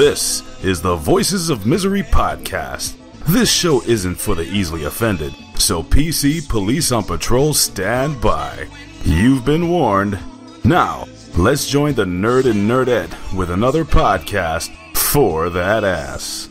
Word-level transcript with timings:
This 0.00 0.64
is 0.64 0.80
the 0.80 0.96
Voices 0.96 1.50
of 1.50 1.66
Misery 1.66 2.02
podcast. 2.02 2.94
This 3.26 3.52
show 3.52 3.82
isn't 3.82 4.14
for 4.14 4.34
the 4.34 4.44
easily 4.44 4.84
offended, 4.84 5.34
so 5.56 5.82
PC 5.82 6.48
Police 6.48 6.90
on 6.90 7.04
Patrol 7.04 7.52
stand 7.52 8.18
by. 8.22 8.66
You've 9.04 9.44
been 9.44 9.68
warned. 9.68 10.18
Now, 10.62 11.06
let's 11.36 11.66
join 11.66 11.94
the 11.94 12.04
nerd 12.04 12.44
and 12.44 12.70
nerdette 12.70 13.34
with 13.34 13.50
another 13.50 13.84
podcast 13.84 14.70
for 14.94 15.48
that 15.50 15.84
ass. 15.84 16.49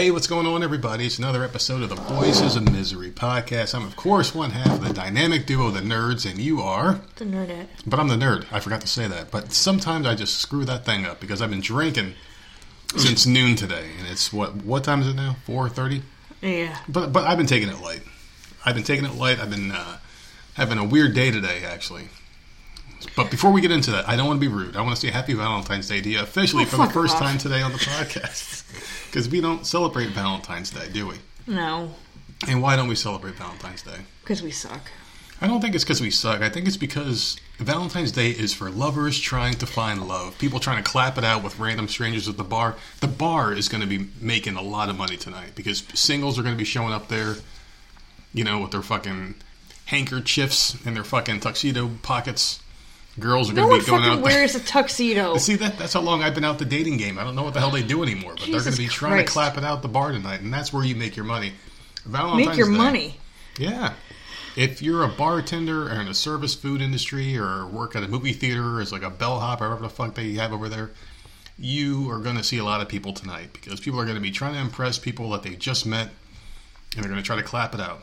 Hey, 0.00 0.10
what's 0.10 0.26
going 0.26 0.46
on, 0.46 0.62
everybody? 0.62 1.04
It's 1.04 1.18
another 1.18 1.44
episode 1.44 1.82
of 1.82 1.90
the 1.90 1.94
Voices 1.94 2.56
of 2.56 2.72
Misery 2.72 3.10
podcast. 3.10 3.74
I'm, 3.74 3.84
of 3.84 3.96
course, 3.96 4.34
one 4.34 4.52
half 4.52 4.78
of 4.80 4.88
the 4.88 4.94
dynamic 4.94 5.44
duo, 5.44 5.68
the 5.70 5.80
nerds, 5.80 6.24
and 6.24 6.38
you 6.40 6.62
are. 6.62 7.02
The 7.16 7.26
nerdette. 7.26 7.66
But 7.86 8.00
I'm 8.00 8.08
the 8.08 8.14
nerd. 8.16 8.46
I 8.50 8.60
forgot 8.60 8.80
to 8.80 8.86
say 8.86 9.06
that. 9.08 9.30
But 9.30 9.52
sometimes 9.52 10.06
I 10.06 10.14
just 10.14 10.38
screw 10.38 10.64
that 10.64 10.86
thing 10.86 11.04
up 11.04 11.20
because 11.20 11.42
I've 11.42 11.50
been 11.50 11.60
drinking 11.60 12.14
since 12.96 13.26
noon 13.26 13.56
today, 13.56 13.90
and 13.98 14.08
it's 14.08 14.32
what? 14.32 14.56
What 14.64 14.84
time 14.84 15.02
is 15.02 15.08
it 15.08 15.16
now? 15.16 15.36
Four 15.44 15.68
thirty. 15.68 16.00
Yeah. 16.40 16.78
But 16.88 17.12
but 17.12 17.24
I've 17.24 17.36
been 17.36 17.46
taking 17.46 17.68
it 17.68 17.82
light. 17.82 18.00
I've 18.64 18.74
been 18.74 18.84
taking 18.84 19.04
it 19.04 19.16
light. 19.16 19.38
I've 19.38 19.50
been 19.50 19.70
uh, 19.70 19.98
having 20.54 20.78
a 20.78 20.84
weird 20.84 21.12
day 21.12 21.30
today, 21.30 21.62
actually. 21.66 22.08
But 23.16 23.30
before 23.30 23.50
we 23.50 23.60
get 23.60 23.70
into 23.70 23.90
that, 23.90 24.08
I 24.08 24.16
don't 24.16 24.26
want 24.26 24.40
to 24.40 24.48
be 24.48 24.54
rude. 24.54 24.76
I 24.76 24.80
want 24.80 24.94
to 24.96 25.00
say 25.00 25.10
Happy 25.10 25.34
Valentine's 25.34 25.88
Day 25.88 26.00
to 26.00 26.08
you 26.08 26.20
officially 26.22 26.62
Oh, 26.64 26.66
for 26.66 26.76
the 26.78 26.86
first 26.90 27.16
off. 27.16 27.20
time 27.22 27.36
today 27.36 27.60
on 27.60 27.72
the 27.72 27.78
podcast. 27.78 28.64
Because 29.10 29.28
we 29.28 29.40
don't 29.40 29.66
celebrate 29.66 30.10
Valentine's 30.10 30.70
Day, 30.70 30.88
do 30.92 31.08
we? 31.08 31.16
No. 31.48 31.92
And 32.46 32.62
why 32.62 32.76
don't 32.76 32.86
we 32.86 32.94
celebrate 32.94 33.34
Valentine's 33.34 33.82
Day? 33.82 33.98
Because 34.22 34.40
we 34.40 34.52
suck. 34.52 34.90
I 35.40 35.48
don't 35.48 35.60
think 35.60 35.74
it's 35.74 35.82
because 35.82 36.00
we 36.00 36.10
suck. 36.10 36.42
I 36.42 36.48
think 36.48 36.68
it's 36.68 36.76
because 36.76 37.36
Valentine's 37.58 38.12
Day 38.12 38.30
is 38.30 38.54
for 38.54 38.70
lovers 38.70 39.18
trying 39.18 39.54
to 39.54 39.66
find 39.66 40.06
love. 40.06 40.38
People 40.38 40.60
trying 40.60 40.82
to 40.82 40.88
clap 40.88 41.18
it 41.18 41.24
out 41.24 41.42
with 41.42 41.58
random 41.58 41.88
strangers 41.88 42.28
at 42.28 42.36
the 42.36 42.44
bar. 42.44 42.76
The 43.00 43.08
bar 43.08 43.52
is 43.52 43.68
going 43.68 43.80
to 43.80 43.86
be 43.86 44.10
making 44.20 44.54
a 44.54 44.62
lot 44.62 44.88
of 44.88 44.96
money 44.96 45.16
tonight 45.16 45.56
because 45.56 45.82
singles 45.92 46.38
are 46.38 46.42
going 46.42 46.54
to 46.54 46.58
be 46.58 46.64
showing 46.64 46.92
up 46.92 47.08
there, 47.08 47.36
you 48.32 48.44
know, 48.44 48.60
with 48.60 48.70
their 48.70 48.82
fucking 48.82 49.34
handkerchiefs 49.86 50.76
and 50.86 50.94
their 50.94 51.04
fucking 51.04 51.40
tuxedo 51.40 51.90
pockets. 52.02 52.60
Girls 53.18 53.50
are 53.50 53.54
going 53.54 53.68
to 53.80 53.84
be 53.84 53.90
going 53.90 54.04
out 54.04 54.14
there. 54.16 54.22
wears 54.24 54.54
a 54.54 54.60
tuxedo. 54.60 55.36
See 55.38 55.56
that 55.56 55.78
that's 55.78 55.92
how 55.92 56.00
long 56.00 56.22
I've 56.22 56.34
been 56.34 56.44
out 56.44 56.58
the 56.58 56.64
dating 56.64 56.96
game. 56.96 57.18
I 57.18 57.24
don't 57.24 57.34
know 57.34 57.42
what 57.42 57.54
the 57.54 57.60
hell 57.60 57.70
they 57.70 57.82
do 57.82 58.02
anymore, 58.02 58.34
but 58.36 58.46
they're 58.46 58.60
going 58.60 58.72
to 58.72 58.78
be 58.78 58.86
trying 58.86 59.18
to 59.18 59.30
clap 59.30 59.58
it 59.58 59.64
out 59.64 59.82
the 59.82 59.88
bar 59.88 60.12
tonight, 60.12 60.40
and 60.40 60.52
that's 60.52 60.72
where 60.72 60.84
you 60.84 60.94
make 60.94 61.16
your 61.16 61.24
money. 61.24 61.52
Valentine's 62.06 62.46
Make 62.48 62.56
your 62.56 62.70
Day- 62.70 62.76
money. 62.78 63.16
yeah. 63.58 63.94
If 64.56 64.82
you're 64.82 65.04
a 65.04 65.08
bartender 65.08 65.84
or 65.86 66.00
in 66.00 66.06
the 66.06 66.14
service 66.14 66.54
food 66.56 66.80
industry 66.80 67.36
or 67.38 67.66
work 67.66 67.94
at 67.94 68.02
a 68.02 68.08
movie 68.08 68.32
theater 68.32 68.80
as 68.80 68.90
like 68.90 69.02
a 69.02 69.10
bellhop 69.10 69.60
or 69.60 69.68
whatever 69.68 69.82
the 69.84 69.88
fuck 69.90 70.14
they 70.16 70.32
have 70.34 70.52
over 70.52 70.68
there, 70.68 70.90
you 71.58 72.10
are 72.10 72.18
going 72.18 72.36
to 72.36 72.42
see 72.42 72.58
a 72.58 72.64
lot 72.64 72.80
of 72.80 72.88
people 72.88 73.12
tonight 73.12 73.50
because 73.52 73.78
people 73.78 74.00
are 74.00 74.04
going 74.04 74.16
to 74.16 74.20
be 74.20 74.30
trying 74.32 74.54
to 74.54 74.60
impress 74.60 74.98
people 74.98 75.30
that 75.30 75.44
they 75.44 75.54
just 75.54 75.86
met 75.86 76.08
and 76.96 77.04
they're 77.04 77.10
going 77.10 77.22
to 77.22 77.26
try 77.26 77.36
to 77.36 77.42
clap 77.44 77.74
it 77.74 77.80
out. 77.80 78.00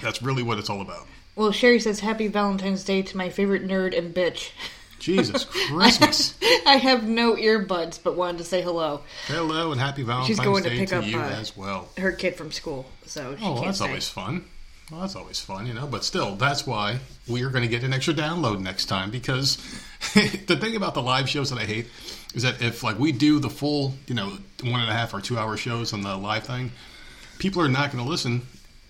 That's 0.00 0.22
really 0.22 0.42
what 0.42 0.58
it's 0.58 0.70
all 0.70 0.80
about. 0.80 1.06
Well, 1.36 1.52
Sherry 1.52 1.80
says 1.80 2.00
Happy 2.00 2.26
Valentine's 2.26 2.84
Day 2.84 3.02
to 3.02 3.16
my 3.16 3.28
favorite 3.30 3.66
nerd 3.66 3.96
and 3.96 4.14
bitch. 4.14 4.50
Jesus 4.98 5.44
Christmas. 5.68 6.34
I 6.66 6.76
have 6.76 7.04
no 7.04 7.34
earbuds, 7.34 7.98
but 8.02 8.16
wanted 8.16 8.38
to 8.38 8.44
say 8.44 8.62
hello. 8.62 9.00
Hello 9.26 9.72
and 9.72 9.80
happy 9.80 10.02
Valentine's 10.02 10.38
She's 10.38 10.44
going 10.44 10.62
to 10.64 10.70
Day 10.70 10.78
pick 10.78 10.88
to 10.90 10.98
up, 10.98 11.06
you 11.06 11.18
uh, 11.18 11.22
as 11.22 11.56
well. 11.56 11.88
Her 11.96 12.12
kid 12.12 12.36
from 12.36 12.52
school, 12.52 12.86
so 13.06 13.36
she 13.36 13.44
Oh, 13.44 13.54
can't 13.54 13.66
that's 13.66 13.80
always 13.80 14.08
fun. 14.08 14.44
Well, 14.90 15.02
that's 15.02 15.14
always 15.14 15.38
fun, 15.40 15.66
you 15.66 15.72
know. 15.72 15.86
But 15.86 16.04
still, 16.04 16.34
that's 16.34 16.66
why 16.66 16.98
we 17.28 17.42
are 17.44 17.50
going 17.50 17.62
to 17.62 17.68
get 17.68 17.84
an 17.84 17.92
extra 17.92 18.12
download 18.12 18.60
next 18.60 18.86
time 18.86 19.10
because 19.10 19.56
the 20.14 20.58
thing 20.60 20.74
about 20.76 20.94
the 20.94 21.02
live 21.02 21.28
shows 21.28 21.50
that 21.50 21.58
I 21.58 21.64
hate 21.64 21.86
is 22.34 22.42
that 22.42 22.60
if 22.60 22.82
like 22.82 22.98
we 22.98 23.12
do 23.12 23.38
the 23.38 23.50
full, 23.50 23.94
you 24.06 24.14
know, 24.14 24.32
one 24.62 24.80
and 24.80 24.90
a 24.90 24.92
half 24.92 25.14
or 25.14 25.20
two 25.20 25.38
hour 25.38 25.56
shows 25.56 25.92
on 25.92 26.02
the 26.02 26.16
live 26.16 26.44
thing, 26.44 26.72
people 27.38 27.62
are 27.62 27.68
not 27.68 27.92
going 27.92 28.02
to 28.04 28.10
listen 28.10 28.42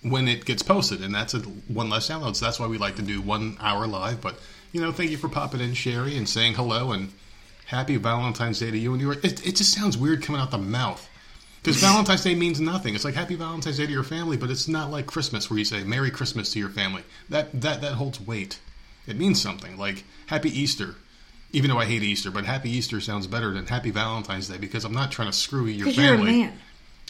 when 0.03 0.27
it 0.27 0.45
gets 0.45 0.63
posted, 0.63 1.01
and 1.01 1.13
that's 1.13 1.33
a 1.33 1.39
one 1.39 1.89
less 1.89 2.09
download. 2.09 2.35
So 2.35 2.45
that's 2.45 2.59
why 2.59 2.67
we 2.67 2.77
like 2.77 2.95
to 2.95 3.01
do 3.01 3.21
one 3.21 3.57
hour 3.59 3.87
live. 3.87 4.21
But 4.21 4.35
you 4.71 4.81
know, 4.81 4.91
thank 4.91 5.11
you 5.11 5.17
for 5.17 5.29
popping 5.29 5.61
in, 5.61 5.73
Sherry, 5.73 6.17
and 6.17 6.27
saying 6.27 6.53
hello 6.55 6.91
and 6.91 7.11
happy 7.65 7.97
Valentine's 7.97 8.59
Day 8.59 8.71
to 8.71 8.77
you 8.77 8.93
and 8.93 9.01
your. 9.01 9.13
It, 9.13 9.45
it 9.45 9.55
just 9.55 9.73
sounds 9.73 9.97
weird 9.97 10.23
coming 10.23 10.41
out 10.41 10.51
the 10.51 10.57
mouth. 10.57 11.07
Because 11.61 11.77
Valentine's 11.81 12.23
Day 12.23 12.33
means 12.35 12.59
nothing. 12.59 12.95
It's 12.95 13.05
like 13.05 13.13
Happy 13.13 13.35
Valentine's 13.35 13.77
Day 13.77 13.85
to 13.85 13.91
your 13.91 14.03
family, 14.03 14.37
but 14.37 14.49
it's 14.49 14.67
not 14.67 14.89
like 14.89 15.05
Christmas 15.05 15.49
where 15.49 15.59
you 15.59 15.65
say 15.65 15.83
Merry 15.83 16.09
Christmas 16.09 16.51
to 16.53 16.59
your 16.59 16.69
family. 16.69 17.03
That 17.29 17.61
that 17.61 17.81
that 17.81 17.93
holds 17.93 18.19
weight. 18.19 18.59
It 19.07 19.17
means 19.17 19.41
something. 19.41 19.77
Like 19.77 20.03
Happy 20.27 20.49
Easter. 20.49 20.95
Even 21.53 21.69
though 21.69 21.79
I 21.79 21.85
hate 21.85 22.01
Easter, 22.01 22.31
but 22.31 22.45
Happy 22.45 22.69
Easter 22.69 23.01
sounds 23.01 23.27
better 23.27 23.51
than 23.53 23.67
Happy 23.67 23.91
Valentine's 23.91 24.47
Day 24.47 24.57
because 24.57 24.85
I'm 24.85 24.93
not 24.93 25.11
trying 25.11 25.27
to 25.29 25.33
screw 25.37 25.65
your 25.65 25.85
Because 25.85 25.97
you're 25.97 26.13
a 26.13 26.17
family. 26.17 26.31
man. 26.43 26.53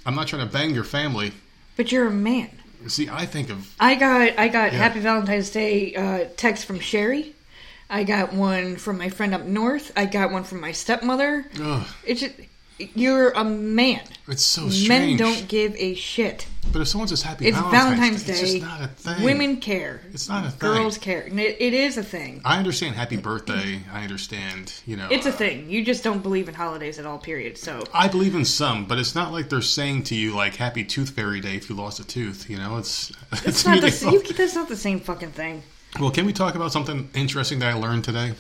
I'm 0.04 0.16
not 0.16 0.28
trying 0.28 0.48
to 0.48 0.52
bang 0.52 0.74
your 0.74 0.84
family. 0.84 1.32
But 1.78 1.92
you're 1.92 2.08
a 2.08 2.12
man. 2.12 2.50
See, 2.88 3.10
I 3.10 3.26
think 3.26 3.50
of 3.50 3.74
I 3.80 3.96
got 3.96 4.38
I 4.40 4.48
got 4.48 4.72
Yeah. 4.74 4.80
Happy 4.80 5.00
Valentine's 5.00 5.50
Day 5.50 5.94
uh, 5.96 6.26
text 6.38 6.66
from 6.66 6.80
Sherry. 6.80 7.36
I 7.90 8.04
got 8.04 8.34
one 8.34 8.78
from 8.78 8.98
my 8.98 9.10
friend 9.10 9.34
up 9.34 9.44
north. 9.44 9.92
I 9.98 10.06
got 10.06 10.32
one 10.32 10.44
from 10.46 10.62
my 10.62 10.72
stepmother. 10.72 11.46
ugh, 11.62 11.86
It's 12.06 12.22
just, 12.22 12.36
you're 12.96 13.32
a 13.32 13.44
man. 13.44 14.02
it's 14.28 14.44
so 14.44 14.70
strange. 14.70 14.88
Men 14.88 15.18
don't 15.18 15.48
give 15.48 15.76
a 15.76 15.94
shit. 15.96 16.48
But 16.72 16.82
if 16.82 16.88
someone 16.88 17.08
says 17.10 17.22
Happy 17.22 17.48
It's 17.48 17.58
Valentine's, 17.58 18.24
Valentine's 18.24 18.24
Day, 18.24 18.32
it's 18.34 18.42
just 18.42 18.62
not 18.62 18.82
a 18.82 18.88
thing. 18.88 19.24
Women 19.26 19.58
care. 19.58 20.02
It's 20.14 20.30
not 20.30 20.46
a 20.46 20.52
thing. 20.52 20.60
Girls 20.60 20.98
care. 20.98 21.24
It, 21.24 21.58
it 21.60 21.74
is 21.74 21.98
a 21.98 22.04
thing. 22.04 22.42
I 22.46 22.58
understand 22.60 22.96
Happy 22.96 23.18
Birthday. 23.18 23.82
I 23.92 24.04
understand. 24.04 24.74
You 24.86 24.96
know, 24.96 25.10
It's 25.12 25.26
a 25.26 25.30
uh, 25.30 25.34
thing. 25.34 25.70
You 25.70 25.84
just 25.84 26.02
don't 26.04 26.24
believe 26.24 26.48
in 26.48 26.56
holidays 26.56 26.98
at 26.98 27.06
all. 27.06 27.18
Period. 27.18 27.58
So 27.58 27.84
I 27.94 28.08
believe 28.08 28.36
in 28.36 28.46
some, 28.46 28.86
but 28.86 29.00
it's 29.00 29.16
not 29.16 29.34
like 29.34 29.50
they're 29.50 29.62
saying 29.62 30.04
to 30.04 30.16
you 30.16 30.34
like 30.34 30.56
Happy 30.56 30.86
Tooth 30.86 31.10
Fairy 31.10 31.42
Day 31.42 31.56
if 31.58 31.70
you 31.70 31.76
lost 31.76 32.00
a 32.00 32.08
tooth. 32.08 32.50
You 32.50 32.58
know, 32.58 32.78
it's 32.78 33.12
it's 33.44 33.66
me, 33.66 33.72
not 33.74 33.82
the 33.82 33.88
they 33.88 33.92
same. 33.92 34.12
both- 34.12 34.30
You, 34.30 34.34
that's 34.36 34.56
not 34.56 34.70
the 34.70 34.78
same 34.78 35.02
fucking 35.02 35.32
thing. 35.32 35.64
Well, 36.00 36.12
can 36.12 36.26
we 36.26 36.32
talk 36.32 36.56
about 36.56 36.72
something 36.72 37.10
interesting 37.14 37.60
that 37.60 37.70
I 37.70 37.74
learned 37.74 38.06
today? 38.06 38.34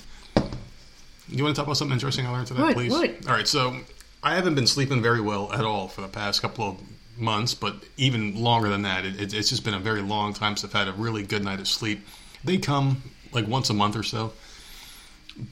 You 1.28 1.44
want 1.44 1.56
to 1.56 1.60
talk 1.60 1.68
about 1.68 1.78
something 1.78 1.94
interesting 1.94 2.26
I 2.26 2.32
learned 2.32 2.48
today, 2.48 2.74
please? 2.74 2.94
All 2.94 3.34
right, 3.34 3.48
so 3.48 3.76
I 4.24 4.36
haven't 4.36 4.56
been 4.56 4.68
sleeping 4.68 5.02
very 5.02 5.20
well 5.22 5.52
at 5.52 5.66
all 5.66 5.88
for 5.90 6.00
the 6.02 6.08
past 6.08 6.42
couple 6.42 6.66
of 6.70 6.78
months, 7.22 7.54
but 7.54 7.76
even 7.98 8.42
longer 8.42 8.68
than 8.70 8.82
that. 8.82 9.06
It, 9.06 9.22
it, 9.22 9.34
it's 9.34 9.50
just 9.50 9.64
been 9.64 9.74
a 9.74 9.80
very 9.80 10.02
long 10.02 10.34
time 10.34 10.58
since 10.58 10.74
I've 10.74 10.86
had 10.86 10.94
a 10.94 10.98
really 10.98 11.24
good 11.24 11.44
night 11.44 11.60
of 11.60 11.68
sleep. 11.68 12.06
They 12.44 12.58
come 12.58 13.04
like 13.32 13.48
once 13.48 13.70
a 13.70 13.74
month 13.74 13.96
or 13.96 14.04
so, 14.04 14.34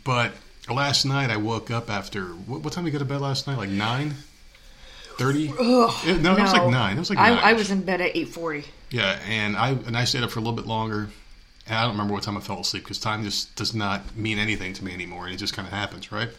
but 0.04 0.34
last 0.70 1.06
night 1.06 1.30
I 1.30 1.38
woke 1.38 1.72
up 1.72 1.90
after 1.90 2.26
what, 2.26 2.62
what 2.62 2.74
time 2.74 2.84
did 2.84 2.94
you 2.94 3.00
go 3.00 3.06
to 3.06 3.10
bed 3.10 3.22
last 3.22 3.48
night? 3.48 3.58
Like 3.58 3.70
nine. 3.70 4.16
Thirty? 5.18 5.50
No, 5.50 5.92
it 6.08 6.24
was 6.24 6.54
like 6.54 6.70
nine. 6.70 6.96
It 6.96 7.00
was 7.00 7.10
like 7.10 7.20
I. 7.20 7.52
I 7.52 7.54
was 7.54 7.72
in 7.72 7.82
bed 7.82 8.02
at 8.02 8.16
eight 8.16 8.30
forty. 8.30 8.64
Yeah, 8.90 9.20
and 9.28 9.58
I 9.58 9.72
and 9.72 9.98
I 9.98 10.06
stayed 10.06 10.24
up 10.24 10.32
for 10.32 10.40
a 10.40 10.42
little 10.42 10.56
bit 10.56 10.66
longer. 10.66 11.10
And 11.68 11.78
I 11.78 11.82
don't 11.84 11.92
remember 11.92 12.14
what 12.14 12.24
time 12.24 12.38
I 12.38 12.40
fell 12.40 12.62
asleep 12.62 12.84
because 12.84 13.00
time 13.00 13.24
just 13.24 13.56
does 13.56 13.76
not 13.76 14.16
mean 14.16 14.40
anything 14.40 14.74
to 14.74 14.84
me 14.84 14.94
anymore, 14.94 15.26
and 15.26 15.34
it 15.34 15.38
just 15.38 15.54
kind 15.54 15.68
of 15.68 15.74
happens, 15.74 16.12
right? 16.12 16.30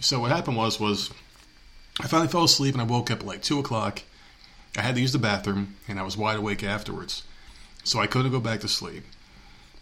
So 0.00 0.20
what 0.20 0.30
happened 0.30 0.56
was 0.56 0.78
was 0.80 1.10
I 2.00 2.06
finally 2.06 2.28
fell 2.28 2.44
asleep 2.44 2.74
and 2.74 2.80
I 2.80 2.84
woke 2.84 3.10
up 3.10 3.20
at 3.20 3.26
like 3.26 3.42
two 3.42 3.58
o'clock. 3.58 4.02
I 4.76 4.82
had 4.82 4.94
to 4.96 5.00
use 5.00 5.12
the 5.12 5.18
bathroom 5.18 5.76
and 5.88 5.98
I 5.98 6.02
was 6.02 6.16
wide 6.16 6.36
awake 6.36 6.64
afterwards, 6.64 7.22
so 7.84 8.00
I 8.00 8.06
couldn't 8.06 8.32
go 8.32 8.40
back 8.40 8.60
to 8.60 8.68
sleep. 8.68 9.04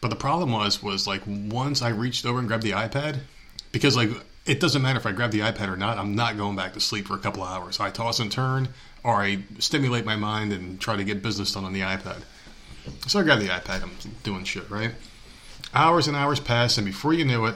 But 0.00 0.08
the 0.08 0.16
problem 0.16 0.52
was 0.52 0.82
was 0.82 1.06
like 1.06 1.22
once 1.26 1.80
I 1.80 1.88
reached 1.90 2.26
over 2.26 2.38
and 2.38 2.48
grabbed 2.48 2.64
the 2.64 2.72
iPad, 2.72 3.20
because 3.70 3.96
like 3.96 4.10
it 4.44 4.60
doesn't 4.60 4.82
matter 4.82 4.98
if 4.98 5.06
I 5.06 5.12
grab 5.12 5.30
the 5.30 5.40
iPad 5.40 5.68
or 5.68 5.76
not, 5.76 5.98
I'm 5.98 6.14
not 6.14 6.36
going 6.36 6.56
back 6.56 6.72
to 6.74 6.80
sleep 6.80 7.06
for 7.06 7.14
a 7.14 7.18
couple 7.18 7.42
of 7.42 7.50
hours. 7.50 7.78
I 7.78 7.90
toss 7.90 8.18
and 8.18 8.30
turn, 8.30 8.68
or 9.04 9.14
I 9.14 9.44
stimulate 9.60 10.04
my 10.04 10.16
mind 10.16 10.52
and 10.52 10.80
try 10.80 10.96
to 10.96 11.04
get 11.04 11.22
business 11.22 11.54
done 11.54 11.64
on 11.64 11.72
the 11.72 11.80
iPad. 11.80 12.22
So 13.06 13.20
I 13.20 13.22
grab 13.22 13.38
the 13.38 13.46
iPad, 13.46 13.82
I'm 13.82 13.92
doing 14.24 14.44
shit, 14.44 14.68
right? 14.68 14.90
Hours 15.72 16.08
and 16.08 16.16
hours 16.16 16.40
pass, 16.40 16.76
and 16.76 16.84
before 16.84 17.12
you 17.12 17.24
knew 17.24 17.46
it, 17.46 17.54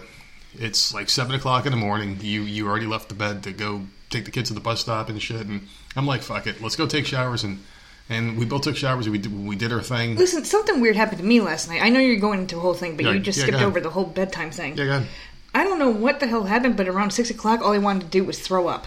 it's 0.54 0.94
like 0.94 1.10
seven 1.10 1.34
o'clock 1.34 1.66
in 1.66 1.72
the 1.72 1.76
morning. 1.76 2.18
You 2.20 2.42
you 2.42 2.66
already 2.68 2.86
left 2.86 3.08
the 3.08 3.14
bed 3.14 3.42
to 3.42 3.52
go 3.52 3.82
take 4.08 4.24
the 4.24 4.30
kids 4.30 4.48
to 4.50 4.54
the 4.54 4.60
bus 4.60 4.80
stop 4.80 5.08
and 5.08 5.20
shit. 5.20 5.46
And 5.46 5.68
I'm 5.96 6.06
like, 6.06 6.22
fuck 6.22 6.46
it, 6.46 6.60
let's 6.62 6.76
go 6.76 6.87
take 6.87 7.06
showers 7.06 7.44
and 7.44 7.62
and 8.08 8.38
we 8.38 8.44
both 8.44 8.62
took 8.62 8.76
showers. 8.76 9.08
We 9.08 9.19
did, 9.19 9.46
we 9.46 9.56
did 9.56 9.72
our 9.72 9.82
thing. 9.82 10.16
Listen, 10.16 10.44
something 10.44 10.81
weird 10.81 10.94
happened 10.94 11.19
to 11.19 11.25
me 11.25 11.40
last 11.40 11.69
night. 11.69 11.82
I 11.82 11.88
know 11.88 11.98
you're 11.98 12.20
going 12.20 12.40
into 12.40 12.56
a 12.56 12.60
whole 12.60 12.75
thing, 12.75 12.96
but 12.96 13.04
Yeah, 13.04 13.12
you 13.12 13.20
just 13.20 13.38
yeah, 13.38 13.46
skipped 13.46 13.62
over 13.62 13.81
the 13.81 13.90
whole 13.90 14.04
bedtime 14.04 14.50
thing. 14.50 14.76
Yeah, 14.76 14.84
go 14.84 14.90
ahead. 14.93 15.08
I 15.54 15.64
don't 15.64 15.78
know 15.78 15.90
what 15.90 16.20
the 16.20 16.26
hell 16.26 16.44
happened, 16.44 16.76
but 16.76 16.87
around 16.87 17.10
six 17.10 17.31
o'clock, 17.31 17.62
all 17.62 17.72
I 17.72 17.78
wanted 17.78 18.02
to 18.02 18.06
do 18.08 18.22
was 18.22 18.38
throw 18.38 18.69
up. 18.69 18.87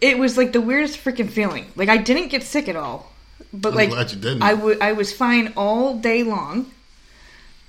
It 0.00 0.18
was 0.18 0.36
like 0.36 0.52
the 0.52 0.60
weirdest 0.60 1.02
freaking 1.02 1.30
feeling. 1.30 1.66
Like 1.74 1.88
I 1.88 1.96
didn't 1.96 2.28
get 2.28 2.42
sick 2.42 2.68
at 2.68 2.76
all, 2.76 3.12
but 3.52 3.70
I'm 3.70 3.74
like 3.74 3.88
glad 3.88 4.12
you 4.12 4.18
didn't. 4.18 4.42
I 4.42 4.52
I 4.80 4.92
was 4.92 5.12
fine 5.12 5.54
all 5.56 5.96
day 5.96 6.22
long, 6.22 6.70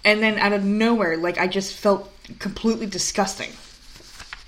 and 0.04 0.22
then 0.22 0.38
out 0.38 0.54
of 0.54 0.64
nowhere, 0.64 1.18
like 1.18 1.38
I 1.38 1.48
just 1.48 1.74
felt 1.74 2.12
completely 2.40 2.86
disgusting. 2.86 3.52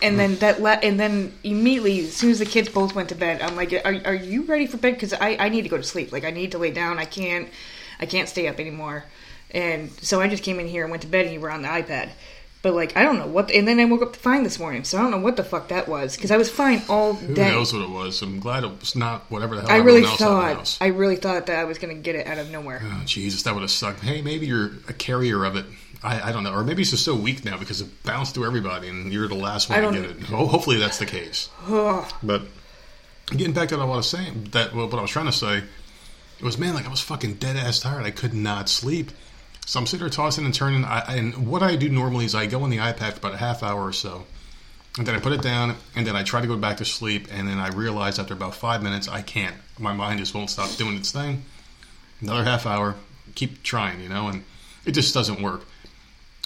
And 0.01 0.17
then 0.17 0.35
that 0.37 0.61
le- 0.61 0.79
and 0.81 0.97
then 0.99 1.33
immediately, 1.43 1.99
as 2.05 2.13
soon 2.15 2.31
as 2.31 2.39
the 2.39 2.45
kids 2.45 2.69
both 2.69 2.95
went 2.95 3.09
to 3.09 3.15
bed, 3.15 3.41
I'm 3.41 3.55
like, 3.57 3.73
"Are, 3.73 4.01
are 4.05 4.15
you 4.15 4.43
ready 4.43 4.65
for 4.65 4.77
bed? 4.77 4.93
Because 4.93 5.13
I, 5.13 5.35
I 5.37 5.49
need 5.49 5.63
to 5.63 5.69
go 5.69 5.75
to 5.77 5.83
sleep. 5.83 6.11
Like 6.11 6.23
I 6.23 6.31
need 6.31 6.51
to 6.53 6.57
lay 6.57 6.71
down. 6.71 6.99
I 6.99 7.05
can't 7.05 7.49
I 7.99 8.05
can't 8.05 8.29
stay 8.29 8.47
up 8.47 8.59
anymore." 8.59 9.03
And 9.51 9.91
so 10.01 10.21
I 10.21 10.27
just 10.29 10.43
came 10.43 10.59
in 10.59 10.67
here 10.67 10.83
and 10.83 10.91
went 10.91 11.01
to 11.01 11.07
bed, 11.09 11.25
and 11.25 11.33
you 11.33 11.41
were 11.41 11.51
on 11.51 11.63
the 11.63 11.67
iPad. 11.67 12.09
But 12.61 12.73
like 12.73 12.95
I 12.97 13.03
don't 13.03 13.17
know 13.17 13.27
what, 13.27 13.51
and 13.51 13.65
then 13.67 13.79
I 13.79 13.85
woke 13.85 14.01
up 14.01 14.15
fine 14.17 14.43
this 14.43 14.59
morning, 14.59 14.83
so 14.83 14.97
I 14.97 15.01
don't 15.01 15.11
know 15.11 15.19
what 15.19 15.37
the 15.37 15.45
fuck 15.45 15.69
that 15.69 15.87
was 15.87 16.15
because 16.15 16.29
I 16.29 16.35
was 16.35 16.49
fine 16.49 16.81
all 16.89 17.13
day. 17.13 17.25
Who 17.27 17.51
knows 17.51 17.73
what 17.73 17.81
it 17.83 17.89
was? 17.89 18.21
I'm 18.21 18.39
glad 18.41 18.65
it 18.65 18.79
was 18.81 18.97
not 18.97 19.31
whatever 19.31 19.55
the 19.55 19.61
hell 19.61 19.71
I 19.71 19.77
really 19.77 20.03
else 20.03 20.19
had 20.19 20.27
in 20.27 20.35
the 20.35 20.55
thought. 20.55 20.77
I 20.81 20.87
really 20.87 21.15
thought 21.15 21.45
that 21.45 21.57
I 21.57 21.63
was 21.63 21.77
gonna 21.77 21.93
get 21.93 22.15
it 22.15 22.27
out 22.27 22.37
of 22.37 22.51
nowhere. 22.51 22.81
Oh, 22.83 23.01
Jesus, 23.05 23.43
that 23.43 23.53
would 23.53 23.61
have 23.61 23.71
sucked. 23.71 24.01
Hey, 24.01 24.21
maybe 24.21 24.45
you're 24.45 24.71
a 24.89 24.93
carrier 24.93 25.45
of 25.45 25.55
it. 25.55 25.65
I, 26.03 26.29
I 26.29 26.31
don't 26.31 26.43
know. 26.43 26.53
Or 26.53 26.63
maybe 26.63 26.81
it's 26.81 26.91
just 26.91 27.05
so 27.05 27.15
weak 27.15 27.43
now 27.43 27.57
because 27.57 27.81
it 27.81 28.03
bounced 28.03 28.33
through 28.33 28.45
everybody 28.45 28.87
and 28.87 29.11
you're 29.11 29.27
the 29.27 29.35
last 29.35 29.69
one 29.69 29.81
to 29.81 30.01
get 30.01 30.09
it. 30.09 30.21
Ho- 30.23 30.45
hopefully 30.47 30.77
that's 30.77 30.97
the 30.97 31.05
case. 31.05 31.49
But 32.23 32.43
getting 33.27 33.53
back 33.53 33.69
to 33.69 33.77
what 33.77 33.83
I 33.83 33.87
was 33.87 34.09
saying, 34.09 34.49
that 34.51 34.73
what 34.73 34.93
I 34.93 35.01
was 35.01 35.11
trying 35.11 35.25
to 35.27 35.31
say, 35.31 35.57
it 35.57 36.43
was 36.43 36.57
man, 36.57 36.73
like 36.73 36.85
I 36.85 36.89
was 36.89 37.01
fucking 37.01 37.35
dead 37.35 37.57
ass 37.57 37.79
tired. 37.79 38.05
I 38.05 38.11
could 38.11 38.33
not 38.33 38.69
sleep. 38.69 39.11
So 39.65 39.79
I'm 39.79 39.85
sitting 39.85 39.99
there 39.99 40.09
tossing 40.09 40.45
and 40.45 40.53
turning. 40.53 40.83
I, 40.83 41.01
and 41.15 41.47
what 41.47 41.61
I 41.61 41.75
do 41.75 41.89
normally 41.89 42.25
is 42.25 42.33
I 42.33 42.47
go 42.47 42.63
on 42.63 42.71
the 42.71 42.77
iPad 42.77 43.13
for 43.13 43.19
about 43.19 43.33
a 43.35 43.37
half 43.37 43.61
hour 43.61 43.85
or 43.85 43.93
so, 43.93 44.25
and 44.97 45.05
then 45.05 45.13
I 45.13 45.19
put 45.19 45.31
it 45.31 45.43
down, 45.43 45.75
and 45.95 46.07
then 46.07 46.15
I 46.15 46.23
try 46.23 46.41
to 46.41 46.47
go 46.47 46.57
back 46.57 46.77
to 46.77 46.85
sleep, 46.85 47.27
and 47.31 47.47
then 47.47 47.59
I 47.59 47.67
realize 47.67 48.17
after 48.17 48.33
about 48.33 48.55
five 48.55 48.81
minutes 48.81 49.07
I 49.07 49.21
can't. 49.21 49.55
My 49.77 49.93
mind 49.93 50.19
just 50.19 50.33
won't 50.33 50.49
stop 50.49 50.75
doing 50.77 50.95
its 50.95 51.11
thing. 51.11 51.43
Another 52.19 52.43
half 52.43 52.65
hour, 52.65 52.95
keep 53.35 53.61
trying, 53.61 54.01
you 54.01 54.09
know, 54.09 54.27
and 54.27 54.43
it 54.85 54.93
just 54.93 55.13
doesn't 55.13 55.39
work. 55.39 55.65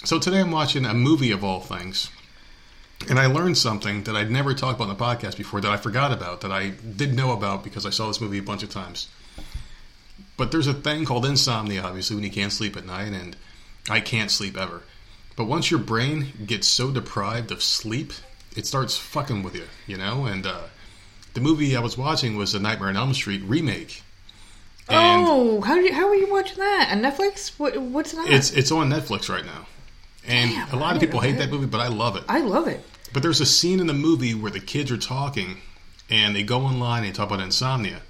So 0.04 0.18
today 0.18 0.40
I'm 0.40 0.50
watching 0.50 0.84
a 0.84 0.92
movie 0.92 1.30
of 1.30 1.42
all 1.42 1.60
things. 1.60 2.10
And 3.08 3.18
I 3.18 3.24
learned 3.26 3.56
something 3.56 4.04
that 4.04 4.14
I'd 4.14 4.30
never 4.30 4.52
talked 4.52 4.78
about 4.78 4.90
on 4.90 4.96
the 4.96 5.02
podcast 5.02 5.38
before 5.38 5.62
that 5.62 5.70
I 5.70 5.78
forgot 5.78 6.12
about, 6.12 6.42
that 6.42 6.52
I 6.52 6.70
did 6.70 7.14
know 7.14 7.32
about 7.32 7.64
because 7.64 7.86
I 7.86 7.90
saw 7.90 8.08
this 8.08 8.20
movie 8.20 8.38
a 8.38 8.42
bunch 8.42 8.62
of 8.62 8.68
times. 8.68 9.08
But 10.36 10.52
there's 10.52 10.66
a 10.66 10.74
thing 10.74 11.06
called 11.06 11.24
insomnia, 11.24 11.82
obviously, 11.82 12.16
when 12.16 12.24
you 12.24 12.30
can't 12.30 12.52
sleep 12.52 12.76
at 12.76 12.84
night, 12.84 13.12
and 13.12 13.34
I 13.88 14.00
can't 14.00 14.30
sleep 14.30 14.58
ever. 14.58 14.82
But 15.36 15.46
once 15.46 15.70
your 15.70 15.80
brain 15.80 16.32
gets 16.46 16.68
so 16.68 16.90
deprived 16.90 17.50
of 17.50 17.62
sleep, 17.62 18.12
it 18.56 18.66
starts 18.66 18.98
fucking 18.98 19.42
with 19.42 19.54
you, 19.54 19.66
you 19.86 19.96
know? 19.96 20.26
And 20.26 20.46
uh, 20.46 20.64
the 21.32 21.40
movie 21.40 21.76
I 21.76 21.80
was 21.80 21.96
watching 21.96 22.36
was 22.36 22.52
the 22.52 22.60
Nightmare 22.60 22.90
on 22.90 22.96
Elm 22.96 23.14
Street 23.14 23.42
remake. 23.44 24.02
And 24.88 25.26
oh, 25.26 25.60
how 25.62 25.76
do 25.76 25.80
you, 25.80 25.94
how 25.94 26.08
are 26.08 26.14
you 26.14 26.30
watching 26.30 26.58
that 26.58 26.90
on 26.92 27.00
Netflix? 27.00 27.58
What 27.58 27.78
what's 27.78 28.12
that? 28.12 28.28
it's 28.28 28.50
it's 28.50 28.70
on 28.70 28.90
Netflix 28.90 29.30
right 29.30 29.44
now. 29.44 29.66
And 30.26 30.50
Damn, 30.50 30.70
a 30.70 30.76
lot 30.76 30.94
of 30.94 31.00
people 31.00 31.20
hate 31.20 31.38
that 31.38 31.50
movie, 31.50 31.66
but 31.66 31.80
I 31.80 31.88
love 31.88 32.16
it. 32.16 32.24
I 32.28 32.40
love 32.40 32.66
it. 32.66 32.84
But 33.12 33.22
there's 33.22 33.40
a 33.40 33.46
scene 33.46 33.80
in 33.80 33.86
the 33.86 33.94
movie 33.94 34.34
where 34.34 34.50
the 34.50 34.60
kids 34.60 34.90
are 34.90 34.96
talking 34.96 35.58
and 36.10 36.34
they 36.34 36.42
go 36.42 36.62
online 36.62 37.04
and 37.04 37.12
they 37.12 37.16
talk 37.16 37.28
about 37.28 37.40
insomnia. 37.40 38.00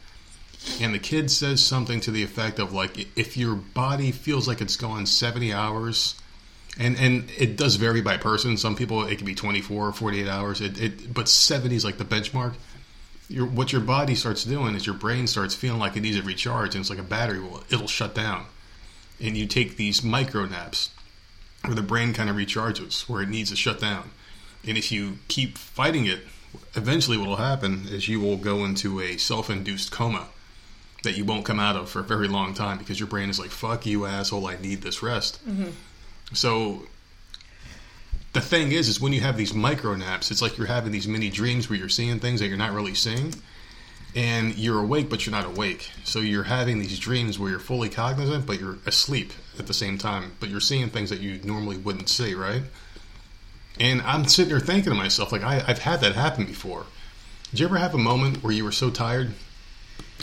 And 0.81 0.95
the 0.95 0.99
kid 0.99 1.31
says 1.31 1.63
something 1.63 2.01
to 2.01 2.11
the 2.11 2.23
effect 2.23 2.59
of 2.59 2.73
like 2.73 3.07
if 3.19 3.37
your 3.37 3.55
body 3.55 4.13
feels 4.13 4.49
like 4.49 4.61
it's 4.61 4.77
gone 4.77 5.07
70 5.07 5.53
hours 5.53 6.15
and 6.79 6.97
and 6.97 7.31
it 7.39 7.57
does 7.57 7.77
vary 7.77 8.01
by 8.01 8.17
person. 8.17 8.57
Some 8.57 8.75
people 8.75 9.05
it 9.05 9.17
can 9.17 9.27
be 9.27 9.35
24 9.35 9.89
or 9.89 9.93
48 9.93 10.29
hours. 10.29 10.61
It, 10.61 10.81
it 10.81 11.13
but 11.13 11.29
70 11.29 11.77
is 11.77 11.85
like 11.85 11.99
the 11.99 12.05
benchmark. 12.05 12.55
Your 13.29 13.47
what 13.47 13.73
your 13.73 13.83
body 13.83 14.15
starts 14.15 14.45
doing 14.45 14.75
is 14.75 14.87
your 14.87 14.95
brain 14.95 15.27
starts 15.27 15.55
feeling 15.55 15.81
like 15.81 15.97
it 15.97 16.01
needs 16.01 16.17
a 16.17 16.23
recharge 16.23 16.75
and 16.75 16.83
it's 16.83 16.91
like 16.91 16.99
a 16.99 17.03
battery 17.03 17.41
will 17.41 17.63
it'll 17.71 17.87
shut 17.87 18.15
down. 18.15 18.47
And 19.21 19.37
you 19.37 19.47
take 19.47 19.77
these 19.77 20.03
micro 20.03 20.47
naps 20.47 20.91
where 21.65 21.75
the 21.75 21.83
brain 21.83 22.13
kind 22.13 22.29
of 22.29 22.37
recharges 22.37 23.09
where 23.09 23.23
it 23.23 23.29
needs 23.29 23.51
to 23.51 23.57
shut 23.57 23.81
down. 23.81 24.11
And 24.67 24.79
if 24.79 24.91
you 24.93 25.19
keep 25.29 25.59
fighting 25.59 26.07
it, 26.07 26.21
eventually 26.75 27.17
what 27.17 27.29
will 27.29 27.37
happen 27.37 27.87
is 27.89 28.09
you 28.09 28.21
will 28.21 28.37
go 28.37 28.65
into 28.65 29.01
a 29.01 29.17
self-induced 29.17 29.91
coma 29.91 30.29
that 31.03 31.17
you 31.17 31.25
won't 31.25 31.45
come 31.45 31.61
out 31.61 31.77
of 31.77 31.91
for 31.91 32.01
a 32.01 32.05
very 32.05 32.29
long 32.29 32.55
time 32.55 32.79
because 32.79 32.99
your 32.99 33.09
brain 33.09 33.29
is 33.29 33.39
like, 33.39 33.51
"Fuck 33.51 33.87
you, 33.87 34.07
asshole! 34.07 34.47
I 34.47 34.57
need 34.57 34.83
this 34.83 35.03
rest." 35.03 35.45
Mm-hmm. 35.47 35.71
So 36.33 36.87
the 38.33 38.41
thing 38.41 38.73
is, 38.73 38.89
is 38.89 39.01
when 39.01 39.13
you 39.13 39.21
have 39.21 39.37
these 39.37 39.53
micro 39.53 39.95
naps, 39.95 40.31
it's 40.31 40.41
like 40.41 40.57
you're 40.57 40.67
having 40.67 40.93
these 40.93 41.07
mini 41.07 41.31
dreams 41.31 41.69
where 41.69 41.79
you're 41.79 41.89
seeing 41.89 42.21
things 42.21 42.41
that 42.41 42.49
you're 42.49 42.57
not 42.57 42.73
really 42.73 42.95
seeing, 42.95 43.35
and 44.15 44.57
you're 44.57 44.81
awake 44.81 45.11
but 45.11 45.27
you're 45.27 45.35
not 45.35 45.45
awake. 45.45 45.91
So 46.05 46.21
you're 46.21 46.45
having 46.45 46.79
these 46.79 46.99
dreams 46.99 47.39
where 47.39 47.51
you're 47.51 47.61
fully 47.61 47.91
cognizant 47.91 48.47
but 48.47 48.59
you're 48.59 48.79
asleep 48.87 49.33
at 49.59 49.67
the 49.67 49.75
same 49.75 49.99
time, 49.99 50.33
but 50.41 50.49
you're 50.49 50.61
seeing 50.61 50.91
things 50.91 51.11
that 51.11 51.21
you 51.21 51.41
normally 51.45 51.77
wouldn't 51.77 52.09
see, 52.09 52.35
right? 52.35 52.63
And 53.79 54.03
I'm 54.03 54.27
sitting 54.27 54.51
there 54.51 54.61
thinking 54.61 54.93
to 54.93 54.95
myself, 54.95 55.33
like 55.33 55.43
I, 55.43 55.65
I've 55.67 55.81
had 55.81 56.01
that 56.01 56.15
happen 56.15 56.45
before. 56.45 56.87
Did 57.51 57.61
you 57.61 57.67
ever 57.67 57.79
have 57.79 57.95
a 57.95 57.99
moment 57.99 58.43
where 58.43 58.53
you 58.53 58.65
were 58.65 58.73
so 58.73 58.91
tired 58.91 59.33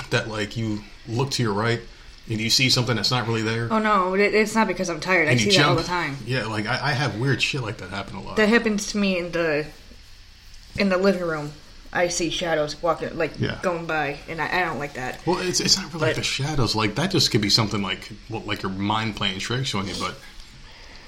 that 0.10 0.28
like 0.28 0.58
you 0.58 0.82
look 1.08 1.32
to 1.32 1.44
your 1.44 1.54
right 1.54 1.82
and 2.30 2.40
you 2.40 2.50
see 2.50 2.70
something 2.70 2.96
that's 2.96 3.12
not 3.12 3.28
really 3.28 3.42
there? 3.42 3.68
Oh 3.72 3.80
no, 3.80 4.14
it's 4.14 4.56
not 4.56 4.68
because 4.68 4.90
I'm 4.90 5.00
tired. 5.00 5.28
I 5.28 5.36
see 5.36 5.46
you 5.46 5.58
that 5.58 5.66
all 5.66 5.76
the 5.76 5.84
time. 5.84 6.18
Yeah, 6.26 6.46
like 6.46 6.66
I, 6.66 6.90
I 6.90 6.92
have 6.92 7.20
weird 7.20 7.42
shit 7.42 7.62
like 7.62 7.78
that 7.78 7.90
happen 7.90 8.16
a 8.16 8.22
lot. 8.22 8.38
That 8.38 8.50
happens 8.50 8.88
to 8.92 8.98
me 8.98 9.18
in 9.18 9.32
the 9.32 9.66
in 10.78 10.90
the 10.90 10.98
living 10.98 11.24
room. 11.24 11.52
I 11.94 12.08
see 12.08 12.30
shadows 12.30 12.82
walking, 12.82 13.18
like 13.18 13.32
Yeah. 13.40 13.60
going 13.62 13.86
by, 13.86 14.18
and 14.30 14.42
I, 14.42 14.62
I 14.62 14.64
don't 14.64 14.80
like 14.80 14.94
that. 14.94 15.20
Well, 15.26 15.40
it's, 15.40 15.60
it's 15.60 15.78
not 15.78 15.94
really 15.94 16.08
like 16.08 16.16
the 16.16 16.24
shadows. 16.24 16.74
Like 16.76 16.96
that 16.96 17.12
just 17.12 17.32
could 17.32 17.42
be 17.42 17.50
something 17.50 17.82
like 17.82 18.10
well, 18.30 18.42
like 18.46 18.64
your 18.64 18.72
mind 18.72 19.16
playing 19.18 19.40
tricks 19.40 19.76
on 19.76 19.88
you. 19.88 19.94
But 20.00 20.16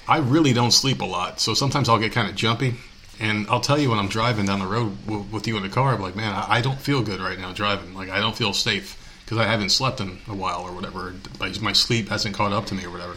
I 0.06 0.18
really 0.18 0.52
don't 0.52 0.72
sleep 0.72 1.00
a 1.00 1.06
lot, 1.06 1.40
so 1.40 1.54
sometimes 1.54 1.88
I'll 1.88 1.98
get 1.98 2.12
kind 2.12 2.28
of 2.28 2.34
jumpy. 2.36 2.74
And 3.20 3.46
I'll 3.48 3.60
tell 3.60 3.78
you 3.78 3.90
when 3.90 3.98
I'm 4.00 4.08
driving 4.08 4.46
down 4.46 4.58
the 4.58 4.66
road 4.66 4.96
w- 5.06 5.24
with 5.30 5.46
you 5.46 5.56
in 5.56 5.62
the 5.62 5.68
car, 5.68 5.94
I'm 5.94 6.02
like, 6.02 6.16
man, 6.16 6.34
I, 6.34 6.56
I 6.56 6.60
don't 6.60 6.80
feel 6.80 7.00
good 7.00 7.20
right 7.20 7.38
now 7.38 7.52
driving. 7.52 7.94
Like 7.94 8.10
I 8.10 8.18
don't 8.18 8.36
feel 8.36 8.52
safe 8.52 9.00
because 9.24 9.38
I 9.38 9.44
haven't 9.44 9.70
slept 9.70 10.00
in 10.00 10.18
a 10.28 10.34
while 10.34 10.62
or 10.62 10.72
whatever. 10.72 11.14
Like 11.40 11.58
my 11.62 11.72
sleep 11.72 12.08
hasn't 12.08 12.34
caught 12.34 12.52
up 12.52 12.66
to 12.66 12.74
me 12.74 12.84
or 12.84 12.90
whatever. 12.90 13.16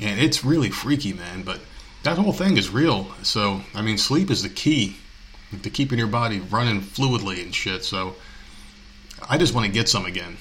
And 0.00 0.18
it's 0.18 0.42
really 0.44 0.70
freaky, 0.70 1.12
man. 1.12 1.42
But 1.42 1.60
that 2.02 2.18
whole 2.18 2.32
thing 2.32 2.56
is 2.56 2.70
real. 2.70 3.06
So 3.22 3.60
I 3.74 3.82
mean, 3.82 3.98
sleep 3.98 4.30
is 4.30 4.42
the 4.42 4.48
key 4.48 4.96
to 5.62 5.70
keeping 5.70 5.98
your 5.98 6.08
body 6.08 6.40
running 6.40 6.80
fluidly 6.80 7.42
and 7.42 7.54
shit. 7.54 7.84
So 7.84 8.14
I 9.28 9.38
just 9.38 9.54
want 9.54 9.66
to 9.66 9.72
get 9.72 9.88
some 9.88 10.06
again, 10.06 10.36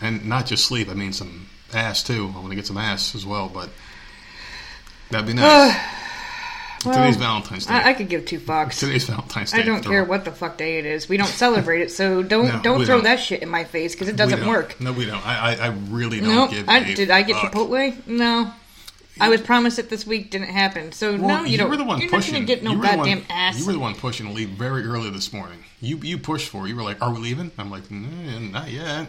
and 0.00 0.26
not 0.26 0.46
just 0.46 0.64
sleep. 0.66 0.88
I 0.88 0.94
mean 0.94 1.12
some 1.12 1.48
ass 1.74 2.02
too. 2.02 2.32
I 2.34 2.38
want 2.38 2.50
to 2.50 2.56
get 2.56 2.66
some 2.66 2.78
ass 2.78 3.14
as 3.14 3.26
well, 3.26 3.48
but 3.48 3.68
that'd 5.10 5.26
be 5.26 5.34
nice. 5.34 5.74
Uh, 5.74 5.78
Today's 6.80 7.16
Valentine's 7.16 7.66
Day. 7.66 7.74
I, 7.74 7.88
I 7.90 7.92
could 7.92 8.08
give 8.08 8.24
two 8.24 8.38
fucks. 8.38 8.78
Today's 8.78 9.04
Valentine's 9.04 9.50
Day. 9.50 9.58
I 9.58 9.62
don't 9.62 9.82
care 9.84 10.04
what 10.04 10.24
the 10.24 10.30
fuck 10.30 10.56
day 10.56 10.78
it 10.78 10.86
is. 10.86 11.08
We 11.08 11.16
don't 11.16 11.26
celebrate 11.44 11.80
it, 11.82 11.90
so 11.90 12.22
don't 12.22 12.46
No, 12.46 12.60
don't 12.62 12.84
throw 12.86 12.96
don't. 12.96 13.04
that 13.04 13.18
shit 13.18 13.42
in 13.42 13.48
my 13.48 13.64
face 13.64 13.94
because 13.94 14.08
it 14.08 14.14
doesn't 14.14 14.46
work. 14.46 14.80
No, 14.80 14.92
we 14.92 15.04
don't. 15.04 15.24
I, 15.26 15.54
I, 15.54 15.66
I 15.66 15.66
really 15.90 16.20
don't 16.20 16.28
Nope. 16.28 16.50
give. 16.50 16.68
I, 16.68 16.94
did 16.94 17.10
I 17.10 17.22
get 17.22 17.34
fuck. 17.36 17.52
Chipotle? 17.52 18.06
No. 18.06 18.52
I 19.20 19.28
was 19.28 19.40
promised 19.40 19.78
it 19.78 19.88
this 19.90 20.06
week. 20.06 20.30
Didn't 20.30 20.48
happen. 20.48 20.92
So 20.92 21.12
Well, 21.16 21.28
no, 21.28 21.44
you, 21.44 21.52
you 21.52 21.58
don't. 21.58 21.70
were 21.70 21.76
the 21.76 21.84
one 21.84 22.00
you're 22.00 22.10
pushing. 22.10 22.34
not 22.34 22.38
gonna 22.38 22.46
get 22.46 22.62
no 22.62 22.72
you 22.72 22.78
were 22.78 22.86
the 22.90 22.96
one- 22.96 23.24
ass. 23.30 23.58
You 23.58 23.66
were 23.66 23.72
the 23.72 23.78
one 23.78 23.94
pushing 23.94 24.26
to 24.26 24.32
leave 24.32 24.50
very 24.50 24.84
early 24.84 25.10
this 25.10 25.32
morning. 25.32 25.64
You 25.80 25.96
you 25.98 26.18
pushed 26.18 26.48
for. 26.48 26.66
it. 26.66 26.70
You 26.70 26.76
were 26.76 26.82
like, 26.82 27.00
"Are 27.02 27.12
we 27.12 27.18
leaving?" 27.20 27.50
I'm 27.58 27.70
like, 27.70 27.84
"Mm, 27.88 28.52
"Not 28.52 28.70
yet." 28.70 29.06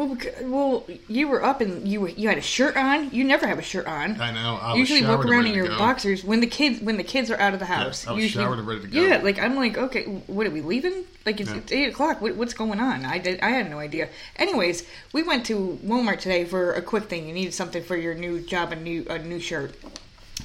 Well, 0.00 0.16
beca- 0.16 0.48
well, 0.48 0.86
you 1.08 1.28
were 1.28 1.44
up 1.44 1.60
and 1.60 1.86
you 1.86 2.08
you 2.08 2.26
had 2.30 2.38
a 2.38 2.40
shirt 2.40 2.74
on. 2.74 3.10
You 3.10 3.22
never 3.22 3.46
have 3.46 3.58
a 3.58 3.62
shirt 3.62 3.86
on. 3.86 4.18
I 4.18 4.30
know. 4.30 4.58
I 4.58 4.70
was 4.70 4.78
usually 4.78 5.06
walk 5.06 5.26
around 5.26 5.44
in 5.44 5.52
your 5.52 5.68
go. 5.68 5.76
boxers 5.76 6.24
when 6.24 6.40
the 6.40 6.46
kids 6.46 6.80
when 6.80 6.96
the 6.96 7.04
kids 7.04 7.30
are 7.30 7.38
out 7.38 7.52
of 7.52 7.58
the 7.60 7.66
house. 7.66 8.06
I 8.06 8.12
was 8.12 8.22
usually, 8.22 8.42
showered 8.42 8.60
and 8.60 8.66
ready 8.66 8.80
to 8.80 8.86
go. 8.86 8.98
Yeah, 8.98 9.18
like 9.18 9.38
I'm 9.38 9.56
like, 9.56 9.76
okay, 9.76 10.04
what 10.26 10.46
are 10.46 10.50
we 10.50 10.62
leaving? 10.62 11.04
Like 11.26 11.38
it's, 11.38 11.50
Yeah. 11.50 11.58
it's 11.58 11.70
eight 11.70 11.90
o'clock. 11.90 12.22
What, 12.22 12.34
what's 12.36 12.54
going 12.54 12.80
on? 12.80 13.04
I 13.04 13.18
did. 13.18 13.40
I 13.42 13.50
had 13.50 13.68
no 13.68 13.78
idea. 13.78 14.08
Anyways, 14.36 14.86
we 15.12 15.22
went 15.22 15.44
to 15.46 15.78
Walmart 15.84 16.20
today 16.20 16.46
for 16.46 16.72
a 16.72 16.80
quick 16.80 17.04
thing. 17.04 17.28
You 17.28 17.34
needed 17.34 17.52
something 17.52 17.82
for 17.82 17.94
your 17.94 18.14
new 18.14 18.40
job, 18.40 18.72
a 18.72 18.76
new 18.76 19.04
a 19.10 19.18
new 19.18 19.38
shirt. 19.38 19.74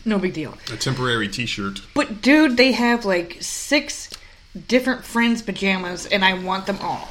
No 0.03 0.19
big 0.19 0.33
deal. 0.33 0.57
A 0.73 0.75
temporary 0.75 1.29
T-shirt. 1.29 1.79
But 1.93 2.21
dude, 2.21 2.57
they 2.57 2.73
have 2.73 3.05
like 3.05 3.37
six 3.39 4.09
different 4.67 5.05
friends' 5.05 5.41
pajamas, 5.41 6.07
and 6.07 6.25
I 6.25 6.33
want 6.33 6.65
them 6.65 6.79
all. 6.81 7.07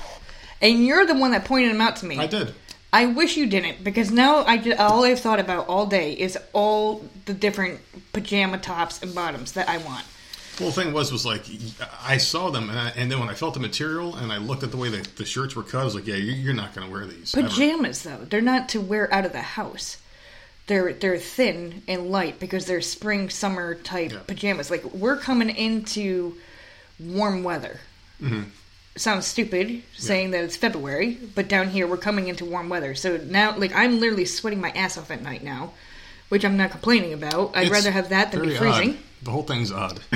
And 0.62 0.84
you're 0.84 1.04
the 1.06 1.14
one 1.14 1.32
that 1.32 1.44
pointed 1.44 1.70
them 1.70 1.80
out 1.80 1.96
to 1.96 2.06
me. 2.06 2.18
I 2.18 2.26
did. 2.26 2.54
I 2.92 3.06
wish 3.06 3.36
you 3.36 3.46
didn't 3.46 3.82
because 3.82 4.10
now 4.12 4.44
I 4.44 4.56
did, 4.56 4.76
all 4.78 5.04
I've 5.04 5.18
thought 5.18 5.40
about 5.40 5.66
all 5.66 5.86
day 5.86 6.12
is 6.12 6.38
all 6.52 7.04
the 7.26 7.34
different 7.34 7.80
pajama 8.12 8.58
tops 8.58 9.02
and 9.02 9.12
bottoms 9.14 9.52
that 9.52 9.68
I 9.68 9.78
want. 9.78 10.04
Well, 10.60 10.68
the 10.70 10.80
thing 10.80 10.92
was, 10.92 11.10
was 11.10 11.26
like 11.26 11.42
I 12.04 12.16
saw 12.18 12.50
them, 12.50 12.70
and, 12.70 12.78
I, 12.78 12.90
and 12.90 13.10
then 13.10 13.18
when 13.18 13.28
I 13.28 13.34
felt 13.34 13.54
the 13.54 13.60
material, 13.60 14.14
and 14.14 14.30
I 14.32 14.36
looked 14.36 14.62
at 14.62 14.70
the 14.70 14.76
way 14.76 14.88
the, 14.88 15.04
the 15.16 15.24
shirts 15.24 15.56
were 15.56 15.64
cut, 15.64 15.80
I 15.80 15.84
was 15.84 15.96
like, 15.96 16.06
"Yeah, 16.06 16.14
you're, 16.14 16.36
you're 16.36 16.54
not 16.54 16.72
going 16.76 16.86
to 16.86 16.92
wear 16.92 17.04
these." 17.06 17.34
ever. 17.36 17.48
Pajamas 17.48 18.04
though, 18.04 18.24
they're 18.30 18.40
not 18.40 18.68
to 18.68 18.80
wear 18.80 19.12
out 19.12 19.26
of 19.26 19.32
the 19.32 19.42
house. 19.42 19.96
They're 20.68 20.92
they're 20.92 21.18
thin 21.18 21.82
and 21.88 22.08
light 22.12 22.38
because 22.38 22.66
they're 22.66 22.80
spring 22.82 23.30
summer 23.30 23.74
type 23.74 24.12
Yeah. 24.12 24.20
pajamas. 24.28 24.70
Like 24.70 24.84
we're 24.94 25.16
coming 25.16 25.50
into 25.50 26.36
warm 27.00 27.42
weather. 27.42 27.80
Mm-hmm. 28.22 28.42
Sounds 28.96 29.26
stupid 29.26 29.82
saying 29.96 30.30
that 30.30 30.44
it's 30.44 30.56
February, 30.56 31.18
but 31.34 31.48
down 31.48 31.68
here 31.70 31.86
we're 31.86 31.96
coming 31.96 32.28
into 32.28 32.44
warm 32.44 32.68
weather. 32.68 32.94
So 32.94 33.16
now, 33.16 33.56
like 33.56 33.74
I'm 33.74 33.98
literally 33.98 34.24
sweating 34.24 34.60
my 34.60 34.70
ass 34.70 34.96
off 34.96 35.10
at 35.10 35.20
night 35.20 35.42
now, 35.42 35.72
which 36.28 36.44
I'm 36.44 36.56
not 36.56 36.70
complaining 36.70 37.12
about. 37.12 37.56
I'd 37.56 37.64
It's 37.64 37.72
rather 37.72 37.90
have 37.90 38.10
that 38.10 38.30
than 38.30 38.42
be 38.42 38.54
freezing. 38.56 38.90
odd. 38.90 38.96
The 39.22 39.30
whole 39.32 39.42
thing's 39.42 39.72
odd. 39.72 40.00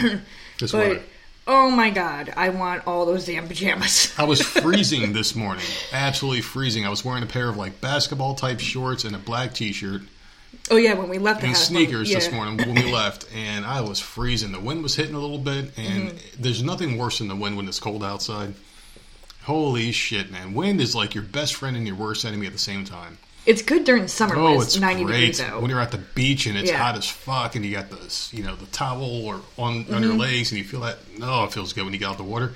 this 0.60 0.70
But 0.70 0.88
weather. 0.88 1.02
oh 1.48 1.70
my 1.72 1.90
god, 1.90 2.32
I 2.36 2.50
want 2.50 2.86
all 2.86 3.04
those 3.04 3.26
damn 3.26 3.48
pajamas. 3.48 4.14
I 4.18 4.22
was 4.24 4.40
freezing 4.40 5.12
this 5.12 5.34
morning, 5.34 5.64
absolutely 5.92 6.42
freezing. 6.42 6.86
I 6.86 6.88
was 6.90 7.04
wearing 7.04 7.24
a 7.24 7.26
pair 7.26 7.48
of 7.48 7.56
like 7.56 7.80
basketball 7.80 8.36
type 8.36 8.60
shorts 8.60 9.02
and 9.04 9.16
a 9.16 9.18
black 9.18 9.54
T-shirt 9.54 10.02
oh 10.70 10.76
yeah, 10.76 10.94
when 10.94 11.08
we 11.08 11.18
left 11.18 11.40
the 11.40 11.48
and 11.48 11.56
sneakers 11.56 12.12
this 12.12 12.28
yeah. 12.28 12.34
morning 12.36 12.58
when 12.58 12.74
we 12.76 12.92
left, 12.92 13.26
and 13.34 13.64
I 13.66 13.80
was 13.80 13.98
freezing. 13.98 14.52
The 14.52 14.60
wind 14.60 14.84
was 14.84 14.94
hitting 14.94 15.16
a 15.16 15.18
little 15.20 15.38
bit, 15.38 15.76
and 15.76 16.10
Mm-hmm. 16.10 16.42
there's 16.42 16.62
nothing 16.62 16.96
worse 16.96 17.18
than 17.18 17.26
the 17.26 17.34
wind 17.36 17.56
when 17.56 17.66
it's 17.66 17.80
cold 17.80 18.04
outside. 18.04 18.54
Holy 19.48 19.92
shit, 19.92 20.30
man! 20.30 20.52
Wind 20.52 20.78
is 20.80 20.94
like 20.94 21.14
your 21.14 21.24
best 21.24 21.54
friend 21.54 21.74
and 21.74 21.86
your 21.86 21.96
worst 21.96 22.24
enemy 22.24 22.46
at 22.46 22.52
the 22.52 22.58
same 22.58 22.84
time. 22.84 23.16
It's 23.46 23.62
good 23.62 23.84
during 23.84 24.02
the 24.02 24.08
summer 24.08 24.36
when 24.36 24.44
Oh, 24.44 24.60
it's, 24.60 24.74
it's 24.74 24.78
90 24.80 25.04
great 25.04 25.20
degrees 25.20 25.40
out. 25.40 25.62
when 25.62 25.70
you're 25.70 25.80
at 25.80 25.90
the 25.90 25.96
beach 26.14 26.44
and 26.44 26.58
it's 26.58 26.70
Yeah. 26.70 26.76
hot 26.76 26.96
as 26.98 27.08
fuck, 27.08 27.56
and 27.56 27.64
you 27.64 27.72
got 27.72 27.88
the 27.88 28.28
you 28.36 28.42
know 28.42 28.54
the 28.56 28.66
towel 28.66 29.24
or 29.26 29.40
on 29.56 29.86
on 29.92 30.02
your 30.02 30.10
Mm-hmm. 30.12 30.18
legs, 30.20 30.50
and 30.52 30.58
you 30.58 30.64
feel 30.64 30.80
that. 30.80 30.98
No, 31.18 31.44
it 31.44 31.52
feels 31.54 31.72
good 31.72 31.84
when 31.84 31.94
you 31.94 31.98
get 31.98 32.10
out 32.10 32.18
the 32.18 32.24
water. 32.24 32.52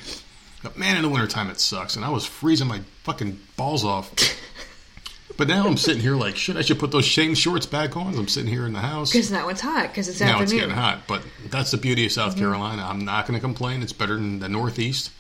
But 0.62 0.76
man, 0.76 0.96
in 0.96 1.02
the 1.02 1.08
wintertime 1.08 1.48
it 1.50 1.58
sucks, 1.60 1.96
and 1.96 2.04
I 2.04 2.10
was 2.10 2.26
freezing 2.26 2.68
my 2.68 2.82
fucking 3.04 3.40
balls 3.56 3.84
off. 3.86 4.12
but 5.38 5.48
now 5.48 5.66
I'm 5.66 5.78
sitting 5.78 6.02
here 6.02 6.14
like, 6.14 6.36
shit, 6.36 6.56
I 6.58 6.60
should 6.62 6.78
put 6.78 6.90
those 6.92 7.10
same 7.10 7.34
shorts 7.34 7.64
back 7.64 7.96
on. 7.96 8.18
I'm 8.18 8.28
sitting 8.28 8.50
here 8.50 8.66
in 8.66 8.74
the 8.74 8.80
house. 8.80 9.12
Because 9.12 9.32
now 9.32 9.48
it's 9.48 9.62
hot. 9.62 9.88
Because 9.88 10.08
it's 10.08 10.20
Now 10.20 10.26
afternoon. 10.40 10.42
it's 10.42 10.52
getting 10.52 10.70
hot, 10.74 11.00
but 11.08 11.22
that's 11.48 11.70
the 11.70 11.78
beauty 11.78 12.04
of 12.04 12.12
South 12.12 12.32
Mm-hmm. 12.32 12.40
Carolina. 12.44 12.86
I'm 12.86 13.02
not 13.06 13.26
going 13.26 13.34
to 13.34 13.40
complain. 13.40 13.82
It's 13.82 13.94
better 13.94 14.14
than 14.14 14.40
the 14.40 14.48
Northeast, 14.50 15.10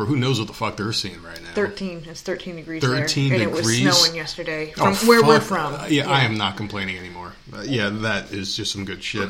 or 0.00 0.06
who 0.06 0.16
knows 0.16 0.38
what 0.38 0.48
the 0.48 0.54
fuck 0.54 0.76
they're 0.76 0.92
seeing 0.92 1.22
right 1.22 1.40
now. 1.42 1.52
Thirteen. 1.52 2.02
It's 2.06 2.22
thirteen 2.22 2.56
degrees 2.56 2.82
13 2.82 3.28
there, 3.28 3.34
and 3.38 3.42
it 3.42 3.50
was 3.50 3.60
degrees? 3.60 3.96
snowing 3.96 4.16
yesterday 4.16 4.72
Oh, 4.78 4.94
from 4.94 5.08
where 5.08 5.22
we're 5.22 5.40
from. 5.40 5.74
Uh, 5.74 5.86
yeah, 5.88 6.08
I 6.08 6.20
am 6.22 6.36
not 6.38 6.56
complaining 6.56 6.96
anymore. 6.96 7.34
Uh, 7.52 7.60
yeah, 7.62 7.90
that 7.90 8.32
is 8.32 8.56
just 8.56 8.72
some 8.72 8.84
good 8.84 9.02
shit. 9.04 9.28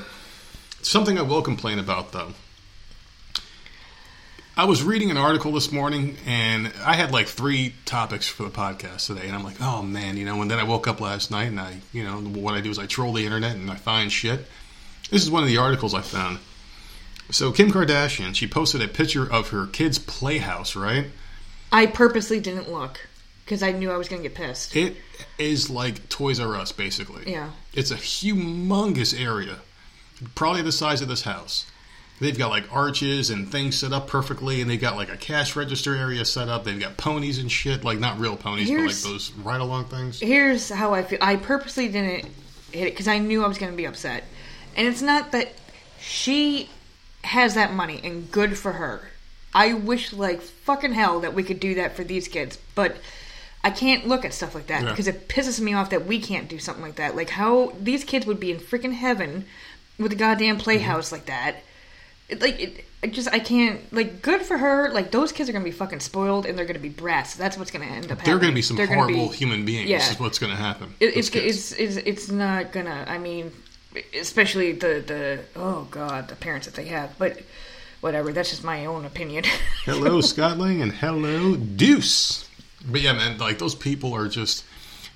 Something 0.83 1.19
I 1.19 1.23
will 1.23 1.43
complain 1.43 1.79
about 1.79 2.13
though. 2.13 2.33
I 4.57 4.65
was 4.65 4.83
reading 4.83 5.11
an 5.11 5.17
article 5.17 5.53
this 5.53 5.73
morning, 5.73 6.17
and 6.27 6.73
I 6.85 6.95
had 6.95 7.13
like 7.13 7.29
three 7.29 7.75
topics 7.87 8.29
for 8.29 8.43
the 8.43 8.51
podcast 8.51 9.07
today, 9.07 9.27
and 9.27 9.35
I'm 9.35 9.43
like, 9.45 9.61
oh 9.61 9.83
man, 9.83 10.17
you 10.17 10.25
know. 10.25 10.41
And 10.43 10.51
then 10.51 10.59
I 10.59 10.65
woke 10.65 10.87
up 10.87 11.01
last 11.01 11.31
night, 11.31 11.45
and 11.49 11.59
I, 11.59 11.81
you 11.93 12.05
know, 12.05 12.19
what 12.21 12.55
I 12.55 12.61
do 12.61 12.71
is 12.71 12.79
I 12.79 12.87
troll 12.87 13.13
the 13.13 13.25
internet 13.25 13.57
and 13.57 13.71
I 13.71 13.77
find 13.77 14.13
shit. 14.13 14.47
This 15.11 15.23
is 15.23 15.31
one 15.31 15.43
of 15.43 15.49
the 15.49 15.57
articles 15.59 15.95
I 15.95 16.03
found. 16.03 16.39
So 17.31 17.53
Kim 17.53 17.71
Kardashian, 17.71 18.35
she 18.35 18.47
posted 18.47 18.83
a 18.83 18.89
picture 18.89 19.31
of 19.31 19.51
her 19.51 19.67
kid's 19.67 19.99
playhouse, 19.99 20.75
right? 20.77 21.07
I 21.73 21.87
purposely 21.87 22.41
didn't 22.41 22.71
look 22.71 23.09
because 23.45 23.63
I 23.63 23.73
knew 23.73 23.91
I 23.91 23.97
was 23.97 24.09
going 24.09 24.23
to 24.23 24.29
get 24.29 24.37
pissed. 24.37 24.75
It 24.77 24.97
is 25.39 25.71
like 25.71 26.09
Toys 26.09 26.41
R 26.41 26.57
Us, 26.57 26.73
basically. 26.73 27.31
Yeah. 27.31 27.51
It's 27.73 27.91
a 27.91 27.97
humongous 27.97 29.19
area, 29.19 29.57
probably 30.35 30.63
the 30.63 30.73
size 30.73 31.03
of 31.03 31.09
this 31.09 31.23
house. 31.23 31.67
They've 32.21 32.37
got 32.37 32.51
like 32.51 32.65
arches 32.71 33.31
and 33.31 33.51
things 33.51 33.77
set 33.79 33.93
up 33.93 34.07
perfectly, 34.07 34.61
and 34.61 34.69
they've 34.69 34.81
got 34.81 34.97
like 34.97 35.09
a 35.09 35.17
cash 35.17 35.57
register 35.57 35.97
area 35.97 36.25
set 36.25 36.49
up. 36.49 36.65
They've 36.65 36.79
got 36.79 36.97
ponies 36.99 37.39
and 37.39 37.51
shit, 37.51 37.83
like 37.83 37.99
not 37.99 38.19
real 38.21 38.37
ponies, 38.37 38.69
Here's- 38.69 39.03
but 39.03 39.09
like 39.09 39.15
those 39.15 39.33
ride 39.33 39.61
along 39.61 39.87
things. 39.87 40.21
Here's 40.21 40.69
how 40.69 40.93
I 40.93 41.03
feel. 41.03 41.19
I 41.23 41.37
purposely 41.37 41.89
didn't 41.89 42.31
hit 42.73 42.89
it 42.89 42.91
because 42.93 43.09
I 43.09 43.19
knew 43.19 43.43
I 43.43 43.49
was 43.49 43.57
going 43.57 43.73
to 43.73 43.77
be 43.77 43.87
upset. 43.87 44.25
And 44.77 44.87
it's 44.87 45.01
not 45.03 45.33
that 45.33 45.53
she 46.01 46.69
has 47.25 47.55
that 47.55 47.73
money, 47.73 48.01
and 48.03 48.31
good 48.31 48.57
for 48.59 48.73
her. 48.73 49.09
I 49.55 49.73
wish 49.75 50.13
like 50.13 50.41
fucking 50.43 50.93
hell 50.93 51.21
that 51.21 51.35
we 51.35 51.43
could 51.43 51.61
do 51.61 51.75
that 51.75 51.97
for 51.97 52.05
these 52.05 52.29
kids, 52.29 52.59
but 52.75 52.97
I 53.65 53.71
can't 53.71 54.07
look 54.07 54.25
at 54.25 54.33
stuff 54.33 54.55
like 54.55 54.69
that 54.69 54.83
Yeah. 54.85 54.91
because 54.91 55.09
it 55.09 55.29
pisses 55.29 55.61
me 55.61 55.75
off 55.75 55.91
that 55.91 56.07
we 56.07 56.21
can't 56.21 56.49
do 56.49 56.59
something 56.59 56.83
like 56.85 56.95
that. 56.97 57.17
Like 57.17 57.31
how 57.31 57.73
these 57.81 58.05
kids 58.05 58.27
would 58.27 58.41
be 58.41 58.51
in 58.53 58.59
freaking 58.59 58.93
heaven 58.95 59.45
with 59.99 60.13
a 60.13 60.17
goddamn 60.17 60.59
playhouse 60.59 61.07
Mm-hmm. 61.07 61.15
like 61.17 61.27
that. 61.27 61.57
It, 62.29 62.41
like 62.41 62.61
it, 62.61 62.85
I 63.03 63.09
just 63.09 63.29
I 63.33 63.41
can't 63.41 63.93
like 63.93 64.23
good 64.23 64.43
for 64.43 64.57
her. 64.59 64.89
Like 64.93 65.11
those 65.11 65.33
kids 65.33 65.49
are 65.49 65.53
gonna 65.53 65.65
be 65.65 65.73
fucking 65.73 65.99
spoiled 66.01 66.47
and 66.47 66.57
they're 66.57 66.65
gonna 66.65 66.79
be 66.79 66.89
brats. 66.89 67.35
That's 67.35 67.59
what's 67.59 67.73
gonna 67.73 67.87
end 67.87 68.05
up. 68.05 68.11
happening. 68.21 68.25
They're 68.27 68.39
going 68.39 68.53
to 68.53 68.55
be 68.55 68.63
some 68.63 68.77
They're 68.77 68.87
horrible 68.87 69.29
be- 69.31 69.37
human 69.37 69.65
beings. 69.65 69.91
Yeah. 69.91 69.99
Is 70.09 70.21
what's 70.21 70.39
going 70.39 70.53
to 70.53 70.57
happen. 70.59 70.95
It, 71.01 71.17
it's, 71.17 71.35
it's 71.35 71.73
it's 71.73 71.97
it's 71.97 72.31
not 72.31 72.71
gonna. 72.73 73.05
I 73.09 73.19
mean, 73.19 73.51
especially 74.19 74.73
the 74.73 75.03
the 75.07 75.41
oh 75.57 75.87
god, 75.91 76.29
the 76.29 76.37
parents 76.37 76.67
that 76.67 76.75
they 76.75 76.87
have. 76.87 77.17
But 77.19 77.43
whatever. 78.01 78.33
That's 78.33 78.51
just 78.51 78.65
my 78.65 78.87
own 78.87 79.05
opinion. 79.05 79.45
hello 79.85 80.21
Scott 80.21 80.59
Lang 80.59 80.83
and 80.83 80.93
hello 80.93 81.57
Deuce. 81.57 82.49
But 82.89 83.03
yeah, 83.03 83.13
man, 83.13 83.39
like 83.39 83.59
those 83.59 83.75
people 83.75 84.15
are 84.15 84.29
just 84.29 84.65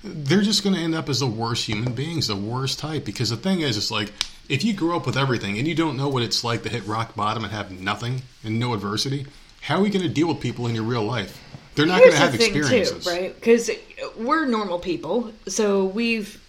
they're 0.03 0.41
just 0.41 0.63
going 0.63 0.75
to 0.75 0.81
end 0.81 0.93
up 0.93 1.09
as 1.09 1.19
the 1.19 1.27
worst 1.27 1.65
human 1.65 1.93
beings, 1.93 2.27
the 2.27 2.35
worst 2.35 2.77
type. 2.77 3.05
Because 3.05 3.31
the 3.31 3.37
thing 3.37 3.61
is, 3.61 3.75
it's 3.77 3.91
like 3.91 4.13
if 4.49 4.63
you 4.63 4.73
grow 4.73 4.97
up 4.97 5.05
with 5.05 5.17
everything 5.17 5.57
and 5.57 5.67
you 5.67 5.75
don't 5.75 5.97
know 5.97 6.09
what 6.09 6.21
it's 6.21 6.43
like 6.43 6.63
to 6.63 6.69
hit 6.69 6.85
rock 6.85 7.15
bottom 7.15 7.43
and 7.43 7.51
have 7.51 7.71
nothing 7.71 8.21
and 8.43 8.59
no 8.59 8.73
adversity, 8.73 9.25
how 9.61 9.81
are 9.81 9.85
you 9.85 9.91
going 9.91 10.03
to 10.03 10.13
deal 10.13 10.27
with 10.27 10.39
people 10.39 10.67
in 10.67 10.75
your 10.75 10.83
real 10.83 11.03
life? 11.03 11.41
They're 11.73 11.87
not 11.87 11.99
going 11.99 12.11
to 12.11 12.17
have 12.17 12.35
experiences. 12.35 13.03
too, 13.03 13.09
right? 13.09 13.35
Because 13.35 13.69
we're 14.15 14.45
normal 14.45 14.79
people, 14.79 15.33
so 15.47 15.85
we've 15.85 16.41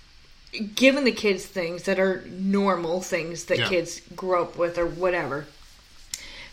given 0.75 1.05
the 1.05 1.13
kids 1.13 1.45
things 1.45 1.83
that 1.85 1.99
are 1.99 2.25
normal 2.29 3.01
things 3.01 3.45
that 3.45 3.59
Yeah. 3.59 3.69
kids 3.69 4.01
grow 4.15 4.43
up 4.43 4.57
with 4.57 4.79
or 4.79 4.87
whatever. 4.87 5.47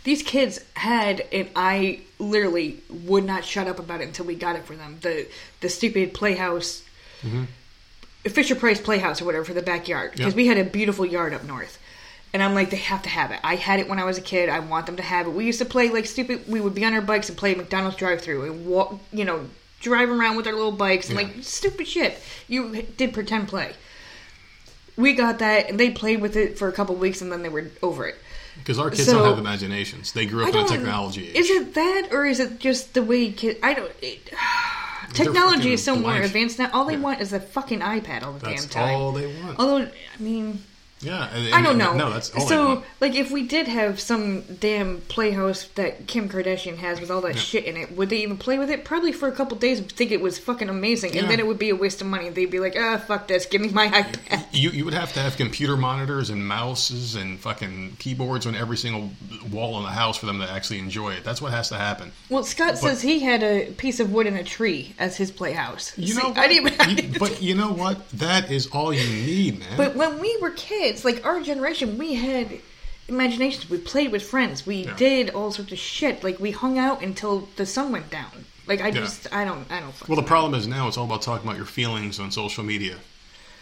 These 0.03 0.23
kids 0.23 0.59
had, 0.73 1.25
and 1.31 1.50
I 1.55 2.01
literally 2.19 2.81
would 2.89 3.23
not 3.23 3.45
shut 3.45 3.67
up 3.67 3.79
about 3.79 4.01
it 4.01 4.05
until 4.07 4.25
we 4.25 4.35
got 4.35 4.55
it 4.57 4.65
for 4.65 4.75
them. 4.75 4.97
The 5.01 5.27
the 5.62 5.69
stupid 5.69 6.13
playhouse, 6.13 6.81
mm-hmm. 7.25 7.43
Fisher 8.29 8.55
Price 8.55 8.81
Playhouse 8.81 9.21
or 9.21 9.25
whatever 9.25 9.45
for 9.45 9.53
the 9.53 9.62
backyard 9.62 10.12
because 10.12 10.33
Yeah. 10.33 10.38
we 10.38 10.47
had 10.47 10.57
a 10.57 10.63
beautiful 10.65 11.05
yard 11.05 11.33
up 11.33 11.43
north. 11.45 11.77
And 12.33 12.41
I'm 12.41 12.55
like, 12.55 12.71
they 12.71 12.77
have 12.77 13.03
to 13.03 13.09
have 13.09 13.31
it. 13.31 13.39
I 13.43 13.55
had 13.55 13.79
it 13.79 13.88
when 13.88 14.00
I 14.00 14.05
was 14.05 14.17
a 14.17 14.21
kid. 14.21 14.50
I 14.50 14.59
want 14.59 14.88
them 14.88 14.95
to 14.97 15.03
have 15.03 15.27
it. 15.27 15.33
We 15.33 15.45
used 15.45 15.59
to 15.59 15.65
play 15.65 15.89
like 15.89 16.05
stupid. 16.07 16.47
We 16.47 16.59
would 16.59 16.73
be 16.73 16.83
on 16.83 16.93
our 16.93 17.01
bikes 17.01 17.29
and 17.29 17.38
play 17.38 17.53
McDonald's 17.53 17.95
drive-through 17.95 18.43
and 18.45 18.65
walk, 18.65 19.00
you 19.13 19.23
know, 19.23 19.45
drive 19.79 20.09
around 20.09 20.35
with 20.35 20.47
our 20.47 20.53
little 20.53 20.71
bikes 20.71 21.09
and 21.09 21.19
Yeah. 21.19 21.27
like 21.27 21.35
stupid 21.43 21.88
shit. 21.88 22.19
You 22.47 22.81
did 22.97 23.13
pretend 23.13 23.47
play. 23.50 23.73
We 24.95 25.13
got 25.13 25.39
that, 25.39 25.69
and 25.69 25.79
they 25.79 25.89
played 25.89 26.21
with 26.21 26.35
it 26.35 26.57
for 26.57 26.67
a 26.67 26.71
couple 26.71 26.95
weeks, 26.95 27.21
and 27.21 27.31
then 27.31 27.41
they 27.41 27.50
were 27.50 27.65
over 27.81 28.05
it. 28.05 28.15
Because 28.57 28.77
our 28.77 28.89
kids 28.91 29.05
So- 29.05 29.13
don't 29.13 29.27
have 29.29 29.39
imaginations. 29.39 30.12
They 30.12 30.25
grew 30.27 30.43
up 30.47 30.53
in 30.53 30.63
a 30.63 30.67
technology 30.67 31.29
age. 31.29 31.35
Is 31.35 31.50
it 31.50 31.73
that, 31.73 32.09
or 32.12 32.25
is 32.25 32.39
it 32.39 32.59
just 32.59 32.93
the 32.93 33.01
way 33.03 33.31
kids? 33.31 33.59
I 33.63 33.73
don't. 33.73 33.91
It, 34.01 34.29
technology 35.13 35.73
is 35.73 35.83
so 35.83 35.95
more 35.95 36.15
advanced 36.15 36.59
now. 36.59 36.69
All 36.73 36.85
they 36.85 36.93
Yeah. 36.93 37.00
want 37.00 37.21
is 37.21 37.33
a 37.33 37.39
fucking 37.39 37.79
iPad 37.79 38.23
all 38.23 38.33
the 38.33 38.45
That's 38.45 38.65
damn 38.67 38.83
time. 38.85 38.95
all 38.95 39.12
they 39.12 39.25
want. 39.41 39.59
Although, 39.59 39.77
I 39.88 40.21
mean, 40.21 40.63
yeah, 41.03 41.29
and- 41.33 41.53
I 41.53 41.62
don't 41.62 41.77
know. 41.77 41.93
No, 41.93 42.10
that's 42.10 42.31
so, 42.48 42.83
like, 43.00 43.15
if 43.15 43.31
we 43.31 43.43
did 43.48 43.67
have 43.67 44.00
some 44.00 44.41
damn 44.60 45.01
playhouse 45.01 45.65
that 45.75 46.07
Kim 46.07 46.29
Kardashian 46.29 46.77
has 46.77 47.00
with 47.00 47.12
all 47.12 47.22
that 47.22 47.38
shit 47.38 47.65
in 47.65 47.77
it, 47.77 47.95
would 47.95 48.10
they 48.10 48.17
even 48.24 48.38
play 48.38 48.57
with 48.57 48.69
it? 48.69 48.86
Probably 48.86 49.12
for 49.12 49.27
a 49.27 49.31
couple 49.31 49.57
days 49.57 49.79
think 49.81 50.12
it 50.12 50.22
was 50.22 50.38
fucking 50.39 50.69
amazing, 50.69 51.13
Yeah. 51.13 51.22
and 51.22 51.29
then 51.31 51.39
it 51.39 51.48
would 51.48 51.60
be 51.60 51.69
a 51.69 51.75
waste 51.75 52.01
of 52.01 52.07
money. 52.07 52.29
They'd 52.29 52.51
be 52.51 52.60
like, 52.60 52.75
ah, 52.77 52.98
fuck 52.98 53.27
this, 53.27 53.45
give 53.45 53.62
me 53.62 53.69
my 53.69 53.88
iPad. 53.88 54.45
You 54.51 54.69
you 54.69 54.86
would 54.86 54.93
have 54.93 55.13
to 55.13 55.19
have 55.19 55.36
computer 55.38 55.75
monitors 55.77 56.29
and 56.29 56.48
mouses 56.48 57.15
and 57.15 57.39
fucking 57.39 57.95
keyboards 58.00 58.45
on 58.45 58.55
every 58.55 58.77
single 58.77 59.10
wall 59.51 59.77
in 59.77 59.83
the 59.83 59.89
house 59.89 60.17
for 60.17 60.25
them 60.27 60.39
to 60.39 60.50
actually 60.50 60.79
enjoy 60.79 61.13
it. 61.13 61.24
That's 61.24 61.41
what 61.41 61.51
has 61.51 61.69
to 61.69 61.75
happen. 61.75 62.12
Well, 62.29 62.43
Scott 62.43 62.77
says 62.77 63.01
he 63.01 63.19
had 63.19 63.41
a 63.43 63.72
piece 63.72 64.00
of 64.00 64.12
wood 64.12 64.27
in 64.27 64.36
a 64.36 64.43
tree 64.43 64.93
as 65.00 65.17
his 65.17 65.31
playhouse. 65.31 65.98
You 65.98 66.07
See, 66.13 66.22
know, 66.22 66.29
what? 66.29 66.38
I 66.38 66.48
didn't. 66.48 66.79
I 66.81 66.93
didn't 66.93 67.19
but 67.19 67.41
you 67.41 67.55
know 67.55 67.72
what? 67.72 68.07
That 68.12 68.51
is 68.51 68.67
all 68.67 68.93
you 68.93 69.03
need, 69.25 69.60
man. 69.60 69.75
But 69.77 69.95
when 69.95 70.19
we 70.19 70.38
were 70.41 70.51
kids, 70.51 70.92
like 71.05 71.25
our 71.25 71.41
generation, 71.41 71.97
we 71.97 72.13
had 72.15 72.47
imaginations. 73.07 73.69
We 73.69 73.77
played 73.77 74.12
with 74.12 74.23
friends. 74.23 74.65
We 74.65 74.85
Yeah. 74.85 74.95
did 74.95 75.29
all 75.31 75.51
sorts 75.51 75.71
of 75.71 75.79
shit. 75.79 76.23
Like 76.23 76.39
we 76.39 76.51
hung 76.51 76.77
out 76.77 77.01
until 77.01 77.50
the 77.57 77.65
sun 77.65 77.91
went 77.91 78.09
down. 78.09 78.45
Like 78.67 78.81
I 78.81 78.88
Yeah. 78.88 79.01
just, 79.01 79.27
I 79.33 79.43
don't, 79.45 79.69
I 79.71 79.79
don't. 79.81 79.93
well, 80.07 80.15
the 80.15 80.23
problem 80.23 80.53
is 80.59 80.67
now 80.67 80.88
it's 80.88 80.97
all 80.97 81.05
about 81.05 81.21
talking 81.21 81.45
about 81.47 81.57
your 81.57 81.65
feelings 81.65 82.19
on 82.19 82.31
social 82.31 82.63
media 82.63 82.95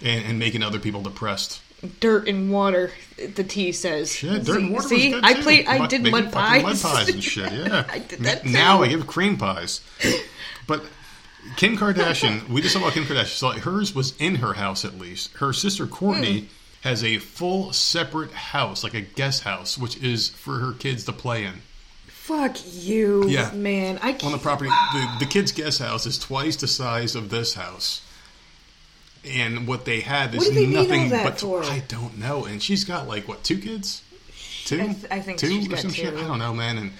and, 0.01 0.25
and 0.25 0.37
making 0.39 0.61
other 0.63 0.79
people 0.79 1.01
depressed. 1.01 1.59
dirt 1.99 2.27
and 2.27 2.51
water. 2.51 2.91
The 3.17 3.43
T 3.43 3.71
says. 3.71 4.13
Shit, 4.13 4.43
dirt 4.45 4.57
and 4.61 4.71
water 4.73 4.87
see? 4.87 5.19
I 5.23 5.33
too. 5.33 5.41
played. 5.41 5.65
I 5.67 5.87
did 5.87 6.03
mud 6.11 6.31
pies. 6.31 6.61
mud 6.61 6.79
pies 6.79 7.09
and 7.09 7.23
shit. 7.23 7.51
Yeah, 7.51 7.85
I 7.89 7.97
did 7.99 8.19
that 8.19 8.45
N- 8.45 8.51
Now 8.51 8.77
too. 8.77 8.83
I 8.83 8.87
give 8.89 9.07
cream 9.07 9.37
pies. 9.37 9.81
But 10.67 10.83
Kim 11.55 11.75
Kardashian, 11.75 12.47
we 12.49 12.61
just 12.61 12.75
talked 12.75 12.85
about 12.85 12.93
Kim 12.93 13.05
Kardashian. 13.05 13.35
So 13.35 13.49
hers 13.53 13.95
was 13.95 14.15
in 14.19 14.35
her 14.35 14.53
house 14.53 14.85
at 14.85 14.99
least. 14.99 15.33
Her 15.37 15.51
sister 15.53 15.87
Kourtney 15.87 16.41
hmm. 16.41 16.45
Has 16.81 17.03
a 17.03 17.17
full 17.19 17.73
separate 17.73 18.31
house, 18.31 18.83
like 18.83 18.93
a 18.93 19.01
guest 19.01 19.43
house, 19.43 19.77
which 19.77 19.97
is 19.97 20.29
for 20.29 20.59
her 20.59 20.73
kids 20.73 21.03
to 21.05 21.11
play 21.13 21.45
in. 21.45 21.61
Fuck 22.07 22.57
you, 22.65 23.27
Yeah. 23.27 23.51
man. 23.51 23.97
I 24.01 24.11
can't. 24.13 24.25
On 24.25 24.31
the 24.31 24.37
property, 24.37 24.69
the, 24.93 25.15
the 25.19 25.25
kids' 25.25 25.51
guest 25.51 25.79
house 25.79 26.05
is 26.05 26.17
twice 26.17 26.55
the 26.55 26.67
size 26.67 27.15
of 27.15 27.29
this 27.29 27.55
house. 27.55 28.01
And 29.23 29.67
what 29.67 29.85
they 29.85 29.99
had 29.99 30.33
is 30.33 30.49
they 30.51 30.65
nothing 30.65 31.09
but 31.09 31.39
for? 31.39 31.63
I 31.63 31.83
don't 31.87 32.17
know. 32.17 32.45
And 32.45 32.61
she's 32.61 32.83
got 32.83 33.07
like 33.07 33.27
what 33.27 33.43
two 33.43 33.59
kids? 33.59 34.01
Two? 34.65 34.81
I 34.81 34.85
th- 34.87 35.05
I 35.11 35.19
think 35.19 35.37
two 35.37 35.47
she's 35.47 35.67
or 35.67 35.69
got 35.69 35.79
some 35.79 35.91
shit. 35.91 36.13
I 36.15 36.21
don't 36.21 36.39
know, 36.39 36.53
man. 36.53 36.77
And 36.79 36.91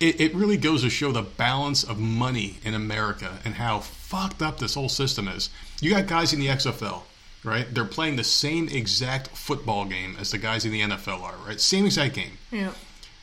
it, 0.00 0.20
it 0.20 0.34
really 0.34 0.56
goes 0.56 0.82
to 0.82 0.90
show 0.90 1.12
the 1.12 1.22
balance 1.22 1.84
of 1.84 1.98
money 1.98 2.58
in 2.64 2.74
America 2.74 3.38
and 3.44 3.54
how 3.54 3.80
fucked 3.80 4.42
up 4.42 4.58
this 4.58 4.74
whole 4.74 4.88
system 4.88 5.28
is. 5.28 5.50
You 5.80 5.90
got 5.90 6.06
guys 6.08 6.32
in 6.32 6.40
the 6.40 6.48
XFL, 6.48 7.02
right? 7.44 7.66
They're 7.72 7.84
playing 7.84 8.16
the 8.16 8.24
same 8.24 8.68
exact 8.68 9.28
football 9.28 9.84
game 9.84 10.16
as 10.18 10.30
the 10.30 10.38
guys 10.38 10.64
in 10.64 10.72
the 10.72 10.80
NFL 10.80 11.22
are, 11.22 11.34
right? 11.46 11.60
Same 11.60 11.86
exact 11.86 12.14
game. 12.14 12.38
Yeah. 12.50 12.72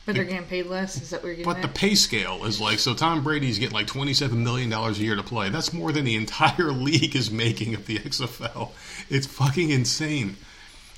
But 0.06 0.14
they're 0.14 0.24
getting 0.24 0.46
paid 0.46 0.64
less. 0.66 0.96
Is 1.02 1.10
that 1.10 1.22
what 1.22 1.26
you're 1.26 1.36
getting 1.36 1.52
But 1.52 1.60
the 1.60 1.68
pay 1.68 1.94
scale 1.94 2.46
is 2.46 2.58
like 2.58 2.78
so. 2.78 2.94
Tom 2.94 3.22
Brady's 3.22 3.58
getting 3.58 3.74
like 3.74 3.86
twenty-seven 3.86 4.42
million 4.42 4.70
dollars 4.70 4.98
a 4.98 5.02
year 5.02 5.16
to 5.16 5.22
play. 5.22 5.50
That's 5.50 5.74
more 5.74 5.92
than 5.92 6.06
the 6.06 6.16
entire 6.16 6.72
league 6.72 7.14
is 7.14 7.30
making 7.30 7.74
of 7.74 7.84
the 7.84 7.98
XFL. 7.98 8.70
It's 9.10 9.26
fucking 9.26 9.68
insane. 9.68 10.36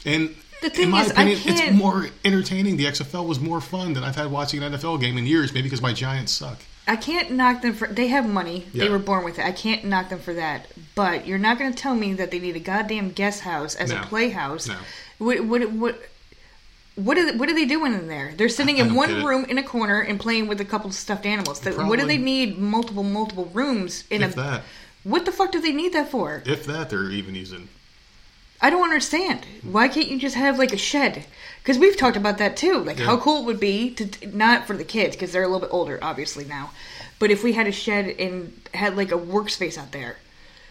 And 0.04 0.36
The 0.62 0.70
thing 0.70 0.84
in 0.84 0.90
my 0.90 1.02
is, 1.02 1.10
I 1.10 1.22
opinion, 1.24 1.40
it's 1.44 1.76
more 1.76 2.06
entertaining. 2.24 2.76
The 2.76 2.84
XFL 2.84 3.26
was 3.26 3.40
more 3.40 3.60
fun 3.60 3.94
than 3.94 4.04
I've 4.04 4.14
had 4.14 4.30
watching 4.30 4.62
an 4.62 4.74
NFL 4.74 5.00
game 5.00 5.18
in 5.18 5.26
years. 5.26 5.52
Maybe 5.52 5.64
because 5.64 5.82
my 5.82 5.92
Giants 5.92 6.30
suck. 6.30 6.60
I 6.90 6.96
can't 6.96 7.30
knock 7.30 7.62
them 7.62 7.72
for. 7.74 7.86
They 7.86 8.08
have 8.08 8.28
money. 8.28 8.66
They 8.74 8.88
were 8.88 8.98
born 8.98 9.24
with 9.24 9.38
it. 9.38 9.44
I 9.46 9.52
can't 9.52 9.84
knock 9.84 10.08
them 10.08 10.18
for 10.18 10.34
that. 10.34 10.66
But 10.96 11.24
you're 11.24 11.38
not 11.38 11.56
going 11.56 11.72
to 11.72 11.78
tell 11.78 11.94
me 11.94 12.14
that 12.14 12.32
they 12.32 12.40
need 12.40 12.56
a 12.56 12.60
goddamn 12.60 13.12
guest 13.12 13.42
house 13.42 13.76
as 13.76 13.90
No. 13.90 14.00
a 14.00 14.02
playhouse. 14.02 14.66
No. 14.66 14.76
What 15.18 15.44
what 15.44 15.70
what? 15.70 15.94
What 16.96 17.16
are, 17.16 17.32
what 17.38 17.48
are 17.48 17.54
they 17.54 17.64
doing 17.64 17.94
in 17.94 18.08
there? 18.08 18.34
They're 18.36 18.48
sitting 18.48 18.76
in 18.78 18.94
one 18.96 19.24
room 19.24 19.44
in 19.44 19.56
a 19.56 19.62
corner 19.62 20.00
and 20.00 20.18
playing 20.18 20.48
with 20.48 20.60
a 20.60 20.64
couple 20.64 20.88
of 20.88 20.94
stuffed 20.94 21.24
animals. 21.24 21.60
The- 21.60 21.72
what 21.72 21.98
do 22.00 22.06
they 22.06 22.18
need 22.18 22.58
multiple 22.58 23.04
multiple 23.04 23.48
rooms 23.54 24.04
in 24.10 24.22
If 24.24 24.32
a? 24.32 24.36
that, 24.36 24.62
What 25.04 25.24
the 25.24 25.32
fuck 25.32 25.52
do 25.52 25.60
they 25.60 25.72
need 25.72 25.92
that 25.92 26.10
for? 26.10 26.42
if 26.44 26.66
that, 26.66 26.90
they're 26.90 27.10
even 27.10 27.36
using. 27.36 27.68
I 28.60 28.68
don't 28.68 28.82
understand. 28.82 29.46
Why 29.62 29.86
can't 29.88 30.08
you 30.08 30.18
just 30.18 30.34
have 30.34 30.58
like 30.58 30.72
a 30.72 30.76
shed? 30.76 31.24
Because 31.70 31.78
we've 31.80 31.96
talked 31.96 32.16
about 32.16 32.38
that 32.38 32.56
too. 32.56 32.78
Like 32.82 32.98
Yeah. 32.98 33.04
how 33.04 33.16
cool 33.18 33.42
it 33.42 33.44
would 33.44 33.60
be 33.60 33.90
to 33.94 34.08
not 34.36 34.66
for 34.66 34.76
the 34.76 34.82
kids 34.82 35.14
because 35.14 35.30
they're 35.30 35.44
a 35.44 35.46
little 35.46 35.60
bit 35.60 35.68
older, 35.72 36.00
obviously 36.02 36.44
now. 36.44 36.72
But 37.20 37.30
if 37.30 37.44
we 37.44 37.52
had 37.52 37.68
a 37.68 37.70
shed 37.72 38.16
and 38.18 38.60
had 38.74 38.96
like 38.96 39.12
a 39.12 39.16
workspace 39.18 39.78
out 39.78 39.92
there, 39.92 40.16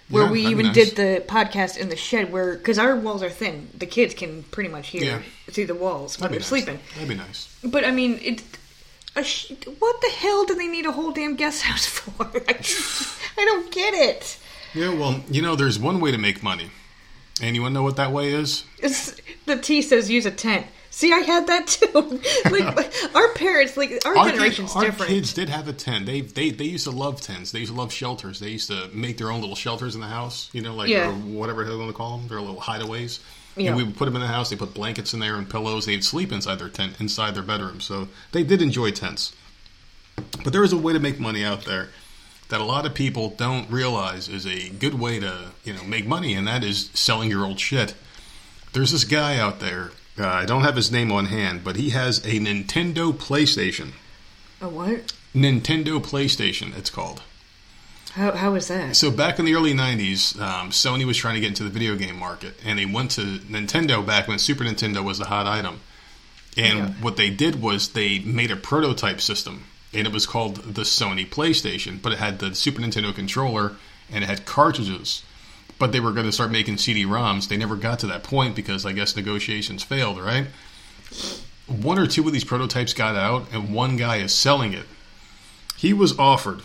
where 0.09 0.25
Yeah, 0.25 0.31
we 0.31 0.45
even 0.47 0.65
nice. 0.65 0.75
did 0.75 0.95
the 0.97 1.23
podcast 1.25 1.77
in 1.77 1.87
the 1.87 1.95
shed, 1.95 2.33
where 2.33 2.55
because 2.57 2.77
our 2.77 2.97
walls 2.97 3.23
are 3.23 3.29
thin, 3.29 3.69
the 3.77 3.85
kids 3.85 4.13
can 4.13 4.43
pretty 4.51 4.69
much 4.69 4.89
hear 4.89 5.01
Yeah. 5.05 5.19
through 5.49 5.67
the 5.67 5.73
walls 5.75 6.19
when 6.19 6.31
That'd 6.31 6.33
they're 6.33 6.39
nice. 6.41 6.49
sleeping. 6.49 6.79
That'd 6.95 7.07
be 7.07 7.15
nice. 7.15 7.47
But 7.63 7.85
I 7.85 7.91
mean, 7.91 8.19
it. 8.21 8.41
A 9.15 9.23
sh- 9.23 9.53
what 9.79 10.01
the 10.01 10.09
hell 10.09 10.43
do 10.43 10.53
they 10.53 10.67
need 10.67 10.85
a 10.85 10.91
whole 10.91 11.11
damn 11.11 11.35
guest 11.37 11.61
house 11.69 11.85
for? 11.85 12.25
I, 12.49 12.55
I 13.37 13.45
don't 13.45 13.71
get 13.71 13.93
it. 13.93 14.37
Yeah, 14.73 14.89
well, 14.93 15.23
you 15.31 15.41
know, 15.41 15.55
there's 15.55 15.79
one 15.79 16.01
way 16.01 16.11
to 16.11 16.17
make 16.17 16.43
money, 16.43 16.71
and 17.41 17.55
you 17.55 17.61
want 17.61 17.71
to 17.71 17.75
know 17.75 17.83
what 17.83 17.95
that 17.95 18.11
way 18.11 18.33
is? 18.33 18.65
It's, 18.79 19.15
the 19.45 19.55
T 19.55 19.81
says 19.81 20.11
use 20.11 20.25
a 20.25 20.31
tent. 20.31 20.67
See, 20.91 21.13
I 21.13 21.19
had 21.19 21.47
that 21.47 21.67
too. 21.67 22.19
like 22.51 22.93
our 23.15 23.33
parents, 23.33 23.77
like 23.77 23.91
our, 24.05 24.17
Our, 24.17 24.29
generation's 24.31 24.73
kids, 24.73 24.99
our 24.99 25.07
kids 25.07 25.33
did 25.33 25.49
have 25.49 25.67
a 25.67 25.73
tent. 25.73 26.05
They, 26.05 26.21
they 26.21 26.49
they 26.51 26.65
used 26.65 26.85
to 26.85 26.91
love 26.91 27.21
tents. 27.21 27.51
They 27.51 27.59
used 27.59 27.71
to 27.71 27.77
love 27.77 27.93
shelters. 27.93 28.39
They 28.39 28.49
used 28.49 28.69
to 28.69 28.89
make 28.93 29.17
their 29.17 29.31
own 29.31 29.39
little 29.41 29.55
shelters 29.55 29.95
in 29.95 30.01
the 30.01 30.07
house. 30.07 30.49
You 30.51 30.61
know, 30.61 30.73
like 30.75 30.89
Yeah. 30.89 31.09
or 31.09 31.13
whatever 31.13 31.63
they 31.63 31.75
want 31.75 31.89
to 31.89 31.93
call 31.93 32.17
them. 32.17 32.27
Their 32.27 32.41
little 32.41 32.61
hideaways. 32.61 33.19
Yeah. 33.55 33.69
And 33.69 33.77
we 33.77 33.83
would 33.83 33.97
put 33.97 34.05
them 34.05 34.15
in 34.15 34.21
the 34.21 34.27
house. 34.27 34.49
They 34.49 34.55
put 34.55 34.73
blankets 34.73 35.13
in 35.13 35.19
there 35.19 35.35
and 35.35 35.49
pillows. 35.49 35.85
They'd 35.85 36.03
sleep 36.03 36.31
inside 36.31 36.59
their 36.59 36.69
tent, 36.69 36.99
inside 36.99 37.35
their 37.35 37.43
bedroom. 37.43 37.81
So 37.81 38.07
they 38.31 38.43
did 38.43 38.61
enjoy 38.61 38.91
tents. 38.91 39.33
But 40.43 40.53
there 40.53 40.63
is 40.63 40.73
a 40.73 40.77
way 40.77 40.93
to 40.93 40.99
make 40.99 41.19
money 41.19 41.43
out 41.43 41.65
there 41.65 41.89
that 42.49 42.59
a 42.59 42.63
lot 42.63 42.85
of 42.85 42.93
people 42.93 43.29
don't 43.29 43.69
realize 43.69 44.27
is 44.27 44.45
a 44.45 44.69
good 44.69 44.95
way 44.95 45.19
to 45.19 45.51
you 45.63 45.73
know 45.73 45.83
make 45.83 46.05
money, 46.07 46.33
and 46.33 46.47
that 46.47 46.63
is 46.63 46.89
selling 46.93 47.29
your 47.29 47.45
old 47.45 47.59
shit. 47.59 47.93
There's 48.73 48.91
this 48.91 49.03
guy 49.03 49.37
out 49.37 49.59
there. 49.59 49.91
Uh, 50.19 50.27
I 50.27 50.45
don't 50.45 50.63
have 50.63 50.75
his 50.75 50.91
name 50.91 51.11
on 51.11 51.25
hand, 51.27 51.63
but 51.63 51.77
he 51.77 51.91
has 51.91 52.19
a 52.19 52.39
Nintendo 52.39 53.13
PlayStation. 53.13 53.93
a 54.61 54.67
what? 54.67 55.13
Nintendo 55.33 56.03
PlayStation, 56.03 56.75
it's 56.77 56.89
called. 56.89 57.21
How 58.13 58.31
how 58.31 58.55
is 58.55 58.67
that? 58.67 58.95
So 58.95 59.11
back 59.11 59.37
in 59.39 59.45
the 59.45 59.53
early 59.55 59.73
'90s, 59.73 60.39
um, 60.41 60.71
Sony 60.71 61.05
was 61.05 61.15
trying 61.17 61.35
to 61.35 61.39
get 61.39 61.47
into 61.49 61.63
the 61.63 61.69
video 61.69 61.95
game 61.95 62.17
market, 62.17 62.55
and 62.65 62.77
they 62.79 62.85
went 62.85 63.11
to 63.11 63.21
Nintendo 63.21 64.05
back 64.05 64.27
when 64.27 64.39
Super 64.39 64.63
Nintendo 64.63 65.03
was 65.03 65.19
the 65.19 65.25
hot 65.25 65.45
item. 65.45 65.81
And 66.57 66.77
Yeah. 66.79 66.87
what 67.01 67.15
they 67.15 67.29
did 67.29 67.61
was 67.61 67.89
they 67.89 68.19
made 68.19 68.49
a 68.51 68.55
prototype 68.55 69.21
system, 69.21 69.65
and 69.93 70.07
it 70.07 70.11
was 70.11 70.25
called 70.25 70.73
the 70.73 70.81
Sony 70.81 71.29
PlayStation, 71.29 72.01
but 72.01 72.11
it 72.11 72.17
had 72.19 72.39
the 72.39 72.55
Super 72.55 72.81
Nintendo 72.81 73.13
controller 73.13 73.73
and 74.11 74.23
it 74.23 74.27
had 74.27 74.43
cartridges. 74.45 75.21
But 75.79 75.91
they 75.91 75.99
were 75.99 76.11
going 76.11 76.25
to 76.25 76.31
start 76.31 76.51
making 76.51 76.77
CD-ROMs. 76.77 77.47
They 77.47 77.57
never 77.57 77.75
got 77.75 77.99
to 77.99 78.07
that 78.07 78.23
point 78.23 78.55
because 78.55 78.85
I 78.85 78.91
guess 78.91 79.15
negotiations 79.15 79.81
failed, 79.81 80.19
right? 80.19 80.47
One 81.67 81.97
or 81.97 82.05
two 82.05 82.27
of 82.27 82.33
these 82.33 82.43
prototypes 82.43 82.93
got 82.93 83.15
out, 83.15 83.47
and 83.51 83.73
one 83.73 83.95
guy 83.95 84.17
is 84.17 84.33
selling 84.33 84.73
it. 84.73 84.85
He 85.77 85.93
was 85.93 86.17
offered 86.19 86.61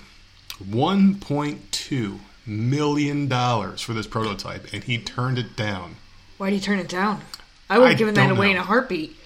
$1.2 0.62 2.18
million 2.46 3.28
for 3.76 3.92
this 3.92 4.06
prototype, 4.06 4.72
and 4.72 4.84
he 4.84 4.98
turned 4.98 5.38
it 5.38 5.56
down. 5.56 5.96
Why 6.38 6.50
did 6.50 6.56
he 6.56 6.62
turn 6.62 6.78
it 6.78 6.88
down? 6.88 7.22
I 7.70 7.78
would 7.78 7.90
have 7.90 7.98
given 7.98 8.14
that 8.14 8.30
away 8.30 8.46
know. 8.48 8.52
in 8.52 8.56
a 8.58 8.62
heartbeat. 8.62 9.16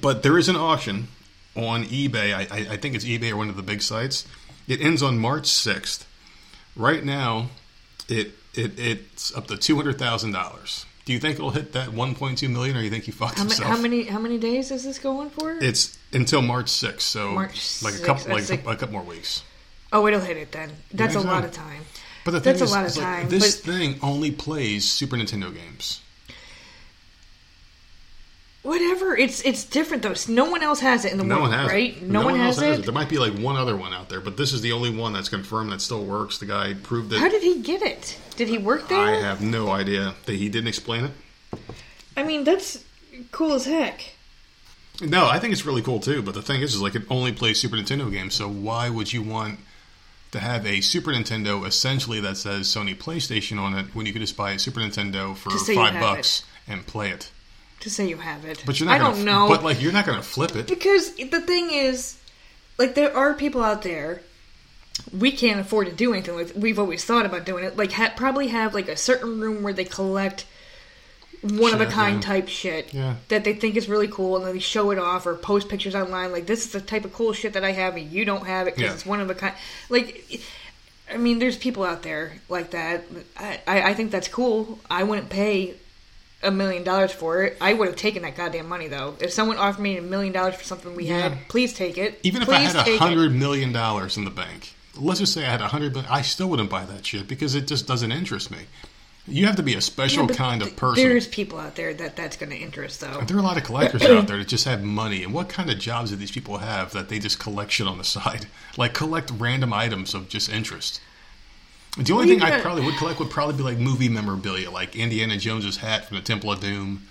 But 0.00 0.22
there 0.22 0.36
is 0.38 0.48
an 0.48 0.56
auction 0.56 1.08
on 1.54 1.84
eBay. 1.84 2.34
I, 2.34 2.42
I, 2.50 2.72
I 2.72 2.76
think 2.76 2.94
it's 2.94 3.04
eBay 3.04 3.30
or 3.30 3.36
one 3.36 3.48
of 3.48 3.56
the 3.56 3.62
big 3.62 3.82
sites. 3.82 4.26
It 4.68 4.80
ends 4.80 5.02
on 5.02 5.18
March 5.18 5.44
6th. 5.44 6.04
Right 6.74 7.04
now, 7.04 7.48
it, 8.08 8.32
it 8.58 8.78
it's 8.78 9.34
up 9.36 9.46
to 9.48 9.54
$200,000. 9.54 10.84
Do 11.04 11.12
you 11.12 11.20
think 11.20 11.36
it'll 11.36 11.50
hit 11.50 11.72
that 11.72 11.90
1.2 11.90 12.50
million, 12.50 12.76
or 12.76 12.80
you 12.82 12.90
think 12.90 13.04
he 13.04 13.12
fucked 13.12 13.38
How, 13.38 13.44
ma- 13.44 13.50
himself? 13.50 13.70
how 13.70 13.80
many 13.80 14.04
how 14.04 14.18
many 14.18 14.38
days 14.38 14.70
is 14.72 14.82
this 14.84 14.98
going 14.98 15.30
for? 15.30 15.56
It's 15.62 15.96
until 16.12 16.42
March 16.42 16.66
6th, 16.66 17.00
so 17.00 17.30
March 17.32 17.80
like 17.82 17.94
a 17.94 17.98
couple 18.04 18.32
like 18.32 18.48
a, 18.48 18.52
like- 18.52 18.66
a 18.66 18.76
couple 18.76 18.92
more 18.94 19.02
weeks. 19.04 19.42
oh, 19.92 20.06
it'll 20.08 20.20
hit 20.20 20.36
it 20.36 20.50
then. 20.50 20.72
That's 20.92 21.14
a 21.14 21.20
lot 21.20 21.44
of 21.44 21.52
time. 21.52 21.82
But 22.24 22.32
the 22.32 22.40
thing 22.40 22.54
That's 22.58 22.62
a 22.62 22.64
is, 22.64 22.72
lot 22.72 22.80
of 22.80 22.90
is, 22.90 22.98
like, 22.98 23.28
this 23.28 23.56
but- 23.60 23.72
thing 23.72 23.98
only 24.02 24.32
plays 24.32 24.90
Super 24.90 25.16
Nintendo 25.16 25.54
games. 25.54 26.00
Whatever. 28.66 29.16
It's 29.16 29.42
it's 29.42 29.62
different 29.62 30.02
though. 30.02 30.14
No 30.28 30.50
one 30.50 30.60
else 30.60 30.80
has 30.80 31.04
it 31.04 31.12
in 31.12 31.18
the 31.18 31.24
No 31.24 31.36
world, 31.36 31.50
one 31.50 31.58
has 31.58 31.68
right? 31.70 31.96
it. 31.96 32.02
No, 32.02 32.24
one, 32.24 32.34
has, 32.34 32.60
else 32.60 32.80
it. 32.80 32.82
There 32.82 32.92
might 32.92 33.08
be 33.08 33.16
like 33.18 33.38
one 33.38 33.56
other 33.56 33.76
one 33.76 33.94
out 33.94 34.08
there, 34.08 34.20
but 34.20 34.36
this 34.36 34.52
is 34.52 34.60
the 34.60 34.72
only 34.72 34.90
one 34.90 35.12
that's 35.12 35.28
confirmed 35.28 35.70
that 35.70 35.80
still 35.80 36.04
works. 36.04 36.38
The 36.38 36.46
guy 36.46 36.74
proved 36.74 37.12
it. 37.12 37.20
How 37.20 37.28
did 37.28 37.44
he 37.44 37.60
get 37.60 37.80
it? 37.80 38.18
Did 38.34 38.48
he 38.48 38.58
work 38.58 38.88
there? 38.88 38.98
I 38.98 39.20
have 39.20 39.40
no 39.40 39.70
idea 39.70 40.14
that 40.24 40.34
he 40.34 40.48
didn't 40.48 40.66
explain 40.66 41.04
it. 41.04 41.12
I 42.16 42.24
mean, 42.24 42.42
that's 42.42 42.84
cool 43.30 43.52
as 43.52 43.66
heck. 43.66 44.14
No, 45.00 45.28
I 45.28 45.38
think 45.38 45.52
it's 45.52 45.64
really 45.64 45.82
cool 45.82 46.00
too. 46.00 46.20
But 46.20 46.34
the 46.34 46.42
thing 46.42 46.60
is, 46.60 46.74
is 46.74 46.82
like 46.82 46.96
it 46.96 47.04
only 47.08 47.30
plays 47.30 47.60
Super 47.60 47.76
Nintendo 47.76 48.10
games. 48.10 48.34
So 48.34 48.48
why 48.48 48.90
would 48.90 49.12
you 49.12 49.22
want 49.22 49.60
to 50.32 50.40
have 50.40 50.66
a 50.66 50.80
Super 50.80 51.12
Nintendo 51.12 51.64
essentially 51.64 52.18
that 52.18 52.36
says 52.36 52.66
Sony 52.66 52.96
PlayStation 52.96 53.60
on 53.60 53.74
it 53.74 53.94
when 53.94 54.06
you 54.06 54.12
could 54.12 54.22
just 54.22 54.36
buy 54.36 54.50
a 54.52 54.58
Super 54.58 54.80
Nintendo 54.80 55.36
for 55.36 55.50
To 55.50 55.58
say 55.60 55.74
you 55.74 55.78
five 55.78 55.92
have 55.92 56.02
bucks 56.02 56.42
and 56.66 56.84
play 56.84 57.10
it? 57.10 57.30
To 57.86 57.90
say 57.92 58.08
you 58.08 58.16
have 58.16 58.44
it, 58.44 58.64
But 58.66 58.80
you're 58.80 58.88
not. 58.88 58.96
I 58.96 58.98
gonna, 58.98 59.14
don't 59.14 59.24
know. 59.24 59.46
But 59.48 59.62
like, 59.62 59.80
you're 59.80 59.92
not 59.92 60.06
going 60.06 60.18
to 60.18 60.24
flip 60.24 60.56
it. 60.56 60.66
Because 60.66 61.14
the 61.14 61.40
thing 61.40 61.70
is, 61.70 62.18
like, 62.78 62.96
there 62.96 63.16
are 63.16 63.32
people 63.32 63.62
out 63.62 63.82
there. 63.82 64.22
We 65.16 65.30
can't 65.30 65.60
afford 65.60 65.86
to 65.86 65.92
do 65.92 66.12
anything 66.12 66.34
with. 66.34 66.56
We've 66.56 66.80
always 66.80 67.04
thought 67.04 67.26
about 67.26 67.44
doing 67.46 67.62
it. 67.62 67.76
Like, 67.76 67.92
ha- 67.92 68.12
probably 68.16 68.48
have 68.48 68.74
like 68.74 68.88
a 68.88 68.96
certain 68.96 69.38
room 69.40 69.62
where 69.62 69.72
they 69.72 69.84
collect 69.84 70.46
one 71.42 71.72
of 71.74 71.80
a 71.80 71.86
kind 71.86 72.16
yeah. 72.16 72.28
type 72.28 72.48
shit 72.48 72.92
Yeah. 72.92 73.14
that 73.28 73.44
they 73.44 73.52
think 73.54 73.76
is 73.76 73.88
really 73.88 74.08
cool, 74.08 74.34
and 74.36 74.44
then 74.44 74.54
they 74.54 74.58
show 74.58 74.90
it 74.90 74.98
off 74.98 75.24
or 75.24 75.36
post 75.36 75.68
pictures 75.68 75.94
online. 75.94 76.32
Like, 76.32 76.46
this 76.46 76.64
is 76.64 76.72
the 76.72 76.80
type 76.80 77.04
of 77.04 77.12
cool 77.12 77.32
shit 77.34 77.52
that 77.52 77.62
I 77.62 77.70
have, 77.70 77.94
and 77.94 78.10
you 78.10 78.24
don't 78.24 78.46
have 78.48 78.66
it 78.66 78.74
because 78.74 78.88
Yeah. 78.90 78.94
it's 78.94 79.06
one 79.06 79.20
of 79.20 79.30
a 79.30 79.34
kind. 79.36 79.54
Like, 79.88 80.40
I 81.08 81.18
mean, 81.18 81.38
there's 81.38 81.56
people 81.56 81.84
out 81.84 82.02
there 82.02 82.32
like 82.48 82.72
that. 82.72 83.04
I, 83.36 83.60
I, 83.64 83.82
I 83.90 83.94
think 83.94 84.10
that's 84.10 84.26
cool. 84.26 84.80
I 84.90 85.04
wouldn't 85.04 85.28
pay 85.30 85.74
a 86.46 86.50
million 86.50 86.84
dollars 86.84 87.12
for 87.12 87.42
it. 87.42 87.56
I 87.60 87.72
would 87.72 87.88
have 87.88 87.96
taken 87.96 88.22
that 88.22 88.36
goddamn 88.36 88.68
money 88.68 88.88
though. 88.88 89.16
If 89.20 89.32
someone 89.32 89.56
offered 89.58 89.82
me 89.82 89.96
a 89.98 90.02
million 90.02 90.32
dollars 90.32 90.54
for 90.54 90.64
something 90.64 90.94
we 90.94 91.06
Yeah. 91.06 91.28
had, 91.28 91.48
please 91.48 91.72
take 91.74 91.98
it. 91.98 92.20
Even 92.22 92.42
if 92.42 92.48
please 92.48 92.74
I 92.74 92.82
had 92.82 92.88
a 92.88 92.96
hundred 92.98 93.32
million 93.32 93.72
dollars 93.72 94.16
in 94.16 94.24
the 94.24 94.30
bank, 94.30 94.74
let's 94.96 95.20
just 95.20 95.32
say 95.34 95.44
I 95.44 95.50
had 95.50 95.60
a 95.60 95.68
hundred 95.68 95.96
I 96.08 96.22
still 96.22 96.48
wouldn't 96.48 96.70
buy 96.70 96.84
that 96.86 97.04
shit 97.04 97.26
because 97.28 97.54
it 97.54 97.66
just 97.66 97.86
doesn't 97.86 98.12
interest 98.12 98.50
me. 98.50 98.58
You 99.28 99.46
have 99.46 99.56
to 99.56 99.62
be 99.64 99.74
a 99.74 99.80
special 99.80 100.28
Yeah, 100.28 100.36
kind 100.36 100.62
of 100.62 100.76
person. 100.76 101.02
There's 101.02 101.26
people 101.26 101.58
out 101.58 101.74
there 101.74 101.92
that 101.94 102.14
that's 102.14 102.36
going 102.36 102.50
to 102.50 102.56
interest 102.56 103.00
though. 103.00 103.22
There 103.26 103.36
are 103.36 103.40
a 103.40 103.42
lot 103.42 103.56
of 103.56 103.64
collectors 103.64 104.02
out 104.04 104.28
there 104.28 104.38
that 104.38 104.46
just 104.46 104.66
have 104.66 104.84
money. 104.84 105.24
And 105.24 105.34
what 105.34 105.48
kind 105.48 105.68
of 105.68 105.80
jobs 105.80 106.10
do 106.10 106.16
these 106.16 106.30
people 106.30 106.58
have 106.58 106.92
that 106.92 107.08
they 107.08 107.18
just 107.18 107.40
collect 107.40 107.72
shit 107.72 107.88
on 107.88 107.98
the 107.98 108.04
side? 108.04 108.46
Like 108.76 108.92
collect 108.94 109.32
random 109.36 109.72
items 109.72 110.14
of 110.14 110.28
just 110.28 110.48
interest. 110.48 111.00
The 111.96 112.12
only 112.12 112.26
thing 112.28 112.42
I 112.42 112.60
probably 112.60 112.84
would 112.84 112.96
collect 112.96 113.18
would 113.20 113.30
probably 113.30 113.56
be 113.56 113.62
like 113.62 113.78
movie 113.78 114.08
memorabilia, 114.08 114.70
like 114.70 114.94
Indiana 114.96 115.36
Jones's 115.38 115.78
hat 115.78 116.06
from 116.06 116.16
the 116.18 116.22
Temple 116.22 116.52
of 116.52 116.60
Doom, 116.60 117.06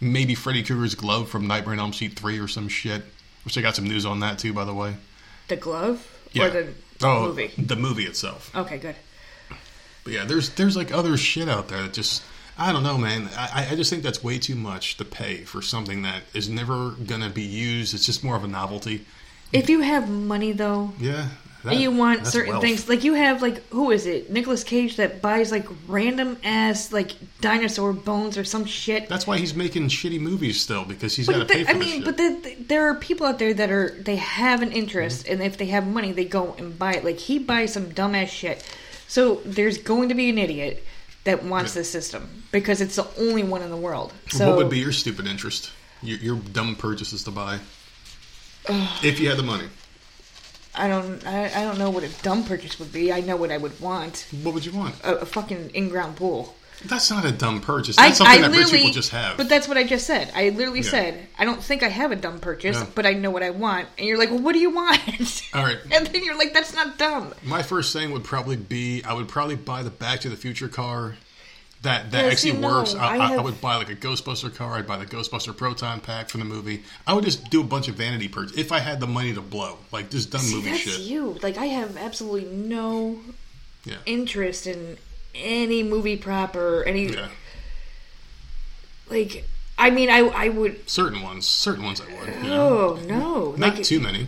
maybe 0.00 0.34
Freddy 0.34 0.62
Krueger's 0.62 0.94
glove 0.94 1.28
from 1.28 1.46
Nightmare 1.46 1.72
on 1.74 1.80
Elm 1.80 1.92
Street 1.92 2.18
three 2.18 2.38
or 2.38 2.46
some 2.48 2.68
shit. 2.68 3.02
Which 3.44 3.56
I 3.56 3.62
got 3.62 3.74
some 3.76 3.86
news 3.86 4.04
on 4.04 4.20
that 4.20 4.38
too, 4.38 4.52
by 4.52 4.64
the 4.64 4.74
way. 4.74 4.94
The 5.48 5.56
glove 5.56 6.06
Yeah. 6.32 6.44
or 6.46 6.50
the 6.50 6.74
oh, 7.02 7.26
movie? 7.28 7.50
the 7.58 7.76
movie 7.76 8.04
itself. 8.04 8.54
Okay, 8.54 8.78
good. 8.78 8.96
But 10.04 10.12
yeah, 10.12 10.24
there's 10.24 10.50
there's 10.50 10.76
like 10.76 10.92
other 10.92 11.16
shit 11.16 11.48
out 11.48 11.68
there 11.68 11.82
that 11.82 11.92
just 11.92 12.22
I 12.58 12.72
don't 12.72 12.82
know, 12.82 12.98
man. 12.98 13.28
I, 13.36 13.68
I 13.70 13.76
just 13.76 13.90
think 13.90 14.02
that's 14.02 14.22
way 14.22 14.38
too 14.38 14.54
much 14.56 14.96
to 14.98 15.04
pay 15.04 15.38
for 15.44 15.62
something 15.62 16.02
that 16.02 16.24
is 16.34 16.48
never 16.48 16.90
gonna 16.90 17.30
be 17.30 17.42
used. 17.42 17.94
It's 17.94 18.04
just 18.06 18.22
more 18.24 18.36
of 18.36 18.44
a 18.44 18.48
novelty. 18.48 19.04
If 19.52 19.70
you 19.70 19.80
have 19.80 20.08
money 20.10 20.52
though, 20.52 20.92
Yeah. 20.98 21.28
That- 21.64 21.72
and 21.72 21.80
you 21.82 21.90
want 21.90 22.26
certain 22.26 22.52
wealth. 22.52 22.62
things, 22.62 22.88
like 22.88 23.02
you 23.04 23.14
have 23.14 23.42
like 23.42 23.66
who 23.70 23.90
is 23.90 24.06
it? 24.06 24.30
Nicolas 24.30 24.62
Cage 24.62 24.96
that 24.96 25.20
buys 25.20 25.50
like 25.50 25.66
random 25.88 26.36
ass 26.44 26.92
like 26.92 27.12
dinosaur 27.40 27.92
bones 27.92 28.38
or 28.38 28.44
some 28.44 28.64
shit. 28.64 29.08
That's 29.08 29.26
why 29.26 29.38
he's 29.38 29.54
making 29.54 29.88
shitty 29.88 30.20
movies 30.20 30.60
still 30.60 30.84
because 30.84 31.16
he's 31.16 31.28
got 31.28 31.38
to 31.38 31.44
pay 31.44 31.64
for 31.64 31.70
I 31.70 31.74
mean, 31.74 31.96
shit. 31.96 32.04
but 32.04 32.16
the, 32.16 32.38
the- 32.42 32.54
there 32.68 32.88
are 32.88 32.94
people 32.94 33.26
out 33.26 33.38
there 33.40 33.52
that 33.54 33.70
are 33.70 33.90
they 34.00 34.16
have 34.16 34.62
an 34.62 34.70
interest, 34.72 35.24
Mm-hmm. 35.24 35.32
and 35.32 35.42
if 35.42 35.56
they 35.58 35.66
have 35.66 35.86
money, 35.86 36.12
they 36.12 36.24
go 36.26 36.54
and 36.58 36.78
buy 36.78 36.92
it. 36.94 37.04
Like 37.04 37.18
he 37.18 37.38
buys 37.40 37.72
some 37.72 37.86
dumbass 37.92 38.28
shit. 38.28 38.64
So 39.08 39.36
there's 39.44 39.78
going 39.78 40.10
to 40.10 40.14
be 40.14 40.28
an 40.28 40.38
idiot 40.38 40.84
that 41.24 41.42
wants 41.42 41.74
Yeah. 41.74 41.80
this 41.80 41.90
system 41.90 42.44
because 42.52 42.80
it's 42.80 42.94
the 42.96 43.06
only 43.18 43.42
one 43.42 43.62
in 43.62 43.70
the 43.70 43.76
world. 43.76 44.12
So 44.28 44.48
what 44.48 44.56
would 44.58 44.70
be 44.70 44.78
your 44.78 44.92
stupid 44.92 45.26
interest? 45.26 45.72
Your, 46.02 46.18
your 46.18 46.36
dumb 46.36 46.76
purchases 46.76 47.24
to 47.24 47.30
buy. 47.32 47.58
if 49.02 49.18
you 49.18 49.28
had 49.28 49.38
the 49.38 49.42
money, 49.42 49.64
I 50.78 50.88
don't 50.88 51.26
I, 51.26 51.46
I 51.46 51.64
don't 51.64 51.78
know 51.78 51.90
what 51.90 52.04
a 52.04 52.08
dumb 52.22 52.44
purchase 52.44 52.78
would 52.78 52.92
be. 52.92 53.12
I 53.12 53.20
know 53.20 53.36
what 53.36 53.50
I 53.50 53.58
would 53.58 53.78
want 53.80 54.26
what 54.42 54.54
would 54.54 54.64
you 54.64 54.72
want? 54.72 54.94
a, 55.04 55.16
a 55.18 55.26
fucking 55.26 55.70
in 55.74 55.88
ground 55.88 56.16
pool. 56.16 56.54
That's 56.84 57.10
not 57.10 57.24
a 57.24 57.32
dumb 57.32 57.60
purchase. 57.60 57.98
I, 57.98 58.06
That's 58.06 58.18
something 58.18 58.44
I 58.44 58.48
that 58.48 58.56
rich 58.56 58.70
people 58.70 58.90
just 58.90 59.10
have. 59.10 59.36
But 59.36 59.48
that's 59.48 59.66
what 59.66 59.76
I 59.76 59.82
just 59.82 60.06
said. 60.06 60.30
I 60.32 60.50
literally 60.50 60.80
Yeah. 60.82 60.90
said 60.90 61.28
I 61.36 61.44
don't 61.44 61.60
think 61.60 61.82
I 61.82 61.88
have 61.88 62.12
a 62.12 62.16
dumb 62.16 62.38
purchase, 62.38 62.80
but 62.94 63.04
I 63.04 63.14
know 63.14 63.30
what 63.32 63.42
I 63.42 63.50
want. 63.50 63.88
And 63.98 64.06
you're 64.06 64.16
like, 64.16 64.30
well, 64.30 64.38
what 64.38 64.52
do 64.52 64.60
you 64.60 64.70
want? 64.70 65.00
All 65.54 65.64
right. 65.64 65.78
And 65.90 66.06
then 66.06 66.22
you're 66.24 66.38
like, 66.38 66.54
that's 66.54 66.72
not 66.74 66.96
dumb. 66.96 67.34
My 67.42 67.62
first 67.64 67.92
thing 67.92 68.12
would 68.12 68.22
probably 68.22 68.54
be 68.56 69.02
I 69.02 69.12
would 69.12 69.26
probably 69.28 69.56
buy 69.56 69.82
the 69.82 69.90
Back 69.90 70.20
to 70.20 70.28
the 70.28 70.36
Future 70.36 70.68
car. 70.68 71.16
That 71.82 72.10
that 72.10 72.24
Yeah, 72.24 72.30
actually 72.32 72.50
see, 72.52 72.58
no, 72.58 72.68
works. 72.68 72.94
I, 72.94 73.16
I 73.16 73.16
I, 73.16 73.34
I 73.36 73.40
would 73.40 73.60
buy 73.60 73.76
like 73.76 73.88
a 73.88 73.94
Ghostbuster 73.94 74.52
car. 74.54 74.74
I'd 74.74 74.86
buy 74.86 74.96
the 74.96 75.06
Ghostbuster 75.06 75.56
Proton 75.56 76.00
pack 76.00 76.28
from 76.28 76.40
the 76.40 76.46
movie. 76.46 76.82
I 77.06 77.14
would 77.14 77.24
just 77.24 77.50
do 77.50 77.60
a 77.60 77.64
bunch 77.64 77.86
of 77.88 77.94
vanity 77.94 78.26
purchases 78.28 78.58
if 78.58 78.72
I 78.72 78.80
had 78.80 78.98
the 78.98 79.06
money 79.06 79.32
to 79.34 79.40
blow, 79.40 79.78
like 79.92 80.10
just 80.10 80.30
dumb 80.32 80.40
See, 80.40 80.56
movie 80.56 80.70
that's 80.70 80.80
shit. 80.80 81.00
you. 81.02 81.38
Like 81.42 81.56
I 81.56 81.66
have 81.66 81.96
absolutely 81.96 82.46
no 82.50 83.20
Yeah, 83.84 83.96
interest 84.06 84.66
in 84.66 84.98
any 85.34 85.84
movie 85.84 86.16
prop 86.16 86.56
or 86.56 86.82
any 86.84 87.12
yeah. 87.12 87.28
like. 89.08 89.44
I 89.80 89.90
mean, 89.90 90.10
I 90.10 90.18
I 90.20 90.48
would. 90.48 90.90
Certain 90.90 91.22
ones, 91.22 91.46
certain 91.46 91.84
ones 91.84 92.00
I 92.00 92.06
would. 92.06 92.34
You 92.42 92.50
know? 92.50 92.68
Oh 92.68 93.00
no! 93.06 93.52
Not 93.56 93.76
like, 93.76 93.84
too 93.84 94.00
many. 94.00 94.26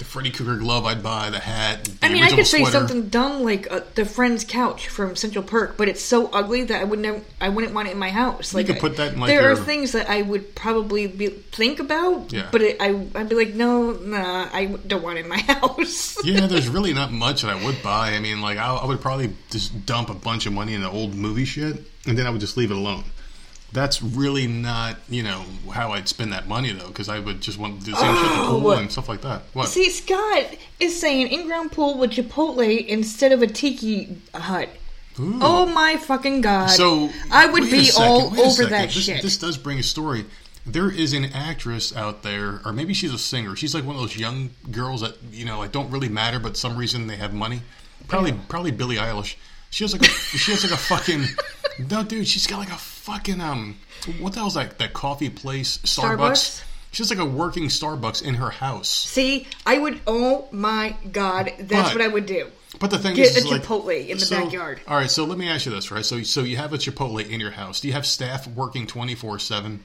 The 0.00 0.06
Freddy 0.06 0.30
Krueger 0.30 0.56
glove 0.56 0.86
I'd 0.86 1.02
buy, 1.02 1.28
the 1.28 1.38
hat. 1.38 1.84
The 1.84 2.06
I 2.06 2.08
mean, 2.08 2.22
I 2.22 2.30
could 2.30 2.46
say 2.46 2.60
sweater. 2.60 2.72
something 2.72 3.10
dumb 3.10 3.42
like 3.42 3.70
uh, 3.70 3.80
the 3.96 4.06
friend's 4.06 4.44
couch 4.44 4.88
from 4.88 5.14
Central 5.14 5.44
Perk, 5.44 5.76
but 5.76 5.88
it's 5.88 6.00
so 6.00 6.28
ugly 6.32 6.64
that 6.64 6.80
I 6.80 6.84
would 6.84 7.00
never, 7.00 7.20
I 7.38 7.50
wouldn't 7.50 7.74
want 7.74 7.88
it 7.88 7.90
in 7.92 7.98
my 7.98 8.08
house. 8.08 8.54
Like, 8.54 8.66
could 8.68 8.78
put 8.78 8.96
that 8.96 9.12
in, 9.12 9.20
like, 9.20 9.28
there 9.28 9.52
are 9.52 9.56
things 9.56 9.92
that 9.92 10.08
I 10.08 10.22
would 10.22 10.54
probably 10.54 11.06
be, 11.06 11.26
think 11.28 11.80
about, 11.80 12.32
Yeah. 12.32 12.48
but 12.50 12.62
it, 12.62 12.78
I, 12.80 13.06
I'd 13.14 13.28
be 13.28 13.34
like, 13.36 13.52
no, 13.54 13.92
nah, 13.92 14.48
I 14.50 14.66
don't 14.86 15.02
want 15.02 15.18
it 15.18 15.24
in 15.24 15.28
my 15.28 15.38
house. 15.52 16.16
yeah, 16.24 16.46
there's 16.46 16.68
really 16.68 16.94
not 16.94 17.12
much 17.12 17.42
that 17.42 17.50
I 17.54 17.62
would 17.62 17.82
buy. 17.82 18.12
I 18.12 18.20
mean, 18.20 18.40
like 18.40 18.56
I, 18.56 18.74
I 18.74 18.86
would 18.86 19.02
probably 19.02 19.34
just 19.50 19.84
dump 19.84 20.08
a 20.08 20.14
bunch 20.14 20.46
of 20.46 20.54
money 20.54 20.72
into 20.72 20.88
old 20.88 21.14
movie 21.14 21.44
shit, 21.44 21.76
and 22.06 22.16
then 22.16 22.26
I 22.26 22.30
would 22.30 22.40
just 22.40 22.56
leave 22.56 22.70
it 22.70 22.76
alone. 22.78 23.04
That's 23.72 24.02
really 24.02 24.46
not, 24.48 24.96
you 25.08 25.22
know, 25.22 25.44
how 25.72 25.92
I'd 25.92 26.08
spend 26.08 26.32
that 26.32 26.48
money 26.48 26.72
though, 26.72 26.88
because 26.88 27.08
I 27.08 27.20
would 27.20 27.40
just 27.40 27.58
want 27.58 27.78
to 27.80 27.84
do 27.84 27.92
the 27.92 27.98
same 27.98 28.14
shit, 28.16 28.24
the 28.24 28.42
oh! 28.42 28.60
pool 28.60 28.70
Oh. 28.70 28.76
and 28.78 28.90
stuff 28.90 29.08
like 29.08 29.20
that. 29.22 29.42
What? 29.52 29.68
See, 29.68 29.88
Scott 29.90 30.56
is 30.80 30.98
saying 31.00 31.28
in-ground 31.28 31.70
pool 31.72 31.96
with 31.98 32.10
Chipotle 32.10 32.84
instead 32.86 33.30
of 33.32 33.42
a 33.42 33.46
tiki 33.46 34.18
hut. 34.34 34.68
Ooh. 35.18 35.38
Oh 35.42 35.66
my 35.66 35.96
fucking 35.96 36.40
god! 36.40 36.68
So 36.68 37.10
I 37.30 37.46
would 37.46 37.64
be 37.70 37.84
second, 37.84 38.08
all 38.08 38.40
over 38.40 38.64
that 38.66 38.90
this, 38.90 39.04
shit. 39.04 39.22
This 39.22 39.36
does 39.38 39.58
bring 39.58 39.78
a 39.78 39.82
story. 39.82 40.24
There 40.64 40.90
is 40.90 41.12
an 41.12 41.26
actress 41.26 41.94
out 41.94 42.22
there, 42.22 42.60
or 42.64 42.72
maybe 42.72 42.94
she's 42.94 43.12
a 43.12 43.18
singer. 43.18 43.54
She's 43.56 43.74
like 43.74 43.84
one 43.84 43.96
of 43.96 44.00
those 44.00 44.16
young 44.16 44.50
girls 44.70 45.00
that 45.02 45.16
you 45.32 45.44
know, 45.44 45.58
like 45.58 45.72
don't 45.72 45.90
really 45.90 46.08
matter, 46.08 46.38
but 46.38 46.56
some 46.56 46.76
reason 46.76 47.06
they 47.06 47.16
have 47.16 47.34
money. 47.34 47.60
Probably, 48.08 48.32
probably 48.48 48.70
Billie 48.70 48.96
Eilish. 48.96 49.34
She 49.70 49.84
has 49.84 49.92
like 49.92 50.02
a, 50.02 50.06
she 50.06 50.52
has 50.52 50.62
like 50.64 50.72
a 50.72 50.76
fucking 50.76 51.24
no, 51.90 52.02
dude. 52.02 52.26
She's 52.26 52.46
got 52.46 52.58
like 52.58 52.70
a 52.70 52.76
fucking 53.12 53.40
um, 53.40 53.76
what 54.18 54.32
the 54.32 54.40
hell's 54.40 54.54
that? 54.54 54.78
That 54.78 54.92
coffee 54.92 55.30
place, 55.30 55.78
Starbucks. 55.78 56.16
Starbucks? 56.18 56.64
She 56.92 57.02
has 57.02 57.10
like 57.10 57.20
a 57.20 57.24
working 57.24 57.64
Starbucks 57.64 58.22
in 58.22 58.34
her 58.34 58.50
house. 58.50 58.88
See, 58.88 59.46
I 59.64 59.78
would. 59.78 60.00
Oh 60.06 60.48
my 60.50 60.96
god, 61.12 61.52
that's 61.58 61.90
But- 61.90 61.98
what 61.98 62.04
I 62.04 62.08
would 62.08 62.26
do. 62.26 62.48
But 62.78 62.90
the 62.90 62.98
thing 62.98 63.16
Get 63.16 63.26
is, 63.26 63.36
is 63.38 63.44
a 63.46 63.48
like, 63.48 63.62
Chipotle 63.62 64.08
in 64.08 64.16
the 64.18 64.24
so- 64.24 64.44
backyard. 64.44 64.80
All 64.86 64.96
right, 64.96 65.10
so 65.10 65.24
let 65.24 65.36
me 65.38 65.48
ask 65.48 65.66
you 65.66 65.72
this, 65.72 65.90
right? 65.90 66.04
So, 66.04 66.22
so 66.22 66.42
you 66.42 66.56
have 66.56 66.72
a 66.72 66.78
Chipotle 66.78 67.28
in 67.28 67.40
your 67.40 67.50
house. 67.50 67.80
Do 67.80 67.88
you 67.88 67.94
have 67.94 68.06
staff 68.06 68.46
working 68.46 68.86
twenty 68.86 69.14
four 69.16 69.38
seven? 69.40 69.82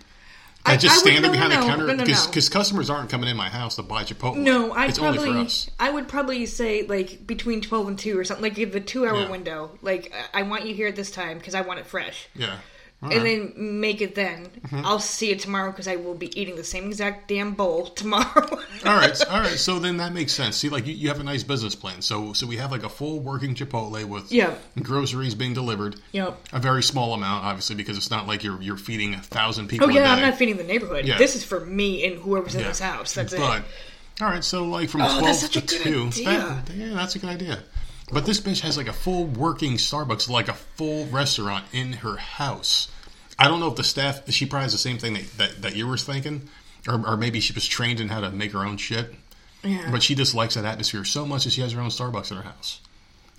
I- 0.68 0.78
just 0.78 0.94
I 0.94 0.98
would- 0.98 1.02
stand 1.02 1.24
there 1.26 1.32
no, 1.32 1.38
behind 1.38 1.54
no, 1.54 1.62
the 1.62 1.68
counter 1.68 1.88
no, 1.88 1.94
no, 1.96 2.06
because 2.06 2.50
no. 2.50 2.54
customers 2.54 2.90
aren't 2.92 3.10
coming 3.10 3.30
in 3.30 3.38
my 3.38 3.50
house 3.50 3.76
to 3.76 3.84
buy 3.84 4.04
Chipotle. 4.04 4.38
No, 4.38 4.72
I'd 4.72 4.90
it's 4.92 5.00
only 5.00 5.18
for 5.18 5.24
probably, 5.26 5.42
us. 5.46 5.70
I 5.80 5.90
would 5.92 6.08
probably 6.08 6.46
say 6.46 6.84
like 6.88 7.26
between 7.28 7.62
twelve 7.62 7.88
and 7.88 7.98
two 8.00 8.18
or 8.20 8.24
something. 8.24 8.44
Like 8.44 8.56
give 8.56 8.74
a 8.76 8.80
two-hour 8.80 9.22
Yeah. 9.22 9.30
window. 9.32 9.78
Like 9.82 10.12
I 10.34 10.40
I 10.40 10.44
want 10.44 10.66
you 10.68 10.74
here 10.76 10.88
at 10.88 10.96
this 10.96 11.10
time 11.12 11.38
because 11.40 11.54
I 11.56 11.62
want 11.62 11.80
it 11.80 11.88
fresh, 11.88 12.28
Yeah, 12.36 12.58
And. 13.02 13.12
Mm-hmm. 13.12 13.24
then 13.24 13.80
make 13.82 14.02
it 14.02 14.16
then. 14.16 14.48
I'll 14.72 15.00
see 15.00 15.30
it 15.32 15.40
tomorrow 15.40 15.70
because 15.70 15.88
I 15.88 15.96
will 15.98 16.16
be 16.16 16.40
eating 16.40 16.56
the 16.56 16.64
same 16.64 16.86
exact 16.88 17.28
damn 17.28 17.54
bowl 17.54 17.86
tomorrow. 17.96 18.48
all 18.86 18.96
right, 18.96 19.28
all 19.30 19.42
right. 19.42 19.58
So 19.60 19.78
then 19.78 19.98
that 19.98 20.12
makes 20.12 20.32
sense. 20.34 20.56
See, 20.56 20.70
like 20.70 20.88
you, 20.88 20.94
you 20.96 21.10
have 21.10 21.20
a 21.20 21.24
nice 21.24 21.44
business 21.44 21.76
plan. 21.76 22.02
So, 22.02 22.34
so 22.34 22.48
we 22.48 22.58
have 22.58 22.72
like 22.72 22.84
a 22.84 22.90
full 22.90 23.20
working 23.20 23.54
Chipotle 23.54 24.04
with 24.06 24.32
Yeah. 24.32 24.56
groceries 24.82 25.36
being 25.36 25.54
delivered. 25.54 25.98
Yep. 26.14 26.40
A 26.54 26.60
very 26.60 26.82
small 26.82 27.14
amount, 27.14 27.46
obviously, 27.46 27.76
because 27.76 27.96
it's 27.98 28.10
not 28.10 28.26
like 28.28 28.44
you're 28.44 28.60
you're 28.62 28.78
feeding 28.78 29.14
a 29.14 29.22
thousand 29.22 29.68
people. 29.68 29.88
Oh 29.88 29.90
yeah, 29.90 30.12
I'm 30.12 30.22
not 30.22 30.36
feeding 30.38 30.58
the 30.58 30.64
neighborhood. 30.64 31.06
Yeah. 31.06 31.18
This 31.20 31.36
is 31.36 31.44
for 31.44 31.60
me 31.64 32.06
and 32.08 32.18
whoever's 32.20 32.56
in 32.56 32.62
Yeah. 32.62 32.70
this 32.70 32.80
house. 32.80 33.14
That's 33.14 33.36
but, 33.36 33.60
it. 33.60 33.66
All 34.22 34.30
right, 34.30 34.44
so 34.44 34.64
like 34.64 34.90
from 34.90 35.02
Oh, 35.02 35.20
twelve 35.20 35.38
to 35.52 35.62
two, 35.62 36.10
that- 36.24 36.64
yeah, 36.74 36.94
that's 36.94 37.16
a 37.16 37.20
good 37.20 37.30
idea. 37.30 37.60
But 38.12 38.26
this 38.26 38.40
bitch 38.40 38.62
has 38.62 38.78
like 38.78 38.88
a 38.88 38.94
full 38.94 39.26
working 39.26 39.74
Starbucks, 39.74 40.30
like 40.30 40.48
a 40.48 40.54
full 40.54 41.06
restaurant 41.08 41.66
in 41.74 41.94
her 41.94 42.18
house. 42.18 42.90
I 43.38 43.48
don't 43.48 43.60
know 43.60 43.68
if 43.68 43.76
the 43.76 43.84
staff. 43.84 44.30
She 44.32 44.46
probably 44.46 44.64
has 44.64 44.72
the 44.72 44.78
same 44.78 44.98
thing 44.98 45.14
that 45.14 45.38
that, 45.38 45.62
that 45.64 45.76
you 45.76 45.88
were 45.88 45.98
thinking, 45.98 46.48
or, 46.88 47.06
or 47.06 47.18
maybe 47.18 47.40
she 47.40 47.54
was 47.54 47.66
trained 47.66 48.00
in 48.00 48.10
how 48.10 48.22
to 48.22 48.32
make 48.32 48.52
her 48.52 48.66
own 48.66 48.78
shit. 48.78 49.14
Yeah. 49.64 49.90
But 49.92 50.04
she 50.04 50.14
just 50.16 50.36
likes 50.36 50.54
that 50.56 50.66
atmosphere 50.66 51.04
so 51.04 51.26
much 51.26 51.46
that 51.46 51.52
she 51.52 51.62
has 51.62 51.72
her 51.72 51.82
own 51.82 51.90
Starbucks 51.90 52.32
in 52.32 52.38
her 52.38 52.44
house. 52.44 52.80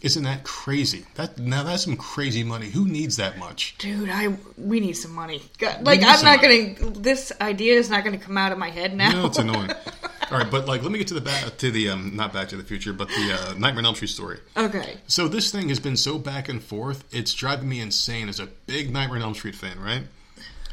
Isn't 0.03 0.25
that 0.25 0.45
crazy? 0.45 1.07
That 1.15 1.39
now 1.39 1.63
that's 1.63 1.85
some 1.85 1.97
crazy 1.97 2.45
money. 2.45 2.69
Who 2.71 2.87
needs 2.87 3.17
that 3.17 3.39
much? 3.39 3.77
Dude, 3.79 4.11
I 4.11 4.37
we 4.59 4.79
need 4.81 4.93
some 4.93 5.13
money. 5.15 5.43
God, 5.59 5.83
like 5.85 6.01
I'm 6.01 6.23
not 6.25 6.43
money. 6.43 6.75
gonna. 6.75 6.91
This 6.93 7.33
idea 7.41 7.77
is 7.77 7.89
not 7.91 8.05
gonna 8.05 8.19
come 8.19 8.37
out 8.37 8.53
of 8.53 8.59
my 8.59 8.71
head 8.71 8.95
now. 8.95 9.11
No, 9.11 9.27
it's 9.27 9.39
annoying. 9.39 9.71
All 10.31 10.39
right, 10.39 10.51
but 10.51 10.67
like, 10.67 10.83
let 10.83 10.91
me 10.91 10.99
get 10.99 11.07
to 11.09 11.15
the 11.15 11.21
back 11.21 11.57
to 11.59 11.71
the 11.71 11.89
um, 11.91 12.15
not 12.17 12.33
Back 12.33 12.49
to 12.49 12.57
the 12.57 12.65
Future, 12.65 12.93
but 12.93 13.09
the 13.09 13.33
uh, 13.33 13.53
Nightmare 13.55 13.79
on 13.79 13.87
Elm 13.87 13.95
Street 13.95 14.09
story. 14.09 14.39
okay. 14.57 14.97
So 15.07 15.29
this 15.29 15.51
thing 15.53 15.69
has 15.69 15.79
been 15.81 15.97
so 15.97 16.19
back 16.19 16.49
and 16.49 16.63
forth, 16.63 17.05
it's 17.13 17.33
driving 17.33 17.69
me 17.69 17.81
insane 17.81 18.29
as 18.29 18.41
a 18.41 18.47
big 18.47 18.93
Nightmare 18.93 19.19
on 19.19 19.23
Elm 19.23 19.35
Street 19.35 19.55
fan, 19.55 19.81
right? 19.81 20.03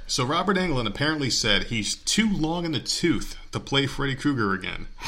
So 0.07 0.25
Robert 0.25 0.57
Englund 0.57 0.87
apparently 0.87 1.29
said 1.29 1.65
he's 1.65 1.95
too 1.95 2.31
long 2.35 2.65
in 2.65 2.71
the 2.73 2.79
tooth 2.79 3.35
to 3.51 3.59
play 3.59 3.85
Freddy 3.85 4.15
Krueger 4.15 4.53
again. 4.53 4.87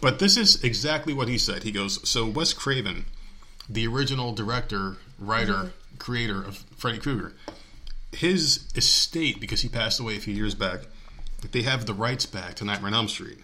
But 0.00 0.18
this 0.18 0.36
is 0.36 0.64
exactly 0.64 1.14
what 1.14 1.28
he 1.28 1.38
said. 1.38 1.62
He 1.62 1.70
goes, 1.70 2.06
so 2.08 2.26
Wes 2.26 2.52
Craven, 2.52 3.04
the 3.68 3.86
original 3.86 4.32
director, 4.32 4.96
writer, 5.18 5.52
mm-hmm. 5.52 5.96
creator 5.98 6.42
of 6.42 6.58
Freddy 6.76 6.98
Krueger, 6.98 7.34
his 8.12 8.64
estate, 8.74 9.40
because 9.40 9.62
he 9.62 9.68
passed 9.68 10.00
away 10.00 10.16
a 10.16 10.20
few 10.20 10.34
years 10.34 10.54
back, 10.54 10.80
they 11.50 11.62
have 11.62 11.86
the 11.86 11.94
rights 11.94 12.26
back 12.26 12.54
to 12.54 12.64
Nightmare 12.64 12.88
on 12.88 12.94
Elm 12.94 13.08
Street. 13.08 13.38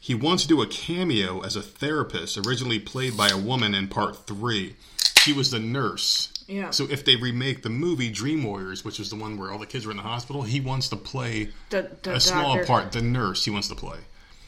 He 0.00 0.14
wants 0.14 0.42
to 0.42 0.48
do 0.48 0.62
a 0.62 0.66
cameo 0.66 1.40
as 1.42 1.54
a 1.54 1.62
therapist, 1.62 2.36
originally 2.36 2.78
played 2.78 3.16
by 3.16 3.28
a 3.28 3.36
woman 3.38 3.74
in 3.74 3.88
part 3.88 4.26
three. 4.26 4.74
She 5.18 5.32
was 5.32 5.50
the 5.50 5.60
nurse. 5.60 6.32
Yeah. 6.48 6.70
So 6.70 6.88
if 6.90 7.04
they 7.04 7.14
remake 7.14 7.62
the 7.62 7.70
movie 7.70 8.10
Dream 8.10 8.42
Warriors, 8.42 8.84
which 8.84 8.98
is 8.98 9.10
the 9.10 9.16
one 9.16 9.38
where 9.38 9.52
all 9.52 9.58
the 9.58 9.66
kids 9.66 9.86
were 9.86 9.92
in 9.92 9.96
the 9.96 10.02
hospital, 10.02 10.42
he 10.42 10.60
wants 10.60 10.88
to 10.88 10.96
play 10.96 11.50
The, 11.70 11.90
the 12.02 12.16
a 12.16 12.20
small 12.20 12.56
doctor- 12.56 12.66
part, 12.66 12.92
the 12.92 13.02
nurse. 13.02 13.44
He 13.44 13.50
wants 13.52 13.68
to 13.68 13.76
play. 13.76 13.98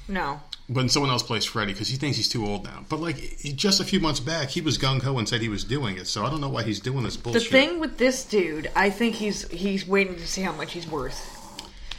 No. 0.08 0.40
When 0.66 0.88
someone 0.88 1.10
else 1.10 1.22
plays 1.22 1.44
Freddy, 1.44 1.72
because 1.74 1.88
he 1.88 1.96
thinks 1.96 2.16
he's 2.16 2.28
too 2.28 2.46
old 2.46 2.64
now. 2.64 2.86
But 2.88 2.98
like 2.98 3.16
just 3.54 3.80
a 3.80 3.84
few 3.84 4.00
months 4.00 4.18
back, 4.20 4.48
he 4.48 4.62
was 4.62 4.78
gung 4.78 5.02
ho 5.02 5.18
and 5.18 5.28
said 5.28 5.42
he 5.42 5.50
was 5.50 5.62
doing 5.62 5.98
it. 5.98 6.06
So 6.06 6.24
I 6.24 6.30
don't 6.30 6.40
know 6.40 6.48
why 6.48 6.62
he's 6.62 6.80
doing 6.80 7.04
this 7.04 7.18
bullshit. 7.18 7.42
The 7.42 7.48
thing 7.50 7.80
with 7.80 7.98
this 7.98 8.24
dude, 8.24 8.70
I 8.74 8.88
think 8.88 9.14
he's 9.16 9.46
he's 9.50 9.86
waiting 9.86 10.14
to 10.16 10.26
see 10.26 10.40
how 10.40 10.52
much 10.52 10.72
he's 10.72 10.86
worth. 10.88 11.20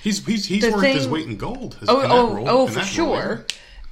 he's 0.01 0.25
he's, 0.25 0.45
he's 0.47 0.63
the 0.63 0.71
worth 0.71 0.83
his 0.83 1.07
weight 1.07 1.27
in 1.27 1.37
gold. 1.37 1.77
Oh, 1.87 2.01
in 2.01 2.11
oh, 2.11 2.33
role- 2.33 2.49
oh, 2.49 2.67
for 2.67 2.77
role, 2.77 2.85
sure. 2.85 3.45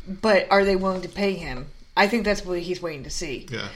But 0.07 0.47
are 0.51 0.65
they 0.65 0.75
willing 0.75 1.01
to 1.03 1.09
pay 1.09 1.33
him? 1.33 1.67
I 1.95 2.07
think 2.07 2.25
that's 2.25 2.43
what 2.43 2.59
he's 2.59 2.81
waiting 2.81 3.03
to 3.03 3.11
see. 3.11 3.47
Yeah. 3.51 3.67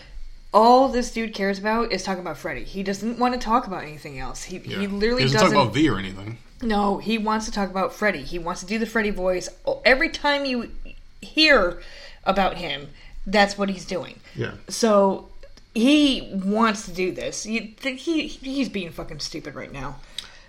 All 0.53 0.88
this 0.88 1.12
dude 1.12 1.36
cares 1.36 1.60
about 1.60 1.91
is 1.91 2.01
talking 2.01 2.21
about 2.21 2.38
Freddy. 2.38 2.63
He 2.63 2.81
doesn't 2.81 3.19
want 3.19 3.36
to 3.36 3.39
talk 3.39 3.67
about 3.67 3.83
anything 3.83 4.17
else. 4.17 4.43
He 4.43 4.57
Yeah. 4.57 4.79
he 4.79 4.88
literally 4.88 5.23
he 5.23 5.25
doesn't, 5.27 5.41
doesn't. 5.41 5.55
talk 5.55 5.65
about 5.65 5.75
V 5.75 5.89
or 5.89 5.99
anything. 5.99 6.39
No, 6.62 6.97
he 6.97 7.19
wants 7.19 7.45
to 7.45 7.51
talk 7.51 7.69
about 7.69 7.93
Freddy. 7.93 8.23
He 8.23 8.39
wants 8.39 8.62
to 8.62 8.67
do 8.67 8.79
the 8.79 8.88
Freddy 8.88 9.12
voice. 9.12 9.47
Every 9.86 10.10
time 10.10 10.43
you 10.45 10.71
hear 11.21 11.82
about 12.23 12.58
him, 12.58 12.89
that's 13.25 13.58
what 13.58 13.69
he's 13.69 13.86
doing. 13.86 14.19
Yeah. 14.36 14.53
So 14.69 15.30
he 15.73 16.30
wants 16.34 16.86
to 16.86 16.91
do 16.91 17.12
this. 17.12 17.43
Think 17.45 17.99
he 17.99 18.27
he's 18.27 18.69
being 18.69 18.91
fucking 18.91 19.19
stupid 19.19 19.56
right 19.56 19.71
now. 19.71 19.97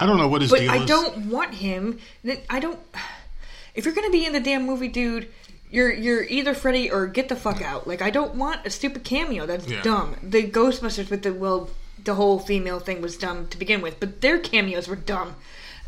I 0.01 0.07
don't 0.07 0.17
know 0.19 0.29
what 0.29 0.43
his 0.43 0.51
But 0.51 0.61
deal 0.61 0.71
I 0.71 0.77
is. 0.77 0.87
don't 0.87 1.27
want 1.27 1.55
him. 1.55 1.99
I 2.49 2.61
don't. 2.61 2.79
If 3.75 3.85
you're 3.85 3.95
gonna 3.95 4.11
be 4.11 4.25
in 4.25 4.33
the 4.33 4.41
damn 4.41 4.65
movie, 4.65 4.89
dude, 4.89 5.29
you're 5.71 5.93
you're 5.93 6.23
either 6.25 6.55
Freddy 6.55 6.91
or 6.91 7.07
get 7.07 7.29
the 7.29 7.37
fuck 7.37 7.61
out. 7.63 7.87
Like 7.87 8.01
I 8.03 8.11
don't 8.11 8.35
want 8.37 8.65
a 8.67 8.71
stupid 8.71 9.05
cameo. 9.05 9.45
That's 9.47 9.67
Yeah. 9.67 9.83
dumb. 9.83 10.17
The 10.23 10.45
Ghostbusters 10.49 11.11
with 11.11 11.23
the 11.23 11.33
well, 11.33 11.69
the 12.03 12.15
whole 12.15 12.39
female 12.39 12.79
thing 12.81 13.01
was 13.03 13.17
dumb 13.17 13.49
to 13.49 13.59
begin 13.59 13.81
with, 13.83 13.99
but 14.01 14.21
their 14.21 14.39
cameos 14.39 14.89
were 14.89 14.97
dumb. 14.97 15.35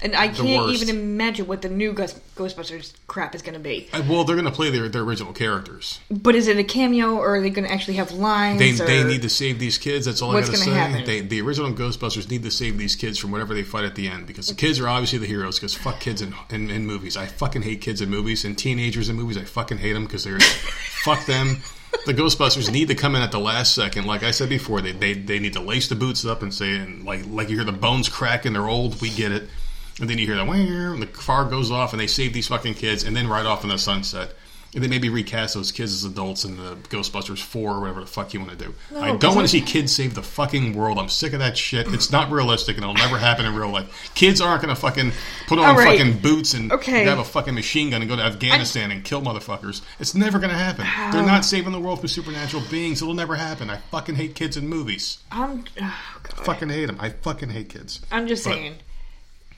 And 0.03 0.17
I 0.17 0.29
can't 0.29 0.71
even 0.71 0.89
imagine 0.89 1.47
what 1.47 1.63
the 1.63 1.69
new 1.69 1.93
Ghost, 1.93 2.19
Ghostbusters 2.35 2.95
crap 3.07 3.35
is 3.35 3.43
going 3.43 3.55
to 3.55 3.61
be. 3.61 3.89
Uh, 3.93 4.03
Well, 4.09 4.25
they're 4.25 4.37
going 4.37 4.47
to 4.47 4.51
play 4.53 4.71
their, 4.71 4.89
their 4.89 5.03
original 5.03 5.33
characters. 5.33 6.01
But 6.11 6.35
is 6.35 6.49
it 6.49 6.57
a 6.57 6.65
cameo, 6.65 7.17
or 7.17 7.37
are 7.37 7.41
they 7.41 7.51
going 7.51 7.67
to 7.67 7.73
actually 7.73 7.95
have 7.95 8.13
lines? 8.13 8.59
They, 8.59 8.73
they 8.73 9.05
need 9.05 9.23
to 9.23 9.29
save 9.29 9.59
these 9.59 9.79
kids. 9.79 10.07
That's 10.07 10.23
all 10.23 10.35
I 10.35 10.41
got 10.41 10.51
to 10.51 10.57
say. 10.57 10.71
happen? 10.71 11.05
They, 11.05 11.21
the 11.21 11.41
original 11.43 11.71
Ghostbusters 11.73 12.31
need 12.31 12.43
to 12.45 12.51
save 12.51 12.79
these 12.79 12.97
kids 12.97 13.19
from 13.19 13.31
whatever 13.31 13.55
they 13.55 13.63
fight 13.63 13.85
at 13.85 13.95
the 13.95 14.09
end 14.09 14.27
because 14.27 14.49
the 14.49 14.55
kids 14.55 14.81
are 14.81 14.89
obviously 14.89 15.19
the 15.19 15.27
heroes. 15.27 15.59
Because 15.59 15.75
fuck 15.75 16.01
kids 16.01 16.23
in, 16.23 16.35
in 16.51 16.71
in 16.71 16.87
movies. 16.87 17.17
I 17.17 17.27
fucking 17.27 17.63
hate 17.63 17.81
kids 17.81 18.01
in 18.01 18.09
movies 18.09 18.45
and 18.45 18.57
teenagers 18.57 19.09
in 19.09 19.17
movies. 19.17 19.37
I 19.37 19.45
fucking 19.45 19.79
hate 19.79 19.93
them 19.93 20.05
because 20.05 20.25
they're 20.25 20.41
fuck 21.05 21.27
them. 21.27 21.59
The 22.07 22.15
Ghostbusters 22.15 22.71
need 22.71 22.89
to 22.89 22.95
come 22.95 23.15
in 23.17 23.23
at 23.23 23.33
the 23.33 23.41
last 23.41 23.75
second. 23.75 24.07
Like 24.07 24.23
I 24.23 24.31
said 24.31 24.49
before, 24.49 24.81
they, 24.81 24.93
they 24.93 25.13
they 25.13 25.39
need 25.39 25.53
to 25.55 25.61
lace 25.61 25.89
the 25.89 25.97
boots 25.97 26.25
up 26.25 26.43
and 26.43 26.55
say 26.55 26.77
and 26.77 27.05
like 27.05 27.27
like 27.27 27.51
you 27.51 27.57
hear 27.57 27.65
the 27.65 27.73
bones 27.73 28.09
crack 28.09 28.47
and 28.47 28.55
they're 28.55 28.69
old. 28.69 29.01
We 29.03 29.11
get 29.11 29.33
it. 29.33 29.49
And 30.01 30.09
then 30.09 30.19
you 30.19 30.27
hear 30.27 30.37
the 30.37 30.43
and 30.51 31.03
the 31.03 31.07
car 31.07 31.45
goes 31.45 31.71
off, 31.71 31.93
and 31.93 32.01
they 32.01 32.07
save 32.07 32.33
these 32.33 32.49
fucking 32.49 32.75
kids, 32.75 33.05
and 33.05 33.17
then 33.17 33.29
ride 33.29 33.47
off 33.47 33.65
in 33.65 33.71
the 33.71 33.79
sunset. 33.79 34.35
And 34.73 34.85
then 34.85 34.91
maybe 34.91 35.09
recast 35.09 35.55
those 35.55 35.73
kids 35.73 35.93
as 35.93 36.05
adults 36.05 36.45
in 36.45 36.57
the 36.57 36.77
Ghostbusters 36.91 37.43
4 37.43 37.73
or 37.75 37.81
whatever 37.81 38.01
the 38.03 38.07
fuck 38.07 38.33
you 38.33 38.39
want 38.39 38.57
to 38.57 38.65
do. 38.67 38.73
No, 38.93 39.01
I 39.01 39.17
don't 39.17 39.35
want 39.35 39.45
to 39.45 39.49
see 39.49 39.61
kids 39.61 39.93
save 39.93 40.15
the 40.15 40.23
fucking 40.23 40.75
world. 40.77 40.97
I'm 40.97 41.09
sick 41.09 41.33
of 41.33 41.41
that 41.41 41.59
shit. 41.59 41.89
It's 41.93 42.13
not 42.13 42.31
realistic, 42.31 42.77
and 42.77 42.85
it'll 42.85 42.95
never 42.95 43.19
happen 43.19 43.47
in 43.47 43.55
real 43.57 43.71
life. 43.71 44.13
Kids 44.15 44.41
aren't 44.41 44.63
going 44.63 44.73
to 44.73 44.81
fucking 44.81 45.11
put 45.49 45.59
on 45.59 45.75
right. 45.75 45.99
fucking 45.99 46.19
boots 46.21 46.55
and 46.55 46.71
Okay. 46.71 47.03
have 47.05 47.19
a 47.19 47.25
fucking 47.25 47.53
machine 47.55 47.91
gun 47.91 48.01
and 48.01 48.09
go 48.09 48.15
to 48.15 48.23
Afghanistan 48.23 48.93
and 48.93 49.03
kill 49.03 49.21
motherfuckers. 49.21 49.81
It's 49.99 50.15
never 50.15 50.39
going 50.39 50.51
to 50.53 50.57
happen. 50.57 50.87
They're 51.13 51.27
not 51.27 51.45
saving 51.45 51.73
the 51.73 51.81
world 51.81 52.01
with 52.01 52.13
supernatural 52.13 52.63
beings. 52.71 53.03
It'll 53.03 53.13
never 53.13 53.35
happen. 53.35 53.71
I 53.71 53.79
fucking 53.91 54.15
hate 54.15 54.37
kids 54.37 54.57
in 54.57 54.69
movies. 54.69 55.19
I'm. 55.33 55.65
Oh. 55.83 55.97
Fucking 56.45 56.69
hate 56.69 56.87
them. 56.87 56.97
I 57.01 57.09
fucking 57.09 57.49
hate 57.51 57.71
kids. 57.71 58.01
I'm 58.13 58.29
just 58.29 58.45
But- 58.45 58.53
saying. 58.55 58.75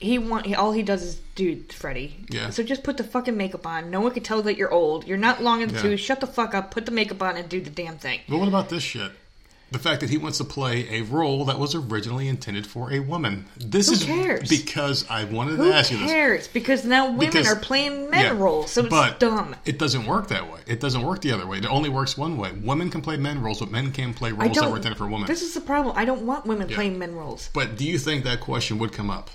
He 0.03 0.17
want 0.19 0.45
he, 0.45 0.53
all 0.55 0.71
he 0.73 0.83
does 0.83 1.01
is 1.03 1.15
do 1.35 1.63
Freddy. 1.69 2.15
Yeah. 2.29 2.49
So 2.49 2.61
just 2.63 2.83
put 2.83 2.97
the 2.97 3.03
fucking 3.03 3.35
makeup 3.37 3.65
on. 3.65 3.89
No 3.89 4.01
one 4.01 4.11
can 4.11 4.21
tell 4.23 4.41
that 4.43 4.57
you're 4.57 4.71
old. 4.71 5.07
You're 5.07 5.17
not 5.17 5.41
long 5.41 5.61
in 5.61 5.69
the 5.69 5.75
Yeah. 5.75 5.81
tooth. 5.81 5.99
Shut 5.99 6.19
the 6.19 6.27
fuck 6.27 6.53
up. 6.53 6.71
Put 6.71 6.85
the 6.85 6.91
makeup 6.91 7.21
on 7.23 7.37
and 7.37 7.47
do 7.49 7.61
the 7.61 7.69
damn 7.69 7.97
thing. 7.97 8.19
But 8.27 8.37
what 8.39 8.47
about 8.47 8.69
this 8.69 8.83
shit? 8.83 9.11
The 9.71 9.79
fact 9.79 10.01
that 10.01 10.11
he 10.11 10.19
wants 10.19 10.37
to 10.37 10.43
play 10.43 10.87
a 10.99 11.01
role 11.01 11.45
that 11.45 11.57
was 11.57 11.73
originally 11.73 12.27
intended 12.27 12.67
for 12.67 12.93
a 12.93 12.99
woman. 12.99 13.45
This 13.57 13.87
Who 13.87 13.93
is 13.93 14.03
cares? 14.03 14.47
because 14.47 15.03
I 15.09 15.23
wanted 15.23 15.55
Who 15.57 15.69
to 15.69 15.73
ask 15.73 15.89
you 15.91 15.97
this. 15.97 16.11
cares? 16.11 16.47
Because 16.47 16.85
now 16.85 17.05
women 17.07 17.19
Because- 17.31 17.47
are 17.47 17.55
playing 17.55 18.11
men 18.11 18.21
Yeah, 18.35 18.37
roles, 18.39 18.69
so 18.69 18.81
it's 18.81 18.89
but 18.91 19.19
dumb. 19.19 19.55
It 19.65 19.79
doesn't 19.79 20.05
work 20.05 20.27
that 20.27 20.51
way. 20.51 20.59
It 20.67 20.79
doesn't 20.79 21.01
work 21.01 21.21
the 21.21 21.31
other 21.31 21.47
way. 21.47 21.57
It 21.57 21.65
only 21.65 21.89
works 21.89 22.15
one 22.15 22.37
way. 22.37 22.51
Women 22.51 22.91
can 22.91 23.01
play 23.01 23.17
men 23.17 23.41
roles, 23.41 23.61
but 23.61 23.71
men 23.71 23.91
can't 23.91 24.15
play 24.15 24.31
roles 24.31 24.55
that 24.57 24.69
were 24.69 24.75
intended 24.77 24.99
for 24.99 25.07
women. 25.07 25.25
This 25.25 25.41
is 25.41 25.55
the 25.55 25.61
problem. 25.61 25.95
I 25.97 26.05
don't 26.05 26.21
want 26.21 26.45
women 26.45 26.69
Yeah. 26.69 26.75
playing 26.75 26.99
men 26.99 27.15
roles. 27.15 27.49
But 27.53 27.75
do 27.75 27.83
you 27.85 27.97
think 27.97 28.25
that 28.25 28.41
question 28.41 28.77
would 28.77 28.91
come 28.91 29.09
up? 29.09 29.31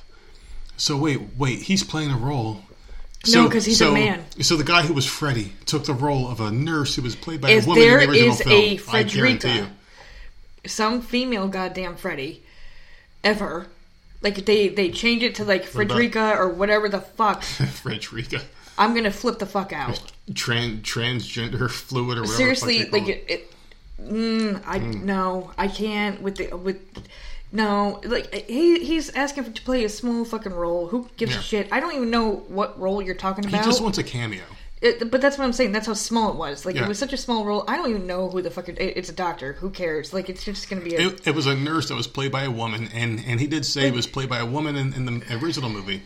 So 0.79 0.97
wait, 0.97 1.21
wait, 1.37 1.61
he's 1.63 1.83
playing 1.85 2.11
a 2.11 2.17
role. 2.17 2.63
No, 3.31 3.51
'cause 3.51 3.65
he's 3.67 3.81
a 3.81 3.91
man. 3.93 4.25
So 4.41 4.57
the 4.57 4.65
guy 4.65 4.83
who 4.83 4.95
was 4.95 5.05
Freddy 5.05 5.53
took 5.67 5.85
the 5.85 5.93
role 5.93 6.29
of 6.31 6.41
a 6.41 6.51
nurse 6.51 6.95
who 6.95 7.03
was 7.03 7.15
played 7.17 7.41
by 7.41 7.51
If 7.51 7.65
a 7.65 7.69
woman 7.69 7.83
there 7.85 7.99
in 7.99 8.07
the 8.11 8.13
original 8.13 8.33
is 8.35 8.41
film. 8.43 8.53
a 8.55 8.57
I 8.57 9.03
guarantee 9.03 9.49
Frederica, 9.49 9.49
you. 10.65 10.69
some 10.71 11.03
female 11.03 11.49
goddamn 11.49 11.97
Freddy, 11.97 12.43
ever, 13.25 13.67
like 14.23 14.47
they 14.47 14.69
they 14.69 14.91
change 14.91 15.23
it 15.25 15.35
to 15.35 15.45
like 15.45 15.65
Frederica 15.65 16.35
or 16.39 16.49
whatever 16.49 16.89
the 16.89 17.01
fuck, 17.01 17.43
Frederica. 17.83 18.41
I'm 18.79 18.95
gonna 18.95 19.11
flip 19.11 19.41
the 19.41 19.47
fuck 19.47 19.73
out. 19.73 20.01
Trans, 20.35 20.83
transgender 20.87 21.69
fluid 21.69 22.19
or 22.19 22.21
whatever. 22.23 22.37
Seriously, 22.37 22.85
like 22.91 23.09
it. 23.09 23.25
it. 23.29 23.53
mm, 24.01 24.63
I 24.65 24.79
no, 24.79 25.51
I 25.59 25.67
can't 25.67 26.23
with 26.23 26.37
the 26.37 26.57
with. 26.57 26.79
No, 27.51 28.01
like 28.05 28.33
he 28.47 28.85
he's 28.85 29.11
asking 29.11 29.45
for, 29.45 29.51
to 29.51 29.63
play 29.63 29.85
a 29.85 29.89
small 29.89 30.25
fucking 30.25 30.53
role. 30.53 30.89
Who 30.89 31.09
gives 31.17 31.33
Yeah. 31.33 31.39
a 31.39 31.43
shit? 31.43 31.69
I 31.73 31.81
don't 31.81 31.95
even 31.95 32.11
know 32.11 32.45
what 32.49 32.79
role 32.79 33.01
you're 33.01 33.15
talking 33.15 33.47
about. 33.47 33.61
he 33.61 33.65
just 33.65 33.81
wants 33.81 33.97
a 33.99 34.03
cameo. 34.03 34.43
It, 34.81 35.11
but 35.11 35.21
that's 35.21 35.37
what 35.37 35.45
I'm 35.45 35.53
saying. 35.53 35.73
That's 35.73 35.89
how 35.89 35.95
small 35.95 36.31
it 36.31 36.37
was. 36.37 36.65
Like 36.65 36.77
Yeah. 36.77 36.85
it 36.85 36.89
was 36.89 36.99
such 36.99 37.13
a 37.13 37.17
small 37.17 37.45
role. 37.45 37.65
I 37.67 37.77
don't 37.77 37.91
even 37.91 38.07
know 38.07 38.29
who 38.29 38.43
the 38.43 38.51
fuck. 38.51 38.69
It, 38.69 38.79
it's 38.79 39.09
a 39.09 39.13
doctor. 39.15 39.55
Who 39.55 39.71
cares? 39.71 40.13
Like 40.13 40.29
it's 40.29 40.45
just 40.45 40.69
gonna 40.69 40.83
be 40.83 40.95
a. 40.95 41.09
It, 41.09 41.27
it 41.29 41.35
was 41.35 41.47
a 41.47 41.55
nurse 41.57 41.89
that 41.89 41.95
was 41.97 42.07
played 42.07 42.31
by 42.31 42.45
a 42.45 42.51
woman, 42.51 42.89
and, 42.95 43.25
and 43.27 43.41
he 43.41 43.47
did 43.47 43.65
say 43.65 43.89
it 43.89 43.95
was 43.95 44.07
played 44.07 44.29
by 44.29 44.39
a 44.39 44.47
woman 44.47 44.77
in, 44.77 44.93
in 44.93 45.05
the 45.07 45.39
original 45.43 45.71
movie. 45.71 46.03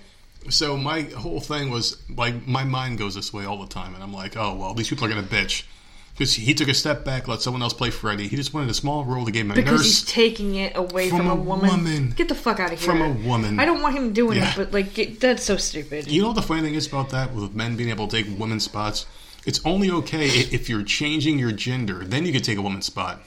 So 0.48 0.76
my 0.76 1.02
whole 1.02 1.40
thing 1.40 1.70
was 1.70 2.02
like 2.16 2.46
my 2.46 2.64
mind 2.64 2.98
goes 2.98 3.14
this 3.14 3.32
way 3.32 3.44
all 3.44 3.60
the 3.60 3.68
time, 3.68 3.94
and 3.94 4.02
I'm 4.02 4.12
like, 4.14 4.36
oh 4.36 4.54
well, 4.54 4.74
these 4.74 4.88
people 4.88 5.04
are 5.04 5.08
gonna 5.08 5.22
bitch 5.22 5.64
because 6.14 6.34
he 6.34 6.54
took 6.54 6.68
a 6.68 6.74
step 6.74 7.04
back, 7.04 7.26
let 7.28 7.40
someone 7.42 7.62
else 7.62 7.72
play 7.72 7.90
Freddy. 7.90 8.28
He 8.28 8.36
just 8.36 8.52
wanted 8.54 8.70
a 8.70 8.74
small 8.74 9.04
role 9.04 9.24
to 9.24 9.32
him 9.32 9.50
a 9.50 9.54
because 9.54 9.82
he's 9.84 10.02
nurse 10.04 10.12
taking 10.12 10.54
it 10.56 10.76
away 10.76 11.08
From 11.08 11.18
from, 11.18 11.26
a 11.28 11.32
a 11.32 11.36
woman. 11.36 11.70
woman. 11.70 12.10
Get 12.16 12.28
the 12.28 12.34
fuck 12.34 12.60
out 12.60 12.72
of 12.72 12.78
here. 12.78 12.86
From 12.86 13.00
a 13.02 13.10
woman. 13.26 13.58
I 13.58 13.64
don't 13.64 13.82
want 13.82 13.96
him 13.96 14.12
doing 14.12 14.38
Yeah. 14.38 14.50
it, 14.50 14.56
but 14.56 14.72
like 14.72 14.94
get, 14.94 15.20
that's 15.20 15.42
so 15.42 15.56
stupid. 15.56 16.06
You 16.08 16.20
know 16.22 16.28
what 16.28 16.36
the 16.36 16.42
funny 16.42 16.62
thing 16.62 16.74
is 16.74 16.86
about 16.86 17.10
that, 17.10 17.34
with 17.34 17.54
men 17.54 17.76
being 17.76 17.90
able 17.90 18.08
to 18.08 18.22
take 18.22 18.38
women's 18.38 18.64
spots? 18.64 19.06
It's 19.46 19.60
only 19.64 19.90
okay 19.90 20.26
if 20.26 20.68
you're 20.68 20.84
changing 20.84 21.38
your 21.38 21.50
gender, 21.52 22.04
then 22.04 22.24
you 22.26 22.32
can 22.32 22.42
take 22.42 22.58
a 22.58 22.62
woman's 22.62 22.86
spot 22.86 23.22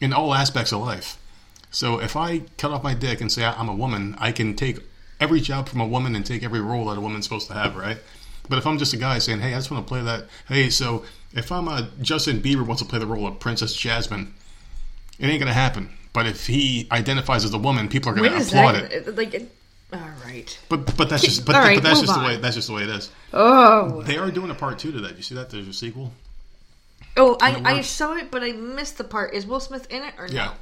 in 0.00 0.12
all 0.12 0.32
aspects 0.34 0.72
of 0.72 0.80
life. 0.80 1.18
So 1.70 2.00
if 2.00 2.16
I 2.16 2.40
cut 2.56 2.70
off 2.70 2.82
my 2.82 2.94
dick 2.94 3.20
and 3.20 3.30
say 3.30 3.44
I'm 3.44 3.68
a 3.68 3.74
woman, 3.74 4.14
I 4.18 4.32
can 4.32 4.54
take 4.56 4.78
every 5.20 5.40
job 5.40 5.68
from 5.68 5.80
a 5.80 5.86
woman 5.86 6.14
and 6.16 6.24
take 6.24 6.42
every 6.42 6.60
role 6.60 6.86
that 6.86 6.96
a 6.96 7.00
woman's 7.00 7.24
supposed 7.24 7.48
to 7.48 7.54
have, 7.54 7.76
right? 7.76 7.98
But 8.48 8.56
if 8.58 8.66
I'm 8.66 8.78
just 8.78 8.94
a 8.94 8.96
guy 8.96 9.18
saying, 9.18 9.40
hey, 9.40 9.52
I 9.52 9.58
just 9.58 9.70
want 9.70 9.84
to 9.86 9.88
play 9.88 10.00
that, 10.02 10.24
hey, 10.48 10.70
so 10.70 11.04
if 11.32 11.52
I'm 11.52 11.68
a 11.68 11.88
Justin 12.00 12.40
Bieber 12.40 12.66
wants 12.66 12.82
to 12.82 12.88
play 12.88 12.98
the 12.98 13.06
role 13.06 13.26
of 13.26 13.38
Princess 13.40 13.74
Jasmine, 13.74 14.34
it 15.18 15.26
ain't 15.26 15.40
gonna 15.40 15.52
happen. 15.52 15.90
But 16.12 16.26
if 16.26 16.46
he 16.46 16.88
identifies 16.90 17.44
as 17.44 17.52
a 17.52 17.58
woman, 17.58 17.88
people 17.88 18.10
are 18.10 18.14
gonna 18.14 18.30
is 18.36 18.48
applaud 18.48 18.76
it. 18.76 19.16
Like, 19.16 19.34
it, 19.34 19.50
all 19.92 20.00
right. 20.24 20.58
But 20.68 20.96
but 20.96 21.08
that's 21.08 21.22
just 21.22 21.44
but, 21.44 21.54
right, 21.54 21.76
but 21.76 21.84
that's 21.84 22.00
just 22.00 22.14
the 22.14 22.24
way 22.24 22.36
that's 22.36 22.56
just 22.56 22.68
the 22.68 22.74
way 22.74 22.82
it 22.82 22.90
is. 22.90 23.10
Oh, 23.32 24.02
They 24.02 24.16
are 24.16 24.30
doing 24.30 24.50
a 24.50 24.54
part 24.54 24.78
two 24.78 24.92
to 24.92 25.00
that. 25.00 25.16
You 25.16 25.22
see 25.22 25.34
that? 25.34 25.50
There's 25.50 25.68
a 25.68 25.72
sequel. 25.72 26.12
oh, 27.16 27.36
I, 27.40 27.76
I 27.76 27.80
saw 27.82 28.14
it, 28.14 28.30
but 28.30 28.42
I 28.42 28.52
missed 28.52 28.98
the 28.98 29.04
part. 29.04 29.34
Is 29.34 29.46
Will 29.46 29.60
Smith 29.60 29.86
in 29.90 30.02
it 30.02 30.14
or 30.18 30.28
no? 30.28 30.52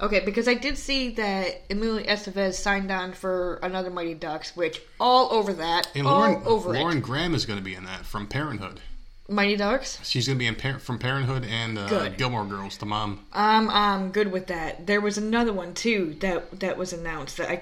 Okay, 0.00 0.20
because 0.20 0.46
I 0.46 0.54
did 0.54 0.78
see 0.78 1.10
that 1.14 1.62
Emilio 1.70 2.04
Estevez 2.06 2.54
signed 2.54 2.90
on 2.92 3.12
for 3.12 3.58
another 3.64 3.90
Mighty 3.90 4.14
Ducks, 4.14 4.56
which 4.56 4.80
all 5.00 5.32
over 5.32 5.52
that, 5.54 5.90
And 5.94 6.06
all 6.06 6.20
Lauren 6.20 6.42
over 6.44 6.72
Lauren 6.72 6.98
it. 6.98 7.02
Graham 7.02 7.34
is 7.34 7.44
going 7.46 7.58
to 7.58 7.64
be 7.64 7.74
in 7.74 7.84
that 7.84 8.06
from 8.06 8.28
Parenthood. 8.28 8.80
Mighty 9.28 9.56
Ducks. 9.56 9.98
She's 10.04 10.26
to 10.26 10.34
be 10.34 10.46
in 10.46 10.54
par- 10.54 10.78
from 10.78 10.98
Parenthood 10.98 11.44
and 11.44 11.78
uh, 11.78 12.08
Gilmore 12.10 12.46
Girls. 12.46 12.78
The 12.78 12.86
mom. 12.86 13.26
I'm 13.32 13.68
I'm 13.70 14.10
good 14.10 14.32
with 14.32 14.46
that. 14.46 14.86
There 14.86 15.00
was 15.00 15.18
another 15.18 15.52
one 15.52 15.74
too 15.74 16.16
that 16.20 16.60
that 16.60 16.78
was 16.78 16.92
announced 16.92 17.36
that 17.36 17.50
I. 17.50 17.60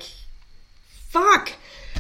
Fuck, 1.09 1.53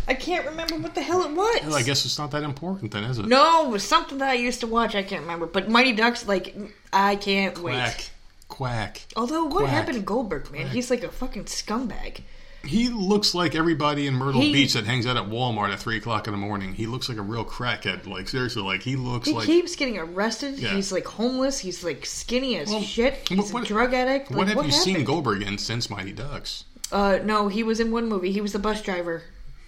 I 0.06 0.14
can't 0.14 0.44
remember 0.46 0.76
what 0.76 0.94
the 0.94 1.00
hell 1.00 1.22
it 1.22 1.30
was. 1.30 1.60
Well, 1.62 1.74
I 1.76 1.82
guess 1.82 2.04
it's 2.04 2.18
not 2.18 2.32
that 2.32 2.42
important 2.42 2.90
then, 2.92 3.04
is 3.04 3.18
it? 3.18 3.26
No, 3.26 3.66
it 3.66 3.70
was 3.70 3.82
something 3.82 4.18
that 4.18 4.28
I 4.28 4.34
used 4.34 4.60
to 4.60 4.66
watch. 4.66 4.94
I 4.94 5.02
can't 5.02 5.22
remember, 5.22 5.46
but 5.46 5.70
Mighty 5.70 5.92
Ducks, 5.92 6.28
like 6.28 6.54
I 6.92 7.16
can't 7.16 7.58
wait. 7.60 7.74
Quack, 7.74 8.10
quack. 8.48 9.00
Although, 9.16 9.44
what 9.44 9.60
Quack. 9.60 9.70
happened 9.70 9.94
to 9.96 10.02
Goldberg, 10.02 10.50
man? 10.52 10.62
Quack. 10.62 10.72
He's 10.72 10.90
like 10.90 11.02
a 11.02 11.08
fucking 11.08 11.44
scumbag. 11.44 12.20
He 12.66 12.88
looks 12.88 13.34
like 13.34 13.54
everybody 13.54 14.06
in 14.06 14.14
Myrtle 14.14 14.40
He- 14.40 14.52
Beach 14.52 14.72
that 14.74 14.84
hangs 14.84 15.06
out 15.06 15.16
at 15.16 15.24
Walmart 15.24 15.72
at 15.72 15.78
three 15.78 15.96
o'clock 15.96 16.26
in 16.26 16.32
the 16.32 16.38
morning. 16.38 16.74
He 16.74 16.86
looks 16.86 17.08
like 17.08 17.18
a 17.18 17.22
real 17.22 17.44
crackhead. 17.44 18.06
Like 18.06 18.28
seriously, 18.28 18.62
like 18.62 18.82
he 18.82 18.96
looks 18.96 19.26
like 19.28 19.46
He 19.46 19.52
like. 19.54 19.62
keeps 19.62 19.76
getting 19.76 19.98
arrested. 19.98 20.58
Yeah. 20.58 20.74
He's 20.74 20.92
like 20.92 21.06
homeless. 21.06 21.58
He's 21.58 21.82
like 21.84 22.04
skinny 22.06 22.56
as 22.58 22.68
Well, 22.68 22.82
shit. 22.82 23.28
He's 23.28 23.52
what- 23.52 23.62
a 23.64 23.66
drug 23.66 23.94
addict. 23.94 24.30
What 24.30 24.48
Like, 24.48 24.56
have 24.56 24.66
you 24.66 24.72
seen 24.72 24.94
happened? 24.94 25.06
Goldberg 25.06 25.42
in 25.42 25.58
since 25.58 25.88
Mighty 25.90 26.12
Ducks? 26.12 26.64
Uh, 26.92 27.18
no, 27.24 27.48
he 27.48 27.62
was 27.62 27.80
in 27.80 27.90
one 27.90 28.08
movie. 28.08 28.30
He 28.32 28.40
was 28.40 28.52
the 28.52 28.58
bus 28.58 28.82
driver. 28.82 29.22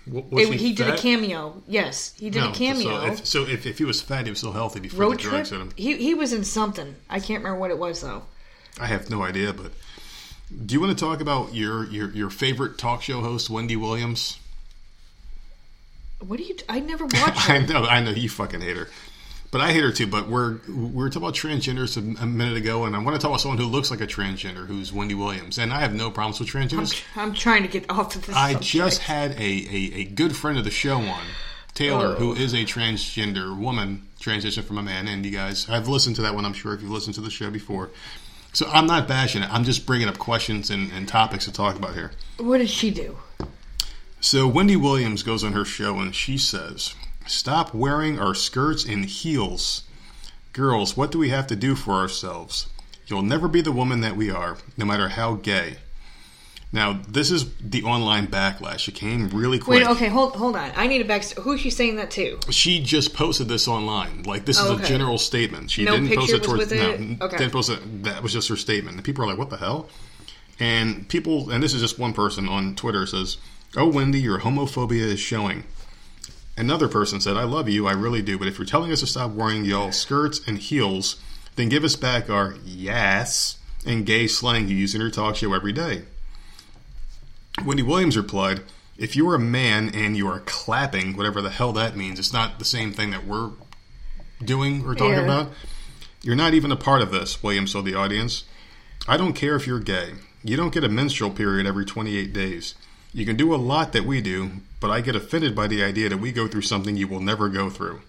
Was 0.06 0.48
It- 0.48 0.54
he 0.60 0.72
did 0.72 0.88
a 0.88 0.96
cameo. 0.96 1.62
Yes, 1.68 2.14
he 2.18 2.30
did 2.30 2.40
No, 2.40 2.50
a 2.50 2.54
cameo. 2.54 2.82
So 3.00 3.06
if, 3.12 3.26
so 3.26 3.42
if, 3.46 3.66
if 3.66 3.76
he 3.78 3.84
was 3.84 4.00
fat, 4.00 4.24
he 4.24 4.30
was 4.30 4.38
still 4.38 4.52
healthy 4.52 4.80
before 4.80 5.00
Road 5.00 5.18
the 5.18 5.22
drugs 5.22 5.50
hit 5.50 5.60
him. 5.60 5.70
He 5.76 5.96
he 5.96 6.14
was 6.14 6.32
in 6.32 6.44
something. 6.44 6.96
I 7.10 7.20
can't 7.20 7.42
remember 7.44 7.60
what 7.60 7.70
it 7.70 7.78
was 7.78 8.00
though. 8.00 8.22
I 8.80 8.86
have 8.86 9.10
no 9.10 9.22
idea, 9.22 9.52
but 9.52 9.72
do 10.64 10.74
you 10.74 10.80
want 10.80 10.96
to 10.96 11.04
talk 11.04 11.20
about 11.20 11.54
your 11.54 11.84
your, 11.86 12.10
your 12.10 12.30
favorite 12.30 12.78
talk 12.78 13.02
show 13.02 13.20
host, 13.20 13.50
Wendy 13.50 13.76
Williams? 13.76 14.38
What 16.20 16.38
do 16.38 16.44
you? 16.44 16.56
I 16.68 16.80
never 16.80 17.04
watched 17.04 17.48
I 17.50 17.58
know, 17.58 17.84
I 17.84 18.00
know, 18.00 18.10
you 18.10 18.28
fucking 18.28 18.60
hate 18.60 18.76
her. 18.76 18.88
But 19.50 19.62
I 19.62 19.72
hate 19.72 19.82
her 19.82 19.92
too. 19.92 20.06
But 20.06 20.28
we're 20.28 20.58
we 20.68 21.04
are 21.04 21.08
talking 21.08 21.22
about 21.22 21.34
transgenders 21.34 21.96
a, 21.96 22.22
a 22.22 22.26
minute 22.26 22.56
ago, 22.58 22.84
and 22.84 22.94
I 22.94 22.98
want 22.98 23.14
to 23.16 23.20
talk 23.20 23.30
about 23.30 23.40
someone 23.40 23.56
who 23.58 23.64
looks 23.66 23.90
like 23.90 24.00
a 24.02 24.06
transgender, 24.06 24.66
who's 24.66 24.92
Wendy 24.92 25.14
Williams. 25.14 25.56
And 25.58 25.72
I 25.72 25.80
have 25.80 25.94
no 25.94 26.10
problems 26.10 26.38
with 26.40 26.54
I'm, 26.54 26.68
transgenders. 26.68 27.02
I'm 27.16 27.32
trying 27.32 27.62
to 27.62 27.68
get 27.68 27.88
off 27.90 28.14
of 28.16 28.26
this. 28.26 28.36
I 28.36 28.52
subject. 28.52 28.64
just 28.70 28.98
had 29.02 29.32
a, 29.32 29.42
a, 29.42 29.92
a 30.00 30.04
good 30.04 30.36
friend 30.36 30.58
of 30.58 30.64
the 30.64 30.70
show 30.70 30.98
on, 30.98 31.22
Taylor, 31.72 32.08
Oh. 32.08 32.14
who 32.16 32.34
is 32.34 32.52
a 32.52 32.64
transgender 32.66 33.56
woman, 33.56 34.06
transition 34.20 34.62
from 34.64 34.76
a 34.76 34.82
man. 34.82 35.08
And 35.08 35.24
you 35.24 35.30
guys 35.30 35.64
have 35.64 35.88
listened 35.88 36.16
to 36.16 36.22
that 36.22 36.34
one, 36.34 36.44
I'm 36.44 36.52
sure, 36.52 36.74
if 36.74 36.82
you've 36.82 36.90
listened 36.90 37.14
to 37.14 37.22
the 37.22 37.30
show 37.30 37.50
before. 37.50 37.88
So 38.58 38.68
I'm 38.72 38.88
not 38.88 39.06
bashing 39.06 39.42
it. 39.42 39.54
I'm 39.54 39.62
just 39.62 39.86
bringing 39.86 40.08
up 40.08 40.18
questions 40.18 40.68
and, 40.68 40.90
and 40.90 41.06
topics 41.06 41.44
to 41.44 41.52
talk 41.52 41.76
about 41.76 41.94
here. 41.94 42.10
What 42.38 42.58
did 42.58 42.68
she 42.68 42.90
do? 42.90 43.16
So 44.20 44.48
Wendy 44.48 44.74
Williams 44.74 45.22
goes 45.22 45.44
on 45.44 45.52
her 45.52 45.64
show 45.64 46.00
and 46.00 46.12
she 46.12 46.36
says, 46.38 46.96
Stop 47.24 47.72
wearing 47.72 48.18
our 48.18 48.34
skirts 48.34 48.84
and 48.84 49.04
heels. 49.04 49.84
Girls, 50.52 50.96
what 50.96 51.12
do 51.12 51.20
we 51.20 51.28
have 51.28 51.46
to 51.46 51.54
do 51.54 51.76
for 51.76 51.92
ourselves? 51.92 52.66
You'll 53.06 53.22
never 53.22 53.46
be 53.46 53.60
the 53.60 53.70
woman 53.70 54.00
that 54.00 54.16
we 54.16 54.28
are, 54.28 54.58
no 54.76 54.84
matter 54.84 55.10
how 55.10 55.34
gay. 55.34 55.76
Now, 56.70 57.00
this 57.08 57.30
is 57.30 57.46
the 57.60 57.82
online 57.84 58.26
backlash. 58.26 58.88
It 58.88 58.94
came 58.94 59.30
really 59.30 59.58
quick. 59.58 59.80
Wait, 59.80 59.88
okay, 59.88 60.08
hold 60.08 60.36
hold 60.36 60.54
on. 60.54 60.70
I 60.76 60.86
need 60.86 61.00
a 61.00 61.04
back. 61.06 61.24
Who 61.24 61.52
is 61.52 61.60
she 61.60 61.70
saying 61.70 61.96
that 61.96 62.10
to? 62.12 62.38
She 62.50 62.82
just 62.82 63.14
posted 63.14 63.48
this 63.48 63.66
online. 63.66 64.24
Like 64.24 64.44
this 64.44 64.58
is 64.58 64.66
Oh, 64.70 64.76
a 64.76 64.82
general 64.82 65.16
statement. 65.16 65.70
She 65.70 65.84
No 65.84 65.92
didn't 65.92 66.14
post 66.14 66.32
it 66.34 66.42
towards 66.42 66.58
with 66.58 66.72
it? 66.72 67.00
no, 67.00 67.24
Okay. 67.24 67.38
didn't 67.38 67.52
post 67.52 67.70
it. 67.70 68.04
That 68.04 68.22
was 68.22 68.34
just 68.34 68.48
her 68.48 68.56
statement. 68.56 68.96
And 68.96 69.04
people 69.04 69.24
are 69.24 69.26
like, 69.26 69.38
"What 69.38 69.48
the 69.48 69.56
hell?" 69.56 69.88
And 70.60 71.08
people, 71.08 71.48
and 71.50 71.62
this 71.62 71.72
is 71.72 71.80
just 71.80 71.98
one 71.98 72.12
person 72.12 72.48
on 72.50 72.74
Twitter 72.74 73.06
says, 73.06 73.38
"Oh, 73.74 73.86
Wendy, 73.88 74.20
your 74.20 74.40
homophobia 74.40 75.00
is 75.04 75.20
showing." 75.20 75.64
Another 76.56 76.88
person 76.88 77.18
said, 77.20 77.36
"I 77.38 77.44
love 77.44 77.68
you, 77.70 77.86
I 77.86 77.92
really 77.92 78.20
do, 78.20 78.36
but 78.36 78.46
if 78.48 78.58
you're 78.58 78.66
telling 78.66 78.92
us 78.92 79.00
to 79.00 79.06
stop 79.06 79.30
wearing 79.30 79.64
y'all 79.64 79.92
skirts 79.92 80.40
and 80.46 80.58
heels, 80.58 81.16
then 81.56 81.70
give 81.70 81.82
us 81.84 81.96
back 81.96 82.28
our 82.28 82.56
yes 82.66 83.56
and 83.86 84.04
gay 84.04 84.26
slang 84.26 84.68
you 84.68 84.76
use 84.76 84.94
in 84.94 85.00
your 85.00 85.08
talk 85.10 85.36
show 85.36 85.54
every 85.54 85.72
day." 85.72 86.02
Wendy 87.64 87.82
Williams 87.82 88.16
replied, 88.16 88.60
If 88.96 89.16
you 89.16 89.28
are 89.28 89.34
a 89.34 89.40
man 89.40 89.90
and 89.94 90.16
you 90.16 90.28
are 90.28 90.40
clapping, 90.40 91.16
whatever 91.16 91.40
the 91.42 91.50
hell 91.50 91.72
that 91.72 91.96
means, 91.96 92.18
it's 92.18 92.32
not 92.32 92.58
the 92.58 92.64
same 92.64 92.92
thing 92.92 93.10
that 93.10 93.26
we're 93.26 93.50
doing 94.42 94.84
or 94.86 94.94
talking 94.94 95.14
Yeah. 95.14 95.24
about. 95.24 95.52
You're 96.22 96.36
not 96.36 96.54
even 96.54 96.72
a 96.72 96.76
part 96.76 97.02
of 97.02 97.10
this, 97.10 97.42
Williams 97.42 97.72
told 97.72 97.84
the 97.84 97.94
audience. 97.94 98.44
I 99.06 99.16
don't 99.16 99.34
care 99.34 99.56
if 99.56 99.66
you're 99.66 99.80
gay. 99.80 100.14
You 100.42 100.56
don't 100.56 100.72
get 100.72 100.84
a 100.84 100.88
menstrual 100.88 101.30
period 101.30 101.66
every 101.66 101.84
28 101.84 102.32
days. 102.32 102.74
You 103.14 103.24
can 103.24 103.36
do 103.36 103.54
a 103.54 103.56
lot 103.56 103.92
that 103.92 104.04
we 104.04 104.20
do, 104.20 104.50
but 104.80 104.90
I 104.90 105.00
get 105.00 105.16
offended 105.16 105.54
by 105.54 105.66
the 105.66 105.82
idea 105.82 106.08
that 106.08 106.18
we 106.18 106.30
go 106.32 106.46
through 106.46 106.62
something 106.62 106.96
you 106.96 107.08
will 107.08 107.20
never 107.20 107.48
go 107.48 107.70
through. 107.70 108.00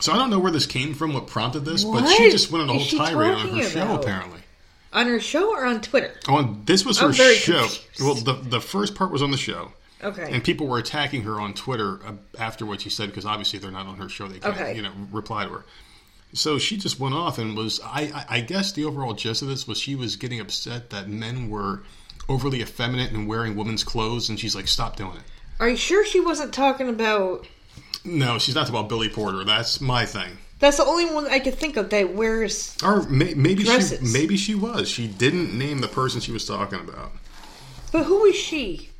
So 0.00 0.12
I 0.12 0.16
don't 0.16 0.30
know 0.30 0.38
where 0.38 0.52
this 0.52 0.66
came 0.66 0.94
from, 0.94 1.12
what 1.12 1.26
prompted 1.26 1.64
this, 1.64 1.84
but 1.84 2.06
she 2.08 2.30
just 2.30 2.50
went 2.50 2.68
on 2.68 2.76
a 2.76 2.78
whole 2.78 2.98
tirade 2.98 3.34
on 3.34 3.48
her 3.58 3.62
show, 3.68 3.94
apparently. 4.00 4.41
On 4.92 5.06
her 5.06 5.20
show 5.20 5.50
or 5.54 5.64
on 5.64 5.80
Twitter? 5.80 6.12
On 6.28 6.62
this 6.66 6.84
was 6.84 6.98
her 6.98 7.12
show. 7.12 7.60
confused. 7.62 7.80
Well, 8.00 8.14
the 8.14 8.34
the 8.34 8.60
first 8.60 8.94
part 8.94 9.10
was 9.10 9.22
on 9.22 9.30
the 9.30 9.38
show. 9.38 9.72
Okay. 10.04 10.28
And 10.32 10.42
people 10.42 10.66
were 10.66 10.78
attacking 10.78 11.22
her 11.22 11.40
on 11.40 11.54
Twitter 11.54 12.00
uh, 12.04 12.12
after 12.38 12.66
what 12.66 12.80
she 12.80 12.90
said 12.90 13.08
because 13.08 13.24
obviously 13.24 13.58
they're 13.60 13.70
not 13.70 13.86
on 13.86 13.96
her 13.98 14.08
show. 14.08 14.26
They 14.26 14.40
can't, 14.40 14.54
Okay. 14.56 14.74
you 14.76 14.82
know, 14.82 14.90
reply 15.12 15.44
to 15.44 15.50
her. 15.50 15.64
So 16.34 16.58
she 16.58 16.76
just 16.76 16.98
went 16.98 17.14
off 17.14 17.38
and 17.38 17.56
was. 17.56 17.80
I, 17.84 18.10
I 18.28 18.36
I 18.36 18.40
guess 18.40 18.72
the 18.72 18.84
overall 18.84 19.12
gist 19.14 19.42
of 19.42 19.48
this 19.48 19.66
was 19.68 19.78
she 19.78 19.94
was 19.94 20.16
getting 20.16 20.40
upset 20.40 20.90
that 20.90 21.08
men 21.08 21.48
were 21.50 21.82
overly 22.28 22.60
effeminate 22.62 23.12
and 23.12 23.28
wearing 23.28 23.54
women's 23.56 23.84
clothes, 23.84 24.28
and 24.28 24.38
she's 24.40 24.54
like, 24.56 24.66
"Stop 24.68 24.96
doing 24.96 25.12
it." 25.16 25.22
Are 25.60 25.68
you 25.68 25.76
sure 25.76 26.04
she 26.04 26.20
wasn't 26.20 26.52
talking 26.52 26.88
about? 26.88 27.46
No, 28.04 28.38
she's 28.38 28.54
not 28.54 28.62
talking 28.62 28.74
about 28.76 28.88
Billy 28.88 29.08
Porter. 29.08 29.44
That's 29.44 29.80
my 29.80 30.04
thing. 30.06 30.38
That's 30.62 30.76
the 30.76 30.84
only 30.84 31.06
one 31.06 31.26
I 31.26 31.40
could 31.40 31.56
think 31.56 31.76
of 31.76 31.90
that 31.90 32.14
wears. 32.14 32.76
Or 32.84 33.02
may, 33.08 33.34
maybe 33.34 33.64
Dresses. 33.64 33.98
she 33.98 34.16
maybe 34.16 34.36
she 34.36 34.54
was. 34.54 34.88
She 34.88 35.08
didn't 35.08 35.58
name 35.58 35.80
the 35.80 35.88
person 35.88 36.20
she 36.20 36.30
was 36.30 36.46
talking 36.46 36.78
about. 36.78 37.10
But 37.90 38.04
who 38.04 38.24
is 38.26 38.36
she? 38.36 38.90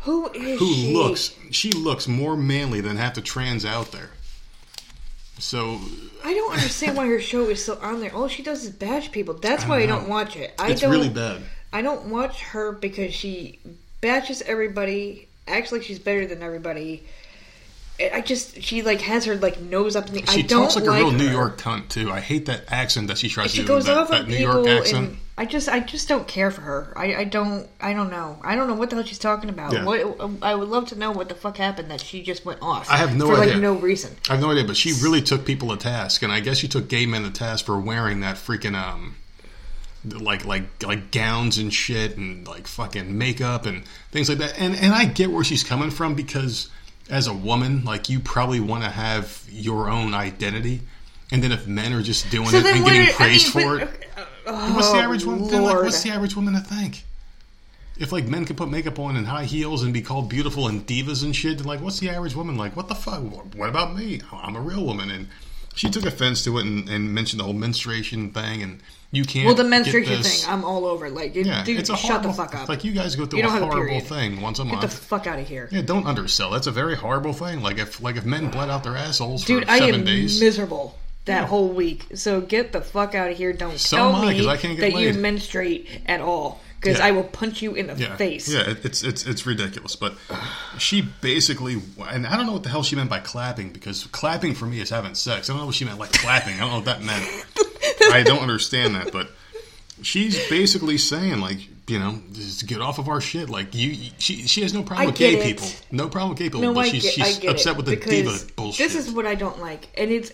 Who 0.00 0.28
is 0.32 0.58
Who 0.60 0.66
she? 0.74 0.92
looks? 0.92 1.34
She 1.50 1.72
looks 1.72 2.08
more 2.08 2.36
manly 2.36 2.82
than 2.82 2.98
half 2.98 3.14
the 3.14 3.22
trans 3.22 3.64
out 3.64 3.90
there. 3.90 4.10
So 5.38 5.80
I 6.22 6.34
don't 6.34 6.52
understand 6.52 6.94
why 6.94 7.06
her 7.06 7.20
show 7.20 7.48
is 7.48 7.62
still 7.62 7.78
on 7.80 8.00
there. 8.00 8.14
All 8.14 8.28
she 8.28 8.42
does 8.42 8.64
is 8.64 8.70
bash 8.70 9.10
people. 9.10 9.32
That's 9.32 9.64
why 9.64 9.78
I 9.78 9.86
don't 9.86 10.10
watch 10.10 10.36
it. 10.36 10.52
I 10.58 10.72
it's 10.72 10.82
don't. 10.82 10.90
really 10.90 11.08
bad. 11.08 11.40
I 11.72 11.80
don't 11.80 12.10
watch 12.10 12.42
her 12.42 12.72
because 12.72 13.14
she 13.14 13.60
bashes 14.02 14.42
everybody, 14.42 15.26
acts 15.46 15.72
like 15.72 15.84
she's 15.84 15.98
better 15.98 16.26
than 16.26 16.42
everybody. 16.42 17.04
I 18.00 18.20
just 18.20 18.62
she 18.62 18.82
like 18.82 19.00
has 19.00 19.24
her 19.24 19.34
like 19.36 19.60
nose 19.60 19.96
up 19.96 20.08
in 20.08 20.14
the. 20.14 20.26
She 20.26 20.40
I 20.40 20.42
don't 20.42 20.62
talks 20.64 20.76
like, 20.76 20.84
a 20.84 20.90
real 20.92 21.10
New. 21.10 21.28
York 21.28 21.58
cunt 21.58 21.88
too. 21.88 22.10
I 22.12 22.20
hate 22.20 22.46
that 22.46 22.62
accent 22.68 23.08
that 23.08 23.18
she 23.18 23.28
tries 23.28 23.50
She 23.50 23.58
to 23.58 23.62
do. 23.64 23.68
goes 23.68 23.86
that, 23.86 23.96
off 23.96 24.08
that 24.10 24.22
on 24.22 24.28
New 24.28 24.36
people, 24.38 24.66
York 24.66 24.80
accent. 24.82 25.08
and 25.08 25.18
I 25.36 25.44
just 25.46 25.68
I 25.68 25.80
just 25.80 26.08
don't 26.08 26.26
care 26.28 26.50
for 26.52 26.60
her. 26.60 26.92
I, 26.96 27.14
I 27.16 27.24
don't 27.24 27.68
I 27.80 27.92
don't 27.94 28.10
know. 28.10 28.38
I 28.42 28.54
don't 28.54 28.68
know 28.68 28.74
what 28.74 28.90
the 28.90 28.96
hell 28.96 29.04
she's 29.04 29.18
talking 29.18 29.50
about. 29.50 29.72
Yeah. 29.72 29.84
What 29.84 30.42
I 30.42 30.54
would 30.54 30.68
love 30.68 30.86
to 30.88 30.96
know 30.98 31.10
what 31.10 31.28
the 31.28 31.34
fuck 31.34 31.56
happened 31.56 31.90
that 31.90 32.00
she 32.00 32.22
just 32.22 32.44
went 32.44 32.62
off. 32.62 32.88
I 32.90 32.96
have 32.98 33.16
no 33.16 33.26
for 33.28 33.40
idea. 33.40 33.54
like 33.54 33.62
no 33.62 33.74
reason. 33.74 34.14
I 34.28 34.32
have 34.34 34.40
no 34.42 34.50
idea, 34.52 34.64
but 34.64 34.76
she 34.76 34.92
really 35.02 35.20
took 35.22 35.44
people 35.44 35.70
to 35.70 35.76
task, 35.76 36.22
and 36.22 36.32
I 36.32 36.38
guess 36.40 36.58
she 36.58 36.68
took 36.68 36.88
gay 36.88 37.04
men 37.06 37.24
to 37.24 37.30
task 37.30 37.66
for 37.66 37.78
wearing 37.80 38.20
that 38.20 38.36
freaking 38.36 38.74
um, 38.80 39.16
like 40.04 40.44
like 40.44 40.82
like 40.84 41.10
gowns 41.10 41.58
and 41.58 41.72
shit, 41.74 42.16
and 42.16 42.46
like 42.46 42.66
fucking 42.66 43.16
makeup 43.18 43.66
and 43.66 43.84
things 44.12 44.28
like 44.28 44.38
that. 44.38 44.58
And 44.58 44.76
and 44.76 44.94
I 44.94 45.04
get 45.04 45.30
where 45.30 45.44
she's 45.44 45.64
coming 45.64 45.90
from 45.90 46.14
because 46.14 46.68
as 47.10 47.26
a 47.26 47.32
woman, 47.34 47.84
like 47.84 48.08
you 48.08 48.20
probably 48.20 48.60
want 48.60 48.84
to 48.84 48.90
have 48.90 49.42
your 49.50 49.88
own 49.90 50.14
identity, 50.14 50.82
and 51.32 51.42
then 51.42 51.52
if 51.52 51.66
men 51.66 51.92
are 51.92 52.02
just 52.02 52.30
doing 52.30 52.48
So 52.48 52.58
it 52.58 52.66
and 52.66 52.84
getting 52.84 53.02
are- 53.02 53.10
I 53.10 53.12
praised 53.12 53.54
mean, 53.54 53.64
for 53.66 53.78
but- 53.78 53.88
it, 53.94 54.04
Oh, 54.50 54.74
what's 54.74 54.90
the 54.92 54.98
average 54.98 55.24
woman? 55.26 55.46
then, 55.48 55.62
like, 55.62 55.76
what's 55.82 56.02
the 56.02 56.10
average 56.10 56.34
woman 56.34 56.54
to 56.54 56.60
think? 56.60 57.04
If 57.98 58.12
like 58.12 58.26
men 58.28 58.44
can 58.46 58.56
put 58.56 58.70
makeup 58.70 58.98
on 58.98 59.16
and 59.16 59.26
high 59.26 59.44
heels 59.44 59.82
and 59.82 59.92
be 59.92 60.00
called 60.00 60.28
beautiful 60.30 60.68
and 60.68 60.86
divas 60.86 61.22
and 61.22 61.34
shit, 61.36 61.58
then 61.58 61.66
like 61.66 61.80
what's 61.80 61.98
the 61.98 62.08
average 62.08 62.34
woman 62.34 62.56
like? 62.56 62.74
What 62.76 62.88
the 62.88 62.94
fuck? 62.94 63.20
What 63.54 63.68
about 63.68 63.94
me? 63.96 64.22
I'm 64.32 64.56
a 64.56 64.60
real 64.60 64.84
woman, 64.84 65.10
and 65.10 65.28
she 65.74 65.90
took 65.90 66.06
offense 66.06 66.44
to 66.44 66.56
it 66.58 66.64
and, 66.64 66.88
and 66.88 67.12
mentioned 67.14 67.40
the 67.40 67.44
whole 67.44 67.52
menstruation 67.52 68.30
thing, 68.30 68.62
and 68.62 68.80
you 69.10 69.24
can't. 69.24 69.46
Well, 69.46 69.54
the 69.54 69.64
menstruation 69.64 70.18
this- 70.22 70.44
thing, 70.44 70.52
I'm 70.52 70.64
all 70.64 70.84
over. 70.84 71.08
Like, 71.10 71.34
Yeah, 71.34 71.64
dude, 71.64 71.78
it's 71.78 71.90
a 71.90 71.96
shut 71.96 72.22
the 72.22 72.32
fuck 72.32 72.54
up. 72.54 72.68
Like 72.68 72.84
you 72.84 72.92
guys 72.92 73.16
go 73.16 73.24
through 73.26 73.40
a 73.40 73.48
have 73.48 73.62
a 73.62 73.66
horrible 73.66 74.00
thing 74.00 74.40
once 74.40 74.58
a 74.58 74.64
month. 74.64 74.80
Get 74.82 74.90
the 74.90 74.96
fuck 74.96 75.26
out 75.26 75.38
of 75.38 75.48
here, 75.48 75.68
yeah, 75.72 75.82
don't 75.82 76.06
undersell. 76.06 76.50
That's 76.50 76.66
a 76.66 76.70
very 76.72 76.94
horrible 76.94 77.32
thing. 77.32 77.62
Like 77.62 77.78
if 77.78 78.02
like 78.02 78.16
if 78.16 78.24
men 78.24 78.50
bled 78.50 78.68
out 78.70 78.84
their 78.84 78.96
assholes 78.96 79.44
dude. 79.44 79.64
for 79.64 79.70
I 79.70 79.78
seven 79.78 79.94
am 80.00 80.04
days. 80.04 80.40
miserable 80.40 80.98
that 81.24 81.42
Yeah. 81.42 81.46
whole 81.46 81.68
week. 81.68 82.06
So 82.14 82.40
get 82.40 82.72
the 82.72 82.80
fuck 82.80 83.14
out 83.14 83.30
of 83.30 83.36
here. 83.36 83.52
Don't 83.52 83.78
So 83.78 83.96
tell 83.96 84.16
I, 84.16 84.32
me 84.34 84.46
I 84.48 84.56
can't 84.56 84.78
get 84.78 84.92
that 84.92 85.00
you 85.00 85.12
menstruate 85.14 85.86
at 86.06 86.20
all, 86.20 86.60
because 86.80 86.98
Yeah. 86.98 87.06
I 87.06 87.10
will 87.10 87.24
punch 87.24 87.60
you 87.62 87.74
in 87.74 87.86
the 87.88 87.94
yeah, 87.94 88.16
face. 88.16 88.48
Yeah, 88.48 88.74
it's 88.84 89.02
it's 89.02 89.26
it's 89.26 89.46
ridiculous. 89.46 89.96
But 89.96 90.14
she 90.78 91.02
basically, 91.20 91.80
and 92.08 92.26
I 92.26 92.36
don't 92.36 92.46
know 92.46 92.52
what 92.52 92.62
the 92.62 92.68
hell 92.68 92.82
she 92.82 92.96
meant 92.96 93.10
by 93.10 93.20
clapping 93.20 93.70
because 93.70 94.04
clapping 94.06 94.54
for 94.54 94.66
me 94.66 94.80
is 94.80 94.90
having 94.90 95.14
sex. 95.14 95.48
I 95.48 95.52
don't 95.52 95.60
know 95.60 95.66
what 95.66 95.74
she 95.74 95.84
meant 95.84 95.98
like 95.98 96.12
clapping. 96.12 96.54
I 96.54 96.60
don't 96.60 96.70
know 96.70 96.76
what 96.76 96.84
that 96.86 97.02
meant. 97.02 97.46
I 98.12 98.22
don't 98.22 98.40
understand 98.40 98.94
that, 98.94 99.12
but 99.12 99.30
she's 100.02 100.48
basically 100.48 100.98
saying 100.98 101.40
like, 101.40 101.58
you 101.88 101.98
know, 101.98 102.20
just 102.32 102.66
get 102.66 102.80
off 102.80 102.98
of 102.98 103.08
our 103.08 103.20
shit. 103.20 103.48
Like 103.50 103.74
you, 103.74 104.10
she 104.18 104.46
she 104.46 104.62
has 104.62 104.72
no 104.72 104.82
problem 104.82 105.08
I 105.08 105.10
with 105.10 105.16
gay 105.18 105.34
it. 105.34 105.42
people. 105.42 105.66
No 105.90 106.08
problem 106.08 106.30
with 106.30 106.38
gay 106.38 106.44
people. 106.44 106.60
No, 106.60 106.74
but 106.74 106.86
I 106.86 106.88
she's 106.90 107.02
get, 107.02 107.12
she's 107.14 107.38
I 107.38 107.40
get 107.40 107.50
upset 107.50 107.72
it, 107.72 107.76
with 107.76 107.86
the 107.86 107.96
because 107.96 108.10
diva 108.44 108.52
bullshit. 108.56 108.90
This 108.90 109.06
is 109.06 109.12
what 109.12 109.26
I 109.26 109.34
don't 109.34 109.58
like, 109.60 109.88
and 109.96 110.10
it's 110.10 110.30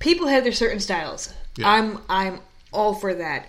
people 0.00 0.26
have 0.26 0.44
their 0.44 0.52
certain 0.52 0.80
styles. 0.80 1.32
Yeah. 1.56 1.70
I'm 1.70 1.98
I'm 2.08 2.40
all 2.72 2.94
for 2.94 3.14
that. 3.14 3.46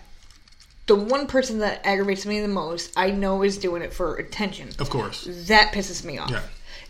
The 0.89 0.95
one 0.95 1.28
person 1.28 1.60
that 1.60 1.86
aggravates 1.86 2.25
me 2.25 2.39
the 2.41 2.47
most, 2.47 2.91
I 2.97 3.12
know, 3.12 3.43
is 3.43 3.60
doing 3.60 3.84
it 3.84 3.93
for 3.93 4.15
attention. 4.15 4.69
of 4.80 4.89
course. 4.89 5.28
That 5.47 5.71
pisses 5.71 6.04
me 6.04 6.17
off. 6.17 6.32
Yeah. 6.32 6.41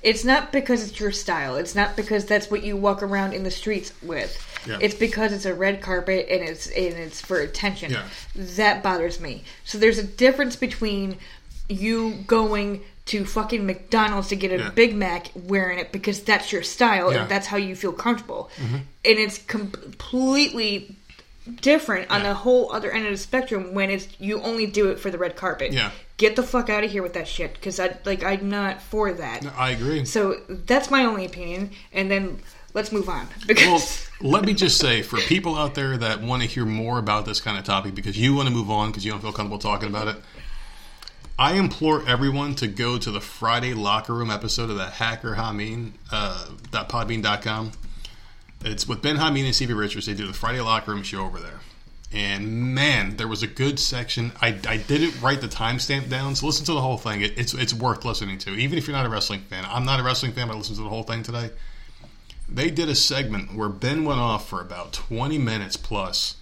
It's 0.01 0.23
not 0.23 0.53
because 0.53 0.87
it's 0.87 0.97
your 1.01 1.11
style. 1.11 1.57
It's 1.57 1.75
not 1.75 1.97
because 1.97 2.23
that's 2.25 2.49
what 2.49 2.63
you 2.63 2.77
walk 2.77 3.03
around 3.03 3.33
in 3.33 3.43
the 3.43 3.51
streets 3.51 3.91
with. 4.01 4.31
Yeah. 4.65 4.77
It's 4.79 4.95
because 4.95 5.33
it's 5.33 5.43
a 5.45 5.53
red 5.53 5.81
carpet 5.81 6.27
and 6.31 6.41
it's 6.41 6.67
and 6.67 6.93
it's 6.95 7.19
for 7.19 7.41
attention. 7.41 7.91
Yeah. 7.91 8.05
That 8.55 8.81
bothers 8.81 9.19
me. 9.19 9.43
So 9.65 9.77
there's 9.77 9.97
a 9.97 10.03
difference 10.07 10.55
between 10.55 11.17
you 11.67 12.23
going 12.25 12.81
to 13.07 13.25
fucking 13.25 13.65
McDonald's 13.65 14.29
to 14.29 14.37
get 14.37 14.53
a 14.53 14.57
Yeah. 14.59 14.69
Big 14.69 14.95
Mac 14.95 15.31
wearing 15.35 15.79
it 15.79 15.91
because 15.91 16.21
that's 16.23 16.53
your 16.53 16.63
style 16.63 17.11
Yeah. 17.11 17.23
and 17.23 17.29
that's 17.29 17.47
how 17.47 17.57
you 17.57 17.75
feel 17.75 17.91
comfortable. 17.91 18.49
Mm-hmm. 18.55 18.75
And 18.75 19.19
it's 19.19 19.39
completely 19.39 20.95
different 21.55 22.09
on 22.11 22.23
the 22.23 22.33
whole 22.33 22.71
other 22.71 22.91
end 22.91 23.05
of 23.05 23.11
the 23.11 23.17
spectrum 23.17 23.73
when 23.73 23.89
it's 23.89 24.07
you 24.19 24.41
only 24.41 24.65
do 24.65 24.89
it 24.89 24.99
for 24.99 25.11
the 25.11 25.17
red 25.17 25.35
carpet. 25.35 25.73
Yeah. 25.73 25.91
Get 26.17 26.35
the 26.35 26.43
fuck 26.43 26.69
out 26.69 26.83
of 26.83 26.91
here 26.91 27.01
with 27.01 27.13
that 27.13 27.27
shit 27.27 27.53
because 27.53 27.79
I 27.79 27.97
like 28.05 28.23
I'm 28.23 28.49
not 28.49 28.81
for 28.81 29.11
that. 29.13 29.45
I 29.57 29.71
agree. 29.71 30.05
So 30.05 30.35
that's 30.47 30.91
my 30.91 31.05
only 31.05 31.25
opinion, 31.25 31.71
and 31.93 32.11
then 32.11 32.41
let's 32.73 32.91
move 32.91 33.09
on 33.09 33.27
because 33.47 34.09
Well, 34.21 34.31
let 34.31 34.45
me 34.45 34.53
just 34.53 34.77
say 34.79 35.01
for 35.01 35.17
people 35.17 35.55
out 35.55 35.75
there 35.75 35.97
that 35.97 36.21
want 36.21 36.41
to 36.43 36.47
hear 36.47 36.65
more 36.65 36.99
about 36.99 37.25
this 37.25 37.41
kind 37.41 37.57
of 37.57 37.63
topic 37.63 37.95
because 37.95 38.17
you 38.17 38.35
want 38.35 38.47
to 38.47 38.53
move 38.53 38.69
on 38.69 38.89
because 38.89 39.05
you 39.05 39.11
don't 39.11 39.21
feel 39.21 39.31
comfortable 39.31 39.59
talking 39.59 39.89
about 39.89 40.07
it, 40.07 40.17
I 41.37 41.53
implore 41.53 42.05
everyone 42.05 42.55
to 42.55 42.67
go 42.67 42.97
to 42.97 43.11
the 43.11 43.21
Friday 43.21 43.73
locker 43.73 44.13
room 44.13 44.29
episode 44.29 44.69
of 44.69 44.75
the 44.75 44.89
Hacker 44.89 45.35
Hameen 45.35 45.93
uh, 46.11 46.47
podbean.com. 46.71 47.71
It's 48.63 48.87
with 48.87 49.01
Ben 49.01 49.17
Hameen 49.17 49.45
and 49.45 49.55
Stevie 49.55 49.73
Richards. 49.73 50.05
They 50.05 50.13
do 50.13 50.27
the 50.27 50.33
Friday 50.33 50.59
Locker 50.59 50.91
Room 50.91 51.03
show 51.03 51.25
over 51.25 51.39
there. 51.39 51.59
And 52.11 52.73
man, 52.73 53.17
there 53.17 53.27
was 53.27 53.43
a 53.43 53.47
good 53.47 53.79
section. 53.79 54.31
I, 54.41 54.47
I 54.67 54.77
didn't 54.77 55.21
write 55.21 55.41
the 55.41 55.47
timestamp 55.47 56.09
down, 56.09 56.35
so 56.35 56.47
listen 56.47 56.65
to 56.65 56.73
the 56.73 56.81
whole 56.81 56.97
thing. 56.97 57.21
It, 57.21 57.37
it's 57.37 57.53
it's 57.53 57.73
worth 57.73 58.03
listening 58.03 58.39
to, 58.39 58.51
even 58.51 58.77
if 58.77 58.87
you're 58.87 58.97
not 58.97 59.05
a 59.05 59.09
wrestling 59.09 59.41
fan. 59.41 59.63
I'm 59.67 59.85
not 59.85 59.99
a 59.99 60.03
wrestling 60.03 60.33
fan, 60.33 60.47
but 60.47 60.55
I 60.55 60.57
listened 60.57 60.77
to 60.77 60.83
the 60.83 60.89
whole 60.89 61.03
thing 61.03 61.21
today. 61.21 61.51
They 62.49 62.71
did 62.71 62.89
a 62.89 62.95
segment 62.95 63.55
where 63.55 63.69
Ben 63.69 64.05
went 64.05 64.19
off 64.19 64.49
for 64.49 64.59
about 64.59 64.91
20 64.91 65.37
minutes 65.37 65.77
plus 65.77 66.37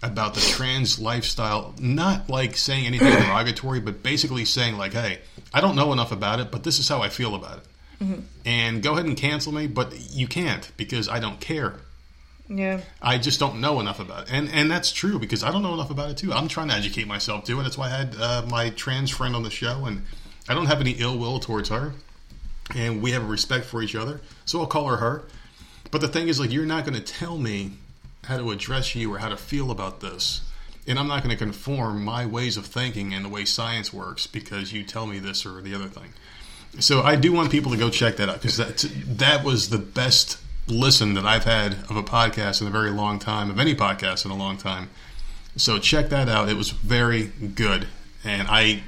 about 0.00 0.34
the 0.34 0.40
trans 0.40 1.00
lifestyle, 1.00 1.74
not 1.80 2.30
like 2.30 2.56
saying 2.56 2.86
anything 2.86 3.10
derogatory, 3.10 3.80
but 3.80 4.02
basically 4.02 4.44
saying 4.44 4.78
like, 4.78 4.92
"Hey, 4.92 5.18
I 5.52 5.60
don't 5.60 5.74
know 5.74 5.92
enough 5.92 6.12
about 6.12 6.38
it, 6.38 6.52
but 6.52 6.62
this 6.62 6.78
is 6.78 6.88
how 6.88 7.02
I 7.02 7.08
feel 7.08 7.34
about 7.34 7.58
it." 7.58 7.64
And 8.44 8.82
go 8.82 8.92
ahead 8.92 9.06
and 9.06 9.16
cancel 9.16 9.52
me, 9.52 9.66
but 9.66 9.94
you 10.12 10.26
can't 10.26 10.70
because 10.76 11.08
I 11.08 11.20
don't 11.20 11.40
care. 11.40 11.76
Yeah. 12.48 12.80
I 13.00 13.18
just 13.18 13.40
don't 13.40 13.60
know 13.60 13.80
enough 13.80 14.00
about 14.00 14.24
it, 14.24 14.32
and 14.32 14.50
and 14.50 14.70
that's 14.70 14.92
true 14.92 15.18
because 15.18 15.42
I 15.42 15.50
don't 15.50 15.62
know 15.62 15.72
enough 15.72 15.90
about 15.90 16.10
it 16.10 16.18
too. 16.18 16.32
I'm 16.32 16.48
trying 16.48 16.68
to 16.68 16.74
educate 16.74 17.06
myself 17.06 17.44
too, 17.44 17.56
and 17.56 17.64
that's 17.64 17.78
why 17.78 17.86
I 17.86 17.96
had 17.96 18.16
uh, 18.20 18.42
my 18.48 18.70
trans 18.70 19.10
friend 19.10 19.34
on 19.34 19.42
the 19.42 19.50
show, 19.50 19.86
and 19.86 20.04
I 20.48 20.54
don't 20.54 20.66
have 20.66 20.80
any 20.80 20.92
ill 20.92 21.16
will 21.18 21.40
towards 21.40 21.70
her, 21.70 21.94
and 22.74 23.02
we 23.02 23.12
have 23.12 23.22
a 23.22 23.26
respect 23.26 23.64
for 23.64 23.82
each 23.82 23.94
other, 23.94 24.20
so 24.44 24.60
I'll 24.60 24.66
call 24.66 24.88
her 24.88 24.96
her. 24.96 25.22
But 25.90 26.02
the 26.02 26.08
thing 26.08 26.28
is, 26.28 26.38
like, 26.38 26.52
you're 26.52 26.66
not 26.66 26.84
going 26.84 27.00
to 27.00 27.12
tell 27.12 27.38
me 27.38 27.72
how 28.24 28.36
to 28.36 28.50
address 28.50 28.94
you 28.94 29.14
or 29.14 29.18
how 29.18 29.30
to 29.30 29.36
feel 29.38 29.70
about 29.70 30.00
this, 30.00 30.42
and 30.86 30.98
I'm 30.98 31.08
not 31.08 31.22
going 31.22 31.34
to 31.34 31.42
conform 31.42 32.04
my 32.04 32.26
ways 32.26 32.58
of 32.58 32.66
thinking 32.66 33.14
and 33.14 33.24
the 33.24 33.30
way 33.30 33.46
science 33.46 33.90
works 33.90 34.26
because 34.26 34.70
you 34.70 34.82
tell 34.82 35.06
me 35.06 35.18
this 35.18 35.46
or 35.46 35.62
the 35.62 35.74
other 35.74 35.88
thing. 35.88 36.12
So 36.80 37.02
I 37.02 37.16
do 37.16 37.32
want 37.32 37.50
people 37.50 37.72
to 37.72 37.78
go 37.78 37.90
check 37.90 38.16
that 38.16 38.28
out 38.28 38.40
because 38.42 38.56
that 38.56 38.78
that 39.18 39.44
was 39.44 39.68
the 39.68 39.78
best 39.78 40.38
listen 40.66 41.14
that 41.14 41.24
I've 41.24 41.44
had 41.44 41.74
of 41.90 41.96
a 41.96 42.02
podcast 42.02 42.60
in 42.60 42.66
a 42.66 42.70
very 42.70 42.90
long 42.90 43.18
time, 43.18 43.50
of 43.50 43.58
any 43.58 43.74
podcast 43.74 44.24
in 44.24 44.30
a 44.30 44.36
long 44.36 44.56
time. 44.56 44.90
So 45.56 45.78
check 45.78 46.08
that 46.08 46.28
out. 46.28 46.48
It 46.48 46.56
was 46.56 46.70
very 46.70 47.24
good, 47.26 47.86
and 48.24 48.48
I, 48.48 48.82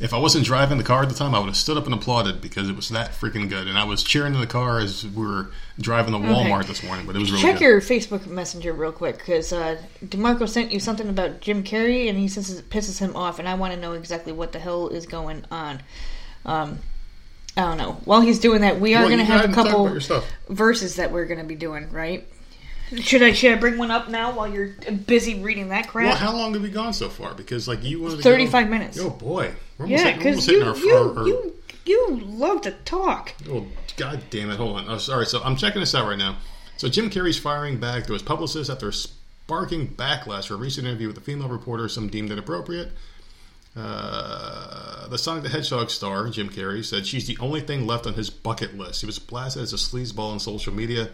if 0.00 0.12
I 0.12 0.18
wasn't 0.18 0.44
driving 0.44 0.76
the 0.76 0.82
car 0.82 1.02
at 1.02 1.08
the 1.08 1.14
time, 1.14 1.34
I 1.34 1.38
would 1.38 1.46
have 1.46 1.56
stood 1.56 1.76
up 1.76 1.84
and 1.84 1.94
applauded 1.94 2.40
because 2.40 2.68
it 2.68 2.74
was 2.74 2.88
that 2.88 3.12
freaking 3.12 3.48
good. 3.48 3.68
And 3.68 3.78
I 3.78 3.84
was 3.84 4.02
cheering 4.02 4.34
in 4.34 4.40
the 4.40 4.46
car 4.46 4.80
as 4.80 5.06
we 5.06 5.24
were 5.24 5.50
driving 5.78 6.12
to 6.14 6.18
Walmart 6.18 6.66
this 6.66 6.82
morning, 6.82 7.06
but 7.06 7.14
it 7.14 7.20
was 7.20 7.30
really 7.30 7.42
Check 7.42 7.58
good. 7.58 7.64
your 7.64 7.80
Facebook 7.80 8.26
Messenger 8.26 8.72
real 8.72 8.90
quick 8.90 9.18
because 9.18 9.52
uh, 9.52 9.80
Demarco 10.04 10.48
sent 10.48 10.72
you 10.72 10.80
something 10.80 11.08
about 11.08 11.40
Jim 11.40 11.62
Carrey, 11.62 12.08
and 12.08 12.18
he 12.18 12.26
says 12.26 12.50
it 12.50 12.70
pisses 12.70 12.98
him 12.98 13.14
off, 13.14 13.38
and 13.38 13.48
I 13.48 13.54
want 13.54 13.72
to 13.74 13.78
know 13.78 13.92
exactly 13.92 14.32
what 14.32 14.50
the 14.50 14.58
hell 14.58 14.88
is 14.88 15.06
going 15.06 15.44
on. 15.52 15.80
Um, 16.44 16.80
I 17.56 17.62
don't 17.62 17.78
know. 17.78 17.92
While 18.04 18.20
he's 18.20 18.38
doing 18.38 18.60
that, 18.62 18.80
we 18.80 18.94
are 18.94 19.00
Well, 19.00 19.08
going 19.08 19.18
to 19.18 19.24
have 19.24 19.50
a 19.50 19.52
couple 19.52 19.82
about 19.82 19.92
your 19.92 20.00
stuff. 20.00 20.24
verses 20.48 20.96
that 20.96 21.10
we're 21.12 21.26
going 21.26 21.40
to 21.40 21.46
be 21.46 21.56
doing, 21.56 21.90
right? 21.90 22.26
Should 23.00 23.22
I 23.22 23.32
should 23.32 23.52
I 23.52 23.56
bring 23.56 23.78
one 23.78 23.90
up 23.92 24.08
now 24.08 24.32
while 24.34 24.48
you're 24.48 24.74
busy 25.06 25.40
reading 25.40 25.68
that 25.68 25.86
crap? 25.88 26.06
Well, 26.08 26.16
how 26.16 26.32
long 26.36 26.52
have 26.54 26.62
we 26.62 26.70
gone 26.70 26.92
so 26.92 27.08
far? 27.08 27.34
Because 27.34 27.68
like 27.68 27.84
you 27.84 28.02
wanted 28.02 28.20
35 28.20 28.66
go- 28.66 28.70
minutes. 28.70 28.98
Oh 29.00 29.10
boy, 29.10 29.52
we're 29.78 29.84
almost, 29.86 30.04
yeah, 30.04 30.16
because 30.16 30.48
you 30.48 30.62
our, 30.64 30.76
you, 30.76 30.92
our, 30.96 31.18
our 31.20 31.26
you 31.28 31.54
you 31.86 32.20
love 32.24 32.62
to 32.62 32.72
talk. 32.84 33.32
Oh, 33.48 33.66
god 33.96 34.22
damn 34.30 34.50
it. 34.50 34.56
Hold 34.56 34.76
on. 34.76 34.88
Oh, 34.88 34.98
sorry. 34.98 35.26
So 35.26 35.40
I'm 35.44 35.54
checking 35.56 35.80
this 35.80 35.94
out 35.94 36.08
right 36.08 36.18
now. 36.18 36.38
So 36.78 36.88
Jim 36.88 37.10
Carrey's 37.10 37.38
firing 37.38 37.78
back 37.78 38.06
to 38.08 38.12
his 38.12 38.22
publicist 38.22 38.68
after 38.70 38.90
sparking 38.90 39.86
backlash 39.88 40.48
for 40.48 40.54
a 40.54 40.56
recent 40.56 40.86
interview 40.86 41.06
with 41.06 41.16
a 41.18 41.20
female 41.20 41.48
reporter, 41.48 41.88
some 41.88 42.08
deemed 42.08 42.32
inappropriate. 42.32 42.90
Uh, 43.76 45.06
the 45.08 45.18
Sonic 45.18 45.44
the 45.44 45.48
Hedgehog 45.48 45.90
star, 45.90 46.28
Jim 46.28 46.48
Carrey, 46.48 46.84
said 46.84 47.06
she's 47.06 47.26
the 47.26 47.38
only 47.38 47.60
thing 47.60 47.86
left 47.86 48.06
on 48.06 48.14
his 48.14 48.30
bucket 48.30 48.76
list. 48.76 49.00
He 49.00 49.06
was 49.06 49.18
blasted 49.18 49.62
as 49.62 49.72
a 49.72 49.76
sleazeball 49.76 50.32
on 50.32 50.40
social 50.40 50.74
media. 50.74 51.10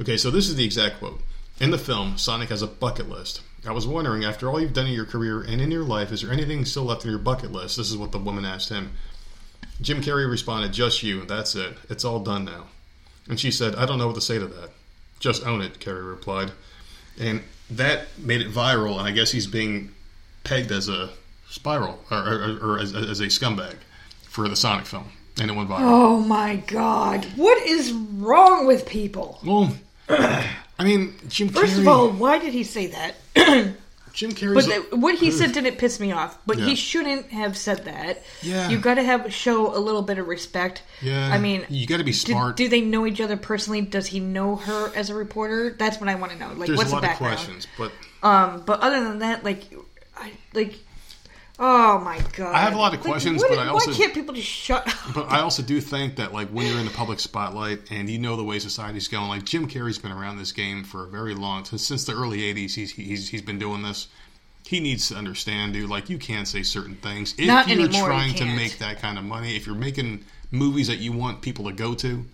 Okay, 0.00 0.16
so 0.16 0.30
this 0.30 0.48
is 0.48 0.56
the 0.56 0.64
exact 0.64 0.98
quote. 0.98 1.20
In 1.60 1.70
the 1.70 1.78
film, 1.78 2.16
Sonic 2.16 2.48
has 2.48 2.62
a 2.62 2.66
bucket 2.66 3.08
list. 3.08 3.42
I 3.66 3.72
was 3.72 3.86
wondering, 3.86 4.24
after 4.24 4.48
all 4.48 4.60
you've 4.60 4.72
done 4.72 4.86
in 4.86 4.94
your 4.94 5.04
career 5.04 5.42
and 5.42 5.60
in 5.60 5.70
your 5.70 5.84
life, 5.84 6.10
is 6.10 6.22
there 6.22 6.32
anything 6.32 6.64
still 6.64 6.84
left 6.84 7.04
on 7.04 7.10
your 7.10 7.20
bucket 7.20 7.52
list? 7.52 7.76
This 7.76 7.90
is 7.90 7.96
what 7.96 8.12
the 8.12 8.18
woman 8.18 8.44
asked 8.44 8.70
him. 8.70 8.92
Jim 9.80 10.02
Carrey 10.02 10.28
responded, 10.28 10.72
Just 10.72 11.02
you. 11.02 11.24
That's 11.24 11.54
it. 11.54 11.76
It's 11.88 12.04
all 12.04 12.20
done 12.20 12.46
now. 12.46 12.68
And 13.28 13.38
she 13.38 13.50
said, 13.50 13.74
I 13.74 13.84
don't 13.86 13.98
know 13.98 14.06
what 14.06 14.16
to 14.16 14.22
say 14.22 14.38
to 14.38 14.46
that. 14.46 14.70
Just 15.18 15.46
own 15.46 15.60
it, 15.60 15.78
Carrey 15.78 16.08
replied. 16.08 16.52
And 17.18 17.42
that 17.70 18.06
made 18.18 18.40
it 18.40 18.50
viral, 18.50 18.98
and 18.98 19.06
I 19.06 19.10
guess 19.10 19.30
he's 19.30 19.46
being 19.46 19.94
pegged 20.42 20.72
as 20.72 20.88
a 20.88 21.10
spiral, 21.50 21.98
or, 22.10 22.18
or, 22.18 22.58
or 22.74 22.78
as, 22.78 22.94
as 22.94 23.20
a 23.20 23.26
scumbag 23.26 23.76
for 24.22 24.48
the 24.48 24.56
Sonic 24.56 24.86
film. 24.86 25.04
And 25.40 25.50
it 25.50 25.54
went 25.54 25.68
viral. 25.68 25.80
Oh 25.82 26.20
my 26.20 26.56
god. 26.66 27.24
What 27.36 27.58
is 27.66 27.92
wrong 27.92 28.66
with 28.66 28.86
people? 28.86 29.38
Well, 29.44 29.72
I 30.08 30.84
mean, 30.84 31.14
Jim 31.28 31.48
First 31.48 31.74
Carrey. 31.74 31.80
of 31.80 31.88
all, 31.88 32.10
why 32.10 32.38
did 32.38 32.52
he 32.52 32.64
say 32.64 32.88
that? 32.88 33.14
Jim 34.12 34.32
Carrey's. 34.32 34.66
But 34.66 34.90
the, 34.90 34.96
what 34.96 35.14
he 35.14 35.30
said 35.38 35.52
didn't 35.52 35.76
piss 35.78 36.00
me 36.00 36.10
off. 36.12 36.36
But 36.46 36.58
Yeah. 36.58 36.66
he 36.66 36.74
shouldn't 36.74 37.26
have 37.30 37.56
said 37.56 37.84
that. 37.84 38.22
Yeah. 38.42 38.68
You 38.68 38.78
got 38.78 38.94
to 38.94 39.02
have 39.02 39.32
show 39.32 39.74
a 39.74 39.78
little 39.78 40.02
bit 40.02 40.18
of 40.18 40.26
respect. 40.26 40.82
yeah, 41.00 41.30
I 41.32 41.38
mean, 41.38 41.64
you 41.70 41.86
got 41.86 41.98
to 41.98 42.04
be 42.04 42.12
smart. 42.12 42.56
do 42.56 42.68
they 42.68 42.80
know 42.80 43.06
each 43.06 43.20
other 43.20 43.36
personally? 43.36 43.80
Does 43.82 44.08
he 44.08 44.18
know 44.20 44.56
her 44.56 44.92
as 44.96 45.10
a 45.10 45.14
reporter? 45.14 45.70
That's 45.70 46.00
what 46.00 46.08
I 46.08 46.16
want 46.16 46.32
to 46.32 46.38
know. 46.38 46.48
Like, 46.52 46.66
There's 46.66 46.78
what's 46.78 46.90
a 46.90 46.94
lot 46.96 47.00
the 47.02 47.06
of 47.06 47.12
background? 47.12 47.36
questions, 47.36 47.66
but 47.78 47.92
Um, 48.22 48.62
but 48.66 48.80
other 48.80 49.02
than 49.04 49.20
that, 49.20 49.44
like, 49.44 49.62
I 50.16 50.32
like. 50.54 50.74
Oh 51.62 51.98
my 51.98 52.18
god! 52.36 52.54
I 52.54 52.60
have 52.60 52.72
a 52.72 52.78
lot 52.78 52.94
of 52.94 53.00
Like, 53.00 53.06
questions, 53.10 53.42
what- 53.42 53.50
but 53.50 53.58
I 53.58 53.66
also- 53.68 53.90
why 53.90 53.96
can't 53.98 54.14
people 54.14 54.34
just 54.34 54.48
shut 54.48 54.88
up? 54.88 55.14
But 55.14 55.30
I 55.30 55.40
also 55.40 55.62
do 55.62 55.78
think 55.80 56.16
that, 56.16 56.32
like, 56.32 56.48
when 56.48 56.66
you're 56.66 56.78
in 56.78 56.86
the 56.86 56.90
public 56.90 57.20
spotlight 57.20 57.80
and 57.90 58.08
you 58.08 58.18
know 58.18 58.36
the 58.36 58.44
way 58.44 58.58
society's 58.58 59.08
going, 59.08 59.28
like 59.28 59.44
Jim 59.44 59.68
Carrey's 59.68 59.98
been 59.98 60.10
around 60.12 60.38
this 60.38 60.52
game 60.52 60.84
for 60.84 61.04
a 61.04 61.08
very 61.08 61.34
long 61.34 61.64
since 61.66 61.86
since 61.86 62.04
the 62.04 62.12
early 62.14 62.38
'80s. 62.40 62.74
He's 62.74 62.92
he's 62.92 63.28
he's 63.28 63.42
been 63.42 63.58
doing 63.58 63.82
this. 63.82 64.08
He 64.66 64.80
needs 64.80 65.08
to 65.08 65.16
understand, 65.16 65.72
dude. 65.74 65.90
Like, 65.90 66.08
you 66.08 66.16
can't 66.16 66.46
say 66.48 66.62
certain 66.62 66.94
things 66.96 67.34
if 67.36 67.46
Not 67.46 67.68
you're 67.68 67.80
anymore, 67.80 68.00
you 68.02 68.06
trying 68.06 68.34
to 68.36 68.44
make 68.46 68.78
that 68.78 69.00
kind 69.02 69.18
of 69.18 69.24
money. 69.24 69.54
If 69.56 69.66
you're 69.66 69.74
making 69.74 70.24
movies 70.50 70.86
that 70.86 70.98
you 70.98 71.12
want 71.12 71.42
people 71.42 71.64
to 71.66 71.72
go 71.72 71.92
to, 71.94 72.24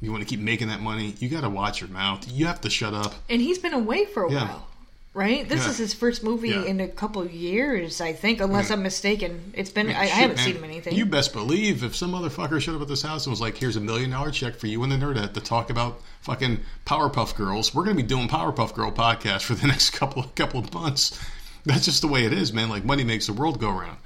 you 0.00 0.10
want 0.12 0.22
to 0.22 0.28
keep 0.28 0.40
making 0.40 0.68
that 0.68 0.80
money. 0.80 1.14
You 1.18 1.28
got 1.28 1.40
to 1.42 1.50
watch 1.50 1.80
your 1.82 1.90
mouth. 1.90 2.26
You 2.30 2.46
have 2.46 2.60
to 2.62 2.70
shut 2.70 2.94
up. 2.94 3.14
And 3.28 3.42
he's 3.42 3.58
been 3.58 3.74
away 3.74 4.04
for 4.06 4.24
a 4.24 4.32
Yeah. 4.32 4.44
while, 4.44 4.66
right? 5.12 5.48
This 5.48 5.64
Yeah. 5.64 5.70
is 5.70 5.78
his 5.78 5.94
first 5.94 6.22
movie 6.22 6.50
Yeah. 6.50 6.64
in 6.64 6.80
a 6.80 6.86
couple 6.88 7.20
of 7.20 7.32
years, 7.32 8.00
I 8.00 8.12
think, 8.12 8.40
unless 8.40 8.70
I'm 8.70 8.82
mistaken. 8.82 9.52
It's 9.54 9.70
been 9.70 9.88
I, 9.90 10.02
I 10.02 10.06
haven't 10.06 10.36
man. 10.36 10.46
seen 10.46 10.56
him 10.56 10.64
anything. 10.64 10.94
You 10.94 11.04
best 11.06 11.32
believe 11.32 11.82
if 11.82 11.96
some 11.96 12.12
motherfucker 12.12 12.60
showed 12.60 12.76
up 12.76 12.82
at 12.82 12.88
this 12.88 13.02
house 13.02 13.26
and 13.26 13.32
was 13.32 13.40
like, 13.40 13.56
"Here's 13.56 13.76
a 13.76 13.80
million 13.80 14.10
dollar 14.10 14.30
check 14.30 14.56
for 14.56 14.66
you 14.68 14.82
and 14.84 14.92
the 14.92 14.96
nerdette 14.96 15.32
to 15.34 15.40
talk 15.40 15.68
about 15.70 16.00
fucking 16.22 16.60
Powerpuff 16.86 17.34
Girls," 17.36 17.74
we're 17.74 17.84
gonna 17.84 17.96
be 17.96 18.02
doing 18.04 18.28
Powerpuff 18.28 18.72
Girl 18.74 18.92
podcast 18.92 19.42
for 19.42 19.54
the 19.54 19.66
next 19.74 19.90
couple 19.90 20.22
couple 20.36 20.60
of 20.60 20.72
months. 20.72 21.18
That's 21.66 21.84
just 21.84 22.00
the 22.02 22.08
way 22.08 22.24
it 22.24 22.32
is, 22.32 22.52
man. 22.52 22.68
Like 22.68 22.84
money 22.84 23.04
makes 23.04 23.26
the 23.26 23.32
world 23.32 23.58
go 23.60 23.70
round. 23.70 23.98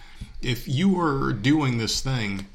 If 0.43 0.67
you 0.69 0.99
are 1.01 1.33
doing 1.33 1.79
this 1.79 2.01
thing 2.01 2.47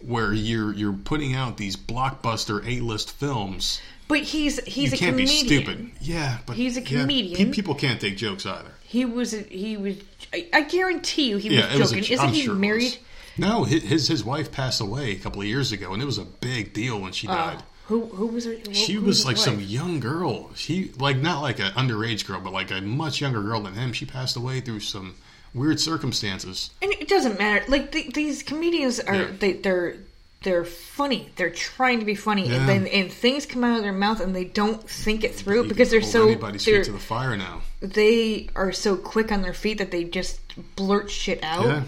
where 0.00 0.32
you're 0.32 0.72
you're 0.72 0.92
putting 0.92 1.34
out 1.34 1.56
these 1.56 1.76
blockbuster 1.76 2.64
A 2.66 2.80
list 2.80 3.10
films, 3.10 3.80
but 4.08 4.20
he's 4.20 4.62
he's 4.64 4.90
you 4.92 4.96
a 4.96 4.98
can't 4.98 5.16
be 5.16 5.24
comedian. 5.26 5.46
stupid. 5.64 5.90
Yeah, 6.00 6.38
but 6.46 6.56
He's 6.56 6.76
a 6.76 6.80
yeah, 6.80 7.00
comedian. 7.02 7.48
pe- 7.48 7.52
people 7.52 7.74
can't 7.74 8.00
take 8.00 8.16
jokes 8.16 8.44
either. 8.46 8.70
He 8.82 9.04
was 9.04 9.32
he 9.32 9.76
was. 9.76 9.96
I, 10.32 10.48
I 10.52 10.60
guarantee 10.62 11.28
you, 11.30 11.36
he 11.38 11.48
Yeah, 11.56 11.66
was 11.66 11.74
it 11.74 11.78
was. 11.80 11.90
joking. 11.90 12.04
A, 12.04 12.12
Isn't 12.14 12.26
I'm 12.28 12.34
he 12.34 12.42
sure 12.42 12.52
was. 12.54 12.60
married? 12.60 12.98
No, 13.36 13.64
his, 13.64 14.06
his 14.06 14.22
wife 14.22 14.52
passed 14.52 14.80
away 14.80 15.10
a 15.10 15.16
couple 15.16 15.40
of 15.40 15.46
years 15.48 15.72
ago, 15.72 15.92
and 15.92 16.00
it 16.00 16.06
was 16.06 16.18
a 16.18 16.24
big 16.24 16.72
deal 16.72 17.00
when 17.00 17.10
she 17.12 17.26
oh, 17.26 17.32
died. 17.34 17.58
Oh, 17.60 17.64
who 17.86 18.06
who 18.06 18.26
was 18.28 18.44
her? 18.44 18.52
Who, 18.52 18.72
She 18.74 18.96
was 18.98 19.18
his 19.18 19.26
like 19.26 19.36
some 19.36 19.60
young 19.60 19.98
girl. 20.00 20.50
She 20.54 20.92
like 20.98 21.16
not 21.18 21.42
like 21.42 21.58
an 21.58 21.72
underage 21.72 22.26
girl, 22.26 22.40
but 22.40 22.52
like 22.52 22.70
a 22.70 22.80
much 22.80 23.20
younger 23.20 23.42
girl 23.42 23.60
than 23.60 23.74
him. 23.74 23.92
She 23.92 24.06
passed 24.06 24.36
away 24.36 24.60
through 24.60 24.80
some 24.80 25.16
weird 25.52 25.80
circumstances. 25.80 26.70
And 26.82 26.92
it 26.92 27.08
doesn't 27.08 27.38
matter. 27.38 27.64
Like 27.68 27.92
the, 27.92 28.10
these 28.14 28.42
comedians 28.42 29.00
are 29.00 29.14
Yeah. 29.16 29.30
they 29.38 29.52
they're 29.54 29.96
they're 30.44 30.64
funny. 30.64 31.30
They're 31.36 31.50
trying 31.50 31.98
to 31.98 32.04
be 32.04 32.14
funny, 32.14 32.48
Yeah. 32.48 32.56
and 32.56 32.68
then 32.68 32.86
and 32.86 33.12
things 33.12 33.44
come 33.46 33.64
out 33.64 33.78
of 33.78 33.82
their 33.82 33.92
mouth 33.92 34.20
and 34.20 34.34
they 34.36 34.44
don't 34.44 34.88
think 34.88 35.24
it 35.24 35.34
through 35.34 35.62
You 35.64 35.68
because 35.68 35.90
they're 35.90 36.02
so 36.02 36.28
anybody's 36.28 36.64
feet 36.64 36.70
they're, 36.72 36.84
to 36.84 36.92
the 36.92 36.98
fire 36.98 37.36
now. 37.36 37.62
they 37.80 38.48
are 38.54 38.70
so 38.72 38.96
quick 38.96 39.32
on 39.32 39.42
their 39.42 39.52
feet 39.54 39.78
that 39.78 39.90
they 39.90 40.04
just 40.04 40.38
blurt 40.76 41.10
shit 41.10 41.42
out. 41.42 41.64
Yeah, 41.66 41.82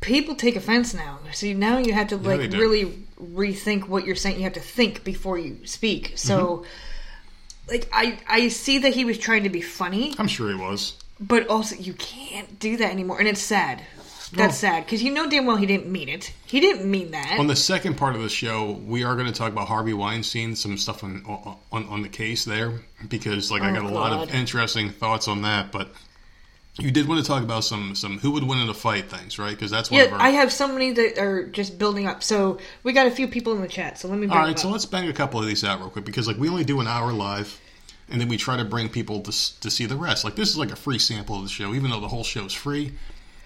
People 0.00 0.36
take 0.36 0.54
offense 0.54 0.94
now. 0.94 1.18
See, 1.32 1.54
now 1.54 1.78
you 1.78 1.92
have 1.92 2.08
to 2.08 2.16
like 2.16 2.50
do. 2.50 2.58
really 2.58 2.84
rethink 3.20 3.88
what 3.88 4.06
you're 4.06 4.14
saying. 4.14 4.36
You 4.36 4.44
have 4.44 4.52
to 4.52 4.60
think 4.60 5.02
before 5.02 5.36
you 5.38 5.58
speak. 5.64 6.12
So, 6.14 6.38
Mm-hmm. 6.38 7.70
like, 7.72 7.88
I 7.92 8.18
I 8.28 8.48
see 8.48 8.78
that 8.78 8.94
he 8.94 9.04
was 9.04 9.18
trying 9.18 9.42
to 9.42 9.48
be 9.50 9.60
funny, 9.60 10.14
I'm 10.18 10.28
sure 10.28 10.48
he 10.50 10.54
was. 10.54 10.94
but 11.18 11.48
also 11.48 11.74
you 11.74 11.94
can't 11.94 12.60
do 12.60 12.76
that 12.76 12.92
anymore, 12.92 13.18
and 13.18 13.26
it's 13.26 13.40
sad. 13.42 13.82
That's 14.32 14.58
sad 14.58 14.84
because 14.84 15.02
you 15.02 15.12
know 15.12 15.28
damn 15.28 15.46
well 15.46 15.56
he 15.56 15.66
didn't 15.66 15.90
mean 15.90 16.08
it. 16.08 16.32
He 16.46 16.60
didn't 16.60 16.90
mean 16.90 17.12
that. 17.12 17.38
On 17.38 17.46
the 17.46 17.56
second 17.56 17.96
part 17.96 18.14
of 18.14 18.22
the 18.22 18.28
show, 18.28 18.72
we 18.86 19.02
are 19.04 19.14
going 19.14 19.26
to 19.26 19.32
talk 19.32 19.50
about 19.52 19.68
Harvey 19.68 19.94
Weinstein, 19.94 20.54
some 20.56 20.76
stuff 20.76 21.02
on 21.02 21.24
on, 21.72 21.84
on 21.88 22.02
the 22.02 22.08
case 22.08 22.44
there, 22.44 22.80
because 23.08 23.50
like 23.50 23.62
I 23.62 23.70
Oh, 23.70 23.74
got 23.74 23.84
a 23.84 23.88
lot 23.94 24.12
of 24.12 24.34
interesting 24.34 24.90
thoughts 24.90 25.28
on 25.28 25.42
that. 25.42 25.72
But 25.72 25.92
You 26.80 26.90
did 26.92 27.08
want 27.08 27.20
to 27.20 27.26
talk 27.26 27.42
about 27.42 27.64
some 27.64 27.94
some 27.94 28.18
who 28.18 28.30
would 28.32 28.44
win 28.44 28.58
in 28.60 28.68
a 28.68 28.74
fight 28.74 29.10
things, 29.10 29.38
right? 29.38 29.50
Because 29.50 29.70
that's 29.70 29.90
one 29.90 29.98
Yeah, 30.00 30.06
of 30.06 30.12
our. 30.12 30.20
I 30.20 30.28
have 30.30 30.52
so 30.52 30.68
many 30.68 30.92
that 30.92 31.18
are 31.18 31.44
just 31.46 31.78
building 31.78 32.06
up. 32.06 32.22
So 32.22 32.58
we 32.82 32.92
got 32.92 33.06
a 33.06 33.10
few 33.10 33.26
people 33.28 33.52
in 33.54 33.62
the 33.62 33.68
chat. 33.68 33.98
So 33.98 34.08
let 34.08 34.18
me 34.18 34.26
bring 34.26 34.38
All 34.38 34.44
right, 34.46 34.58
so 34.58 34.68
let's 34.68 34.84
bang 34.86 35.08
a 35.08 35.12
couple 35.12 35.40
of 35.40 35.46
these 35.46 35.64
out 35.64 35.80
real 35.80 35.90
quick 35.90 36.04
because 36.04 36.28
like 36.28 36.36
we 36.36 36.48
only 36.48 36.64
do 36.64 36.80
an 36.80 36.86
hour 36.86 37.12
live, 37.12 37.58
and 38.10 38.20
then 38.20 38.28
we 38.28 38.36
try 38.36 38.56
to 38.56 38.64
bring 38.64 38.88
people 38.88 39.20
to 39.22 39.60
to 39.60 39.70
see 39.70 39.86
the 39.86 39.96
rest. 39.96 40.22
Like 40.24 40.36
this 40.36 40.50
is 40.50 40.56
like 40.58 40.70
a 40.70 40.76
free 40.76 40.98
sample 40.98 41.36
of 41.36 41.42
the 41.42 41.48
show, 41.48 41.74
even 41.74 41.90
though 41.90 42.00
the 42.00 42.08
whole 42.08 42.24
show 42.24 42.44
is 42.44 42.52
free. 42.52 42.92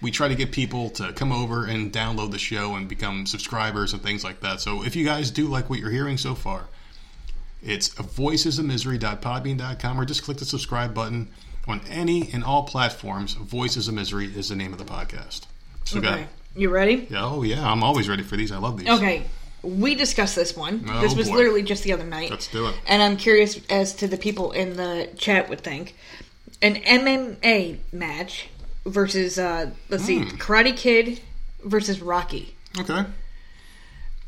We 0.03 0.11
try 0.11 0.27
to 0.27 0.35
get 0.35 0.51
people 0.51 0.91
to 0.91 1.11
come 1.13 1.31
over 1.31 1.65
and 1.65 1.91
download 1.91 2.29
the 2.31 2.37
show 2.37 2.75
and 2.75 2.87
become 2.87 3.25
subscribers 3.25 3.93
and 3.93 4.03
things 4.03 4.23
like 4.23 4.41
that. 4.41 4.61
So 4.61 4.83
if 4.83 4.95
you 4.95 5.03
guys 5.05 5.31
do 5.31 5.47
like 5.47 5.67
what 5.69 5.79
you're 5.79 5.89
hearing 5.89 6.17
so 6.17 6.35
far, 6.35 6.65
it's 7.63 7.89
voicesofmisery.podbean.com 7.89 9.99
or 9.99 10.05
just 10.05 10.23
click 10.23 10.37
the 10.37 10.45
subscribe 10.45 10.93
button 10.93 11.29
on 11.67 11.81
any 11.89 12.29
and 12.33 12.43
all 12.43 12.63
platforms. 12.63 13.33
Voices 13.33 13.87
of 13.87 13.93
Misery 13.93 14.25
is 14.25 14.49
the 14.49 14.55
name 14.55 14.73
of 14.73 14.79
the 14.79 14.85
podcast. 14.85 15.41
So 15.85 15.99
Okay. 15.99 16.27
You 16.55 16.69
ready? 16.69 17.07
Yeah, 17.09 17.25
oh 17.25 17.43
yeah, 17.43 17.67
I'm 17.67 17.83
always 17.83 18.07
ready 18.07 18.21
for 18.21 18.37
these. 18.37 18.51
I 18.51 18.57
love 18.57 18.77
these. 18.77 18.89
Okay. 18.89 19.23
We 19.63 19.95
discussed 19.95 20.35
this 20.35 20.55
one. 20.55 20.85
Oh, 20.87 21.01
this 21.01 21.15
was 21.15 21.29
boy. 21.29 21.37
literally 21.37 21.63
just 21.63 21.83
the 21.83 21.93
other 21.93 22.03
night. 22.03 22.29
Let's 22.29 22.47
do 22.47 22.67
it. 22.67 22.75
And 22.85 23.01
I'm 23.01 23.15
curious 23.15 23.59
as 23.69 23.95
to 23.95 24.07
the 24.07 24.17
people 24.17 24.51
in 24.51 24.75
the 24.75 25.09
chat 25.17 25.49
would 25.49 25.61
think. 25.61 25.95
An 26.61 26.75
MMA 26.75 27.77
match 27.91 28.49
versus, 28.85 29.37
uh, 29.39 29.71
let's 29.89 30.03
see, 30.03 30.19
Hmm. 30.19 30.35
Karate 30.37 30.75
Kid 30.75 31.19
versus 31.63 32.01
Rocky. 32.01 32.55
Okay. 32.79 33.05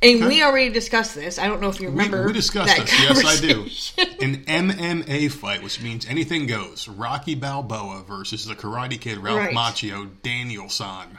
And 0.02 0.26
we 0.26 0.44
already 0.44 0.70
discussed 0.72 1.16
this. 1.16 1.40
I 1.40 1.48
don't 1.48 1.62
know 1.62 1.70
if 1.70 1.80
you 1.80 1.90
remember. 1.90 2.28
we 2.28 2.34
discussed 2.34 2.76
that 2.78 2.86
this. 2.86 3.00
Yes, 3.02 3.26
I 3.26 3.42
do. 3.42 3.54
conversation. 3.56 4.06
An 4.22 4.46
MMA 4.46 5.32
fight, 5.32 5.64
which 5.64 5.82
means 5.82 6.06
anything 6.06 6.46
goes. 6.46 6.88
Rocky 6.88 7.34
Balboa 7.34 8.04
versus 8.08 8.46
the 8.46 8.56
Karate 8.56 9.00
Kid 9.02 9.18
Ralph 9.18 9.40
Right. 9.40 9.56
Macchio 9.56 10.10
Danielson. 10.22 11.18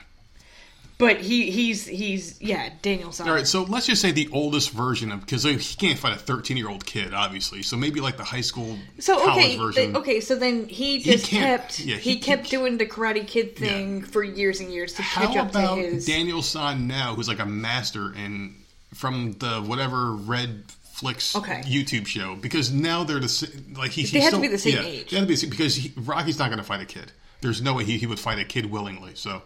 But 0.98 1.20
he 1.20 1.50
he's 1.50 1.86
he's 1.86 2.40
yeah 2.40 2.70
Daniel 2.82 3.12
San. 3.12 3.28
All 3.28 3.34
right, 3.34 3.46
so 3.46 3.64
let's 3.64 3.86
just 3.86 4.00
say 4.00 4.12
the 4.12 4.28
oldest 4.32 4.70
version 4.70 5.12
of 5.12 5.20
because 5.20 5.42
he 5.44 5.56
can't 5.76 5.98
fight 5.98 6.14
a 6.14 6.18
13 6.18 6.56
year 6.56 6.68
old 6.68 6.86
kid, 6.86 7.12
obviously. 7.12 7.62
So 7.62 7.76
maybe 7.76 8.00
like 8.00 8.16
the 8.16 8.24
high 8.24 8.40
school 8.40 8.78
So 8.98 9.16
college 9.18 9.44
okay, 9.44 9.56
version. 9.58 9.82
th- 9.84 9.96
okay. 9.96 10.20
So 10.20 10.36
then 10.36 10.66
he 10.68 11.00
just 11.00 11.26
can't- 11.26 11.60
kept 11.62 11.80
yeah, 11.80 11.96
he, 11.96 12.14
he- 12.14 12.20
kept 12.20 12.44
he- 12.44 12.50
doing 12.56 12.78
the 12.78 12.86
Karate 12.86 13.26
Kid 13.26 13.56
thing 13.56 14.02
for 14.02 14.22
years 14.24 14.60
and 14.60 14.72
years 14.72 14.94
to 14.94 15.02
How 15.02 15.26
catch 15.26 15.36
up 15.36 15.50
about 15.50 15.74
to 15.76 15.82
his. 15.82 16.06
Daniel 16.06 16.42
San 16.42 16.86
now, 16.86 17.14
who's 17.14 17.28
like 17.28 17.40
a 17.40 17.46
master 17.46 18.14
in 18.14 18.54
from 18.94 19.32
the 19.34 19.60
whatever 19.60 20.12
Red 20.12 20.64
Flicks 20.94 21.36
Okay. 21.36 21.60
YouTube 21.66 22.06
show? 22.06 22.36
Because 22.36 22.72
now 22.72 23.04
they're 23.04 23.20
the 23.20 23.62
like 23.76 23.90
he, 23.90 24.04
They 24.04 24.08
he's 24.08 24.12
have 24.12 24.22
to 24.22 24.28
still, 24.28 24.40
be 24.40 24.48
the 24.48 24.56
same 24.58 24.76
yeah, 24.76 24.82
age. 24.82 25.10
They 25.10 25.16
have 25.16 25.24
to 25.24 25.28
be 25.28 25.34
the 25.34 25.40
same- 25.40 25.50
because 25.50 25.74
he, 25.74 25.92
Rocky's 25.96 26.38
not 26.38 26.46
going 26.46 26.56
to 26.58 26.64
fight 26.64 26.80
a 26.80 26.86
kid. 26.86 27.12
There's 27.42 27.60
no 27.60 27.74
way 27.74 27.84
he, 27.84 27.98
he 27.98 28.06
would 28.06 28.18
fight 28.18 28.38
a 28.38 28.44
kid 28.46 28.70
willingly. 28.70 29.10
So 29.14 29.42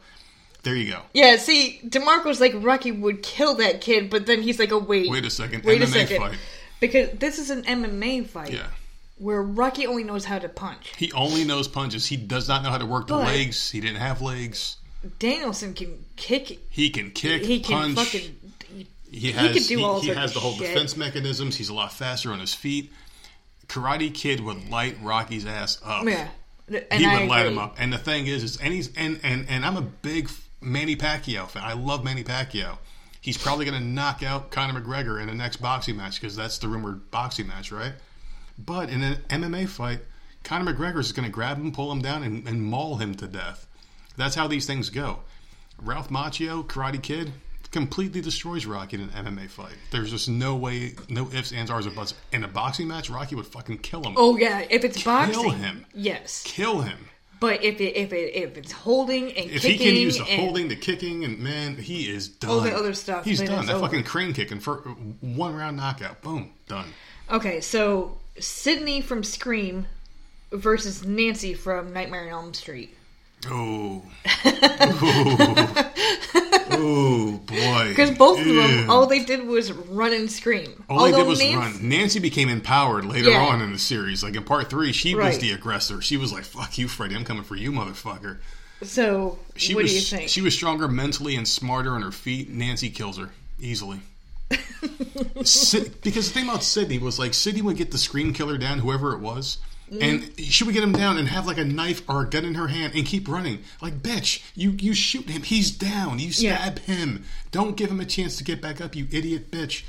there 0.63 0.75
you 0.77 0.91
go. 0.93 1.03
Yeah, 1.15 1.37
see, 1.37 1.81
Demarco's 1.87 2.41
like 2.41 2.53
Rocky 2.57 2.93
would 2.93 3.23
kill 3.23 3.55
that 3.57 3.81
kid, 3.81 4.11
but 4.11 4.27
then 4.27 4.43
he's 4.43 4.59
like, 4.59 4.73
oh 4.73 4.79
wait, 4.79 5.11
Wait 5.11 5.25
a 5.25 5.31
second, 5.31 5.65
wait 5.65 5.81
a 5.83 5.87
second, 5.87 6.19
fight. 6.19 6.39
because 6.81 7.11
this 7.19 7.39
is 7.39 7.51
an 7.51 7.63
MMA 7.65 8.27
fight 8.27 8.53
Yeah. 8.53 8.67
where 9.19 9.43
Rocky 9.43 9.87
only 9.87 10.05
knows 10.05 10.25
how 10.25 10.39
to 10.39 10.49
punch. 10.49 10.93
He 10.97 11.11
only 11.13 11.45
knows 11.45 11.67
punches. 11.69 12.07
He 12.07 12.17
does 12.17 12.49
not 12.49 12.63
know 12.63 12.71
how 12.71 12.79
to 12.79 12.87
work 12.87 13.07
the 13.07 13.17
legs. 13.17 13.71
He 13.71 13.81
didn't 13.81 13.97
have 13.99 14.21
legs. 14.23 14.77
Danielson 15.19 15.73
can 15.73 16.05
kick. 16.17 16.59
He 16.69 16.91
can 16.91 17.11
kick, 17.11 17.43
He 17.43 17.61
can 17.61 17.95
punch. 17.95 18.11
fucking. 18.13 18.37
he 19.11 19.33
has 19.33 19.53
could 19.55 19.67
do 19.67 19.79
he, 19.79 19.83
all 19.85 20.01
he 20.01 20.09
has 20.09 20.35
the 20.35 20.41
whole 20.41 20.53
shit. 20.53 20.69
defense 20.75 20.95
mechanisms. 20.97 21.57
He's 21.57 21.71
a 21.71 21.75
lot 21.75 21.93
faster 21.93 22.33
on 22.33 22.39
his 22.39 22.53
feet. 22.55 22.93
Karate 23.67 24.13
Kid 24.13 24.41
would 24.41 24.69
light 24.69 24.97
Rocky's 25.03 25.47
ass 25.47 25.81
up. 25.85 26.05
Yeah, 26.05 26.29
and 26.69 27.01
he 27.01 27.07
I 27.07 27.21
would 27.21 27.29
light 27.29 27.47
him 27.47 27.57
up. 27.57 27.77
And 27.79 27.93
the 27.93 27.99
thing 27.99 28.27
is, 28.27 28.43
is 28.43 28.57
and 28.59 28.75
he's 28.75 28.95
and 28.97 29.21
and 29.23 29.47
and 29.49 29.65
I'm 29.65 29.77
a 29.77 29.81
big 29.83 30.29
Manny 30.61 30.97
Pacquiao 30.97 31.49
fan. 31.49 31.63
I 31.65 31.73
love 31.73 32.05
Manny 32.05 32.25
Pacquiao. 32.25 32.79
He's 33.21 33.37
probably 33.37 33.67
going 33.67 33.79
to 33.79 33.87
knock 33.87 34.23
out 34.23 34.51
Conor 34.51 34.81
McGregor 34.81 35.21
in 35.21 35.27
the 35.27 35.35
next 35.35 35.59
boxing 35.59 35.97
match 35.97 36.21
because 36.21 36.35
that's 36.37 36.59
the 36.59 36.69
rumored 36.69 37.11
boxing 37.11 37.47
match, 37.47 37.71
right? 37.71 37.93
But 38.59 38.89
in 38.89 39.03
an 39.03 39.17
MMA 39.29 39.69
fight, 39.69 40.01
Conor 40.43 40.73
McGregor 40.73 41.01
is 41.01 41.13
going 41.13 41.27
to 41.27 41.31
grab 41.31 41.59
him, 41.59 41.73
pull 41.73 41.93
him 41.93 42.01
down, 42.01 42.23
and, 42.23 42.47
and 42.49 42.63
maul 42.63 42.97
him 42.97 43.15
to 43.17 43.27
death. 43.27 43.67
That's 44.17 44.35
how 44.35 44.47
these 44.49 44.67
things 44.67 44.89
go. 44.91 45.21
Ralph 45.83 46.09
Macchio, 46.09 46.65
Karate 46.67 47.03
Kid, 47.03 47.33
completely 47.71 48.21
destroys 48.21 48.67
Rocky 48.67 48.97
in 48.97 49.03
an 49.03 49.27
MMA 49.27 49.49
fight. 49.49 49.77
There's 49.91 50.11
just 50.11 50.29
no 50.29 50.57
way, 50.57 50.95
no 51.09 51.31
ifs, 51.31 51.53
ands, 51.53 51.71
ors, 51.71 51.87
or 51.87 51.91
buts. 51.91 52.15
In 52.33 52.45
a 52.45 52.49
boxing 52.49 52.89
match, 52.89 53.09
Rocky 53.11 53.35
would 53.35 53.47
fucking 53.47 53.79
kill 53.79 54.03
him. 54.03 54.15
Oh 54.17 54.37
yeah, 54.37 54.65
if 54.69 54.85
it's 54.85 55.03
boxing, 55.03 55.35
kill 55.35 55.51
him. 55.51 55.87
yes. 55.95 56.43
Kill 56.45 56.81
him. 56.81 56.99
But 57.41 57.65
if 57.65 57.81
it 57.81 57.97
if 57.97 58.13
it 58.13 58.35
if 58.37 58.59
it's 58.59 58.71
holding 58.71 59.33
and 59.33 59.51
If 59.51 59.63
kicking 59.63 59.79
he 59.79 59.85
can 59.87 59.97
use 59.97 60.19
the 60.19 60.25
and, 60.25 60.41
holding, 60.43 60.69
the 60.69 60.77
kicking, 60.77 61.25
and 61.25 61.39
man, 61.39 61.77
he 61.77 62.11
is 62.11 62.29
done. 62.29 62.51
All 62.51 62.61
the 62.61 62.77
other 62.77 62.93
stuff, 62.93 63.25
He's 63.25 63.41
done. 63.41 63.65
That 63.67 63.77
over. 63.77 63.87
fucking 63.87 64.05
crane 64.05 64.35
kicking 64.35 64.61
for 64.61 64.77
one 65.21 65.57
round 65.57 65.79
knockout. 65.79 66.21
Boom, 66.21 66.51
done. 66.69 66.93
Okay, 67.31 67.63
so 67.63 68.19
Sidney 68.39 69.01
from 69.01 69.25
Scream 69.25 69.87
versus 70.53 71.03
Nancy 71.05 71.55
from 71.55 71.93
Nightmare 71.95 72.25
on 72.25 72.29
Elm 72.29 72.55
Street. 72.55 72.95
Oh, 73.47 74.03
oh 76.81 77.41
boy. 77.47 77.87
Because 77.91 78.11
both 78.17 78.39
of 78.41 78.47
them, 78.47 78.91
all 78.91 79.07
they 79.07 79.25
did 79.25 79.47
was 79.47 79.73
run 79.73 80.13
and 80.13 80.31
scream. 80.31 80.85
All 80.89 81.05
they 81.05 81.13
did 81.13 81.27
was 81.27 81.39
Nancy, 81.39 81.57
run. 81.57 81.89
Nancy 81.89 82.19
became 82.21 82.49
empowered 82.49 83.05
later 83.05 83.31
Yeah. 83.31 83.39
on 83.47 83.61
in 83.63 83.73
the 83.73 83.79
series. 83.79 84.23
Like 84.23 84.35
in 84.37 84.45
part 84.45 84.71
three, 84.71 84.93
she 84.93 85.15
was 85.15 85.39
the 85.39 85.53
aggressor. 85.53 86.01
She 86.01 86.17
was 86.17 86.33
like, 86.33 86.45
"Fuck 86.45 86.79
you, 86.79 86.89
Freddy! 86.89 87.15
I'm 87.15 87.25
coming 87.25 87.45
for 87.45 87.57
you, 87.57 87.71
motherfucker." 87.73 88.39
So, 88.83 89.39
She 89.57 89.75
what 89.75 89.83
was 89.83 89.93
do 89.93 89.97
you 89.99 90.03
think? 90.05 90.31
she 90.31 90.41
was 90.41 90.55
stronger 90.55 90.89
mentally 90.89 91.37
and 91.37 91.47
smarter 91.47 91.93
on 91.93 92.01
her 92.03 92.11
feet. 92.13 92.49
Nancy 92.49 92.89
kills 92.89 93.19
her 93.19 93.29
easily. 93.61 94.01
Sid, 95.45 96.01
because 96.03 96.29
the 96.29 96.35
thing 96.35 96.49
about 96.49 96.63
Sidney 96.63 96.99
was 96.99 97.19
like 97.19 97.35
Sidney 97.35 97.63
would 97.63 97.77
get 97.77 97.91
the 97.91 97.99
screen 97.99 98.33
killer 98.33 98.59
down, 98.59 98.79
whoever 98.79 99.13
it 99.13 99.21
was. 99.21 99.59
And 100.01 100.31
she 100.39 100.63
would 100.65 100.73
get 100.75 100.85
him 100.85 100.93
down 100.93 101.19
and 101.19 101.27
have 101.29 101.47
like 101.47 101.59
a 101.59 101.65
knife 101.65 102.03
or 102.09 102.23
a 102.23 102.27
gun 102.29 102.45
in 102.45 102.55
her 102.55 102.69
hand 102.69 102.93
and 102.95 103.05
keep 103.05 103.27
running. 103.29 103.65
Like, 103.83 104.03
bitch, 104.03 104.43
you 104.55 104.71
you 104.73 104.95
shoot 104.95 105.29
him, 105.29 105.43
he's 105.43 105.71
down. 105.73 106.19
You 106.21 106.27
Yeah. 106.29 106.57
stab 106.59 106.79
him. 106.81 107.25
Don't 107.51 107.77
give 107.77 107.91
him 107.91 107.99
a 108.01 108.05
chance 108.05 108.37
to 108.37 108.45
get 108.45 108.61
back 108.63 108.81
up, 108.81 108.95
you 108.95 109.07
idiot 109.11 109.51
bitch. 109.51 109.83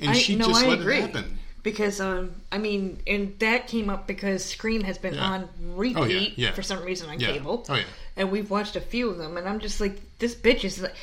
And 0.00 0.10
I, 0.10 0.14
she 0.14 0.34
no, 0.34 0.46
just 0.48 0.64
I 0.64 0.68
let 0.68 0.80
agree. 0.80 0.96
it 0.98 1.02
happen. 1.02 1.38
Because, 1.62 2.00
um, 2.00 2.32
I 2.52 2.58
mean, 2.58 2.98
and 3.06 3.34
that 3.38 3.68
came 3.68 3.88
up 3.88 4.06
because 4.06 4.44
Scream 4.44 4.82
has 4.82 4.98
been 4.98 5.14
Yeah. 5.14 5.22
on 5.24 5.48
repeat 5.74 6.34
yeah. 6.36 6.52
for 6.52 6.62
some 6.62 6.82
reason 6.82 7.08
on 7.08 7.20
Yeah. 7.20 7.28
cable. 7.32 7.64
Oh, 7.68 7.74
yeah. 7.74 7.84
And 8.16 8.30
we've 8.30 8.50
watched 8.50 8.76
a 8.76 8.80
few 8.80 9.08
of 9.08 9.16
them, 9.18 9.36
and 9.38 9.48
I'm 9.48 9.60
just 9.60 9.80
like, 9.80 10.00
this 10.18 10.34
bitch 10.34 10.64
is 10.64 10.80
like. 10.82 10.94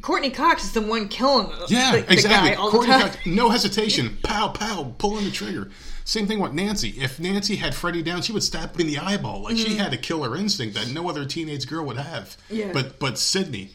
Courteney 0.00 0.30
Cox 0.30 0.64
is 0.64 0.72
the 0.72 0.80
one 0.80 1.06
killing 1.08 1.50
Yeah, 1.68 1.92
the, 1.96 2.00
the 2.02 2.12
exactly. 2.14 2.50
guy 2.50 2.54
all 2.56 2.70
Courteney 2.70 2.94
the 2.94 2.98
time. 2.98 3.10
Cox, 3.12 3.26
no 3.26 3.50
hesitation. 3.50 4.16
Pow, 4.22 4.48
pow, 4.48 4.94
pulling 4.98 5.24
the 5.26 5.30
trigger. 5.30 5.70
Same 6.04 6.26
thing 6.26 6.38
with 6.38 6.52
Nancy. 6.52 6.90
If 6.90 7.20
Nancy 7.20 7.56
had 7.56 7.74
Freddy 7.74 8.02
down, 8.02 8.22
she 8.22 8.32
would 8.32 8.42
stab 8.42 8.74
him 8.74 8.82
in 8.82 8.86
the 8.88 8.98
eyeball. 8.98 9.42
Like 9.42 9.56
she 9.56 9.76
had 9.76 9.92
a 9.92 9.96
killer 9.96 10.36
instinct 10.36 10.74
that 10.76 10.90
no 10.90 11.08
other 11.08 11.24
teenage 11.24 11.66
girl 11.66 11.84
would 11.86 11.98
have. 11.98 12.36
Mm-hmm. 12.48 12.56
Yeah. 12.56 12.72
But 12.72 12.98
but 12.98 13.18
Sidney 13.18 13.70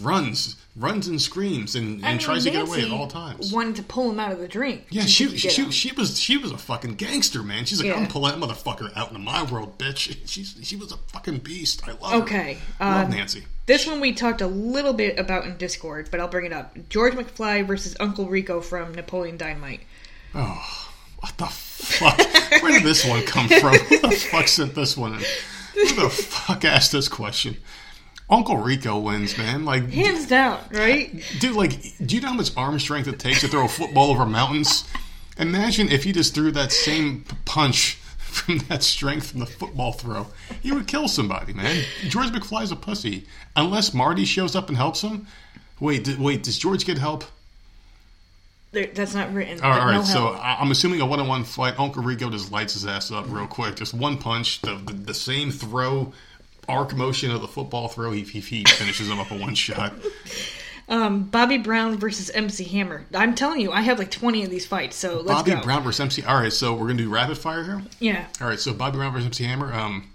runs, 0.00 0.56
runs 0.76 1.08
and 1.08 1.20
screams 1.20 1.74
and, 1.74 1.96
and 1.96 2.06
I 2.06 2.10
mean, 2.10 2.18
tries 2.18 2.44
to 2.44 2.50
get 2.50 2.66
away 2.66 2.82
at 2.82 2.90
all 2.90 3.08
times. 3.08 3.52
Wanted 3.52 3.76
to 3.76 3.82
pull 3.82 4.10
him 4.10 4.20
out 4.20 4.32
of 4.32 4.38
the 4.38 4.48
drink. 4.48 4.86
Yeah, 4.90 5.02
so 5.02 5.08
she 5.08 5.36
she, 5.36 5.70
she 5.70 5.92
was 5.92 6.18
she 6.18 6.36
was 6.36 6.52
a 6.52 6.58
fucking 6.58 6.94
gangster, 6.94 7.42
man. 7.42 7.64
She's 7.64 7.80
like, 7.80 7.88
Yeah. 7.88 7.96
I'm 7.96 8.06
pulling 8.06 8.38
that 8.38 8.46
motherfucker 8.46 8.96
out 8.96 9.08
into 9.08 9.20
my 9.20 9.42
world, 9.42 9.78
bitch. 9.78 10.16
She's 10.26 10.56
she 10.62 10.76
was 10.76 10.92
a 10.92 10.96
fucking 10.96 11.38
beast. 11.38 11.86
I 11.86 11.92
love 11.92 12.12
her. 12.12 12.18
Okay, 12.18 12.58
love 12.78 13.06
um, 13.06 13.10
Nancy. 13.10 13.44
This 13.66 13.86
one 13.86 14.00
we 14.00 14.12
talked 14.12 14.40
a 14.40 14.46
little 14.46 14.92
bit 14.92 15.18
about 15.18 15.44
in 15.44 15.56
Discord, 15.56 16.08
but 16.10 16.20
I'll 16.20 16.28
bring 16.28 16.46
it 16.46 16.52
up. 16.52 16.76
George 16.88 17.14
McFly 17.14 17.66
versus 17.66 17.96
Uncle 18.00 18.26
Rico 18.26 18.60
from 18.60 18.94
Napoleon 18.94 19.36
Dynamite. 19.36 19.80
What 21.20 21.36
the 21.38 21.46
fuck? 21.46 22.18
Where 22.62 22.72
did 22.72 22.82
this 22.82 23.04
one 23.04 23.22
come 23.24 23.48
from? 23.48 23.74
Who 23.76 23.98
the 24.00 24.10
fuck 24.10 24.48
sent 24.48 24.74
this 24.74 24.96
one 24.96 25.14
in? 25.14 25.20
Who 25.74 25.94
the 26.02 26.10
fuck 26.10 26.64
asked 26.64 26.92
this 26.92 27.08
question? 27.08 27.56
Uncle 28.28 28.56
Rico 28.58 28.98
wins, 28.98 29.36
man. 29.36 29.64
Like, 29.64 29.90
Hands 29.90 30.26
down, 30.26 30.60
right? 30.72 31.22
dude, 31.40 31.56
like, 31.56 31.72
do 32.06 32.14
you 32.14 32.20
know 32.22 32.28
how 32.28 32.34
much 32.34 32.56
arm 32.56 32.78
strength 32.78 33.08
it 33.08 33.18
takes 33.18 33.40
to 33.40 33.48
throw 33.48 33.64
a 33.64 33.68
football 33.68 34.10
over 34.10 34.24
mountains? 34.24 34.84
Imagine 35.36 35.88
if 35.88 36.04
he 36.04 36.12
just 36.12 36.34
threw 36.34 36.52
that 36.52 36.70
same 36.70 37.24
punch 37.44 37.94
from 38.18 38.58
that 38.68 38.82
strength 38.82 39.30
from 39.30 39.40
the 39.40 39.46
football 39.46 39.92
throw. 39.92 40.28
He 40.62 40.70
would 40.70 40.86
kill 40.86 41.08
somebody, 41.08 41.52
man. 41.52 41.84
George 42.08 42.28
McFly's 42.28 42.70
a 42.70 42.76
pussy. 42.76 43.26
Unless 43.56 43.92
Marty 43.94 44.24
shows 44.24 44.54
up 44.54 44.68
and 44.68 44.76
helps 44.76 45.02
him. 45.02 45.26
Wait, 45.80 46.06
wait, 46.18 46.42
does 46.44 46.56
George 46.58 46.84
get 46.84 46.98
help? 46.98 47.24
There, 48.72 48.86
that's 48.86 49.14
not 49.14 49.32
written. 49.34 49.60
All 49.62 49.70
right, 49.70 49.92
no 49.92 49.98
right. 49.98 50.06
so. 50.06 50.28
I- 50.28 50.58
I'm 50.60 50.70
assuming 50.70 51.00
a 51.00 51.06
one-on-one 51.06 51.44
fight. 51.44 51.78
Uncle 51.78 52.02
Rico 52.02 52.30
just 52.30 52.52
lights 52.52 52.74
his 52.74 52.86
ass 52.86 53.10
up 53.10 53.24
real 53.28 53.46
quick. 53.46 53.74
Just 53.76 53.94
one 53.94 54.16
punch, 54.18 54.60
the 54.62 54.74
the, 54.76 54.92
the 54.92 55.14
same 55.14 55.50
throw, 55.50 56.12
arc 56.68 56.94
motion 56.94 57.30
of 57.32 57.40
the 57.40 57.48
football 57.48 57.88
throw. 57.88 58.12
He, 58.12 58.22
he, 58.22 58.40
he 58.40 58.64
finishes 58.64 59.08
him 59.08 59.18
up 59.18 59.30
in 59.32 59.40
one 59.40 59.56
shot. 59.56 59.92
um, 60.88 61.24
Bobby 61.24 61.58
Brown 61.58 61.98
versus 61.98 62.30
MC 62.30 62.62
Hammer. 62.64 63.06
I'm 63.12 63.34
telling 63.34 63.60
you, 63.60 63.72
I 63.72 63.80
have 63.80 63.98
like 63.98 64.10
20 64.12 64.44
of 64.44 64.50
these 64.50 64.66
fights. 64.66 64.94
So 64.96 65.16
let's 65.16 65.26
Bobby 65.40 65.50
go. 65.52 65.62
Brown 65.62 65.82
versus 65.82 66.00
MC. 66.00 66.22
All 66.22 66.36
right, 66.40 66.52
so 66.52 66.72
we're 66.74 66.86
gonna 66.86 67.02
do 67.02 67.10
rapid 67.10 67.38
fire 67.38 67.64
here. 67.64 67.82
Yeah. 67.98 68.26
All 68.40 68.46
right, 68.46 68.60
so 68.60 68.72
Bobby 68.72 68.98
Brown 68.98 69.12
versus 69.12 69.26
MC 69.26 69.44
Hammer. 69.44 69.72
Um, 69.72 70.10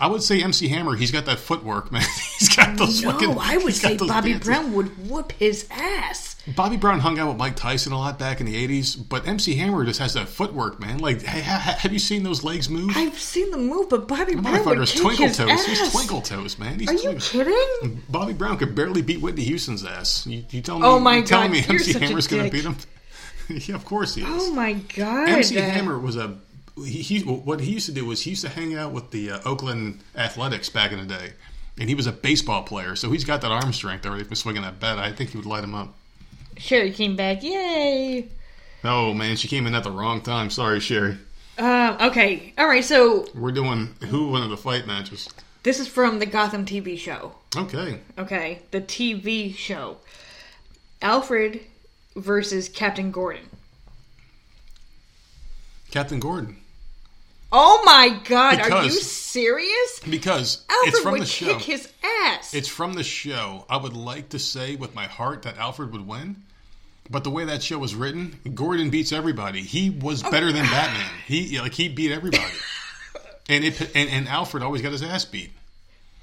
I 0.00 0.08
would 0.08 0.22
say 0.24 0.42
MC 0.42 0.66
Hammer. 0.66 0.96
He's 0.96 1.12
got 1.12 1.26
that 1.26 1.38
footwork, 1.38 1.92
man. 1.92 2.02
he's 2.40 2.48
got 2.56 2.76
those 2.76 3.02
No, 3.04 3.12
fucking. 3.12 3.36
I 3.38 3.58
would 3.58 3.74
say 3.74 3.96
Bobby 3.96 4.32
dances. 4.32 4.44
Brown 4.48 4.72
would 4.72 5.08
whoop 5.08 5.30
his 5.32 5.68
ass. 5.70 6.31
Bobby 6.56 6.76
Brown 6.76 6.98
hung 6.98 7.18
out 7.20 7.28
with 7.28 7.36
Mike 7.36 7.54
Tyson 7.54 7.92
a 7.92 7.98
lot 7.98 8.18
back 8.18 8.40
in 8.40 8.46
the 8.46 8.66
'80s, 8.68 8.96
but 9.08 9.28
MC 9.28 9.54
Hammer 9.54 9.84
just 9.84 10.00
has 10.00 10.14
that 10.14 10.28
footwork, 10.28 10.80
man. 10.80 10.98
Like, 10.98 11.24
ha- 11.24 11.40
ha- 11.40 11.76
have 11.78 11.92
you 11.92 12.00
seen 12.00 12.24
those 12.24 12.42
legs 12.42 12.68
move? 12.68 12.90
I've 12.96 13.16
seen 13.18 13.50
the 13.52 13.58
move, 13.58 13.88
but 13.88 14.08
Bobby 14.08 14.34
The 14.34 14.42
Brown 14.42 14.64
would 14.64 14.88
kick 14.88 15.00
twinkle 15.00 15.26
his 15.28 15.36
toes. 15.36 15.50
ass. 15.50 15.64
He's 15.66 15.92
twinkle 15.92 16.20
toes, 16.20 16.58
man. 16.58 16.80
He's 16.80 16.88
Are 16.88 16.94
you 17.12 17.18
kidding? 17.20 18.02
Bobby 18.08 18.32
Brown 18.32 18.58
could 18.58 18.74
barely 18.74 19.02
beat 19.02 19.20
Whitney 19.20 19.44
Houston's 19.44 19.84
ass. 19.84 20.26
You, 20.26 20.44
you 20.50 20.60
telling 20.62 20.82
me? 20.82 20.88
Oh 20.88 20.98
my 20.98 21.18
you 21.18 21.22
telling 21.22 21.48
God, 21.48 21.52
me 21.52 21.58
you're 21.60 21.72
MC 21.74 21.92
such 21.92 22.02
a 22.02 22.06
Hammer's 22.06 22.26
going 22.26 22.44
to 22.44 22.50
beat 22.50 22.64
him? 22.64 22.76
yeah, 23.48 23.74
of 23.76 23.84
course 23.84 24.16
he 24.16 24.22
is. 24.22 24.28
Oh 24.28 24.52
my 24.52 24.72
god! 24.72 25.28
MC 25.28 25.56
Uh, 25.58 25.62
Hammer 25.62 25.98
was 25.98 26.16
a 26.16 26.36
he, 26.76 27.02
he. 27.02 27.20
What 27.20 27.60
he 27.60 27.70
used 27.70 27.86
to 27.86 27.92
do 27.92 28.04
was 28.04 28.22
he 28.22 28.30
used 28.30 28.42
to 28.42 28.48
hang 28.48 28.74
out 28.76 28.92
with 28.92 29.12
the 29.12 29.30
uh, 29.30 29.40
Oakland 29.44 30.00
Athletics 30.16 30.68
back 30.70 30.90
in 30.90 30.98
the 30.98 31.04
day, 31.06 31.34
and 31.78 31.88
he 31.88 31.94
was 31.94 32.08
a 32.08 32.12
baseball 32.12 32.64
player, 32.64 32.96
so 32.96 33.12
he's 33.12 33.24
got 33.24 33.42
that 33.42 33.52
arm 33.52 33.72
strength 33.72 34.04
already 34.06 34.24
from 34.24 34.34
swinging 34.34 34.62
that 34.62 34.80
bat. 34.80 34.98
I 34.98 35.12
think 35.12 35.30
he 35.30 35.36
would 35.36 35.46
light 35.46 35.62
him 35.62 35.74
up. 35.76 35.94
Sherry 36.56 36.90
came 36.92 37.16
back. 37.16 37.42
Yay! 37.42 38.28
Oh 38.84 39.12
man, 39.14 39.36
she 39.36 39.48
came 39.48 39.66
in 39.66 39.74
at 39.74 39.84
the 39.84 39.90
wrong 39.90 40.20
time. 40.20 40.50
Sorry, 40.50 40.80
Sherry. 40.80 41.16
Um, 41.58 41.96
okay, 42.00 42.52
all 42.58 42.66
right. 42.66 42.84
So 42.84 43.26
We're 43.34 43.52
doing 43.52 43.94
who 44.08 44.28
won 44.28 44.48
the 44.48 44.56
fight 44.56 44.86
matches. 44.86 45.28
this 45.62 45.78
is 45.78 45.86
from 45.88 46.18
the 46.18 46.26
Gotham 46.26 46.64
TV 46.64 46.98
show. 46.98 47.34
Okay, 47.56 48.00
Okay, 48.18 48.60
the 48.70 48.80
TV 48.80 49.54
show. 49.54 49.98
Alfred 51.02 51.60
versus 52.16 52.68
Captain 52.68 53.10
Gordon. 53.10 53.48
Captain 55.90 56.20
Gordon. 56.20 56.56
Oh 57.54 57.82
my 57.84 58.18
god, 58.24 58.60
are 58.60 58.84
you 58.84 58.90
serious? 58.90 60.00
Because 60.08 60.64
Alfred 60.70 60.88
it's 60.88 61.00
from 61.00 61.12
would 61.12 61.22
the 61.22 61.26
show. 61.26 61.46
kick 61.46 61.60
his 61.62 61.92
ass. 62.24 62.54
It's 62.54 62.68
from 62.68 62.94
the 62.94 63.04
show. 63.04 63.66
I 63.68 63.76
would 63.76 63.92
like 63.92 64.30
to 64.30 64.38
say 64.38 64.76
with 64.76 64.94
my 64.94 65.04
heart 65.06 65.42
that 65.42 65.58
Alfred 65.58 65.92
would 65.92 66.06
win. 66.06 66.36
But 67.10 67.24
the 67.24 67.30
way 67.30 67.44
that 67.44 67.62
show 67.62 67.78
was 67.78 67.94
written, 67.94 68.38
Gordon 68.54 68.88
beats 68.88 69.12
everybody. 69.12 69.60
He 69.60 69.90
was 69.90 70.24
oh. 70.24 70.30
better 70.30 70.50
than 70.50 70.64
Batman. 70.64 71.10
He 71.26 71.60
like 71.60 71.74
he 71.74 71.88
beat 71.88 72.10
everybody. 72.10 72.44
and 73.50 73.64
it 73.64 73.80
and, 73.94 74.08
and 74.08 74.28
Alfred 74.28 74.62
always 74.62 74.80
got 74.80 74.92
his 74.92 75.02
ass 75.02 75.26
beat. 75.26 75.52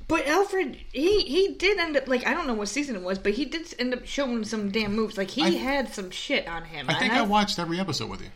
But 0.08 0.26
Alfred, 0.26 0.78
he 0.92 1.22
he 1.22 1.54
did 1.54 1.78
end 1.78 1.96
up 1.96 2.08
like 2.08 2.26
I 2.26 2.34
don't 2.34 2.48
know 2.48 2.56
what 2.56 2.70
season 2.70 2.96
it 2.96 3.04
was, 3.04 3.20
but 3.20 3.34
he 3.34 3.46
did 3.46 3.72
end 3.78 3.94
up 3.94 4.08
showing 4.08 4.44
some 4.46 4.72
damn 4.72 4.96
moves. 4.96 5.16
Like 5.16 5.30
he 5.30 5.44
I- 5.44 5.50
had 5.52 5.94
some 5.94 6.10
shit 6.10 6.48
on 6.48 6.64
him. 6.64 6.88
I 6.90 6.96
think 6.96 7.12
And 7.12 7.22
I 7.22 7.24
watched 7.24 7.60
every 7.60 7.80
episode 7.80 8.10
with 8.10 8.22
you. 8.24 8.30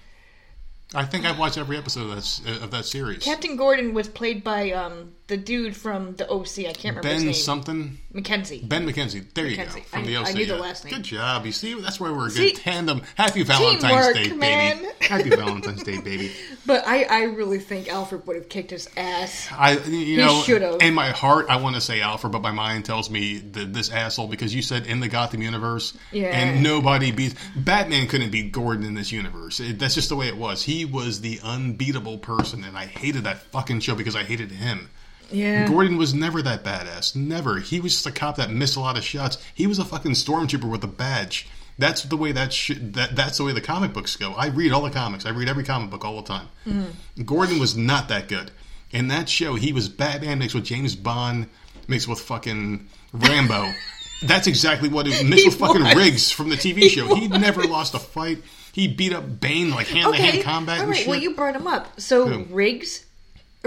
I 0.96 1.06
think 1.06 1.26
I've 1.26 1.40
watched 1.40 1.58
every 1.58 1.78
episode 1.78 2.10
of 2.10 2.16
that 2.16 2.64
of 2.64 2.72
that 2.72 2.86
series. 2.86 3.24
Captain 3.24 3.56
Gordon 3.56 3.94
was 3.94 4.08
played 4.08 4.44
by 4.44 4.72
um 4.72 5.14
the 5.28 5.38
dude 5.38 5.76
from 5.76 6.16
the 6.16 6.30
OC. 6.30 6.60
I 6.60 6.74
can't 6.74 6.96
remember 6.98 7.08
his 7.08 7.18
ben 7.18 7.26
name. 7.26 7.34
something. 7.34 7.98
McKenzie. 8.14 8.68
Ben 8.70 8.88
McKenzie. 8.88 9.26
There 9.34 9.48
you 9.48 9.58
go. 9.58 9.64
From 9.66 10.04
I- 10.04 10.06
the 10.06 10.18
OC. 10.18 10.28
I 10.28 10.32
knew 10.34 10.46
the 10.46 10.58
last 10.58 10.86
name. 10.86 10.94
Good 10.94 11.04
job. 11.04 11.46
You 11.48 11.52
see, 11.52 11.74
that's 11.82 12.00
why 12.00 12.12
we're 12.12 12.28
a 12.28 12.30
See? 12.30 12.52
good 12.52 12.58
tandem. 12.62 13.02
Happy 13.16 13.42
Valentine's 13.42 14.14
Day, 14.14 14.34
man. 14.34 14.78
baby. 14.78 14.90
Happy 15.02 15.30
Valentine's 15.32 15.82
Day, 15.84 16.00
baby. 16.00 16.32
But 16.66 16.84
I 16.88 17.04
I 17.06 17.24
really 17.24 17.58
think 17.60 17.88
Alfred 17.90 18.28
would 18.28 18.36
have 18.36 18.50
kicked 18.50 18.70
his 18.70 18.88
ass. 18.96 19.48
I, 19.52 19.78
you 19.80 20.18
know, 20.18 20.42
should've. 20.44 20.82
in 20.82 20.94
my 20.94 21.10
heart, 21.10 21.48
I 21.50 21.56
want 21.58 21.76
to 21.76 21.82
say 21.82 22.02
Alfred, 22.02 22.32
but 22.32 22.42
my 22.44 22.52
mind 22.52 22.86
tells 22.86 23.10
me 23.10 23.40
that 23.40 23.74
this 23.74 23.92
asshole 23.92 24.28
because 24.28 24.54
you 24.54 24.62
said 24.62 24.86
in 24.86 25.00
the 25.00 25.08
Gotham 25.10 25.42
universe, 25.42 25.98
Yeah. 26.12 26.28
and 26.28 26.62
nobody 26.62 27.12
beats 27.12 27.34
Batman. 27.56 28.08
Couldn't 28.08 28.30
beat 28.32 28.52
Gordon 28.52 28.86
in 28.86 28.94
this 28.94 29.12
universe. 29.12 29.60
It, 29.60 29.80
that's 29.80 29.96
just 29.96 30.10
the 30.10 30.16
way 30.16 30.28
it 30.28 30.38
was. 30.38 30.62
He 30.62 30.86
was 30.86 31.22
the 31.22 31.40
unbeatable 31.44 32.20
person, 32.20 32.64
and 32.64 32.78
I 32.78 32.86
hated 32.86 33.24
that 33.24 33.42
fucking 33.52 33.80
show 33.80 33.96
because 33.96 34.16
I 34.16 34.24
hated 34.24 34.52
him. 34.52 34.90
Yeah. 35.34 35.68
Gordon 35.68 35.98
was 35.98 36.14
never 36.14 36.42
that 36.42 36.64
badass. 36.64 37.16
Never. 37.16 37.60
He 37.60 37.80
was 37.80 37.94
just 37.94 38.06
a 38.06 38.12
cop 38.12 38.36
that 38.38 38.52
missed 38.52 38.76
a 38.76 38.80
lot 38.80 38.98
of 38.98 39.04
shots. 39.04 39.38
He 39.54 39.68
was 39.68 39.80
a 39.80 39.86
fucking 39.86 40.12
stormtrooper 40.12 40.70
with 40.70 40.84
a 40.84 40.88
badge. 40.88 41.48
That's 41.80 42.04
the 42.04 42.18
way 42.18 42.32
that, 42.34 42.54
sh- 42.54 42.78
that 42.80 43.16
that's 43.16 43.40
the 43.40 43.44
way 43.44 43.52
the 43.52 43.60
comic 43.62 43.94
books 43.94 44.16
go. 44.16 44.34
I 44.34 44.48
read 44.48 44.72
all 44.72 44.82
the 44.84 44.92
comics. 44.92 45.26
I 45.26 45.32
read 45.32 45.50
every 45.50 45.64
comic 45.64 45.90
book 45.90 46.06
all 46.06 46.18
the 46.18 46.28
time. 46.28 46.48
Mm-hmm. 46.68 47.24
Gordon 47.24 47.60
was 47.60 47.76
not 47.76 48.10
that 48.10 48.28
good. 48.28 48.52
In 48.92 49.08
that 49.08 49.28
show, 49.28 49.56
he 49.56 49.74
was 49.74 49.90
Batman 49.90 50.38
mixed 50.38 50.54
with 50.54 50.66
James 50.66 50.96
Bond 50.96 51.48
mixed 51.88 52.08
with 52.08 52.20
fucking 52.20 52.88
Rambo. 53.12 53.72
That's 54.24 54.46
exactly 54.48 54.88
what 54.88 55.08
it 55.08 55.26
mixed 55.26 55.44
He 55.44 55.50
with 55.50 55.58
fucking 55.58 55.84
was. 55.84 55.96
Riggs 55.96 56.32
from 56.32 56.50
the 56.50 56.56
TV 56.56 56.90
show. 56.90 57.14
He 57.16 57.28
never 57.28 57.64
lost 57.64 57.94
a 57.96 58.00
fight. 58.00 58.42
He 58.72 58.88
beat 58.88 59.12
up 59.12 59.40
Bane 59.42 59.72
like 59.72 59.88
hand 59.88 60.14
to 60.14 60.22
hand 60.22 60.36
Okay. 60.36 60.44
combat 60.44 60.80
All 60.80 60.86
and 60.88 60.96
shit. 60.96 61.08
Well, 61.08 61.20
you 61.20 61.36
brought 61.36 61.56
him 61.56 61.68
up. 61.68 62.00
So 62.00 62.28
Who? 62.28 62.44
Riggs 62.56 63.03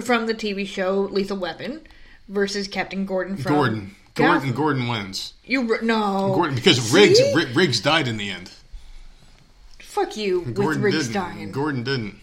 from 0.03 0.27
the 0.27 0.35
TV 0.35 0.67
show 0.67 1.01
Lethal 1.01 1.37
Weapon 1.39 1.81
versus 2.29 2.69
Captain 2.69 3.07
Gordon 3.07 3.37
from 3.37 3.53
Gordon. 3.53 3.97
Gordon. 4.15 4.35
Gotham. 4.41 4.53
Gordon 4.55 4.89
wins. 4.89 5.35
You 5.45 5.79
no. 5.83 6.33
Gordon 6.35 6.55
because 6.55 6.81
See? 6.81 6.95
Riggs 6.99 7.21
Ri- 7.35 7.53
Riggs 7.53 7.81
died 7.81 8.09
in 8.09 8.17
the 8.17 8.31
end. 8.31 8.51
Fuck 9.81 10.17
you 10.17 10.41
with 10.41 10.55
Gordon 10.55 10.83
Riggs 10.83 11.09
didn't. 11.09 11.13
dying. 11.15 11.53
Gordon 11.53 11.83
didn't. 11.83 12.17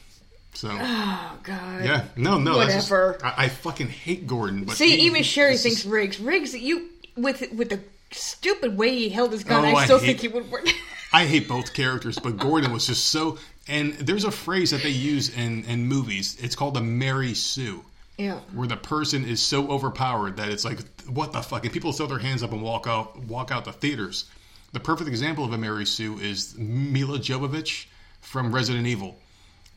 So 0.56 0.70
oh 0.72 1.38
god. 1.44 1.84
yeah, 1.84 2.06
no, 2.16 2.38
no, 2.40 2.60
that's 2.60 2.74
just- 2.74 2.92
Whatever. 2.92 3.18
I, 3.24 3.46
I 3.46 3.50
fucking 3.50 3.88
hate 3.90 4.28
Gordon. 4.28 4.66
But 4.66 4.76
See, 4.78 4.96
he- 4.98 5.06
even 5.08 5.24
Sherry 5.24 5.58
thinks 5.58 5.80
is- 5.82 5.86
Riggs. 5.88 6.20
Riggs, 6.20 6.56
you 6.56 6.90
with 7.16 7.52
with 7.54 7.70
the 7.70 7.80
stupid 8.12 8.78
way 8.78 8.96
he 8.96 9.10
held 9.10 9.32
his 9.32 9.44
gun, 9.44 9.66
Oh, 9.66 9.68
I 9.70 9.82
I 9.82 9.86
still 9.86 9.98
hate- 10.00 10.20
think 10.20 10.20
he 10.22 10.28
would 10.28 10.52
work. 10.52 10.68
I 11.14 11.26
hate 11.26 11.48
both 11.48 11.74
characters, 11.74 12.18
but 12.20 12.38
Gordon 12.38 12.74
was 12.74 12.88
just 12.88 13.06
so. 13.08 13.38
And 13.68 13.94
there's 13.94 14.26
a 14.26 14.32
phrase 14.32 14.72
that 14.72 14.82
they 14.84 14.90
use 14.90 15.30
in 15.36 15.64
in 15.66 15.88
movies. 15.88 16.38
It's 16.42 16.56
called 16.56 16.76
a 16.78 16.82
Mary 16.82 17.34
Sue. 17.34 17.84
yeah. 18.18 18.40
where 18.54 18.68
the 18.68 18.78
person 18.78 19.26
is 19.26 19.42
so 19.42 19.68
overpowered 19.70 20.38
that 20.38 20.50
it's 20.50 20.64
like, 20.66 20.80
what 21.08 21.32
the 21.34 21.42
fuck? 21.42 21.64
And 21.64 21.74
people 21.74 21.92
throw 21.94 22.06
their 22.08 22.20
hands 22.20 22.44
up 22.44 22.52
and 22.52 22.62
walk 22.62 22.86
out, 22.88 23.18
walk 23.26 23.52
out 23.52 23.66
the 23.66 23.72
theaters. 23.74 24.26
The 24.72 24.80
perfect 24.80 25.08
example 25.08 25.46
of 25.46 25.54
a 25.54 25.58
Mary 25.58 25.86
Sue 25.86 26.20
is 26.20 26.56
Milla 26.58 27.18
Jovovich 27.20 27.86
from 28.22 28.54
Resident 28.54 28.86
Evil, 28.88 29.18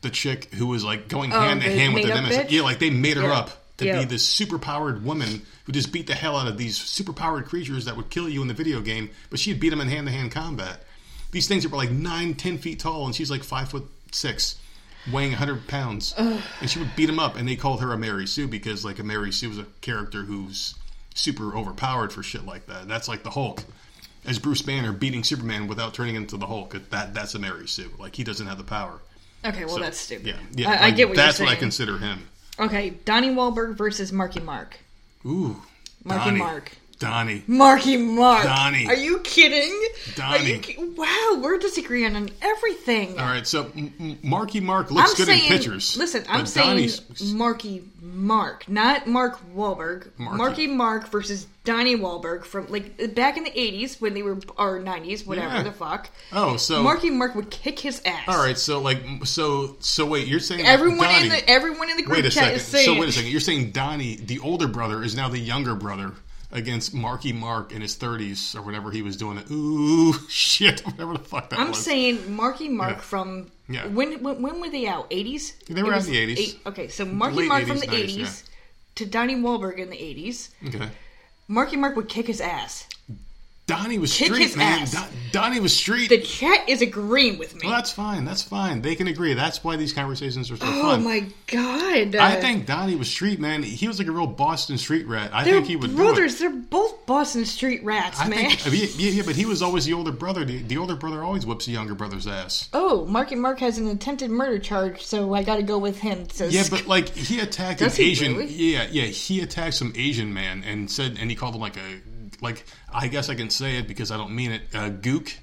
the 0.01 0.09
chick 0.09 0.53
who 0.55 0.67
was 0.67 0.83
like 0.83 1.07
going 1.07 1.31
oh, 1.33 1.39
hand 1.39 1.61
to 1.61 1.67
Oh, 1.67 1.71
the 1.71 1.79
hand 1.79 1.93
with 1.93 2.03
the 2.03 2.09
nemesis. 2.09 2.37
bitch? 2.37 2.51
Yeah, 2.51 2.61
like 2.61 2.79
they 2.79 2.89
made 2.89 3.17
her 3.17 3.23
Yeah. 3.23 3.33
up 3.39 3.77
to 3.77 3.85
Yeah. 3.85 3.99
be 3.99 4.05
this 4.05 4.27
superpowered 4.39 5.01
woman 5.03 5.41
who 5.65 5.71
just 5.71 5.91
beat 5.91 6.07
the 6.07 6.15
hell 6.15 6.35
out 6.37 6.47
of 6.47 6.57
these 6.57 6.77
superpowered 6.79 7.45
creatures 7.45 7.85
that 7.85 7.95
would 7.95 8.09
kill 8.09 8.27
you 8.29 8.41
in 8.41 8.47
the 8.47 8.53
video 8.53 8.81
game, 8.81 9.09
but 9.29 9.39
she'd 9.39 9.59
beat 9.59 9.69
them 9.69 9.81
in 9.81 9.87
hand 9.87 10.07
to 10.07 10.13
hand 10.13 10.31
combat. 10.31 10.83
These 11.31 11.47
things 11.47 11.63
that 11.63 11.71
were 11.71 11.77
like 11.77 11.91
nine, 11.91 12.33
ten 12.35 12.57
feet 12.57 12.79
tall, 12.79 13.05
and 13.05 13.13
she's 13.15 13.29
like 13.31 13.43
five 13.43 13.69
foot 13.69 13.85
six 14.11 14.57
weighing 15.11 15.31
100 15.31 15.67
pounds 15.69 16.13
and 16.17 16.41
she 16.69 16.79
would 16.79 16.93
beat 16.97 17.05
them 17.05 17.17
up 17.19 17.37
and 17.37 17.47
they 17.47 17.55
called 17.55 17.79
her 17.81 17.93
a 17.93 17.97
mary 17.97 18.27
sue 18.27 18.45
because 18.45 18.83
like 18.83 18.99
a 18.99 19.03
mary 19.03 19.31
sue 19.31 19.47
was 19.47 19.57
a 19.57 19.65
character 19.79 20.23
who's 20.23 20.75
super 21.15 21.55
overpowered 21.55 22.11
for 22.11 22.21
shit 22.21 22.45
like 22.45 22.65
that 22.67 22.89
that's 22.89 23.07
like 23.07 23.23
the 23.23 23.29
hulk 23.29 23.63
as 24.25 24.37
bruce 24.37 24.61
banner 24.61 24.91
beating 24.91 25.23
superman 25.23 25.65
without 25.67 25.93
turning 25.93 26.15
into 26.15 26.35
the 26.35 26.45
hulk 26.45 26.75
that 26.89 27.13
that's 27.13 27.35
a 27.35 27.39
mary 27.39 27.65
sue 27.69 27.89
like 27.99 28.17
he 28.17 28.23
doesn't 28.25 28.47
have 28.47 28.57
the 28.57 28.63
power 28.65 28.99
Okay, 29.45 29.63
well 29.63 29.75
So, 29.75 29.81
that's 29.81 29.97
stupid. 29.97 30.25
yeah 30.27 30.35
yeah 30.53 30.71
I, 30.71 30.87
I 30.87 30.91
get 30.91 31.07
what 31.07 31.15
that's 31.15 31.39
you're 31.39 31.47
saying. 31.47 31.49
That's 31.49 31.49
what 31.49 31.49
i 31.49 31.55
consider 31.55 31.97
him 31.99 32.27
Okay, 32.59 32.89
Donnie 33.05 33.29
Wahlberg 33.29 33.75
versus 33.75 34.11
Marky 34.11 34.41
Mark. 34.41 34.77
ooh 35.25 35.61
Marky 36.03 36.25
Donnie. 36.25 36.39
Mark. 36.39 36.71
Donnie 36.99 37.43
Marky 37.47 37.97
Mark. 37.97 38.43
Donnie. 38.43 38.87
Are 38.87 38.95
you 38.95 39.19
kidding? 39.19 39.71
Are 40.21 40.37
you 40.37 40.55
Donnie. 40.55 40.59
ki- 40.59 40.77
wow, 40.95 41.39
we're 41.41 41.57
disagreeing 41.57 42.15
on 42.15 42.29
everything. 42.41 43.19
all 43.19 43.25
right 43.25 43.45
so 43.45 43.71
M- 43.77 44.17
marky 44.23 44.59
mark 44.59 44.89
looks 44.91 45.11
I'm 45.11 45.17
good 45.17 45.27
saying, 45.27 45.43
in 45.43 45.49
pictures 45.49 45.95
listen, 45.97 46.23
I'm 46.29 46.45
saying 46.45 46.67
Donnie's- 46.69 47.33
Marky 47.33 47.83
Mark, 48.01 48.67
not 48.69 49.05
Mark 49.07 49.39
Wahlberg. 49.55 50.07
Marky. 50.17 50.37
Marky 50.37 50.67
Mark 50.67 51.09
versus 51.09 51.45
Donnie 51.65 51.97
Wahlberg 51.97 52.45
from 52.45 52.67
like 52.69 53.13
back 53.13 53.37
in 53.37 53.43
the 53.43 53.51
80s 53.51 53.99
when 53.99 54.13
they 54.13 54.23
were 54.23 54.39
or 54.57 54.79
90s, 54.79 55.25
whatever 55.27 55.55
Yeah. 55.55 55.63
the 55.63 55.71
fuck. 55.71 56.09
oh 56.31 56.57
so 56.57 56.81
Marky 56.81 57.09
Mark 57.11 57.35
would 57.35 57.49
kick 57.51 57.79
his 57.79 58.01
ass. 58.05 58.23
all 58.27 58.37
right 58.41 58.57
so 58.57 58.79
like 58.81 59.03
so 59.25 59.75
so 59.79 60.05
wait 60.05 60.27
you're 60.27 60.39
saying 60.39 60.65
Everyone 60.65 60.99
Donnie, 60.99 61.23
in 61.23 61.29
the 61.29 61.49
everyone 61.49 61.89
in 61.89 61.97
the 61.97 62.03
group 62.03 62.17
Wait 62.17 62.25
a 62.25 62.29
chat 62.29 62.43
second. 62.43 62.55
is 62.55 62.63
saying 62.63 62.85
So 62.85 62.99
wait 62.99 63.09
a 63.09 63.11
second. 63.11 63.29
You're 63.31 63.39
saying 63.41 63.71
Donnie, 63.71 64.15
the 64.15 64.39
older 64.39 64.67
brother, 64.67 65.03
is 65.03 65.15
now 65.15 65.27
the 65.29 65.39
younger 65.39 65.75
brother 65.75 66.13
against 66.51 66.93
Marky 66.93 67.33
Mark 67.33 67.71
in 67.73 67.81
his 67.81 67.95
30s 67.97 68.55
or 68.55 68.61
whatever 68.61 68.89
he 68.91 69.01
was 69.01 69.17
doing. 69.17 69.37
It. 69.37 69.51
Ooh, 69.51 70.13
shit, 70.29 70.79
whatever 70.85 71.13
the 71.13 71.19
fuck 71.23 71.49
that 71.49 71.59
I'm 71.59 71.69
was. 71.69 71.83
saying 71.83 72.33
Marky 72.35 72.69
Mark 72.69 72.95
Yeah. 72.97 73.01
from 73.01 73.51
Yeah. 73.69 73.87
when, 73.87 74.23
when 74.23 74.41
when 74.41 74.61
were 74.61 74.69
they 74.69 74.87
out? 74.87 75.09
80s. 75.11 75.63
They 75.65 75.83
were 75.83 75.91
It 75.91 75.95
out 75.97 76.05
in 76.05 76.11
the 76.11 76.35
80s. 76.35 76.39
eight- 76.39 76.59
okay, 76.65 76.87
so 76.87 77.05
Marky 77.05 77.35
Late 77.37 77.49
Mark 77.49 77.65
from 77.65 77.79
the 77.79 77.87
90s, 77.87 78.05
80s 78.15 78.17
yeah. 78.17 78.31
to 78.95 79.05
Donnie 79.05 79.35
Wahlberg 79.35 79.77
in 79.77 79.89
the 79.89 79.97
80s. 79.97 80.49
okay. 80.67 80.89
Marky 81.49 81.77
Mark 81.77 81.95
would 81.95 82.09
kick 82.09 82.27
his 82.27 82.41
ass. 82.41 82.86
Donnie 83.67 83.99
was 83.99 84.15
Kick 84.15 84.33
street, 84.33 84.55
man. 84.55 84.87
Don- 84.89 85.09
Donnie 85.33 85.59
was 85.59 85.75
street. 85.75 86.07
The 86.07 86.21
chat 86.21 86.69
is 86.69 86.81
agreeing 86.81 87.37
with 87.37 87.53
me. 87.53 87.61
well, 87.65 87.75
that's 87.75 87.91
fine. 87.91 88.23
That's 88.23 88.41
fine. 88.41 88.81
They 88.81 88.95
can 88.95 89.07
agree. 89.07 89.33
That's 89.33 89.61
why 89.61 89.75
these 89.75 89.91
conversations 89.91 90.49
are 90.49 90.55
so 90.55 90.65
oh 90.65 90.81
fun. 90.81 91.01
Oh 91.01 91.03
my 91.03 91.27
god! 91.47 92.15
I 92.15 92.39
think 92.39 92.65
Donnie 92.65 92.95
was 92.95 93.09
street, 93.09 93.41
man. 93.41 93.63
He 93.63 93.85
was 93.89 93.99
like 93.99 94.07
a 94.07 94.11
real 94.11 94.25
Boston 94.25 94.77
street 94.77 95.05
rat. 95.05 95.31
I 95.33 95.43
they're 95.43 95.55
think 95.55 95.67
he 95.67 95.75
would 95.75 95.97
brothers. 95.97 96.39
They're 96.39 96.49
both 96.49 97.05
Boston 97.05 97.43
street 97.45 97.83
rats, 97.83 98.21
I 98.21 98.29
man. 98.29 98.51
think, 98.51 98.97
yeah, 98.97 99.09
yeah, 99.11 99.23
but 99.25 99.35
he 99.35 99.45
was 99.45 99.61
always 99.61 99.83
the 99.83 99.91
older 99.93 100.13
brother. 100.13 100.45
The, 100.45 100.59
the 100.63 100.77
older 100.77 100.95
brother 100.95 101.21
always 101.21 101.45
whips 101.45 101.65
the 101.65 101.73
younger 101.73 101.93
brother's 101.93 102.25
ass. 102.25 102.69
oh, 102.73 103.05
Mark 103.05 103.33
and 103.33 103.41
Mark 103.41 103.59
has 103.59 103.77
an 103.77 103.87
attempted 103.87 104.31
murder 104.31 104.59
charge, 104.59 105.05
so 105.05 105.33
I 105.33 105.43
got 105.43 105.57
to 105.57 105.63
go 105.63 105.77
with 105.77 105.99
him. 105.99 106.25
Yeah, 106.39 106.63
but 106.69 106.87
like 106.87 107.09
he 107.09 107.41
attacked 107.41 107.81
an 107.81 107.91
he 107.91 108.11
Asian. 108.11 108.37
really? 108.37 108.47
Yeah, 108.47 108.87
yeah, 108.89 109.03
he 109.07 109.41
attacked 109.41 109.75
some 109.75 109.91
Asian 109.97 110.33
man 110.33 110.63
and 110.65 110.89
said, 110.89 111.17
and 111.19 111.29
he 111.29 111.35
called 111.35 111.53
him 111.53 111.59
like 111.61 111.75
a, 111.75 112.01
like 112.41 112.65
I 112.93 113.07
guess 113.07 113.29
I 113.29 113.35
can 113.35 113.49
say 113.49 113.77
it 113.77 113.87
because 113.87 114.11
I 114.11 114.17
don't 114.17 114.35
mean 114.35 114.51
it, 114.51 114.61
a 114.73 114.89
gook, 114.89 115.33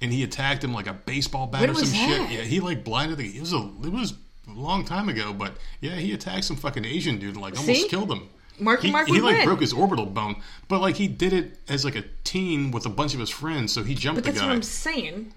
and 0.00 0.12
he 0.12 0.22
attacked 0.22 0.62
him 0.64 0.72
like 0.72 0.86
a 0.86 0.92
baseball 0.94 1.46
bat 1.46 1.60
When 1.62 1.70
or 1.70 1.74
some 1.74 1.92
shit. 1.92 2.30
Yeah, 2.30 2.42
he 2.42 2.60
like 2.60 2.84
blinded 2.84 3.18
the. 3.18 3.26
It 3.36 3.40
was 3.40 3.52
a, 3.52 3.70
it 3.84 3.92
was 3.92 4.12
a 4.48 4.52
long 4.52 4.84
time 4.84 5.08
ago, 5.08 5.32
but 5.32 5.56
yeah, 5.80 5.96
he 5.96 6.12
attacked 6.12 6.44
some 6.44 6.56
fucking 6.56 6.84
Asian 6.84 7.18
dude 7.18 7.34
and 7.34 7.40
like 7.42 7.56
almost 7.58 7.82
See? 7.82 7.88
killed 7.88 8.10
him. 8.10 8.28
Marky 8.60 8.88
He, 8.88 8.92
Mark 8.92 9.06
he 9.06 9.20
like 9.20 9.36
win. 9.36 9.44
broke 9.44 9.60
his 9.60 9.72
orbital 9.72 10.06
bone, 10.06 10.42
but 10.66 10.80
like 10.80 10.96
he 10.96 11.06
did 11.06 11.32
it 11.32 11.58
as 11.68 11.84
like 11.84 11.94
a 11.94 12.02
teen 12.24 12.70
with 12.72 12.86
a 12.86 12.88
bunch 12.88 13.14
of 13.14 13.20
his 13.20 13.30
friends, 13.30 13.72
so 13.72 13.84
he 13.84 13.94
jumped 13.94 14.16
But 14.16 14.24
the 14.24 14.30
that's 14.32 14.40
guy. 14.40 14.46
what 14.48 14.54
I'm 14.56 14.62
saying. 14.62 15.32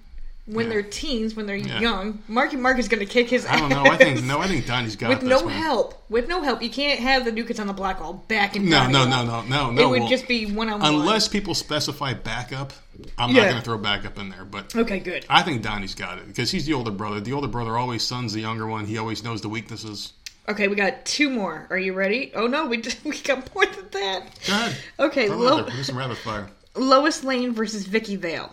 When 0.47 0.65
Yeah. 0.65 0.69
they're 0.73 0.81
teens, 0.83 1.35
when 1.35 1.45
they're 1.45 1.55
Yeah. 1.55 1.79
young, 1.79 2.19
Marky 2.27 2.55
Mark 2.57 2.79
is 2.79 2.87
going 2.87 2.99
to 2.99 3.05
kick 3.05 3.29
his 3.29 3.45
I 3.45 3.57
don't 3.59 3.71
ass. 3.71 3.85
know. 3.85 3.91
I 3.91 3.95
think 3.95 4.23
no. 4.23 4.39
I 4.39 4.47
think 4.47 4.65
Donnie's 4.65 4.95
got 4.95 5.11
it. 5.11 5.19
with 5.19 5.23
no 5.23 5.45
man. 5.45 5.61
help. 5.61 6.03
With 6.09 6.27
no 6.27 6.41
help, 6.41 6.63
you 6.63 6.69
can't 6.69 6.99
have 6.99 7.25
the 7.25 7.31
new 7.31 7.45
kids 7.45 7.59
on 7.59 7.67
the 7.67 7.73
block 7.73 8.01
all 8.01 8.13
back 8.27 8.55
and 8.55 8.67
No, 8.67 8.87
no, 8.87 9.07
no, 9.07 9.23
no, 9.23 9.43
no, 9.43 9.69
no. 9.71 9.81
It 9.83 9.89
would 9.89 9.99
well, 10.01 10.09
just 10.09 10.27
be 10.27 10.47
one 10.47 10.67
on 10.69 10.81
one. 10.81 10.93
Unless 10.93 11.27
people 11.27 11.53
specify 11.53 12.13
backup, 12.15 12.73
I'm 13.19 13.29
Yeah. 13.35 13.43
not 13.43 13.49
going 13.49 13.57
to 13.59 13.63
throw 13.65 13.77
backup 13.77 14.17
in 14.17 14.29
there. 14.29 14.43
But 14.43 14.75
Okay, 14.75 14.99
good. 14.99 15.25
I 15.29 15.43
think 15.43 15.61
Donnie's 15.61 15.93
got 15.95 16.17
it 16.17 16.27
because 16.27 16.49
he's 16.51 16.65
the 16.65 16.73
older 16.73 16.91
brother. 16.91 17.21
The 17.21 17.33
older 17.33 17.47
brother 17.47 17.77
always 17.77 18.01
sons 18.03 18.33
the 18.33 18.41
younger 18.41 18.65
one. 18.65 18.87
He 18.87 18.97
always 18.97 19.23
knows 19.23 19.41
the 19.41 19.49
weaknesses. 19.49 20.13
Okay, 20.49 20.67
we 20.67 20.75
got 20.75 21.05
two 21.05 21.29
more. 21.29 21.67
Are 21.69 21.77
you 21.77 21.93
ready? 21.93 22.31
Oh 22.35 22.47
no, 22.47 22.65
we 22.65 22.77
we 23.05 23.17
got 23.19 23.53
more 23.53 23.67
than 23.67 23.85
that. 23.91 24.23
Go 24.47 24.53
ahead. 24.53 24.75
Okay, 24.99 25.29
Lo- 25.29 25.69
Do 25.69 25.83
some 25.83 25.97
rapid 25.97 26.17
fire. 26.17 26.49
Lois 26.75 27.23
Lane 27.23 27.53
versus 27.53 27.85
Vicki 27.85 28.15
Vale. 28.15 28.51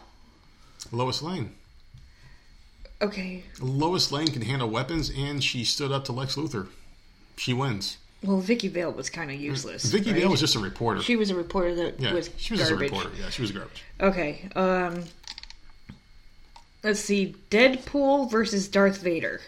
Lois 0.92 1.22
Lane. 1.22 1.54
Okay, 3.00 3.44
Lois 3.60 4.10
Lane 4.10 4.26
can 4.28 4.42
handle 4.42 4.68
weapons, 4.68 5.10
and 5.16 5.42
she 5.42 5.64
stood 5.64 5.92
up 5.92 6.04
to 6.06 6.12
Lex 6.12 6.34
Luthor. 6.34 6.66
She 7.36 7.52
wins. 7.52 7.98
well, 8.24 8.40
Vicki 8.40 8.66
Vale 8.66 8.90
was 8.90 9.08
kind 9.08 9.30
of 9.30 9.38
useless. 9.40 9.84
Vicki 9.84 10.10
right? 10.12 10.20
Vale 10.22 10.30
was 10.30 10.40
just 10.40 10.56
a 10.56 10.58
reporter. 10.58 11.00
She 11.02 11.14
was 11.14 11.30
a 11.30 11.36
reporter 11.36 11.74
that 11.76 12.00
yeah, 12.00 12.12
was 12.12 12.30
she 12.36 12.54
was 12.54 12.68
garbage. 12.68 12.90
a 12.90 12.94
reporter. 12.96 13.10
Yeah, 13.20 13.30
she 13.30 13.42
was 13.42 13.52
garbage. 13.52 13.84
Okay, 14.00 14.48
um, 14.56 15.04
let's 16.82 16.98
see, 17.00 17.36
Deadpool 17.50 18.30
versus 18.30 18.66
Darth 18.68 18.98
Vader. 19.00 19.40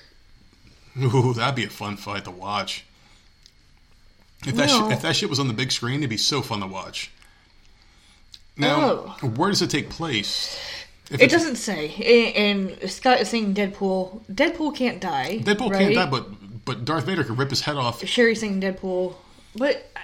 Ooh, 1.01 1.33
that'd 1.35 1.55
be 1.57 1.65
a 1.65 1.71
fun 1.71 1.97
fight 1.97 2.25
to 2.25 2.31
watch. 2.31 2.85
If 4.47 4.55
that 4.57 4.69
Well- 4.69 4.89
shit, 4.89 4.97
if 4.97 5.03
that 5.03 5.17
shit 5.17 5.29
was 5.29 5.41
on 5.41 5.49
the 5.49 5.55
big 5.55 5.73
screen, 5.73 5.97
it'd 6.01 6.11
be 6.11 6.17
so 6.17 6.41
fun 6.41 6.61
to 6.61 6.67
watch. 6.67 7.11
Now, 8.57 9.17
Oh. 9.23 9.27
where 9.27 9.51
does 9.51 9.63
it 9.63 9.71
take 9.71 9.91
place? 9.91 10.57
If 11.11 11.21
It 11.21 11.31
doesn't 11.31 11.57
say, 11.57 11.89
and 12.37 12.71
and 12.81 12.91
Scott 12.91 13.21
is 13.21 13.29
saying 13.29 13.55
Deadpool. 13.55 14.21
Deadpool 14.33 14.77
can't 14.77 15.01
die. 15.01 15.41
Deadpool 15.43 15.71
right? 15.71 15.81
can't 15.81 15.95
die, 15.95 16.07
but 16.07 16.65
but 16.65 16.85
Darth 16.85 17.05
Vader 17.07 17.25
could 17.25 17.37
rip 17.39 17.51
his 17.51 17.61
head 17.63 17.77
off. 17.77 18.05
Sherry's 18.07 18.41
saying 18.41 18.61
Deadpool, 18.61 19.15
but 19.57 19.91
uh, 19.97 20.01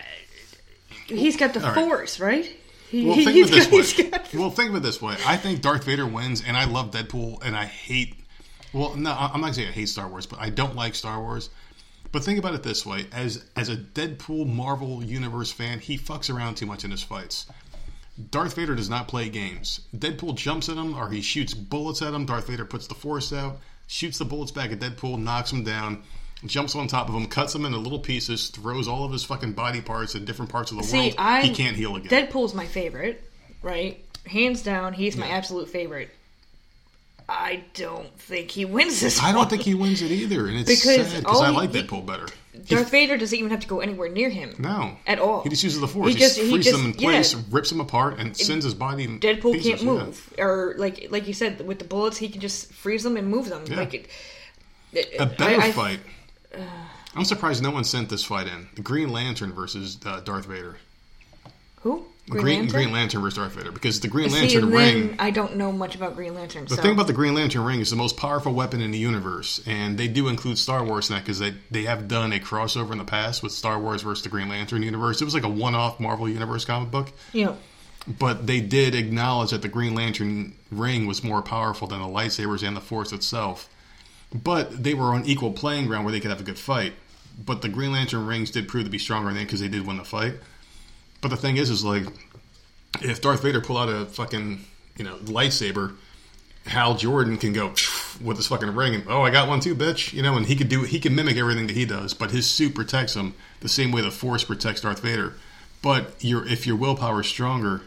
he's 1.07 1.37
got 1.37 1.55
the 1.55 1.61
All 1.61 1.73
right. 1.73 1.75
Force, 1.87 2.19
right? 2.19 2.51
He, 2.89 3.05
Well, 3.07 3.15
think 3.17 3.29
of 3.29 3.53
it 3.53 3.69
this 3.71 3.99
way. 3.99 4.11
got- 4.11 4.35
Well, 4.35 4.51
think 4.51 4.71
of 4.71 4.77
it 4.77 4.83
this 4.83 5.01
way. 5.03 5.17
I 5.27 5.37
think 5.37 5.61
Darth 5.61 5.85
Vader 5.85 6.07
wins, 6.07 6.43
and 6.45 6.57
I 6.57 6.65
love 6.65 6.91
Deadpool, 6.91 7.45
and 7.45 7.57
I 7.57 7.65
hate. 7.67 8.15
Well, 8.73 8.97
no, 8.97 9.13
I'm 9.13 9.41
not 9.41 9.55
saying 9.55 9.69
I 9.69 9.73
hate 9.73 9.89
Star 9.89 10.09
Wars, 10.09 10.27
but 10.27 10.41
I 10.41 10.51
don't 10.51 10.75
like 10.75 10.95
Star 10.95 11.21
Wars. 11.21 11.51
But 12.13 12.25
think 12.25 12.39
about 12.39 12.55
it 12.55 12.63
this 12.63 12.85
way: 12.87 13.07
as 13.13 13.45
as 13.57 13.69
a 13.69 13.77
Deadpool 13.77 14.47
Marvel 14.53 15.05
Universe 15.05 15.53
fan, 15.53 15.79
he 15.81 15.99
fucks 15.99 16.35
around 16.35 16.57
too 16.57 16.67
much 16.67 16.85
in 16.85 16.91
his 16.91 17.03
fights. 17.03 17.47
Darth 18.31 18.55
Vader 18.55 18.75
does 18.75 18.89
not 18.89 19.09
play 19.09 19.29
games. 19.29 19.81
Deadpool 19.95 20.37
jumps 20.37 20.69
at 20.69 20.77
him, 20.77 20.95
or 20.95 21.11
he 21.11 21.21
shoots 21.21 21.53
bullets 21.55 22.01
at 22.03 22.15
him. 22.15 22.25
Darth 22.25 22.47
Vader 22.47 22.65
puts 22.65 22.87
the 22.87 22.95
Force 22.95 23.33
out, 23.33 23.59
shoots 23.87 24.19
the 24.19 24.25
bullets 24.25 24.53
back 24.53 24.73
at 24.73 24.79
Deadpool, 24.81 25.19
knocks 25.19 25.53
him 25.53 25.65
down, 25.65 26.03
jumps 26.45 26.75
on 26.75 26.89
top 26.89 27.09
of 27.09 27.15
him, 27.15 27.27
cuts 27.27 27.55
him 27.55 27.65
into 27.67 27.79
little 27.79 27.99
pieces, 27.99 28.49
throws 28.49 28.89
all 28.89 29.05
of 29.05 29.13
his 29.13 29.25
fucking 29.25 29.53
body 29.53 29.81
parts 29.81 30.15
in 30.15 30.25
different 30.25 30.51
parts 30.51 30.71
of 30.71 30.79
the 30.79 30.85
See, 30.85 30.99
world. 30.99 31.15
I 31.19 31.43
he 31.43 31.55
can't 31.55 31.77
heal 31.77 31.97
again. 31.97 32.11
Deadpool's 32.11 32.55
my 32.55 32.67
favorite, 32.67 33.23
right? 33.63 34.03
Hands 34.27 34.61
down, 34.63 34.95
he's 34.95 35.17
my 35.17 35.29
absolute 35.29 35.69
favorite. 35.69 36.11
I 37.29 37.65
don't 37.75 38.17
think 38.21 38.51
he 38.53 38.65
wins 38.65 39.01
this. 39.01 39.21
I 39.21 39.29
don't 39.33 39.39
one. 39.41 39.49
think 39.49 39.63
he 39.63 39.75
wins 39.75 40.01
it 40.03 40.11
either, 40.13 40.47
and 40.47 40.57
it's 40.59 40.69
Because 40.71 41.09
sad 41.11 41.23
because 41.25 41.41
I 41.43 41.49
like 41.51 41.73
he- 41.73 41.83
Deadpool 41.83 42.07
better. 42.07 42.27
Darth 42.69 42.91
Vader 42.91 43.19
doesn't 43.19 43.37
even 43.39 43.51
have 43.51 43.61
to 43.61 43.67
go 43.67 43.81
anywhere 43.81 44.09
near 44.09 44.31
him. 44.31 44.55
No, 44.59 44.97
At 45.07 45.19
all. 45.19 45.43
He 45.43 45.51
just 45.51 45.63
uses 45.63 45.81
the 45.81 45.89
force. 45.89 46.07
He, 46.09 46.15
He 46.15 46.19
just- 46.21 46.39
freezes 46.39 46.65
just- 46.65 46.77
them 46.79 46.87
in 46.87 46.95
place, 46.95 47.35
yeah. 47.35 47.41
rips 47.51 47.69
them 47.69 47.81
apart, 47.81 48.19
and 48.19 48.35
sends 48.37 48.65
his 48.65 48.73
body. 48.75 49.07
Deadpool 49.07 49.53
pieces, 49.53 49.69
can't 49.69 49.83
yeah. 49.83 49.87
move, 49.93 50.35
or 50.39 50.75
like 50.79 51.09
like 51.11 51.27
you 51.27 51.35
said, 51.35 51.61
with 51.67 51.79
the 51.81 51.85
bullets, 51.85 52.17
he 52.17 52.29
can 52.29 52.41
just 52.41 52.73
freeze 52.73 53.03
them 53.03 53.17
and 53.17 53.29
move 53.29 53.49
them. 53.51 53.65
Yeah. 53.67 53.77
Like 53.77 53.93
it, 53.95 54.09
it- 54.93 55.17
A 55.19 55.27
better 55.27 55.61
I- 55.61 55.67
I- 55.67 55.73
fight. 55.73 56.01
I'm 57.15 57.25
surprised 57.25 57.63
no 57.63 57.71
one 57.71 57.85
sent 57.85 58.09
this 58.09 58.23
fight 58.25 58.47
in. 58.47 58.69
The 58.77 58.83
Green 58.83 59.09
Lantern 59.11 59.53
versus 59.53 59.99
uh, 60.07 60.21
Darth 60.21 60.47
Vader. 60.47 60.77
Who? 61.81 62.07
Green, 62.29 62.43
Green, 62.43 62.59
Lantern. 62.59 62.73
Green 62.73 62.93
Lantern 62.93 63.23
versus 63.23 63.39
Darth 63.39 63.53
Vader 63.53 63.71
because 63.71 64.01
the 64.01 64.09
Green 64.09 64.33
Lantern 64.33 64.65
and 64.65 64.73
ring. 64.73 65.17
I 65.21 65.31
don't 65.31 65.57
know 65.57 65.71
much 65.71 65.95
about 65.95 66.17
Green 66.17 66.35
Lantern. 66.35 66.65
The 66.65 66.75
so. 66.75 66.83
thing 66.83 66.93
about 66.93 67.07
the 67.07 67.13
Green 67.13 67.35
Lantern 67.35 67.63
ring 67.65 67.79
is 67.79 67.91
the 67.91 67.97
most 67.97 68.17
powerful 68.17 68.53
weapon 68.53 68.81
in 68.81 68.91
the 68.91 68.99
universe, 68.99 69.63
and 69.65 69.97
they 69.97 70.09
do 70.09 70.27
include 70.27 70.59
Star 70.59 70.83
Wars 70.83 71.09
in 71.09 71.15
that 71.15 71.23
because 71.23 71.39
they 71.39 71.55
they 71.71 71.85
have 71.85 72.09
done 72.09 72.33
a 72.33 72.41
crossover 72.41 72.91
in 72.91 72.99
the 72.99 73.05
past 73.05 73.45
with 73.45 73.53
Star 73.53 73.79
Wars 73.79 74.03
versus 74.03 74.25
the 74.25 74.29
Green 74.29 74.49
Lantern 74.49 74.83
universe. 74.83 75.23
It 75.23 75.25
was 75.25 75.35
like 75.35 75.45
a 75.45 75.49
one-off 75.49 76.01
Marvel 76.01 76.29
Universe 76.29 76.65
comic 76.65 76.91
book. 76.91 77.13
know, 77.45 77.57
But 78.09 78.49
they 78.49 78.61
did 78.61 78.97
acknowledge 78.97 79.53
that 79.53 79.63
the 79.63 79.69
Green 79.69 79.95
Lantern 79.95 80.55
ring 80.73 81.07
was 81.07 81.23
more 81.23 81.43
powerful 81.43 81.87
than 81.87 82.01
the 82.01 82.09
lightsabers 82.09 82.67
and 82.67 82.77
the 82.77 82.81
Force 82.81 83.13
itself. 83.13 83.69
But 84.35 84.83
they 84.83 84.95
were 84.95 85.15
on 85.15 85.25
equal 85.27 85.53
playing 85.53 85.87
ground 85.87 86.05
where 86.05 86.13
they 86.13 86.19
could 86.19 86.31
have 86.31 86.41
a 86.41 86.45
good 86.45 86.59
fight. 86.59 86.95
But 87.39 87.63
the 87.63 87.69
Green 87.69 87.93
Lantern 87.93 88.27
rings 88.27 88.51
did 88.51 88.67
prove 88.67 88.85
to 88.85 88.91
be 88.91 88.99
stronger 88.99 89.33
than 89.33 89.45
because 89.45 89.61
they 89.61 89.69
did 89.69 89.87
win 89.87 89.99
the 89.99 90.05
fight. 90.05 90.35
But 91.21 91.29
the 91.29 91.37
thing 91.37 91.57
is, 91.57 91.71
is 91.71 91.85
like, 91.85 92.05
if 93.03 93.21
Darth 93.21 93.43
Vader 93.43 93.61
pull 93.61 93.79
out 93.79 93.89
a 93.89 94.07
fucking 94.07 94.65
you 94.97 95.05
know 95.05 95.17
lightsaber, 95.19 95.97
Hal 96.67 96.95
Jordan 96.97 97.37
can 97.39 97.53
go 97.53 97.69
with 98.23 98.37
his 98.37 98.47
fucking 98.47 98.75
ring 98.75 98.95
and 98.95 99.05
oh 99.09 99.23
I 99.23 99.31
got 99.31 99.49
one 99.49 99.61
too, 99.61 99.75
bitch. 99.75 100.13
You 100.13 100.23
know, 100.23 100.37
and 100.37 100.47
he 100.47 100.57
could 100.57 100.69
do 100.69 100.83
he 100.83 100.99
can 101.01 101.15
mimic 101.15 101.37
everything 101.37 101.67
that 101.69 101.77
he 101.77 101.85
does, 101.85 102.15
but 102.15 102.31
his 102.31 102.49
suit 102.49 102.75
protects 102.75 103.15
him 103.15 103.35
the 103.61 103.69
same 103.69 103.93
way 103.93 104.01
the 104.03 104.11
Force 104.11 104.45
protects 104.45 104.81
Darth 104.83 105.01
Vader. 105.01 105.35
But 105.83 106.15
your 106.21 106.47
if 106.47 106.67
your 106.67 106.77
willpower 106.77 107.21
is 107.21 107.27
stronger, 107.27 107.83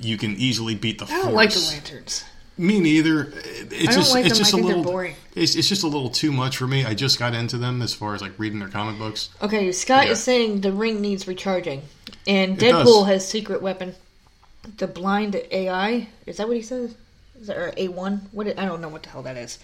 you 0.00 0.16
can 0.18 0.32
easily 0.36 0.74
beat 0.74 0.98
the 0.98 1.04
I 1.04 1.08
Force. 1.08 1.22
don't 1.24 1.34
like 1.34 1.52
the 1.52 1.60
lanterns. 1.60 2.24
Me 2.56 2.78
neither. 2.78 3.32
It's 3.34 3.72
I 3.72 3.84
don't 3.86 3.92
just 3.94 4.12
like 4.14 4.26
it's 4.26 4.34
them. 4.38 4.44
just 4.44 4.54
I 4.54 4.58
a 4.58 4.62
think 4.62 4.66
they're 4.66 4.76
little 4.76 4.92
boring. 4.92 5.16
It's, 5.34 5.56
it's 5.56 5.68
just 5.68 5.82
a 5.82 5.88
little 5.88 6.08
too 6.10 6.30
much 6.32 6.56
for 6.56 6.68
me. 6.68 6.84
I 6.84 6.94
just 6.94 7.18
got 7.18 7.34
into 7.34 7.58
them 7.58 7.82
as 7.82 7.92
far 7.92 8.14
as 8.14 8.22
like 8.22 8.32
reading 8.38 8.60
their 8.60 8.68
comic 8.68 8.96
books. 8.98 9.28
Okay, 9.42 9.72
Scott 9.72 10.06
Yeah. 10.06 10.12
is 10.12 10.22
saying 10.22 10.60
the 10.60 10.72
ring 10.72 11.00
needs 11.00 11.26
recharging, 11.26 11.82
and. 12.26 12.58
Deadpool 12.58 13.06
has 13.06 13.26
secret 13.26 13.62
weapon, 13.62 13.94
the 14.78 14.86
blind 14.86 15.40
AI. 15.50 16.08
Is 16.26 16.36
that 16.38 16.48
what 16.48 16.56
he 16.56 16.62
says? 16.62 16.94
Is 17.40 17.46
that 17.48 17.56
or 17.56 17.72
A 17.76 17.88
one? 17.88 18.28
What 18.32 18.46
I 18.58 18.64
don't 18.64 18.80
know 18.80 18.88
what 18.88 19.02
the 19.02 19.08
hell 19.10 19.22
that 19.22 19.36
is. 19.36 19.58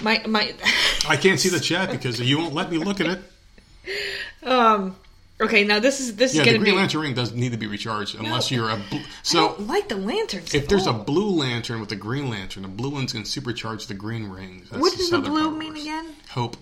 My 0.00 0.22
my. 0.26 0.54
I 1.08 1.16
can't 1.16 1.38
see 1.40 1.48
the 1.48 1.60
chat 1.60 1.90
because 1.90 2.20
you 2.20 2.38
won't 2.38 2.54
let 2.54 2.70
me 2.70 2.78
look 2.78 3.00
at 3.00 3.06
it. 3.06 4.46
um. 4.46 4.96
Okay, 5.40 5.64
now 5.64 5.80
this 5.80 5.98
is 5.98 6.14
this 6.14 6.34
Yeah, 6.34 6.42
is 6.42 6.46
the 6.46 6.52
gonna 6.52 6.64
be. 6.64 6.70
Green. 6.70 6.76
Lantern 6.76 7.00
ring 7.00 7.14
doesn't 7.14 7.36
need 7.36 7.50
to 7.50 7.58
be 7.58 7.66
recharged 7.66 8.14
unless 8.14 8.50
No. 8.50 8.56
you're 8.58 8.70
a. 8.70 8.76
Bl- 8.76 8.96
I 8.96 9.04
so 9.24 9.48
don't 9.48 9.66
like 9.66 9.88
the 9.88 9.96
lanterns. 9.96 10.54
if 10.54 10.68
there's 10.68 10.86
a 10.86 10.92
blue 10.92 11.30
lantern 11.30 11.80
with 11.80 11.90
a 11.90 11.96
green 11.96 12.30
lantern, 12.30 12.62
the 12.62 12.68
blue 12.68 12.90
one's 12.90 13.12
going 13.12 13.24
to 13.24 13.40
supercharge 13.40 13.88
the 13.88 13.94
green 13.94 14.28
ring. 14.28 14.62
That's 14.70 14.80
what 14.80 14.96
does 14.96 15.10
the 15.10 15.18
blue 15.20 15.50
mean 15.56 15.74
again? 15.76 16.14
Hope. 16.30 16.56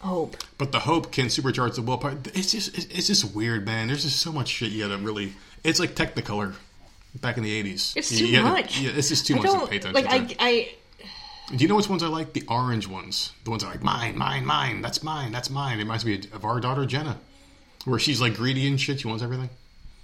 Hope. 0.00 0.36
But 0.58 0.72
the 0.72 0.80
hope 0.80 1.12
can 1.12 1.26
supercharge 1.26 1.74
the 1.74 1.82
willpower. 1.82 2.16
It's 2.34 2.52
just 2.52 2.76
it's 2.94 3.06
just 3.06 3.34
weird, 3.34 3.66
man. 3.66 3.88
There's 3.88 4.02
just 4.04 4.18
so 4.20 4.32
much 4.32 4.48
shit 4.48 4.72
you 4.72 4.86
gotta 4.88 4.96
really. 4.98 5.34
It's 5.62 5.78
like 5.78 5.94
Technicolor 5.94 6.54
back 7.20 7.36
in 7.36 7.42
the 7.42 7.62
'80s. 7.62 7.96
It's 7.96 8.10
You 8.12 8.26
too 8.28 8.32
gotta- 8.32 8.48
much. 8.48 8.80
Yeah, 8.80 8.92
it's 8.94 9.10
just 9.10 9.26
too 9.26 9.34
I 9.34 9.38
much 9.42 9.50
to 9.52 9.66
pay 9.66 9.76
attention 9.76 10.04
like. 10.06 10.28
to. 10.28 10.42
I 10.42 10.46
I 10.48 11.54
Do 11.54 11.62
you 11.62 11.68
know 11.68 11.76
which 11.76 11.88
ones 11.90 12.02
I 12.02 12.06
like? 12.06 12.32
The 12.32 12.44
orange 12.48 12.86
ones. 12.88 13.32
The 13.44 13.50
ones 13.50 13.62
that 13.62 13.68
are 13.68 13.72
like 13.72 13.82
mine, 13.82 14.16
mine, 14.16 14.46
mine. 14.46 14.80
That's 14.80 15.02
mine. 15.02 15.32
That's 15.32 15.50
mine. 15.50 15.78
It 15.78 15.82
reminds 15.82 16.04
me 16.06 16.14
of 16.32 16.44
our 16.46 16.60
daughter 16.60 16.86
Jenna, 16.86 17.18
where 17.84 17.98
she's 17.98 18.22
like 18.22 18.36
greedy 18.36 18.66
and 18.66 18.80
shit. 18.80 19.00
She 19.00 19.06
wants 19.08 19.22
everything. 19.22 19.50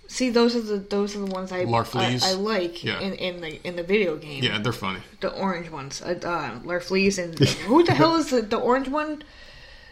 see 0.08 0.28
those 0.28 0.54
are 0.54 0.60
the 0.60 0.76
those 0.76 1.16
are 1.16 1.20
the 1.20 1.26
ones 1.32 1.52
I. 1.52 1.60
I, 1.60 2.18
I 2.22 2.32
like 2.34 2.84
Yeah. 2.84 3.00
in, 3.00 3.14
in 3.14 3.40
the 3.40 3.66
in 3.66 3.76
the 3.76 3.82
video 3.82 4.16
game. 4.18 4.44
Yeah, 4.44 4.58
they're 4.58 4.72
funny. 4.74 5.00
the 5.22 5.30
orange 5.32 5.70
ones. 5.70 6.02
Uh, 6.02 6.18
uh, 6.22 6.60
Larfleeze 6.66 7.16
and 7.22 7.38
who 7.38 7.82
the 7.82 7.94
hell 7.94 8.16
is 8.20 8.28
the, 8.28 8.42
the 8.42 8.58
orange 8.58 8.88
one? 8.88 9.22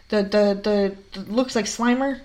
The, 0.09 0.23
the 0.23 0.97
the 1.13 1.21
the 1.21 1.33
looks 1.33 1.55
like 1.57 1.65
Slimer. 1.67 2.21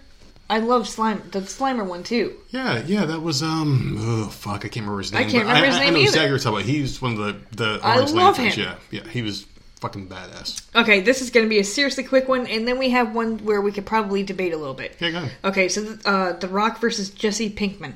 I 0.52 0.58
love 0.60 0.88
slime. 0.90 1.22
The 1.32 1.42
Slimer 1.42 1.86
one 1.86 2.04
too. 2.04 2.36
Yeah, 2.50 2.84
yeah, 2.86 3.06
that 3.06 3.22
was 3.22 3.44
um. 3.44 3.96
Oh 4.00 4.30
fuck, 4.30 4.58
I 4.66 4.68
can't 4.68 4.78
remember 4.78 4.98
his 5.00 5.12
name. 5.14 5.22
I 5.28 5.30
can't 5.30 5.46
remember 5.46 5.66
his 5.68 5.76
I, 5.76 5.80
name 5.80 5.88
I 5.90 5.92
know 5.92 5.98
either. 6.00 6.08
exactly 6.08 6.22
what 6.22 6.30
you're 6.30 6.40
talking 6.40 6.58
about. 6.60 6.66
He's 6.66 7.02
one 7.02 7.12
of 7.14 7.18
the 7.20 7.56
the 7.56 7.80
I 7.84 7.96
Orange 7.98 8.12
love 8.12 8.38
Lanterns. 8.38 8.56
him. 8.56 8.78
Yeah, 8.92 9.02
yeah, 9.04 9.08
he 9.10 9.22
was 9.22 9.46
fucking 9.80 10.08
badass. 10.10 10.62
Okay, 10.76 11.02
this 11.02 11.22
is 11.22 11.30
going 11.30 11.46
to 11.46 11.50
be 11.50 11.60
a 11.60 11.64
seriously 11.64 12.04
quick 12.04 12.28
one, 12.28 12.48
and 12.48 12.68
then 12.68 12.80
we 12.80 12.90
have 12.90 13.14
one 13.16 13.38
where 13.46 13.62
we 13.62 13.72
could 13.72 13.86
probably 13.86 14.24
debate 14.24 14.54
a 14.54 14.58
little 14.58 14.74
bit. 14.74 14.98
Yeah, 15.00 15.12
go 15.12 15.18
ahead. 15.20 15.32
Okay, 15.46 15.70
so 15.70 15.98
uh, 16.04 16.34
The 16.34 16.48
Rock 16.50 16.82
versus 16.82 17.12
Jesse 17.12 17.50
Pinkman 17.52 17.94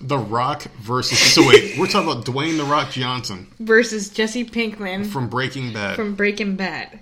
The 0.00 0.16
Rock 0.16 0.62
versus. 0.80 1.18
So 1.18 1.46
wait, 1.46 1.74
we're 1.78 1.88
talking 1.88 2.10
about 2.10 2.24
Dwayne 2.24 2.56
the 2.56 2.64
Rock 2.64 2.90
Johnson 2.92 3.48
versus 3.58 4.10
Jesse 4.10 4.44
Pinkman 4.44 5.06
from 5.06 5.28
Breaking 5.28 5.72
Bad. 5.72 5.96
from 5.96 6.14
Breaking 6.14 6.54
Bad. 6.56 7.00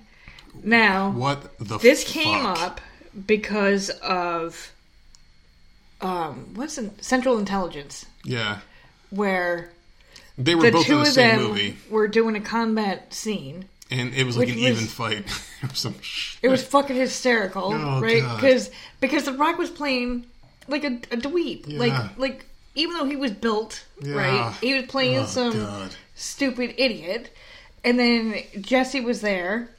Now, 0.63 1.11
what 1.11 1.57
the? 1.59 1.77
this 1.77 2.03
fuck? 2.03 2.13
came 2.13 2.45
up 2.45 2.81
because 3.27 3.89
of 4.01 4.71
um, 6.01 6.51
what's 6.55 6.77
in 6.77 6.97
Central 7.01 7.37
Intelligence, 7.37 8.05
Yeah, 8.23 8.59
where 9.09 9.71
they 10.37 10.55
were 10.55 10.63
the 10.63 10.71
both 10.71 10.85
two 10.85 10.93
in 10.93 10.99
the 10.99 11.07
of 11.07 11.13
same 11.13 11.37
them 11.39 11.47
movie, 11.47 11.77
were 11.89 12.07
doing 12.07 12.35
a 12.35 12.41
combat 12.41 13.13
scene. 13.13 13.65
and 13.91 14.13
it 14.13 14.25
was 14.25 14.37
like 14.37 14.49
an 14.49 14.55
was- 14.55 14.63
even 14.63 14.85
fight. 14.87 15.25
It 15.63 15.69
was 15.71 15.79
some 15.79 15.99
shit. 16.01 16.39
It 16.43 16.49
was 16.49 16.61
fucking 16.63 16.95
hysterical, 16.95 17.73
Oh, 17.73 17.99
right? 18.01 18.21
Because 18.35 18.69
because 18.99 19.23
The 19.23 19.33
Rock 19.33 19.57
was 19.57 19.69
playing 19.71 20.25
like 20.67 20.83
a, 20.83 20.95
a 21.11 21.17
dweeb, 21.17 21.63
Yeah. 21.67 21.79
like 21.79 22.17
like 22.17 22.45
even 22.75 22.93
though 22.97 23.05
he 23.05 23.15
was 23.15 23.31
built 23.31 23.83
Yeah. 24.01 24.13
right, 24.15 24.53
he 24.61 24.73
was 24.75 24.85
playing 24.85 25.19
Oh, 25.19 25.25
some 25.25 25.53
God. 25.53 25.95
stupid 26.13 26.75
idiot, 26.77 27.31
and 27.83 27.97
then 27.97 28.43
Jesse 28.61 28.99
was 29.01 29.21
there 29.21 29.69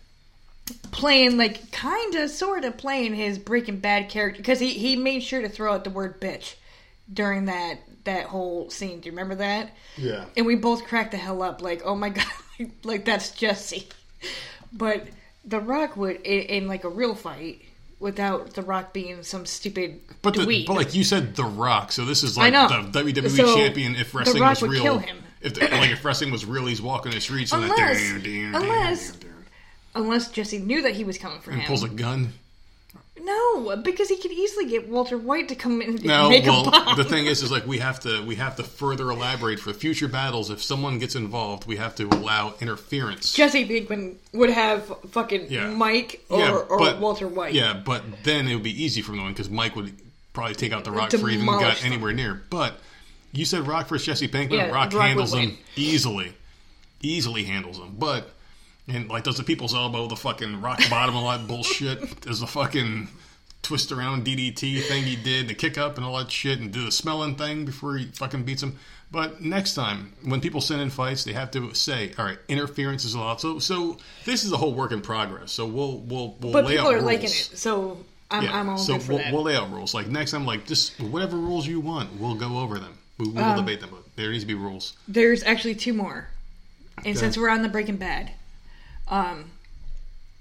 playing 0.92 1.36
like 1.36 1.70
kind 1.72 2.14
of 2.16 2.30
sort 2.30 2.64
of 2.64 2.76
playing 2.76 3.14
his 3.14 3.38
Breaking 3.38 3.78
Bad 3.78 4.08
character 4.08 4.38
because 4.38 4.58
he 4.60 4.70
he 4.70 4.96
made 4.96 5.20
sure 5.20 5.40
to 5.40 5.48
throw 5.48 5.72
out 5.74 5.84
the 5.84 5.90
word 5.90 6.20
bitch 6.20 6.54
during 7.12 7.44
that 7.46 7.78
that 8.04 8.26
whole 8.26 8.70
scene. 8.70 9.00
Do 9.00 9.06
you 9.06 9.12
remember 9.12 9.36
that? 9.36 9.70
Yeah. 9.96 10.26
and 10.36 10.44
we 10.46 10.56
both 10.56 10.84
cracked 10.84 11.12
the 11.12 11.16
hell 11.16 11.42
up 11.42 11.62
like 11.62 11.82
oh 11.84 11.94
my 11.94 12.08
god 12.10 12.26
like 12.84 13.04
that's 13.06 13.30
jesse 13.30 13.88
but 14.72 15.06
the 15.44 15.58
rock 15.60 15.96
would 15.96 16.16
in, 16.22 16.42
in 16.42 16.68
like 16.68 16.84
a 16.84 16.88
real 16.88 17.14
fight 17.14 17.62
without 17.98 18.52
the 18.54 18.60
rock 18.62 18.92
being 18.92 19.22
some 19.22 19.46
stupid 19.46 20.00
But, 20.20 20.34
the, 20.34 20.64
but 20.66 20.74
like 20.74 20.94
you 20.94 21.02
said, 21.02 21.34
The 21.34 21.44
Rock. 21.44 21.92
So 21.92 22.04
this 22.04 22.22
is 22.22 22.36
like 22.36 22.52
know. 22.52 22.68
the 22.68 23.00
WWE 23.02 23.30
So, 23.30 23.54
champion. 23.56 23.96
If 23.96 24.12
The 24.12 24.18
wrestling 24.18 24.42
Rock 24.42 24.50
was 24.50 24.62
would 24.62 24.70
real, 24.72 24.82
kill 24.82 24.98
him. 24.98 25.16
if 25.40 25.54
the, 25.54 25.60
like 25.68 25.90
if 25.90 26.04
wrestling 26.04 26.30
was 26.30 26.44
real, 26.44 26.66
he's 26.66 26.82
walking 26.82 27.12
the 27.12 27.20
streets 27.22 27.52
and 27.54 27.64
Unless- 27.64 27.78
that, 28.12 28.26
unless- 28.26 29.10
dun, 29.12 29.20
dun, 29.20 29.25
unless 29.96 30.30
jesse 30.30 30.58
knew 30.58 30.82
that 30.82 30.94
he 30.94 31.04
was 31.04 31.18
coming 31.18 31.40
for 31.40 31.50
and 31.50 31.60
him 31.60 31.66
pulls 31.66 31.82
a 31.82 31.88
gun. 31.88 32.32
no 33.22 33.76
because 33.76 34.08
he 34.08 34.16
could 34.18 34.30
easily 34.30 34.66
get 34.68 34.88
walter 34.88 35.16
white 35.18 35.48
to 35.48 35.54
come 35.54 35.80
in 35.82 35.90
and 35.90 36.04
No, 36.04 36.28
make 36.28 36.46
a 36.46 36.50
well, 36.50 36.70
bomb 36.70 36.96
the 36.96 37.04
thing 37.04 37.26
is, 37.26 37.42
is 37.42 37.50
like 37.50 37.66
we 37.66 37.78
have 37.78 37.98
to 38.00 38.22
we 38.24 38.34
have 38.36 38.56
to 38.56 38.62
further 38.62 39.10
elaborate 39.10 39.58
for 39.58 39.72
future 39.72 40.06
battles. 40.08 40.50
If 40.50 40.62
someone 40.62 40.98
gets 40.98 41.14
involved, 41.14 41.66
we 41.66 41.76
have 41.76 41.94
to 41.96 42.04
allow 42.08 42.54
interference. 42.60 43.32
jesse 43.32 43.66
pinkman 43.66 44.16
would 44.32 44.50
have 44.50 44.86
fucking 45.10 45.46
Yeah. 45.50 45.70
mike 45.70 46.24
or, 46.28 46.38
yeah, 46.38 46.52
or 46.52 46.78
but- 46.78 47.00
walter 47.00 47.26
white 47.26 47.54
Yeah, 47.54 47.72
but 47.74 48.02
then 48.22 48.46
it 48.48 48.54
would 48.54 48.62
be 48.62 48.82
easy 48.84 49.00
for 49.02 49.12
him 49.14 49.28
because 49.28 49.48
Mike 49.50 49.74
would 49.76 49.92
probably 50.32 50.54
take 50.54 50.72
out 50.72 50.84
the 50.84 50.92
Rock 50.92 51.10
for 51.12 51.28
even 51.30 51.46
Demolish 51.46 51.62
got 51.62 51.76
them. 51.78 51.92
anywhere 51.92 52.12
near. 52.12 52.42
But 52.50 52.78
you 53.32 53.46
said 53.46 53.66
Rock 53.66 53.88
versus 53.88 54.04
Jesse 54.04 54.28
Pinkman. 54.28 54.52
Yeah, 54.58 54.66
Rock 54.66 54.92
Rock 54.92 55.06
handles 55.06 55.32
him 55.32 55.56
easily, 55.76 56.32
easily 57.02 57.44
handles 57.44 57.78
him. 57.78 57.94
But 57.98 58.30
and 58.88 59.08
like 59.08 59.24
does 59.24 59.36
the 59.36 59.42
people's 59.44 59.74
elbow, 59.74 60.06
the 60.06 60.16
fucking 60.16 60.60
rock 60.60 60.80
bottom, 60.90 61.16
all 61.16 61.28
that 61.30 61.46
bullshit. 61.46 62.20
Does 62.22 62.40
the 62.40 62.46
fucking 62.46 63.08
twist 63.62 63.90
around 63.90 64.24
DDT 64.24 64.82
thing 64.82 65.02
he 65.04 65.16
did, 65.16 65.48
the 65.48 65.54
kick 65.54 65.76
up 65.76 65.96
and 65.96 66.06
all 66.06 66.16
that 66.18 66.30
shit, 66.30 66.60
and 66.60 66.72
do 66.72 66.84
the 66.84 66.92
smelling 66.92 67.34
thing 67.34 67.64
before 67.64 67.96
he 67.96 68.06
fucking 68.06 68.44
beats 68.44 68.62
him. 68.62 68.78
But 69.10 69.40
next 69.40 69.74
time, 69.74 70.12
when 70.24 70.40
people 70.40 70.60
send 70.60 70.80
in 70.80 70.90
fights, 70.90 71.24
they 71.24 71.32
have 71.32 71.50
to 71.52 71.72
say, 71.74 72.12
"All 72.18 72.24
right, 72.24 72.38
interference 72.48 73.04
is 73.04 73.14
allowed." 73.14 73.40
So, 73.40 73.58
so 73.60 73.98
this 74.24 74.44
is 74.44 74.52
a 74.52 74.56
whole 74.56 74.74
work 74.74 74.90
in 74.92 75.00
progress. 75.00 75.52
So 75.52 75.64
we'll 75.66 75.98
we'll 75.98 76.36
we'll 76.40 76.52
but 76.52 76.64
lay 76.64 76.72
people 76.72 76.88
out 76.88 76.92
are 76.92 76.96
rules. 76.96 77.06
liking 77.06 77.26
it 77.26 77.50
so 77.54 78.04
i'm, 78.32 78.42
Yeah. 78.42 78.58
I'm 78.58 78.68
all 78.68 78.78
so 78.78 78.94
good 78.94 79.02
for 79.02 79.12
we'll, 79.12 79.18
that 79.22 79.32
we'll 79.32 79.42
lay 79.44 79.56
out 79.56 79.70
rules. 79.70 79.94
Like 79.94 80.08
next 80.08 80.32
time, 80.32 80.44
like 80.44 80.66
just 80.66 80.98
whatever 81.00 81.36
rules 81.36 81.66
you 81.68 81.78
want, 81.80 82.18
we'll 82.20 82.34
go 82.34 82.58
over 82.58 82.78
them. 82.80 82.98
We, 83.18 83.28
we 83.28 83.34
will 83.34 83.44
Um, 83.44 83.56
debate 83.56 83.80
them. 83.80 83.90
But 83.92 84.02
there 84.16 84.30
needs 84.32 84.42
to 84.42 84.48
be 84.48 84.54
rules. 84.54 84.94
There's 85.06 85.44
actually 85.44 85.76
two 85.76 85.92
more. 85.94 86.28
And 87.04 87.16
since 87.16 87.36
we're 87.38 87.48
on 87.50 87.62
the 87.62 87.68
Breaking 87.68 87.96
Bad, 87.96 88.32
um, 89.08 89.50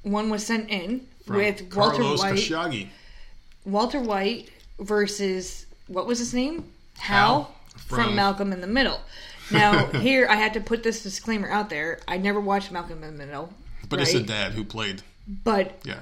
one 0.03 0.29
was 0.29 0.45
sent 0.45 0.69
in 0.69 1.07
From 1.25 1.37
with 1.37 1.61
Walter 1.75 1.95
Carlos 1.97 2.19
White. 2.19 2.33
Khashoggi. 2.35 2.87
Walter 3.65 3.99
White 3.99 4.49
versus 4.79 5.65
what 5.87 6.05
was 6.07 6.19
his 6.19 6.33
name? 6.33 6.65
Hal, 6.97 7.53
from, 7.77 8.05
from- 8.05 8.15
Malcolm 8.15 8.51
in 8.53 8.61
the 8.61 8.67
Middle. 8.67 9.01
Now 9.51 9.85
here 10.01 10.27
I 10.29 10.35
had 10.35 10.53
to 10.53 10.59
put 10.61 10.83
this 10.83 11.03
disclaimer 11.03 11.49
out 11.49 11.69
there. 11.69 11.99
I 12.07 12.17
never 12.17 12.39
watched 12.39 12.71
Malcolm 12.71 13.03
in 13.03 13.17
the 13.17 13.25
Middle, 13.25 13.53
But 13.89 14.01
it's 14.01 14.13
a 14.13 14.21
dad 14.23 14.53
who 14.53 14.63
played. 14.63 15.01
but 15.43 15.79
Yeah. 15.83 15.99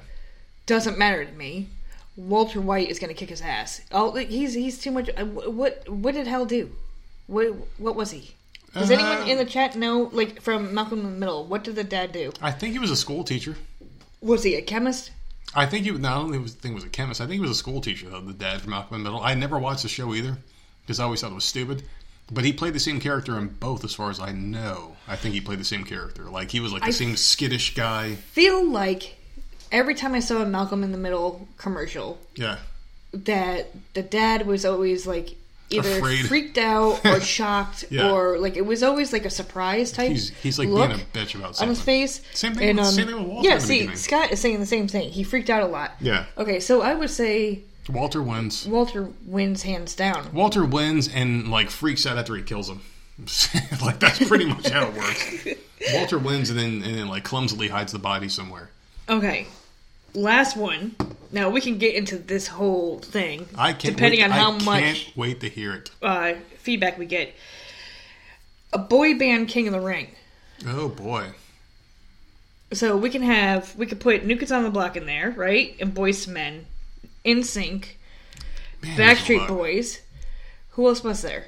doesn't 0.66 0.98
matter 0.98 1.26
to 1.26 1.32
me. 1.34 1.68
Walter 2.16 2.62
White 2.62 2.90
is 2.90 3.00
going 3.00 3.10
to 3.10 3.16
kick 3.16 3.30
his 3.30 3.42
ass. 3.42 3.82
Oh, 3.92 4.14
he's 4.16 4.54
he's 4.54 4.78
too 4.80 4.92
much. 4.92 5.10
uh, 5.18 5.26
What 5.26 5.90
what 5.90 6.14
did 6.14 6.28
Hal 6.28 6.46
do? 6.46 6.72
What 7.28 7.48
what 7.80 7.96
was 7.96 8.12
he? 8.12 8.36
Does 8.74 8.90
Uh, 8.90 8.96
anyone 8.96 9.28
in 9.30 9.38
the 9.38 9.46
chat 9.46 9.76
know, 9.76 10.10
like 10.14 10.42
from 10.42 10.74
Malcolm 10.74 11.00
in 11.00 11.06
the 11.06 11.12
Middle, 11.20 11.46
what 11.46 11.64
did 11.64 11.76
the 11.76 11.84
dad 11.84 12.12
do? 12.12 12.32
I 12.42 12.52
think 12.52 12.74
he 12.74 12.80
was 12.80 12.90
a 12.92 12.96
school 12.96 13.24
teacher. 13.24 13.56
Was 14.22 14.44
he 14.44 14.56
a 14.56 14.62
chemist? 14.62 15.12
I 15.56 15.66
think 15.68 15.86
he 15.86 15.92
was. 15.92 16.00
No, 16.02 16.10
I 16.10 16.14
don't 16.16 16.24
think 16.32 16.36
he 16.36 16.44
was, 16.44 16.54
think 16.56 16.76
was 16.76 16.84
a 16.84 16.90
chemist. 16.90 17.22
I 17.22 17.26
think 17.26 17.36
he 17.36 17.40
was 17.40 17.52
a 17.52 17.56
school 17.56 17.82
teacher, 17.82 18.10
though. 18.10 18.22
The 18.22 18.34
dad 18.34 18.62
from 18.62 18.72
Malcolm 18.72 18.96
in 18.98 19.04
the 19.04 19.10
Middle. 19.12 19.24
I 19.24 19.36
never 19.36 19.60
watched 19.60 19.84
the 19.84 19.90
show 19.90 20.14
either 20.16 20.38
because 20.82 21.00
I 21.00 21.04
always 21.04 21.22
thought 21.22 21.32
it 21.32 21.36
was 21.36 21.46
stupid. 21.46 21.84
But 22.32 22.46
he 22.46 22.54
played 22.54 22.74
the 22.74 22.80
same 22.80 23.00
character 23.00 23.38
in 23.38 23.50
both, 23.50 23.84
as 23.84 23.94
far 23.94 24.10
as 24.10 24.20
I 24.20 24.32
know. 24.32 24.96
I 25.08 25.18
think 25.18 25.36
he 25.36 25.42
played 25.42 25.60
the 25.60 25.66
same 25.66 25.84
character. 25.84 26.24
Like 26.24 26.50
he 26.52 26.60
was 26.62 26.72
like 26.72 26.82
the 26.82 26.88
I- 26.88 26.92
same 26.92 27.16
skittish 27.18 27.76
guy. 27.76 28.16
Feel 28.16 28.68
like 28.68 29.18
every 29.72 29.94
time 29.94 30.16
I 30.16 30.20
saw 30.22 30.42
a 30.42 30.46
Malcolm 30.46 30.84
in 30.84 30.92
the 30.94 30.98
Middle 30.98 31.48
commercial, 31.58 32.18
Yeah. 32.36 32.58
that 33.12 33.72
the 33.94 34.02
dad 34.02 34.48
was 34.48 34.66
always 34.66 35.06
like 35.06 35.36
either 35.74 35.98
Afraid. 35.98 36.26
freaked 36.28 36.58
out 36.58 37.06
or 37.06 37.20
shocked 37.38 37.86
Yeah. 37.90 38.12
or 38.12 38.38
like 38.40 38.56
it 38.58 38.66
was 38.66 38.84
always 38.84 39.12
like 39.14 39.26
a 39.26 39.30
surprise 39.30 39.92
type. 39.92 40.12
He's 40.12 40.30
he's 40.30 40.58
like 40.60 40.70
look 40.70 40.90
being 40.90 41.02
a 41.02 41.04
bitch 41.18 41.36
about 41.36 41.48
on 41.50 41.54
something. 41.56 41.70
his 41.76 41.82
face. 41.82 42.22
Same 42.34 42.54
thing 42.56 42.76
with- 42.78 42.86
um, 42.86 42.92
same 42.94 43.08
thing 43.08 43.16
with 43.18 43.28
Walter 43.28 43.50
Yeah, 43.50 43.58
see, 43.60 43.80
beginning. 43.80 43.96
Scott 43.98 44.32
is 44.32 44.40
saying 44.40 44.60
the 44.60 44.66
same 44.66 44.88
thing. 44.88 45.10
He 45.10 45.24
freaked 45.24 45.50
out 45.50 45.64
a 45.64 45.68
lot. 45.68 45.92
Yeah. 46.00 46.26
Okay, 46.38 46.60
so 46.60 46.82
I 46.82 46.94
would 46.94 47.10
say 47.10 47.62
Walter 47.90 48.22
wins. 48.24 48.66
Walter 48.68 49.10
wins 49.26 49.64
hands 49.64 49.96
down. 49.96 50.32
Walter 50.34 50.64
wins 50.66 51.08
and 51.14 51.50
like 51.50 51.70
freaks 51.70 52.06
out 52.06 52.18
after 52.18 52.36
he 52.36 52.44
kills 52.44 52.70
him. 52.70 52.82
like 53.82 54.00
that's 54.00 54.26
pretty 54.28 54.46
much 54.46 54.70
how 54.70 54.88
it 54.88 54.94
works. 54.96 55.48
Walter 55.94 56.18
wins 56.18 56.50
and 56.50 56.58
then 56.58 56.82
and 56.84 56.98
then 56.98 57.08
like 57.08 57.24
clumsily 57.24 57.68
hides 57.68 57.92
the 57.92 58.00
body 58.00 58.30
somewhere. 58.30 58.70
Okay, 59.10 59.48
last 60.14 60.56
one. 60.58 60.96
Now 61.32 61.50
we 61.50 61.62
can 61.62 61.78
get 61.80 61.96
into 61.96 62.18
this 62.18 62.48
whole 62.48 63.00
thing. 63.00 63.48
I 63.58 63.74
can't 63.74 63.96
depending 63.96 64.20
wait, 64.20 64.26
on 64.26 64.32
how 64.32 64.52
I 64.52 64.64
much 64.64 64.84
can't 64.84 65.18
wait 65.18 65.40
to 65.42 65.50
hear 65.50 65.74
it. 65.74 65.90
uh, 66.02 66.34
feedback 66.58 66.98
we 66.98 67.06
get. 67.06 67.34
A 68.72 68.78
boy 68.78 69.18
band 69.18 69.48
King 69.48 69.68
of 69.68 69.74
the 69.74 69.82
Ring. 69.82 70.10
Oh 70.68 70.90
boy. 70.90 71.30
So 72.72 72.98
we 72.98 73.10
can 73.10 73.22
have 73.24 73.76
we 73.76 73.86
could 73.86 74.00
put 74.00 74.26
New 74.26 74.38
Kids 74.38 74.52
on 74.52 74.64
the 74.64 74.70
Block 74.70 74.96
in 74.96 75.06
there, 75.06 75.32
right? 75.32 75.76
And 75.80 75.94
Boyz 75.94 76.28
II 76.28 76.34
Men, 76.34 76.66
NSYNC, 77.26 77.86
Man, 78.82 78.98
there's 78.98 79.20
a 79.20 79.24
Backstreet. 79.24 79.48
Boys. 79.48 80.02
Who 80.72 80.88
else 80.88 81.04
was 81.04 81.22
there? 81.22 81.46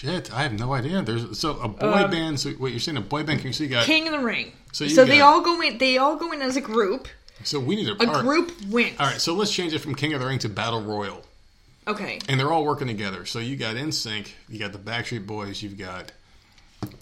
Shit, 0.00 0.32
I 0.32 0.42
have 0.44 0.52
no 0.52 0.72
idea. 0.74 1.02
There's 1.02 1.36
so 1.40 1.58
a 1.58 1.66
boy 1.66 2.04
Um, 2.04 2.10
band. 2.12 2.38
So 2.38 2.52
wait, 2.60 2.70
you're 2.70 2.78
saying 2.78 2.98
a 2.98 3.00
boy 3.00 3.24
band? 3.24 3.40
So 3.52 3.64
you 3.64 3.68
got. 3.70 3.84
King 3.84 4.06
of 4.06 4.12
the 4.12 4.20
Ring. 4.24 4.52
So 4.70 4.86
So, 4.86 5.02
you 5.02 5.08
they 5.08 5.20
all 5.20 5.40
go 5.40 5.60
in. 5.60 5.78
They 5.78 5.98
all 5.98 6.14
go 6.14 6.30
in 6.30 6.40
as 6.40 6.54
a 6.56 6.60
group. 6.60 7.08
So 7.42 7.58
we 7.58 7.74
need 7.74 7.88
a, 7.88 8.00
A 8.00 8.22
group 8.22 8.52
wins. 8.68 8.94
All 9.00 9.06
right, 9.06 9.20
so 9.20 9.34
let's 9.34 9.50
change 9.52 9.72
it 9.72 9.80
from 9.80 9.96
King 9.96 10.12
of 10.12 10.20
the 10.20 10.26
Ring 10.26 10.38
to 10.40 10.48
Battle 10.48 10.80
Royal, 10.82 11.24
Okay. 11.88 12.20
and 12.28 12.38
they're 12.38 12.52
all 12.52 12.64
working 12.64 12.86
together. 12.86 13.26
So 13.26 13.40
you 13.40 13.56
got 13.56 13.74
NSYNC, 13.74 14.28
you 14.48 14.58
got 14.60 14.72
the 14.72 14.78
Backstreet 14.78 15.26
Boys, 15.26 15.62
you've 15.62 15.78
got 15.78 16.12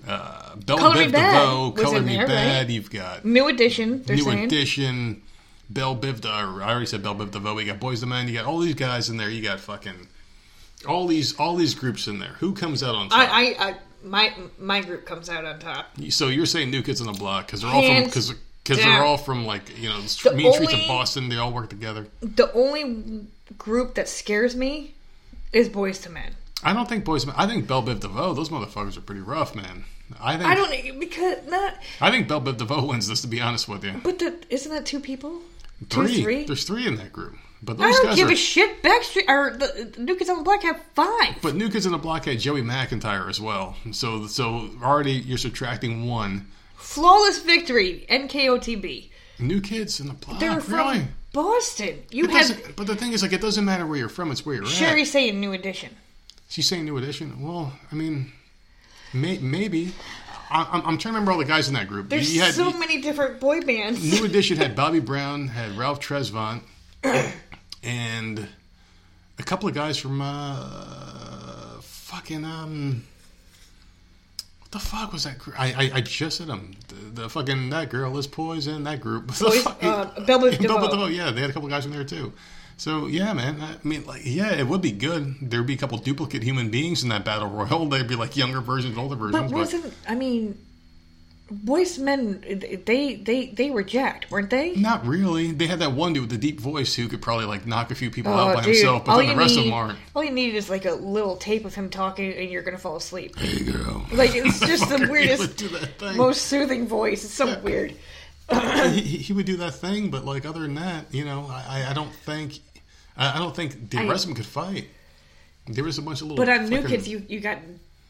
uh, 0.09 0.57
Bell 0.57 0.79
Color 0.79 0.95
Me 0.95 1.07
Biv 1.09 1.13
Bad 1.13 1.41
DeVoe, 1.43 1.69
was 1.71 1.83
Color 1.83 2.01
Me 2.03 2.17
there, 2.17 2.27
Bad. 2.27 2.57
right? 2.63 2.71
You've 2.71 2.91
got 2.91 3.25
New 3.27 3.49
edition. 3.49 4.05
New 4.09 4.17
saying. 4.19 4.45
Edition, 4.45 5.23
Bell 5.69 5.97
Biv. 5.97 6.21
De- 6.23 6.29
I 6.29 6.43
already 6.43 6.87
said 6.87 7.03
Bell 7.03 7.15
Biv 7.15 7.31
DeVoe. 7.31 7.59
You 7.59 7.67
got 7.67 7.81
Boys 7.81 8.01
the 8.01 8.07
Men. 8.07 8.27
You 8.29 8.35
got 8.35 8.47
all 8.47 8.59
these 8.61 8.75
guys 8.75 9.09
in 9.11 9.17
there. 9.19 9.29
You 9.31 9.43
got 9.43 9.61
fucking 9.61 10.09
all 10.89 11.07
these 11.07 11.37
all 11.39 11.57
these 11.57 11.75
groups 11.75 12.07
in 12.07 12.19
there. 12.19 12.35
Who 12.41 12.55
comes 12.55 12.83
out 12.83 12.95
on 12.95 13.09
top? 13.09 13.19
I, 13.19 13.25
I, 13.25 13.69
I, 13.69 13.77
my, 14.03 14.33
my 14.59 14.81
group 14.83 15.05
comes 15.05 15.29
out 15.29 15.45
on 15.45 15.59
top. 15.59 15.87
So 16.11 16.29
you're 16.29 16.47
saying 16.47 16.71
New 16.71 16.83
Kids 16.83 17.01
on 17.01 17.07
the 17.07 17.19
Block 17.19 17.47
because 17.47 17.63
they're 17.63 17.71
all 17.71 17.83
from 17.83 18.05
because 18.05 18.35
because 18.63 18.79
they're 18.79 19.03
all 19.05 19.17
from 19.17 19.47
like 19.47 19.79
you 19.79 19.89
know 19.89 20.01
the 20.01 20.33
mean 20.35 20.53
streets 20.53 20.73
of 20.75 20.87
Boston. 20.87 21.29
They 21.29 21.37
all 21.37 21.53
work 21.53 21.71
together. 21.71 22.07
The 22.21 22.53
only 22.53 23.27
group 23.59 23.95
that 23.95 24.09
scares 24.09 24.57
me 24.57 24.95
is 25.53 25.69
Boyz 25.69 26.07
II 26.07 26.13
Men. 26.15 26.33
I 26.63 26.73
don't 26.73 26.89
think 26.89 27.05
Boys. 27.05 27.23
to 27.23 27.29
Men 27.29 27.37
I 27.39 27.47
think 27.47 27.67
Bell 27.67 27.83
Biv 27.83 28.01
DeVoe. 28.01 28.35
Those 28.35 28.49
motherfuckers 28.49 28.97
are 28.97 29.03
pretty 29.03 29.21
rough, 29.21 29.55
man. 29.55 29.85
I 30.21 30.37
think 30.37 30.49
I 30.49 30.55
don't 30.55 31.01
because 31.01 31.39
not. 31.49 31.75
I 32.01 32.11
think 32.11 32.29
Bell 32.29 32.41
Biv 32.41 32.59
DeVoe 32.59 32.87
wins 32.87 33.09
this. 33.09 33.21
To 33.23 33.27
be 33.29 33.41
honest 33.41 33.69
with 33.69 33.85
you, 33.85 34.01
But 34.03 34.19
the, 34.19 34.37
isn't 34.51 34.73
that 34.73 34.87
two 34.87 35.01
people? 35.01 35.41
Two, 35.89 36.07
three. 36.07 36.23
three. 36.23 36.45
There's 36.45 36.65
three 36.65 36.87
in 36.87 36.97
that 36.97 37.13
group. 37.13 37.37
But 37.63 37.81
I 37.81 37.91
don't 37.91 38.15
give 38.17 38.29
are. 38.29 38.33
a 38.33 38.37
shit. 38.37 38.83
Backstreet 38.83 39.29
or 39.29 39.57
the, 39.57 39.93
the 39.97 40.01
New 40.03 40.15
Kids 40.17 40.29
on 40.31 40.39
the 40.39 40.43
Block 40.45 40.63
have 40.63 40.81
five. 40.95 41.37
but 41.43 41.55
New 41.55 41.71
Kids 41.71 41.87
in 41.87 41.93
the 41.93 41.99
Block 41.99 42.27
had 42.27 42.39
Joey 42.39 42.63
McIntyre 42.63 43.29
as 43.29 43.41
well. 43.41 43.77
So 43.93 44.27
so 44.27 44.71
already 44.83 45.13
you're 45.13 45.39
subtracting 45.39 46.07
one. 46.07 46.47
Flawless 46.77 47.41
victory. 47.41 48.05
NKOTB. 48.11 49.09
New 49.39 49.61
Kids 49.61 50.01
in 50.01 50.07
the 50.09 50.13
Block. 50.15 50.39
They're 50.41 50.61
really? 50.61 51.01
from 51.01 51.09
Boston. 51.33 52.03
You 52.11 52.25
It 52.25 52.31
have 52.31 52.77
but 52.77 52.87
the 52.87 52.97
thing 52.97 53.13
is, 53.13 53.23
like, 53.23 53.33
it 53.33 53.41
doesn't 53.41 53.65
matter 53.65 53.87
where 53.87 53.99
you're 53.99 54.09
from; 54.09 54.31
it's 54.31 54.47
where 54.47 54.57
you're 54.57 54.67
Sherry 54.67 55.03
at. 55.03 55.09
saying 55.09 55.41
New 55.41 55.53
Edition. 55.53 55.97
She's 56.49 56.67
saying 56.69 56.85
New 56.85 56.97
Edition. 56.97 57.43
Well, 57.43 57.73
I 57.91 57.95
mean, 57.95 58.33
may, 59.13 59.39
maybe. 59.39 59.93
I, 60.49 60.63
I'm, 60.71 60.81
I'm 60.87 60.99
trying 60.99 61.15
to 61.15 61.19
remember 61.19 61.33
all 61.33 61.39
the 61.39 61.45
guys 61.45 61.67
in 61.69 61.75
that 61.75 61.89
group. 61.89 62.09
There's 62.09 62.35
had- 62.39 62.55
so 62.55 62.71
many 62.73 63.01
different 63.03 63.41
boy 63.41 63.61
bands. 63.63 64.03
New 64.21 64.25
Edition 64.25 64.57
had 64.59 64.77
Bobby 64.77 65.01
Brown, 65.01 65.49
had 65.49 65.77
Ralph 65.77 66.01
Tresvant, 66.01 66.63
and 67.83 68.47
a 69.39 69.43
couple 69.43 69.69
of 69.69 69.75
guys 69.75 69.99
from 69.99 70.21
uh, 70.21 71.81
fucking 71.81 72.45
um. 72.45 73.05
What 74.61 74.71
the 74.73 74.79
fuck 74.81 75.13
was 75.13 75.25
that? 75.25 75.37
I, 75.57 75.73
I 75.73 75.91
I 75.97 76.01
just 76.01 76.39
said 76.39 76.49
them. 76.49 76.73
The, 76.89 77.23
the 77.23 77.29
fucking 77.29 77.71
that 77.71 77.89
girl 77.89 78.17
is 78.19 78.27
poison. 78.27 78.85
That 78.85 79.01
group. 79.01 79.31
Fucking- 79.31 79.89
uh, 79.89 80.05
Bell 80.27 80.41
Biv 80.41 80.51
Bell 80.51 80.51
Biv 80.51 80.59
DeVoe. 80.59 80.91
DeVoe, 80.91 81.07
Yeah, 81.07 81.31
they 81.31 81.41
had 81.41 81.51
a 81.51 81.53
couple 81.53 81.69
guys 81.69 81.87
in 81.87 81.93
there 81.93 82.05
too. 82.05 82.33
So 82.77 83.07
yeah, 83.07 83.33
man. 83.33 83.61
I 83.61 83.77
mean, 83.85 84.05
like, 84.07 84.23
yeah, 84.25 84.53
it 84.53 84.67
would 84.67 84.83
be 84.83 84.93
good. 84.93 85.37
There'd 85.41 85.67
be 85.67 85.75
a 85.75 85.79
couple 85.79 85.97
duplicate 85.99 86.43
human 86.43 86.69
beings 86.71 87.03
in 87.03 87.09
that 87.11 87.25
battle 87.25 87.49
royal. 87.49 87.87
They'd 87.89 88.09
be 88.09 88.17
like 88.17 88.37
younger 88.37 88.61
versions, 88.61 88.99
older 88.99 89.17
versions. 89.17 89.51
But 89.51 89.57
wasn't 89.57 89.95
I 90.09 90.15
mean, 90.15 90.59
boys 91.51 91.99
men 91.99 92.41
they 92.87 93.15
they 93.17 93.47
they 93.47 93.71
were 93.71 93.83
jacked, 93.85 94.31
weren't 94.31 94.51
they? 94.51 94.75
Not 94.75 95.07
really. 95.07 95.53
They 95.53 95.67
had 95.67 95.79
that 95.79 95.93
one 95.93 96.13
dude 96.13 96.23
with 96.23 96.31
the 96.31 96.39
deep 96.39 96.61
voice 96.61 96.95
who 96.95 97.09
could 97.09 97.23
probably 97.23 97.45
like 97.47 97.67
knock 97.67 97.91
a 97.91 97.95
few 97.95 98.11
people 98.11 98.33
Oh, 98.33 98.37
out 98.49 98.55
by 98.57 98.63
dude, 98.63 98.75
himself, 98.75 99.05
but 99.05 99.13
all 99.13 99.19
then 99.19 99.29
the 99.29 99.37
rest 99.37 99.57
of 99.57 99.65
them 99.65 99.73
aren't. 99.73 99.99
All 100.15 100.25
you 100.25 100.33
need 100.33 100.55
is 100.55 100.69
like 100.69 100.85
a 100.87 100.93
little 100.93 101.37
tape 101.37 101.65
of 101.65 101.75
him 101.75 101.89
talking, 101.91 102.33
and 102.33 102.51
you're 102.51 102.63
gonna 102.63 102.79
fall 102.79 102.97
asleep. 102.97 103.37
Hey 103.39 103.65
girl. 103.65 104.05
Like 104.13 104.35
it's 104.35 104.61
just 104.67 104.89
the 104.89 105.07
weirdest, 105.11 105.57
do 105.57 105.69
that 105.69 105.99
thing. 105.99 106.17
most 106.17 106.43
soothing 106.43 106.87
voice. 106.89 107.25
It's 107.25 107.35
so 107.35 107.59
weird. 107.61 107.95
he, 108.93 109.01
he 109.01 109.33
would 109.33 109.47
do 109.47 109.57
that 109.59 109.75
thing, 109.75 110.11
but 110.11 110.25
like 110.25 110.47
other 110.47 110.61
than 110.61 110.75
that, 110.77 111.07
you 111.13 111.25
know, 111.25 111.47
I, 111.51 111.83
I- 111.85 111.91
I 111.91 111.93
don't 111.95 112.13
think 112.13 112.59
I, 113.17 113.37
I 113.37 113.39
don't 113.39 113.55
think 113.55 113.91
the 113.91 113.99
I- 113.99 114.09
rest 114.09 114.25
of 114.25 114.29
them 114.31 114.37
could 114.37 114.47
fight. 114.47 114.89
There 115.69 115.83
was 115.83 115.99
a 115.99 116.03
bunch 116.03 116.21
of 116.21 116.29
little. 116.29 116.37
But 116.45 116.49
on 116.49 116.69
New 116.69 116.83
Kids, 116.83 117.09
you 117.09 117.25
you 117.29 117.41
got 117.41 117.59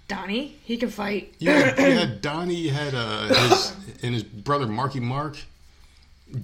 Donnie. 0.08 0.56
He 0.64 0.76
can 0.76 0.90
fight. 0.90 1.34
Yeah, 1.38 1.52
had, 1.52 1.78
you 1.78 1.98
had 1.98 2.22
Donnie, 2.22 2.54
you 2.54 2.70
had 2.70 2.94
uh, 2.94 3.28
his 3.48 3.76
and 4.02 4.14
his 4.14 4.22
brother 4.22 4.66
Marky 4.66 5.00
Mark. 5.00 5.36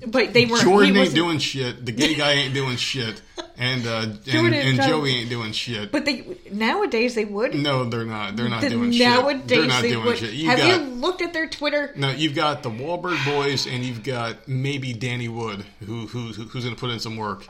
But 0.06 0.32
they 0.32 0.46
were 0.46 0.58
Jordan 0.58 0.96
ain't 0.96 1.12
doing 1.14 1.38
shit. 1.38 1.84
The 1.84 1.90
gay 1.90 2.14
guy 2.14 2.32
ain't 2.34 2.54
doing 2.54 2.76
shit, 2.76 3.20
and 3.58 3.84
uh, 3.84 4.06
and, 4.32 4.54
and 4.54 4.80
Joey 4.80 5.10
ain't 5.10 5.28
doing 5.28 5.50
shit. 5.50 5.90
But 5.90 6.04
they 6.04 6.24
nowadays 6.52 7.16
they 7.16 7.24
would. 7.24 7.56
no, 7.56 7.84
they're 7.84 8.04
not. 8.04 8.36
They're 8.36 8.48
not 8.48 8.60
The- 8.60 8.70
doing 8.70 8.92
shit. 8.92 9.48
They're 9.48 9.66
not 9.66 9.82
they 9.82 9.90
doing 9.90 10.04
would. 10.04 10.18
shit. 10.18 10.34
You 10.34 10.46
Have 10.50 10.58
got, 10.58 10.80
you 10.80 10.86
looked 10.86 11.20
at 11.20 11.32
their 11.32 11.48
Twitter? 11.48 11.92
No, 11.96 12.10
you've 12.10 12.36
got 12.36 12.62
the 12.62 12.70
Wahlberg 12.70 13.24
boys, 13.24 13.66
and 13.66 13.82
you've 13.82 14.04
got 14.04 14.46
maybe 14.46 14.92
Danny 14.92 15.26
Wood, 15.28 15.64
who, 15.80 16.06
who 16.06 16.32
who's 16.32 16.62
going 16.64 16.76
to 16.76 16.80
put 16.80 16.90
in 16.90 17.00
some 17.00 17.16
work. 17.16 17.44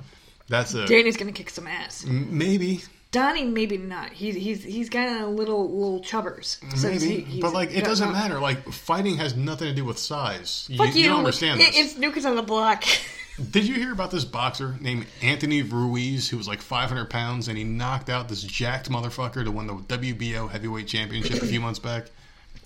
That's 0.48 0.72
it. 0.72 0.88
Danny's 0.88 1.18
gonna 1.18 1.32
kick 1.32 1.50
some 1.50 1.66
ass. 1.66 2.04
Maybe, 2.06 2.80
Donnie, 3.12 3.44
maybe 3.44 3.76
not. 3.78 4.10
He's 4.12 4.34
he's 4.34 4.64
he's 4.64 4.88
got 4.88 5.06
a 5.22 5.26
little 5.26 5.70
little 5.70 6.00
chubbers. 6.00 6.58
maybe, 6.82 7.06
he- 7.06 7.20
he's 7.34 7.40
but 7.42 7.52
like 7.52 7.70
it 7.76 7.84
doesn't 7.84 8.10
matter. 8.10 8.40
Like 8.40 8.66
fighting 8.72 9.16
has 9.18 9.36
nothing 9.36 9.68
to 9.68 9.74
do 9.74 9.84
with 9.84 9.98
size. 9.98 10.66
You, 10.70 10.78
Fuck 10.78 10.94
you! 10.94 11.02
you 11.02 11.08
don't 11.08 11.18
understand 11.18 11.60
It- 11.60 11.72
this. 11.74 11.92
It's 11.92 11.94
Nuka's 12.00 12.24
on 12.26 12.36
the 12.36 12.42
Block. 12.42 12.84
Did 13.50 13.66
you 13.66 13.74
hear 13.74 13.92
about 13.92 14.10
this 14.10 14.24
boxer 14.24 14.76
named 14.80 15.06
Anthony 15.22 15.62
Ruiz 15.62 16.28
who 16.28 16.36
was 16.36 16.46
like 16.46 16.60
500 16.60 17.08
pounds 17.08 17.48
and 17.48 17.56
he 17.56 17.64
knocked 17.64 18.10
out 18.10 18.28
this 18.28 18.42
jacked 18.42 18.90
motherfucker 18.90 19.42
to 19.44 19.50
win 19.50 19.66
the 19.66 19.74
WBO 19.74 20.50
heavyweight 20.50 20.86
championship 20.86 21.42
a 21.42 21.46
few 21.46 21.60
months 21.60 21.78
back? 21.78 22.06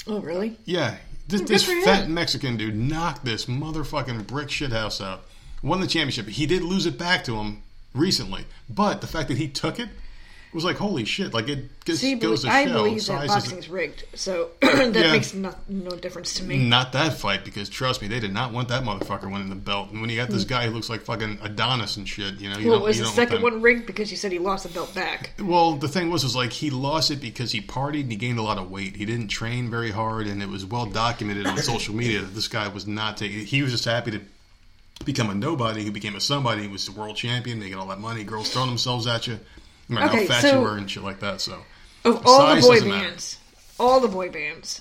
oh 0.09 0.21
really? 0.21 0.57
Yeah, 0.65 0.97
this, 1.29 1.41
this 1.43 1.65
fat 1.85 2.09
Mexican 2.09 2.57
dude 2.57 2.77
knocked 2.77 3.25
this 3.25 3.47
motherfucking 3.47 4.27
brick 4.27 4.49
shithouse 4.49 5.05
out. 5.05 5.23
Won 5.63 5.81
the 5.81 5.87
championship. 5.89 6.27
He 6.29 6.47
did 6.47 6.63
lose 6.63 6.87
it 6.87 6.99
back 6.99 7.25
to 7.25 7.37
him 7.37 7.63
recently, 7.95 8.45
but 8.69 9.01
the 9.01 9.07
fact 9.09 9.29
that 9.29 9.39
he 9.39 9.49
took 9.49 9.79
it 9.81 9.89
was 10.57 10.65
like 10.65 10.77
holy 10.77 11.05
shit. 11.05 11.33
Like 11.33 11.49
it 11.49 11.67
just 11.85 12.01
See, 12.01 12.17
goes 12.17 12.43
to 12.43 12.49
I 12.49 12.65
show 12.65 12.73
believe 12.73 13.07
that 13.07 13.29
boxing's 13.29 13.67
is 13.67 13.69
rigged, 13.69 14.05
so 14.15 14.51
that 14.61 14.95
Yeah. 14.95 15.13
makes 15.13 15.35
no, 15.35 15.55
no 15.69 15.91
difference 15.91 16.35
to 16.35 16.45
me. 16.45 16.57
not 16.59 16.93
that 16.93 17.13
fight 17.13 17.45
because 17.45 17.69
trust 17.69 18.03
me, 18.03 18.09
they 18.09 18.19
did 18.19 18.33
not 18.33 18.53
want 18.53 18.69
that 18.69 18.83
motherfucker 18.83 19.31
winning 19.31 19.51
the 19.51 19.55
belt. 19.55 19.91
And 19.91 20.01
when 20.01 20.11
you 20.11 20.17
got 20.17 20.31
this 20.31 20.43
hmm. 20.43 20.49
guy 20.49 20.67
who 20.67 20.73
looks 20.73 20.91
like 20.91 21.03
fucking 21.03 21.39
Adonis 21.43 21.97
and 21.97 22.09
shit, 22.09 22.41
you 22.41 22.51
know, 22.51 22.59
you 22.59 22.71
Well, 22.71 22.81
was 22.81 22.99
the 22.99 23.05
second 23.05 23.43
one 23.43 23.63
rigged 23.63 23.87
because 23.87 24.11
you 24.11 24.17
said 24.17 24.33
he 24.33 24.39
lost 24.39 24.67
the 24.67 24.71
belt 24.71 24.95
back? 24.95 25.31
Well, 25.39 25.77
the 25.77 25.89
thing 25.89 26.11
was, 26.11 26.25
was 26.25 26.35
like 26.35 26.53
he 26.53 26.71
lost 26.71 27.11
it 27.11 27.21
because 27.21 27.53
he 27.53 27.61
partied 27.61 28.01
and 28.01 28.11
he 28.11 28.17
gained 28.17 28.39
a 28.39 28.43
lot 28.43 28.59
of 28.59 28.71
weight. 28.71 28.97
He 28.97 29.05
didn't 29.05 29.29
train 29.29 29.71
very 29.71 29.91
hard, 29.91 30.27
and 30.27 30.43
it 30.43 30.49
was 30.49 30.65
well 30.65 30.87
documented 30.87 31.47
on 31.47 31.59
social 31.59 31.95
media 32.03 32.23
that 32.23 32.35
this 32.35 32.49
guy 32.49 32.67
was 32.69 32.87
not 32.87 33.19
taking. 33.19 33.45
He 33.45 33.63
was 33.63 33.73
just 33.73 33.85
happy 33.85 34.11
to 34.13 34.21
become 35.05 35.31
a 35.31 35.35
nobody. 35.35 35.83
He 35.83 35.91
became 35.91 36.17
a 36.17 36.21
somebody. 36.21 36.63
He 36.63 36.69
was 36.69 36.87
the 36.87 36.99
world 36.99 37.17
champion, 37.17 37.59
making 37.59 37.77
all 37.77 37.87
that 37.89 38.01
money. 38.01 38.25
Girls 38.25 38.51
throwing 38.51 38.69
themselves 38.69 39.07
at 39.07 39.27
you, 39.27 39.39
no 39.89 39.95
matter 39.97 40.09
Okay, 40.09 40.27
how 40.27 40.33
fat 40.35 40.41
so- 40.43 40.59
you 40.59 40.65
were 40.65 40.77
and 40.77 40.91
shit 40.91 41.03
like 41.03 41.21
that. 41.21 41.41
So 41.41 41.59
Of 42.05 42.27
all 42.27 42.55
the 42.55 42.61
boy 42.61 42.75
doesn't 42.75 42.89
matter. 42.89 43.09
bands, 43.09 43.39
all 43.79 44.01
the 44.01 44.09
boy 44.09 44.31
bands, 44.31 44.81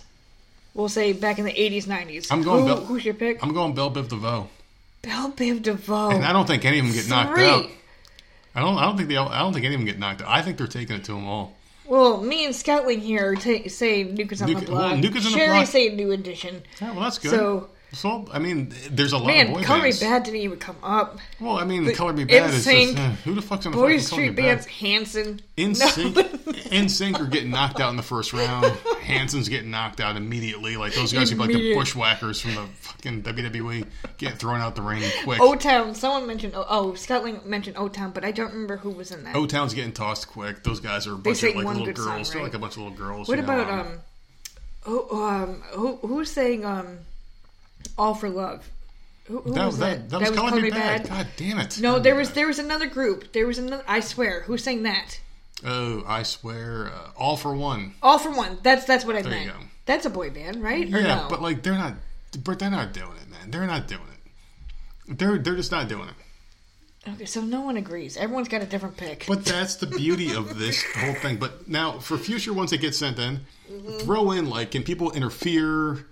we'll 0.73 0.89
say 0.89 1.13
back 1.13 1.39
in 1.39 1.45
the 1.45 1.59
eighties, 1.61 1.87
nineties. 1.87 2.31
I'm 2.31 2.41
going 2.43 2.67
Who, 2.67 2.75
Bell- 2.75 2.85
who's 2.85 3.05
your 3.05 3.13
pick? 3.13 3.41
I'm 3.43 3.53
going 3.53 3.73
Bell 3.73 3.91
Biv 3.91 4.09
DeVoe, 4.09 4.47
Bell 5.01 5.31
Biv 5.31 5.61
DeVoe. 5.61 6.11
and 6.11 6.25
I 6.25 6.33
don't 6.33 6.47
think 6.47 6.65
any 6.65 6.79
of 6.79 6.85
them 6.85 6.93
get 6.95 7.07
knocked 7.09 7.35
Three. 7.35 7.45
out. 7.45 7.65
I 8.55 8.61
don't. 8.61 8.77
I 8.77 8.85
don't 8.85 8.95
think 8.97 9.09
they. 9.09 9.17
all- 9.17 9.29
I 9.29 9.39
don't 9.39 9.51
think 9.53 9.65
any 9.65 9.75
of 9.75 9.81
them 9.81 9.85
get 9.85 9.99
knocked 9.99 10.21
out. 10.21 10.29
I 10.29 10.41
think 10.41 10.57
they're 10.57 10.67
taking 10.67 10.95
it 10.95 11.03
to 11.05 11.11
them 11.13 11.27
all. 11.27 11.55
Well, 11.87 12.21
me 12.21 12.45
and 12.45 12.53
Scoutling 12.55 12.99
here 13.01 13.35
ta- 13.35 13.67
say 13.69 14.03
New 14.03 14.25
Kids 14.25 14.41
on 14.41 14.47
New 14.47 14.55
the 14.55 14.65
Ki- 14.65 14.71
well, 14.71 14.89
Block. 14.89 14.99
New 14.99 15.11
Kids 15.11 15.25
on 15.27 15.33
the 15.33 15.37
Sherry 15.37 15.49
Block- 15.57 15.67
say 15.67 15.89
New 15.89 16.11
Edition. 16.13 16.63
Yeah, 16.81 16.91
well, 16.93 17.01
that's 17.01 17.19
good. 17.19 17.29
So, 17.31 17.69
So, 17.95 18.27
I 18.31 18.39
mean, 18.39 18.73
there's 18.89 19.13
a 19.13 19.17
lot 19.17 19.27
man, 19.27 19.47
of 19.47 19.53
boy 19.53 19.63
Color 19.63 19.83
Me. 19.83 19.93
Bad 19.99 20.23
didn't 20.23 20.41
even 20.41 20.59
come 20.59 20.75
up. 20.83 21.17
Well, 21.39 21.57
I 21.57 21.63
mean, 21.63 21.85
The 21.85 21.93
Color 21.93 22.13
Me 22.13 22.25
Badd 22.25 22.49
is 22.49 22.65
NSYNC, 22.65 22.85
just 22.87 22.97
uh, 22.97 23.09
who 23.23 23.35
the 23.35 23.41
fuck's 23.41 23.63
gonna 23.63 23.75
Boy 23.75 23.81
fucking 23.81 23.95
Me 23.95 23.99
Street 23.99 24.35
Bad? 24.35 24.43
bands, 24.43 24.65
Hanson. 24.65 25.41
NSYNC, 25.57 26.71
in 26.71 26.89
sync 26.89 27.19
are 27.21 27.25
getting 27.25 27.51
knocked 27.51 27.79
out 27.79 27.91
in 27.91 27.95
the 27.95 28.03
first 28.03 28.33
round. 28.33 28.65
Hanson's 29.01 29.47
getting 29.47 29.71
knocked 29.71 30.01
out 30.01 30.17
immediately. 30.17 30.75
Like 30.75 30.93
those 30.93 31.13
guys 31.13 31.31
are 31.31 31.35
like 31.35 31.49
the 31.49 31.73
bushwhackers 31.73 32.41
from 32.41 32.55
the 32.55 32.65
fucking 32.81 33.23
WWE, 33.23 33.87
getting 34.17 34.37
thrown 34.37 34.59
out 34.59 34.75
the 34.75 34.81
ring 34.81 35.01
quick. 35.23 35.39
O 35.39 35.55
Town. 35.55 35.95
Someone 35.95 36.27
mentioned. 36.27 36.53
Oh, 36.55 36.65
oh 36.67 36.91
Scoutling 36.91 37.45
mentioned 37.45 37.77
O 37.77 37.87
Town, 37.87 38.11
but 38.11 38.25
I 38.25 38.31
don't 38.31 38.51
remember 38.51 38.77
who 38.77 38.89
was 38.89 39.11
in 39.11 39.23
that. 39.23 39.35
O 39.35 39.45
Town's 39.45 39.73
getting 39.73 39.93
tossed 39.93 40.27
quick. 40.27 40.63
Those 40.63 40.79
guys 40.79 41.07
are 41.07 41.13
a 41.13 41.17
bunch 41.17 41.43
of 41.43 41.55
like 41.55 41.65
little 41.65 41.85
good 41.85 41.97
song, 41.97 42.15
girls. 42.17 42.33
They're 42.33 42.43
like 42.43 42.53
a 42.53 42.59
bunch 42.59 42.73
of 42.73 42.79
little 42.79 42.97
girls. 42.97 43.27
what 43.27 43.37
you 43.37 43.45
know, 43.45 43.53
about 43.53 43.69
um? 43.69 43.99
Who 44.81 45.09
um 45.11 45.61
who 45.71 45.95
who's 45.97 46.31
saying 46.31 46.63
um, 46.65 46.99
All 47.97 48.13
for 48.13 48.29
Love? 48.29 48.69
Who, 49.25 49.39
who 49.41 49.53
That, 49.53 49.65
was 49.65 49.79
that, 49.79 50.09
that? 50.09 50.19
that, 50.19 50.29
was 50.31 50.39
Color 50.39 50.61
Me 50.61 50.69
Badd. 50.71 51.07
God 51.09 51.27
damn 51.35 51.57
it! 51.59 51.79
No, 51.81 51.97
there 51.99 52.15
was 52.15 52.27
Bad. 52.29 52.35
there 52.35 52.47
was 52.47 52.59
another 52.59 52.85
group. 52.87 53.31
There 53.33 53.47
was 53.47 53.57
another. 53.57 53.83
I 53.87 53.99
swear, 54.01 54.41
who 54.41 54.57
sang 54.57 54.83
that? 54.83 55.19
Oh, 55.65 56.03
I 56.05 56.21
swear, 56.23 56.91
uh, 56.93 57.09
all 57.17 57.35
for 57.37 57.55
one. 57.55 57.93
All 58.03 58.19
for 58.19 58.29
one. 58.29 58.59
That's 58.61 58.85
that's 58.85 59.03
what 59.05 59.15
I 59.15 59.21
There 59.23 59.31
you 59.31 59.47
meant. 59.47 59.59
go. 59.59 59.65
That's 59.87 60.05
a 60.05 60.09
boy 60.11 60.29
band, 60.29 60.61
right? 60.61 60.85
Or 60.93 60.99
Yeah, 60.99 61.15
no? 61.15 61.27
but 61.29 61.41
like 61.41 61.63
they're 61.63 61.73
not, 61.73 61.95
but 62.43 62.59
they're 62.59 62.69
not 62.69 62.93
doing 62.93 63.13
it, 63.21 63.29
man. 63.31 63.49
They're 63.49 63.65
not 63.65 63.87
doing 63.87 64.01
it. 65.07 65.17
They're 65.17 65.37
they're 65.39 65.55
just 65.55 65.71
not 65.71 65.87
doing 65.87 66.09
it. 66.09 67.09
okay, 67.13 67.25
so 67.25 67.41
no 67.41 67.61
one 67.61 67.77
agrees. 67.77 68.17
Everyone's 68.17 68.47
got 68.49 68.61
a 68.61 68.65
different 68.65 68.97
pick. 68.97 69.25
But 69.27 69.43
that's 69.45 69.75
the 69.75 69.87
beauty 69.87 70.33
of 70.35 70.59
this 70.59 70.83
whole 70.97 71.13
thing. 71.15 71.37
But 71.37 71.67
now, 71.67 71.97
for 71.99 72.17
future 72.19 72.53
ones 72.53 72.69
that 72.71 72.79
get 72.81 72.93
sent 72.93 73.17
in, 73.17 73.39
throw 74.01 74.31
in 74.31 74.49
like, 74.51 74.69
can 74.71 74.83
people 74.83 75.11
interfere? 75.13 76.05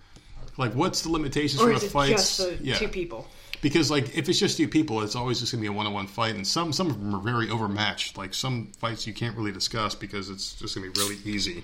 Like, 0.57 0.73
what's 0.75 1.01
the 1.01 1.09
limitations 1.09 1.61
or 1.61 1.73
for 1.73 1.79
the 1.79 1.87
fights? 1.87 2.37
just 2.37 2.37
the 2.37 2.57
yeah, 2.63 2.75
two 2.75 2.87
people? 2.87 3.27
because 3.63 3.89
like 3.89 4.15
if 4.15 4.29
it's 4.29 4.37
just 4.37 4.57
two 4.57 4.67
people, 4.67 5.01
it's 5.01 5.15
always 5.15 5.39
just 5.39 5.51
gonna 5.51 5.61
be 5.61 5.67
a 5.67 5.71
one-on-one 5.71 6.05
fight, 6.05 6.35
and 6.35 6.45
some 6.45 6.71
some 6.71 6.89
of 6.91 6.99
them 6.99 7.15
are 7.15 7.21
very 7.21 7.49
overmatched. 7.49 8.17
Like 8.17 8.35
some 8.35 8.71
fights 8.77 9.07
you 9.07 9.13
can't 9.13 9.35
really 9.35 9.53
discuss 9.53 9.95
because 9.95 10.29
it's 10.29 10.53
just 10.53 10.75
gonna 10.75 10.91
be 10.91 10.99
really 10.99 11.17
easy. 11.25 11.63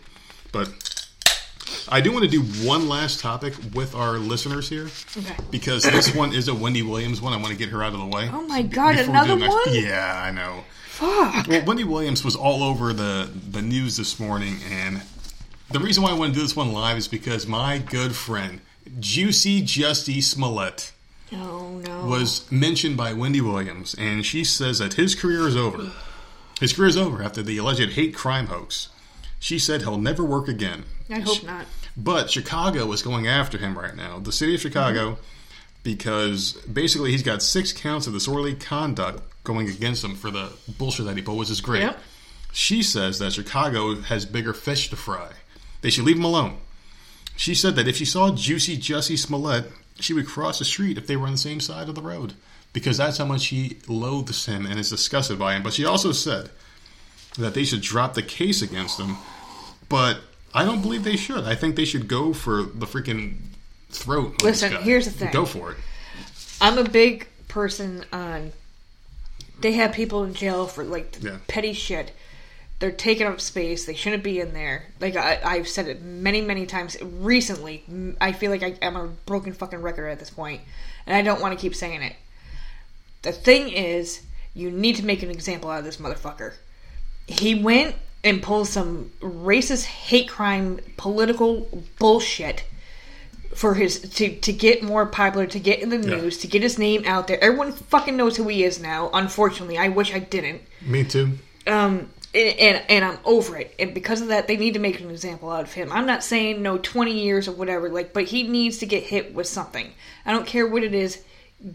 But 0.52 0.70
I 1.90 2.02
do 2.02 2.12
want 2.12 2.24
to 2.24 2.32
do 2.32 2.42
one 2.66 2.90
last 2.90 3.20
topic 3.20 3.54
with 3.76 3.94
our 3.94 4.18
listeners 4.18 4.70
here 4.70 4.90
Okay. 5.18 5.36
because 5.52 5.84
this 5.84 6.16
one 6.22 6.34
is 6.34 6.48
a 6.48 6.56
Wendy 6.56 6.82
Williams 6.82 7.22
one. 7.22 7.34
I 7.34 7.38
want 7.38 7.50
to 7.50 7.58
get 7.58 7.70
her 7.70 7.84
out 7.84 7.94
of 7.94 8.00
the 8.00 8.06
way. 8.06 8.30
Oh 8.32 8.48
my 8.48 8.64
God, 8.64 8.96
before 8.96 9.14
we 9.14 9.28
do 9.28 9.34
another 9.34 9.48
one? 9.48 9.60
Yeah, 9.76 10.24
I 10.26 10.32
know. 10.32 10.64
Fuck. 10.88 11.48
Well, 11.48 11.66
Wendy 11.66 11.84
Williams 11.84 12.24
was 12.24 12.36
all 12.36 12.64
over 12.64 12.94
the 12.94 13.30
the 13.52 13.62
news 13.62 13.98
this 13.98 14.20
morning, 14.20 14.56
and 14.72 15.02
the 15.70 15.80
reason 15.80 16.02
why 16.02 16.12
I 16.12 16.14
want 16.14 16.34
to 16.34 16.40
do 16.40 16.42
this 16.42 16.56
one 16.56 16.72
live 16.72 16.98
is 16.98 17.10
because 17.10 17.46
my 17.46 17.78
good 17.78 18.16
friend 18.16 18.62
Juicy 19.00 19.62
Jussie 19.62 20.22
Smollett 20.22 20.92
Oh 21.32 21.82
no. 21.86 22.06
was 22.06 22.52
mentioned 22.52 22.98
by 22.98 23.14
Wendy 23.14 23.42
Williams, 23.42 23.96
and 23.98 24.26
she 24.26 24.44
says 24.44 24.80
that 24.80 24.94
his 24.94 25.16
career 25.16 25.48
is 25.48 25.56
over. 25.56 25.92
His 26.60 26.74
career 26.74 26.90
is 26.90 26.98
over 26.98 27.24
after 27.24 27.42
the 27.42 27.58
alleged 27.58 27.92
hate 27.92 28.16
crime 28.16 28.48
hoax. 28.48 28.90
She 29.40 29.60
said 29.60 29.82
he'll 29.82 29.98
never 29.98 30.24
work 30.24 30.48
again. 30.48 30.84
I 31.10 31.20
hope 31.20 31.44
not. 31.44 31.66
But 31.96 32.30
Chicago 32.30 32.92
is 32.92 33.02
going 33.02 33.28
after 33.28 33.58
him 33.58 33.78
right 33.78 33.96
now. 33.96 34.20
The 34.20 34.32
city 34.32 34.56
of 34.56 34.62
Chicago 34.62 35.12
mm-hmm. 35.12 35.22
because 35.84 36.54
basically 36.72 37.12
he's 37.12 37.24
got 37.24 37.42
six 37.42 37.72
counts 37.72 38.08
of 38.08 38.14
disorderly 38.14 38.56
conduct 38.56 39.22
going 39.44 39.70
against 39.70 40.04
him 40.04 40.16
for 40.16 40.32
the 40.32 40.52
bullshit 40.78 41.06
that 41.06 41.16
he 41.16 41.22
pulled, 41.22 41.40
which 41.40 41.50
is 41.50 41.62
great. 41.62 41.82
Yep. 41.82 42.00
She 42.52 42.84
says 42.84 43.20
that 43.20 43.34
Chicago 43.34 43.96
has 44.02 44.26
bigger 44.26 44.54
fish 44.54 44.90
to 44.90 44.96
fry. 44.96 45.32
They 45.82 45.90
should 45.90 46.06
leave 46.06 46.18
him 46.18 46.26
alone. 46.26 46.58
She 47.40 47.56
said 47.56 47.78
that 47.78 47.88
if 47.88 47.96
she 47.96 48.04
saw 48.04 48.36
Juicy 48.36 48.78
Jussie 48.78 49.18
Smollett, 49.18 49.72
she 49.98 50.14
would 50.14 50.28
cross 50.28 50.60
the 50.60 50.66
street 50.66 50.98
if 50.98 51.08
they 51.08 51.16
were 51.16 51.26
on 51.26 51.32
the 51.32 51.38
same 51.38 51.62
side 51.62 51.88
of 51.88 51.96
the 51.96 52.02
road 52.02 52.34
because 52.74 52.98
that's 52.98 53.18
how 53.18 53.24
much 53.24 53.44
she 53.44 53.78
loathes 53.88 54.46
him 54.46 54.66
and 54.66 54.78
is 54.78 54.90
disgusted 54.90 55.40
by 55.40 55.56
him. 55.56 55.64
But 55.64 55.72
she 55.72 55.86
also 55.86 56.12
said 56.12 56.50
that 57.38 57.54
they 57.54 57.64
should 57.64 57.80
drop 57.80 58.14
the 58.14 58.22
case 58.24 58.62
against 58.62 59.00
him, 59.00 59.16
but 59.88 60.20
I 60.54 60.66
don't 60.66 60.82
believe 60.82 61.06
they 61.06 61.16
should. 61.16 61.46
I 61.46 61.56
think 61.56 61.78
they 61.78 61.86
should 61.86 62.10
go 62.10 62.34
for 62.34 62.64
the 62.64 62.86
freaking 62.86 63.38
throat. 63.90 64.44
Listen, 64.44 64.76
here's 64.82 65.06
the 65.06 65.12
thing. 65.12 65.32
Go 65.32 65.46
for 65.46 65.72
it. 65.72 65.78
I'm 66.60 66.78
a 66.78 66.84
big 66.90 67.26
person 67.48 68.04
on. 68.12 68.52
They 69.62 69.72
have 69.74 69.94
people 69.94 70.26
in 70.26 70.34
jail 70.34 70.68
for 70.68 70.84
like 70.84 71.20
Yeah. 71.22 71.38
petty 71.48 71.72
shit. 71.72 72.12
They're 72.80 72.92
taking 72.92 73.28
up 73.28 73.42
space. 73.42 73.86
They 73.86 73.94
shouldn't 73.94 74.24
be 74.24 74.40
in 74.40 74.54
there. 74.54 74.86
Like 75.02 75.18
I, 75.18 75.40
I've 75.44 75.68
said 75.68 75.88
it 75.88 76.02
many, 76.02 76.40
many 76.40 76.66
times 76.66 76.96
recently. 77.02 77.84
I 78.22 78.32
feel 78.32 78.52
like 78.52 78.64
I, 78.64 78.76
I'm 78.82 78.96
a 78.96 79.08
broken 79.26 79.52
fucking 79.54 79.82
record 79.82 80.08
at 80.08 80.20
this 80.20 80.30
point, 80.30 80.62
and 81.06 81.16
I 81.16 81.22
don't 81.22 81.42
want 81.42 81.58
to 81.58 81.62
keep 81.62 81.76
saying 81.76 82.02
it. 82.02 82.16
The 83.22 83.34
thing 83.34 83.68
is, 83.70 84.22
you 84.54 84.72
need 84.72 84.96
to 84.96 85.06
make 85.06 85.24
an 85.24 85.30
example 85.30 85.70
out 85.70 85.80
of 85.80 85.86
this 85.86 85.98
motherfucker. 85.98 86.54
He 87.28 87.54
went 87.54 87.96
and 88.24 88.42
pulled 88.42 88.68
some 88.68 89.12
racist 89.22 89.84
hate 89.84 90.30
crime 90.30 90.80
political 90.98 91.68
bullshit 92.00 92.64
for 93.54 93.74
his 93.74 94.00
to 94.00 94.36
to 94.40 94.54
get 94.54 94.84
more 94.84 95.06
popular, 95.06 95.46
to 95.48 95.60
get 95.60 95.80
in 95.80 95.90
the 95.90 95.98
Yeah. 95.98 96.16
news, 96.22 96.38
to 96.40 96.48
get 96.48 96.62
his 96.64 96.80
name 96.80 97.04
out 97.06 97.28
there. 97.28 97.44
Everyone 97.44 97.74
fucking 97.74 98.16
knows 98.16 98.38
who 98.38 98.48
he 98.48 98.64
is 98.64 98.80
now. 98.80 99.10
Unfortunately, 99.14 99.78
I 99.78 99.90
wish 99.90 100.14
I 100.14 100.20
didn't. 100.20 100.62
Me 100.82 101.04
too. 101.04 101.40
Um, 101.68 102.10
and, 102.34 102.60
and 102.60 102.84
and 102.90 103.06
I'm 103.06 103.18
over 103.26 103.58
it. 103.58 103.74
And 103.80 103.94
because 103.94 104.22
of 104.22 104.28
that, 104.30 104.48
they 104.48 104.58
need 104.58 104.76
to 104.76 104.80
make 104.80 105.00
an 105.00 105.10
example 105.10 105.50
out 105.50 105.64
of 105.64 105.74
him. 105.74 105.92
I'm 105.92 106.06
not 106.06 106.24
saying 106.24 106.62
no 106.62 106.78
20 106.78 107.12
years 107.12 107.48
or 107.48 107.54
whatever, 107.54 107.90
like, 107.90 108.14
but 108.14 108.26
he 108.26 108.44
needs 108.44 108.80
to 108.80 108.86
get 108.86 109.04
hit 109.04 109.34
with 109.34 109.48
something. 109.48 109.92
I 110.26 110.32
don't 110.32 110.46
care 110.46 110.68
what 110.68 110.84
it 110.84 110.94
is. 110.94 111.24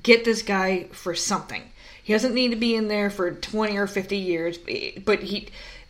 Get 0.02 0.24
this 0.24 0.42
guy 0.42 0.84
for 0.92 1.14
something. 1.14 1.62
He 2.02 2.12
doesn't 2.12 2.34
need 2.34 2.50
to 2.50 2.56
be 2.56 2.74
in 2.74 2.88
there 2.88 3.10
for 3.10 3.32
20 3.32 3.76
or 3.76 3.86
50 3.86 4.16
years, 4.16 4.58
but 5.04 5.22
he 5.22 5.48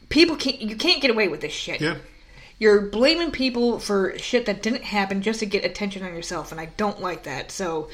people 0.08 0.36
can't 0.36 0.60
you 0.60 0.76
can't 0.76 1.02
get 1.02 1.10
away 1.10 1.28
with 1.28 1.40
this 1.40 1.52
shit. 1.52 1.80
Yeah. 1.80 1.96
You're 2.59 2.82
blaming 2.82 3.30
people 3.32 3.78
for 3.80 4.16
shit 4.18 4.46
that 4.46 4.62
didn't 4.62 4.84
happen 4.84 5.22
just 5.22 5.40
to 5.40 5.46
get 5.46 5.64
attention 5.64 6.05
on 6.05 6.14
yourself, 6.14 6.52
and 6.52 6.61
I 6.61 6.66
don't 6.76 7.00
like 7.00 7.24
that. 7.24 7.50
So 7.50 7.88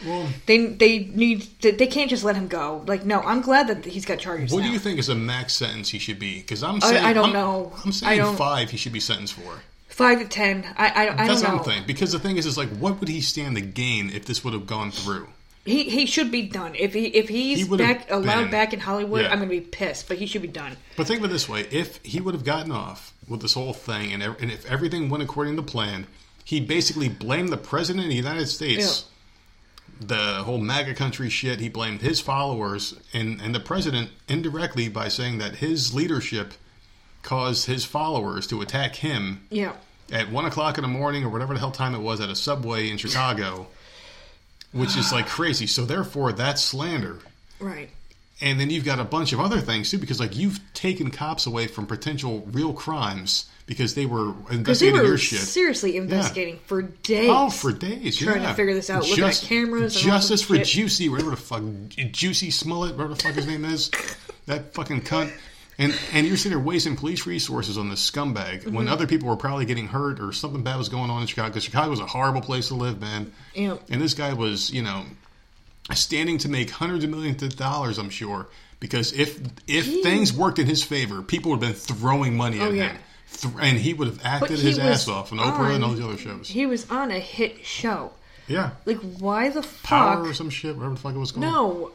they 0.46 0.66
they 0.66 0.98
need 1.14 1.48
they 1.62 1.86
can't 1.86 2.10
just 2.10 2.24
let 2.24 2.36
him 2.36 2.46
go. 2.46 2.84
Like, 2.86 3.04
no, 3.06 3.20
I'm 3.20 3.40
glad 3.40 3.68
that 3.68 3.84
he's 3.86 4.04
got 4.04 4.18
charges. 4.18 4.52
What 4.52 4.60
now. 4.60 4.66
do 4.66 4.72
you 4.72 4.78
think 4.78 4.98
is 4.98 5.08
a 5.08 5.14
max 5.14 5.54
sentence 5.54 5.88
he 5.88 5.98
should 5.98 6.18
be? 6.18 6.40
Because 6.40 6.62
I'm 6.62 6.76
I- 6.76 6.78
saying 6.90 7.04
I 7.04 7.12
don't 7.12 7.24
I'm- 7.26 7.32
know. 7.32 7.72
I'm 7.84 7.92
saying 7.92 8.36
five. 8.36 8.70
He 8.70 8.76
should 8.76 8.92
be 8.92 9.00
sentenced 9.00 9.34
for. 9.34 9.60
Five 9.88 10.18
to 10.20 10.24
ten. 10.28 10.64
I 10.76 10.86
I, 10.88 11.02
I 11.24 11.26
don't 11.26 11.42
know. 11.42 11.48
what 11.48 11.58
I'm 11.58 11.64
thinking. 11.64 11.86
Because 11.86 12.12
the 12.12 12.18
thing 12.18 12.36
is, 12.36 12.46
is 12.46 12.56
like, 12.58 12.68
what 12.70 13.00
would 13.00 13.08
he 13.08 13.20
stand 13.20 13.56
to 13.56 13.62
gain 13.62 14.10
if 14.10 14.24
this 14.26 14.44
would 14.44 14.52
have 14.54 14.66
gone 14.66 14.90
through? 14.90 15.28
He 15.64 15.84
he 15.84 16.06
should 16.06 16.30
be 16.30 16.42
done. 16.42 16.74
If 16.74 16.94
he 16.94 17.06
if 17.06 17.28
he's 17.28 17.66
He 17.68 17.76
back 17.76 18.10
allowed 18.10 18.42
been- 18.44 18.50
back 18.50 18.72
in 18.72 18.80
Hollywood, 18.80 19.22
Yeah. 19.22 19.32
I'm 19.32 19.38
gonna 19.38 19.50
be 19.50 19.60
pissed. 19.60 20.06
But 20.08 20.18
he 20.18 20.26
should 20.26 20.42
be 20.42 20.48
done. 20.48 20.76
But 20.96 21.06
think 21.06 21.18
of 21.20 21.24
it 21.26 21.28
this 21.32 21.48
way: 21.48 21.66
if 21.70 21.98
he 22.02 22.20
would 22.20 22.34
have 22.34 22.44
gotten 22.44 22.72
off 22.72 23.12
with 23.30 23.40
this 23.40 23.54
whole 23.54 23.72
thing, 23.72 24.12
and, 24.12 24.22
and 24.22 24.50
if 24.50 24.66
everything 24.70 25.08
went 25.08 25.22
according 25.22 25.56
to 25.56 25.62
plan, 25.62 26.06
he 26.44 26.60
basically 26.60 27.08
blamed 27.08 27.48
the 27.50 27.56
president 27.56 28.04
of 28.06 28.10
the 28.10 28.16
United 28.16 28.46
States. 28.48 29.04
The 30.00 30.42
whole 30.44 30.58
MAGA 30.58 30.94
country 30.94 31.28
shit. 31.28 31.60
He 31.60 31.68
blamed 31.68 32.00
his 32.00 32.20
followers 32.20 32.94
and 33.12 33.38
and 33.40 33.54
the 33.54 33.60
president 33.60 34.10
indirectly 34.28 34.88
by 34.88 35.08
saying 35.08 35.38
that 35.38 35.56
his 35.56 35.92
leadership 35.92 36.54
caused 37.22 37.66
his 37.66 37.84
followers 37.84 38.46
to 38.46 38.62
attack 38.62 38.96
him 38.96 39.42
Yeah. 39.50 39.74
at 40.10 40.30
one 40.30 40.46
o'clock 40.46 40.78
in 40.78 40.82
the 40.82 40.88
morning 40.88 41.22
or 41.22 41.28
whatever 41.28 41.52
the 41.52 41.60
hell 41.60 41.70
time 41.70 41.94
it 41.94 41.98
was 42.00 42.18
at 42.20 42.30
a 42.30 42.34
subway 42.34 42.88
in 42.88 42.96
Chicago, 42.96 43.66
which 44.72 44.96
is 44.96 45.12
like 45.12 45.26
crazy. 45.26 45.66
So 45.66 45.84
therefore, 45.84 46.32
that's 46.32 46.62
slander. 46.62 47.18
Right. 47.58 47.90
And 48.42 48.58
then 48.58 48.70
you've 48.70 48.84
got 48.86 48.98
a 48.98 49.04
bunch 49.04 49.32
of 49.34 49.40
other 49.40 49.60
things 49.60 49.90
too, 49.90 49.98
because 49.98 50.18
like 50.18 50.34
you've 50.36 50.60
taken 50.72 51.10
cops 51.10 51.46
away 51.46 51.66
from 51.66 51.86
potential 51.86 52.46
real 52.52 52.72
crimes 52.72 53.50
because 53.66 53.94
they 53.94 54.06
were 54.06 54.32
Because 54.32 54.80
they 54.80 54.88
investigating 54.88 55.00
were 55.00 55.06
your 55.06 55.18
shit. 55.18 55.40
seriously 55.40 55.96
investigating 55.98 56.58
for 56.64 56.82
days. 56.82 57.28
Oh, 57.30 57.50
for 57.50 57.70
days, 57.72 58.16
Trying 58.16 58.42
to 58.42 58.54
figure 58.54 58.74
this 58.74 58.88
out, 58.90 59.06
looking 59.08 59.24
at 59.24 59.34
cameras 59.44 59.94
Justice 59.94 60.42
for 60.42 60.56
shit. 60.56 60.66
Juicy, 60.66 61.08
whatever 61.10 61.30
the 61.30 61.36
fuck, 61.36 61.62
Juicy 62.12 62.50
Smollett, 62.50 62.92
whatever 62.96 63.14
the 63.14 63.22
fuck 63.22 63.34
his 63.34 63.46
name 63.46 63.64
is, 63.66 63.90
that 64.46 64.72
fucking 64.74 65.02
cunt. 65.02 65.30
And 65.78 65.94
and 66.12 66.26
you're 66.26 66.36
sitting 66.36 66.56
there 66.58 66.66
wasting 66.66 66.96
police 66.96 67.26
resources 67.26 67.78
on 67.78 67.88
this 67.90 68.10
scumbag 68.10 68.64
when 68.64 68.84
Mm-hmm. 68.84 68.88
other 68.92 69.06
people 69.06 69.28
were 69.28 69.36
probably 69.36 69.64
getting 69.66 69.86
hurt 69.88 70.18
or 70.20 70.32
something 70.32 70.62
bad 70.62 70.76
was 70.76 70.88
going 70.88 71.10
on 71.10 71.20
in 71.22 71.26
Chicago. 71.26 71.48
Because 71.48 71.64
Chicago 71.64 71.90
was 71.90 72.00
a 72.00 72.06
horrible 72.06 72.40
place 72.42 72.68
to 72.68 72.74
live, 72.74 73.00
man. 73.00 73.32
Yeah. 73.54 73.76
And 73.88 74.00
this 74.00 74.12
guy 74.14 74.32
was, 74.34 74.70
you 74.70 74.82
know, 74.82 75.04
standing 75.94 76.38
to 76.38 76.48
make 76.48 76.70
hundreds 76.70 77.04
of 77.04 77.10
millions 77.10 77.42
of 77.42 77.56
dollars, 77.56 77.98
I'm 77.98 78.10
sure. 78.10 78.48
Because 78.80 79.12
if 79.12 79.38
if 79.66 80.02
things 80.02 80.32
worked 80.32 80.58
in 80.58 80.66
his 80.66 80.82
favor, 80.82 81.20
people 81.22 81.50
would 81.52 81.62
have 81.62 81.72
been 81.74 81.96
throwing 81.96 82.36
money 82.36 82.60
at 82.60 82.68
Oh, 82.68 82.70
yeah. 82.70 82.88
him. 82.92 82.96
Th- 83.40 83.54
and 83.60 83.78
he 83.78 83.94
would 83.94 84.08
have 84.08 84.20
acted 84.24 84.58
his 84.58 84.78
ass 84.78 85.06
off 85.06 85.32
on 85.32 85.38
Oprah 85.38 85.74
and 85.74 85.84
all 85.84 85.92
these 85.92 86.04
other 86.04 86.16
shows. 86.16 86.48
He 86.48 86.66
was 86.66 86.90
on 86.90 87.10
a 87.10 87.18
hit 87.20 87.64
show. 87.64 88.12
yeah. 88.48 88.70
Like, 88.86 88.96
why 89.18 89.50
the 89.50 89.62
Power 89.82 90.16
fuck? 90.16 90.26
or 90.26 90.34
some 90.34 90.50
shit, 90.50 90.74
whatever 90.76 90.94
the 90.94 91.00
fuck 91.00 91.14
it 91.14 91.18
was 91.18 91.30
called. 91.30 91.42
No, 91.42 91.90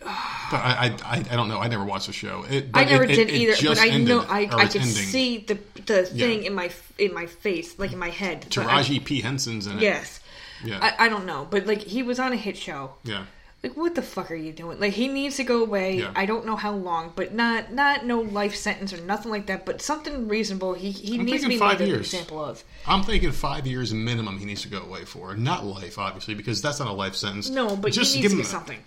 But 0.00 0.10
I, 0.56 0.94
I, 1.02 1.16
I, 1.16 1.16
I 1.30 1.36
don't 1.36 1.48
know. 1.48 1.58
I 1.58 1.68
never 1.68 1.84
watched 1.84 2.06
the 2.08 2.12
show. 2.12 2.44
It, 2.50 2.66
I 2.74 2.84
never 2.84 3.04
it- 3.04 3.08
did 3.08 3.28
it 3.30 3.34
either. 3.34 3.52
But 3.52 3.60
just 3.60 3.80
I 3.80 3.88
ended, 3.88 4.08
know 4.08 4.20
I, 4.28 4.40
I 4.40 4.46
could 4.66 4.82
ending. 4.82 4.82
see 4.82 5.38
the 5.38 5.58
the 5.86 6.02
thing 6.04 6.40
Yeah. 6.42 6.48
in 6.48 6.54
my 6.54 6.70
in 6.98 7.14
my 7.14 7.26
face, 7.26 7.78
like 7.78 7.92
in 7.92 7.98
my 7.98 8.10
head. 8.10 8.42
Taraji 8.50 9.02
P 9.04 9.20
Henson's 9.22 9.66
in 9.66 9.78
it. 9.78 9.82
Yes. 9.82 10.20
Yeah. 10.64 10.78
I, 10.82 11.06
I 11.06 11.08
don't 11.08 11.26
know, 11.26 11.46
but 11.50 11.66
like 11.66 11.82
he 11.82 12.02
was 12.02 12.18
on 12.18 12.32
a 12.32 12.36
hit 12.36 12.56
show. 12.56 12.92
yeah. 13.04 13.24
Like 13.60 13.76
what 13.76 13.96
the 13.96 14.02
fuck 14.02 14.30
are 14.30 14.36
you 14.36 14.52
doing? 14.52 14.78
Like 14.78 14.92
he 14.92 15.08
needs 15.08 15.36
to 15.38 15.42
go 15.44 15.64
away. 15.64 15.96
Yeah. 15.98 16.12
I 16.14 16.26
don't 16.26 16.46
know 16.46 16.54
how 16.54 16.74
long, 16.74 17.12
but 17.16 17.34
not 17.34 17.72
not 17.72 18.06
no 18.06 18.20
life 18.20 18.54
sentence 18.54 18.92
or 18.92 19.00
nothing 19.00 19.32
like 19.32 19.46
that. 19.46 19.66
But 19.66 19.82
something 19.82 20.28
reasonable. 20.28 20.74
He 20.74 20.92
he 20.92 21.18
I'm 21.18 21.24
needs 21.24 21.42
to 21.42 21.48
be 21.48 21.58
five 21.58 21.80
made 21.80 21.86
an 21.88 21.94
years. 21.96 22.12
example 22.14 22.44
of. 22.44 22.62
I'm 22.86 23.02
thinking 23.02 23.32
five 23.32 23.66
years 23.66 23.92
minimum 23.92 24.38
he 24.38 24.44
needs 24.44 24.62
to 24.62 24.68
go 24.68 24.80
away 24.82 25.04
for. 25.04 25.34
Not 25.34 25.64
life, 25.66 25.98
obviously, 25.98 26.34
because 26.34 26.62
that's 26.62 26.78
not 26.78 26.86
a 26.86 26.92
life 26.92 27.16
sentence. 27.16 27.50
No, 27.50 27.74
but 27.76 27.90
Just 27.90 28.14
he 28.14 28.22
give 28.22 28.30
needs 28.32 28.48
to 28.48 28.54
him 28.56 28.60
something. 28.60 28.78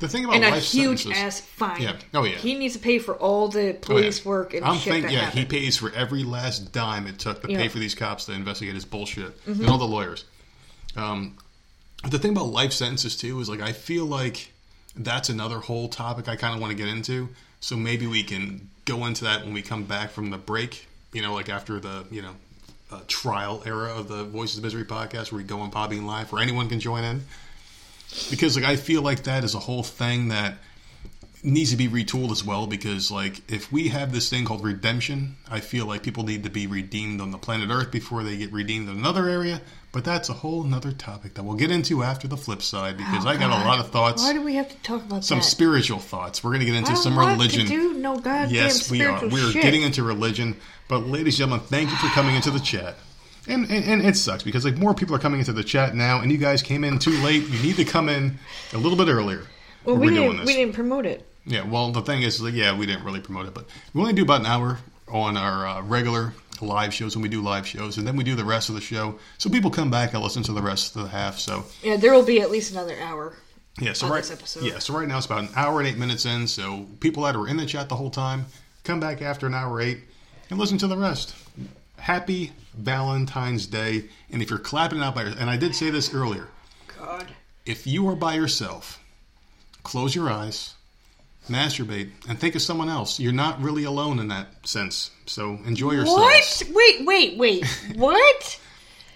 The 0.00 0.08
thing 0.08 0.24
about 0.26 0.36
And 0.36 0.44
a 0.44 0.58
huge 0.58 1.04
sentences, 1.04 1.22
ass 1.24 1.40
fine. 1.40 1.80
Yeah. 1.82 1.96
Oh, 2.14 2.22
yeah. 2.24 2.36
He 2.36 2.54
needs 2.54 2.74
to 2.74 2.80
pay 2.80 2.98
for 3.00 3.14
all 3.16 3.48
the 3.48 3.60
Oh, 3.60 3.64
yeah. 3.72 3.78
police 3.80 4.24
work 4.26 4.52
and 4.54 4.64
I'm 4.64 4.76
shit 4.78 5.02
that 5.02 5.10
yeah, 5.10 5.20
happened. 5.22 5.40
he 5.40 5.44
pays 5.46 5.76
for 5.78 5.90
every 5.92 6.22
last 6.22 6.70
dime 6.72 7.06
it 7.08 7.18
took 7.18 7.42
to 7.42 7.48
Yeah. 7.48 7.54
Mm-hmm. 7.56 7.62
pay 7.62 7.68
for 7.68 7.78
these 7.80 7.94
cops 7.96 8.26
to 8.26 8.32
investigate 8.32 8.74
his 8.74 8.84
bullshit 8.84 9.36
and 9.46 9.66
all 9.68 9.78
the 9.78 9.88
lawyers. 9.88 10.24
Um, 10.96 11.36
the 12.08 12.18
thing 12.18 12.32
about 12.32 12.46
life 12.46 12.72
sentences 12.72 13.16
too 13.16 13.40
is 13.40 13.48
like 13.48 13.60
I 13.60 13.72
feel 13.72 14.06
like 14.06 14.52
that's 14.96 15.28
another 15.28 15.58
whole 15.58 15.88
topic 15.88 16.28
I 16.28 16.36
kind 16.36 16.54
of 16.54 16.60
want 16.60 16.70
to 16.70 16.76
get 16.76 16.88
into. 16.88 17.28
So 17.60 17.76
maybe 17.76 18.06
we 18.06 18.22
can 18.22 18.70
go 18.84 19.06
into 19.06 19.24
that 19.24 19.44
when 19.44 19.52
we 19.52 19.62
come 19.62 19.84
back 19.84 20.10
from 20.10 20.30
the 20.30 20.38
break. 20.38 20.86
You 21.12 21.22
know, 21.22 21.34
like 21.34 21.48
after 21.48 21.80
the 21.80 22.06
you 22.10 22.22
know 22.22 22.34
uh, 22.90 23.00
trial 23.06 23.62
era 23.66 23.90
of 23.90 24.08
the 24.08 24.24
Voices 24.24 24.58
of 24.58 24.64
Misery 24.64 24.84
podcast, 24.84 25.32
where 25.32 25.38
we 25.38 25.44
go 25.44 25.60
on 25.60 25.70
Podbean 25.70 26.04
Live, 26.04 26.32
where 26.32 26.42
anyone 26.42 26.68
can 26.68 26.80
join 26.80 27.04
in. 27.04 27.22
Because 28.30 28.56
like 28.56 28.64
I 28.64 28.76
feel 28.76 29.02
like 29.02 29.24
that 29.24 29.44
is 29.44 29.54
a 29.54 29.58
whole 29.58 29.82
thing 29.82 30.28
that 30.28 30.58
needs 31.42 31.70
to 31.70 31.76
be 31.76 31.88
retooled 31.88 32.32
as 32.32 32.44
well 32.44 32.66
because 32.66 33.10
like 33.10 33.40
if 33.50 33.70
we 33.70 33.88
have 33.88 34.12
this 34.12 34.28
thing 34.28 34.44
called 34.44 34.64
redemption 34.64 35.36
i 35.48 35.60
feel 35.60 35.86
like 35.86 36.02
people 36.02 36.24
need 36.24 36.42
to 36.42 36.50
be 36.50 36.66
redeemed 36.66 37.20
on 37.20 37.30
the 37.30 37.38
planet 37.38 37.70
earth 37.70 37.92
before 37.92 38.24
they 38.24 38.36
get 38.36 38.52
redeemed 38.52 38.88
in 38.88 38.96
another 38.96 39.28
area 39.28 39.60
but 39.92 40.04
that's 40.04 40.28
a 40.28 40.32
whole 40.34 40.62
nother 40.64 40.92
topic 40.92 41.34
that 41.34 41.42
we'll 41.42 41.56
get 41.56 41.70
into 41.70 42.02
after 42.02 42.28
the 42.28 42.36
flip 42.36 42.60
side 42.62 42.96
because 42.96 43.24
i 43.26 43.36
got 43.36 43.50
a 43.50 43.64
lot 43.66 43.80
of 43.80 43.90
thoughts. 43.90 44.22
Oh, 44.22 44.26
Why 44.26 44.32
do 44.34 44.42
we 44.42 44.54
have 44.54 44.68
to 44.68 44.76
talk 44.82 45.02
about 45.02 45.24
some 45.24 45.38
that? 45.38 45.44
spiritual 45.44 45.98
thoughts. 45.98 46.44
We're 46.44 46.50
going 46.50 46.60
to 46.60 46.66
get 46.66 46.74
I 46.74 46.78
into 46.78 46.92
don't 46.92 47.02
some 47.02 47.18
religion 47.18 47.62
To 47.62 47.68
do 47.68 47.94
no 47.94 48.16
goddamn 48.16 48.50
yes 48.50 48.90
we 48.90 49.04
are. 49.04 49.20
we're 49.28 49.50
shit. 49.52 49.62
getting 49.62 49.82
into 49.82 50.02
religion. 50.02 50.56
But 50.88 51.06
ladies 51.06 51.40
and 51.40 51.50
gentlemen 51.50 51.66
thank 51.66 51.90
you 51.90 51.96
for 51.96 52.08
coming 52.08 52.34
into 52.36 52.50
the 52.50 52.60
chat. 52.60 52.96
And, 53.46 53.64
and, 53.70 53.84
and 53.84 54.02
it 54.06 54.16
sucks 54.16 54.42
because 54.42 54.64
like 54.66 54.76
more 54.76 54.92
people 54.94 55.14
are 55.16 55.18
coming 55.18 55.40
into 55.40 55.54
the 55.54 55.64
chat 55.64 55.94
now 55.94 56.20
and 56.20 56.30
you 56.30 56.36
guys 56.38 56.60
came 56.62 56.84
in 56.84 56.98
too 56.98 57.16
late. 57.22 57.48
You 57.48 57.62
need 57.62 57.76
to 57.76 57.84
come 57.84 58.08
in 58.10 58.38
a 58.74 58.78
little 58.78 58.98
bit 58.98 59.08
earlier. 59.08 59.44
Well, 59.84 59.96
we 59.96 60.10
didn't 60.10 60.44
we 60.44 60.52
didn't 60.54 60.74
promote 60.74 61.06
it. 61.06 61.24
Yeah, 61.46 61.64
well, 61.64 61.90
the 61.92 62.02
thing 62.02 62.20
is, 62.20 62.42
like, 62.42 62.52
yeah, 62.52 62.76
we 62.76 62.84
didn't 62.84 63.04
really 63.04 63.20
promote 63.20 63.46
it, 63.46 63.54
but 63.54 63.64
we 63.94 64.02
only 64.02 64.12
do 64.12 64.22
about 64.22 64.40
an 64.40 64.46
hour 64.46 64.80
on 65.10 65.38
our 65.38 65.66
uh, 65.66 65.80
regular 65.82 66.34
live 66.62 66.92
shows 66.94 67.16
when 67.16 67.22
we 67.22 67.28
do 67.28 67.40
live 67.42 67.66
shows, 67.66 67.98
and 67.98 68.06
then 68.06 68.16
we 68.16 68.24
do 68.24 68.34
the 68.34 68.44
rest 68.44 68.68
of 68.68 68.74
the 68.74 68.80
show. 68.80 69.18
So 69.38 69.48
people 69.50 69.70
come 69.70 69.90
back 69.90 70.14
and 70.14 70.22
listen 70.22 70.42
to 70.44 70.52
the 70.52 70.62
rest 70.62 70.94
of 70.96 71.02
the 71.02 71.08
half. 71.08 71.38
So 71.38 71.64
Yeah, 71.82 71.96
there 71.96 72.12
will 72.12 72.24
be 72.24 72.40
at 72.40 72.50
least 72.50 72.72
another 72.72 72.96
hour. 73.00 73.34
yeah, 73.80 73.92
so 73.92 74.08
right, 74.08 74.28
yeah, 74.60 74.78
so 74.78 74.92
right 74.98 75.06
now 75.08 75.16
it's 75.18 75.26
about 75.26 75.40
an 75.44 75.50
hour 75.56 75.78
and 75.80 75.88
eight 75.88 75.98
minutes 75.98 76.26
in. 76.26 76.46
So 76.46 76.86
people 77.00 77.22
that 77.24 77.36
are 77.36 77.46
in 77.48 77.56
the 77.56 77.66
chat 77.66 77.88
the 77.88 77.96
whole 77.96 78.10
time 78.10 78.46
come 78.84 79.00
back 79.00 79.22
after 79.22 79.46
an 79.46 79.54
hour 79.54 79.80
eight 79.80 80.00
and 80.50 80.58
listen 80.58 80.78
to 80.78 80.86
the 80.88 80.96
rest. 80.96 81.34
Happy 81.98 82.52
Valentine's 82.74 83.66
Day, 83.66 84.04
and 84.30 84.40
if 84.40 84.50
you're 84.50 84.58
clapping 84.58 84.98
it 84.98 85.02
out 85.04 85.14
by, 85.14 85.22
and 85.24 85.50
I 85.50 85.56
did 85.56 85.74
say 85.74 85.90
this 85.90 86.14
earlier, 86.14 86.46
God. 86.98 87.26
if 87.66 87.86
you 87.86 88.08
are 88.08 88.14
by 88.16 88.34
yourself, 88.34 89.02
close 89.82 90.14
your 90.14 90.30
eyes, 90.30 90.74
masturbate, 91.48 92.10
and 92.28 92.38
think 92.38 92.54
of 92.54 92.62
someone 92.62 92.88
else. 92.88 93.18
You're 93.18 93.32
not 93.32 93.60
really 93.60 93.84
alone 93.84 94.18
in 94.18 94.28
that 94.28 94.48
sense. 94.66 95.10
So 95.26 95.58
enjoy 95.66 95.92
yourself. 95.92 96.18
What? 96.18 96.62
Wait, 96.70 97.06
wait, 97.06 97.38
wait. 97.38 97.66
what? 97.96 98.60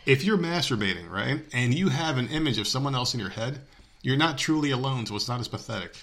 If 0.05 0.25
you're 0.25 0.39
masturbating, 0.39 1.09
right, 1.11 1.41
and 1.53 1.73
you 1.73 1.89
have 1.89 2.19
an 2.19 2.29
image 2.29 2.59
of 2.59 2.67
someone 2.67 2.95
else 2.95 3.15
in 3.15 3.21
your 3.21 3.29
head, 3.31 3.61
you're 4.03 4.17
not 4.17 4.37
truly 4.37 4.73
alone, 4.73 5.07
so 5.07 5.15
it's 5.15 5.29
not 5.29 5.39
as 5.39 5.49
pathetic. 5.49 5.95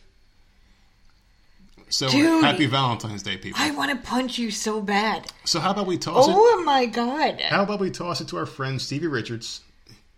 So 1.89 2.07
Dude. 2.07 2.43
happy 2.43 2.68
Valentine's 2.68 3.23
Day, 3.23 3.38
people. 3.38 3.60
I 3.61 3.72
want 3.72 3.91
to 3.91 4.07
punch 4.07 4.38
you 4.38 4.51
so 4.51 4.80
bad. 4.80 5.31
so 5.43 5.60
how 5.60 5.72
about 5.72 5.88
we 5.88 5.97
toss 5.97 6.27
it? 6.27 6.34
Oh 6.35 6.64
my 6.64 6.85
god. 6.85 7.41
How 7.41 7.64
about 7.64 7.80
we 7.80 7.89
toss 7.89 8.22
it 8.22 8.27
to 8.30 8.38
our 8.38 8.45
friend 8.45 8.81
Stevie 8.81 9.07
Richards, 9.07 9.61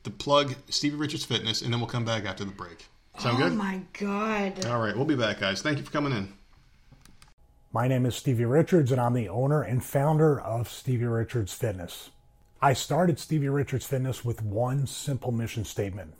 the 0.03 0.11
plug 0.11 0.55
Stevie 0.69 0.97
Richards 0.97 1.23
Fitness, 1.23 1.61
and 1.61 1.73
then 1.73 1.79
we'll 1.79 1.89
come 1.89 2.05
back 2.05 2.25
after 2.25 2.43
the 2.43 2.51
break. 2.51 2.87
Sound 3.17 3.35
Oh 3.35 3.37
good? 3.37 3.51
Oh 3.51 3.55
my 3.55 3.81
god. 3.99 4.65
All 4.65 4.79
right, 4.81 4.95
we'll 4.95 5.05
be 5.05 5.15
back, 5.15 5.39
guys. 5.39 5.61
Thank 5.61 5.77
you 5.77 5.83
for 5.83 5.91
coming 5.91 6.13
in. 6.13 6.33
My 7.73 7.87
name 7.87 8.05
is 8.05 8.15
Stevie 8.15 8.45
Richards, 8.45 8.91
and 8.91 8.99
I'm 8.99 9.13
the 9.13 9.29
owner 9.29 9.61
and 9.61 9.83
founder 9.83 10.39
of 10.39 10.69
Stevie 10.69 11.05
Richards 11.05 11.53
Fitness. 11.53 12.09
I 12.61 12.73
started 12.73 13.19
Stevie 13.19 13.49
Richards 13.49 13.85
Fitness 13.85 14.25
with 14.25 14.41
one 14.41 14.87
simple 14.87 15.31
mission 15.31 15.63
statement 15.65 16.13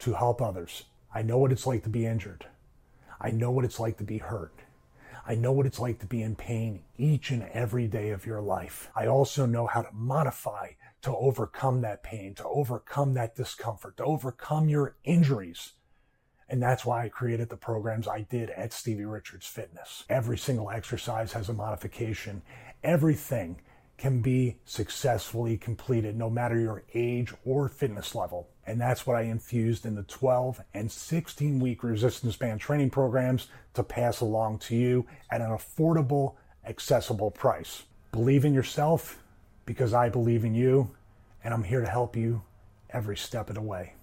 to 0.00 0.14
help 0.14 0.42
others. 0.42 0.84
I 1.14 1.22
know 1.22 1.38
what 1.38 1.52
it's 1.52 1.66
like 1.66 1.82
to 1.84 1.88
be 1.88 2.06
injured. 2.06 2.46
I 3.20 3.30
know 3.30 3.50
what 3.50 3.64
it's 3.64 3.80
like 3.80 3.96
to 3.98 4.04
be 4.04 4.18
hurt. 4.18 4.52
I 5.26 5.34
know 5.34 5.52
what 5.52 5.66
it's 5.66 5.80
like 5.80 5.98
to 6.00 6.06
be 6.06 6.22
in 6.22 6.36
pain 6.36 6.82
each 6.98 7.30
and 7.30 7.42
every 7.52 7.88
day 7.88 8.10
of 8.10 8.26
your 8.26 8.40
life. 8.40 8.90
I 8.94 9.06
also 9.06 9.46
know 9.46 9.66
how 9.66 9.82
to 9.82 9.92
modify 9.92 10.72
to 11.02 11.16
overcome 11.16 11.80
that 11.80 12.02
pain, 12.02 12.34
to 12.34 12.44
overcome 12.44 13.14
that 13.14 13.34
discomfort, 13.34 13.96
to 13.96 14.04
overcome 14.04 14.68
your 14.68 14.96
injuries. 15.04 15.72
And 16.48 16.62
that's 16.62 16.84
why 16.84 17.04
I 17.04 17.08
created 17.08 17.48
the 17.48 17.56
programs 17.56 18.06
I 18.06 18.22
did 18.22 18.50
at 18.50 18.72
Stevie 18.72 19.04
Richards 19.04 19.46
Fitness. 19.46 20.04
Every 20.08 20.38
single 20.38 20.70
exercise 20.70 21.32
has 21.32 21.48
a 21.48 21.52
modification. 21.52 22.42
Everything 22.84 23.60
can 23.96 24.20
be 24.20 24.58
successfully 24.64 25.56
completed 25.56 26.16
no 26.16 26.28
matter 26.28 26.58
your 26.58 26.84
age 26.94 27.32
or 27.44 27.68
fitness 27.68 28.14
level. 28.14 28.48
And 28.66 28.80
that's 28.80 29.06
what 29.06 29.16
I 29.16 29.22
infused 29.22 29.86
in 29.86 29.94
the 29.94 30.02
12 30.02 30.60
and 30.74 30.90
16 30.90 31.60
week 31.60 31.82
resistance 31.82 32.36
band 32.36 32.60
training 32.60 32.90
programs 32.90 33.48
to 33.74 33.82
pass 33.82 34.20
along 34.20 34.58
to 34.58 34.76
you 34.76 35.06
at 35.30 35.40
an 35.40 35.50
affordable, 35.50 36.34
accessible 36.66 37.30
price. 37.30 37.84
Believe 38.12 38.44
in 38.44 38.54
yourself 38.54 39.22
because 39.64 39.94
I 39.94 40.08
believe 40.08 40.44
in 40.44 40.54
you, 40.54 40.90
and 41.42 41.52
I'm 41.52 41.64
here 41.64 41.80
to 41.80 41.88
help 41.88 42.16
you 42.16 42.42
every 42.90 43.16
step 43.16 43.48
of 43.48 43.54
the 43.54 43.62
way. 43.62 43.94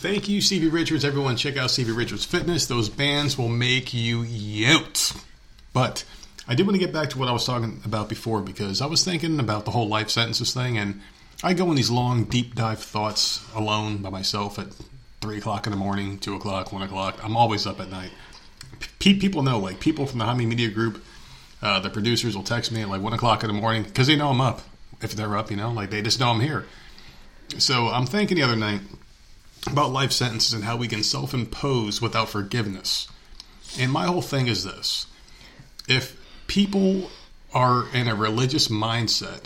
Thank 0.00 0.30
you, 0.30 0.40
Stevie 0.40 0.68
Richards. 0.68 1.04
Everyone, 1.04 1.36
check 1.36 1.58
out 1.58 1.70
Stevie 1.70 1.92
Richards 1.92 2.24
Fitness. 2.24 2.64
Those 2.64 2.88
bands 2.88 3.36
will 3.36 3.50
make 3.50 3.92
you 3.92 4.22
yout. 4.22 5.14
But 5.74 6.06
I 6.48 6.54
did 6.54 6.64
want 6.64 6.74
to 6.74 6.78
get 6.78 6.90
back 6.90 7.10
to 7.10 7.18
what 7.18 7.28
I 7.28 7.32
was 7.32 7.44
talking 7.44 7.82
about 7.84 8.08
before 8.08 8.40
because 8.40 8.80
I 8.80 8.86
was 8.86 9.04
thinking 9.04 9.38
about 9.38 9.66
the 9.66 9.72
whole 9.72 9.88
life 9.88 10.08
sentences 10.08 10.54
thing, 10.54 10.78
and 10.78 11.02
I 11.44 11.52
go 11.52 11.68
in 11.68 11.76
these 11.76 11.90
long, 11.90 12.24
deep 12.24 12.54
dive 12.54 12.78
thoughts 12.78 13.46
alone 13.54 13.98
by 13.98 14.08
myself 14.08 14.58
at 14.58 14.68
three 15.20 15.36
o'clock 15.36 15.66
in 15.66 15.70
the 15.70 15.76
morning, 15.76 16.18
two 16.18 16.34
o'clock, 16.34 16.72
one 16.72 16.80
o'clock. 16.80 17.22
I'm 17.22 17.36
always 17.36 17.66
up 17.66 17.78
at 17.78 17.90
night. 17.90 18.12
Pe- 19.00 19.18
people 19.18 19.42
know, 19.42 19.58
like 19.58 19.80
people 19.80 20.06
from 20.06 20.20
the 20.20 20.24
Hami 20.24 20.46
Media 20.46 20.70
Group, 20.70 21.04
uh, 21.60 21.78
the 21.80 21.90
producers 21.90 22.34
will 22.34 22.42
text 22.42 22.72
me 22.72 22.80
at 22.80 22.88
like 22.88 23.02
one 23.02 23.12
o'clock 23.12 23.44
in 23.44 23.48
the 23.48 23.60
morning 23.60 23.82
because 23.82 24.06
they 24.06 24.16
know 24.16 24.30
I'm 24.30 24.40
up. 24.40 24.62
If 25.02 25.12
they're 25.12 25.36
up, 25.36 25.50
you 25.50 25.58
know, 25.58 25.70
like 25.72 25.90
they 25.90 26.00
just 26.00 26.18
know 26.18 26.30
I'm 26.30 26.40
here. 26.40 26.64
So 27.58 27.88
I'm 27.88 28.06
thinking 28.06 28.38
the 28.38 28.44
other 28.44 28.56
night 28.56 28.80
about 29.66 29.92
life 29.92 30.12
sentences 30.12 30.52
and 30.52 30.64
how 30.64 30.76
we 30.76 30.88
can 30.88 31.02
self 31.02 31.34
impose 31.34 32.00
without 32.00 32.28
forgiveness. 32.28 33.08
And 33.78 33.92
my 33.92 34.06
whole 34.06 34.22
thing 34.22 34.46
is 34.46 34.64
this 34.64 35.06
if 35.88 36.16
people 36.46 37.10
are 37.52 37.84
in 37.94 38.08
a 38.08 38.14
religious 38.14 38.68
mindset 38.68 39.44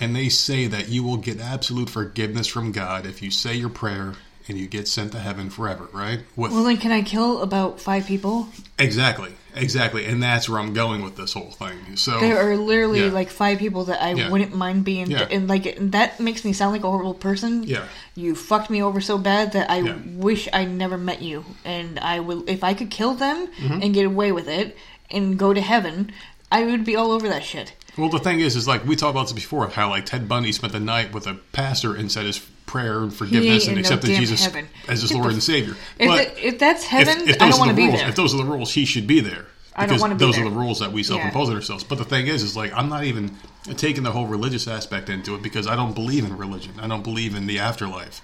and 0.00 0.14
they 0.14 0.28
say 0.28 0.66
that 0.66 0.88
you 0.88 1.02
will 1.02 1.16
get 1.16 1.40
absolute 1.40 1.88
forgiveness 1.88 2.46
from 2.46 2.72
God 2.72 3.06
if 3.06 3.22
you 3.22 3.30
say 3.30 3.54
your 3.54 3.68
prayer 3.70 4.14
and 4.48 4.58
you 4.58 4.66
get 4.66 4.88
sent 4.88 5.12
to 5.12 5.18
heaven 5.18 5.48
forever, 5.48 5.88
right? 5.92 6.20
With 6.36 6.52
Well, 6.52 6.64
then, 6.64 6.76
can 6.76 6.92
I 6.92 7.02
kill 7.02 7.40
about 7.42 7.80
five 7.80 8.06
people? 8.06 8.48
exactly, 8.78 9.34
exactly, 9.54 10.04
and 10.06 10.22
that's 10.22 10.48
where 10.48 10.58
I'm 10.60 10.74
going 10.74 11.02
with 11.02 11.16
this 11.16 11.32
whole 11.32 11.50
thing. 11.50 11.96
So 11.96 12.20
There 12.20 12.38
are 12.38 12.56
literally 12.56 13.04
Yeah. 13.06 13.10
like 13.12 13.30
five 13.30 13.58
people 13.58 13.84
that 13.84 14.02
I 14.02 14.12
Yeah. 14.14 14.28
wouldn't 14.30 14.54
mind 14.54 14.84
being, 14.84 15.10
Yeah. 15.10 15.26
and 15.30 15.48
like 15.48 15.76
that 15.92 16.20
makes 16.20 16.44
me 16.44 16.52
sound 16.52 16.72
like 16.72 16.84
a 16.84 16.90
horrible 16.90 17.14
person. 17.14 17.62
Yeah. 17.64 17.84
you 18.16 18.34
fucked 18.36 18.70
me 18.70 18.80
over 18.82 19.00
so 19.00 19.18
bad 19.18 19.52
that 19.52 19.68
I 19.70 19.82
wish 20.14 20.48
I 20.52 20.64
never 20.66 20.96
met 20.96 21.20
you, 21.22 21.44
and 21.64 21.98
I 21.98 22.20
will 22.20 22.44
if 22.46 22.62
I 22.62 22.74
could 22.74 22.90
kill 22.90 23.14
them 23.14 23.48
Mm-hmm. 23.60 23.82
and 23.82 23.94
get 23.94 24.06
away 24.06 24.30
with 24.32 24.48
it 24.48 24.76
and 25.10 25.36
go 25.38 25.52
to 25.52 25.60
heaven, 25.60 26.12
I 26.52 26.64
would 26.64 26.84
be 26.84 26.94
all 26.94 27.10
over 27.10 27.28
that 27.28 27.42
shit. 27.44 27.72
Well, 27.96 28.08
the 28.08 28.18
thing 28.18 28.40
is, 28.40 28.56
is 28.56 28.66
like 28.68 28.84
we 28.86 28.96
talked 28.96 29.10
about 29.10 29.24
this 29.24 29.32
before, 29.32 29.66
how 29.68 29.88
like 29.90 30.06
Ted 30.06 30.28
Bundy 30.28 30.52
spent 30.52 30.72
the 30.72 30.80
night 30.80 31.12
with 31.12 31.26
a 31.26 31.34
pastor 31.52 31.94
and 31.94 32.10
said 32.10 32.26
his 32.26 32.40
prayer 32.66 33.00
and 33.02 33.14
forgiveness 33.14 33.68
and 33.68 33.78
in 33.78 33.82
no 33.82 33.96
Jesus 33.96 34.44
heaven. 34.44 34.68
as 34.88 35.02
his 35.02 35.12
Lord 35.12 35.32
and 35.32 35.42
Savior. 35.42 35.74
If, 35.98 36.08
But 36.08 36.38
if 36.38 36.58
that's 36.58 36.84
heaven, 36.84 37.28
if 37.28 37.40
I 37.40 37.46
those 37.46 37.50
don't 37.50 37.58
want 37.58 37.70
to 37.70 37.76
be 37.76 37.86
rules, 37.86 38.00
there. 38.00 38.08
if 38.08 38.16
those 38.16 38.34
are 38.34 38.38
the 38.38 38.44
rules, 38.44 38.72
he 38.72 38.84
should 38.84 39.06
be 39.06 39.20
there. 39.20 39.46
I 39.76 39.86
don't 39.86 40.00
wanna 40.00 40.14
be 40.14 40.20
those 40.24 40.36
there. 40.36 40.46
are 40.46 40.50
the 40.50 40.56
rules 40.56 40.78
that 40.78 40.92
we 40.92 41.02
self-impose 41.02 41.48
on 41.50 41.56
ourselves. 41.56 41.82
But 41.82 41.98
the 41.98 42.04
thing 42.04 42.28
is, 42.28 42.42
is 42.42 42.56
like 42.56 42.72
I'm 42.74 42.88
not 42.88 43.04
even 43.04 43.36
taking 43.76 44.04
the 44.04 44.12
whole 44.12 44.26
religious 44.26 44.68
aspect 44.68 45.08
into 45.08 45.34
it 45.34 45.42
because 45.42 45.66
I 45.66 45.74
don't 45.74 45.94
believe 45.94 46.24
in 46.24 46.36
religion. 46.36 46.74
I 46.80 46.86
don't 46.86 47.02
believe 47.02 47.34
in 47.34 47.46
the 47.46 47.58
afterlife. 47.58 48.20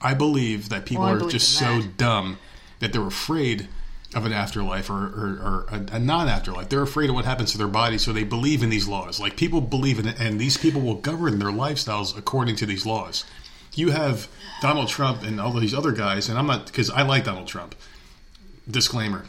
I 0.00 0.14
believe 0.14 0.68
that 0.70 0.84
people 0.84 1.04
Well, 1.04 1.26
are 1.26 1.30
just 1.30 1.50
so 1.52 1.80
that. 1.80 1.96
dumb 1.96 2.38
that 2.80 2.92
they're 2.92 3.06
afraid 3.06 3.68
of 4.14 4.26
an 4.26 4.32
afterlife 4.32 4.90
or, 4.90 4.94
or, 5.06 5.38
or 5.42 5.66
a, 5.70 5.96
a 5.96 5.98
non-afterlife. 5.98 6.68
They're 6.68 6.82
afraid 6.82 7.08
of 7.08 7.16
what 7.16 7.24
happens 7.24 7.52
to 7.52 7.58
their 7.58 7.68
body, 7.68 7.98
so 7.98 8.12
they 8.12 8.22
believe 8.24 8.62
in 8.62 8.68
these 8.70 8.86
laws. 8.86 9.18
Like 9.18 9.36
people 9.36 9.60
believe 9.60 9.98
in 9.98 10.06
it, 10.06 10.20
and 10.20 10.38
these 10.40 10.56
people 10.56 10.80
will 10.80 10.94
govern 10.96 11.38
their 11.38 11.48
lifestyles 11.50 12.16
according 12.16 12.56
to 12.56 12.66
these 12.66 12.84
laws. 12.84 13.24
You 13.74 13.90
have 13.90 14.28
Donald 14.60 14.88
Trump 14.88 15.22
and 15.22 15.40
all 15.40 15.52
these 15.52 15.74
other 15.74 15.92
guys, 15.92 16.28
and 16.28 16.38
I'm 16.38 16.46
not 16.46 16.66
because 16.66 16.90
I 16.90 17.02
like 17.02 17.24
Donald 17.24 17.48
Trump. 17.48 17.74
Disclaimer. 18.70 19.26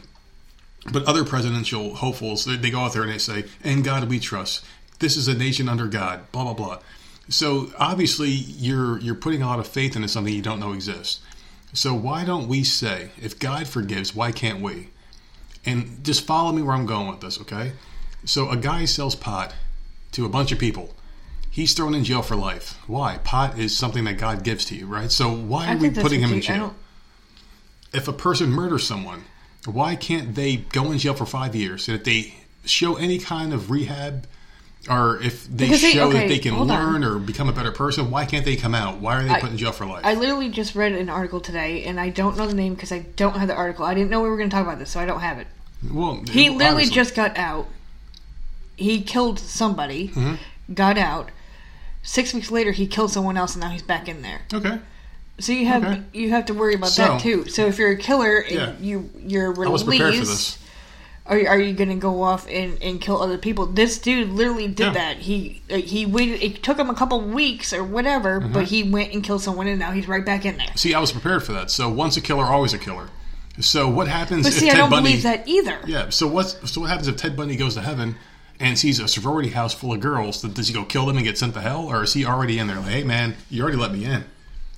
But 0.92 1.04
other 1.04 1.24
presidential 1.24 1.96
hopefuls, 1.96 2.44
they, 2.44 2.56
they 2.56 2.70
go 2.70 2.80
out 2.80 2.92
there 2.92 3.02
and 3.02 3.12
they 3.12 3.18
say, 3.18 3.44
"In 3.64 3.82
God 3.82 4.08
we 4.08 4.20
trust. 4.20 4.64
This 4.98 5.16
is 5.16 5.28
a 5.28 5.34
nation 5.34 5.68
under 5.68 5.86
God." 5.86 6.30
Blah 6.32 6.44
blah 6.44 6.54
blah. 6.54 6.78
So 7.28 7.72
obviously, 7.78 8.30
you're 8.30 8.98
you're 9.00 9.16
putting 9.16 9.42
a 9.42 9.46
lot 9.46 9.58
of 9.58 9.66
faith 9.66 9.96
into 9.96 10.08
something 10.08 10.32
you 10.32 10.42
don't 10.42 10.60
know 10.60 10.72
exists. 10.72 11.20
So 11.72 11.92
why 11.92 12.24
don't 12.24 12.48
we 12.48 12.64
say, 12.64 13.10
if 13.20 13.38
God 13.38 13.68
forgives, 13.68 14.14
why 14.14 14.32
can't 14.32 14.62
we? 14.62 14.88
And 15.66 16.02
just 16.02 16.26
follow 16.26 16.52
me 16.52 16.62
where 16.62 16.74
I'm 16.74 16.86
going 16.86 17.08
with 17.08 17.20
this, 17.20 17.38
okay? 17.42 17.72
So 18.24 18.48
a 18.48 18.56
guy 18.56 18.86
sells 18.86 19.14
pot 19.14 19.52
to 20.12 20.24
a 20.24 20.28
bunch 20.30 20.52
of 20.52 20.58
people. 20.58 20.95
He's 21.56 21.72
thrown 21.72 21.94
in 21.94 22.04
jail 22.04 22.20
for 22.20 22.36
life. 22.36 22.78
Why? 22.86 23.16
Pot 23.24 23.58
is 23.58 23.74
something 23.74 24.04
that 24.04 24.18
God 24.18 24.42
gives 24.44 24.66
to 24.66 24.74
you, 24.76 24.84
right? 24.86 25.10
So 25.10 25.32
why 25.34 25.72
are 25.72 25.76
we 25.78 25.88
putting 25.88 26.20
him 26.20 26.28
in 26.28 26.36
you- 26.36 26.42
jail? 26.42 26.74
if 27.94 28.06
a 28.08 28.12
person 28.12 28.50
murders 28.50 28.86
someone, 28.86 29.24
why 29.64 29.96
can't 29.96 30.34
they 30.34 30.56
go 30.56 30.92
in 30.92 30.98
jail 30.98 31.14
for 31.14 31.24
five 31.24 31.56
years? 31.56 31.88
And 31.88 31.96
if 31.96 32.04
they 32.04 32.34
show 32.66 32.96
any 32.96 33.18
kind 33.18 33.54
of 33.54 33.70
rehab, 33.70 34.26
or 34.90 35.18
if 35.22 35.46
they 35.48 35.64
Because 35.64 35.80
they- 35.80 35.92
show 35.92 36.12
that 36.12 36.28
they 36.28 36.38
can 36.38 36.52
hold 36.52 36.70
on. 36.70 36.92
learn 36.92 37.04
or 37.04 37.18
become 37.18 37.48
a 37.48 37.52
better 37.54 37.72
person, 37.72 38.10
why 38.10 38.26
can't 38.26 38.44
they 38.44 38.56
come 38.56 38.74
out? 38.74 38.98
Why 39.00 39.16
are 39.16 39.24
they 39.24 39.30
I- 39.30 39.40
put 39.40 39.48
in 39.50 39.56
jail 39.56 39.72
for 39.72 39.86
life? 39.86 40.02
I 40.04 40.12
literally 40.12 40.50
just 40.50 40.74
read 40.74 40.92
an 40.92 41.08
article 41.08 41.40
today, 41.40 41.84
and 41.84 41.98
I 41.98 42.10
don't 42.10 42.36
know 42.36 42.46
the 42.46 42.52
name 42.54 42.74
because 42.74 42.92
I 42.92 42.98
don't 43.16 43.38
have 43.38 43.48
the 43.48 43.54
article. 43.56 43.86
I 43.86 43.94
didn't 43.94 44.10
know 44.10 44.20
we 44.20 44.28
were 44.28 44.36
going 44.36 44.50
to 44.50 44.54
talk 44.54 44.66
about 44.66 44.78
this, 44.78 44.90
so 44.90 45.00
I 45.00 45.06
don't 45.06 45.20
have 45.20 45.38
it. 45.38 45.46
well, 45.90 46.22
He 46.30 46.50
literally 46.50 46.66
obviously. 46.82 46.94
just 46.94 47.14
got 47.14 47.38
out. 47.38 47.66
He 48.76 49.00
killed 49.00 49.38
somebody, 49.38 50.08
Mm-hmm. 50.08 50.74
got 50.74 50.98
out. 50.98 51.30
Six 52.08 52.32
weeks 52.32 52.50
later, 52.52 52.70
he 52.70 52.86
killed 52.86 53.10
someone 53.10 53.36
else, 53.36 53.54
and 53.54 53.62
now 53.62 53.68
he's 53.70 53.82
back 53.82 54.08
in 54.08 54.22
there. 54.22 54.42
okay. 54.54 54.78
So 55.38 55.52
you 55.52 55.66
have 55.66 55.84
Okay. 55.84 56.02
you 56.14 56.30
have 56.30 56.46
to 56.46 56.54
worry 56.54 56.74
about 56.74 56.90
So- 56.90 57.02
that 57.02 57.20
too. 57.20 57.46
So 57.48 57.66
if 57.66 57.78
you're 57.78 57.90
a 57.90 57.96
killer 57.98 58.38
and 58.38 58.54
Yeah. 58.56 58.72
you 58.80 59.10
you're 59.26 59.52
I 59.66 59.68
was 59.68 59.82
prepared 59.82 60.14
for 60.14 60.20
released, 60.20 60.30
this. 60.30 60.58
are 61.26 61.36
are 61.48 61.58
you 61.60 61.74
going 61.74 61.90
to 61.90 61.96
go 61.96 62.22
off 62.22 62.46
and, 62.48 62.78
and 62.82 63.00
kill 63.02 63.20
other 63.20 63.36
people? 63.36 63.66
This 63.66 63.98
dude 63.98 64.30
literally 64.30 64.66
did 64.68 64.86
Yeah. 64.86 64.92
that. 64.94 65.16
He 65.18 65.60
uh, 65.70 65.76
he 65.76 66.06
waited. 66.06 66.42
It 66.42 66.62
took 66.62 66.78
him 66.78 66.88
a 66.88 66.94
couple 66.94 67.20
weeks 67.20 67.74
or 67.74 67.84
whatever, 67.84 68.40
Mm-hmm. 68.40 68.52
but 68.54 68.64
he 68.64 68.82
went 68.84 69.12
and 69.12 69.22
killed 69.22 69.42
someone, 69.42 69.66
and 69.66 69.78
now 69.78 69.90
he's 69.90 70.08
right 70.08 70.24
back 70.24 70.46
in 70.46 70.56
there. 70.56 70.68
See, 70.76 70.94
I 70.94 71.00
was 71.00 71.12
prepared 71.12 71.42
for 71.42 71.52
that. 71.52 71.70
So 71.70 71.90
once 71.90 72.16
a 72.16 72.22
killer, 72.22 72.44
always 72.44 72.72
a 72.72 72.78
killer. 72.78 73.10
So 73.60 73.88
what 73.90 74.06
happens 74.08 74.44
But 74.44 74.52
if 74.54 74.58
see, 74.60 74.66
Ted 74.66 74.76
I 74.76 74.78
don't 74.78 74.90
Bundy? 74.90 75.10
believe 75.10 75.22
that 75.24 75.46
either. 75.46 75.80
Yeah. 75.86 76.08
So 76.08 76.26
what's 76.28 76.56
so 76.70 76.80
what 76.80 76.88
happens 76.88 77.08
if 77.08 77.16
Ted 77.16 77.36
Bundy 77.36 77.56
goes 77.56 77.74
to 77.74 77.82
heaven 77.82 78.16
and 78.60 78.78
sees 78.78 78.98
a 79.00 79.08
sorority 79.08 79.50
house 79.50 79.74
full 79.74 79.92
of 79.92 80.00
girls? 80.00 80.42
Does 80.42 80.68
he 80.68 80.74
go 80.74 80.84
kill 80.84 81.06
them 81.06 81.16
and 81.16 81.24
get 81.24 81.38
sent 81.38 81.54
to 81.54 81.60
hell, 81.60 81.86
or 81.86 82.02
is 82.02 82.12
he 82.14 82.24
already 82.24 82.58
in 82.58 82.66
there? 82.66 82.76
Like, 82.76 82.86
hey 82.90 83.04
man, 83.04 83.36
you 83.50 83.62
already 83.62 83.76
let 83.78 83.92
me 83.92 84.04
in. 84.04 84.24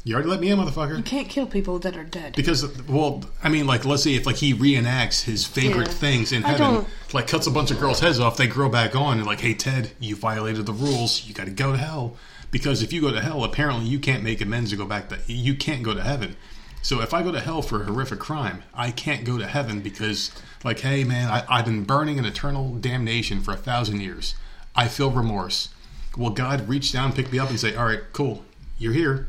You 0.04 0.14
already 0.14 0.30
let 0.30 0.40
me 0.40 0.48
in, 0.50 0.58
motherfucker. 0.58 0.96
You 0.96 1.02
can't 1.02 1.28
kill 1.28 1.46
people 1.46 1.78
that 1.80 1.94
are 1.96 2.04
dead. 2.04 2.34
Because, 2.34 2.64
well, 2.86 3.24
I 3.42 3.50
mean, 3.50 3.66
like, 3.66 3.84
let's 3.84 4.02
say 4.04 4.14
if 4.14 4.24
like 4.26 4.36
he 4.36 4.54
reenacts 4.54 5.24
his 5.24 5.44
favorite 5.44 5.88
Yeah. 5.88 5.94
things 5.94 6.32
in 6.32 6.44
I 6.44 6.50
heaven, 6.52 6.74
don't- 6.74 6.88
like 7.12 7.26
cuts 7.26 7.46
a 7.46 7.50
bunch 7.50 7.70
of 7.70 7.78
girls' 7.78 8.00
heads 8.00 8.18
off, 8.18 8.36
they 8.36 8.46
grow 8.46 8.68
back 8.70 8.96
on, 8.96 9.18
and 9.18 9.26
like, 9.26 9.40
hey 9.40 9.54
Ted, 9.54 9.90
you 10.00 10.16
violated 10.16 10.64
the 10.66 10.72
rules, 10.72 11.24
you 11.26 11.34
got 11.34 11.44
to 11.44 11.50
go 11.50 11.72
to 11.72 11.78
hell. 11.78 12.16
Because 12.50 12.80
if 12.82 12.92
you 12.94 13.02
go 13.02 13.12
to 13.12 13.20
hell, 13.20 13.44
apparently 13.44 13.84
you 13.84 13.98
can't 13.98 14.22
make 14.22 14.40
amends 14.40 14.70
to 14.70 14.76
go 14.76 14.86
back 14.86 15.10
to 15.10 15.18
you 15.30 15.54
can't 15.54 15.82
go 15.82 15.92
to 15.92 16.02
heaven. 16.02 16.36
So 16.80 17.02
if 17.02 17.12
I 17.12 17.22
go 17.22 17.30
to 17.32 17.40
hell 17.40 17.60
for 17.60 17.82
a 17.82 17.84
horrific 17.84 18.20
crime, 18.20 18.62
I 18.72 18.90
can't 18.92 19.24
go 19.24 19.36
to 19.36 19.46
heaven 19.46 19.80
because, 19.80 20.30
like, 20.64 20.80
hey 20.80 21.04
man, 21.04 21.30
I, 21.30 21.44
I've 21.48 21.64
been 21.64 21.84
burning 21.84 22.18
in 22.18 22.24
eternal 22.24 22.74
damnation 22.74 23.40
for 23.40 23.52
a 23.52 23.56
thousand 23.56 24.00
years. 24.00 24.34
I 24.74 24.88
feel 24.88 25.10
remorse. 25.10 25.68
Will 26.16 26.30
God 26.30 26.68
reach 26.68 26.92
down, 26.92 27.12
pick 27.12 27.30
me 27.30 27.38
up, 27.38 27.50
and 27.50 27.60
say, 27.60 27.74
"All 27.76 27.86
right, 27.86 28.00
cool, 28.12 28.44
you're 28.78 28.92
here." 28.92 29.28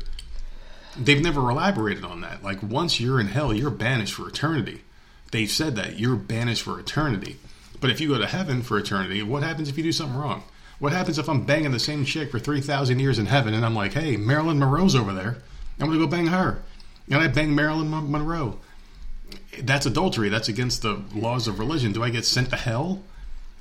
they've 0.96 1.22
never 1.22 1.50
elaborated 1.50 2.04
on 2.04 2.20
that. 2.22 2.42
Like 2.42 2.62
once 2.62 3.00
you're 3.00 3.20
in 3.20 3.28
hell, 3.28 3.54
you're 3.54 3.70
banished 3.70 4.14
for 4.14 4.28
eternity. 4.28 4.82
They've 5.30 5.50
said 5.50 5.76
that 5.76 5.98
you're 5.98 6.16
banished 6.16 6.62
for 6.62 6.78
eternity. 6.78 7.36
But 7.80 7.90
if 7.90 8.00
you 8.00 8.08
go 8.08 8.18
to 8.18 8.26
heaven 8.26 8.62
for 8.62 8.78
eternity, 8.78 9.22
what 9.22 9.42
happens 9.42 9.68
if 9.68 9.76
you 9.76 9.82
do 9.82 9.92
something 9.92 10.18
wrong? 10.18 10.42
What 10.78 10.92
happens 10.92 11.18
if 11.18 11.28
I'm 11.28 11.44
banging 11.44 11.72
the 11.72 11.78
same 11.78 12.04
chick 12.04 12.30
for 12.30 12.38
three 12.38 12.60
thousand 12.60 13.00
years 13.00 13.18
in 13.18 13.26
heaven, 13.26 13.54
and 13.54 13.64
I'm 13.64 13.74
like, 13.74 13.92
"Hey, 13.92 14.16
Marilyn 14.16 14.58
Monroe's 14.58 14.94
over 14.94 15.12
there. 15.12 15.38
I'm 15.78 15.86
gonna 15.86 15.98
go 15.98 16.06
bang 16.06 16.26
her," 16.28 16.62
and 17.10 17.20
I 17.20 17.28
bang 17.28 17.54
Marilyn 17.54 17.88
Mon- 17.88 18.10
Monroe. 18.10 18.58
That's 19.62 19.86
adultery. 19.86 20.28
That's 20.28 20.48
against 20.48 20.82
the 20.82 21.02
laws 21.14 21.48
of 21.48 21.58
religion. 21.58 21.92
Do 21.92 22.02
I 22.04 22.10
get 22.10 22.24
sent 22.24 22.50
to 22.50 22.56
hell? 22.56 23.02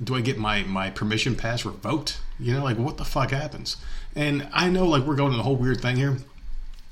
do 0.01 0.15
I 0.15 0.21
get 0.21 0.37
my 0.37 0.63
my 0.63 0.89
permission 0.89 1.35
pass 1.35 1.65
revoked? 1.65 2.21
You 2.39 2.53
know, 2.53 2.63
like 2.63 2.77
what 2.77 2.95
the 2.95 3.03
fuck 3.03 3.31
happens? 3.31 3.75
And 4.15 4.47
I 4.53 4.69
know 4.69 4.85
like 4.87 5.03
we're 5.03 5.17
going 5.17 5.31
to 5.31 5.37
the 5.37 5.43
whole 5.43 5.57
weird 5.57 5.81
thing 5.81 5.97
here. 5.97 6.19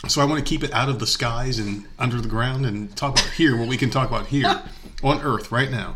So 0.09 0.21
I 0.21 0.25
want 0.25 0.39
to 0.39 0.49
keep 0.49 0.61
it 0.63 0.73
out 0.73 0.89
of 0.89 0.99
the 0.99 1.07
skies 1.07 1.57
and 1.57 1.85
under 1.97 2.19
the 2.19 2.27
ground 2.27 2.65
and 2.65 2.93
talk 2.97 3.17
about 3.17 3.31
here 3.31 3.55
what 3.57 3.69
we 3.69 3.77
can 3.77 3.89
talk 3.89 4.09
about 4.09 4.27
here 4.27 4.61
on 5.03 5.21
earth 5.21 5.53
right 5.53 5.71
now. 5.71 5.95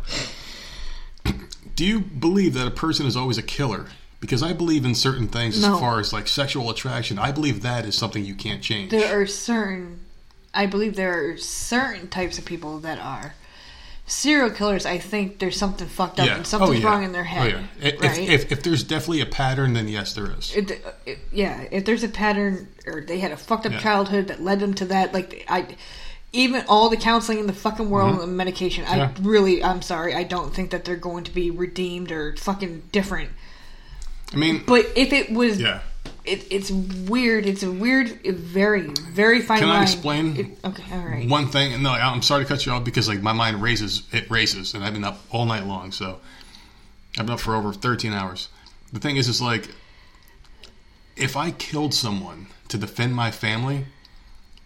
Do 1.76 1.86
you 1.86 1.99
believe 1.99 2.53
that 2.53 2.68
a 2.68 2.72
person 2.72 3.06
is 3.06 3.15
always 3.18 3.38
a 3.38 3.44
killer? 3.44 3.88
Because 4.19 4.44
I 4.44 4.53
believe 4.53 4.86
in 4.86 4.94
certain 4.95 5.28
things 5.28 5.61
No. 5.61 5.73
as 5.73 5.80
far 5.80 5.99
as 5.99 6.14
like 6.14 6.28
sexual 6.28 6.69
attraction. 6.69 7.18
I 7.19 7.32
believe 7.32 7.61
that 7.64 7.86
is 7.86 7.95
something 7.98 8.23
you 8.23 8.36
can't 8.36 8.61
change. 8.61 8.91
There 8.91 9.19
are 9.19 9.26
certain, 9.28 10.01
I 10.53 10.65
believe 10.65 10.95
there 10.95 11.32
are 11.32 11.38
certain 11.38 12.07
types 12.07 12.38
of 12.38 12.45
people 12.45 12.80
that 12.80 12.99
are 12.99 13.36
serial 14.06 14.49
killers. 14.49 14.86
I 14.86 14.98
think 14.98 15.40
there's 15.40 15.56
something 15.57 15.88
fucked 15.88 16.19
up 16.19 16.28
and 16.28 16.45
something's 16.45 16.72
Oh, 16.72 16.73
yeah. 16.82 16.86
wrong 16.86 17.03
in 17.03 17.14
their 17.14 17.22
Oh, 17.22 17.26
head. 17.26 17.52
yeah. 17.80 17.88
If, 17.90 18.02
right? 18.02 18.19
if, 18.30 18.52
if 18.52 18.64
there's 18.64 18.84
definitely 18.84 19.22
a 19.22 19.26
pattern, 19.26 19.73
then 19.73 19.88
yes, 19.88 20.14
there 20.14 20.30
is. 20.38 20.53
It- 20.56 20.84
it- 21.06 21.19
yeah, 21.32 21.61
if 21.72 21.86
there's 21.86 22.03
a 22.03 22.10
pattern 22.10 22.68
or 22.86 23.02
they 23.02 23.19
had 23.19 23.32
a 23.32 23.38
fucked 23.38 23.65
up 23.65 23.72
Yeah. 23.73 23.80
childhood 23.80 24.28
that 24.28 24.41
led 24.44 24.60
them 24.60 24.73
to 24.76 24.86
that, 24.88 25.14
like 25.14 25.45
I, 25.48 25.65
even 26.34 26.65
all 26.68 26.90
the 26.90 26.98
counseling 26.98 27.40
in 27.40 27.48
the 27.48 27.53
fucking 27.53 27.90
world 27.90 28.19
and 28.22 28.36
medication, 28.36 28.84
Mm-hmm. 28.86 28.98
Yeah. 28.99 29.11
I 29.18 29.22
really, 29.22 29.64
I'm 29.64 29.82
sorry, 29.82 30.14
I 30.15 30.23
don't 30.23 30.53
think 30.53 30.72
that 30.72 30.84
they're 30.84 30.95
going 30.98 31.23
to 31.26 31.32
be 31.32 31.49
redeemed 31.49 32.11
or 32.11 32.36
fucking 32.36 32.84
different. 32.91 33.30
I 34.34 34.38
mean, 34.38 34.64
But 34.65 34.88
if 34.95 35.14
it 35.14 35.32
was, 35.32 35.61
yeah. 35.61 35.80
It, 36.23 36.45
it's 36.52 36.72
weird. 36.72 37.45
It's 37.45 37.64
a 37.64 37.72
weird, 37.72 38.10
very, 38.26 38.81
very 38.81 39.41
fine 39.41 39.60
Can 39.60 39.69
I 39.69 39.81
explain 39.81 40.38
It- 40.38 40.57
okay, 40.65 40.84
all 40.91 41.06
right. 41.06 41.27
One 41.27 41.48
thing, 41.48 41.73
and 41.73 41.84
no, 41.84 41.91
I'm 41.91 42.22
sorry 42.22 42.43
to 42.43 42.48
cut 42.48 42.65
you 42.65 42.72
off 42.72 42.84
because 42.84 43.07
like 43.07 43.22
my 43.22 43.34
mind 43.34 43.61
races, 43.61 44.03
it 44.11 44.30
races, 44.30 44.73
and 44.73 44.84
I've 44.84 44.93
been 44.93 45.03
up 45.03 45.22
all 45.31 45.45
night 45.45 45.65
long. 45.65 45.91
So 45.91 46.19
I've 47.18 47.26
been 47.26 47.34
up 47.34 47.39
for 47.39 47.56
over 47.56 47.73
13 47.73 48.14
hours. 48.14 48.49
The 48.93 48.99
thing 48.99 49.18
is, 49.18 49.27
is 49.27 49.41
like 49.41 49.69
if 51.15 51.35
I 51.35 51.52
killed 51.52 51.93
someone 51.93 52.48
to 52.69 52.77
defend 52.77 53.15
my 53.15 53.31
family, 53.31 53.85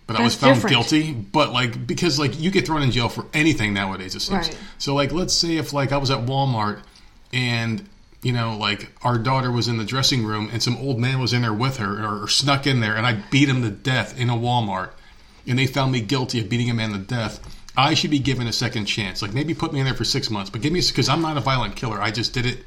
but 0.08 0.16
I 0.18 0.24
was 0.24 0.36
found 0.36 0.56
different. 0.56 0.76
guilty, 0.76 1.14
but 1.14 1.52
like 1.52 1.88
because 1.88 2.20
like 2.20 2.40
you 2.40 2.52
get 2.52 2.66
thrown 2.66 2.84
in 2.84 2.92
jail 2.92 3.10
for 3.10 3.26
anything 3.34 3.74
nowadays, 3.74 4.16
it 4.16 4.22
seems. 4.22 4.50
Right. 4.50 4.58
So 4.78 4.94
like 4.94 5.12
let's 5.12 5.34
say 5.34 5.58
if 5.58 5.74
like 5.74 5.92
I 5.92 5.98
was 5.98 6.12
at 6.12 6.26
Walmart 6.26 6.82
and 7.34 7.88
you 8.22 8.32
know 8.32 8.58
like 8.58 8.92
our 9.04 9.18
daughter 9.18 9.52
was 9.52 9.68
in 9.68 9.78
the 9.78 9.84
dressing 9.86 10.26
room 10.26 10.50
and 10.52 10.62
some 10.64 10.78
old 10.78 11.00
man 11.00 11.20
was 11.20 11.34
in 11.34 11.42
there 11.42 11.54
with 11.54 11.78
her 11.78 12.04
or, 12.04 12.24
or 12.24 12.28
snuck 12.28 12.66
in 12.66 12.80
there 12.80 12.96
and 12.96 13.06
I 13.06 13.14
beat 13.30 13.50
him 13.50 13.62
to 13.62 13.70
death 13.70 14.20
in 14.20 14.30
a 14.30 14.36
Walmart 14.36 14.92
and 15.48 15.60
they 15.60 15.68
found 15.68 15.92
me 15.92 16.02
guilty 16.02 16.40
of 16.40 16.50
beating 16.50 16.70
a 16.70 16.74
man 16.74 16.92
to 16.92 16.98
death. 16.98 17.40
I 17.78 17.94
should 17.94 18.10
be 18.12 18.20
given 18.20 18.48
a 18.48 18.54
second 18.54 18.86
chance. 18.86 19.22
Like 19.22 19.34
maybe 19.34 19.54
put 19.54 19.74
me 19.74 19.80
in 19.80 19.86
there 19.86 19.94
for 19.94 20.06
six 20.06 20.30
months, 20.30 20.50
but 20.50 20.62
give 20.62 20.72
me 20.74 20.82
because 20.82 21.10
I'm 21.10 21.22
not 21.22 21.38
a 21.38 21.42
violent 21.42 21.76
killer. 21.76 22.02
I 22.02 22.10
just 22.10 22.34
did 22.34 22.46
it 22.46 22.60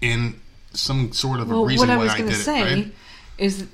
in 0.00 0.40
some 0.72 1.12
sort 1.12 1.40
of 1.40 1.50
a 1.50 1.54
reason 1.64 1.88
what 1.88 1.94
I 1.96 1.98
was 1.98 2.12
going 2.14 2.26
did 2.26 2.34
to 2.34 2.40
it. 2.40 2.44
say 2.44 2.62
Right? 2.62 2.92
is 3.38 3.66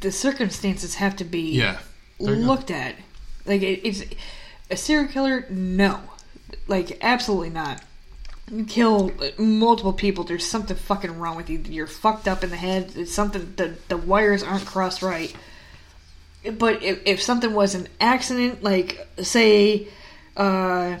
the 0.00 0.12
circumstances 0.12 0.94
have 0.96 1.16
to 1.16 1.24
be 1.24 1.50
Yeah. 1.52 1.78
There 2.20 2.34
you 2.34 2.40
go. 2.42 2.46
looked 2.48 2.70
at. 2.70 2.94
Like 3.46 3.62
it, 3.62 3.86
it's 3.86 4.04
a 4.70 4.76
serial 4.76 5.08
killer. 5.08 5.46
No, 5.50 6.00
like 6.66 6.98
absolutely 7.02 7.50
not. 7.50 7.82
You 8.50 8.64
kill 8.64 9.12
multiple 9.36 9.92
people. 9.92 10.24
There's 10.24 10.46
something 10.46 10.76
fucking 10.76 11.18
wrong 11.18 11.36
with 11.36 11.50
you. 11.50 11.58
You're 11.58 11.86
fucked 11.86 12.28
up 12.28 12.42
in 12.42 12.50
the 12.50 12.56
head. 12.56 12.92
It's 12.96 13.12
something. 13.12 13.54
The 13.56 13.74
the 13.88 13.96
wires 13.96 14.42
aren't 14.42 14.66
crossed 14.66 15.02
right. 15.02 15.34
But 16.50 16.82
if, 16.82 17.00
if 17.04 17.22
something 17.22 17.52
was 17.52 17.74
an 17.74 17.88
accident, 18.00 18.62
like 18.62 19.06
say, 19.20 19.88
uh, 20.36 20.98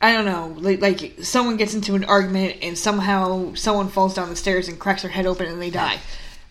I 0.00 0.12
don't 0.12 0.24
know, 0.24 0.54
like, 0.58 0.80
like 0.80 1.24
someone 1.24 1.56
gets 1.56 1.74
into 1.74 1.94
an 1.94 2.04
argument 2.04 2.58
and 2.62 2.78
somehow 2.78 3.54
someone 3.54 3.88
falls 3.88 4.14
down 4.14 4.30
the 4.30 4.36
stairs 4.36 4.68
and 4.68 4.78
cracks 4.78 5.02
their 5.02 5.10
head 5.10 5.26
open 5.26 5.46
and 5.46 5.60
they 5.60 5.70
die, 5.70 5.98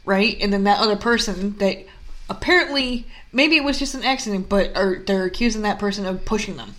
right? 0.06 0.38
And 0.42 0.54
then 0.54 0.66
that 0.66 0.80
other 0.80 0.98
person 0.98 1.58
that 1.58 1.86
apparently 2.30 3.08
maybe 3.32 3.56
it 3.56 3.64
was 3.64 3.80
just 3.80 3.96
an 3.96 4.04
accident, 4.04 4.50
but 4.50 4.78
or 4.78 5.02
they're 5.06 5.26
accusing 5.26 5.64
that 5.64 5.80
person 5.80 6.06
of 6.06 6.26
pushing 6.26 6.58
them. 6.58 6.76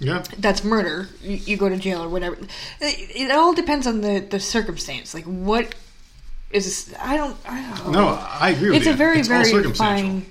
Yeah. 0.00 0.24
That's 0.38 0.64
murder. 0.64 1.08
You, 1.22 1.36
you 1.36 1.56
go 1.56 1.68
to 1.68 1.76
jail 1.76 2.02
or 2.02 2.08
whatever. 2.08 2.36
It, 2.80 3.10
it 3.16 3.30
all 3.30 3.52
depends 3.54 3.86
on 3.86 4.00
the 4.00 4.20
the 4.20 4.40
circumstance. 4.40 5.14
Like 5.14 5.24
what 5.24 5.74
is 6.50 6.92
I 6.98 7.16
don't. 7.16 7.36
I 7.46 7.78
don't 7.84 7.92
No, 7.92 8.08
I 8.08 8.50
agree 8.50 8.70
with 8.70 8.78
it's 8.78 8.86
you. 8.86 8.92
a 8.92 8.96
very 8.96 9.18
It's 9.20 9.28
very 9.28 9.62
fine 9.74 10.26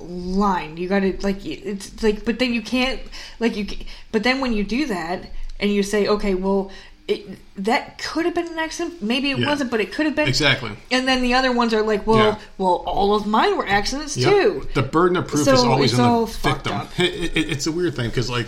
line 0.00 0.76
you 0.76 0.88
gotta 0.88 1.16
like 1.22 1.44
it's 1.44 2.02
like 2.04 2.24
but 2.24 2.38
then 2.38 2.54
you 2.54 2.62
can't 2.62 3.00
like 3.40 3.56
you 3.56 3.66
but 4.12 4.22
then 4.22 4.40
when 4.40 4.52
you 4.52 4.62
do 4.62 4.86
that 4.86 5.28
and 5.58 5.72
you 5.72 5.82
say 5.82 6.06
okay 6.06 6.34
well 6.36 6.70
it, 7.08 7.26
that 7.56 7.98
could 7.98 8.24
have 8.24 8.34
been 8.34 8.46
an 8.46 8.58
accident 8.60 9.02
maybe 9.02 9.32
it 9.32 9.38
Yeah. 9.38 9.48
wasn't 9.48 9.72
but 9.72 9.80
it 9.80 9.92
could 9.92 10.06
have 10.06 10.14
been 10.14 10.28
Exactly. 10.28 10.70
and 10.92 11.08
then 11.08 11.20
the 11.20 11.34
other 11.34 11.50
ones 11.50 11.74
are 11.74 11.82
like 11.82 12.06
well 12.06 12.18
Yeah. 12.18 12.38
well 12.58 12.84
all 12.86 13.14
of 13.16 13.26
mine 13.26 13.56
were 13.56 13.66
accidents 13.66 14.16
Yep. 14.16 14.30
too 14.30 14.68
The 14.74 14.82
burden 14.82 15.16
of 15.16 15.26
proof 15.26 15.44
So 15.44 15.54
is 15.54 15.64
always 15.64 15.98
on 15.98 16.08
all 16.08 16.26
the 16.26 16.32
fucked 16.32 16.64
victim. 16.68 16.80
up. 16.80 17.00
It, 17.00 17.36
it- 17.36 17.50
it's 17.50 17.66
a 17.66 17.72
weird 17.72 17.96
thing 17.96 18.08
because, 18.08 18.30
like, 18.30 18.46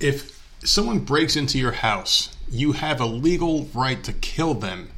if 0.00 0.42
someone 0.64 1.00
breaks 1.00 1.36
into 1.36 1.58
your 1.58 1.72
house, 1.72 2.34
you 2.50 2.72
have 2.72 3.00
a 3.00 3.06
legal 3.06 3.68
right 3.74 4.02
to 4.04 4.12
kill 4.12 4.54
them. 4.54 4.90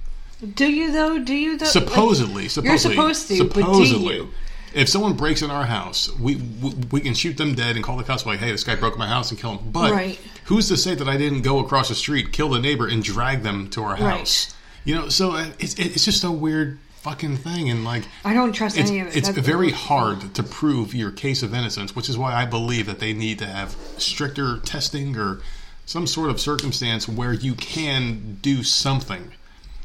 do 0.55 0.66
you 0.70 0.93
though 0.93 1.19
do 1.19 1.35
you 1.35 1.57
though 1.59 1.65
Like, 1.65 1.73
Supposedly, 1.73 2.49
supposedly, 2.49 2.69
you're 2.69 2.79
supposed 2.79 3.29
to 3.29 3.37
supposedly. 3.37 4.16
you 4.16 4.29
If 4.75 4.89
someone 4.89 5.15
breaks 5.15 5.41
in 5.43 5.51
our 5.51 5.65
house, 5.65 6.11
we, 6.19 6.37
we 6.37 6.70
we 6.93 7.01
can 7.01 7.15
shoot 7.15 7.37
them 7.37 7.55
dead 7.55 7.75
and 7.77 7.85
call 7.85 7.97
the 7.97 8.05
cops 8.05 8.27
like, 8.27 8.39
"Hey, 8.39 8.53
this 8.53 8.65
guy 8.65 8.77
broke 8.77 8.99
my 8.99 9.07
house 9.09 9.31
and 9.31 9.41
kill 9.41 9.57
him." 9.57 9.70
But 9.73 9.93
Right. 9.93 10.19
who's 10.45 10.69
to 10.69 10.77
say 10.77 10.95
that 10.95 11.09
I 11.09 11.16
didn't 11.16 11.41
go 11.43 11.59
across 11.59 11.89
the 11.89 11.95
street, 11.95 12.33
kill 12.33 12.51
the 12.51 12.61
neighbor, 12.61 12.87
and 12.87 13.03
drag 13.03 13.43
them 13.43 13.69
to 13.70 13.83
our 13.83 13.93
Right. 13.97 14.01
house? 14.19 14.55
You 14.85 14.95
know, 14.95 15.09
so 15.09 15.33
uh, 15.33 15.47
it's 15.59 15.75
it's 15.75 16.05
just 16.05 16.23
a 16.23 16.31
weird 16.31 16.79
fucking 17.01 17.37
thing, 17.39 17.70
and 17.70 17.85
like 17.85 18.05
I 18.25 18.35
don't 18.35 18.53
trust 18.53 18.77
it's, 18.77 18.91
any 18.91 19.01
of 19.01 19.09
it 19.09 19.16
it's 19.16 19.29
That's- 19.29 19.47
very 19.47 19.70
hard 19.70 20.35
to 20.35 20.43
prove 20.43 20.95
your 20.95 21.11
case 21.11 21.43
of 21.43 21.55
innocence, 21.55 21.95
which 21.95 22.09
is 22.09 22.19
why 22.19 22.35
I 22.35 22.45
believe 22.45 22.87
that 22.87 22.99
they 22.99 23.12
need 23.12 23.39
to 23.39 23.47
have 23.47 23.77
stricter 23.99 24.59
testing 24.59 25.16
or 25.16 25.41
some 25.87 26.07
sort 26.07 26.31
of 26.31 26.41
circumstance 26.41 27.09
where 27.09 27.33
you 27.33 27.55
can 27.55 28.39
do 28.43 28.62
something 28.62 29.33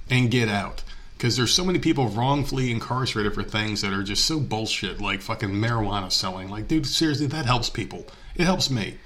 and 0.09 0.29
get 0.29 0.49
out. 0.49 0.83
Because 1.17 1.37
there's 1.37 1.53
so 1.53 1.63
many 1.63 1.79
people 1.79 2.09
wrongfully 2.09 2.69
incarcerated 2.69 3.33
for 3.33 3.43
things 3.43 3.81
that 3.81 3.93
are 3.93 4.03
just 4.03 4.25
so 4.25 4.41
bullshit, 4.41 4.99
like 4.99 5.21
fucking 5.21 5.51
marijuana 5.51 6.11
selling. 6.11 6.49
Like, 6.49 6.67
dude, 6.67 6.85
seriously, 6.85 7.27
that 7.27 7.45
helps 7.45 7.69
people. 7.69 8.05
It 8.35 8.43
helps 8.43 8.69
me. 8.69 8.97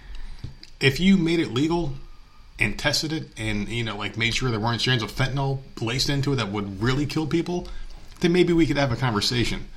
If 0.79 0.99
you 0.99 1.17
made 1.17 1.39
it 1.39 1.51
legal 1.51 1.93
and 2.57 2.79
tested 2.79 3.13
it 3.13 3.27
and, 3.37 3.67
you 3.67 3.83
know, 3.83 3.95
like 3.95 4.17
made 4.17 4.33
sure 4.33 4.49
there 4.49 4.59
weren't 4.59 4.81
strands 4.81 5.03
of 5.03 5.11
fentanyl 5.11 5.59
laced 5.79 6.09
into 6.09 6.33
it 6.33 6.37
that 6.37 6.51
would 6.51 6.81
really 6.81 7.05
kill 7.05 7.27
people, 7.27 7.67
then 8.21 8.31
maybe 8.31 8.53
we 8.53 8.65
could 8.65 8.77
have 8.77 8.91
a 8.91 8.95
conversation. 8.95 9.67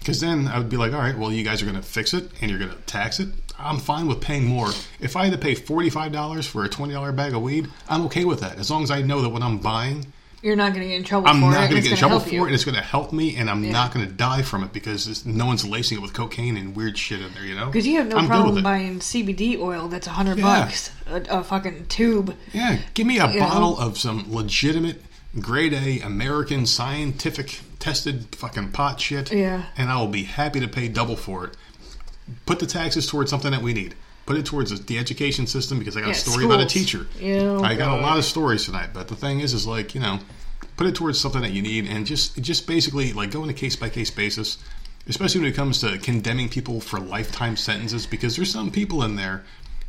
Because 0.00 0.20
then 0.20 0.46
I 0.46 0.58
would 0.58 0.68
be 0.68 0.76
like, 0.76 0.92
all 0.92 1.00
right, 1.00 1.18
well, 1.18 1.32
you 1.32 1.42
guys 1.42 1.60
are 1.60 1.64
going 1.66 1.76
to 1.76 1.82
fix 1.82 2.14
it 2.14 2.30
and 2.40 2.50
you're 2.50 2.58
going 2.60 2.70
to 2.70 2.76
tax 2.82 3.18
it. 3.18 3.28
I'm 3.58 3.78
fine 3.78 4.06
with 4.06 4.20
paying 4.20 4.44
more. 4.46 4.68
If 5.00 5.16
I 5.16 5.24
had 5.24 5.32
to 5.32 5.38
pay 5.38 5.56
$45 5.56 6.46
for 6.46 6.64
a 6.64 6.68
$20 6.68 7.16
bag 7.16 7.34
of 7.34 7.42
weed, 7.42 7.68
I'm 7.88 8.02
okay 8.02 8.24
with 8.24 8.40
that. 8.40 8.58
As 8.58 8.70
long 8.70 8.84
as 8.84 8.90
I 8.92 9.02
know 9.02 9.20
that 9.22 9.28
what 9.30 9.42
I'm 9.42 9.58
buying, 9.58 10.12
you're 10.40 10.54
not 10.54 10.72
going 10.72 10.82
to 10.84 10.88
get 10.88 10.94
in 10.98 11.02
trouble 11.02 11.26
I'm 11.26 11.40
for 11.40 11.50
not 11.50 11.64
it 11.64 11.70
going 11.70 11.82
to 11.82 11.88
get 11.88 11.90
in 11.90 11.98
trouble 11.98 12.20
for 12.20 12.28
you. 12.32 12.42
it 12.44 12.46
and 12.46 12.54
it's 12.54 12.64
going 12.64 12.76
to 12.76 12.80
help 12.80 13.12
me 13.12 13.34
and 13.34 13.50
I'm 13.50 13.64
Yeah. 13.64 13.72
not 13.72 13.92
going 13.92 14.06
to 14.06 14.12
die 14.12 14.42
from 14.42 14.62
it 14.62 14.72
because 14.72 15.26
no 15.26 15.46
one's 15.46 15.66
lacing 15.66 15.98
it 15.98 16.00
with 16.00 16.12
cocaine 16.12 16.56
and 16.56 16.76
weird 16.76 16.96
shit 16.96 17.20
in 17.20 17.34
there, 17.34 17.44
you 17.44 17.56
know? 17.56 17.66
Because 17.66 17.84
you 17.88 17.98
have 17.98 18.06
no 18.06 18.18
I'm 18.18 18.28
problem 18.28 18.62
buying 18.62 19.00
CBD 19.00 19.58
oil 19.58 19.88
that's 19.88 20.06
a 20.06 20.10
hundred 20.10 20.38
Yeah. 20.38 20.44
bucks 20.62 20.92
a, 21.08 21.22
a 21.40 21.42
fucking 21.42 21.86
tube. 21.86 22.36
Yeah, 22.52 22.78
give 22.94 23.08
me 23.08 23.18
a 23.18 23.26
bottle 23.26 23.76
know? 23.76 23.82
of 23.82 23.98
some 23.98 24.32
legitimate, 24.32 25.02
grade 25.40 25.72
A, 25.74 26.00
American, 26.00 26.66
scientific, 26.66 27.60
tested 27.78 28.34
fucking 28.34 28.72
pot 28.72 29.00
shit. 29.00 29.32
Yeah. 29.32 29.64
And 29.76 29.90
I 29.90 29.98
will 30.00 30.08
be 30.08 30.24
happy 30.24 30.60
to 30.60 30.68
pay 30.68 30.88
double 30.88 31.16
for 31.16 31.44
it. 31.46 31.56
put 32.46 32.58
the 32.58 32.66
taxes 32.66 33.06
towards 33.06 33.30
something 33.30 33.50
that 33.50 33.62
we 33.62 33.72
need. 33.72 33.94
Put 34.26 34.36
it 34.36 34.44
towards 34.44 34.78
the 34.84 34.98
education 34.98 35.46
system 35.46 35.78
because 35.78 35.96
I 35.96 36.00
got 36.00 36.08
Yeah, 36.08 36.12
a 36.12 36.16
story 36.16 36.44
about 36.44 36.60
a 36.60 36.66
teacher. 36.66 37.06
Yeah, 37.18 37.40
oh 37.40 37.62
I 37.62 37.74
got 37.74 37.98
a 37.98 38.02
lot 38.02 38.18
of 38.18 38.24
stories 38.24 38.64
tonight, 38.66 38.90
but 38.92 39.08
the 39.08 39.16
thing 39.16 39.40
is, 39.40 39.54
is 39.54 39.66
like 39.66 39.94
you 39.94 40.00
know, 40.02 40.18
put 40.76 40.86
it 40.86 40.94
towards 40.94 41.18
something 41.18 41.40
that 41.40 41.52
you 41.52 41.62
need, 41.62 41.86
and 41.86 42.04
just 42.06 42.36
just 42.42 42.66
basically 42.66 43.14
like 43.14 43.30
go 43.30 43.42
on 43.42 43.48
a 43.48 43.54
case 43.54 43.74
by 43.76 43.88
case 43.88 44.10
basis, 44.10 44.58
especially 45.06 45.40
when 45.40 45.50
it 45.50 45.54
comes 45.56 45.80
to 45.80 45.96
condemning 45.98 46.50
people 46.50 46.80
for 46.82 47.00
lifetime 47.00 47.56
sentences, 47.56 48.04
because 48.04 48.36
there's 48.36 48.52
some 48.52 48.70
people 48.70 49.02
in 49.02 49.16
there 49.16 49.44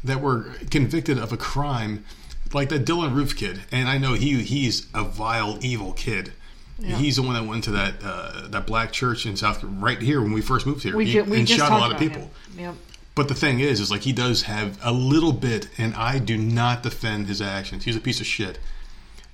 that 0.05 0.21
were 0.21 0.43
convicted 0.71 1.17
of 1.17 1.33
a 1.33 1.37
crime, 1.37 2.05
like 2.53 2.69
that 2.69 2.85
Dylann 2.85 3.13
Roof 3.13 3.35
kid, 3.35 3.61
and 3.71 3.87
I 3.87 3.97
know 3.97 4.13
he 4.13 4.41
he's 4.43 4.87
a 4.93 5.03
vile, 5.03 5.57
evil 5.61 5.93
kid. 5.93 6.33
He's 6.81 7.17
the 7.17 7.23
one 7.23 7.33
that 7.33 7.43
went 7.43 7.65
to 7.65 7.71
that 7.71 7.95
uh, 8.01 8.47
that 8.47 8.65
black 8.65 8.93
church 8.93 9.25
in 9.25 9.35
South 9.35 9.61
right 9.63 10.01
here 10.01 10.21
when 10.21 10.31
we 10.31 10.39
first 10.41 10.65
moved 10.65 10.83
here, 10.83 10.95
We, 10.95 11.05
He- 11.05 11.11
ju- 11.11 11.23
we 11.25 11.39
and 11.39 11.49
shot 11.49 11.71
a 11.73 11.75
lot 11.75 11.91
of 11.91 11.99
people. 11.99 12.31
Yep. 12.57 12.75
But 13.15 13.27
the 13.27 13.35
thing 13.35 13.59
is, 13.59 13.81
is 13.81 13.91
like 13.91 14.01
he 14.03 14.13
does 14.13 14.43
have 14.43 14.79
a 14.81 14.93
little 14.93 15.33
bit, 15.33 15.67
and 15.77 15.93
I 15.95 16.19
do 16.19 16.37
not 16.37 16.81
defend 16.83 17.27
his 17.27 17.41
actions. 17.41 17.83
He's 17.83 17.97
a 17.97 17.99
piece 17.99 18.21
of 18.21 18.25
shit. 18.25 18.59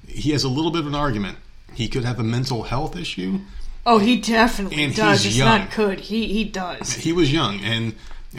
He 0.08 0.32
has 0.32 0.44
a 0.44 0.50
little 0.50 0.72
bit 0.72 0.80
of 0.82 0.88
an 0.88 0.96
argument. 0.96 1.38
He 1.74 1.88
could 1.88 2.04
have 2.04 2.20
a 2.20 2.24
mental 2.24 2.64
health 2.64 2.96
issue. 2.96 3.42
Oh, 3.86 4.00
he 4.00 4.20
definitely 4.20 4.84
And 4.84 4.96
does. 4.96 5.22
he's 5.22 5.34
it's 5.34 5.38
young. 5.38 5.60
not 5.60 5.72
good. 5.76 6.00
He 6.00 6.28
he 6.34 6.46
does. 6.46 6.94
He 6.94 7.14
was 7.14 7.32
young, 7.32 7.60
and 7.60 7.94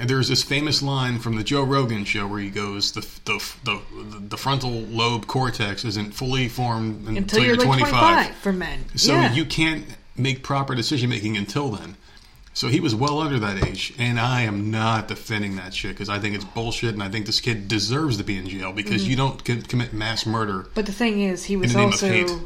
there's 0.05 0.28
this 0.28 0.43
famous 0.43 0.82
line 0.82 1.18
from 1.18 1.36
the 1.36 1.44
Joe 1.44 1.62
Rogan 1.62 2.05
show 2.05 2.27
where 2.27 2.40
he 2.40 2.51
goes, 2.51 2.93
"the 2.93 3.01
the 3.24 3.43
the, 3.64 3.81
the 4.28 4.36
frontal 4.36 4.70
lobe 4.70 5.27
cortex 5.27 5.85
isn't 5.85 6.12
fully 6.14 6.48
formed 6.48 7.01
until, 7.09 7.16
Until 7.16 7.44
you're 7.44 7.56
like 7.56 7.66
25. 7.66 7.90
25 7.90 8.35
for 8.36 8.52
men. 8.52 8.85
So 8.97 9.12
yeah. 9.14 9.32
you 9.32 9.44
can't 9.44 9.85
make 10.16 10.43
proper 10.43 10.74
decision 10.74 11.10
making 11.10 11.36
until 11.36 11.68
then. 11.70 11.97
So 12.55 12.68
he 12.68 12.81
was 12.81 12.94
well 12.94 13.20
under 13.20 13.39
that 13.39 13.62
age, 13.66 13.93
and 13.98 14.18
I 14.18 14.43
am 14.43 14.70
not 14.70 15.09
defending 15.09 15.56
that 15.56 15.74
shit 15.74 15.90
because 15.90 16.09
I 16.09 16.18
think 16.18 16.35
it's 16.35 16.44
bullshit, 16.44 16.94
and 16.94 17.02
I 17.02 17.10
think 17.10 17.27
this 17.27 17.39
kid 17.39 17.68
deserves 17.68 18.16
to 18.16 18.24
be 18.24 18.39
in 18.39 18.48
jail 18.48 18.73
because 18.73 19.02
Mm-hmm. 19.02 19.10
you 19.10 19.16
don't 19.16 19.47
c- 19.47 19.60
commit 19.60 19.93
mass 19.93 20.24
murder. 20.24 20.66
But 20.74 20.86
the 20.86 20.93
thing 20.93 21.20
is, 21.20 21.44
he 21.44 21.56
was 21.56 21.74
the 21.74 21.78
name 21.81 21.89
of 21.89 21.93
also 22.31 22.40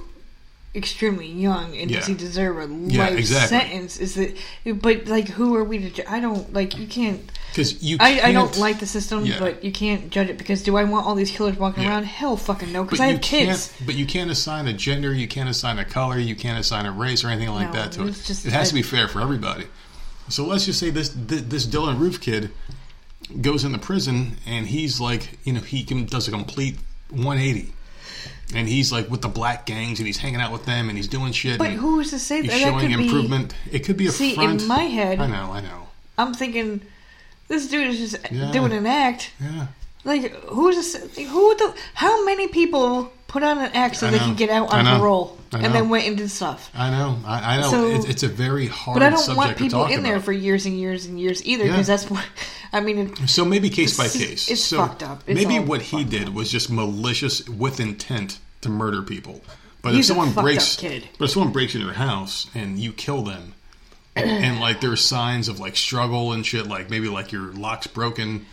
extremely 0.74 1.28
young, 1.28 1.76
and 1.76 1.90
does 1.92 2.06
he 2.06 2.14
deserve 2.14 2.58
a 2.58 2.72
Yeah, 2.88 3.04
life 3.08 3.18
exactly. 3.18 3.58
sentence? 3.58 3.98
Is 3.98 4.16
it? 4.16 4.36
But 4.64 5.06
like, 5.06 5.28
who 5.28 5.54
are 5.54 5.62
we 5.64 5.88
to? 5.90 6.10
I 6.10 6.18
don't 6.18 6.52
like. 6.52 6.76
You 6.76 6.88
can't. 6.88 7.30
Because 7.50 7.82
you, 7.82 7.96
I, 8.00 8.20
I 8.20 8.32
don't 8.32 8.56
like 8.58 8.78
the 8.78 8.86
system, 8.86 9.26
Yeah. 9.26 9.38
but 9.40 9.64
you 9.64 9.72
can't 9.72 10.10
judge 10.10 10.28
it 10.28 10.38
because 10.38 10.62
do 10.62 10.76
I 10.76 10.84
want 10.84 11.06
all 11.06 11.14
these 11.14 11.30
killers 11.30 11.56
walking 11.56 11.82
Yeah. 11.82 11.90
around? 11.90 12.04
Hell, 12.04 12.36
fucking 12.36 12.72
no. 12.72 12.84
Because 12.84 13.00
I 13.00 13.06
have 13.06 13.20
kids. 13.20 13.68
can't. 13.76 13.86
But 13.86 13.94
you 13.96 14.06
can't 14.06 14.30
assign 14.30 14.68
a 14.68 14.72
gender. 14.72 15.12
You 15.12 15.26
can't 15.26 15.48
assign 15.48 15.78
a 15.78 15.84
color. 15.84 16.18
You 16.18 16.36
can't 16.36 16.58
assign 16.58 16.86
a 16.86 16.92
race 16.92 17.24
or 17.24 17.28
anything 17.28 17.52
like 17.52 17.68
No, 17.68 17.72
that 17.74 17.92
to 17.92 18.06
it. 18.06 18.12
just- 18.24 18.46
it 18.46 18.52
has 18.52 18.68
to 18.68 18.74
be 18.74 18.82
fair 18.82 19.08
for 19.08 19.20
everybody. 19.20 19.64
So 20.28 20.46
let's 20.46 20.64
just 20.64 20.78
say 20.78 20.90
this 20.90 21.08
th- 21.08 21.42
this 21.48 21.66
Dylann 21.66 21.98
Roof 21.98 22.20
kid 22.20 22.50
goes 23.40 23.64
into 23.64 23.78
prison, 23.78 24.36
and 24.46 24.66
he's 24.66 25.00
like, 25.00 25.38
you 25.44 25.52
know, 25.52 25.60
he 25.60 25.82
can, 25.84 26.04
does 26.06 26.28
a 26.28 26.30
complete 26.30 26.76
180. 27.10 27.72
And 28.54 28.68
he's 28.68 28.90
like 28.92 29.08
with 29.10 29.22
the 29.22 29.28
black 29.28 29.66
gangs, 29.66 29.98
and 30.00 30.06
he's 30.06 30.18
hanging 30.18 30.40
out 30.40 30.52
with 30.52 30.66
them, 30.66 30.88
and 30.88 30.96
he's 30.96 31.06
doing 31.08 31.32
shit. 31.32 31.58
But 31.58 31.70
who 31.70 32.00
is 32.00 32.10
to 32.10 32.18
say 32.18 32.42
He's 32.42 32.50
that? 32.50 32.58
that 32.58 32.62
showing 32.64 32.88
could 32.90 32.96
be- 32.98 33.04
improvement. 33.06 33.54
It 33.70 33.80
could 33.80 33.96
be 33.96 34.06
a 34.06 34.12
See, 34.12 34.34
in 34.40 34.66
my 34.66 34.82
head- 34.84 35.20
I 35.20 35.26
know, 35.26 35.50
I 35.52 35.60
know. 35.60 35.88
I'm 36.18 36.34
thinking, 36.34 36.80
this 37.50 37.66
dude 37.68 37.88
is 37.88 37.98
just 37.98 38.32
Yeah. 38.32 38.50
doing 38.52 38.72
an 38.72 38.86
act. 38.86 39.32
Yeah, 39.40 39.66
Like, 40.04 40.32
who's 40.46 40.76
this? 40.76 40.94
Like, 41.18 41.26
who 41.26 41.54
the? 41.56 41.74
How 41.92 42.24
many 42.24 42.48
people 42.48 43.12
put 43.26 43.42
on 43.42 43.58
an 43.58 43.70
act 43.74 43.96
so 43.96 44.06
I 44.06 44.10
they 44.12 44.18
know. 44.18 44.24
can 44.24 44.34
get 44.36 44.48
out 44.48 44.72
on 44.72 44.86
parole 44.98 45.36
and 45.52 45.74
then 45.74 45.88
went 45.90 46.06
and 46.06 46.16
did 46.16 46.30
stuff? 46.30 46.70
I 46.74 46.88
know, 46.90 47.18
I, 47.26 47.56
I 47.56 47.60
know. 47.60 47.70
So- 47.70 47.86
it's, 47.90 48.06
it's 48.06 48.22
a 48.22 48.28
very 48.28 48.66
hard. 48.66 48.94
But 48.96 49.02
I 49.02 49.10
don't 49.10 49.18
subject 49.18 49.36
want 49.36 49.56
people 49.58 49.84
in 49.86 50.02
there 50.02 50.18
for 50.20 50.32
years 50.32 50.64
and 50.64 50.78
years 50.80 51.04
and 51.04 51.20
years 51.20 51.44
either, 51.44 51.64
Yeah. 51.66 51.72
because 51.72 51.86
that's 51.88 52.08
what. 52.10 52.24
I 52.72 52.80
mean, 52.80 52.98
it, 52.98 53.28
So 53.28 53.44
maybe 53.44 53.68
case 53.68 53.96
by 53.98 54.06
case. 54.08 54.48
it's 54.48 54.62
so 54.64 54.78
fucked 54.78 55.02
up. 55.02 55.24
It's 55.26 55.34
maybe 55.44 55.58
what 55.58 55.82
he 55.82 56.04
did 56.04 56.32
was 56.34 56.50
just 56.52 56.70
malicious 56.70 57.46
with 57.48 57.80
intent 57.80 58.38
to 58.62 58.68
murder 58.68 59.02
people. 59.02 59.40
But 59.82 59.94
He's 59.94 60.08
if 60.08 60.16
someone 60.16 60.32
breaks, 60.32 60.76
up 60.76 60.80
kid. 60.82 61.08
but 61.18 61.24
if 61.24 61.30
someone 61.32 61.52
breaks 61.52 61.74
into 61.74 61.86
your 61.86 61.94
house 61.96 62.46
and 62.54 62.78
you 62.78 62.92
kill 62.92 63.22
them, 63.22 63.54
and 64.16 64.60
like 64.60 64.80
there's 64.80 65.00
signs 65.04 65.48
of 65.48 65.60
like 65.60 65.76
struggle 65.76 66.32
and 66.32 66.44
shit, 66.44 66.66
like 66.66 66.90
maybe 66.90 67.08
like 67.08 67.32
your 67.32 67.52
lock's 67.52 67.86
broken, 67.86 68.46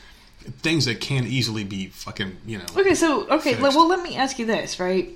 things 0.59 0.85
that 0.85 1.01
can 1.01 1.25
easily 1.25 1.63
be 1.63 1.87
fucking, 1.87 2.37
you 2.45 2.57
know, 2.59 2.65
okay, 2.77 2.95
so 2.95 3.23
okay, 3.29 3.55
Fixed. 3.55 3.61
well, 3.61 3.87
let 3.87 4.01
me 4.01 4.15
ask 4.15 4.39
you 4.39 4.45
this, 4.45 4.79
right? 4.79 5.09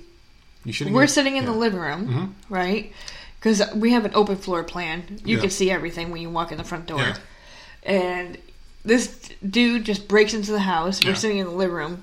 you 0.64 0.72
shouldn't. 0.72 0.94
We're 0.94 1.02
get- 1.04 1.10
sitting 1.10 1.36
in 1.36 1.44
yeah. 1.44 1.48
Mm-hmm. 1.50 1.58
the 1.58 1.58
living 1.58 1.80
room, 1.80 2.36
right? 2.48 2.92
Because 3.38 3.62
we 3.74 3.90
have 3.92 4.04
an 4.04 4.12
open 4.14 4.36
floor 4.36 4.62
plan. 4.62 5.20
You 5.24 5.36
Yeah. 5.36 5.40
can 5.42 5.50
see 5.50 5.70
everything 5.70 6.10
when 6.10 6.22
you 6.22 6.30
walk 6.30 6.52
in 6.52 6.58
the 6.58 6.64
front 6.64 6.86
door. 6.86 7.00
Yeah. 7.00 7.16
And 7.82 8.38
this 8.84 9.28
dude 9.48 9.84
just 9.84 10.06
breaks 10.06 10.34
into 10.34 10.52
the 10.52 10.60
house. 10.60 11.04
We're 11.04 11.16
sitting 11.16 11.38
in 11.38 11.46
the 11.46 11.52
living 11.52 11.74
room. 11.74 12.02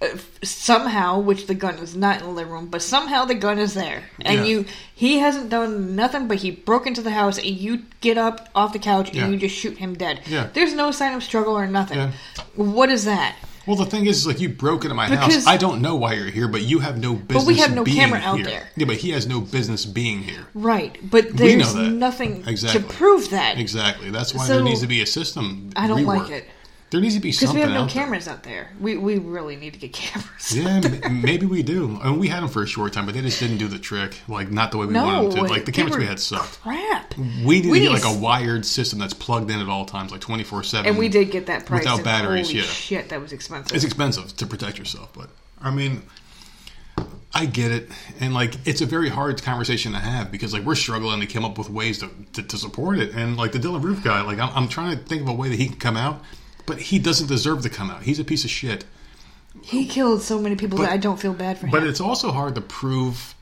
Uh, 0.00 0.06
somehow, 0.44 1.18
which 1.18 1.46
the 1.48 1.54
gun 1.54 1.74
is 1.78 1.96
not 1.96 2.20
in 2.20 2.26
the 2.26 2.32
living 2.32 2.52
room, 2.52 2.66
but 2.66 2.80
somehow 2.80 3.24
the 3.24 3.34
gun 3.34 3.58
is 3.58 3.74
there, 3.74 4.04
and 4.20 4.38
Yeah. 4.40 4.44
you 4.44 4.64
he 4.94 5.18
hasn't 5.18 5.50
done 5.50 5.96
nothing, 5.96 6.28
but 6.28 6.36
he 6.38 6.50
broke 6.52 6.86
into 6.86 7.02
the 7.02 7.10
house, 7.10 7.36
and 7.36 7.46
you 7.46 7.82
get 8.00 8.16
up 8.16 8.48
off 8.54 8.72
the 8.72 8.78
couch 8.78 9.10
Yeah. 9.12 9.24
and 9.24 9.32
you 9.34 9.40
just 9.40 9.56
shoot 9.56 9.78
him 9.78 9.94
dead. 9.96 10.20
Yeah. 10.26 10.48
There's 10.54 10.72
no 10.72 10.92
sign 10.92 11.14
of 11.14 11.22
struggle 11.24 11.54
or 11.58 11.66
nothing. 11.66 11.98
Yeah. 11.98 12.10
What 12.54 12.90
is 12.90 13.04
that? 13.06 13.34
Well, 13.66 13.76
the 13.76 13.86
thing 13.86 14.06
is, 14.06 14.18
is 14.18 14.26
like 14.26 14.40
you 14.40 14.48
broke 14.48 14.84
into 14.84 14.94
my 14.94 15.08
Because- 15.10 15.34
house. 15.34 15.46
I 15.46 15.56
don't 15.58 15.82
know 15.82 15.94
why 15.96 16.14
you're 16.14 16.30
here, 16.30 16.48
but 16.48 16.62
you 16.62 16.78
have 16.78 16.98
no 16.98 17.14
business. 17.14 17.44
But 17.44 17.46
we 17.46 17.56
have 17.58 17.74
no 17.74 17.84
camera 17.84 18.20
out 18.24 18.36
here. 18.36 18.46
there. 18.46 18.68
Yeah, 18.76 18.86
but 18.86 18.96
he 18.98 19.10
has 19.10 19.26
no 19.26 19.40
business 19.40 19.84
being 19.84 20.22
here. 20.22 20.46
Right, 20.54 20.96
but 21.02 21.36
there's 21.36 21.74
nothing 21.74 22.44
Exactly. 22.46 22.80
to 22.82 22.86
prove 22.88 23.30
that. 23.30 23.58
Exactly. 23.58 24.10
That's 24.10 24.32
why 24.32 24.46
So- 24.46 24.54
there 24.54 24.62
needs 24.62 24.80
to 24.80 24.86
be 24.86 25.02
a 25.02 25.06
system. 25.06 25.70
I 25.76 25.86
don't 25.86 26.04
rework. 26.04 26.18
like 26.22 26.30
it. 26.30 26.48
There 26.90 27.00
needs 27.02 27.14
to 27.16 27.20
be 27.20 27.32
something. 27.32 27.54
Because 27.54 27.54
we 27.54 27.60
have 27.60 27.70
no 27.78 27.84
out 27.84 27.92
there. 27.92 28.02
cameras 28.02 28.28
out 28.28 28.42
there. 28.44 28.70
We 28.80 28.96
we 28.96 29.18
really 29.18 29.56
need 29.56 29.74
to 29.74 29.78
get 29.78 29.92
cameras. 29.92 30.56
Yeah, 30.56 31.08
maybe 31.10 31.44
we 31.44 31.62
do. 31.62 31.98
I 32.02 32.10
mean, 32.10 32.18
we 32.18 32.28
had 32.28 32.42
them 32.42 32.48
for 32.48 32.62
a 32.62 32.66
short 32.66 32.94
time, 32.94 33.04
but 33.04 33.14
they 33.14 33.20
just 33.20 33.38
didn't 33.40 33.58
do 33.58 33.68
the 33.68 33.78
trick. 33.78 34.16
Like 34.26 34.50
not 34.50 34.70
the 34.70 34.78
way 34.78 34.86
we 34.86 34.94
No, 34.94 35.04
wanted 35.04 35.32
them 35.32 35.44
to. 35.46 35.52
Like 35.52 35.64
the 35.66 35.72
cameras 35.72 35.98
we 35.98 36.06
had 36.06 36.18
sucked. 36.18 36.60
Crap. 36.62 37.16
We 37.18 37.60
need 37.60 37.70
We 37.70 37.78
to 37.80 37.84
get 37.86 37.92
like 38.04 38.16
a 38.16 38.18
wired 38.18 38.64
system 38.64 38.98
that's 38.98 39.12
plugged 39.14 39.50
in 39.50 39.60
at 39.60 39.68
all 39.68 39.84
times, 39.84 40.12
like 40.12 40.20
twenty 40.22 40.44
four 40.44 40.62
seven. 40.62 40.88
And 40.88 40.98
we 40.98 41.08
did 41.08 41.30
get 41.30 41.46
that 41.46 41.66
price. 41.66 41.80
without 41.80 42.04
batteries. 42.04 42.52
Yeah, 42.52 42.62
shit, 42.62 43.08
that 43.10 43.20
was 43.20 43.32
expensive. 43.32 43.74
it's 43.76 43.84
expensive 43.84 44.34
to 44.36 44.46
protect 44.46 44.78
yourself, 44.78 45.12
but 45.12 45.28
I 45.60 45.70
mean, 45.70 46.02
I 47.34 47.44
get 47.46 47.70
it, 47.70 47.90
and 48.20 48.32
like 48.32 48.54
it's 48.66 48.80
a 48.80 48.86
very 48.86 49.08
hard 49.10 49.42
conversation 49.42 49.92
to 49.92 49.98
have 49.98 50.32
because 50.32 50.52
like 50.54 50.62
we're 50.62 50.74
struggling 50.74 51.20
to 51.20 51.26
come 51.26 51.44
up 51.44 51.58
with 51.58 51.68
ways 51.68 51.98
to, 51.98 52.08
to, 52.32 52.42
to 52.42 52.56
support 52.56 52.98
it, 52.98 53.14
and 53.14 53.36
like 53.36 53.52
the 53.52 53.58
Dylann 53.58 53.82
Roof 53.82 54.02
guy, 54.02 54.22
like 54.22 54.38
I'm, 54.38 54.50
I'm 54.56 54.68
trying 54.68 54.96
to 54.96 55.04
think 55.04 55.22
of 55.22 55.28
a 55.28 55.34
way 55.34 55.48
that 55.50 55.58
he 55.58 55.66
can 55.68 55.76
come 55.76 55.96
out, 55.96 56.22
but 56.68 56.78
he 56.78 56.98
doesn't 57.00 57.26
deserve 57.26 57.62
to 57.62 57.68
come 57.68 57.90
out. 57.90 58.02
He's 58.02 58.20
a 58.20 58.24
piece 58.24 58.44
of 58.44 58.50
shit. 58.50 58.84
he 59.62 59.86
killed 59.86 60.22
so 60.22 60.38
many 60.38 60.54
people 60.54 60.78
But- 60.78 60.84
that 60.84 60.92
I 60.92 60.96
don't 60.98 61.18
feel 61.18 61.32
bad 61.32 61.58
for 61.58 61.66
him. 61.66 61.72
But 61.72 61.82
it's 61.82 62.00
also 62.00 62.30
hard 62.30 62.54
to 62.54 62.60
prove 62.60 63.34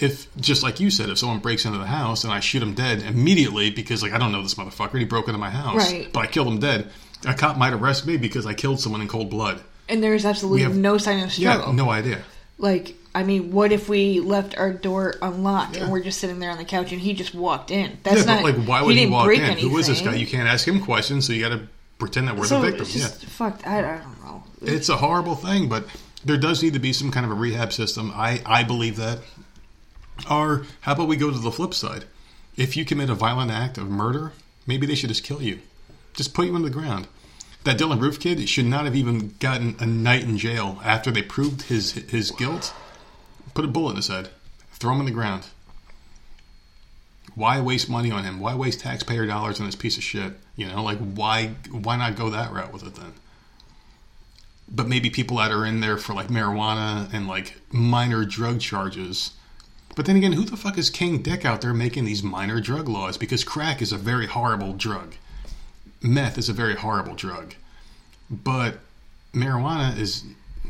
if, 0.00 0.34
just 0.36 0.62
like 0.62 0.80
you 0.80 0.90
said, 0.90 1.10
if 1.10 1.18
someone 1.18 1.40
breaks 1.40 1.64
into 1.66 1.76
the 1.78 1.86
house 1.86 2.24
and 2.24 2.32
I 2.32 2.40
shoot 2.40 2.62
him 2.62 2.72
dead 2.72 3.02
immediately 3.02 3.70
because, 3.70 4.02
like, 4.02 4.12
I 4.12 4.18
don't 4.18 4.30
know 4.32 4.42
this 4.42 4.54
motherfucker, 4.54 4.98
he 4.98 5.04
broke 5.04 5.26
into 5.28 5.38
my 5.38 5.50
house, 5.50 5.76
Right. 5.92 6.10
but 6.12 6.20
I 6.20 6.26
killed 6.28 6.46
him 6.48 6.58
dead. 6.60 6.88
A 7.26 7.34
cop 7.34 7.58
might 7.58 7.72
arrest 7.74 8.06
me 8.06 8.16
because 8.16 8.46
I 8.46 8.54
killed 8.54 8.78
someone 8.80 9.00
in 9.02 9.08
cold 9.08 9.28
blood. 9.28 9.60
and 9.90 10.02
there's 10.02 10.24
absolutely 10.24 10.62
have- 10.62 10.76
no 10.76 10.98
sign 10.98 11.18
of 11.24 11.36
Yeah, 11.38 11.52
struggle. 11.54 11.72
no 11.74 11.90
idea. 11.90 12.18
Like, 12.58 12.94
I 13.14 13.22
mean, 13.24 13.50
what 13.52 13.72
if 13.72 13.88
we 13.88 14.20
left 14.20 14.56
our 14.56 14.70
door 14.72 15.14
unlocked 15.22 15.76
Yeah. 15.76 15.82
and 15.84 15.92
we're 15.92 16.02
just 16.02 16.20
sitting 16.20 16.38
there 16.40 16.50
on 16.50 16.58
the 16.58 16.64
couch 16.64 16.92
and 16.92 17.00
he 17.00 17.12
just 17.14 17.34
walked 17.34 17.70
in? 17.70 17.98
That's 18.04 18.20
yeah, 18.26 18.34
not 18.36 18.44
like, 18.44 18.56
why 18.66 18.82
would 18.82 18.94
he, 18.94 19.00
didn't 19.00 19.12
walk 19.12 19.30
in? 19.32 19.58
Who 19.58 19.76
is 19.78 19.86
this 19.88 20.00
guy? 20.02 20.14
You 20.14 20.26
can't 20.26 20.46
ask 20.48 20.66
him 20.68 20.80
questions, 20.80 21.26
so 21.26 21.32
you 21.32 21.40
got 21.42 21.56
to 21.56 21.62
pretend 21.98 22.28
that 22.28 22.36
we're 22.36 22.46
so 22.46 22.60
the 22.60 22.70
victim. 22.70 22.86
it's 22.86 22.96
yeah, 22.96 23.28
fucked. 23.28 23.66
I, 23.66 23.78
I 23.78 23.98
don't 23.98 24.24
know. 24.24 24.42
it's 24.62 24.88
a 24.88 24.96
horrible 24.96 25.34
thing, 25.34 25.68
but 25.68 25.86
there 26.24 26.36
does 26.36 26.62
need 26.62 26.72
to 26.72 26.78
be 26.78 26.92
some 26.92 27.10
kind 27.10 27.26
of 27.26 27.32
a 27.32 27.34
rehab 27.34 27.72
system. 27.72 28.12
I 28.14 28.40
I 28.46 28.64
believe 28.64 28.96
that. 28.96 29.20
Or 30.30 30.64
how 30.80 30.92
about 30.92 31.08
we 31.08 31.16
go 31.16 31.30
to 31.30 31.38
the 31.38 31.52
flip 31.52 31.74
side? 31.74 32.04
If 32.56 32.76
you 32.76 32.84
commit 32.84 33.08
a 33.10 33.14
violent 33.14 33.52
act 33.52 33.78
of 33.78 33.88
murder, 33.88 34.32
maybe 34.66 34.86
they 34.86 34.96
should 34.96 35.10
just 35.10 35.22
kill 35.22 35.40
you, 35.40 35.60
just 36.14 36.34
put 36.34 36.46
you 36.46 36.56
into 36.56 36.68
the 36.68 36.74
ground. 36.74 37.06
That 37.64 37.78
Dylann 37.78 38.00
Roof 38.00 38.18
kid 38.18 38.48
should 38.48 38.64
not 38.64 38.84
have 38.84 38.96
even 38.96 39.34
gotten 39.38 39.76
a 39.78 39.86
night 39.86 40.22
in 40.22 40.38
jail 40.38 40.80
after 40.84 41.10
they 41.10 41.22
proved 41.22 41.62
his 41.62 41.92
his 41.92 42.30
guilt. 42.30 42.72
Put 43.54 43.64
a 43.64 43.68
bullet 43.68 43.90
in 43.90 43.96
his 43.96 44.08
head, 44.08 44.30
throw 44.72 44.94
him 44.94 45.00
in 45.00 45.06
the 45.06 45.12
ground. 45.12 45.46
Why 47.34 47.60
waste 47.60 47.88
money 47.88 48.10
on 48.10 48.24
him? 48.24 48.40
Why 48.40 48.54
waste 48.54 48.80
taxpayer 48.80 49.26
dollars 49.26 49.60
on 49.60 49.66
this 49.66 49.76
piece 49.76 49.96
of 49.96 50.02
shit? 50.02 50.34
You 50.58 50.66
know, 50.66 50.82
like 50.82 50.98
why 50.98 51.54
why 51.70 51.96
not 51.96 52.16
go 52.16 52.30
that 52.30 52.52
route 52.52 52.72
with 52.72 52.82
it 52.82 52.96
then? 52.96 53.12
But 54.68 54.88
maybe 54.88 55.08
people 55.08 55.36
that 55.36 55.52
are 55.52 55.64
in 55.64 55.80
there 55.80 55.96
for 55.96 56.14
like 56.14 56.26
marijuana 56.26 57.08
and 57.14 57.28
like 57.28 57.54
minor 57.70 58.24
drug 58.24 58.58
charges. 58.58 59.30
But 59.94 60.06
then 60.06 60.16
again, 60.16 60.32
who 60.32 60.44
the 60.44 60.56
fuck 60.56 60.76
is 60.76 60.90
King 60.90 61.22
Dick 61.22 61.44
out 61.44 61.60
there 61.60 61.72
making 61.72 62.06
these 62.06 62.24
minor 62.24 62.60
drug 62.60 62.88
laws? 62.88 63.16
Because 63.16 63.44
crack 63.44 63.80
is 63.80 63.92
a 63.92 63.96
very 63.96 64.26
horrible 64.26 64.72
drug. 64.72 65.14
Meth 66.02 66.36
is 66.36 66.48
a 66.48 66.52
very 66.52 66.74
horrible 66.74 67.14
drug. 67.14 67.54
But 68.28 68.78
marijuana 69.32 69.96
is, 69.96 70.24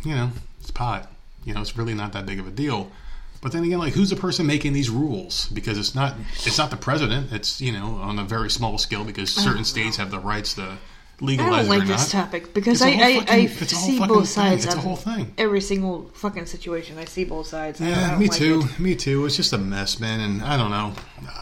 you 0.05 0.15
know, 0.15 0.33
it's 0.61 0.71
pot. 0.71 1.11
You 1.45 1.55
know, 1.55 1.63
it's 1.63 1.79
really 1.79 1.95
not 1.95 2.13
that 2.13 2.27
big 2.27 2.39
of 2.39 2.47
a 2.47 2.51
deal. 2.51 2.93
But 3.41 3.53
then 3.53 3.65
again, 3.65 3.79
like 3.79 3.93
who's 3.93 4.11
the 4.11 4.17
person 4.17 4.47
making 4.47 4.73
these 4.73 4.91
rules? 4.91 5.49
Because 5.49 5.79
it's 5.79 5.95
not 5.95 6.17
it's 6.45 6.59
not 6.59 6.71
the 6.71 6.77
president. 6.77 7.33
It's 7.33 7.61
you 7.61 7.73
know 7.73 7.97
on 7.97 8.19
a 8.19 8.25
very 8.25 8.51
small 8.51 8.79
scale 8.79 9.05
because 9.05 9.33
certain 9.33 9.53
uh-huh. 9.53 9.65
states 9.65 9.97
have 9.97 10.11
the 10.11 10.19
rights 10.19 10.55
to 10.55 10.79
legalize 11.21 11.53
I 11.53 11.59
don't 11.59 11.69
like 11.81 11.89
this 11.89 12.13
topic 12.13 12.55
because 12.55 12.81
I, 12.81 12.91
I, 12.91 13.15
fucking- 13.19 13.29
I 13.35 13.47
see 13.47 13.99
both 13.99 14.09
thing. 14.19 14.25
sides 14.27 14.65
It's 14.67 14.75
a 14.75 14.79
of 14.79 14.85
whole 14.85 14.95
thing. 14.97 15.35
every 15.37 15.61
single 15.61 16.11
fucking 16.15 16.47
situation. 16.47 16.97
I 16.97 17.07
see 17.07 17.25
both 17.25 17.49
sides. 17.49 17.81
I 17.81 17.87
I 17.87 17.89
Yeah, 17.89 18.19
me 18.19 18.29
like 18.29 18.39
too. 18.39 18.63
it. 18.65 18.79
Me 18.79 18.95
too. 18.95 19.27
It's 19.27 19.35
just 19.37 19.53
a 19.53 19.59
mess, 19.59 19.99
man. 19.99 20.21
And 20.21 20.43
I 20.43 20.57
don't 20.57 20.71
know. 20.71 20.93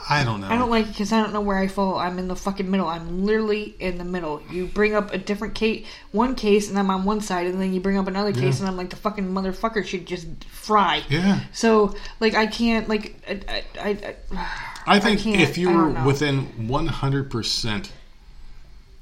I 0.09 0.25
don't 0.25 0.41
know. 0.41 0.49
I 0.49 0.57
don't 0.57 0.71
like 0.71 0.87
it 0.87 0.89
because 0.93 1.13
I 1.13 1.21
don't 1.23 1.33
know 1.35 1.41
where 1.43 1.59
I 1.59 1.67
fall. 1.69 1.97
I'm 1.99 2.19
in 2.19 2.29
the 2.29 2.37
fucking 2.37 2.71
middle. 2.71 2.87
I'm 2.87 3.25
literally 3.27 3.75
in 3.79 3.99
the 3.99 4.05
middle. 4.05 4.41
You 4.51 4.67
bring 4.67 4.95
up 4.95 5.13
a 5.13 5.19
different 5.19 5.55
case, 5.55 5.85
one 6.13 6.37
case, 6.37 6.71
and 6.71 6.79
I'm 6.79 6.91
on 6.91 7.05
one 7.05 7.21
side, 7.21 7.47
and 7.47 7.61
then 7.61 7.73
you 7.75 7.81
bring 7.81 7.99
up 7.99 8.07
another 8.07 8.33
case, 8.33 8.61
and 8.61 8.69
I'm 8.69 8.77
like, 8.79 8.91
the 8.91 8.97
fucking 8.97 9.29
motherfucker 9.29 9.85
should 9.85 10.07
just 10.07 10.27
fry. 10.45 11.03
Yeah. 11.11 11.41
So, 11.53 11.95
like, 12.21 12.35
I 12.35 12.47
can't, 12.47 12.89
like, 12.89 13.15
I, 13.29 13.61
I, 13.79 14.17
I, 14.35 14.47
I 14.87 15.01
think 15.01 15.21
can't- 15.21 15.41
if 15.43 15.59
you 15.59 15.69
I 15.71 15.75
were 15.75 16.05
within 16.05 16.47
100%, 16.69 17.89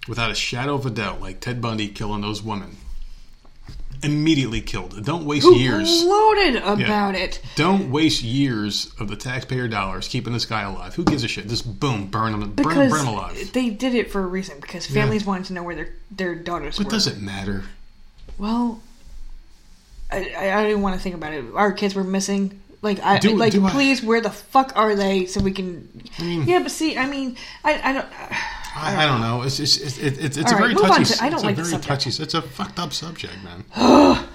without 0.09 0.31
a 0.31 0.35
shadow 0.35 0.75
of 0.75 0.87
a 0.87 0.91
doubt, 0.91 1.21
like 1.21 1.41
Ted 1.41 1.61
Bundy 1.61 1.89
killing 1.89 2.21
those 2.21 2.43
women, 2.43 2.77
immediately 4.03 4.61
killed. 4.61 5.03
Don't 5.05 5.25
waste 5.25 5.47
who 5.47 5.57
years. 5.57 6.05
loaded 6.05 6.57
about 6.57 7.15
it. 7.15 7.41
Don't 7.57 7.91
waste 7.91 8.23
years 8.23 8.93
of 9.01 9.09
the 9.09 9.17
taxpayer 9.17 9.67
dollars 9.69 10.09
keeping 10.09 10.33
this 10.33 10.45
guy 10.45 10.63
alive. 10.63 10.95
Who 10.95 11.05
gives 11.05 11.25
a 11.25 11.29
shit? 11.29 11.49
Just 11.49 11.81
boom, 11.81 12.09
burn 12.09 12.35
him, 12.35 12.53
burn, 12.53 12.65
burn 12.91 13.01
him 13.01 13.09
alive. 13.09 13.53
they 13.53 13.71
did 13.71 13.95
it 13.95 14.11
for 14.11 14.23
a 14.23 14.27
reason. 14.27 14.61
Because 14.61 14.87
families 14.87 15.25
wanted 15.25 15.47
to 15.47 15.53
know 15.55 15.63
where 15.63 15.75
their 15.75 15.89
their 16.11 16.35
daughters 16.35 16.79
What 16.79 16.87
were. 16.87 16.91
does 16.91 17.07
it 17.07 17.19
matter? 17.21 17.65
Well, 18.37 18.83
I, 20.11 20.35
I, 20.37 20.61
I 20.61 20.65
didn't 20.65 20.83
want 20.83 20.97
to 20.97 21.01
think 21.01 21.15
about 21.15 21.33
it. 21.33 21.45
Our 21.55 21.73
kids 21.73 21.95
were 21.95 22.05
missing. 22.05 22.61
Like 22.83 23.01
I 23.01 23.19
Do- 23.19 23.35
like 23.37 23.53
do 23.53 23.65
I- 23.65 23.71
please 23.71 24.03
where 24.03 24.21
the 24.21 24.31
fuck 24.31 24.73
are 24.77 24.95
they 24.95 25.25
so 25.25 25.41
we 25.41 25.53
can 25.53 25.89
Yeah, 26.19 26.59
but 26.59 26.71
see, 26.71 26.99
I 26.99 27.07
mean, 27.07 27.39
I 27.65 27.81
I 27.83 27.93
don't 27.95 28.07
I, 28.13 28.39
I 28.77 29.07
don't 29.07 29.21
know. 29.21 29.43
It's 29.43 29.61
it's 29.61 29.77
it's, 29.77 29.99
it's, 29.99 30.37
it's 30.37 30.53
a 30.53 30.55
right, 30.57 30.63
very 30.63 30.75
touchy. 30.75 31.05
to- 31.05 31.25
I 31.25 31.29
don't 31.29 31.35
it's 31.39 31.45
like 31.45 31.53
a 31.53 31.57
very 31.57 31.69
subject. 31.69 31.85
touchy. 31.89 32.23
It's 32.23 32.35
a 32.35 32.43
fucked 32.43 32.79
up 32.79 32.93
subject, 32.93 33.35
man. 33.45 33.65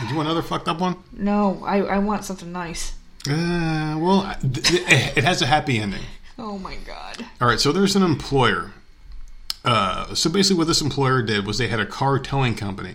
Did 0.00 0.10
you 0.10 0.16
want 0.16 0.28
another 0.28 0.42
fucked 0.42 0.68
up 0.68 0.80
one? 0.80 0.96
no, 1.12 1.62
I 1.64 1.78
I 1.80 1.98
want 1.98 2.24
something 2.24 2.52
nice. 2.52 2.92
Uh, 3.28 3.96
well, 3.98 4.20
I- 4.20 4.36
th- 4.40 4.82
it 5.16 5.24
has 5.24 5.42
a 5.42 5.46
happy 5.46 5.78
ending. 5.78 6.02
Oh 6.38 6.58
my 6.58 6.76
god. 6.86 7.24
All 7.40 7.48
right, 7.48 7.58
so 7.58 7.72
there's 7.72 7.96
an 7.96 8.02
employer. 8.04 8.72
Uh, 9.64 10.14
so 10.14 10.30
basically, 10.30 10.56
what 10.58 10.68
this 10.68 10.80
employer 10.80 11.20
did 11.22 11.44
was 11.46 11.58
they 11.58 11.66
had 11.68 11.80
a 11.80 11.86
car 11.86 12.18
towing 12.20 12.54
company, 12.54 12.94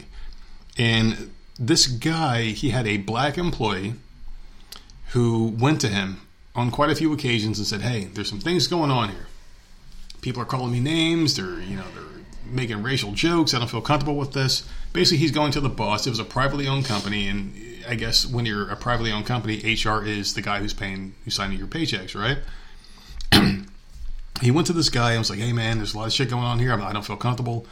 and 0.78 1.32
this 1.60 1.88
guy 1.88 2.44
he 2.44 2.70
had 2.70 2.88
a 2.88 2.98
black 2.98 3.38
employee 3.38 3.96
who 5.10 5.48
went 5.60 5.82
to 5.82 5.88
him 5.90 6.22
on 6.56 6.72
quite 6.72 6.90
a 6.90 6.96
few 6.96 7.12
occasions 7.12 7.58
and 7.58 7.68
said, 7.68 7.82
"Hey, 7.82 8.06
there's 8.06 8.30
some 8.30 8.40
things 8.40 8.68
going 8.68 8.90
on 8.92 9.10
here. 9.10 9.28
People 10.24 10.42
are 10.42 10.46
calling 10.46 10.72
me 10.72 10.80
names. 10.80 11.36
They're 11.36 11.60
you 11.60 11.76
know 11.76 11.86
they're 11.94 12.24
making 12.46 12.82
racial 12.82 13.12
jokes. 13.12 13.54
I 13.54 13.60
don't 13.60 13.70
feel 13.70 13.82
comfortable 13.82 14.16
with 14.16 14.34
this." 14.34 14.64
Basically, 14.94 15.18
he's 15.18 15.32
going 15.32 15.52
to 15.52 15.62
the 15.62 15.70
boss. 15.70 16.08
It 16.08 16.12
was 16.12 16.20
a 16.20 16.26
privately 16.26 16.68
owned 16.68 16.86
company, 16.86 17.28
and 17.28 17.54
I 17.88 17.96
guess 17.96 18.26
when 18.26 18.46
you're 18.46 18.70
a 18.70 18.76
privately 18.76 19.12
owned 19.12 19.26
company, 19.26 19.58
HR 19.58 20.04
is 20.04 20.34
the 20.34 20.42
guy 20.42 20.60
who's 20.60 20.74
paying, 20.74 21.14
who's 21.24 21.36
signing 21.36 21.58
your 21.58 21.68
paychecks, 21.68 22.16
right? 22.16 22.40
he 24.42 24.52
went 24.52 24.68
to 24.68 24.74
this 24.74 24.90
guy 24.90 25.12
and 25.12 25.20
was 25.20 25.30
like, 25.30 25.40
"Hey 25.40 25.54
man, 25.54 25.78
there's 25.78 25.94
a 25.94 25.98
lot 25.98 26.08
of 26.08 26.14
shit 26.14 26.30
going 26.30 26.44
on 26.44 26.60
here. 26.60 26.74
I 26.74 26.94
don't 26.94 27.06
feel 27.06 27.18
comfortable." 27.18 27.68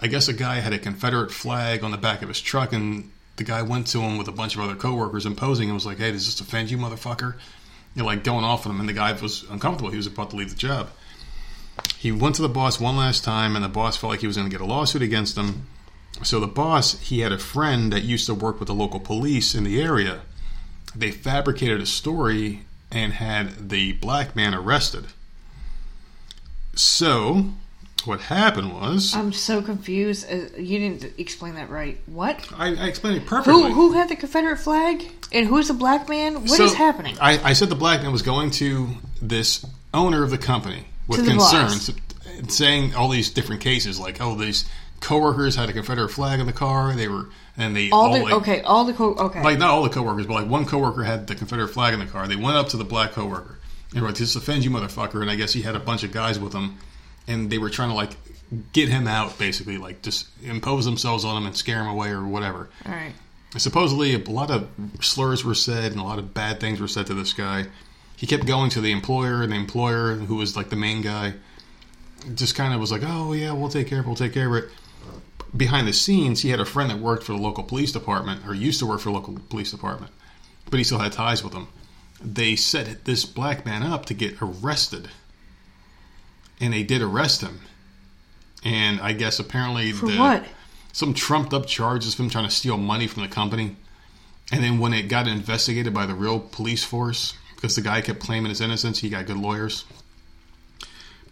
I 0.00 0.08
guess 0.08 0.28
a 0.28 0.32
guy 0.32 0.56
had 0.56 0.72
a 0.72 0.78
Confederate 0.78 1.30
flag 1.30 1.84
on 1.84 1.92
the 1.92 1.96
back 1.96 2.20
of 2.20 2.28
his 2.28 2.40
truck, 2.40 2.72
and 2.72 3.10
the 3.36 3.44
guy 3.44 3.62
went 3.62 3.86
to 3.88 4.00
him 4.00 4.18
with 4.18 4.28
a 4.28 4.32
bunch 4.32 4.56
of 4.56 4.60
other 4.60 4.74
coworkers 4.74 5.26
and 5.26 5.36
posing 5.36 5.68
and 5.68 5.74
was 5.74 5.86
like, 5.86 5.98
"Hey, 5.98 6.10
does 6.10 6.26
this 6.26 6.40
offend 6.40 6.70
you, 6.70 6.78
motherfucker?" 6.78 7.34
You're 7.94 8.04
like 8.04 8.24
going 8.24 8.44
off 8.44 8.66
on 8.66 8.72
him, 8.72 8.80
and 8.80 8.88
the 8.88 8.92
guy 8.92 9.12
was 9.12 9.44
uncomfortable. 9.48 9.90
He 9.90 9.96
was 9.96 10.08
about 10.08 10.30
to 10.30 10.36
leave 10.36 10.50
the 10.50 10.56
job. 10.56 10.90
He 11.98 12.12
went 12.12 12.34
to 12.36 12.42
the 12.42 12.48
boss 12.48 12.78
one 12.78 12.96
last 12.96 13.24
time, 13.24 13.56
and 13.56 13.64
the 13.64 13.68
boss 13.68 13.96
felt 13.96 14.10
like 14.10 14.20
he 14.20 14.26
was 14.26 14.36
going 14.36 14.48
to 14.48 14.54
get 14.54 14.60
a 14.60 14.66
lawsuit 14.66 15.02
against 15.02 15.36
him. 15.36 15.66
So 16.22 16.38
the 16.38 16.46
boss, 16.46 17.00
he 17.00 17.20
had 17.20 17.32
a 17.32 17.38
friend 17.38 17.92
that 17.92 18.02
used 18.02 18.26
to 18.26 18.34
work 18.34 18.60
with 18.60 18.68
the 18.68 18.74
local 18.74 19.00
police 19.00 19.54
in 19.54 19.64
the 19.64 19.80
area. 19.80 20.20
They 20.94 21.10
fabricated 21.10 21.80
a 21.80 21.86
story 21.86 22.66
and 22.92 23.14
had 23.14 23.68
the 23.68 23.92
black 23.92 24.36
man 24.36 24.54
arrested. 24.54 25.06
So, 26.76 27.46
what 28.04 28.20
happened 28.20 28.74
was, 28.74 29.14
I'm 29.14 29.32
so 29.32 29.62
confused. 29.62 30.30
Uh, 30.30 30.56
you 30.58 30.78
didn't 30.78 31.18
explain 31.18 31.54
that 31.54 31.70
right. 31.70 31.98
What? 32.06 32.48
I, 32.56 32.74
I 32.74 32.86
explained 32.86 33.16
it 33.16 33.26
perfectly. 33.26 33.62
Who 33.62 33.72
who 33.72 33.92
had 33.92 34.08
the 34.08 34.16
Confederate 34.16 34.58
flag? 34.58 35.10
And 35.32 35.46
who's 35.46 35.68
the 35.68 35.74
black 35.74 36.08
man? 36.08 36.42
What 36.42 36.60
is 36.60 36.72
So, 36.72 36.76
happening? 36.76 37.16
I, 37.20 37.50
I 37.50 37.52
said 37.54 37.68
the 37.70 37.74
black 37.74 38.02
man 38.02 38.12
was 38.12 38.22
going 38.22 38.50
to 38.52 38.88
this 39.22 39.64
owner 39.92 40.22
of 40.22 40.30
the 40.30 40.38
company 40.38 40.84
with 41.06 41.26
concerns, 41.26 41.90
saying 42.48 42.94
all 42.94 43.08
these 43.08 43.30
different 43.30 43.60
cases, 43.60 43.98
like, 43.98 44.20
oh, 44.20 44.34
these 44.34 44.68
coworkers 45.00 45.54
had 45.54 45.68
a 45.68 45.72
Confederate 45.72 46.08
flag 46.08 46.40
in 46.40 46.46
the 46.46 46.52
car. 46.52 46.94
They 46.94 47.08
were, 47.08 47.28
and 47.56 47.76
they 47.76 47.90
all 47.90 48.12
the 48.12 48.22
like, 48.22 48.32
okay, 48.34 48.62
all 48.62 48.84
the 48.84 48.94
co- 48.94 49.14
okay. 49.14 49.42
like 49.42 49.58
not 49.58 49.70
all 49.70 49.82
the 49.82 49.90
coworkers, 49.90 50.26
but 50.26 50.34
like 50.34 50.48
one 50.48 50.64
coworker 50.64 51.04
had 51.04 51.26
the 51.26 51.34
Confederate 51.34 51.68
flag 51.68 51.94
in 51.94 52.00
the 52.00 52.06
car. 52.06 52.26
They 52.26 52.36
went 52.36 52.56
up 52.56 52.68
to 52.70 52.76
the 52.76 52.84
black 52.84 53.12
coworker 53.12 53.58
and 53.92 54.02
were 54.02 54.08
like, 54.08 54.16
"This 54.16 54.34
offends 54.34 54.64
you, 54.64 54.70
motherfucker!" 54.70 55.20
And 55.20 55.30
I 55.30 55.36
guess 55.36 55.52
he 55.52 55.62
had 55.62 55.76
a 55.76 55.80
bunch 55.80 56.02
of 56.02 56.12
guys 56.12 56.38
with 56.38 56.52
him, 56.52 56.78
and 57.28 57.50
they 57.50 57.58
were 57.58 57.70
trying 57.70 57.90
to 57.90 57.94
like 57.94 58.16
get 58.72 58.88
him 58.88 59.06
out, 59.06 59.38
basically, 59.38 59.78
like 59.78 60.02
just 60.02 60.28
impose 60.42 60.84
themselves 60.84 61.24
on 61.24 61.36
him 61.36 61.46
and 61.46 61.56
scare 61.56 61.80
him 61.80 61.88
away 61.88 62.10
or 62.10 62.24
whatever. 62.26 62.68
all 62.86 62.92
right. 62.92 63.12
Supposedly, 63.56 64.14
a 64.14 64.18
lot 64.30 64.50
of 64.50 64.68
slurs 65.00 65.44
were 65.44 65.54
said 65.54 65.92
and 65.92 66.00
a 66.00 66.04
lot 66.04 66.18
of 66.18 66.34
bad 66.34 66.58
things 66.58 66.80
were 66.80 66.88
said 66.88 67.06
to 67.06 67.14
this 67.14 67.32
guy. 67.32 67.66
He 68.24 68.26
kept 68.26 68.46
going 68.46 68.70
to 68.70 68.80
the 68.80 68.90
employer, 68.90 69.42
and 69.42 69.52
the 69.52 69.56
employer, 69.56 70.14
who 70.14 70.36
was 70.36 70.56
like 70.56 70.70
the 70.70 70.76
main 70.76 71.02
guy, 71.02 71.34
just 72.34 72.54
kind 72.54 72.72
of 72.72 72.80
was 72.80 72.90
like, 72.90 73.02
"Oh 73.04 73.34
yeah, 73.34 73.52
we'll 73.52 73.68
take 73.68 73.86
care 73.86 73.98
of 73.98 74.06
it. 74.06 74.08
We'll 74.08 74.16
take 74.16 74.32
care 74.32 74.48
of 74.48 74.64
it." 74.64 74.70
Behind 75.54 75.86
the 75.86 75.92
scenes, 75.92 76.40
he 76.40 76.48
had 76.48 76.58
a 76.58 76.64
friend 76.64 76.88
that 76.88 77.00
worked 77.00 77.22
for 77.22 77.32
the 77.32 77.38
local 77.38 77.64
police 77.64 77.92
department, 77.92 78.40
or 78.46 78.54
used 78.54 78.78
to 78.78 78.86
work 78.86 79.00
for 79.00 79.10
the 79.10 79.14
local 79.14 79.38
police 79.50 79.72
department, 79.72 80.10
but 80.70 80.78
he 80.78 80.84
still 80.84 81.00
had 81.00 81.12
ties 81.12 81.44
with 81.44 81.52
them. 81.52 81.68
They 82.18 82.56
set 82.56 83.04
this 83.04 83.26
black 83.26 83.66
man 83.66 83.82
up 83.82 84.06
to 84.06 84.14
get 84.14 84.38
arrested, 84.40 85.10
and 86.58 86.72
they 86.72 86.82
did 86.82 87.02
arrest 87.02 87.42
him. 87.42 87.60
And 88.64 89.02
I 89.02 89.12
guess 89.12 89.38
apparently 89.38 89.92
For 89.92 90.06
the, 90.06 90.16
what? 90.16 90.46
some 90.94 91.12
trumped 91.12 91.52
up 91.52 91.66
charges 91.66 92.14
of 92.14 92.20
him 92.20 92.30
trying 92.30 92.48
to 92.48 92.50
steal 92.50 92.78
money 92.78 93.06
from 93.06 93.20
the 93.20 93.28
company. 93.28 93.76
And 94.50 94.64
then 94.64 94.78
when 94.78 94.94
it 94.94 95.08
got 95.08 95.28
investigated 95.28 95.92
by 95.92 96.06
the 96.06 96.14
real 96.14 96.40
police 96.40 96.84
force, 96.84 97.34
because 97.64 97.76
the 97.76 97.80
guy 97.80 98.02
kept 98.02 98.20
claiming 98.20 98.50
his 98.50 98.60
innocence, 98.60 98.98
he 98.98 99.08
got 99.08 99.24
good 99.24 99.38
lawyers. 99.38 99.86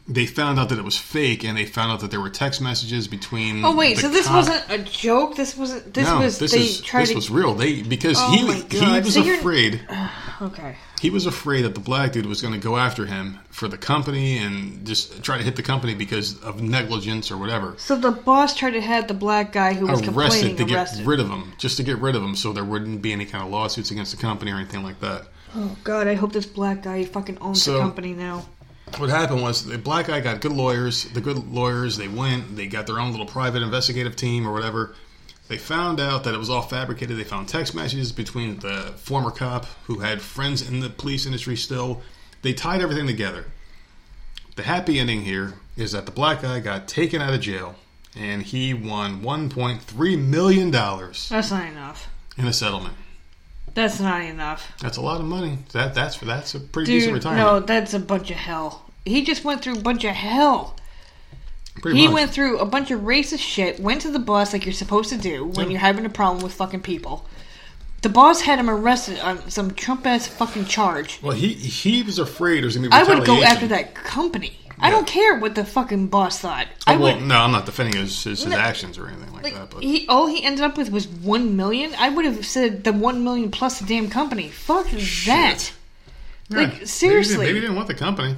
They 0.08 0.24
found 0.26 0.58
out 0.58 0.70
that 0.70 0.78
it 0.78 0.84
was 0.84 0.96
fake, 0.98 1.44
and 1.44 1.56
they 1.56 1.66
found 1.66 1.92
out 1.92 2.00
that 2.00 2.10
there 2.10 2.20
were 2.20 2.30
text 2.30 2.60
messages 2.60 3.06
between. 3.06 3.64
Oh 3.64 3.76
wait, 3.76 3.98
so 3.98 4.08
this 4.08 4.26
cop- 4.26 4.36
wasn't 4.36 4.64
a 4.70 4.78
joke. 4.78 5.36
This 5.36 5.56
wasn't. 5.56 5.92
This 5.94 6.08
no, 6.08 6.20
was. 6.20 6.38
this 6.38 6.52
they 6.52 6.60
is 6.60 6.80
tried 6.80 7.02
this 7.02 7.10
to. 7.10 7.14
was 7.16 7.30
real. 7.30 7.54
They 7.54 7.82
because 7.82 8.16
Oh 8.18 8.30
he 8.32 8.38
he 8.38 9.00
was 9.00 9.14
So 9.14 9.30
afraid. 9.34 9.80
okay. 10.42 10.76
He 11.00 11.10
was 11.10 11.26
afraid 11.26 11.62
that 11.62 11.74
the 11.74 11.80
black 11.80 12.12
dude 12.12 12.26
was 12.26 12.40
going 12.40 12.54
to 12.54 12.60
go 12.60 12.76
after 12.76 13.06
him 13.06 13.38
for 13.50 13.68
the 13.68 13.78
company 13.78 14.38
and 14.38 14.86
just 14.86 15.22
try 15.22 15.36
to 15.36 15.44
hit 15.44 15.56
the 15.56 15.62
company 15.62 15.94
because 15.94 16.40
of 16.42 16.62
negligence 16.62 17.30
or 17.30 17.36
whatever. 17.36 17.74
So 17.76 17.94
the 17.94 18.10
boss 18.10 18.56
tried 18.56 18.70
to 18.72 18.80
have 18.80 19.06
the 19.06 19.14
black 19.14 19.52
guy 19.52 19.74
who 19.74 19.86
was 19.86 20.00
complaining 20.00 20.56
arrested 20.56 20.56
to 20.68 20.74
arrested. 20.74 20.98
get 20.98 21.06
rid 21.06 21.20
of 21.20 21.28
him, 21.28 21.52
just 21.58 21.76
to 21.76 21.82
get 21.82 21.98
rid 21.98 22.16
of 22.16 22.22
him, 22.22 22.34
so 22.34 22.52
there 22.52 22.64
wouldn't 22.64 23.02
be 23.02 23.12
any 23.12 23.24
kind 23.26 23.44
of 23.44 23.50
lawsuits 23.50 23.90
against 23.90 24.10
the 24.16 24.20
company 24.20 24.50
or 24.50 24.56
anything 24.56 24.82
like 24.82 24.98
that. 25.00 25.26
Oh 25.56 25.76
God, 25.84 26.06
I 26.06 26.14
hope 26.14 26.32
this 26.32 26.46
black 26.46 26.82
guy 26.82 27.04
fucking 27.04 27.38
owns 27.40 27.62
So- 27.62 27.74
the 27.74 27.80
company 27.80 28.12
now. 28.14 28.46
What 28.98 29.08
happened 29.08 29.40
was 29.40 29.64
the 29.64 29.78
black 29.78 30.08
guy 30.08 30.20
got 30.20 30.42
good 30.42 30.52
lawyers. 30.52 31.04
The 31.04 31.22
good 31.22 31.38
lawyers 31.50 31.96
they 31.96 32.08
went, 32.08 32.56
they 32.56 32.66
got 32.66 32.86
their 32.86 33.00
own 33.00 33.10
little 33.10 33.24
private 33.24 33.62
investigative 33.62 34.16
team 34.16 34.46
or 34.46 34.52
whatever. 34.52 34.94
They 35.48 35.56
found 35.56 35.98
out 35.98 36.24
that 36.24 36.34
it 36.34 36.38
was 36.38 36.50
all 36.50 36.60
fabricated. 36.60 37.16
They 37.16 37.24
found 37.24 37.48
text 37.48 37.74
messages 37.74 38.12
between 38.12 38.58
the 38.58 38.92
former 38.96 39.30
cop 39.30 39.64
who 39.84 40.00
had 40.00 40.20
friends 40.20 40.66
in 40.66 40.80
the 40.80 40.90
police 40.90 41.24
industry 41.24 41.56
still. 41.56 42.02
They 42.42 42.52
tied 42.52 42.82
everything 42.82 43.06
together. 43.06 43.46
The 44.56 44.62
happy 44.64 44.98
ending 44.98 45.22
here 45.22 45.54
is 45.74 45.92
that 45.92 46.04
the 46.04 46.12
black 46.12 46.42
guy 46.42 46.60
got 46.60 46.86
taken 46.86 47.22
out 47.22 47.32
of 47.32 47.40
jail 47.40 47.76
and 48.14 48.42
he 48.42 48.74
won 48.74 49.22
1.3 49.22 50.18
million 50.18 50.70
dollars 50.70 51.30
That's 51.30 51.50
not 51.50 51.66
enough. 51.66 52.08
in 52.36 52.46
a 52.46 52.52
settlement. 52.52 52.94
That's 53.74 54.00
not 54.00 54.22
enough. 54.22 54.70
That's 54.80 54.96
a 54.98 55.00
lot 55.00 55.20
of 55.20 55.26
money. 55.26 55.58
That 55.72 55.94
that's 55.94 56.18
that's 56.18 56.54
a 56.54 56.60
pretty 56.60 56.92
decent 56.92 57.14
Dude, 57.14 57.24
retirement. 57.24 57.46
no, 57.46 57.60
that's 57.60 57.94
a 57.94 57.98
bunch 57.98 58.30
of 58.30 58.36
hell. 58.36 58.84
He 59.04 59.24
just 59.24 59.44
went 59.44 59.62
through 59.62 59.76
a 59.78 59.80
bunch 59.82 60.04
of 60.04 60.14
hell. 60.14 60.76
Pretty 61.80 61.98
He 61.98 62.06
much. 62.06 62.14
went 62.14 62.30
through 62.32 62.58
a 62.58 62.66
bunch 62.66 62.90
of 62.90 63.00
racist 63.00 63.38
shit, 63.40 63.80
went 63.80 64.02
to 64.02 64.10
the 64.10 64.18
boss 64.18 64.52
like 64.52 64.66
you're 64.66 64.74
supposed 64.74 65.08
to 65.10 65.16
do 65.16 65.46
when 65.46 65.66
Yeah. 65.66 65.72
you're 65.72 65.80
having 65.80 66.04
a 66.04 66.10
problem 66.10 66.42
with 66.42 66.52
fucking 66.52 66.80
people. 66.82 67.26
The 68.02 68.08
boss 68.08 68.42
had 68.42 68.58
him 68.58 68.68
arrested 68.68 69.18
on 69.20 69.48
some 69.48 69.70
Trump 69.72 70.06
ass 70.06 70.26
fucking 70.26 70.66
charge. 70.66 71.20
Well, 71.22 71.36
he 71.36 71.54
he 71.54 72.02
was 72.02 72.18
afraid 72.18 72.62
there's 72.62 72.76
gonna 72.76 72.88
be 72.88 72.94
I 72.94 73.04
would 73.04 73.24
go 73.24 73.42
after 73.42 73.66
that 73.68 73.94
company. 73.94 74.58
I 74.82 74.90
don't 74.90 75.06
care 75.06 75.38
what 75.38 75.54
the 75.54 75.64
fucking 75.64 76.08
boss 76.08 76.40
thought. 76.40 76.66
Oh, 76.86 76.92
I 76.92 76.96
well, 76.96 77.14
would 77.16 77.24
no, 77.26 77.38
I'm 77.38 77.52
not 77.52 77.66
defending 77.66 77.96
his 78.00 78.24
his, 78.24 78.42
his 78.42 78.50
No, 78.50 78.58
actions 78.58 78.98
or 78.98 79.06
anything 79.08 79.32
like, 79.32 79.44
like 79.44 79.54
that. 79.54 79.70
But 79.70 79.82
he 79.82 80.06
all 80.08 80.26
he 80.26 80.42
ended 80.42 80.64
up 80.64 80.76
with 80.76 80.90
was 80.90 81.06
one 81.06 81.56
million. 81.56 81.94
I 81.98 82.08
would 82.08 82.24
have 82.24 82.44
said 82.44 82.84
the 82.84 82.92
one 82.92 83.22
million 83.24 83.50
plus 83.50 83.78
the 83.78 83.86
damn 83.86 84.10
company. 84.10 84.48
Fuck 84.48 84.86
that. 84.90 85.72
Yeah, 86.48 86.56
Like 86.58 86.58
maybe 86.58 86.64
he 86.72 86.78
didn't- 86.78 86.88
seriously. 86.88 87.36
maybe 87.38 87.54
he 87.54 87.60
didn't 87.60 87.76
want 87.76 87.88
the 87.88 87.94
company. 87.94 88.36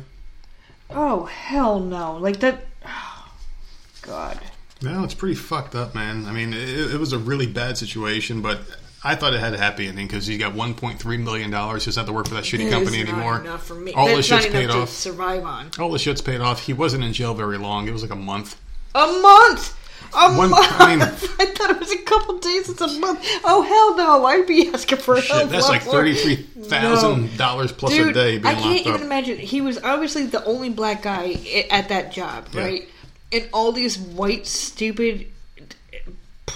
Oh 0.91 1.25
hell 1.25 1.81
no! 1.81 2.19
Like 2.19 2.41
that. 2.41 2.67
God. 4.03 4.39
No, 4.83 5.03
it's 5.03 5.15
pretty 5.15 5.35
fucked 5.35 5.75
up, 5.75 5.95
man. 5.95 6.27
I 6.27 6.33
mean, 6.33 6.53
it, 6.53 6.69
it 6.95 7.01
was 7.01 7.13
a 7.15 7.19
really 7.19 7.47
bad 7.47 7.79
situation, 7.79 8.43
but 8.43 8.61
I 9.07 9.15
thought 9.15 9.35
it 9.35 9.41
had 9.41 9.53
a 9.53 9.59
happy 9.59 9.87
ending 9.87 10.07
because 10.07 10.27
he 10.27 10.39
got 10.39 10.55
1.3 10.55 11.23
million 11.23 11.51
dollars. 11.51 11.85
He 11.85 11.89
doesn't 11.91 12.01
have 12.01 12.07
to 12.07 12.13
work 12.15 12.27
for 12.27 12.35
that 12.35 12.45
shitty 12.45 12.71
company 12.71 13.01
anymore. 13.01 13.41
enough 13.41 13.67
for 13.67 13.75
me. 13.75 13.93
All 13.93 14.07
the 14.09 14.15
That's 14.15 14.27
shit's 14.29 14.47
paid 14.47 14.71
off. 14.71 14.89
survive 14.89 15.45
on. 15.45 15.71
All 15.79 15.91
the 15.91 15.99
shit's 15.99 16.23
paid 16.23 16.41
off. 16.41 16.61
He 16.61 16.73
wasn't 16.73 17.05
in 17.05 17.13
jail 17.13 17.35
very 17.35 17.59
long. 17.59 17.87
It 17.87 17.93
was 17.93 18.03
like 18.03 18.11
a 18.13 18.17
month. 18.17 18.59
A 18.95 19.07
month. 19.07 19.77
A 20.17 20.33
One- 20.35 20.51
month. 20.51 20.67
I 20.81 20.97
mean- 20.97 21.03
I 21.03 21.07
thought 21.47 21.71
it 21.71 21.79
was 21.81 21.93
a 21.93 21.99
couple 22.03 22.39
days. 22.39 22.69
It's 22.69 22.81
a 22.81 22.87
month. 23.01 23.21
Oh 23.45 23.63
hell 23.63 23.97
no! 23.97 24.25
I'd 24.27 24.47
be 24.47 24.69
asking 24.69 24.99
for 24.99 25.21
Shit, 25.21 25.31
help. 25.35 25.51
that's 25.51 25.69
like 25.69 25.85
more. 25.85 25.95
thirty-three 25.95 26.37
thousand 26.65 27.37
dollars 27.37 27.73
plus 27.73 27.93
Dude, 27.93 28.09
a 28.09 28.13
day 28.13 28.39
being 28.39 28.47
I 28.55 28.59
can't 28.59 28.81
even 28.81 28.93
up. 28.95 29.01
imagine. 29.01 29.39
He 29.39 29.61
was 29.61 29.79
obviously 29.83 30.27
the 30.27 30.45
only 30.45 30.71
black 30.71 31.03
guy 31.03 31.37
at 31.71 31.89
that 31.89 32.13
job, 32.13 32.47
Yeah. 32.53 32.63
right? 32.65 32.89
And 33.33 33.49
all 33.53 33.73
these 33.73 33.99
white, 33.99 34.47
stupid, 34.47 35.27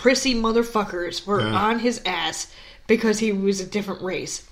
prissy 0.02 0.34
motherfuckers 0.34 1.26
were 1.26 1.40
Yeah. 1.40 1.54
on 1.54 1.78
his 1.80 2.00
ass 2.06 2.46
because 2.86 3.18
he 3.18 3.32
was 3.32 3.60
a 3.60 3.66
different 3.66 4.00
race, 4.02 4.42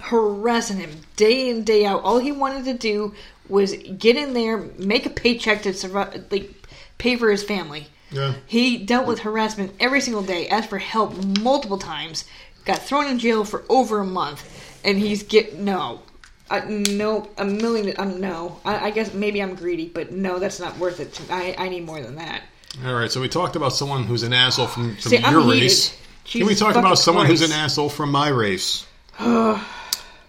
harassing 0.00 0.76
him 0.78 0.90
day 1.16 1.48
in 1.48 1.64
day 1.64 1.84
out. 1.86 2.02
All 2.02 2.18
he 2.18 2.32
wanted 2.32 2.64
to 2.66 2.74
do 2.74 3.14
was 3.48 3.74
get 3.98 4.16
in 4.16 4.34
there, 4.34 4.58
make 4.78 5.06
a 5.06 5.10
paycheck 5.10 5.62
to 5.62 5.72
survive, 5.72 6.24
like 6.30 6.52
pay 6.98 7.16
for 7.16 7.30
his 7.30 7.42
family. 7.42 7.88
Yeah. 8.10 8.34
He 8.46 8.76
dealt 8.78 9.06
with 9.06 9.20
harassment 9.20 9.72
every 9.80 10.00
single 10.00 10.22
day, 10.22 10.48
asked 10.48 10.68
for 10.70 10.78
help 10.78 11.14
multiple 11.40 11.78
times, 11.78 12.24
got 12.64 12.78
thrown 12.82 13.06
in 13.06 13.18
jail 13.18 13.44
for 13.44 13.64
over 13.68 14.00
a 14.00 14.04
month, 14.04 14.44
and 14.84 14.98
he's 14.98 15.22
get 15.22 15.58
no, 15.58 16.02
uh, 16.50 16.60
no, 16.68 17.28
a 17.36 17.44
million. 17.44 17.94
Um, 17.98 18.20
no, 18.20 18.60
I, 18.64 18.86
I 18.86 18.90
guess 18.90 19.12
maybe 19.14 19.42
I'm 19.42 19.54
greedy, 19.54 19.88
but 19.88 20.12
no, 20.12 20.38
that's 20.38 20.60
not 20.60 20.78
worth 20.78 21.00
it. 21.00 21.12
To, 21.14 21.22
I 21.32 21.54
I 21.58 21.68
need 21.68 21.84
more 21.86 22.00
than 22.00 22.16
that. 22.16 22.42
All 22.84 22.94
right, 22.94 23.10
so 23.10 23.20
we 23.20 23.28
talked 23.28 23.56
about 23.56 23.72
someone 23.72 24.04
who's 24.04 24.22
an 24.22 24.32
asshole 24.32 24.68
from, 24.68 24.94
from 24.96 25.10
See, 25.10 25.18
I'm 25.18 25.32
your 25.32 25.42
heated. 25.42 25.62
race. 25.62 25.98
Can 26.24 26.46
we 26.46 26.54
talk 26.54 26.76
about 26.76 26.98
someone 26.98 27.26
who's 27.26 27.42
an 27.42 27.52
asshole 27.52 27.88
from 27.88 28.12
my 28.12 28.28
race? 28.28 28.86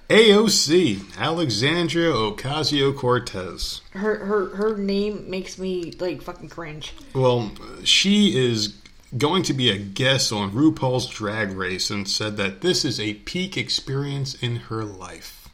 AOC, 0.09 1.17
Alexandria 1.19 2.11
Ocasio 2.11 2.95
Cortez. 2.95 3.81
Her 3.91 4.25
her 4.25 4.55
her 4.55 4.77
name 4.77 5.29
makes 5.29 5.59
me 5.59 5.93
like 5.99 6.23
fucking 6.23 6.49
cringe. 6.49 6.93
Well, 7.13 7.51
she 7.83 8.35
is 8.35 8.73
going 9.17 9.43
to 9.43 9.53
be 9.53 9.69
a 9.69 9.77
guest 9.77 10.31
on 10.33 10.51
RuPaul's 10.51 11.07
Drag 11.07 11.51
Race 11.51 11.91
and 11.91 12.07
said 12.09 12.37
that 12.37 12.61
this 12.61 12.83
is 12.83 12.99
a 12.99 13.15
peak 13.15 13.57
experience 13.57 14.33
in 14.35 14.55
her 14.55 14.83
life. 14.83 15.49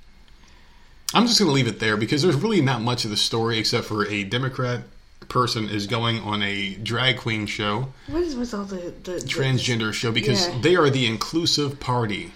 I'm 1.13 1.27
just 1.27 1.39
going 1.39 1.49
to 1.49 1.53
leave 1.53 1.67
it 1.67 1.80
there 1.80 1.97
because 1.97 2.22
there's 2.22 2.35
really 2.35 2.61
not 2.61 2.81
much 2.81 3.03
of 3.03 3.11
the 3.11 3.17
story 3.17 3.57
except 3.57 3.85
for 3.85 4.07
a 4.07 4.23
Democrat 4.23 4.81
person 5.30 5.69
is 5.69 5.88
going 5.88 6.19
on 6.19 6.41
a 6.43 6.76
drag 6.76 7.18
queen 7.18 7.45
show, 7.45 7.89
What 8.07 8.23
is 8.23 8.35
with 8.35 8.53
all 8.53 8.65
the 8.65 8.93
the 9.03 9.18
transgender 9.18 9.93
show, 9.93 10.11
because 10.11 10.47
Yeah. 10.47 10.60
they 10.61 10.76
are 10.76 10.89
the 10.89 11.06
inclusive 11.06 11.80
party. 11.80 12.34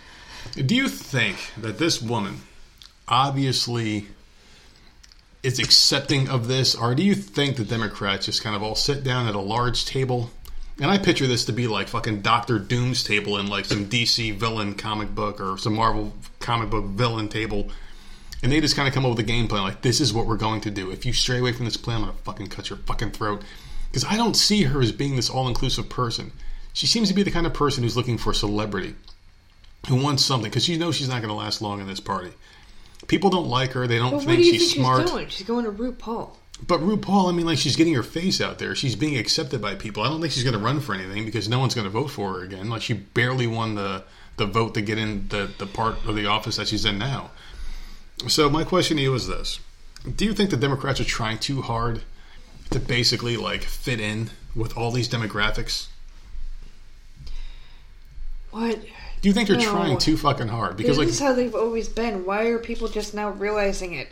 Do 0.56 0.76
you 0.76 0.88
think 0.88 1.38
that 1.58 1.78
this 1.80 2.02
woman 2.02 2.42
obviously 3.08 4.08
is 5.44 5.60
accepting 5.60 6.28
of 6.28 6.48
this, 6.48 6.76
or 6.76 6.94
do 6.96 7.04
you 7.04 7.16
think 7.16 7.56
the 7.56 7.64
Democrats 7.64 8.26
just 8.26 8.44
kind 8.44 8.56
of 8.56 8.64
all 8.64 8.76
sit 8.76 9.04
down 9.04 9.28
at 9.28 9.36
a 9.36 9.40
large 9.40 9.86
table? 9.86 10.32
And 10.82 10.90
I 10.90 10.98
picture 10.98 11.28
this 11.28 11.46
to 11.46 11.54
be 11.54 11.68
like 11.68 11.88
fucking 11.90 12.22
Doctor 12.22 12.58
Doom's 12.58 13.04
table 13.04 13.38
in 13.38 13.48
like 13.48 13.66
some 13.66 13.86
DC 13.86 14.32
villain 14.38 14.76
comic 14.76 15.14
book 15.14 15.42
or 15.42 15.58
some 15.58 15.76
Marvel 15.76 16.14
comic 16.40 16.70
book 16.70 16.86
villain 16.86 17.28
table. 17.28 17.70
And 18.42 18.52
they 18.52 18.62
just 18.62 18.76
kind 18.76 18.88
of 18.88 18.94
come 18.94 19.06
up 19.06 19.12
with 19.12 19.20
a 19.20 19.24
game 19.24 19.48
plan 19.48 19.64
like, 19.64 19.82
this 19.82 20.00
is 20.00 20.14
what 20.14 20.26
we're 20.26 20.38
going 20.38 20.62
to 20.62 20.72
do. 20.72 20.92
If 20.92 21.06
you 21.06 21.14
stray 21.14 21.40
away 21.40 21.52
from 21.52 21.66
this 21.66 21.78
plan, 21.78 21.98
I'm 21.98 22.04
going 22.06 22.18
to 22.18 22.24
fucking 22.24 22.48
cut 22.48 22.70
your 22.70 22.80
fucking 22.80 23.12
throat. 23.12 23.44
Because 23.90 24.06
I 24.06 24.16
don't 24.16 24.36
see 24.36 24.64
her 24.64 24.82
as 24.82 24.92
being 24.92 25.16
this 25.16 25.30
all 25.30 25.48
inclusive 25.48 25.90
person. 25.90 26.32
She 26.74 26.88
seems 26.88 27.10
to 27.10 27.14
be 27.14 27.24
the 27.24 27.32
kind 27.32 27.46
of 27.46 27.54
person 27.54 27.84
who's 27.84 27.98
looking 27.98 28.18
for 28.18 28.34
celebrity, 28.34 28.96
who 29.88 30.02
wants 30.02 30.24
something, 30.24 30.50
because 30.50 30.64
she 30.64 30.78
knows 30.78 30.96
she's 30.96 31.10
not 31.10 31.22
going 31.22 31.30
to 31.30 31.36
last 31.36 31.62
long 31.62 31.82
in 31.82 31.88
this 31.88 32.00
party. 32.00 32.32
People 33.08 33.30
don't 33.30 33.48
like 33.48 33.72
her. 33.72 33.88
They 33.88 33.98
don't 33.98 34.20
think 34.24 34.38
do 34.38 34.44
she's 34.44 34.74
think 34.74 34.86
smart. 34.86 35.02
she's 35.02 35.12
doing? 35.12 35.28
She's 35.28 35.48
going 35.48 35.66
to 35.66 35.72
RuPaul. 35.72 36.36
But 36.66 36.82
RuPaul, 36.82 37.30
I 37.30 37.36
mean, 37.36 37.46
like 37.46 37.58
she's 37.58 37.76
getting 37.76 37.94
her 37.94 38.04
face 38.04 38.42
out 38.42 38.60
there. 38.60 38.76
She's 38.76 38.96
being 38.96 39.18
accepted 39.18 39.62
by 39.62 39.76
people. 39.76 40.04
I 40.04 40.10
don't 40.10 40.20
think 40.22 40.34
she's 40.34 40.44
going 40.44 40.58
to 40.58 40.60
run 40.60 40.80
for 40.82 40.94
anything 40.94 41.26
because 41.26 41.48
no 41.48 41.60
one's 41.60 41.74
going 41.74 41.86
to 41.86 41.92
vote 41.92 42.10
for 42.10 42.34
her 42.34 42.44
again. 42.44 42.70
Like 42.70 42.82
she 42.82 42.94
barely 42.94 43.48
won 43.48 43.76
the 43.76 44.04
the 44.38 44.46
vote 44.46 44.74
to 44.74 44.82
get 44.82 44.98
in 44.98 45.28
the 45.30 45.50
the 45.58 45.66
part 45.66 46.06
of 46.06 46.16
the 46.16 46.26
office 46.26 46.58
that 46.58 46.68
she's 46.68 46.86
in 46.86 46.98
now. 46.98 47.32
So 48.28 48.50
my 48.50 48.64
question 48.64 48.98
to 48.98 49.04
you 49.04 49.14
is 49.14 49.28
this: 49.28 49.60
Do 50.16 50.26
you 50.26 50.34
think 50.34 50.50
the 50.50 50.58
Democrats 50.58 51.00
are 51.00 51.06
trying 51.06 51.38
too 51.40 51.62
hard 51.62 52.02
to 52.72 52.80
basically 52.80 53.38
like 53.38 53.64
fit 53.64 54.00
in 54.00 54.30
with 54.56 54.78
all 54.78 54.92
these 54.92 55.10
demographics? 55.10 55.88
What? 58.52 58.82
Do 59.22 59.28
you 59.28 59.34
think 59.34 59.48
they're 59.48 59.58
No. 59.58 59.72
trying 59.72 59.98
too 59.98 60.18
fucking 60.18 60.48
hard? 60.48 60.78
Because 60.78 60.98
This 60.98 61.06
like 61.06 61.08
is 61.10 61.20
how 61.20 61.34
they've 61.34 61.54
always 61.56 61.88
been. 61.90 62.26
Why 62.26 62.46
are 62.46 62.58
people 62.60 62.88
just 62.88 63.14
now 63.14 63.30
realizing 63.32 63.94
it? 63.94 64.10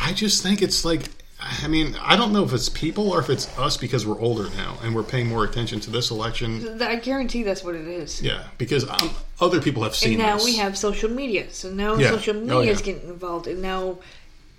I 0.00 0.12
just 0.12 0.42
think 0.42 0.62
it's 0.62 0.84
like, 0.84 1.04
I 1.40 1.68
mean, 1.68 1.96
I 2.00 2.16
don't 2.16 2.32
know 2.32 2.42
if 2.42 2.52
it's 2.52 2.68
people 2.68 3.10
or 3.10 3.20
if 3.20 3.30
it's 3.30 3.46
us 3.58 3.76
because 3.76 4.04
we're 4.04 4.18
older 4.20 4.50
now 4.56 4.76
and 4.82 4.94
we're 4.94 5.04
paying 5.04 5.28
more 5.28 5.44
attention 5.44 5.78
to 5.80 5.90
this 5.90 6.10
election. 6.10 6.82
I 6.82 6.96
guarantee 6.96 7.44
that's 7.44 7.62
what 7.62 7.76
it 7.76 7.86
is. 7.86 8.20
Yeah, 8.20 8.42
because 8.58 8.88
um, 8.88 9.10
other 9.40 9.60
people 9.60 9.84
have 9.84 9.94
seen 9.94 10.14
And 10.14 10.22
now 10.22 10.34
this. 10.34 10.44
we 10.44 10.56
have 10.56 10.76
social 10.76 11.08
media. 11.10 11.50
So 11.52 11.70
now 11.70 11.94
Yeah. 11.94 12.10
social 12.10 12.36
Oh, 12.36 12.58
media 12.58 12.72
is 12.72 12.82
getting 12.82 13.08
involved, 13.08 13.46
and 13.46 13.62
now 13.62 13.98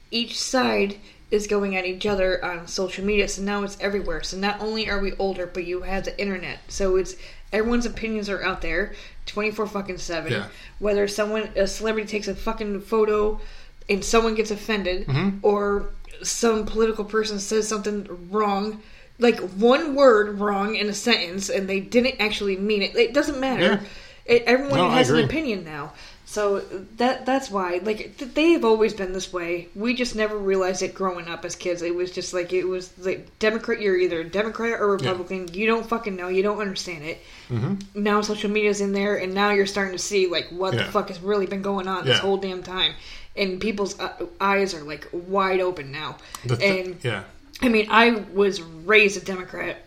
each 0.09 0.39
side 0.39 0.95
is 1.31 1.47
going 1.47 1.75
at 1.75 1.85
each 1.85 2.05
other 2.05 2.43
on 2.43 2.65
social 2.67 3.03
media. 3.05 3.27
So 3.27 3.41
now 3.41 3.63
it's 3.63 3.77
everywhere. 3.81 4.23
So 4.23 4.37
not 4.37 4.61
only 4.61 4.89
are 4.89 4.99
we 4.99 5.13
older, 5.19 5.45
but 5.47 5.65
you 5.65 5.81
have 5.81 6.05
the 6.05 6.19
internet. 6.19 6.59
So 6.69 6.95
it's 6.95 7.15
everyone's 7.51 7.85
opinions 7.85 8.29
are 8.29 8.41
out 8.41 8.61
there, 8.61 8.93
twenty 9.25 9.51
four 9.51 9.67
fucking 9.67 9.97
seven. 9.97 10.31
Yeah. 10.31 10.45
Whether 10.79 11.09
someone 11.09 11.49
a 11.57 11.67
celebrity 11.67 12.07
takes 12.07 12.29
a 12.29 12.35
fucking 12.35 12.81
photo 12.81 13.41
and 13.89 14.03
someone 14.05 14.35
gets 14.35 14.49
offended, 14.49 15.07
Mm-hmm. 15.07 15.39
or 15.43 15.89
some 16.23 16.65
political 16.65 17.05
person 17.05 17.39
says 17.39 17.67
something 17.67 18.07
wrong. 18.31 18.81
Like 19.17 19.39
one 19.39 19.95
word 19.95 20.39
wrong 20.39 20.75
in 20.75 20.87
a 20.87 20.93
sentence, 20.93 21.49
and 21.49 21.67
they 21.67 21.79
didn't 21.81 22.21
actually 22.21 22.55
mean 22.55 22.81
it. 22.81 22.95
It 22.95 23.13
doesn't 23.13 23.39
matter. 23.39 23.63
Yeah. 23.63 23.79
It, 24.25 24.43
everyone 24.43 24.77
No, 24.77 24.89
has 24.91 25.09
an 25.09 25.23
opinion 25.25 25.65
now. 25.65 25.91
So 26.25 26.59
that 26.97 27.25
that's 27.25 27.49
why 27.49 27.81
like 27.83 28.17
th- 28.17 28.33
they've 28.35 28.63
always 28.63 28.93
been 28.93 29.13
this 29.13 29.33
way. 29.33 29.67
We 29.73 29.95
just 29.95 30.15
never 30.15 30.37
realized 30.37 30.83
it 30.83 30.93
growing 30.93 31.27
up 31.27 31.43
as 31.43 31.55
kids. 31.55 31.81
It 31.81 31.95
was 31.95 32.11
just 32.11 32.33
like 32.35 32.53
it 32.53 32.65
was 32.65 32.95
like 32.99 33.39
Democrat. 33.39 33.81
You're 33.81 33.97
either 33.97 34.23
Democrat 34.23 34.79
or 34.79 34.91
Republican. 34.91 35.47
You 35.53 35.65
don't 35.65 35.87
fucking 35.89 36.15
know. 36.15 36.27
You 36.27 36.43
don't 36.43 36.59
understand 36.59 37.03
it. 37.03 37.17
Mm-hmm. 37.49 38.03
Now 38.03 38.21
social 38.21 38.51
media's 38.51 38.79
in 38.79 38.93
there, 38.93 39.15
and 39.17 39.33
now 39.33 39.49
you're 39.49 39.65
starting 39.65 39.93
to 39.93 39.99
see 40.03 40.27
like 40.27 40.47
what 40.49 40.75
Yeah. 40.75 40.83
the 40.83 40.91
fuck 40.91 41.07
has 41.07 41.19
really 41.19 41.47
been 41.47 41.63
going 41.63 41.87
on 41.87 42.05
this 42.05 42.19
whole 42.19 42.37
damn 42.37 42.61
time. 42.61 42.93
And 43.39 43.59
people's 43.61 43.97
uh, 43.99 44.25
eyes 44.41 44.73
are 44.73 44.83
like 44.83 45.07
wide 45.13 45.61
open 45.61 45.91
now. 45.91 46.17
Th- 46.47 46.61
and 46.61 46.97
yeah, 47.03 47.23
I 47.61 47.69
mean, 47.69 47.87
I 47.89 48.11
was 48.33 48.61
raised 48.61 49.15
a 49.21 49.25
Democrat. 49.25 49.77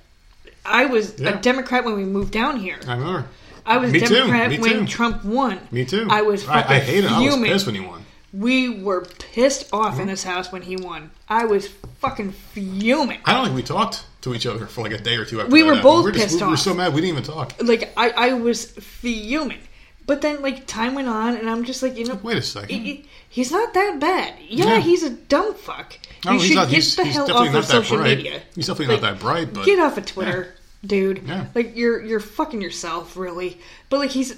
I 0.64 0.86
was 0.86 1.18
Yeah. 1.20 1.38
a 1.38 1.40
Democrat 1.42 1.84
when 1.84 1.94
we 1.96 2.04
moved 2.04 2.32
down 2.32 2.58
here. 2.58 2.78
I 2.88 2.94
remember. 2.94 3.26
I 3.66 3.76
was 3.76 3.92
Me 3.92 4.00
too, 4.00 4.06
Democrat 4.14 4.50
me 4.50 4.58
when 4.58 4.80
too. 4.80 4.86
Trump 4.86 5.24
won. 5.24 5.60
Me 5.70 5.84
too. 5.84 6.06
I 6.10 6.22
was 6.22 6.48
I, 6.48 6.62
fucking 6.62 6.76
I 6.76 6.80
hated. 6.80 7.04
it. 7.04 7.10
I 7.12 7.20
was 7.20 7.28
fuming. 7.34 7.50
pissed 7.52 7.66
when 7.66 7.74
he 7.76 7.80
won. 7.82 8.04
We 8.32 8.82
were 8.82 9.04
pissed 9.34 9.68
off 9.72 9.92
Mm-hmm. 9.92 10.00
in 10.00 10.06
this 10.08 10.24
house 10.24 10.50
when 10.50 10.62
he 10.62 10.76
won. 10.76 11.10
I 11.28 11.44
was 11.44 11.68
fucking 12.00 12.32
fuming. 12.32 13.20
I 13.26 13.34
don't 13.34 13.44
think 13.44 13.56
we 13.56 13.62
talked 13.62 14.06
to 14.22 14.34
each 14.34 14.46
other 14.46 14.66
for 14.66 14.82
like 14.82 14.92
a 14.92 14.98
day 14.98 15.16
or 15.16 15.24
two 15.26 15.40
after 15.40 15.52
We 15.52 15.60
that 15.62 15.66
were 15.76 15.82
both 15.82 16.04
we 16.06 16.10
were 16.10 16.16
just- 16.16 16.28
pissed 16.28 16.40
we 16.40 16.46
were 16.46 16.52
off. 16.54 16.58
so 16.60 16.72
mad 16.74 16.94
we 16.94 17.02
didn't 17.02 17.18
even 17.18 17.24
talk. 17.24 17.54
Like 17.62 17.92
I, 17.96 18.10
I 18.10 18.32
was 18.32 18.64
fuming. 18.64 19.58
But 20.06 20.20
then 20.20 20.42
like 20.42 20.66
time 20.66 20.94
went 20.94 21.08
on, 21.08 21.36
and 21.36 21.48
I'm 21.48 21.64
just 21.64 21.82
like, 21.82 21.96
you 21.96 22.04
know, 22.06 22.18
Wait 22.22 22.36
a 22.36 22.42
second. 22.42 22.68
he- 22.70 22.78
he- 22.80 23.04
he's 23.28 23.52
not 23.52 23.72
that 23.74 23.98
bad. 24.00 24.34
Yeah, 24.48 24.64
Yeah. 24.64 24.80
he's 24.80 25.02
a 25.04 25.10
dumb 25.10 25.54
fuck. 25.54 25.98
No, 26.24 26.32
you 26.32 26.38
he's 26.38 26.48
should 26.48 26.54
not- 26.56 26.64
get 26.68 26.74
he's- 26.74 26.94
the 26.96 27.04
he's 27.04 27.14
hell 27.14 27.32
off 27.32 27.46
of 27.46 27.52
that 27.52 27.64
social 27.64 27.96
bright. 27.98 28.18
media. 28.18 28.42
He's 28.54 28.66
definitely 28.66 28.94
not 28.96 29.02
that 29.02 29.20
bright, 29.20 29.52
but- 29.54 29.64
get 29.64 29.78
off 29.78 29.96
of 29.98 30.04
Twitter, 30.06 30.54
dude. 30.84 31.22
Yeah. 31.26 31.46
Like 31.54 31.76
you're 31.76 32.02
you're 32.04 32.20
fucking 32.20 32.60
yourself, 32.60 33.16
really. 33.16 33.58
But 33.90 33.98
like 34.00 34.10
he's 34.10 34.34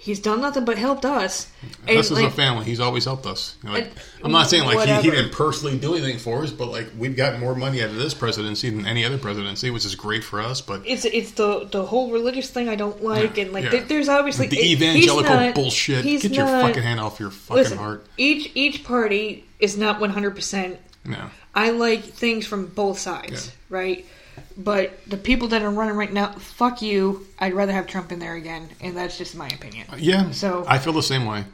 he's 0.00 0.20
done 0.20 0.40
nothing 0.40 0.64
but 0.64 0.78
helped 0.78 1.04
us. 1.04 1.50
And, 1.86 1.98
This 1.98 2.10
is 2.10 2.18
a 2.18 2.30
family. 2.30 2.64
He's 2.64 2.78
always 2.80 3.04
helped 3.04 3.26
us. 3.26 3.56
You 3.62 3.68
know, 3.68 3.74
like, 3.74 3.90
I'm 4.22 4.30
not 4.32 4.48
saying 4.48 4.64
like 4.64 4.88
he, 4.88 5.10
he 5.10 5.10
didn't 5.10 5.32
personally 5.32 5.76
do 5.76 5.94
anything 5.96 6.18
for 6.18 6.42
us, 6.44 6.50
but 6.52 6.68
like 6.68 6.86
we've 6.96 7.16
got 7.16 7.40
more 7.40 7.54
money 7.54 7.82
out 7.82 7.90
of 7.90 7.96
this 7.96 8.14
presidency 8.14 8.70
than 8.70 8.86
any 8.86 9.04
other 9.04 9.18
presidency, 9.18 9.70
which 9.70 9.84
is 9.84 9.94
great 9.96 10.22
for 10.24 10.40
us. 10.40 10.60
But 10.60 10.82
it's 10.86 11.04
it's 11.04 11.32
the 11.32 11.68
the 11.70 11.84
whole 11.84 12.10
religious 12.12 12.48
thing 12.48 12.68
I 12.68 12.76
don't 12.76 13.02
like, 13.02 13.36
Yeah, 13.36 13.44
and 13.44 13.52
like 13.52 13.64
yeah. 13.64 13.70
there- 13.70 13.84
there's 13.84 14.08
obviously 14.08 14.46
the 14.46 14.58
it- 14.58 14.66
evangelical 14.80 15.34
not- 15.34 15.54
bullshit. 15.54 16.04
Get 16.04 16.24
your 16.32 16.46
not- 16.46 16.62
fucking 16.68 16.82
hand 16.82 17.00
off 17.00 17.18
your 17.20 17.30
fucking 17.30 17.62
listen, 17.62 17.78
heart. 17.78 18.06
Each 18.16 18.50
each 18.54 18.84
party 18.84 19.44
is 19.58 19.76
not 19.76 20.00
100. 20.00 20.34
percent 20.36 20.78
No. 21.04 21.30
I 21.54 21.70
like 21.70 22.04
things 22.04 22.46
from 22.46 22.66
both 22.66 22.98
sides, 23.00 23.50
right? 23.68 24.06
But 24.56 24.98
the 25.06 25.16
people 25.16 25.48
that 25.48 25.62
are 25.62 25.70
running 25.70 25.96
right 25.96 26.12
now, 26.12 26.32
fuck 26.32 26.82
you. 26.82 27.26
I'd 27.38 27.54
rather 27.54 27.72
have 27.72 27.86
Trump 27.86 28.12
in 28.12 28.18
there 28.18 28.34
again, 28.34 28.68
and 28.80 28.96
that's 28.96 29.16
just 29.18 29.34
my 29.36 29.48
opinion. 29.48 29.86
Uh, 29.92 29.96
yeah. 29.98 30.30
So- 30.30 30.64
I 30.68 30.78
feel 30.78 30.92
the 30.92 31.02
same 31.02 31.26
way. 31.26 31.44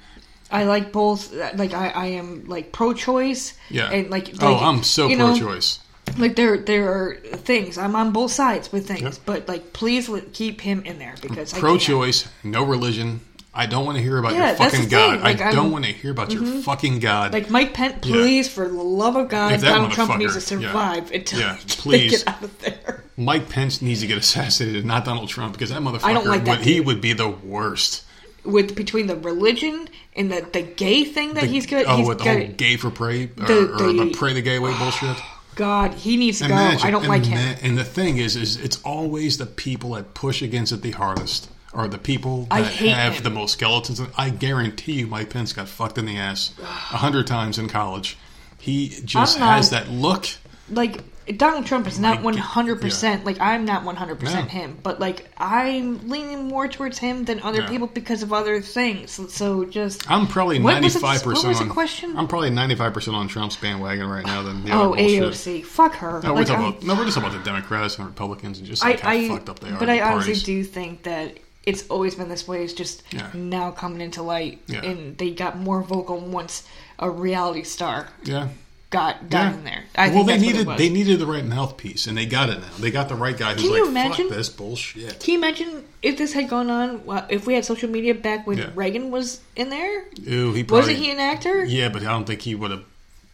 I 0.50 0.64
like 0.64 0.92
both. 0.92 1.32
Like 1.56 1.72
I, 1.74 1.88
I 1.88 2.06
am 2.06 2.44
like 2.46 2.70
pro-choice. 2.70 3.54
Yeah. 3.70 3.90
And 3.90 4.10
like, 4.10 4.30
oh, 4.40 4.56
I'm 4.58 4.82
so 4.82 5.08
you 5.08 5.16
know, 5.16 5.36
pro-choice. 5.36 5.80
Like 6.18 6.36
there, 6.36 6.58
there 6.58 6.92
are 6.92 7.16
things. 7.16 7.78
I'm 7.78 7.96
on 7.96 8.12
both 8.12 8.30
sides 8.30 8.70
with 8.70 8.86
things, 8.86 9.18
but 9.18 9.48
like, 9.48 9.72
please 9.72 10.08
keep 10.32 10.60
him 10.60 10.82
in 10.84 10.98
there 10.98 11.14
because. 11.22 11.52
Pro-choice, 11.52 12.28
no 12.44 12.62
religion. 12.62 13.20
I 13.56 13.66
don't 13.66 13.86
want 13.86 13.96
to 13.98 14.02
hear 14.02 14.18
about 14.18 14.32
Yeah, 14.34 14.48
your 14.48 14.56
fucking 14.56 14.88
God. 14.88 15.20
like, 15.20 15.40
I 15.40 15.52
don't 15.52 15.56
I'm- 15.56 15.62
Mm-hmm. 15.64 15.72
want 15.72 15.84
to 15.84 15.92
hear 15.92 16.10
about 16.10 16.32
your 16.32 16.44
fucking 16.62 16.98
God. 16.98 17.32
Like 17.32 17.50
Mike 17.50 17.72
Pence, 17.72 17.96
please, 18.02 18.48
for 18.48 18.66
the 18.66 18.74
love 18.82 19.14
of 19.16 19.28
God, 19.28 19.60
Donald 19.60 19.92
Trump 19.92 20.16
needs 20.18 20.32
to 20.32 20.40
yeah. 20.60 20.68
survive 20.68 21.10
until 21.12 21.40
Yeah, 21.40 21.58
please. 21.68 22.24
get 22.24 22.28
out 22.28 22.42
of 22.42 22.58
there. 22.60 23.04
Mike 23.16 23.48
Pence 23.48 23.80
needs 23.80 24.00
to 24.00 24.08
get 24.08 24.18
assassinated, 24.18 24.84
not 24.84 25.04
Donald 25.04 25.28
Trump, 25.28 25.52
because 25.54 25.70
that 25.70 25.80
motherfucker, 25.82 26.04
I 26.04 26.12
don't 26.14 26.26
like 26.26 26.44
that 26.46 26.58
would, 26.58 26.66
he 26.66 26.80
would 26.80 27.00
be 27.00 27.12
the 27.12 27.28
worst. 27.28 28.02
With 28.44 28.74
between 28.74 29.06
the 29.06 29.16
religion 29.16 29.88
and 30.16 30.30
the, 30.32 30.46
the 30.52 30.62
gay 30.62 31.04
thing 31.04 31.34
that 31.34 31.42
The- 31.42 31.46
he's 31.46 31.66
got, 31.66 31.84
oh, 31.86 31.96
he's 31.98 32.08
with 32.08 32.18
the 32.18 32.24
got 32.24 32.36
whole 32.38 32.48
gay 32.48 32.76
for 32.76 32.90
pray 32.90 33.24
or, 33.38 33.46
The- 33.46 33.72
or 33.74 33.92
the, 33.92 34.04
the- 34.06 34.10
pray 34.14 34.32
the 34.32 34.42
gay 34.42 34.58
way 34.58 34.76
bullshit. 34.78 35.16
God, 35.54 35.94
he 35.94 36.16
needs 36.16 36.40
to 36.40 36.48
go. 36.48 36.54
I 36.56 36.90
don't 36.90 37.06
like 37.06 37.24
him. 37.24 37.56
And 37.62 37.78
the 37.78 37.84
thing 37.84 38.18
is, 38.18 38.34
is 38.34 38.56
it's 38.56 38.82
always 38.82 39.38
the 39.38 39.46
people 39.46 39.92
that 39.92 40.12
push 40.12 40.42
against 40.42 40.72
it 40.72 40.82
the 40.82 40.90
hardest, 40.90 41.48
or 41.74 41.88
the 41.88 41.98
people 41.98 42.46
that 42.50 42.64
have 42.64 43.14
him. 43.14 43.22
the 43.24 43.30
most 43.30 43.52
skeletons. 43.52 44.00
I 44.16 44.30
guarantee 44.30 44.92
you, 44.92 45.06
Mike 45.06 45.30
Pence 45.30 45.52
got 45.52 45.68
fucked 45.68 45.98
in 45.98 46.06
the 46.06 46.16
ass 46.16 46.54
a 46.60 46.64
hundred 46.64 47.26
times 47.26 47.58
in 47.58 47.68
college. 47.68 48.16
He 48.58 48.88
just 49.04 49.38
not- 49.38 49.56
has 49.56 49.70
that 49.70 49.90
look. 49.90 50.26
like 50.70 51.02
Donald 51.38 51.64
Trump 51.64 51.86
is 51.86 51.98
not 51.98 52.22
one 52.22 52.36
hundred 52.36 52.82
percent. 52.82 53.24
Like 53.24 53.40
I'm 53.40 53.64
not 53.64 53.82
one 53.84 53.96
hundred 53.96 54.20
percent 54.20 54.50
him, 54.50 54.78
but 54.82 55.00
like 55.00 55.26
I'm 55.38 56.08
leaning 56.10 56.48
more 56.48 56.68
towards 56.68 56.98
him 56.98 57.24
than 57.24 57.40
other 57.40 57.62
Yeah. 57.62 57.68
people 57.70 57.86
because 57.86 58.22
of 58.22 58.32
other 58.34 58.60
things. 58.60 59.10
So, 59.12 59.26
so 59.28 59.64
just 59.64 60.10
I'm 60.10 60.26
probably 60.26 60.60
What 60.60 60.72
ninety 60.74 60.90
five 60.90 61.24
what 61.24 61.34
percent 61.36 61.48
was 61.48 61.58
the 61.60 61.66
question? 61.66 62.16
I'm 62.18 62.28
probably 62.28 62.50
ninety 62.50 62.74
five 62.74 62.92
percent 62.92 63.16
on 63.16 63.28
Trump's 63.28 63.56
bandwagon 63.56 64.06
right 64.06 64.24
now. 64.26 64.42
Than 64.42 64.64
the 64.64 64.72
oh. 64.72 64.92
AOC, 64.92 65.64
fuck 65.64 65.94
her. 65.94 66.20
No, 66.22 66.34
we're 66.34 66.44
talking 66.44 66.64
I'm- 66.64 66.72
about 66.74 66.82
no, 66.82 66.94
we're 66.94 67.04
just 67.06 67.14
talking 67.16 67.30
about 67.30 67.42
the 67.42 67.50
Democrats 67.50 67.96
and 67.98 68.06
Republicans 68.06 68.58
and 68.58 68.66
just 68.66 68.84
I, 68.84 68.92
how 68.92 69.08
I 69.10 69.28
fucked 69.28 69.48
up 69.48 69.60
they 69.60 69.70
are. 69.70 69.78
but 69.78 69.86
the 69.86 69.92
I 70.00 70.12
honestly 70.12 70.32
parties. 70.34 70.42
do 70.42 70.62
think 70.62 71.04
that 71.04 71.38
it's 71.66 71.84
always 71.88 72.14
been 72.14 72.28
this 72.28 72.46
way. 72.46 72.62
It's 72.64 72.72
just 72.74 73.02
Yeah. 73.12 73.28
now 73.34 73.70
coming 73.70 74.00
into 74.00 74.22
light, 74.22 74.60
Yeah. 74.66 74.82
and 74.82 75.16
they 75.18 75.30
got 75.30 75.58
more 75.58 75.82
vocal 75.82 76.18
once 76.20 76.62
a 76.98 77.10
reality 77.10 77.64
star 77.64 78.08
Yeah. 78.24 78.48
got 78.90 79.28
got 79.28 79.54
in 79.54 79.64
there. 79.64 79.84
I 79.96 80.08
well, 80.08 80.24
think 80.24 80.26
they 80.28 80.38
needed 80.46 80.54
what 80.54 80.60
it 80.60 80.66
was. 80.74 80.78
they 80.78 80.88
needed 80.90 81.18
the 81.18 81.26
right 81.26 81.44
mouthpiece, 81.44 82.06
and 82.06 82.16
they 82.16 82.26
got 82.26 82.48
it 82.50 82.60
now. 82.60 82.68
They 82.78 82.90
got 82.92 83.08
the 83.08 83.16
right 83.16 83.36
guy 83.36 83.54
who's 83.54 83.62
Can 83.62 83.70
like, 83.72 83.78
you 83.78 83.88
imagine? 83.88 84.28
"Fuck 84.28 84.36
this 84.36 84.48
bullshit." 84.50 85.18
Can 85.20 85.32
you 85.32 85.38
imagine 85.38 85.84
if 86.02 86.16
this 86.18 86.32
had 86.32 86.48
gone 86.48 86.70
on? 86.70 87.04
well, 87.04 87.26
If 87.28 87.46
we 87.46 87.54
had 87.54 87.64
social 87.64 87.88
media 87.90 88.14
back 88.14 88.46
when. 88.46 88.72
Reagan 88.76 89.10
was 89.10 89.40
in 89.56 89.70
there, 89.70 90.04
Ew, 90.22 90.52
he 90.52 90.62
probably, 90.64 90.80
wasn't 90.82 90.98
he 90.98 91.10
an 91.10 91.18
actor? 91.18 91.64
Yeah, 91.64 91.88
but 91.88 92.02
I 92.02 92.06
don't 92.12 92.24
think 92.26 92.42
he 92.42 92.54
would 92.54 92.70
have. 92.70 92.84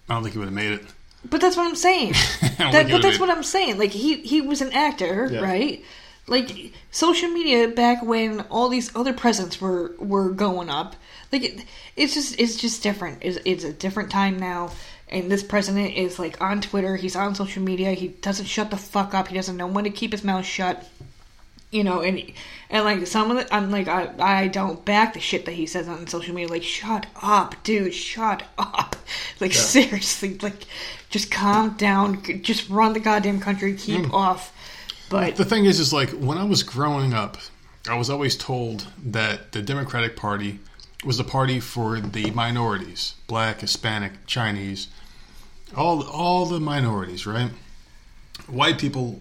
I 0.09 0.15
don't 0.15 0.23
think 0.23 0.33
he 0.33 0.39
would 0.39 0.47
have 0.47 0.55
made 0.55 0.73
it. 0.73 0.85
But 1.29 1.43
that's 1.43 1.57
what 1.57 1.67
I'm 1.67 1.77
saying. 1.77 2.13
that, 2.59 2.89
but 2.91 3.03
that's 3.03 3.21
what 3.21 3.29
I'm 3.29 3.43
saying. 3.43 3.77
Like 3.79 3.91
he 3.91 4.17
he 4.23 4.41
was 4.41 4.63
an 4.63 4.73
actor, 4.73 5.29
Yeah. 5.31 5.41
right? 5.41 5.85
Like 6.31 6.73
social 6.91 7.29
media 7.29 7.69
back 7.69 8.03
when 8.03 8.41
all 8.43 8.69
these 8.71 8.95
other 8.97 9.13
presidents 9.13 9.61
were 9.61 9.93
were 9.99 10.31
going 10.31 10.71
up. 10.71 10.97
Like 11.33 11.43
it, 11.45 11.65
it's 11.97 12.15
just 12.15 12.41
it's 12.41 12.57
just 12.57 12.83
different. 12.83 13.19
It's, 13.21 13.39
it's 13.45 13.65
a 13.65 13.73
different 13.73 14.11
time 14.11 14.39
now. 14.39 14.71
And 15.09 15.29
this 15.31 15.43
president 15.43 15.95
is 15.97 16.19
like 16.21 16.41
on 16.41 16.61
Twitter. 16.61 16.95
He's 16.97 17.17
on 17.17 17.35
social 17.35 17.63
media. 17.63 17.91
He 17.93 18.09
doesn't 18.09 18.47
shut 18.47 18.71
the 18.71 18.77
fuck 18.77 19.13
up. 19.13 19.27
He 19.29 19.35
doesn't 19.35 19.57
know 19.57 19.67
when 19.67 19.85
to 19.85 19.91
keep 19.91 20.13
his 20.13 20.23
mouth 20.25 20.47
shut. 20.47 20.89
You 21.73 21.85
know, 21.85 22.01
and 22.01 22.21
and 22.69 22.85
like 22.85 23.07
some 23.09 23.31
of 23.31 23.37
the, 23.37 23.55
I'm 23.55 23.71
like 23.73 23.89
I 23.89 24.13
I 24.19 24.49
don't 24.49 24.85
back 24.85 25.15
the 25.15 25.21
shit 25.21 25.45
that 25.47 25.53
he 25.53 25.67
says 25.67 25.89
on 25.89 26.07
social 26.09 26.35
media. 26.35 26.49
Like, 26.51 26.65
shut 26.65 27.07
up, 27.23 27.55
dude, 27.65 27.93
shut 27.95 28.45
up. 28.57 28.97
Like 29.41 29.53
seriously, 29.55 30.37
like 30.43 30.67
just 31.09 31.31
calm 31.33 31.71
down. 31.71 32.23
Just 32.43 32.69
run 32.69 32.93
the 32.93 33.01
goddamn 33.01 33.41
country. 33.41 33.75
Keep 33.75 34.03
Mm. 34.07 34.13
off. 34.13 34.53
But 35.11 35.37
The 35.37 35.45
thing 35.45 35.67
is, 35.67 35.79
is 35.81 35.93
like 35.93 36.11
when 36.11 36.39
I 36.39 36.45
was 36.45 36.63
growing 36.63 37.13
up, 37.13 37.37
I 37.89 37.99
was 37.99 38.09
always 38.09 38.37
told 38.37 38.87
that 39.05 39.53
the 39.53 39.61
Democratic 39.61 40.17
Party 40.17 40.61
was 41.05 41.19
the 41.19 41.25
party 41.25 41.61
for 41.61 42.01
the 42.01 42.31
minorities, 42.31 43.15
black, 43.27 43.61
Hispanic, 43.61 44.25
Chinese, 44.27 44.89
all 45.77 46.07
all 46.07 46.47
the 46.47 46.61
minorities, 46.61 47.27
right? 47.27 47.51
White 48.47 48.79
people 48.79 49.21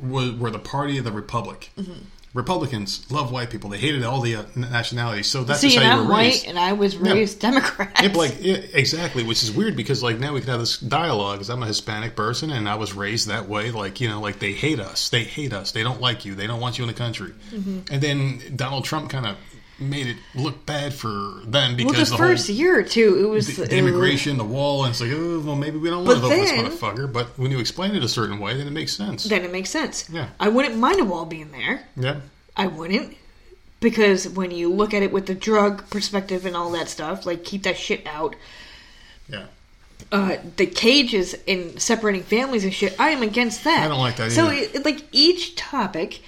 were, 0.00 0.32
were 0.32 0.50
the 0.50 0.58
party 0.58 0.98
of 0.98 1.04
the 1.04 1.12
republic. 1.12 1.70
Mm-hmm. 1.76 2.04
Republicans 2.32 3.10
love 3.10 3.32
white 3.32 3.50
people. 3.50 3.70
They 3.70 3.78
hated 3.78 4.04
all 4.04 4.20
the 4.20 4.36
uh, 4.36 4.44
nationalities. 4.54 5.26
So 5.26 5.42
that's 5.42 5.60
see, 5.60 5.70
just 5.70 5.84
how 5.84 5.96
you 5.96 6.02
I'm 6.02 6.08
were 6.08 6.14
raised. 6.14 6.46
and 6.46 6.58
I 6.58 6.72
was 6.74 6.96
raised 6.96 7.40
Democrat. 7.40 7.90
Yeah, 8.00 8.12
like 8.12 8.36
yeah, 8.40 8.58
exactly, 8.72 9.24
which 9.24 9.42
is 9.42 9.50
weird 9.50 9.76
because 9.76 10.02
like 10.02 10.18
now 10.20 10.32
we 10.32 10.40
can 10.40 10.50
have 10.50 10.60
this 10.60 10.78
dialogue. 10.78 11.38
Because 11.38 11.50
I'm 11.50 11.62
a 11.62 11.66
Hispanic 11.66 12.14
person 12.14 12.50
and 12.50 12.68
I 12.68 12.76
was 12.76 12.92
raised 12.92 13.28
that 13.28 13.48
way. 13.48 13.72
Like 13.72 14.00
you 14.00 14.08
know, 14.08 14.20
like 14.20 14.38
they 14.38 14.52
hate 14.52 14.78
us, 14.78 15.08
they 15.08 15.24
hate 15.24 15.52
us, 15.52 15.72
they 15.72 15.82
don't 15.82 16.00
like 16.00 16.24
you, 16.24 16.36
they 16.36 16.46
don't 16.46 16.60
want 16.60 16.78
you 16.78 16.84
in 16.84 16.88
the 16.88 16.94
country. 16.94 17.32
Mm-hmm. 17.50 17.92
And 17.92 18.00
then 18.02 18.56
Donald 18.56 18.84
Trump 18.84 19.10
kind 19.10 19.26
of 19.26 19.36
made 19.80 20.06
it 20.06 20.16
look 20.34 20.66
bad 20.66 20.92
for 20.92 21.08
them 21.08 21.76
well, 21.76 21.76
because 21.76 22.10
the, 22.10 22.16
the, 22.16 22.22
first 22.22 22.46
whole 22.46 22.56
year 22.56 22.78
or 22.78 22.82
two, 22.82 23.18
it 23.18 23.28
was 23.28 23.56
the, 23.56 23.64
the 23.64 23.76
immigration, 23.76 24.36
the 24.36 24.44
wall, 24.44 24.84
and 24.84 24.90
it's 24.90 25.00
like, 25.00 25.10
oh, 25.12 25.40
well, 25.40 25.56
maybe 25.56 25.78
we 25.78 25.88
don't 25.90 26.04
want 26.04 26.18
to 26.18 26.22
vote 26.22 26.30
this 26.30 26.52
motherfucker. 26.52 27.12
But 27.12 27.38
when 27.38 27.50
you 27.50 27.58
explain 27.58 27.94
it 27.94 28.04
a 28.04 28.08
certain 28.08 28.38
way, 28.38 28.56
then 28.56 28.66
it 28.66 28.72
makes 28.72 28.94
sense. 28.96 29.24
Then 29.24 29.44
it 29.44 29.52
makes 29.52 29.70
sense. 29.70 30.08
Yeah. 30.10 30.28
I 30.38 30.48
wouldn't 30.48 30.76
mind 30.76 31.00
a 31.00 31.04
wall 31.04 31.24
being 31.26 31.50
there. 31.52 31.86
yeah, 31.96 32.20
I 32.56 32.66
wouldn't. 32.66 33.16
Because 33.80 34.28
when 34.28 34.50
you 34.50 34.70
look 34.70 34.92
at 34.92 35.02
it 35.02 35.10
with 35.10 35.26
the 35.26 35.34
drug 35.34 35.88
perspective 35.88 36.44
and 36.44 36.54
all 36.54 36.70
that 36.72 36.88
stuff, 36.88 37.24
like 37.24 37.44
keep 37.44 37.62
that 37.62 37.78
shit 37.78 38.06
out. 38.06 38.36
yeah. 39.28 39.46
Uh, 40.12 40.36
the 40.56 40.66
cages 40.66 41.36
and 41.46 41.80
separating 41.80 42.22
families 42.22 42.64
and 42.64 42.74
shit, 42.74 42.98
I 42.98 43.10
am 43.10 43.22
against 43.22 43.64
that. 43.64 43.84
I 43.84 43.88
don't 43.88 44.00
like 44.00 44.16
that 44.16 44.32
So, 44.32 44.50
either. 44.50 44.78
it, 44.78 44.84
like 44.84 45.02
each 45.12 45.54
topic, 45.56 46.20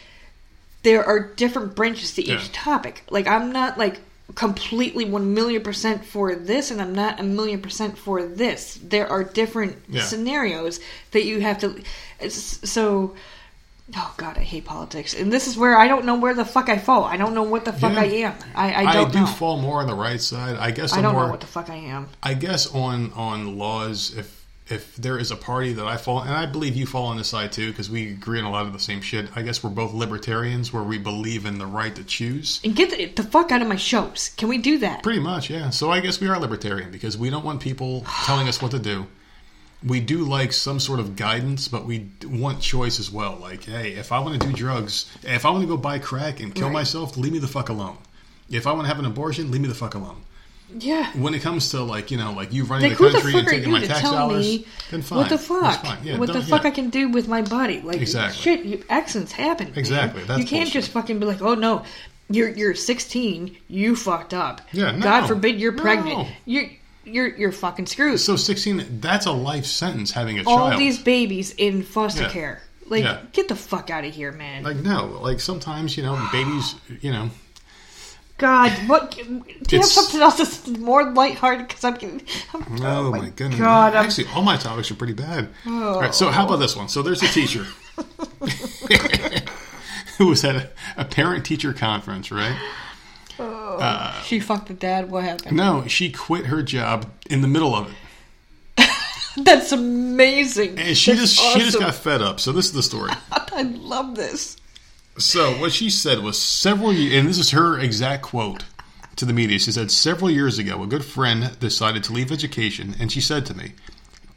there 0.82 1.04
are 1.04 1.20
different 1.20 1.74
branches 1.74 2.14
to 2.14 2.22
each 2.22 2.28
Yeah. 2.28 2.48
topic. 2.52 3.02
Like 3.10 3.26
I'm 3.26 3.52
not 3.52 3.78
like 3.78 4.00
completely 4.34 5.04
one 5.04 5.34
million 5.34 5.62
percent 5.62 6.04
for 6.04 6.34
this, 6.34 6.70
and 6.70 6.80
I'm 6.80 6.94
not 6.94 7.20
a 7.20 7.22
million 7.22 7.60
percent 7.60 7.98
for 7.98 8.24
this. 8.24 8.78
There 8.82 9.08
are 9.08 9.22
different 9.24 9.76
Yeah. 9.88 10.02
scenarios 10.02 10.80
that 11.12 11.24
you 11.24 11.40
have 11.40 11.58
to. 11.60 11.82
So. 12.28 13.14
Oh 13.94 14.14
God, 14.16 14.38
I 14.38 14.42
hate 14.42 14.64
politics, 14.64 15.12
and 15.12 15.30
this 15.30 15.46
is 15.48 15.56
where 15.58 15.76
I 15.76 15.86
don't 15.86 16.06
know 16.06 16.14
where 16.14 16.32
the 16.32 16.46
fuck 16.46 16.70
I 16.70 16.78
fall. 16.78 17.04
I 17.04 17.18
don't 17.18 17.34
know 17.34 17.42
what 17.42 17.66
the 17.66 17.72
fuck 17.74 17.92
Yeah. 17.92 18.00
I 18.00 18.04
am. 18.04 18.34
I, 18.54 18.84
I 18.86 18.92
don't 18.94 19.12
do 19.12 19.20
know. 19.20 19.26
fall 19.26 19.60
more 19.60 19.80
on 19.80 19.86
the 19.86 19.94
right 19.94 20.20
side. 20.20 20.56
I 20.56 20.70
guess 20.70 20.94
I 20.94 20.98
I'm 20.98 21.02
don't 21.02 21.12
more, 21.12 21.24
know 21.24 21.30
what 21.30 21.40
the 21.40 21.46
fuck 21.46 21.68
I 21.68 21.74
am. 21.74 22.08
I 22.22 22.32
guess 22.32 22.72
on 22.72 23.12
on 23.12 23.58
laws, 23.58 24.14
if 24.16 24.41
if 24.72 24.96
there 24.96 25.18
is 25.18 25.30
a 25.30 25.36
party 25.36 25.72
that 25.74 25.86
I 25.86 25.96
fall, 25.96 26.20
and 26.22 26.30
I 26.32 26.46
believe 26.46 26.74
you 26.74 26.86
fall 26.86 27.06
on 27.06 27.16
this 27.18 27.28
side 27.28 27.52
too, 27.52 27.70
because 27.70 27.90
we 27.90 28.08
agree 28.10 28.38
on 28.38 28.44
a 28.44 28.50
lot 28.50 28.66
of 28.66 28.72
the 28.72 28.78
same 28.78 29.00
shit. 29.00 29.28
I 29.36 29.42
guess 29.42 29.62
we're 29.62 29.70
both 29.70 29.92
libertarians, 29.92 30.72
where 30.72 30.82
we 30.82 30.98
believe 30.98 31.46
in 31.46 31.58
the 31.58 31.66
right 31.66 31.94
to 31.96 32.04
choose. 32.04 32.60
And 32.64 32.74
get 32.74 32.90
the, 32.90 33.06
the 33.06 33.22
fuck 33.22 33.52
out 33.52 33.62
of 33.62 33.68
my 33.68 33.76
shows. 33.76 34.30
Can 34.36 34.48
we 34.48 34.58
do 34.58 34.78
that? 34.78 35.02
Pretty 35.02 35.20
much, 35.20 35.50
yeah. 35.50 35.70
So 35.70 35.90
I 35.90 36.00
guess 36.00 36.20
we 36.20 36.28
are 36.28 36.38
libertarian 36.40 36.90
because 36.90 37.16
we 37.16 37.30
don't 37.30 37.44
want 37.44 37.60
people 37.60 38.04
telling 38.24 38.48
us 38.48 38.60
what 38.62 38.70
to 38.72 38.78
do. 38.78 39.06
We 39.84 39.98
do 40.00 40.18
like 40.24 40.52
some 40.52 40.78
sort 40.78 41.00
of 41.00 41.16
guidance, 41.16 41.66
but 41.68 41.84
we 41.84 42.08
want 42.24 42.60
choice 42.60 43.00
as 43.00 43.10
well. 43.10 43.36
Like, 43.40 43.64
hey, 43.64 43.92
if 43.94 44.12
I 44.12 44.20
want 44.20 44.40
to 44.40 44.46
do 44.46 44.52
drugs, 44.52 45.10
if 45.24 45.44
I 45.44 45.50
want 45.50 45.62
to 45.62 45.66
go 45.68 45.76
buy 45.76 45.98
crack 45.98 46.38
and 46.40 46.54
kill 46.54 46.68
Right. 46.68 46.72
myself, 46.74 47.16
leave 47.16 47.32
me 47.32 47.40
the 47.40 47.48
fuck 47.48 47.68
alone. 47.68 47.98
If 48.48 48.66
I 48.68 48.72
want 48.72 48.84
to 48.84 48.88
have 48.88 49.00
an 49.00 49.06
abortion, 49.06 49.50
leave 49.50 49.60
me 49.60 49.66
the 49.68 49.74
fuck 49.74 49.94
alone. 49.94 50.22
Yeah. 50.78 51.10
when 51.12 51.34
it 51.34 51.40
comes 51.42 51.70
to 51.70 51.82
like 51.82 52.10
you 52.10 52.16
know 52.18 52.32
like 52.32 52.52
you 52.52 52.64
running 52.64 52.90
Like, 52.90 52.98
the 52.98 53.04
the 53.06 53.12
country 53.12 53.32
fuck 53.32 53.40
and 53.40 53.48
taking 53.48 53.70
my 53.72 53.84
tax 53.84 54.02
dollars, 54.02 54.46
me 54.46 54.66
then 54.90 55.02
fine. 55.02 55.18
what 55.18 55.28
the 55.28 55.38
fuck? 55.38 55.84
Yeah, 56.04 56.18
what 56.18 56.32
the 56.32 56.42
fuck 56.42 56.62
yeah. 56.62 56.68
I 56.68 56.70
can 56.72 56.90
do 56.90 57.08
with 57.08 57.28
my 57.28 57.42
body? 57.42 57.80
Like 57.80 58.00
Exactly. 58.00 58.40
shit, 58.40 58.64
you, 58.64 58.84
accidents 58.88 59.32
happen. 59.32 59.72
Exactly, 59.76 60.22
that's 60.24 60.40
you 60.40 60.46
can't 60.46 60.64
bullshit. 60.64 60.72
just 60.72 60.90
fucking 60.92 61.18
be 61.18 61.26
like, 61.26 61.42
oh 61.42 61.54
no, 61.54 61.84
you're 62.30 62.48
you're 62.48 62.74
16, 62.74 63.56
you 63.68 63.96
fucked 63.96 64.32
up. 64.34 64.60
Yeah, 64.72 64.92
no. 64.92 65.00
God 65.02 65.26
forbid 65.26 65.60
you're 65.60 65.72
No. 65.72 65.82
pregnant. 65.82 66.28
You're 66.46 66.70
you're 67.04 67.28
you're 67.36 67.52
fucking 67.52 67.86
screwed. 67.86 68.20
So 68.20 68.36
sixteen, 68.36 69.00
that's 69.00 69.26
a 69.26 69.32
life 69.32 69.66
sentence 69.66 70.10
having 70.12 70.38
a 70.38 70.44
All 70.44 70.68
child. 70.70 70.80
these 70.80 70.98
babies 70.98 71.52
in 71.58 71.82
foster 71.82 72.22
Yeah. 72.22 72.28
care. 72.30 72.62
Like, 72.88 73.04
Yeah. 73.04 73.18
get 73.32 73.48
the 73.48 73.56
fuck 73.56 73.90
out 73.90 74.04
of 74.04 74.14
here, 74.14 74.32
man. 74.32 74.62
like 74.64 74.76
no, 74.76 75.18
like 75.22 75.40
sometimes 75.40 75.96
you 75.96 76.02
know 76.02 76.16
babies, 76.32 76.74
you 77.00 77.10
know, 77.10 77.30
God, 78.42 78.72
what? 78.88 79.12
Do 79.12 79.22
you 79.22 79.34
have 79.44 79.72
It's- 79.72 79.92
something 79.92 80.20
else 80.20 80.36
that's 80.36 80.66
more 80.66 81.12
lighthearted? 81.12 81.68
Because 81.68 81.84
I'm, 81.84 81.94
getting- 81.94 82.22
I'm. 82.52 82.82
oh, 82.82 83.06
oh 83.06 83.10
my, 83.12 83.28
goodness, 83.30 83.60
God, 83.60 83.94
I'm- 83.94 84.04
actually 84.04 84.26
all 84.34 84.42
my 84.42 84.56
topics 84.56 84.90
are 84.90 84.96
pretty 84.96 85.12
bad. 85.12 85.48
All 85.64 86.00
right, 86.00 86.12
so 86.14 86.28
how 86.30 86.44
about 86.44 86.56
this 86.56 86.74
one? 86.74 86.88
So 86.88 87.02
there's 87.02 87.22
a 87.22 87.28
teacher 87.28 87.64
who 90.18 90.26
was 90.26 90.44
at 90.44 90.56
a, 90.56 90.70
a 90.96 91.04
parent 91.04 91.46
teacher 91.46 91.72
conference, 91.72 92.30
right? 92.32 92.56
Oh, 93.38 93.76
uh, 93.78 94.12
she 94.22 94.40
fucked 94.40 94.68
the 94.68 94.74
dad. 94.74 95.10
What 95.10 95.24
happened? 95.24 95.56
No, 95.56 95.86
she 95.86 96.10
quit 96.12 96.46
her 96.46 96.62
job 96.62 97.10
in 97.30 97.40
the 97.42 97.48
middle 97.48 97.74
of 97.74 97.92
it. 98.76 98.88
That's 99.44 99.72
amazing. 99.72 100.78
And 100.78 100.96
she 100.96 101.12
That's 101.12 101.34
just 101.34 101.40
she 101.40 101.58
just 101.60 101.76
awesome. 101.76 101.80
got 101.80 101.94
fed 101.94 102.22
up. 102.22 102.40
So 102.40 102.52
this 102.52 102.66
is 102.66 102.72
the 102.72 102.82
story. 102.82 103.12
I 103.32 103.62
love 103.62 104.14
this. 104.16 104.56
So 105.18 105.52
what 105.60 105.72
she 105.72 105.90
said 105.90 106.20
was 106.20 106.38
several 106.40 106.92
years, 106.92 107.14
and 107.14 107.28
this 107.28 107.38
is 107.38 107.50
her 107.50 107.78
exact 107.78 108.22
quote 108.22 108.64
to 109.16 109.24
the 109.24 109.32
media. 109.32 109.58
She 109.58 109.72
said, 109.72 109.90
"Several 109.90 110.30
years 110.30 110.58
ago, 110.58 110.82
a 110.82 110.86
good 110.86 111.04
friend 111.04 111.58
decided 111.60 112.02
to 112.04 112.12
leave 112.12 112.32
education, 112.32 112.96
and 112.98 113.12
she 113.12 113.20
said 113.20 113.44
to 113.46 113.54
me, 113.54 113.72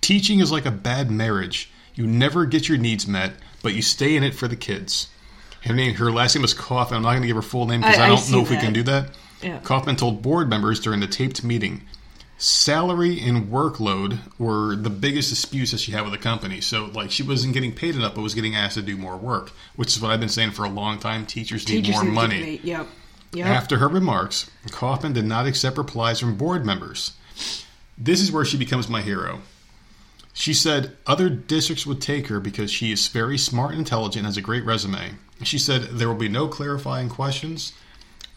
"Teaching 0.02 0.40
is 0.40 0.52
like 0.52 0.66
a 0.66 0.72
bad 0.72 1.10
marriage. 1.10 1.70
You 1.96 2.06
never 2.06 2.46
get 2.46 2.68
your 2.68 2.78
needs 2.78 3.08
met, 3.08 3.36
but 3.64 3.74
you 3.74 3.82
stay 3.82 4.16
in 4.18 4.24
it 4.24 4.36
for 4.36 4.50
the 4.50 4.58
kids. 4.58 5.08
Her 5.62 5.74
name, 5.74 5.96
her 5.96 6.12
last 6.12 6.36
name 6.36 6.42
was 6.42 6.54
Kaufman. 6.54 6.98
I'm 6.98 7.04
not 7.04 7.12
going 7.12 7.22
to 7.22 7.28
give 7.28 7.38
her 7.38 7.42
full 7.42 7.66
name 7.66 7.80
because 7.82 7.98
I- 7.98 8.02
I, 8.02 8.06
I 8.06 8.10
don't 8.10 8.18
see 8.18 8.34
know 8.34 8.42
if 8.42 8.50
we 8.50 8.58
can 8.58 8.74
do 8.74 8.84
that. 8.84 9.10
Yeah. 9.42 9.60
Kaufman 9.60 9.96
told 9.96 10.22
board 10.22 10.50
members 10.50 10.80
during 10.80 11.00
the 11.00 11.08
taped 11.08 11.44
meeting, 11.44 11.84
salary 12.38 13.20
and 13.20 13.48
workload 13.48 14.20
were 14.38 14.76
the 14.76 14.90
biggest 14.90 15.30
disputes 15.30 15.72
that 15.72 15.80
she 15.80 15.92
had 15.92 16.04
with 16.04 16.12
the 16.12 16.18
company. 16.18 16.62
So, 16.62 16.86
like, 16.86 17.12
she 17.12 17.24
wasn't 17.24 17.54
getting 17.54 17.74
paid 17.74 17.96
enough, 17.96 18.16
but 18.16 18.22
was 18.22 18.34
getting 18.34 18.56
asked 18.56 18.76
to 18.76 18.82
do 18.82 18.98
more 18.98 19.18
work, 19.18 19.52
which 19.76 19.96
is 19.96 20.02
what 20.02 20.12
I've 20.12 20.20
been 20.20 20.30
saying 20.30 20.52
for 20.52 20.66
a 20.66 20.70
long 20.70 21.00
time. 21.00 21.26
Teachers 21.26 21.68
need 21.68 21.86
Teachers 21.86 21.96
more 21.96 22.04
need 22.04 22.10
to 22.10 22.16
money. 22.16 22.60
Yep. 22.64 22.88
Yep. 23.34 23.48
After 23.48 23.78
her 23.78 23.88
remarks, 23.88 24.50
Kaufman 24.72 25.14
did 25.14 25.26
not 25.26 25.46
accept 25.46 25.78
replies 25.78 26.20
from 26.20 26.38
board 26.38 26.66
members. 26.66 27.18
This 27.98 28.22
is 28.22 28.32
where 28.32 28.46
she 28.46 28.58
becomes 28.58 28.88
my 28.88 29.02
hero. 29.02 29.42
She 30.34 30.54
said 30.54 30.96
other 31.08 31.30
districts 31.30 31.86
would 31.86 32.02
take 32.02 32.28
her 32.28 32.40
because 32.40 32.70
she 32.70 32.92
is 32.92 33.08
very 33.08 33.38
smart 33.38 33.72
and 33.72 33.80
intelligent 33.80 34.18
and 34.18 34.26
has 34.26 34.38
a 34.38 34.42
great 34.42 34.66
resume. 34.66 35.16
She 35.44 35.58
said 35.58 35.84
there 35.84 36.08
will 36.10 36.16
be 36.16 36.30
no 36.30 36.48
clarifying 36.48 37.10
questions. 37.10 37.74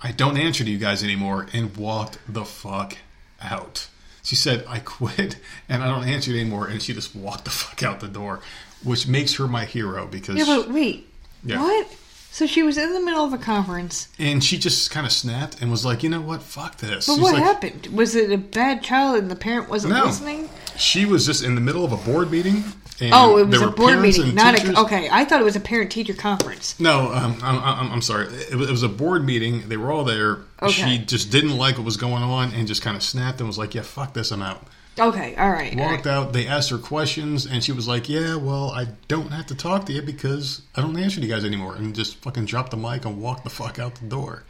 I 0.00 0.12
don't 0.12 0.36
answer 0.36 0.62
to 0.62 0.70
you 0.70 0.78
guys 0.78 1.02
anymore 1.02 1.48
and 1.52 1.76
walked 1.76 2.18
the 2.28 2.44
fuck 2.44 2.96
out. 3.40 3.88
She 4.22 4.36
said, 4.36 4.64
I 4.68 4.78
quit 4.80 5.38
and 5.68 5.82
I 5.82 5.86
don't 5.88 6.04
answer 6.06 6.30
you 6.32 6.40
anymore. 6.40 6.66
And 6.66 6.82
she 6.82 6.92
just 6.92 7.14
walked 7.16 7.44
the 7.44 7.50
fuck 7.50 7.82
out 7.82 8.00
the 8.00 8.08
door, 8.08 8.40
which 8.84 9.06
makes 9.08 9.34
her 9.36 9.48
my 9.48 9.64
hero 9.64 10.06
because. 10.06 10.36
yeah, 10.36 10.44
but 10.44 10.70
wait. 10.70 11.08
Yeah. 11.44 11.60
What? 11.60 11.96
So 12.30 12.46
she 12.46 12.62
was 12.62 12.76
in 12.76 12.92
the 12.92 13.00
middle 13.00 13.24
of 13.24 13.32
a 13.32 13.38
conference. 13.38 14.08
and 14.18 14.44
she 14.44 14.58
just 14.58 14.90
kind 14.90 15.06
of 15.06 15.12
snapped 15.12 15.62
and 15.62 15.70
was 15.70 15.84
like, 15.84 16.02
you 16.02 16.10
know 16.10 16.20
what? 16.20 16.42
Fuck 16.42 16.76
this. 16.76 17.06
But 17.06 17.14
She's 17.14 17.22
what 17.22 17.34
like, 17.34 17.42
happened? 17.42 17.86
Was 17.86 18.14
it 18.14 18.30
a 18.30 18.36
bad 18.36 18.82
child 18.82 19.18
and 19.18 19.30
the 19.30 19.34
parent 19.36 19.68
wasn't 19.70 19.94
No. 19.94 20.04
listening? 20.04 20.48
She 20.76 21.06
was 21.06 21.24
just 21.24 21.42
in 21.42 21.54
the 21.54 21.60
middle 21.60 21.84
of 21.84 21.92
a 21.92 21.96
board 21.96 22.30
meeting. 22.30 22.64
And 23.00 23.12
Oh, 23.14 23.38
it 23.38 23.46
was 23.46 23.60
a 23.60 23.70
board 23.70 24.00
meeting, 24.00 24.34
not 24.34 24.58
a. 24.58 24.80
Okay, 24.80 25.08
I 25.10 25.24
thought 25.24 25.40
it 25.40 25.44
was 25.44 25.56
a 25.56 25.60
parent-teacher 25.60 26.14
conference. 26.14 26.78
No, 26.80 27.12
um, 27.12 27.38
I'm, 27.42 27.58
I'm, 27.58 27.92
I'm 27.92 28.02
sorry. 28.02 28.26
It 28.26 28.56
was, 28.56 28.68
it 28.68 28.72
was 28.72 28.82
a 28.82 28.88
board 28.88 29.24
meeting. 29.24 29.68
They 29.68 29.76
were 29.76 29.92
all 29.92 30.04
there. 30.04 30.38
Okay. 30.60 30.72
She 30.72 30.98
just 30.98 31.30
didn't 31.30 31.56
like 31.56 31.76
what 31.76 31.84
was 31.84 31.96
going 31.96 32.22
on 32.24 32.52
and 32.54 32.66
just 32.66 32.82
kind 32.82 32.96
of 32.96 33.02
snapped 33.02 33.38
and 33.38 33.46
was 33.46 33.58
like, 33.58 33.74
"Yeah, 33.74 33.82
fuck 33.82 34.14
this, 34.14 34.32
I'm 34.32 34.42
out." 34.42 34.66
Okay, 34.98 35.36
all 35.36 35.50
right. 35.50 35.76
Walked 35.76 36.06
right. 36.06 36.12
out. 36.12 36.32
They 36.32 36.48
asked 36.48 36.70
her 36.70 36.78
questions, 36.78 37.46
and 37.46 37.62
she 37.62 37.70
was 37.70 37.86
like, 37.86 38.08
"Yeah, 38.08 38.34
well, 38.34 38.70
I 38.70 38.88
don't 39.06 39.30
have 39.30 39.46
to 39.46 39.54
talk 39.54 39.86
to 39.86 39.92
you 39.92 40.02
because 40.02 40.62
I 40.74 40.80
don't 40.80 40.98
answer 40.98 41.20
to 41.20 41.26
you 41.26 41.32
guys 41.32 41.44
anymore," 41.44 41.76
and 41.76 41.94
just 41.94 42.16
fucking 42.16 42.46
dropped 42.46 42.72
the 42.72 42.76
mic 42.76 43.04
and 43.04 43.22
walked 43.22 43.44
the 43.44 43.50
fuck 43.50 43.78
out 43.78 43.94
the 43.94 44.06
door. 44.06 44.42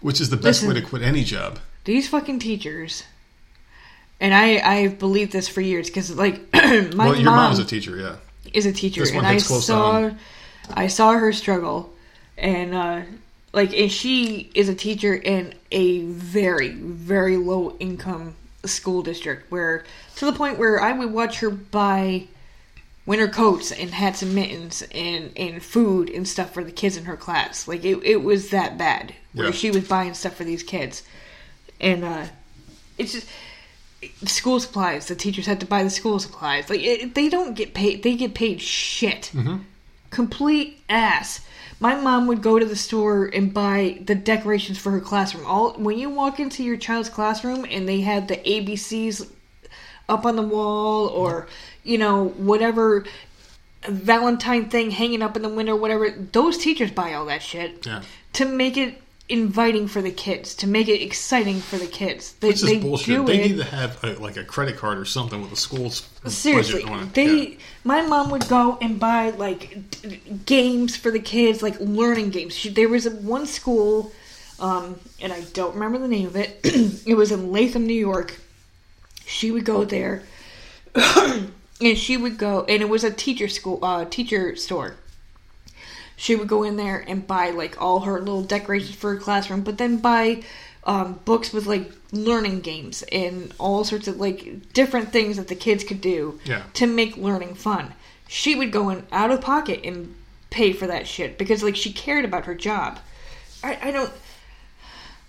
Which 0.00 0.20
is 0.20 0.30
the 0.30 0.36
best 0.36 0.64
way 0.64 0.74
to 0.74 0.80
quit 0.82 1.02
any 1.02 1.24
job. 1.24 1.58
These 1.84 2.08
fucking 2.08 2.40
teachers, 2.40 3.04
and 4.20 4.34
I 4.34 4.58
I've 4.58 4.98
believed 4.98 5.32
this 5.32 5.48
for 5.48 5.60
years 5.60 5.88
because 5.88 6.14
like 6.14 6.40
my 6.54 6.90
well, 6.96 7.14
your 7.16 7.24
mom 7.26 7.36
mom's 7.36 7.58
a 7.58 7.64
teacher, 7.64 7.96
yeah. 7.96 8.16
is 8.52 8.66
a 8.66 8.72
teacher, 8.72 9.04
and 9.12 9.26
I 9.26 9.38
saw. 9.38 10.10
I 10.70 10.88
saw 10.88 11.12
her 11.12 11.32
struggle, 11.32 11.94
and 12.36 12.74
uh, 12.74 13.00
like 13.52 13.72
and 13.72 13.90
she 13.90 14.50
is 14.54 14.68
a 14.68 14.74
teacher 14.74 15.14
in 15.14 15.54
a 15.72 16.02
very 16.02 16.70
very 16.70 17.36
low 17.36 17.76
income 17.78 18.34
school 18.64 19.02
district 19.02 19.50
where 19.50 19.84
to 20.16 20.26
the 20.26 20.32
point 20.32 20.58
where 20.58 20.80
I 20.80 20.92
would 20.92 21.12
watch 21.12 21.38
her 21.40 21.48
buy 21.48 22.24
winter 23.06 23.28
coats 23.28 23.72
and 23.72 23.90
hats 23.90 24.20
and 24.20 24.34
mittens 24.34 24.82
and 24.92 25.32
and 25.36 25.62
food 25.62 26.10
and 26.10 26.28
stuff 26.28 26.52
for 26.52 26.62
the 26.62 26.72
kids 26.72 26.98
in 26.98 27.06
her 27.06 27.16
class. 27.16 27.66
Like 27.66 27.84
it 27.84 27.98
it 28.04 28.22
was 28.22 28.50
that 28.50 28.76
bad 28.76 29.14
where 29.32 29.46
Yeah. 29.46 29.52
she 29.52 29.70
was 29.70 29.88
buying 29.88 30.12
stuff 30.12 30.34
for 30.34 30.44
these 30.44 30.62
kids, 30.62 31.02
and 31.80 32.04
uh, 32.04 32.26
it's 32.98 33.12
just 33.12 33.26
school 34.24 34.60
supplies. 34.60 35.06
The 35.08 35.14
teachers 35.16 35.46
had 35.46 35.60
to 35.60 35.66
buy 35.66 35.82
the 35.82 35.90
school 35.90 36.18
supplies. 36.18 36.70
Like 36.70 36.80
it, 36.82 37.14
they 37.14 37.28
don't 37.28 37.54
get 37.54 37.74
paid. 37.74 38.02
They 38.02 38.14
get 38.16 38.34
paid 38.34 38.60
shit. 38.60 39.30
Mm-hmm. 39.34 39.58
Complete 40.10 40.80
ass. 40.88 41.44
My 41.80 41.94
mom 41.94 42.26
would 42.26 42.42
go 42.42 42.58
to 42.58 42.64
the 42.66 42.74
store 42.76 43.26
and 43.26 43.52
buy 43.54 44.00
the 44.04 44.14
decorations 44.14 44.78
for 44.78 44.90
her 44.90 45.00
classroom. 45.00 45.46
All 45.46 45.74
when 45.74 45.98
you 45.98 46.10
walk 46.10 46.40
into 46.40 46.64
your 46.64 46.76
child's 46.76 47.08
classroom 47.08 47.64
and 47.70 47.88
they 47.88 48.00
had 48.00 48.28
the 48.28 48.36
ABCs 48.36 49.28
up 50.08 50.24
on 50.24 50.36
the 50.36 50.42
wall 50.42 51.06
or 51.08 51.46
you 51.84 51.98
know 51.98 52.28
whatever 52.30 53.04
Valentine 53.88 54.68
thing 54.68 54.90
hanging 54.90 55.22
up 55.22 55.36
in 55.36 55.42
the 55.42 55.48
window, 55.48 55.76
whatever. 55.76 56.10
Those 56.10 56.58
teachers 56.58 56.90
buy 56.90 57.14
all 57.14 57.26
that 57.26 57.42
shit 57.42 57.86
Yeah. 57.86 58.02
to 58.34 58.44
make 58.44 58.76
it 58.76 59.00
inviting 59.28 59.86
for 59.88 60.00
the 60.00 60.10
kids, 60.10 60.54
to 60.56 60.66
make 60.66 60.88
it 60.88 61.02
exciting 61.02 61.60
for 61.60 61.76
the 61.76 61.86
kids. 61.86 62.32
They, 62.34 62.48
Which 62.48 62.56
is 62.56 62.62
they 62.62 62.78
bullshit. 62.78 63.26
They 63.26 63.42
it. 63.42 63.50
need 63.50 63.56
to 63.58 63.64
have 63.64 64.02
a, 64.02 64.14
like 64.14 64.36
a 64.36 64.44
credit 64.44 64.76
card 64.76 64.98
or 64.98 65.04
something 65.04 65.40
with 65.40 65.50
the 65.50 65.56
school's 65.56 66.08
Seriously, 66.26 66.82
budget 66.82 66.90
on 66.90 67.02
it. 67.04 67.14
they. 67.14 67.48
Yeah. 67.48 67.54
My 67.84 68.02
mom 68.02 68.30
would 68.30 68.48
go 68.48 68.78
and 68.80 68.98
buy 68.98 69.30
like 69.30 69.90
d- 69.90 70.20
games 70.46 70.96
for 70.96 71.10
the 71.10 71.20
kids, 71.20 71.62
like 71.62 71.78
learning 71.80 72.30
games. 72.30 72.54
She, 72.54 72.68
there 72.70 72.88
was 72.88 73.06
a, 73.06 73.10
one 73.10 73.46
school, 73.46 74.12
um, 74.60 74.98
and 75.20 75.32
I 75.32 75.42
don't 75.52 75.74
remember 75.74 75.98
the 75.98 76.08
name 76.08 76.26
of 76.26 76.36
it. 76.36 76.60
it 77.06 77.16
was 77.16 77.30
in 77.30 77.52
Latham, 77.52 77.86
New 77.86 77.94
York. 77.94 78.38
She 79.26 79.50
would 79.50 79.64
go 79.66 79.84
there, 79.84 80.22
and 80.94 81.52
she 81.96 82.16
would 82.16 82.38
go, 82.38 82.64
and 82.64 82.80
it 82.82 82.88
was 82.88 83.04
a 83.04 83.10
teacher 83.10 83.48
school, 83.48 83.78
uh, 83.82 84.06
teacher 84.06 84.56
store. 84.56 84.94
She 86.20 86.34
would 86.36 86.48
go 86.48 86.64
in 86.64 86.76
there 86.76 87.02
and 87.06 87.26
buy 87.26 87.50
like 87.50 87.80
all 87.80 88.00
her 88.00 88.18
little 88.18 88.42
decorations 88.42 88.94
for 88.96 89.14
her 89.14 89.20
classroom, 89.20 89.62
but 89.62 89.78
then 89.78 89.98
buy 89.98 90.42
um, 90.84 91.20
books 91.24 91.52
with 91.52 91.66
like 91.66 91.90
learning 92.12 92.60
games 92.60 93.04
and 93.12 93.54
all 93.58 93.84
sorts 93.84 94.08
of 94.08 94.18
like 94.18 94.72
different 94.72 95.12
things 95.12 95.36
that 95.36 95.46
the 95.48 95.54
kids 95.54 95.84
could 95.84 96.00
do 96.00 96.40
Yeah. 96.44 96.62
to 96.74 96.86
make 96.86 97.16
learning 97.16 97.54
fun. 97.54 97.94
She 98.26 98.54
would 98.56 98.72
go 98.72 98.90
in 98.90 99.06
out 99.12 99.30
of 99.30 99.40
pocket 99.40 99.80
and 99.84 100.14
pay 100.50 100.72
for 100.72 100.86
that 100.88 101.06
shit 101.06 101.38
because 101.38 101.62
like 101.62 101.76
she 101.76 101.92
cared 101.92 102.24
about 102.24 102.46
her 102.46 102.54
job. 102.54 102.98
I, 103.62 103.78
I 103.80 103.90
don't. 103.92 104.10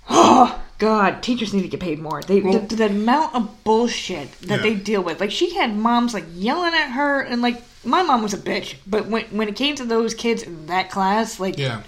Oh 0.09 0.59
God, 0.79 1.21
teachers 1.21 1.53
need 1.53 1.63
to 1.63 1.67
get 1.67 1.81
paid 1.81 1.99
more. 1.99 2.21
They 2.23 2.39
Well- 2.41 2.59
the, 2.59 2.75
the 2.75 2.85
amount 2.87 3.35
of 3.35 3.63
bullshit 3.63 4.31
that 4.41 4.57
Yeah. 4.57 4.63
they 4.63 4.73
deal 4.75 5.03
with. 5.03 5.19
Like 5.19 5.31
she 5.31 5.53
had 5.55 5.75
moms 5.75 6.13
like 6.13 6.25
yelling 6.33 6.73
at 6.73 6.89
her, 6.91 7.21
and 7.21 7.41
like 7.41 7.61
my 7.83 8.03
mom 8.03 8.23
was 8.23 8.33
a 8.33 8.37
bitch. 8.37 8.75
But 8.87 9.07
when 9.07 9.25
when 9.25 9.47
it 9.47 9.55
came 9.55 9.75
to 9.75 9.85
those 9.85 10.13
kids 10.13 10.43
in 10.43 10.67
that 10.67 10.89
class, 10.89 11.39
like 11.39 11.57
Yeah. 11.57 11.83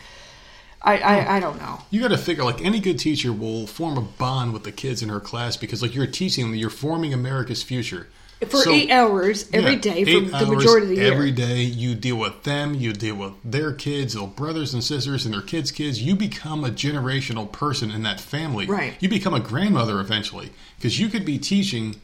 I, 0.84 0.98
I 0.98 1.36
I 1.38 1.40
don't 1.40 1.60
know. 1.60 1.80
You 1.92 2.02
got 2.02 2.08
to 2.08 2.18
figure 2.18 2.44
like 2.44 2.62
any 2.64 2.80
good 2.80 2.98
teacher 2.98 3.32
will 3.32 3.68
form 3.68 3.98
a 3.98 4.02
bond 4.02 4.52
with 4.54 4.64
the 4.64 4.72
kids 4.72 5.04
in 5.04 5.10
her 5.10 5.20
class 5.20 5.56
because 5.58 5.82
like 5.82 5.94
you're 5.94 6.08
teaching 6.08 6.46
them, 6.46 6.56
you're 6.56 6.70
forming 6.72 7.14
America's 7.14 7.62
future. 7.62 8.08
For 8.50 8.58
So- 8.64 8.72
eight 8.72 8.90
hours 8.90 9.48
every 9.54 9.74
Yeah, 9.74 9.78
day 9.80 10.04
for 10.04 10.22
the 10.40 10.46
majority 10.48 10.86
of 10.86 10.90
the 10.90 10.96
year. 10.96 11.14
Every 11.14 11.32
day 11.32 11.62
you 11.62 11.94
deal 11.94 12.16
with 12.16 12.42
them, 12.42 12.74
you 12.74 12.92
deal 12.94 13.14
with 13.14 13.34
their 13.46 13.72
kids, 13.72 14.16
their 14.16 14.26
brothers 14.26 14.74
and 14.74 14.84
sisters, 14.84 15.26
and 15.26 15.34
their 15.36 15.44
kids' 15.44 15.70
kids. 15.70 16.02
You 16.02 16.16
become 16.16 16.64
a 16.66 16.72
generational 16.72 17.52
person 17.52 17.92
in 17.92 18.02
that 18.02 18.20
family. 18.20 18.66
Right. 18.66 18.96
You 19.00 19.10
become 19.10 19.36
a 19.36 19.40
grandmother 19.40 20.00
eventually 20.00 20.50
because 20.78 21.00
you 21.00 21.08
could 21.10 21.24
be 21.26 21.38
teaching 21.38 21.98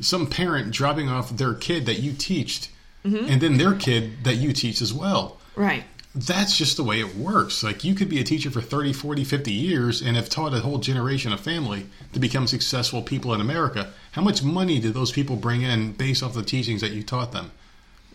some 0.00 0.26
parent 0.26 0.70
dropping 0.70 1.10
off 1.10 1.36
their 1.36 1.52
kid 1.52 1.84
that 1.84 1.98
you 1.98 2.14
teached, 2.14 2.70
Mm-hmm. 3.06 3.30
and 3.30 3.40
then 3.40 3.56
their 3.58 3.74
kid 3.74 4.24
that 4.24 4.36
you 4.36 4.52
teach 4.52 4.82
as 4.82 4.92
well 4.92 5.38
Right. 5.54 5.84
that's 6.14 6.56
just 6.56 6.76
the 6.76 6.82
way 6.84 6.98
it 7.00 7.14
works. 7.16 7.62
Like 7.62 7.84
you 7.84 7.94
could 7.94 8.08
be 8.08 8.18
a 8.20 8.24
teacher 8.24 8.50
for 8.50 8.60
30, 8.60 8.92
40, 8.92 9.22
50 9.24 9.52
years 9.52 10.02
and 10.02 10.16
have 10.16 10.28
taught 10.28 10.54
a 10.54 10.60
whole 10.60 10.78
generation 10.78 11.32
of 11.32 11.40
family 11.40 11.86
to 12.12 12.18
become 12.18 12.46
successful 12.46 13.02
people 13.02 13.32
in 13.34 13.40
America. 13.40 13.92
How 14.12 14.22
much 14.22 14.42
money 14.42 14.78
did 14.80 14.94
those 14.94 15.12
people 15.12 15.36
bring 15.36 15.62
in 15.62 15.92
based 15.92 16.22
off 16.22 16.34
the 16.34 16.42
teachings 16.42 16.80
that 16.80 16.92
you 16.92 17.02
taught 17.02 17.32
them? 17.32 17.50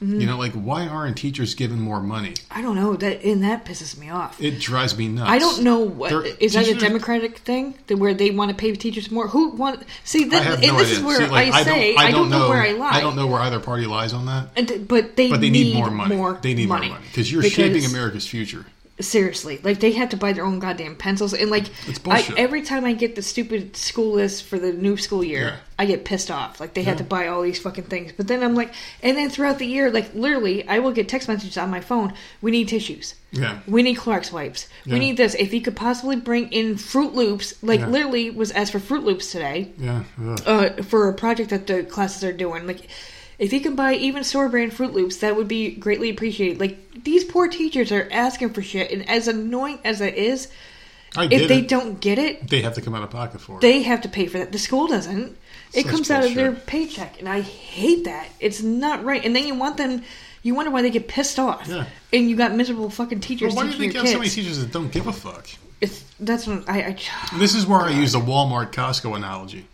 Mm-hmm. 0.02 0.20
You 0.20 0.26
know, 0.28 0.38
like 0.38 0.54
why 0.54 0.88
aren't 0.88 1.16
teachers 1.16 1.54
given 1.54 1.80
more 1.80 2.02
money? 2.02 2.34
I 2.50 2.64
don't 2.64 2.76
know 2.76 2.96
that, 2.96 3.24
and 3.24 3.44
that 3.44 3.66
pisses 3.66 3.96
me 4.00 4.10
off. 4.10 4.42
It 4.42 4.60
drives 4.60 4.98
me 4.98 5.08
nuts. 5.08 5.30
I 5.30 5.38
don't 5.38 5.62
know 5.62 5.80
what 5.80 6.10
They're- 6.10 6.26
is 6.40 6.54
that 6.54 6.68
a 6.68 6.74
Democratic 6.74 7.38
thing 7.38 7.76
that 7.86 7.98
where 7.98 8.14
they 8.16 8.32
want 8.32 8.50
to 8.50 8.56
pay 8.58 8.72
teachers 8.74 9.12
more? 9.12 9.28
Who 9.28 9.50
want 9.50 9.84
see? 10.04 10.24
I 10.24 10.24
and 10.24 10.32
no 10.32 10.56
this 10.56 10.64
idea. 10.66 10.82
is 10.98 11.04
where 11.04 11.18
See, 11.18 11.28
like, 11.28 11.54
I 11.54 11.64
say 11.64 11.96
I 11.96 12.10
don't, 12.10 12.32
know, 12.32 12.50
where 12.50 12.64
I 12.64 12.72
lie. 12.72 12.90
I 12.90 13.02
don't 13.02 13.16
know 13.16 13.28
where 13.28 13.42
either 13.42 13.60
party 13.60 13.86
lies 13.86 14.12
on 14.14 14.26
that. 14.26 14.50
And 14.56 14.88
but 14.88 15.16
they 15.16 15.30
But 15.30 15.42
they 15.42 15.52
need, 15.52 15.76
more 15.76 15.92
money. 15.92 16.16
More 16.16 16.40
they 16.42 16.56
need 16.56 16.68
money 16.68 16.88
more 16.88 16.96
money 16.98 17.08
because 17.10 17.32
you're 17.32 17.44
shaping 17.44 17.86
America's 17.86 18.26
future. 18.28 18.66
Seriously, 19.02 19.60
like 19.64 19.80
they 19.80 19.92
have 19.94 20.10
to 20.10 20.18
buy 20.18 20.34
their 20.34 20.46
own 20.46 20.60
goddamn 20.60 20.96
pencils, 20.96 21.34
and 21.34 21.50
like 21.50 21.66
It's 21.88 22.00
I, 22.06 22.24
every 22.38 22.62
time 22.62 22.86
I 22.86 22.94
get 22.94 23.16
the 23.16 23.22
stupid 23.22 23.76
school 23.76 24.14
list 24.14 24.44
for 24.44 24.60
the 24.60 24.72
new 24.72 24.96
school 24.98 25.24
year, 25.24 25.42
Yeah. 25.42 25.56
I 25.80 25.86
get 25.86 26.06
pissed 26.06 26.30
off. 26.30 26.60
Like 26.60 26.74
they 26.76 26.84
Yeah. 26.84 26.96
to 26.96 27.04
buy 27.04 27.28
all 27.28 27.42
these 27.42 27.58
fucking 27.60 27.86
things, 27.86 28.12
but 28.16 28.28
then 28.28 28.44
I'm 28.44 28.54
like, 28.56 28.74
and 29.02 29.18
then 29.18 29.30
throughout 29.30 29.58
the 29.60 29.66
year, 29.66 29.90
like 29.92 30.14
literally, 30.14 30.68
I 30.68 30.80
will 30.80 30.92
get 30.92 31.10
text 31.10 31.28
messages 31.28 31.58
on 31.58 31.70
my 31.72 31.80
phone. 31.82 32.14
We 32.42 32.52
need 32.52 32.68
tissues. 32.68 33.16
Yeah. 33.32 33.60
We 33.68 33.82
need 33.82 33.98
Clorox 33.98 34.32
wipes. 34.32 34.68
Yeah. 34.86 34.94
We 34.94 35.00
need 35.00 35.18
this. 35.18 35.34
If 35.36 35.54
you 35.54 35.62
could 35.62 35.76
possibly 35.76 36.18
bring 36.18 36.50
in 36.52 36.76
Froot 36.76 37.14
Loops, 37.14 37.56
like 37.64 37.80
Yeah. 37.80 37.88
literally 37.88 38.30
was 38.30 38.52
asked 38.52 38.72
for 38.74 38.80
Froot 38.80 39.04
Loops 39.04 39.32
today 39.32 39.72
Yeah. 39.80 40.04
uh, 40.46 40.70
for 40.84 41.08
a 41.10 41.14
project 41.14 41.50
that 41.50 41.66
the 41.68 41.84
classes 41.84 42.24
are 42.24 42.34
doing. 42.34 42.68
Like, 42.68 42.88
if 43.42 43.52
you 43.52 43.60
can 43.60 43.76
buy 43.76 43.96
even 43.96 44.24
store 44.24 44.48
brand 44.50 44.72
Froot 44.72 44.94
Loops, 44.94 45.18
that 45.18 45.36
would 45.36 45.48
be 45.48 45.72
greatly 45.72 46.12
appreciated. 46.12 46.60
Like, 46.60 47.04
these 47.04 47.24
poor 47.24 47.48
teachers 47.48 47.92
are 47.92 48.08
asking 48.12 48.54
for 48.54 48.62
shit, 48.62 48.92
and 48.92 49.10
as 49.10 49.28
annoying 49.28 49.80
as 49.84 50.00
it 50.00 50.14
is, 50.14 50.48
I 51.18 51.26
if 51.26 51.48
they 51.50 51.60
it. 51.60 51.68
don't 51.68 52.00
get 52.00 52.20
it, 52.20 52.48
they 52.48 52.62
have 52.62 52.76
to 52.76 52.82
come 52.82 52.94
out 52.94 53.02
of 53.02 53.10
pocket 53.10 53.42
for 53.42 53.58
it. 53.58 53.62
they 53.62 53.82
have 53.82 54.02
to 54.02 54.10
pay 54.10 54.28
for 54.28 54.38
that. 54.38 54.52
The 54.52 54.60
school 54.60 54.88
doesn't. 54.88 55.36
It 55.74 55.84
Such 55.84 55.92
comes 55.92 56.12
out 56.12 56.24
of 56.24 56.36
their 56.36 56.52
paycheck, 56.52 57.20
and 57.20 57.28
I 57.28 57.42
hate 57.42 58.06
that. 58.06 58.30
It's 58.40 58.62
not 58.62 59.04
right. 59.04 59.26
And 59.26 59.36
then 59.36 59.48
you 59.48 59.56
want 59.56 59.78
them 59.78 60.04
You 60.44 60.54
wonder 60.54 60.70
why 60.70 60.84
they 60.84 60.92
get 60.92 61.08
pissed 61.08 61.40
off. 61.40 61.68
Yeah. 61.68 61.86
And 62.14 62.30
you 62.30 62.36
got 62.36 62.54
miserable 62.54 62.92
fucking 62.92 63.22
teachers 63.22 63.56
Well, 63.56 63.66
why 63.66 63.72
do 63.72 63.74
you 63.74 63.80
think 63.80 63.94
you 63.94 64.00
have 64.02 64.10
so 64.10 64.20
many 64.20 64.30
teachers 64.30 64.60
that 64.60 64.72
don't 64.72 64.92
give 64.92 65.08
a 65.08 65.14
fuck? 65.14 65.48
it's 65.82 66.06
that's 66.20 66.46
what 66.46 66.70
I, 66.70 66.96
I 67.34 67.38
This 67.40 67.56
is 67.56 67.66
where 67.66 67.82
I 67.82 67.90
use 68.02 68.12
the 68.12 68.20
Walmart 68.20 68.72
Costco 68.72 69.16
analogy. 69.16 69.66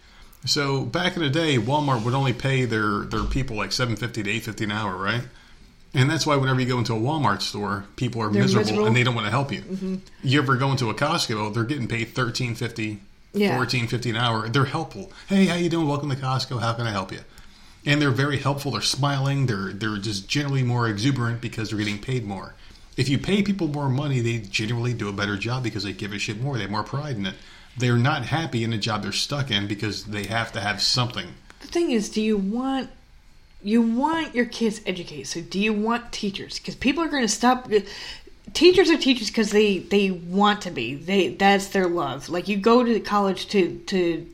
So 0.48 0.84
back 0.86 1.16
in 1.16 1.22
the 1.22 1.30
day, 1.30 1.58
Walmart 1.58 2.04
would 2.04 2.14
only 2.14 2.34
pay 2.34 2.66
their, 2.66 3.02
their 3.02 3.24
people 3.24 3.58
like 3.58 3.72
seven 3.72 3.96
fifty 3.96 4.24
to 4.24 4.30
eight 4.32 4.44
fifty 4.44 4.64
an 4.64 4.72
hour, 4.72 4.96
right? 4.96 5.22
And 5.94 6.10
that's 6.10 6.26
why 6.26 6.36
whenever 6.36 6.60
you 6.60 6.68
go 6.68 6.78
into 6.78 6.94
a 6.94 7.00
Walmart 7.00 7.42
store, 7.42 7.86
people 7.96 8.22
are 8.22 8.30
miserable, 8.30 8.60
miserable. 8.62 8.80
Mm-hmm. 8.84 8.88
and 8.88 8.96
they 8.96 9.04
don't 9.04 9.16
want 9.16 9.26
to 9.26 9.32
help 9.32 9.52
you. 9.52 10.02
You 10.24 10.40
ever 10.42 10.56
go 10.58 10.72
into 10.72 10.90
a 10.90 10.94
Costco, 10.94 11.54
they're 11.54 11.64
getting 11.64 11.88
paid 11.88 12.10
thirteen 12.10 12.56
fifty, 12.56 13.00
Yeah. 13.34 13.56
fourteen 13.56 13.88
fifty 13.88 14.10
an 14.10 14.16
hour. 14.16 14.48
They're 14.50 14.66
helpful. 14.66 15.12
Hey, 15.28 15.46
how 15.46 15.56
you 15.56 15.70
doing? 15.70 15.88
Welcome 15.88 16.10
to 16.10 16.16
Costco. 16.16 16.60
How 16.62 16.74
can 16.74 16.88
I 16.88 16.92
help 16.92 17.12
you? 17.12 17.20
And 17.86 18.02
they're 18.02 18.12
very 18.12 18.38
helpful. 18.38 18.72
They're 18.72 18.82
smiling. 18.82 19.46
They're 19.48 19.72
they're 19.74 19.98
just 19.98 20.28
generally 20.30 20.64
more 20.64 20.88
exuberant 20.88 21.42
because 21.42 21.70
they're 21.70 21.80
getting 21.80 22.00
paid 22.00 22.26
more. 22.26 22.54
If 22.96 23.10
you 23.10 23.18
pay 23.18 23.44
people 23.44 23.68
more 23.68 23.90
money, 23.90 24.20
they 24.22 24.40
generally 24.40 24.94
do 24.94 25.08
a 25.08 25.14
better 25.14 25.38
job 25.38 25.64
because 25.64 25.84
they 25.84 25.94
give 25.94 26.14
a 26.14 26.20
shit 26.20 26.42
more. 26.42 26.56
They 26.56 26.62
have 26.64 26.72
more 26.72 26.84
pride 26.84 27.16
in 27.16 27.26
it. 27.28 27.36
They're 27.78 27.98
not 27.98 28.26
happy 28.26 28.64
in 28.64 28.72
the 28.72 28.78
job 28.78 29.04
they're 29.04 29.12
stuck 29.12 29.52
in 29.52 29.68
because 29.68 30.06
they 30.06 30.24
have 30.26 30.52
to 30.54 30.60
have 30.60 30.82
something. 30.82 31.28
the 31.62 31.68
thing 31.68 31.92
is, 31.92 32.10
do 32.10 32.22
you 32.22 32.38
want 32.38 32.90
you 33.64 33.82
want 33.82 34.34
your 34.36 34.46
kids 34.46 34.82
educated? 34.86 35.28
So 35.28 35.42
do 35.42 35.60
you 35.60 35.74
want 35.74 36.12
teachers? 36.12 36.60
Because 36.60 36.76
people 36.76 37.04
are 37.04 37.08
going 37.10 37.24
to 37.24 37.28
stop. 37.28 37.70
Teachers 38.54 38.90
are 38.90 38.98
teachers 38.98 39.28
because 39.28 39.50
they 39.52 39.80
they 39.80 40.10
want 40.12 40.62
to 40.62 40.72
be. 40.72 40.96
They 40.96 41.30
that's 41.30 41.68
their 41.68 41.88
love. 41.88 42.30
Like 42.30 42.48
you 42.48 42.58
go 42.58 42.84
to 42.84 43.00
college 43.00 43.48
to 43.50 43.78
to 43.88 44.26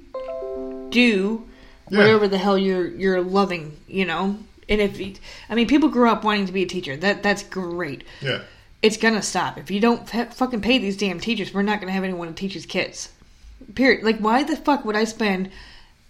do 0.90 1.44
Yeah. 1.90 1.98
whatever 1.98 2.28
the 2.28 2.38
hell 2.38 2.57
you're 2.57 2.88
you're 2.88 3.22
loving, 3.22 3.78
you 3.88 4.06
know. 4.06 4.38
And 4.70 4.80
if 4.80 4.99
you, 4.99 5.15
I 5.49 5.56
mean, 5.56 5.68
people 5.68 5.90
grew 5.90 6.10
up 6.10 6.24
wanting 6.24 6.45
to 6.45 6.53
be 6.53 6.64
a 6.64 6.68
teacher. 6.68 6.95
That 6.95 7.24
that's 7.24 7.44
great. 7.44 8.03
Yeah. 8.22 8.41
It's 8.82 8.98
gonna 8.98 9.22
stop 9.22 9.57
if 9.57 9.72
you 9.72 9.80
don't 9.80 10.14
f- 10.14 10.36
fucking 10.36 10.61
pay 10.61 10.78
these 10.78 10.98
damn 10.98 11.20
teachers. 11.20 11.53
We're 11.53 11.61
not 11.64 11.80
gonna 11.80 11.91
have 11.94 12.03
anyone 12.03 12.28
to 12.28 12.34
teach 12.34 12.53
these 12.53 12.65
kids. 12.65 13.10
Period. 13.76 14.03
Like, 14.03 14.19
why 14.19 14.44
the 14.44 14.56
fuck 14.56 14.85
would 14.85 14.95
I 14.95 15.03
spend 15.06 15.49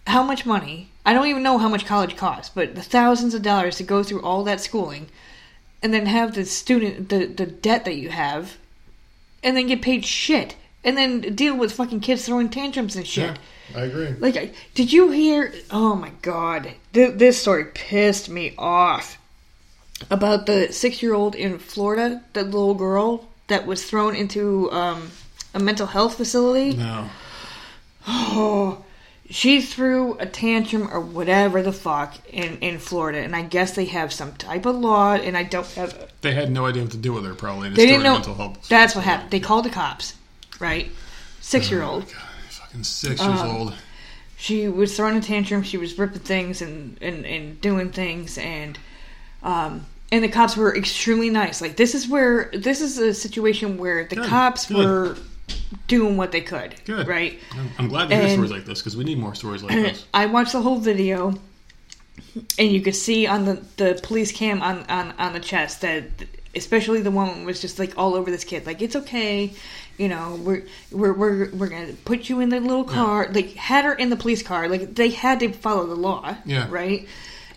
how 0.07 0.23
much 0.23 0.45
money? 0.45 0.89
I 1.05 1.13
don't 1.13 1.27
even 1.27 1.43
know 1.43 1.57
how 1.57 1.69
much 1.69 1.85
college 1.85 2.15
costs, 2.15 2.51
but 2.53 2.75
the 2.75 2.81
thousands 2.81 3.33
of 3.33 3.41
dollars 3.41 3.77
to 3.77 3.83
go 3.83 4.03
through 4.03 4.21
all 4.21 4.43
that 4.45 4.61
schooling, 4.61 5.07
and 5.81 5.93
then 5.93 6.05
have 6.05 6.33
the 6.33 6.45
student 6.45 7.09
the 7.09 7.25
the 7.25 7.45
debt 7.45 7.85
that 7.85 7.95
you 7.95 8.09
have, 8.09 8.57
and 9.43 9.55
then 9.57 9.67
get 9.67 9.81
paid 9.81 10.05
shit, 10.05 10.55
and 10.83 10.95
then 10.97 11.19
deal 11.35 11.55
with 11.57 11.73
fucking 11.73 11.99
kids 11.99 12.25
throwing 12.25 12.49
tantrums 12.49 12.95
and 12.95 13.05
shit. 13.07 13.37
I 13.75 13.81
agree. 13.81 14.13
Like, 14.19 14.37
I- 14.37 14.51
did 14.75 14.93
you 14.93 15.11
hear? 15.11 15.53
Oh 15.71 15.95
my 15.95 16.11
god, 16.21 16.73
Th- 16.93 17.13
this 17.15 17.41
story 17.41 17.65
pissed 17.73 18.29
me 18.29 18.53
off 18.57 19.17
about 20.09 20.45
the 20.45 20.71
six-year-old 20.71 21.35
in 21.35 21.59
Florida, 21.59 22.21
that 22.33 22.45
little 22.45 22.73
girl 22.75 23.29
that 23.47 23.65
was 23.65 23.83
thrown 23.85 24.15
into 24.15 24.69
um, 24.71 25.11
a 25.53 25.59
mental 25.59 25.87
health 25.87 26.15
facility. 26.17 26.75
No. 26.77 27.09
Oh, 28.07 28.83
she 29.29 29.61
threw 29.61 30.15
a 30.19 30.25
tantrum 30.25 30.89
or 30.91 30.99
whatever 30.99 31.61
the 31.61 31.71
fuck 31.73 32.15
in 32.29 32.57
in 32.59 32.79
Florida, 32.79 33.19
and 33.19 33.35
I 33.35 33.43
guess 33.43 33.75
they 33.75 33.85
have 33.85 34.11
some 34.13 34.33
type 34.33 34.65
of 34.65 34.75
law, 34.75 35.13
and 35.13 35.35
I 35.37 35.43
don't 35.43 35.67
have. 35.73 36.11
They 36.21 36.33
had 36.33 36.51
no 36.51 36.65
idea 36.65 36.83
what 36.83 36.91
to 36.91 36.97
do 36.97 37.13
with 37.13 37.25
her, 37.25 37.33
probably. 37.33 37.69
They 37.69 37.85
didn't 37.85 38.03
know. 38.03 38.13
Mental 38.13 38.35
health. 38.35 38.67
That's 38.69 38.95
what 38.95 39.03
happened. 39.03 39.31
They 39.31 39.39
called 39.39 39.65
the 39.65 39.69
cops, 39.69 40.15
right? 40.59 40.89
Six-year-old. 41.41 42.09
Fucking 42.49 42.83
six 42.83 43.21
years 43.21 43.39
Uh, 43.41 43.57
old. 43.57 43.73
she 44.37 44.67
was 44.69 44.95
throwing 44.95 45.17
a 45.17 45.21
tantrum. 45.21 45.63
She 45.63 45.77
was 45.77 45.97
ripping 45.97 46.19
things 46.19 46.61
and, 46.61 46.97
and, 47.01 47.25
and 47.25 47.59
doing 47.59 47.91
things, 47.91 48.37
and 48.37 48.77
um, 49.41 49.85
and 50.11 50.23
the 50.23 50.29
cops 50.29 50.55
were 50.55 50.75
extremely 50.75 51.29
nice. 51.29 51.59
Like 51.61 51.75
this 51.75 51.95
is 51.95 52.07
where 52.07 52.49
this 52.53 52.79
is 52.81 52.97
a 52.97 53.13
situation 53.13 53.77
where 53.77 54.05
the 54.05 54.15
Good, 54.17 54.25
cops 54.27 54.67
good. 54.67 54.77
were 54.77 55.17
doing 55.87 56.17
what 56.17 56.31
they 56.31 56.41
could. 56.41 56.75
Good. 56.85 57.07
right? 57.07 57.39
I'm, 57.53 57.69
I'm 57.79 57.87
glad 57.87 58.09
to 58.09 58.15
hear 58.15 58.23
And- 58.25 58.33
stories 58.33 58.51
like 58.51 58.65
this 58.65 58.79
because 58.79 58.95
we 58.97 59.03
need 59.03 59.17
more 59.17 59.35
stories 59.35 59.63
like 59.63 59.75
this. 59.75 60.05
I 60.13 60.25
watched 60.27 60.51
the 60.53 60.61
whole 60.61 60.79
video, 60.79 61.33
and 62.57 62.71
you 62.71 62.81
could 62.81 62.95
see 62.95 63.27
on 63.27 63.45
the, 63.45 63.63
the 63.77 63.99
police 64.03 64.31
cam 64.31 64.61
on, 64.61 64.83
on, 64.89 65.13
on 65.17 65.33
the 65.33 65.39
chest 65.39 65.81
that, 65.81 66.03
especially 66.55 67.01
the 67.01 67.11
woman 67.11 67.45
was 67.45 67.59
just 67.61 67.79
like 67.79 67.97
all 67.97 68.15
over 68.15 68.29
this 68.31 68.43
kid. 68.43 68.65
Like 68.65 68.81
it's 68.81 68.95
okay, 68.95 69.53
you 69.97 70.07
know, 70.07 70.39
we're 70.43 70.63
we're 70.91 71.13
we're, 71.13 71.49
we're 71.51 71.69
gonna 71.69 71.93
put 72.05 72.29
you 72.29 72.39
in 72.39 72.49
the 72.49 72.59
little 72.59 72.83
car. 72.83 73.27
Like 73.31 73.53
had 73.53 73.85
her 73.85 73.93
in 73.93 74.09
the 74.09 74.15
police 74.15 74.41
car. 74.43 74.67
Like 74.67 74.95
they 74.95 75.09
had 75.09 75.39
to 75.41 75.51
follow 75.53 75.85
the 75.87 75.95
law. 75.95 76.35
Yeah. 76.45 76.67
Right. 76.69 77.07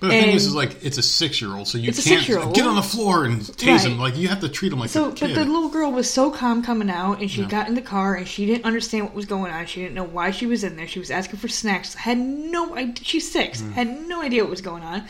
But 0.00 0.08
the 0.08 0.20
thing 0.20 0.30
is, 0.34 0.46
is 0.46 0.54
like 0.54 0.84
it's 0.84 0.98
a 0.98 1.02
six 1.02 1.40
year 1.40 1.54
old, 1.54 1.68
so 1.68 1.78
you 1.78 1.92
can't 1.92 2.54
get 2.54 2.66
on 2.66 2.76
the 2.76 2.82
floor 2.82 3.24
and 3.24 3.40
tase 3.40 3.86
him. 3.86 3.98
Like 3.98 4.16
you 4.16 4.28
have 4.28 4.40
to 4.40 4.48
treat 4.48 4.72
him 4.72 4.78
like 4.80 4.90
So, 4.90 5.06
a 5.06 5.08
but 5.10 5.34
the 5.34 5.44
little 5.44 5.68
girl 5.68 5.90
was 5.90 6.10
so 6.10 6.30
calm 6.30 6.62
coming 6.62 6.90
out, 6.90 7.20
and 7.20 7.30
she 7.30 7.42
Yeah. 7.42 7.48
got 7.48 7.68
in 7.68 7.74
the 7.74 7.82
car, 7.82 8.14
and 8.14 8.28
she 8.28 8.44
didn't 8.46 8.64
understand 8.64 9.04
what 9.04 9.14
was 9.14 9.24
going 9.24 9.52
on. 9.52 9.66
She 9.66 9.80
didn't 9.80 9.94
know 9.94 10.04
why 10.04 10.30
she 10.30 10.46
was 10.46 10.64
in 10.64 10.76
there. 10.76 10.86
She 10.86 10.98
was 10.98 11.10
asking 11.10 11.38
for 11.38 11.48
snacks. 11.48 11.94
Had 11.94 12.18
no 12.18 12.76
idea. 12.76 13.04
She's 13.04 13.30
six. 13.30 13.62
Mm. 13.62 13.72
Had 13.72 14.08
no 14.08 14.20
idea 14.22 14.42
what 14.42 14.50
was 14.50 14.60
going 14.60 14.82
on. 14.82 15.04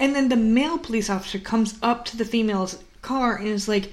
And 0.00 0.14
then 0.16 0.28
the 0.28 0.36
male 0.36 0.78
police 0.78 1.08
officer 1.08 1.38
comes 1.38 1.76
up 1.82 2.04
to 2.06 2.16
the 2.16 2.24
female's 2.24 2.82
car 3.02 3.36
and 3.36 3.46
is 3.46 3.68
like, 3.68 3.92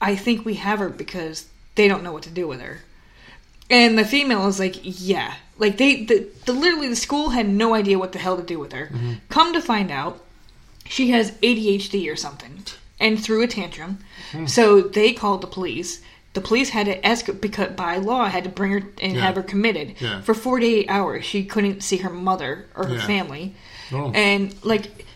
"I 0.00 0.16
think 0.16 0.44
we 0.44 0.54
have 0.54 0.80
her 0.80 0.90
because 0.90 1.46
they 1.76 1.88
don't 1.88 2.02
know 2.02 2.12
what 2.12 2.24
to 2.24 2.30
do 2.30 2.46
with 2.46 2.60
her." 2.60 2.82
And 3.70 3.98
the 3.98 4.04
female 4.04 4.46
is 4.48 4.58
like, 4.58 4.76
"Yeah." 4.82 5.32
Like 5.62 5.76
they, 5.78 6.04
the, 6.04 6.26
the 6.46 6.52
literally 6.52 6.88
the 6.88 6.96
school 6.96 7.30
had 7.30 7.48
no 7.48 7.72
idea 7.74 7.98
what 7.98 8.10
the 8.12 8.18
hell 8.18 8.36
to 8.36 8.42
do 8.42 8.58
with 8.58 8.72
her. 8.72 8.86
Mm-hmm. 8.86 9.12
Come 9.30 9.52
to 9.52 9.60
find 9.62 9.90
out, 9.90 10.20
she 10.86 11.10
has 11.10 11.30
ADHD 11.40 12.12
or 12.12 12.16
something 12.16 12.64
and 12.98 13.22
threw 13.22 13.42
a 13.42 13.46
tantrum. 13.46 13.98
Hmm. 14.32 14.46
So 14.46 14.80
they 14.80 15.12
called 15.12 15.40
the 15.40 15.46
police. 15.46 16.02
The 16.34 16.40
police 16.40 16.70
had 16.70 16.86
to 16.86 17.06
ask 17.06 17.26
because 17.40 17.70
by 17.76 17.98
law 17.98 18.24
had 18.26 18.44
to 18.44 18.50
bring 18.50 18.72
her 18.72 18.82
and 19.00 19.14
Yeah. 19.14 19.20
have 19.20 19.36
her 19.36 19.42
committed 19.42 19.94
Yeah. 20.00 20.20
for 20.22 20.34
48 20.34 20.86
hours. 20.88 21.24
She 21.24 21.44
couldn't 21.44 21.82
see 21.82 21.98
her 21.98 22.10
mother 22.10 22.66
or 22.74 22.86
her 22.88 22.96
Yeah. 22.96 23.06
family. 23.06 23.54
Oh. 23.92 24.10
And 24.14 24.54
like 24.64 25.06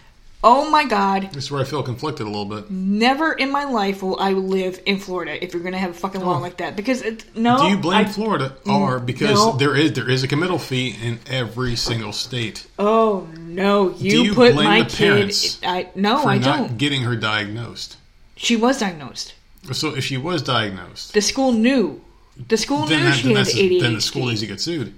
oh 0.48 0.70
my 0.70 0.84
god, 0.84 1.20
this 1.32 1.44
is 1.44 1.50
where 1.50 1.60
I 1.60 1.64
feel 1.64 1.82
conflicted 1.82 2.24
a 2.26 2.30
little 2.30 2.44
bit. 2.54 2.70
never 2.70 3.32
in 3.32 3.50
my 3.50 3.64
life 3.64 4.02
will 4.02 4.18
I 4.20 4.30
live 4.32 4.80
in 4.86 4.98
Florida 4.98 5.32
if 5.44 5.52
you're 5.52 5.62
going 5.62 5.72
to 5.74 5.78
have 5.86 5.90
a 5.90 6.00
fucking 6.04 6.20
law 6.22 6.36
Oh. 6.38 6.40
like 6.40 6.56
that 6.58 6.76
because 6.76 7.02
it, 7.02 7.24
no 7.36 7.58
Do 7.58 7.64
you 7.68 7.76
blame 7.78 8.06
I- 8.06 8.08
Florida 8.08 8.48
mm, 8.64 8.72
or 8.72 9.00
because 9.00 9.34
no. 9.34 9.52
there 9.62 9.74
is 9.76 9.92
there 9.92 10.08
is 10.08 10.22
a 10.22 10.28
committal 10.28 10.58
fee 10.58 10.96
in 11.02 11.18
every 11.26 11.74
single 11.76 12.12
state 12.12 12.66
Oh 12.78 13.26
no, 13.36 13.90
you, 13.98 14.22
you 14.24 14.34
put 14.34 14.54
blame 14.54 14.64
my 14.68 14.82
the 14.82 14.88
kid 14.90 14.96
parents 15.12 15.58
I 15.64 15.88
no, 15.96 16.24
I 16.24 16.38
not 16.38 16.44
don't. 16.68 16.78
getting 16.78 17.02
her 17.02 17.16
diagnosed? 17.16 17.96
She 18.36 18.54
was 18.56 18.78
diagnosed. 18.80 19.34
So 19.72 19.96
if 19.96 20.04
she 20.04 20.16
was 20.16 20.42
diagnosed, 20.42 21.12
The 21.12 21.20
school 21.22 21.52
knew. 21.52 22.00
The 22.48 22.56
school 22.58 22.84
then, 22.86 23.00
knew 23.00 23.34
that, 23.34 23.46
she 23.48 23.60
had 23.60 23.70
ADHD. 23.72 23.80
then 23.80 23.94
the 23.94 24.00
school 24.00 24.26
needs 24.26 24.40
to 24.42 24.46
get 24.46 24.60
sued. 24.60 24.94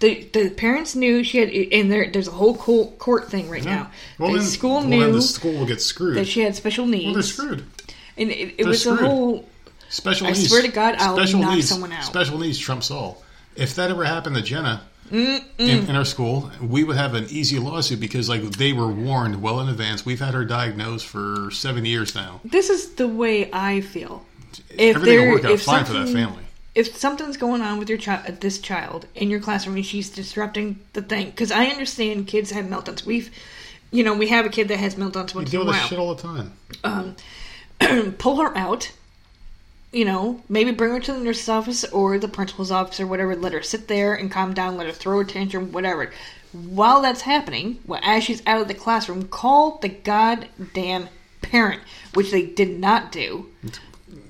The 0.00 0.28
the 0.32 0.50
parents 0.50 0.94
knew 0.96 1.22
she 1.22 1.38
had, 1.38 1.50
and 1.50 1.90
there 1.92 2.10
there's 2.10 2.28
a 2.28 2.32
whole 2.32 2.56
court 2.56 2.98
court 2.98 3.30
thing 3.30 3.48
right 3.48 3.64
Yeah. 3.64 3.74
now. 3.76 3.90
Well, 4.18 4.32
the 4.32 4.38
then, 4.38 4.46
school 4.46 4.74
well, 4.80 4.84
knew 4.86 5.12
the 5.12 5.22
school 5.22 5.52
will 5.58 5.66
get 5.66 5.80
screwed. 5.80 6.16
that 6.16 6.26
she 6.26 6.40
had 6.40 6.56
special 6.56 6.86
needs. 6.86 7.04
well, 7.06 7.14
they're 7.14 7.22
screwed. 7.22 7.64
And 8.16 8.30
it, 8.30 8.54
it 8.58 8.66
was 8.66 8.78
a 8.78 8.80
screwed. 8.94 9.00
whole. 9.00 9.48
Special 9.88 10.26
I 10.28 10.30
needs. 10.30 10.48
swear 10.48 10.62
to 10.62 10.68
God, 10.68 10.94
I'll 10.98 11.16
special 11.16 11.40
knock 11.40 11.54
needs, 11.54 11.68
someone 11.68 11.92
out. 11.92 12.04
Special 12.04 12.38
needs 12.38 12.58
trumps 12.58 12.90
all. 12.90 13.22
If 13.56 13.74
that 13.74 13.90
ever 13.90 14.04
happened 14.04 14.36
to 14.36 14.42
Jenna 14.42 14.82
in, 15.10 15.42
in 15.58 15.96
our 15.96 16.04
school, 16.04 16.50
we 16.62 16.84
would 16.84 16.96
have 16.96 17.14
an 17.14 17.26
easy 17.28 17.58
lawsuit 17.58 17.98
because 17.98 18.28
like 18.28 18.42
they 18.42 18.72
were 18.72 18.86
warned 18.86 19.42
well 19.42 19.58
in 19.60 19.68
advance. 19.68 20.06
We've 20.06 20.20
had 20.20 20.34
her 20.34 20.44
diagnosed 20.44 21.06
for 21.06 21.50
seven 21.50 21.84
years 21.84 22.14
now. 22.14 22.40
This 22.44 22.70
is 22.70 22.90
the 22.94 23.08
way 23.08 23.50
I 23.52 23.80
feel. 23.80 24.24
If 24.70 24.96
Everything 24.96 25.26
will 25.26 25.34
work 25.34 25.44
out 25.44 25.50
if 25.52 25.62
fine 25.62 25.84
for 25.84 25.94
that 25.94 26.08
family. 26.08 26.44
If 26.74 26.96
something's 26.96 27.36
going 27.36 27.62
on 27.62 27.78
with 27.78 27.88
your 27.88 27.98
child, 27.98 28.26
this 28.40 28.58
child 28.58 29.06
in 29.14 29.28
your 29.30 29.40
classroom, 29.40 29.76
and 29.76 29.84
she's 29.84 30.08
disrupting 30.10 30.78
the 30.92 31.02
thing, 31.02 31.26
because 31.30 31.50
I 31.50 31.66
understand 31.66 32.28
kids 32.28 32.52
have 32.52 32.66
meltdowns. 32.66 33.04
We've, 33.04 33.30
you 33.90 34.04
know, 34.04 34.14
we 34.14 34.28
have 34.28 34.46
a 34.46 34.50
kid 34.50 34.68
that 34.68 34.78
has 34.78 34.94
meltdowns 34.94 35.34
We 35.34 35.40
once 35.40 35.50
deal 35.50 35.62
in 35.62 35.66
a 35.66 35.70
with 35.70 35.76
this 35.76 35.82
while. 35.82 35.88
shit 35.88 35.98
all 35.98 36.14
the 36.14 36.22
time. 36.22 36.52
Um, 36.84 38.12
pull 38.18 38.36
her 38.36 38.56
out. 38.56 38.92
You 39.92 40.04
know, 40.04 40.40
maybe 40.48 40.70
bring 40.70 40.92
her 40.92 41.00
to 41.00 41.12
the 41.12 41.18
nurse's 41.18 41.48
office 41.48 41.82
or 41.86 42.16
the 42.16 42.28
principal's 42.28 42.70
office 42.70 43.00
or 43.00 43.08
whatever. 43.08 43.34
Let 43.34 43.52
her 43.52 43.62
sit 43.62 43.88
there 43.88 44.14
and 44.14 44.30
calm 44.30 44.54
down. 44.54 44.76
Let 44.76 44.86
her 44.86 44.92
throw 44.92 45.18
a 45.18 45.24
tantrum, 45.24 45.72
whatever. 45.72 46.12
While 46.52 47.02
that's 47.02 47.22
happening, 47.22 47.80
well, 47.84 47.98
as 48.04 48.22
she's 48.22 48.40
out 48.46 48.60
of 48.60 48.68
the 48.68 48.74
classroom, 48.74 49.26
call 49.26 49.78
the 49.78 49.88
goddamn 49.88 51.08
parent, 51.42 51.80
which 52.14 52.30
they 52.30 52.46
did 52.46 52.78
not 52.78 53.10
do, 53.10 53.48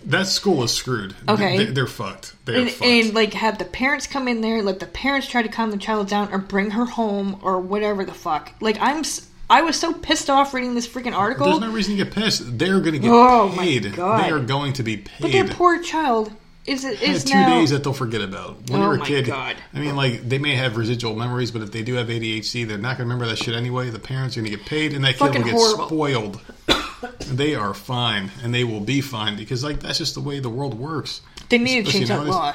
That 0.06 0.26
school 0.26 0.62
is 0.62 0.72
screwed. 0.72 1.14
Okay. 1.28 1.64
they, 1.64 1.80
are 1.80 1.86
fucked. 1.86 2.34
They're 2.44 2.60
and, 2.62 2.70
fucked. 2.70 2.82
and 2.84 3.14
like 3.14 3.34
have 3.34 3.58
the 3.58 3.64
parents 3.64 4.06
come 4.06 4.28
in 4.28 4.40
there, 4.40 4.62
let 4.62 4.80
the 4.80 4.86
parents 4.86 5.28
try 5.28 5.42
to 5.42 5.48
calm 5.48 5.70
the 5.70 5.76
child 5.76 6.08
down 6.08 6.32
or 6.32 6.38
bring 6.38 6.70
her 6.70 6.84
home 6.86 7.38
or 7.42 7.60
whatever 7.60 8.04
the 8.04 8.14
fuck. 8.14 8.52
Like 8.60 8.78
I'm, 8.80 9.02
I 9.48 9.62
was 9.62 9.78
so 9.78 9.92
pissed 9.92 10.30
off 10.30 10.54
reading 10.54 10.74
this 10.74 10.86
freaking 10.88 11.14
article. 11.16 11.46
There's 11.46 11.60
no 11.60 11.72
reason 11.72 11.96
to 11.96 12.04
get 12.04 12.14
pissed. 12.14 12.58
They're 12.58 12.80
going 12.80 12.92
to 12.94 12.98
get 12.98 13.10
Oh, 13.10 13.48
my 13.48 13.64
paid. 13.64 13.94
God. 13.94 14.24
They 14.24 14.30
are 14.30 14.38
going 14.40 14.72
to 14.74 14.82
be 14.82 14.96
paid. 14.98 15.20
but 15.20 15.32
their 15.32 15.46
poor 15.48 15.82
child 15.82 16.32
is 16.70 16.82
Had 16.84 16.94
is 17.02 17.24
two 17.24 17.34
now. 17.34 17.48
days 17.58 17.70
that 17.70 17.82
they'll 17.84 17.92
forget 17.92 18.20
about. 18.20 18.70
When 18.70 18.80
Oh 18.80 18.84
you're 18.84 18.94
a 18.94 18.98
my 18.98 19.06
kid, 19.06 19.26
God. 19.26 19.56
I 19.74 19.80
mean, 19.80 19.96
like 19.96 20.28
they 20.28 20.38
may 20.38 20.54
have 20.54 20.76
residual 20.76 21.14
memories, 21.16 21.50
but 21.50 21.62
if 21.62 21.72
they 21.72 21.82
do 21.82 21.94
have 21.94 22.08
ADHD, 22.08 22.66
they're 22.66 22.78
not 22.78 22.96
going 22.96 23.08
to 23.08 23.14
remember 23.14 23.26
that 23.26 23.38
shit 23.38 23.54
anyway. 23.54 23.90
The 23.90 23.98
parents 23.98 24.36
are 24.36 24.40
going 24.40 24.50
to 24.52 24.56
get 24.56 24.66
paid, 24.66 24.92
and 24.94 25.04
that 25.04 25.16
kid 25.18 25.34
will 25.34 25.42
get 25.44 25.52
horrible. 25.52 25.86
spoiled. 25.86 26.40
they 27.26 27.54
are 27.54 27.74
fine, 27.74 28.30
and 28.42 28.54
they 28.54 28.64
will 28.64 28.80
be 28.80 29.00
fine 29.00 29.36
because 29.36 29.64
like 29.64 29.80
that's 29.80 29.98
just 29.98 30.14
the 30.14 30.20
way 30.20 30.38
the 30.38 30.48
world 30.50 30.74
works. 30.78 31.20
They 31.48 31.58
need 31.58 31.86
to 31.86 31.92
change 31.92 32.08
that 32.08 32.24
law. 32.26 32.54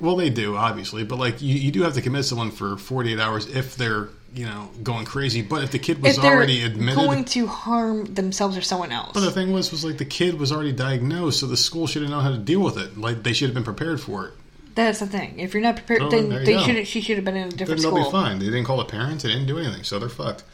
Well, 0.00 0.16
they 0.16 0.30
do 0.30 0.56
obviously, 0.56 1.04
but 1.04 1.18
like 1.18 1.42
you, 1.42 1.54
you 1.54 1.70
do 1.70 1.82
have 1.82 1.92
to 1.94 2.00
commit 2.02 2.24
someone 2.24 2.50
for 2.50 2.78
48 2.78 3.18
hours 3.20 3.46
if 3.46 3.76
they're 3.76 4.08
you 4.34 4.44
know 4.46 4.68
going 4.82 5.04
crazy. 5.06 5.42
But 5.42 5.62
if 5.64 5.70
the 5.72 5.78
kid 5.78 6.02
was 6.02 6.18
already 6.18 6.62
admitted, 6.62 6.96
going 6.96 7.24
to 7.26 7.46
harm 7.46 8.04
themselves 8.14 8.56
or 8.56 8.62
someone 8.62 8.92
else. 8.92 9.12
But 9.14 9.20
the 9.20 9.30
thing 9.30 9.52
was, 9.52 9.70
was 9.70 9.84
like 9.84 9.98
the 9.98 10.04
kid 10.04 10.38
was 10.38 10.52
already 10.52 10.72
diagnosed, 10.72 11.40
so 11.40 11.46
the 11.46 11.56
school 11.56 11.86
should 11.86 12.02
have 12.02 12.10
known 12.10 12.22
how 12.22 12.30
to 12.30 12.38
deal 12.38 12.60
with 12.60 12.76
it. 12.78 12.98
Like 12.98 13.22
they 13.22 13.32
should 13.32 13.48
have 13.48 13.54
been 13.54 13.64
prepared 13.64 14.00
for 14.00 14.26
it. 14.26 14.34
That's 14.74 14.98
the 15.00 15.06
thing. 15.06 15.38
If 15.38 15.54
you're 15.54 15.62
not 15.62 15.76
prepared, 15.76 16.02
Oh, 16.02 16.10
then 16.10 16.28
they 16.28 16.58
should. 16.62 16.86
She 16.86 17.00
should 17.00 17.16
have 17.16 17.24
been 17.24 17.36
in 17.36 17.44
a 17.44 17.48
Then 17.48 17.56
different 17.58 17.80
they'll 17.82 17.92
school. 17.92 18.04
be 18.04 18.10
fine. 18.10 18.38
They 18.38 18.44
didn't 18.46 18.64
call 18.64 18.76
the 18.76 18.84
parents. 18.84 19.22
They 19.24 19.30
didn't 19.30 19.46
do 19.46 19.58
anything, 19.58 19.84
so 19.84 19.98
they're 19.98 20.08
fucked. 20.10 20.44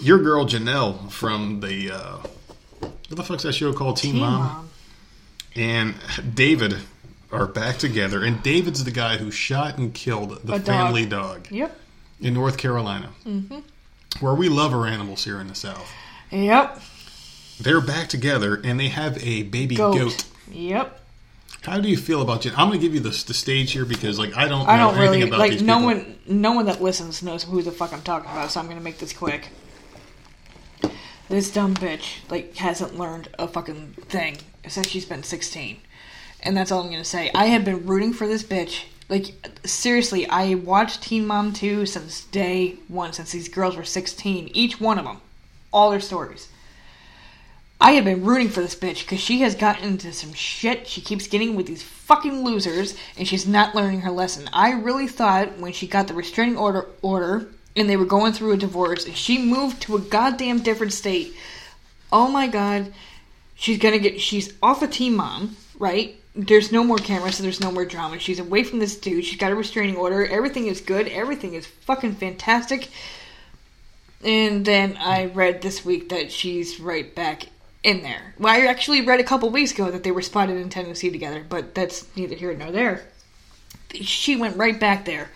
Your 0.00 0.18
girl 0.18 0.44
Jenelle 0.44 1.10
from 1.10 1.60
the 1.60 1.92
uh, 1.92 2.16
what 2.80 3.08
the 3.08 3.22
fuck's 3.22 3.44
that 3.44 3.52
show 3.54 3.72
called 3.72 3.96
Teen, 3.96 4.12
Teen 4.14 4.20
Mom? 4.22 4.40
Mom. 4.40 4.70
and 5.54 5.94
David 6.34 6.76
are 7.32 7.46
back 7.46 7.78
together. 7.78 8.22
And 8.24 8.42
David's 8.42 8.82
the 8.84 8.90
guy 8.90 9.16
who 9.16 9.30
shot 9.30 9.78
and 9.78 9.94
killed 9.94 10.30
the 10.44 10.54
A 10.54 10.58
dog. 10.58 10.66
family 10.66 11.06
dog 11.06 11.46
Yep. 11.50 11.80
In 12.20 12.34
North 12.34 12.56
Carolina, 12.58 13.10
mm-hmm. 13.24 13.58
where 14.20 14.34
we 14.34 14.48
love 14.48 14.72
our 14.72 14.86
animals 14.86 15.24
here 15.24 15.40
in 15.40 15.48
the 15.48 15.54
South. 15.54 15.90
Yep. 16.30 16.80
They're 17.60 17.80
back 17.80 18.08
together, 18.08 18.60
and 18.62 18.78
they 18.78 18.88
have 18.88 19.16
a 19.24 19.44
baby 19.44 19.76
Goat. 19.76 19.96
goat. 19.98 20.24
Yep. 20.50 21.00
How 21.62 21.80
do 21.80 21.88
you 21.88 21.96
feel 21.96 22.22
about 22.22 22.42
Jan? 22.42 22.52
I'm 22.56 22.68
going 22.68 22.78
to 22.80 22.86
give 22.86 22.94
you 22.94 23.00
the, 23.00 23.10
the 23.26 23.34
stage 23.34 23.72
here 23.72 23.84
because, 23.84 24.18
like, 24.18 24.36
I 24.36 24.46
don't 24.46 24.68
I 24.68 24.76
know 24.76 24.90
don't 24.92 24.98
anything 24.98 25.10
really 25.20 25.28
about 25.28 25.38
like. 25.40 25.50
these 25.52 25.62
No 25.62 25.76
people. 25.78 25.86
one, 25.86 26.18
no 26.26 26.52
one 26.52 26.66
that 26.66 26.80
listens 26.82 27.22
knows 27.22 27.42
who 27.44 27.60
the 27.62 27.72
fuck 27.72 27.92
I'm 27.92 28.02
talking 28.02 28.30
about. 28.30 28.50
So 28.52 28.60
I'm 28.60 28.68
gonna 28.68 28.80
make 28.80 28.98
this 28.98 29.12
quick. 29.12 29.48
This 31.28 31.50
dumb 31.50 31.74
bitch 31.74 32.18
like 32.30 32.54
hasn't 32.56 32.96
learned 32.96 33.28
a 33.38 33.48
fucking 33.48 33.94
thing 34.08 34.36
since 34.68 34.88
she's 34.88 35.04
been 35.04 35.24
16, 35.24 35.78
and 36.40 36.56
that's 36.56 36.70
all 36.70 36.82
I'm 36.84 36.90
gonna 36.90 37.02
say. 37.04 37.32
I 37.34 37.46
have 37.46 37.64
been 37.64 37.84
rooting 37.84 38.12
for 38.12 38.28
this 38.28 38.44
bitch. 38.44 38.84
Like 39.08 39.34
seriously, 39.64 40.28
I 40.28 40.54
watched 40.54 41.02
Teen 41.02 41.26
Mom 41.26 41.52
2 41.52 41.86
since 41.86 42.24
day 42.24 42.76
one, 42.88 43.12
since 43.12 43.32
these 43.32 43.48
girls 43.48 43.76
were 43.76 43.84
16, 43.84 44.50
each 44.52 44.80
one 44.80 44.98
of 44.98 45.04
them, 45.04 45.20
all 45.72 45.90
their 45.90 46.00
stories. 46.00 46.48
I 47.80 47.92
have 47.92 48.04
been 48.04 48.24
rooting 48.24 48.48
for 48.48 48.62
this 48.62 48.74
bitch 48.74 49.00
because 49.00 49.20
she 49.20 49.40
has 49.42 49.54
gotten 49.54 49.84
into 49.84 50.12
some 50.12 50.32
shit. 50.32 50.88
She 50.88 51.02
keeps 51.02 51.28
getting 51.28 51.54
with 51.54 51.66
these 51.66 51.82
fucking 51.82 52.42
losers, 52.42 52.96
and 53.18 53.28
she's 53.28 53.46
not 53.46 53.74
learning 53.74 54.00
her 54.00 54.10
lesson. 54.10 54.48
I 54.52 54.72
really 54.72 55.06
thought 55.06 55.58
when 55.58 55.72
she 55.72 55.86
got 55.86 56.08
the 56.08 56.14
restraining 56.14 56.56
order 56.56 56.86
order 57.02 57.48
and 57.76 57.88
they 57.88 57.98
were 57.98 58.06
going 58.06 58.32
through 58.32 58.52
a 58.52 58.56
divorce, 58.56 59.04
and 59.04 59.14
she 59.14 59.38
moved 59.38 59.82
to 59.82 59.96
a 59.96 60.00
goddamn 60.00 60.60
different 60.60 60.94
state. 60.94 61.34
Oh 62.10 62.28
my 62.28 62.46
god, 62.46 62.92
she's 63.54 63.78
gonna 63.78 63.98
get. 63.98 64.20
She's 64.20 64.54
off 64.62 64.82
a 64.82 64.88
Teen 64.88 65.14
Mom, 65.14 65.56
right? 65.78 66.18
There's 66.36 66.70
no 66.70 66.84
more 66.84 66.98
cameras, 66.98 67.36
so 67.36 67.42
there's 67.42 67.60
no 67.60 67.72
more 67.72 67.86
drama. 67.86 68.18
She's 68.18 68.38
away 68.38 68.62
from 68.62 68.78
this 68.78 68.96
dude. 68.96 69.24
She's 69.24 69.38
got 69.38 69.52
a 69.52 69.54
restraining 69.54 69.96
order. 69.96 70.26
Everything 70.26 70.66
is 70.66 70.82
good. 70.82 71.08
Everything 71.08 71.54
is 71.54 71.66
fucking 71.66 72.16
fantastic. 72.16 72.90
And 74.22 74.64
then 74.64 74.96
I 74.98 75.26
read 75.26 75.62
this 75.62 75.84
week 75.84 76.10
that 76.10 76.30
she's 76.30 76.78
right 76.78 77.14
back 77.14 77.44
in 77.82 78.02
there. 78.02 78.34
Well, 78.38 78.52
I 78.52 78.66
actually 78.66 79.00
read 79.00 79.20
a 79.20 79.24
couple 79.24 79.48
weeks 79.48 79.72
ago 79.72 79.90
that 79.90 80.02
they 80.02 80.10
were 80.10 80.22
spotted 80.22 80.56
in 80.56 80.68
Tennessee 80.68 81.10
together, 81.10 81.44
but 81.48 81.74
that's 81.74 82.06
neither 82.16 82.34
here 82.34 82.52
nor 82.52 82.70
there. 82.70 83.06
She 83.94 84.36
went 84.36 84.56
right 84.56 84.78
back 84.78 85.04
there. 85.04 85.30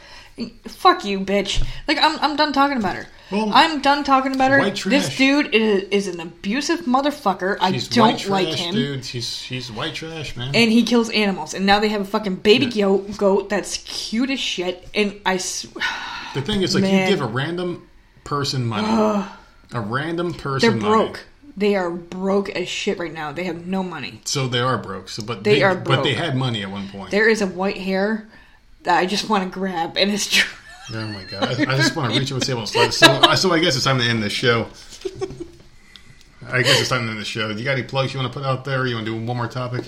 Fuck 0.67 1.05
you, 1.05 1.21
bitch. 1.21 1.65
Like 1.87 1.99
I'm, 1.99 2.19
I'm 2.19 2.37
done 2.37 2.53
talking 2.53 2.77
about 2.77 2.97
her. 2.97 3.07
Well, 3.31 3.51
I'm 3.55 3.81
done 3.81 4.03
talking 4.05 4.35
about 4.35 4.51
her. 4.51 4.71
This 4.71 5.17
dude 5.17 5.55
is, 5.55 5.85
is 5.91 6.07
an 6.09 6.21
abusive 6.21 6.81
motherfucker. 6.81 7.57
I 7.61 7.71
She's 7.73 7.89
don't 7.89 8.09
white 8.09 8.19
trash, 8.19 8.31
like 8.31 8.49
him. 8.57 8.75
dude. 8.75 9.05
She's 9.05 9.29
she's 9.37 9.71
white 9.71 9.95
trash, 9.95 10.37
man. 10.37 10.55
And 10.55 10.73
he 10.73 10.83
kills 10.83 11.11
animals. 11.11 11.55
And 11.55 11.65
now 11.65 11.79
they 11.79 11.89
have 11.91 12.01
a 12.01 12.05
fucking 12.05 12.37
baby 12.37 12.67
Yeah. 12.67 12.99
goat, 13.17 13.49
that's 13.49 13.79
cute 13.79 14.31
as 14.31 14.41
shit. 14.41 14.89
And 14.95 15.21
I, 15.25 15.37
the 15.37 16.43
thing 16.43 16.63
is, 16.63 16.75
like, 16.75 16.83
Man. 16.83 17.09
you 17.09 17.17
give 17.17 17.25
a 17.25 17.29
random 17.29 17.89
person 18.25 18.67
money, 18.67 18.89
a 19.73 19.81
random 19.81 20.35
person, 20.35 20.69
they're 20.71 20.81
money. 20.81 21.05
broke. 21.05 21.27
They 21.57 21.75
are 21.77 21.91
broke 21.91 22.49
as 22.51 22.69
shit 22.69 22.99
right 22.99 23.13
now. 23.13 23.33
They 23.33 23.45
have 23.45 23.67
no 23.67 23.83
money. 23.83 24.21
So 24.25 24.49
they 24.49 24.61
are 24.61 24.79
broke. 24.79 25.09
So, 25.09 25.23
but 25.23 25.45
They 25.45 25.63
are 25.63 25.75
But 25.75 26.03
they 26.05 26.15
had 26.15 26.37
money 26.37 26.63
at 26.63 26.71
one 26.71 26.89
point. 26.89 27.11
There 27.11 27.29
is 27.29 27.43
a 27.43 27.47
white 27.47 27.77
hair 27.77 28.29
that 28.85 28.97
I 28.99 29.05
just 29.07 29.29
want 29.29 29.45
to 29.45 29.51
grab, 29.51 29.97
and 29.97 30.11
it's 30.11 30.27
true. 30.31 30.57
Oh 30.93 31.07
my 31.07 31.25
god! 31.25 31.45
I, 31.45 31.73
I 31.73 31.77
just 31.77 31.95
want 31.95 32.13
to 32.13 32.19
reach 32.19 32.33
over 32.33 32.59
and 32.59 32.69
slide. 32.69 32.93
So, 32.93 33.07
uh, 33.07 33.37
so 33.37 33.53
I 33.53 33.61
guess 33.61 33.77
it's 33.77 33.85
time 33.85 33.99
to 33.99 34.05
end 34.05 34.23
the 34.23 34.31
show. 34.31 34.67
I 36.49 36.63
guess 36.63 36.81
it's 36.81 36.89
time 36.89 37.05
to 37.05 37.11
end 37.11 37.21
the 37.21 37.25
show. 37.25 37.53
Do 37.53 37.59
you 37.59 37.65
got 37.65 37.73
any 37.73 37.85
plugs 37.85 38.13
you 38.13 38.21
want 38.21 38.33
to 38.33 38.39
put 38.39 38.47
out 38.47 38.65
there? 38.65 38.87
You 38.87 38.97
want 38.97 39.07
to 39.07 39.13
do 39.13 39.25
one 39.25 39.37
more 39.37 39.47
topic? 39.47 39.85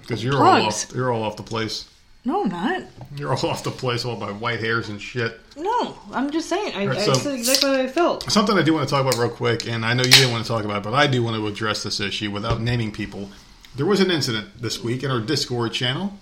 Because 0.00 0.22
you're 0.22 0.36
all 0.36 0.66
off. 0.66 0.92
You're 0.94 1.12
all 1.12 1.22
off 1.22 1.36
the 1.36 1.42
place. 1.42 1.88
No, 2.24 2.42
I'm 2.42 2.48
not. 2.48 2.82
You're 3.16 3.32
all 3.32 3.46
off 3.50 3.62
the 3.62 3.70
place, 3.70 4.04
all 4.04 4.16
by 4.16 4.32
white 4.32 4.58
hairs 4.58 4.88
and 4.88 5.00
shit. 5.00 5.40
No, 5.56 5.96
I'm 6.12 6.30
just 6.30 6.48
saying. 6.48 6.74
I, 6.74 6.82
Alright, 6.82 6.98
I 7.08 7.12
said 7.12 7.34
exactly 7.34 7.70
what 7.70 7.80
I 7.80 7.86
felt. 7.86 8.30
Something 8.30 8.58
I 8.58 8.62
do 8.62 8.74
want 8.74 8.88
to 8.88 8.92
talk 8.92 9.00
about 9.00 9.16
real 9.16 9.30
quick, 9.30 9.68
and 9.68 9.84
I 9.84 9.94
know 9.94 10.02
you 10.02 10.10
didn't 10.10 10.32
want 10.32 10.44
to 10.44 10.48
talk 10.48 10.64
about 10.64 10.78
it, 10.78 10.82
but 10.82 10.92
I 10.92 11.06
do 11.06 11.22
want 11.22 11.36
to 11.36 11.46
address 11.46 11.84
this 11.84 12.00
issue 12.00 12.32
without 12.32 12.60
naming 12.60 12.90
people. 12.90 13.30
There 13.76 13.86
was 13.86 14.00
an 14.00 14.10
incident 14.10 14.60
this 14.60 14.82
week 14.82 15.04
in 15.04 15.10
our 15.10 15.20
Discord 15.20 15.72
channel. 15.72 16.18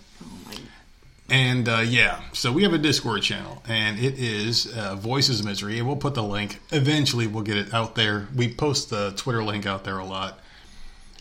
And 1.28 1.68
uh, 1.68 1.78
yeah, 1.78 2.20
so 2.32 2.52
we 2.52 2.64
have 2.64 2.74
a 2.74 2.78
Discord 2.78 3.22
channel, 3.22 3.62
and 3.66 3.98
it 3.98 4.18
is 4.18 4.66
uh, 4.66 4.94
Voices 4.94 5.42
Misery, 5.42 5.78
and 5.78 5.86
we'll 5.86 5.96
put 5.96 6.14
the 6.14 6.22
link. 6.22 6.60
Eventually, 6.70 7.26
we'll 7.26 7.42
get 7.42 7.56
it 7.56 7.72
out 7.72 7.94
there. 7.94 8.28
We 8.36 8.52
post 8.52 8.90
the 8.90 9.14
Twitter 9.16 9.42
link 9.42 9.64
out 9.64 9.84
there 9.84 9.98
a 9.98 10.04
lot. 10.04 10.38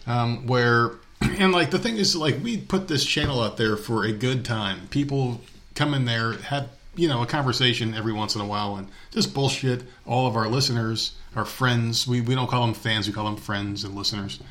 Um, 0.05 0.45
where, 0.45 0.91
and 1.21 1.53
like 1.53 1.71
the 1.71 1.80
thing 1.80 1.95
is, 1.95 2.17
like 2.17 2.43
we 2.43 2.57
put 2.57 2.89
this 2.89 3.05
channel 3.05 3.41
out 3.41 3.55
there 3.55 3.77
for 3.77 4.03
a 4.03 4.11
good 4.11 4.43
time. 4.43 4.88
People 4.89 5.39
come 5.73 5.93
in 5.93 6.03
there, 6.03 6.34
have 6.34 6.67
you 6.95 7.07
know 7.07 7.21
a 7.21 7.25
conversation 7.25 7.93
every 7.93 8.11
once 8.13 8.35
in 8.35 8.41
a 8.41 8.45
while, 8.45 8.75
and 8.75 8.89
just 9.11 9.34
bullshit. 9.34 9.84
All 10.05 10.27
of 10.27 10.35
our 10.35 10.49
listeners, 10.49 11.15
our 11.34 11.45
friends, 11.45 12.05
we 12.05 12.19
we 12.19 12.35
don't 12.35 12.49
call 12.49 12.65
them 12.65 12.75
fans, 12.75 13.07
we 13.07 13.13
call 13.13 13.25
them 13.25 13.38
friends 13.38 13.85
and 13.85 13.95
listeners. 13.95 14.41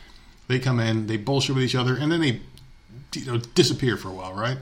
They 0.48 0.58
come 0.58 0.80
in, 0.80 1.08
they 1.08 1.18
bullshit 1.18 1.56
with 1.56 1.64
each 1.64 1.74
other, 1.74 1.94
and 1.94 2.10
then 2.10 2.22
they 2.22 2.40
you 3.14 3.26
know 3.26 3.36
disappear 3.36 3.98
for 3.98 4.08
a 4.08 4.12
while, 4.12 4.32
right? 4.32 4.56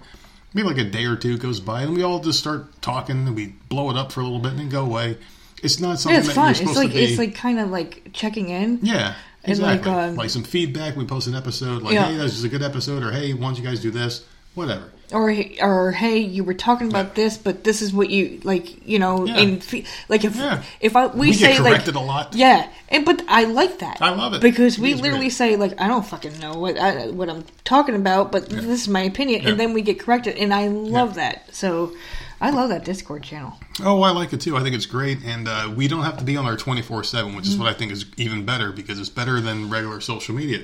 Maybe 0.53 0.67
like 0.69 0.79
a 0.79 0.85
day 0.85 1.05
or 1.05 1.17
two 1.17 1.39
goes 1.39 1.61
by, 1.61 1.83
and 1.83 1.95
we 1.95 2.03
all 2.03 2.19
just 2.21 2.39
start 2.39 2.81
talking, 2.83 3.27
and 3.27 3.37
we 3.37 3.55
blow 3.69 3.91
it 3.91 3.97
up 3.97 4.11
for 4.13 4.21
a 4.21 4.25
little 4.25 4.41
bit, 4.41 4.51
and 4.53 4.59
then 4.61 4.69
go 4.69 4.85
away. 4.85 5.17
It's 5.63 5.79
not 5.79 6.01
something 6.01 6.15
Yeah, 6.15 6.19
it's 6.21 6.29
that 6.29 6.35
fun. 6.35 6.45
you're 6.45 6.51
It's 6.51 6.59
supposed 6.61 6.77
like 6.79 6.89
to 6.89 6.95
be. 6.95 7.05
it's 7.05 7.19
like 7.19 7.35
kind 7.35 7.61
of 7.61 7.71
like 7.71 8.11
checking 8.13 8.49
in. 8.49 8.79
Yeah, 8.83 9.15
And, 9.45 9.59
like, 9.61 9.79
exactly. 9.81 9.93
Like, 10.17 10.19
um, 10.25 10.29
some 10.29 10.43
feedback. 10.43 10.97
We 10.97 11.05
post 11.05 11.27
an 11.29 11.35
episode 11.35 11.83
like, 11.83 11.93
Yeah. 11.95 12.07
"Hey, 12.07 12.17
this 12.17 12.35
is 12.35 12.45
a 12.45 12.49
good 12.49 12.63
episode," 12.63 13.03
or 13.03 13.13
"Hey, 13.13 13.33
why 13.35 13.43
don't 13.49 13.59
you 13.59 13.63
guys 13.65 13.81
do 13.81 13.91
this?" 13.91 14.25
Whatever. 14.55 14.91
Or 15.13 15.35
or 15.61 15.91
hey, 15.93 16.19
you 16.19 16.45
were 16.45 16.55
talking 16.55 16.89
about 16.89 17.15
this, 17.17 17.37
but 17.37 17.65
this 17.65 17.83
is 17.83 17.93
what 17.93 18.11
you 18.11 18.41
like. 18.45 18.87
You 18.87 18.99
know, 18.99 19.27
Yeah. 19.27 19.39
in 19.39 19.63
like 20.09 20.25
if 20.25 20.37
Yeah. 20.37 20.63
if 20.81 20.95
I 20.95 21.07
we, 21.07 21.29
We 21.29 21.33
say 21.33 21.53
get 21.55 21.63
like 21.63 21.87
a 21.87 21.99
lot. 21.99 22.35
Yeah, 22.35 22.69
and 22.89 23.05
but 23.05 23.23
I 23.29 23.45
like 23.45 23.81
that. 23.81 23.99
I 24.01 24.11
love 24.11 24.35
it. 24.35 24.41
because 24.41 24.79
It 24.79 24.83
we 24.83 24.95
literally 24.95 25.19
great. 25.27 25.33
say 25.33 25.57
like 25.57 25.81
I 25.81 25.89
don't 25.89 26.07
fucking 26.07 26.39
know 26.39 26.55
what 26.55 26.79
I, 26.79 27.09
what 27.09 27.29
I'm 27.29 27.45
talking 27.65 27.95
about, 27.97 28.31
but 28.31 28.49
this 28.51 28.65
is 28.65 28.89
my 28.89 29.01
opinion, 29.03 29.43
Yeah. 29.43 29.51
and 29.51 29.61
then 29.61 29.73
we 29.73 29.83
get 29.83 29.99
corrected, 29.99 30.37
and 30.37 30.55
I 30.55 30.69
love 30.69 31.15
that. 31.17 31.53
So 31.55 31.93
I 32.41 32.51
love 32.51 32.69
that 32.71 32.85
Discord 32.85 33.23
channel. 33.23 33.53
Oh, 33.85 34.03
I 34.03 34.13
like 34.13 34.33
it 34.33 34.41
too. 34.41 34.57
I 34.57 34.63
think 34.63 34.75
it's 34.75 34.87
great, 34.87 35.19
and 35.25 35.47
uh, 35.49 35.71
we 35.75 35.89
don't 35.89 36.05
have 36.05 36.19
to 36.19 36.25
be 36.25 36.37
on 36.37 36.47
our 36.47 36.57
twenty 36.57 36.83
four 36.83 37.03
seven, 37.05 37.35
which 37.35 37.47
is 37.47 37.55
Mm-hmm. 37.55 37.65
what 37.65 37.71
I 37.75 37.77
think 37.77 37.91
is 37.93 38.07
even 38.17 38.45
better 38.45 38.71
because 38.71 38.99
it's 39.01 39.09
better 39.11 39.41
than 39.41 39.71
regular 39.71 40.01
social 40.01 40.35
media. 40.37 40.61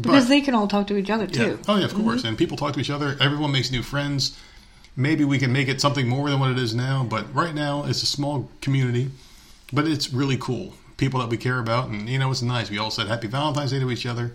Because 0.00 0.24
But- 0.24 0.28
they 0.28 0.40
can 0.40 0.54
all 0.54 0.68
talk 0.68 0.86
to 0.88 0.96
each 0.96 1.10
other 1.10 1.24
Yeah. 1.24 1.44
too. 1.44 1.58
Oh 1.68 1.76
yeah, 1.76 1.84
of 1.84 1.94
course. 1.94 2.24
And 2.24 2.36
people 2.38 2.56
talk 2.56 2.74
to 2.74 2.80
each 2.80 2.90
other. 2.90 3.16
Everyone 3.20 3.50
makes 3.52 3.70
new 3.70 3.82
friends. 3.82 4.36
Maybe 4.96 5.24
we 5.24 5.38
can 5.38 5.52
make 5.52 5.68
it 5.68 5.80
something 5.80 6.08
more 6.08 6.28
than 6.30 6.40
what 6.40 6.50
it 6.50 6.58
is 6.58 6.74
now. 6.74 7.04
But 7.08 7.32
right 7.34 7.54
now, 7.54 7.84
it's 7.84 8.02
a 8.02 8.06
small 8.06 8.50
community, 8.60 9.10
but 9.72 9.86
it's 9.86 10.12
really 10.12 10.36
cool. 10.36 10.74
People 10.96 11.20
that 11.20 11.28
we 11.28 11.36
care 11.36 11.58
about, 11.60 11.88
and 11.88 12.08
you 12.08 12.18
know, 12.18 12.30
it's 12.30 12.42
nice. 12.42 12.70
We 12.70 12.78
all 12.78 12.90
said 12.90 13.06
Happy 13.06 13.28
Valentine's 13.28 13.70
Day 13.70 13.78
to 13.78 13.90
each 13.90 14.06
other. 14.06 14.34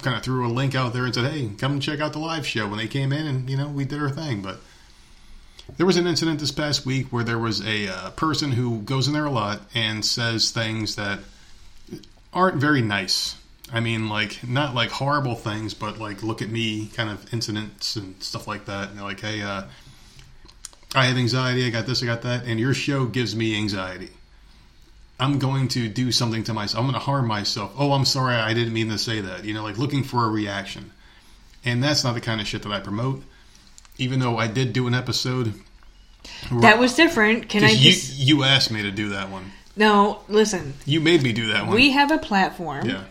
Kind 0.00 0.16
of 0.16 0.22
threw 0.22 0.46
a 0.46 0.48
link 0.48 0.74
out 0.74 0.92
there 0.92 1.04
and 1.04 1.14
said, 1.14 1.30
"Hey, 1.30 1.50
come 1.58 1.80
check 1.80 2.00
out 2.00 2.12
the 2.12 2.18
live 2.20 2.46
show." 2.46 2.66
When 2.68 2.78
they 2.78 2.86
came 2.86 3.12
in, 3.12 3.26
and 3.26 3.50
you 3.50 3.56
know, 3.56 3.68
we 3.68 3.84
did 3.84 4.00
our 4.00 4.08
thing. 4.10 4.40
But 4.42 4.60
there 5.76 5.84
was 5.84 5.96
an 5.96 6.06
incident 6.06 6.40
this 6.40 6.52
past 6.52 6.86
week 6.86 7.08
where 7.10 7.24
there 7.24 7.38
was 7.38 7.60
a 7.66 7.88
uh, 7.88 8.10
person 8.10 8.52
who 8.52 8.78
goes 8.82 9.06
in 9.08 9.12
there 9.12 9.24
a 9.26 9.30
lot 9.30 9.60
and 9.74 10.04
says 10.04 10.50
things 10.50 10.94
that 10.94 11.18
aren't 12.32 12.56
very 12.56 12.80
nice. 12.80 13.34
I 13.72 13.80
mean, 13.80 14.08
like 14.08 14.46
not 14.46 14.74
like 14.74 14.90
horrible 14.90 15.34
things, 15.34 15.74
but 15.74 15.98
like 15.98 16.22
look 16.22 16.40
at 16.42 16.48
me 16.48 16.86
kind 16.94 17.10
of 17.10 17.32
incidents 17.32 17.96
and 17.96 18.20
stuff 18.22 18.46
like 18.46 18.64
that. 18.66 18.88
And 18.88 18.98
they're 18.98 19.04
like, 19.04 19.20
hey, 19.20 19.42
uh, 19.42 19.64
I 20.94 21.06
have 21.06 21.16
anxiety. 21.16 21.66
I 21.66 21.70
got 21.70 21.86
this. 21.86 22.02
I 22.02 22.06
got 22.06 22.22
that. 22.22 22.44
And 22.46 22.58
your 22.58 22.74
show 22.74 23.04
gives 23.06 23.36
me 23.36 23.56
anxiety. 23.56 24.10
I'm 25.20 25.38
going 25.38 25.68
to 25.68 25.88
do 25.88 26.12
something 26.12 26.44
to 26.44 26.54
myself. 26.54 26.80
I'm 26.80 26.90
going 26.90 26.98
to 26.98 27.04
harm 27.04 27.26
myself. 27.26 27.72
Oh, 27.76 27.92
I'm 27.92 28.04
sorry. 28.04 28.36
I 28.36 28.54
didn't 28.54 28.72
mean 28.72 28.88
to 28.90 28.98
say 28.98 29.20
that. 29.20 29.44
You 29.44 29.52
know, 29.52 29.64
like 29.64 29.76
looking 29.76 30.04
for 30.04 30.24
a 30.24 30.28
reaction. 30.28 30.92
And 31.64 31.82
that's 31.82 32.04
not 32.04 32.14
the 32.14 32.20
kind 32.20 32.40
of 32.40 32.46
shit 32.46 32.62
that 32.62 32.72
I 32.72 32.80
promote. 32.80 33.22
Even 33.98 34.20
though 34.20 34.38
I 34.38 34.46
did 34.46 34.72
do 34.72 34.86
an 34.86 34.94
episode. 34.94 35.54
That 36.52 36.78
was 36.78 36.94
different. 36.94 37.48
Can 37.48 37.64
I 37.64 37.68
Because 37.68 37.84
you, 37.84 37.90
just? 37.90 38.18
you 38.18 38.44
asked 38.44 38.70
me 38.70 38.82
to 38.82 38.92
do 38.92 39.10
that 39.10 39.28
one. 39.30 39.50
No, 39.76 40.20
listen. 40.28 40.74
You 40.86 41.00
made 41.00 41.22
me 41.22 41.32
do 41.32 41.48
that 41.48 41.66
one. 41.66 41.74
We 41.74 41.90
have 41.90 42.10
a 42.10 42.18
platform 42.18 42.88
yeah. 42.88 43.04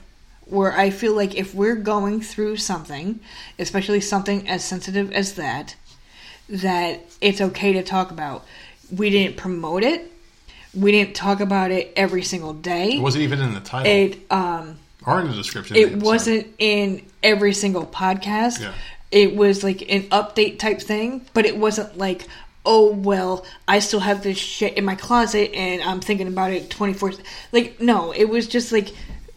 Where 0.49 0.72
I 0.72 0.90
feel 0.90 1.15
like 1.15 1.36
if 1.36 1.53
we're 1.53 1.76
going 1.76 2.22
through 2.22 2.57
something, 2.57 3.19
especially 3.60 4.02
something 4.02 4.48
as 4.48 4.64
sensitive 4.64 5.11
as 5.11 5.34
that, 5.34 5.76
that 6.49 7.02
it's 7.22 7.41
okay 7.41 7.74
to 7.74 7.84
talk 7.84 8.11
about. 8.11 8.45
We 8.95 9.10
didn't 9.10 9.38
promote 9.38 9.84
it. 9.84 10.11
We 10.74 10.91
didn't 10.91 11.15
talk 11.15 11.40
about 11.40 11.72
it 11.72 11.91
every 11.95 12.24
single 12.24 12.53
day. 12.53 12.94
It 12.94 13.02
wasn't 13.02 13.24
even 13.24 13.41
in 13.41 13.53
the 13.53 13.60
title 13.60 13.91
It 13.91 14.32
um 14.32 14.78
or 15.06 15.22
in 15.22 15.28
the 15.28 15.34
description. 15.34 15.76
of 15.76 15.82
the 15.82 15.98
it 15.98 16.02
wasn't 16.03 16.48
in 16.60 17.06
every 17.24 17.53
single 17.53 17.86
podcast. 17.86 18.61
Yeah. 18.61 18.74
It 19.11 19.36
was 19.36 19.64
like 19.64 19.82
an 19.90 20.03
update 20.03 20.60
type 20.60 20.82
thing, 20.82 21.26
but 21.34 21.45
it 21.45 21.57
wasn't 21.57 21.98
like, 21.98 22.28
oh 22.65 22.91
well, 22.91 23.45
I 23.68 23.80
still 23.80 24.02
have 24.02 24.24
this 24.24 24.38
shit 24.38 24.78
in 24.78 24.86
my 24.86 24.95
closet 24.95 25.53
and 25.53 25.82
I'm 25.82 25.99
thinking 26.02 26.28
about 26.28 26.52
it 26.52 26.69
twenty 26.69 26.94
four. 26.94 27.11
Like 27.52 27.82
no, 27.82 28.11
it 28.11 28.26
was 28.26 28.48
just 28.48 28.72
like 28.72 28.90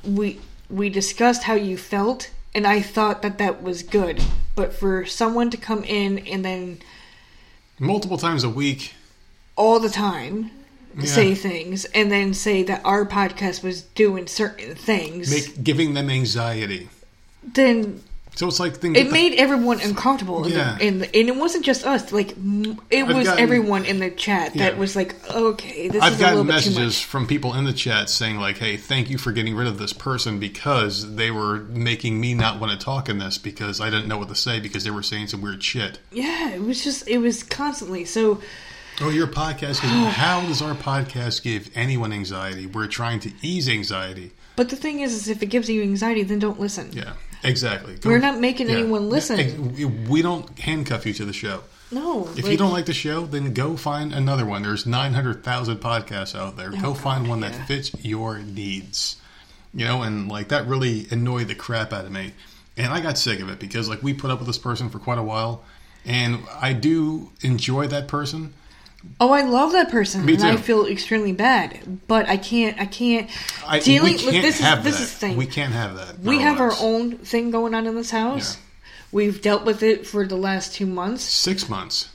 we 0.05 0.39
we 0.71 0.89
discussed 0.89 1.45
how 1.45 1.55
you 1.55 1.77
felt, 1.77 2.31
and 2.55 2.67
I 2.67 2.81
thought 2.81 3.23
that 3.23 3.39
that 3.39 3.63
was 3.63 3.83
good. 3.83 4.23
But 4.55 4.73
for 4.73 5.05
someone 5.07 5.51
to 5.51 5.57
come 5.57 5.85
in 5.85 6.19
and 6.21 6.45
then 6.45 6.79
multiple 7.79 8.19
times 8.19 8.45
a 8.45 8.49
week. 8.51 8.95
all 9.57 9.79
the 9.81 9.89
time 9.91 10.51
Yeah. 10.97 11.05
say 11.05 11.35
things 11.35 11.85
and 11.87 12.11
then 12.11 12.35
say 12.35 12.63
that 12.65 12.81
our 12.85 13.05
podcast 13.07 13.63
was 13.63 13.83
doing 13.83 14.27
certain 14.27 14.75
things, 14.75 15.31
Make 15.31 15.63
giving 15.63 15.95
them 15.95 16.09
anxiety. 16.11 16.89
then 17.55 18.03
So 18.37 18.47
it's 18.47 18.61
like 18.61 18.77
things 18.77 18.97
it 18.97 19.11
made 19.11 19.35
everyone 19.35 19.81
uncomfortable 19.81 20.45
in 20.47 20.53
Yeah. 20.53 20.77
the, 20.79 20.87
in 20.87 20.99
the, 21.01 21.17
and 21.17 21.29
it 21.29 21.37
wasn't 21.37 21.65
just 21.65 21.85
us 21.85 22.11
like 22.13 22.31
it 22.31 23.03
I've 23.05 23.15
was 23.15 23.27
gotten- 23.27 23.43
everyone 23.43 23.85
in 23.85 23.99
the 23.99 24.11
chat 24.11 24.55
that 24.55 24.75
Yeah. 24.75 24.79
was 24.79 24.97
like 24.97 25.15
okay 25.31 25.89
this 25.89 26.03
I've 26.03 26.15
is 26.15 26.21
a 26.21 26.27
little 26.29 26.45
bit 26.45 26.51
too 26.63 26.71
messages 26.71 26.79
much 26.79 27.05
from 27.05 27.27
people 27.27 27.55
in 27.55 27.65
the 27.65 27.73
chat 27.73 28.09
saying 28.09 28.39
like, 28.39 28.59
"Hey, 28.59 28.77
thank 28.77 29.11
you 29.11 29.19
for 29.19 29.33
getting 29.33 29.55
rid 29.57 29.67
of 29.67 29.79
this 29.79 29.93
person 29.93 30.39
because 30.39 31.17
they 31.17 31.31
were 31.31 31.59
making 31.71 32.21
me 32.21 32.33
not 32.33 32.61
want 32.61 32.73
to 32.73 32.79
talk 32.83 33.09
in 33.09 33.19
this 33.19 33.37
because 33.37 33.81
I 33.81 33.91
didn't 33.91 34.09
know 34.09 34.17
what 34.19 34.29
to 34.29 34.35
say 34.37 34.59
because 34.61 34.85
they 34.85 34.91
were 34.91 35.03
saying 35.03 35.27
some 35.27 35.43
weird 35.43 35.63
shit." 35.63 35.99
yeah 36.13 36.51
it 36.51 36.63
was 36.63 36.83
just 36.83 37.07
it 37.09 37.19
was 37.19 37.43
constantly 37.43 38.05
so 38.05 38.41
Oh, 39.03 39.09
your 39.09 39.27
podcast. 39.27 39.79
How 40.11 40.41
does 40.43 40.61
our 40.61 40.75
podcast 40.75 41.43
give 41.43 41.71
anyone 41.75 42.13
anxiety? 42.13 42.67
We're 42.67 42.87
trying 42.87 43.21
to 43.21 43.33
ease 43.43 43.67
anxiety. 43.69 44.33
but 44.57 44.69
the 44.69 44.77
thing 44.77 45.01
is 45.01 45.13
is 45.15 45.29
if 45.29 45.43
it 45.43 45.47
gives 45.47 45.69
you 45.69 45.83
anxiety 45.83 46.23
then 46.23 46.39
don't 46.39 46.61
listen 46.61 46.91
Yeah, 46.93 47.13
exactly. 47.43 47.97
Go- 47.97 48.11
We're 48.11 48.19
not 48.19 48.41
making 48.41 48.69
yeah. 48.69 48.77
anyone 48.77 49.09
listen. 49.09 50.09
We 50.09 50.23
don't 50.23 50.59
handcuff 50.59 51.07
you 51.07 51.13
to 51.15 51.25
the 51.25 51.33
show. 51.33 51.63
no 51.91 52.29
If 52.37 52.49
you 52.49 52.57
don't 52.57 52.73
like 52.73 52.87
the 52.87 52.95
show, 52.95 53.27
then 53.27 53.53
go 53.55 53.77
find 53.77 54.13
another 54.13 54.47
one. 54.47 54.63
There's 54.63 54.87
900,000 54.87 55.79
podcasts 55.79 56.39
out 56.39 56.57
there. 56.57 56.71
go 56.71 56.91
oh, 56.91 56.95
find 56.95 57.29
one 57.29 57.41
that 57.41 57.67
fits 57.67 57.93
your 58.05 58.39
needs. 58.39 59.17
You 59.73 59.85
know, 59.85 60.03
and 60.03 60.29
like 60.29 60.49
that 60.49 60.67
really 60.67 61.07
annoyed 61.11 61.49
the 61.49 61.55
crap 61.55 61.93
out 61.93 62.05
of 62.05 62.13
me. 62.13 62.33
And 62.77 62.93
I 62.93 63.01
got 63.01 63.19
sick 63.19 63.41
of 63.41 63.49
it 63.49 63.59
because 63.59 63.89
like 63.89 64.03
we 64.03 64.15
put 64.15 64.31
up 64.31 64.39
with 64.39 64.47
this 64.47 64.59
person 64.59 64.91
for 64.91 64.99
quite 64.99 65.19
a 65.19 65.23
while. 65.23 65.65
And 66.05 66.41
I 66.61 66.73
do 66.73 67.31
enjoy 67.43 67.87
that 67.89 68.09
person. 68.09 68.55
Oh 69.21 69.31
i 69.33 69.43
love 69.43 69.73
that 69.73 69.91
person 69.91 70.25
Me 70.25 70.35
and 70.35 70.43
i 70.45 70.57
feel 70.57 70.87
extremely 70.87 71.33
bad 71.33 72.01
but 72.07 72.29
i 72.29 72.37
can't 72.37 72.79
i 72.81 72.87
can't 72.87 73.31
I, 73.67 73.79
dealing 73.81 74.15
we 74.15 74.19
can't 74.19 74.35
with 74.35 74.43
this 74.43 74.61
have 74.61 74.79
is 74.81 74.85
this 74.85 74.97
that. 74.99 75.03
is 75.05 75.13
the 75.13 75.19
thing 75.19 75.37
We 75.37 75.47
can't 75.47 75.73
have 75.73 75.97
that. 75.97 76.17
in 76.17 76.25
we 76.25 76.39
have 76.41 76.61
our 76.61 76.69
lives. 76.71 76.83
own 76.83 77.17
thing 77.19 77.51
going 77.51 77.75
on 77.75 77.87
in 77.87 77.95
this 77.95 78.11
house 78.11 78.57
Yeah. 78.57 78.63
we've 79.13 79.41
dealt 79.43 79.65
with 79.65 79.83
it 79.83 80.07
for 80.07 80.27
the 80.27 80.37
last 80.37 80.75
two 80.75 80.87
months 80.87 81.23
Six 81.25 81.69
months. 81.69 82.15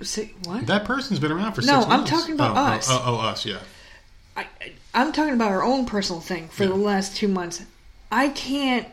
Say, 0.00 0.32
what 0.46 0.66
That 0.66 0.84
person's 0.84 1.20
been 1.20 1.30
around 1.30 1.52
for 1.52 1.60
No, 1.62 1.74
six 1.80 1.84
I'm 1.84 1.88
months. 2.00 2.10
talking 2.10 2.34
about 2.34 2.56
oh, 2.56 2.60
oh, 2.60 2.64
us. 2.74 2.88
Oh, 2.90 3.02
oh, 3.06 3.16
us, 3.20 3.46
yeah. 3.46 3.58
I, 4.36 4.46
I- 4.60 4.72
I'm 4.94 5.12
talking 5.12 5.32
about 5.34 5.52
our 5.52 5.62
own 5.62 5.86
personal 5.86 6.20
thing 6.20 6.48
for 6.48 6.66
the 6.66 6.72
Yeah. 6.76 6.84
last 6.84 7.16
two 7.16 7.28
months. 7.28 7.62
I 8.10 8.28
can't 8.30 8.88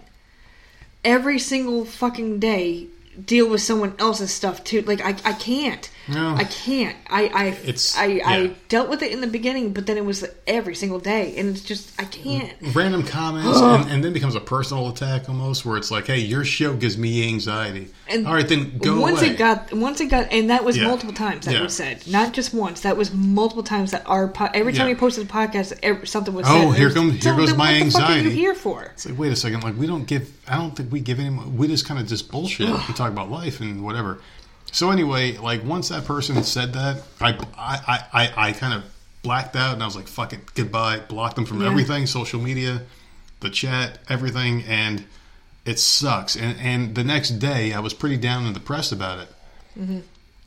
every 1.04 1.40
single 1.40 1.84
fucking 1.84 2.40
day 2.40 2.88
deal 3.26 3.50
with 3.50 3.62
someone 3.62 3.96
else's 3.98 4.32
stuff 4.32 4.64
too. 4.64 4.82
Like 4.84 5.02
I, 5.02 5.16
I 5.28 5.34
can't. 5.34 5.90
No. 6.08 6.36
I 6.36 6.44
can't. 6.46 6.96
I, 7.10 7.26
I, 7.28 7.46
It's- 7.64 7.96
I, 7.98 8.06
yeah. 8.06 8.28
I 8.30 8.48
dealt 8.68 8.90
with 8.90 9.04
it 9.04 9.12
in 9.12 9.22
the 9.22 9.28
beginning, 9.28 9.74
but 9.74 9.86
then 9.86 9.98
it 9.98 10.06
was 10.06 10.26
every 10.48 10.74
single 10.74 11.00
day, 11.00 11.36
and 11.38 11.50
it's 11.50 11.62
just 11.62 11.92
I 12.02 12.06
can't. 12.06 12.52
Random 12.74 13.04
comments, 13.04 13.60
and, 13.62 13.92
and 13.92 14.04
then 14.04 14.14
becomes 14.14 14.34
a 14.36 14.40
personal 14.40 14.90
attack 14.90 15.30
almost, 15.30 15.66
where 15.66 15.78
it's 15.78 15.92
like, 15.92 16.08
"Hey, 16.08 16.18
your 16.20 16.44
show 16.44 16.74
gives 16.76 16.98
me 16.98 17.28
anxiety." 17.28 17.90
And 18.08 18.26
All 18.26 18.34
right, 18.34 18.48
then 18.48 18.80
go 18.80 19.00
once 19.00 19.22
away. 19.22 19.32
it 19.32 19.38
got, 19.38 19.72
once 19.72 20.02
it 20.02 20.08
got, 20.10 20.32
and 20.32 20.50
that 20.50 20.64
was 20.66 20.76
Yeah. 20.78 20.86
multiple 20.88 21.14
times 21.14 21.46
that 21.46 21.54
Yeah. 21.54 21.62
was 21.62 21.76
said, 21.76 22.08
not 22.08 22.34
just 22.34 22.56
once. 22.56 22.82
That 22.82 22.98
was 22.98 23.14
multiple 23.14 23.62
times 23.64 23.92
that 23.92 24.02
our 24.08 24.28
po- 24.28 24.50
every 24.54 24.74
time 24.74 24.88
we 24.88 24.96
posted 24.96 25.30
a 25.30 25.32
podcast, 25.32 25.78
every, 25.84 26.08
something 26.08 26.34
was 26.34 26.48
Oh, 26.50 26.72
said. 26.72 26.80
here 26.80 26.90
comes- 26.92 27.24
here 27.24 27.36
goes 27.36 27.56
my 27.56 27.74
what 27.80 27.86
the 27.86 27.92
fuck 27.92 28.10
are 28.10 28.18
you 28.18 28.30
here 28.32 28.56
for? 28.56 28.84
It's 28.86 29.06
like, 29.06 29.18
wait 29.20 29.32
a 29.32 29.36
second, 29.36 29.64
like 29.64 29.78
we 29.78 29.86
don't 29.86 30.06
give. 30.08 30.28
I 30.48 30.58
don't 30.58 30.76
think 30.76 30.92
we 30.92 31.02
give 31.02 31.20
any. 31.20 31.30
We 31.30 31.68
just 31.68 31.86
kind 31.88 32.00
of 32.00 32.08
just 32.08 32.32
bullshit. 32.32 32.68
we 32.68 32.94
talk 32.96 33.12
about 33.12 33.30
life 33.30 33.60
and 33.62 33.84
whatever. 33.84 34.20
So 34.72 34.92
anyway, 34.92 35.38
like 35.38 35.64
once 35.64 35.90
that 35.90 36.06
person 36.06 36.44
said 36.44 36.74
that, 36.74 37.02
I 37.20 37.30
I 37.58 38.00
I, 38.14 38.34
I, 38.48 38.52
kind 38.54 38.74
of 38.74 38.84
blacked 39.24 39.56
out 39.56 39.74
and 39.74 39.82
I 39.84 39.86
was 39.86 39.96
like, 39.96 40.08
fuck 40.08 40.34
it, 40.34 40.54
goodbye. 40.56 41.00
Blocked 41.00 41.36
them 41.36 41.46
from 41.46 41.62
Yeah. 41.62 41.68
everything, 41.70 42.06
social 42.06 42.40
media, 42.40 42.84
the 43.40 43.50
chat, 43.50 44.00
everything, 44.10 44.64
and 44.64 45.06
it 45.66 45.80
sucks. 45.80 46.36
And 46.36 46.58
and 46.60 46.96
the 46.96 47.04
next 47.04 47.32
day, 47.40 47.74
I 47.74 47.80
was 47.80 47.94
pretty 47.94 48.18
down 48.18 48.46
and 48.46 48.54
depressed 48.54 48.92
about 48.92 49.20
it. 49.20 49.28
Mm-hmm. 49.80 50.00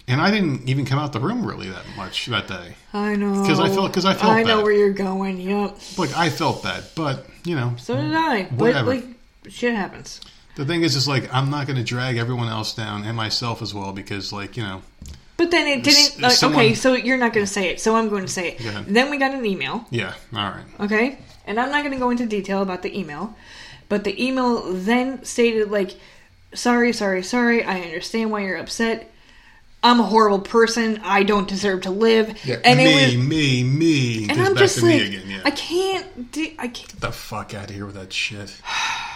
And 0.08 0.20
I 0.20 0.30
didn't 0.32 0.68
even 0.68 0.84
come 0.84 0.98
out 0.98 1.12
the 1.12 1.20
room 1.20 1.46
really 1.46 1.68
that 1.70 1.84
much 1.96 2.26
that 2.26 2.48
day. 2.48 2.74
I 2.92 3.14
know 3.14 3.42
because 3.42 3.60
I 3.60 3.68
felt- 3.68 3.92
'cause 3.92 4.04
I 4.04 4.14
felt 4.14 4.32
I 4.32 4.42
know 4.42 4.56
bad. 4.58 4.64
where 4.64 4.72
you're 4.72 4.92
going. 4.92 5.40
Yep. 5.40 5.78
Like 5.98 6.16
I 6.16 6.28
felt 6.30 6.62
bad, 6.62 6.84
but 6.96 7.26
you 7.44 7.54
know, 7.56 7.74
So 7.78 7.96
did 7.96 8.14
I. 8.14 8.44
But 8.44 8.52
Whatever. 8.58 8.90
like, 8.94 9.04
shit 9.48 9.74
happens. 9.74 10.20
The 10.54 10.66
thing 10.66 10.82
is, 10.82 10.96
is 10.96 11.08
like 11.08 11.32
I'm 11.32 11.50
not 11.50 11.66
going 11.66 11.78
to 11.78 11.84
drag 11.84 12.16
everyone 12.18 12.48
else 12.48 12.74
down 12.74 13.04
and 13.04 13.16
myself 13.16 13.62
as 13.62 13.72
well 13.72 13.92
because, 13.92 14.32
like, 14.32 14.56
you 14.56 14.62
know, 14.62 14.82
But 15.36 15.50
then 15.50 15.66
it 15.66 15.82
didn't. 15.82 16.20
Like, 16.20 16.32
someone- 16.32 16.64
okay, 16.64 16.74
so 16.74 16.94
you're 16.94 17.16
not 17.16 17.32
going 17.32 17.46
to 17.46 17.52
say 17.52 17.70
it. 17.70 17.80
So 17.80 17.96
I'm 17.96 18.08
going 18.08 18.26
to 18.26 18.32
say 18.32 18.52
it. 18.52 18.58
Go. 18.62 18.84
Then 18.86 19.10
we 19.10 19.16
got 19.18 19.32
an 19.32 19.46
email. 19.46 19.86
yeah, 19.90 20.14
all 20.34 20.50
right, 20.50 20.64
Okay, 20.80 21.18
and 21.46 21.58
I'm 21.58 21.70
not 21.70 21.82
going 21.82 21.92
to 21.92 21.98
go 21.98 22.10
into 22.10 22.26
detail 22.26 22.60
about 22.60 22.82
the 22.82 22.96
email, 22.98 23.34
but 23.88 24.04
the 24.04 24.22
email 24.22 24.72
then 24.72 25.24
stated 25.24 25.70
like, 25.70 25.92
"Sorry, 26.54 26.92
sorry, 26.92 27.22
sorry. 27.22 27.64
I 27.64 27.80
understand 27.80 28.30
why 28.30 28.40
you're 28.40 28.58
upset. 28.58 29.10
I'm 29.82 30.00
a 30.00 30.04
horrible 30.04 30.40
person. 30.40 31.00
I 31.02 31.22
don't 31.22 31.48
deserve 31.48 31.82
to 31.82 31.90
live." 31.90 32.28
and 32.28 32.78
me, 32.78 32.84
it 32.84 33.16
was, 33.16 33.26
me, 33.26 33.64
me. 33.64 34.28
and 34.28 34.38
I'm 34.38 34.54
just 34.56 34.82
like, 34.82 35.00
me 35.00 35.06
again. 35.06 35.30
Yeah, 35.30 35.40
I 35.46 35.50
can't. 35.50 36.30
Do, 36.30 36.42
I 36.58 36.68
can't. 36.68 36.88
get 36.90 37.00
the 37.00 37.10
fuck 37.10 37.54
out 37.54 37.70
of 37.70 37.74
here 37.74 37.86
with 37.86 37.94
that 37.94 38.12
shit. 38.12 38.54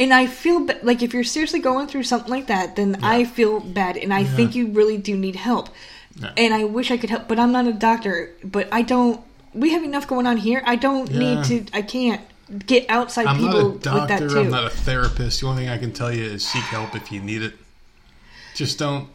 And 0.00 0.12
I 0.14 0.26
feel 0.26 0.64
ba- 0.64 0.78
like 0.82 1.02
if 1.02 1.12
you're 1.12 1.22
seriously 1.24 1.60
going 1.60 1.86
through 1.86 2.04
something 2.04 2.30
like 2.30 2.46
that, 2.46 2.74
then 2.74 2.98
I 3.02 3.24
feel 3.24 3.60
bad, 3.60 3.96
and 3.98 4.12
I 4.14 4.24
think 4.24 4.54
you 4.54 4.68
really 4.68 4.96
do 4.96 5.14
need 5.16 5.36
help. 5.36 5.68
Yeah. 6.16 6.32
And 6.36 6.54
I 6.54 6.64
wish 6.64 6.90
I 6.90 6.96
could 6.96 7.10
help, 7.10 7.28
but 7.28 7.38
I'm 7.38 7.52
not 7.52 7.66
a 7.66 7.72
doctor. 7.72 8.30
But 8.42 8.68
I 8.72 8.80
don't. 8.82 9.20
We 9.52 9.70
have 9.70 9.84
enough 9.84 10.08
going 10.08 10.26
on 10.26 10.38
here. 10.38 10.62
I 10.64 10.76
don't 10.76 11.10
Yeah. 11.10 11.18
need 11.18 11.44
to. 11.44 11.76
I 11.76 11.82
can't 11.82 12.22
get 12.66 12.86
outside 12.88 13.26
I'm 13.26 13.40
not 13.40 13.52
people 13.52 13.60
a 13.60 13.68
with 13.68 14.08
that 14.08 14.18
too. 14.18 14.40
I'm 14.40 14.50
not 14.50 14.64
a 14.64 14.70
therapist. 14.70 15.40
The 15.42 15.46
only 15.46 15.62
thing 15.64 15.70
I 15.70 15.78
can 15.78 15.92
tell 15.92 16.12
you 16.12 16.24
is 16.24 16.46
seek 16.46 16.62
help 16.64 16.96
if 16.96 17.12
you 17.12 17.20
need 17.20 17.42
it. 17.42 17.54
Just 18.56 18.78
don't. 18.78 19.06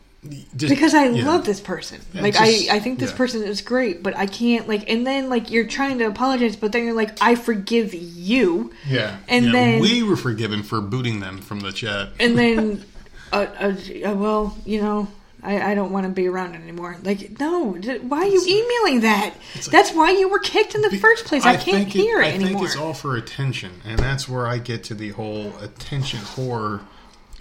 Just, 0.55 0.69
because 0.69 0.93
I 0.93 1.07
yeah. 1.09 1.25
love 1.25 1.45
this 1.45 1.59
person. 1.59 2.01
Yeah, 2.13 2.21
like 2.21 2.33
just- 2.33 2.69
I, 2.69 2.75
I 2.75 2.79
think 2.79 2.99
this 2.99 3.11
yeah. 3.11 3.17
person 3.17 3.43
is 3.43 3.61
great, 3.61 4.03
but 4.03 4.15
I 4.15 4.25
can't 4.25 4.67
like. 4.67 4.89
And 4.89 5.05
then 5.05 5.29
like 5.29 5.51
you're 5.51 5.67
trying 5.67 5.99
to 5.99 6.05
apologize, 6.05 6.55
but 6.55 6.71
then 6.71 6.85
you're 6.85 6.93
like, 6.93 7.21
I 7.21 7.35
forgive 7.35 7.93
you. 7.93 8.73
Yeah, 8.87 9.17
And 9.27 9.53
then- 9.53 9.81
we 9.81 10.03
were 10.03 10.15
forgiven 10.15 10.63
for 10.63 10.81
booting 10.81 11.19
them 11.19 11.39
from 11.39 11.59
the 11.59 11.71
chat. 11.71 12.09
And 12.19 12.37
then, 12.37 12.85
uh, 13.33 13.45
uh, 13.59 13.75
well, 14.15 14.57
you 14.65 14.81
know, 14.81 15.07
I, 15.45 15.71
I 15.71 15.75
don't 15.75 15.91
want 15.91 16.05
to 16.07 16.11
be 16.11 16.27
around 16.27 16.55
anymore. 16.55 16.97
Like, 17.03 17.39
no, 17.39 17.73
why 17.73 18.19
are 18.19 18.25
you 18.25 18.43
emailing 18.47 19.01
that? 19.01 19.35
That's 19.69 19.91
why 19.91 20.11
you 20.11 20.27
were 20.27 20.39
kicked 20.39 20.73
in 20.73 20.81
the 20.81 20.97
first 20.97 21.25
place. 21.25 21.45
I, 21.45 21.55
can't 21.55 21.87
hear 21.87 22.19
it, 22.21 22.25
I 22.25 22.29
anymore. 22.31 22.47
think 22.47 22.61
it's 22.63 22.75
all 22.75 22.93
for 22.93 23.15
attention, 23.15 23.71
and 23.85 23.99
that's 23.99 24.27
where 24.27 24.47
I 24.47 24.57
get 24.57 24.83
to 24.85 24.95
the 24.95 25.09
whole 25.09 25.55
attention 25.59 26.19
horror 26.19 26.81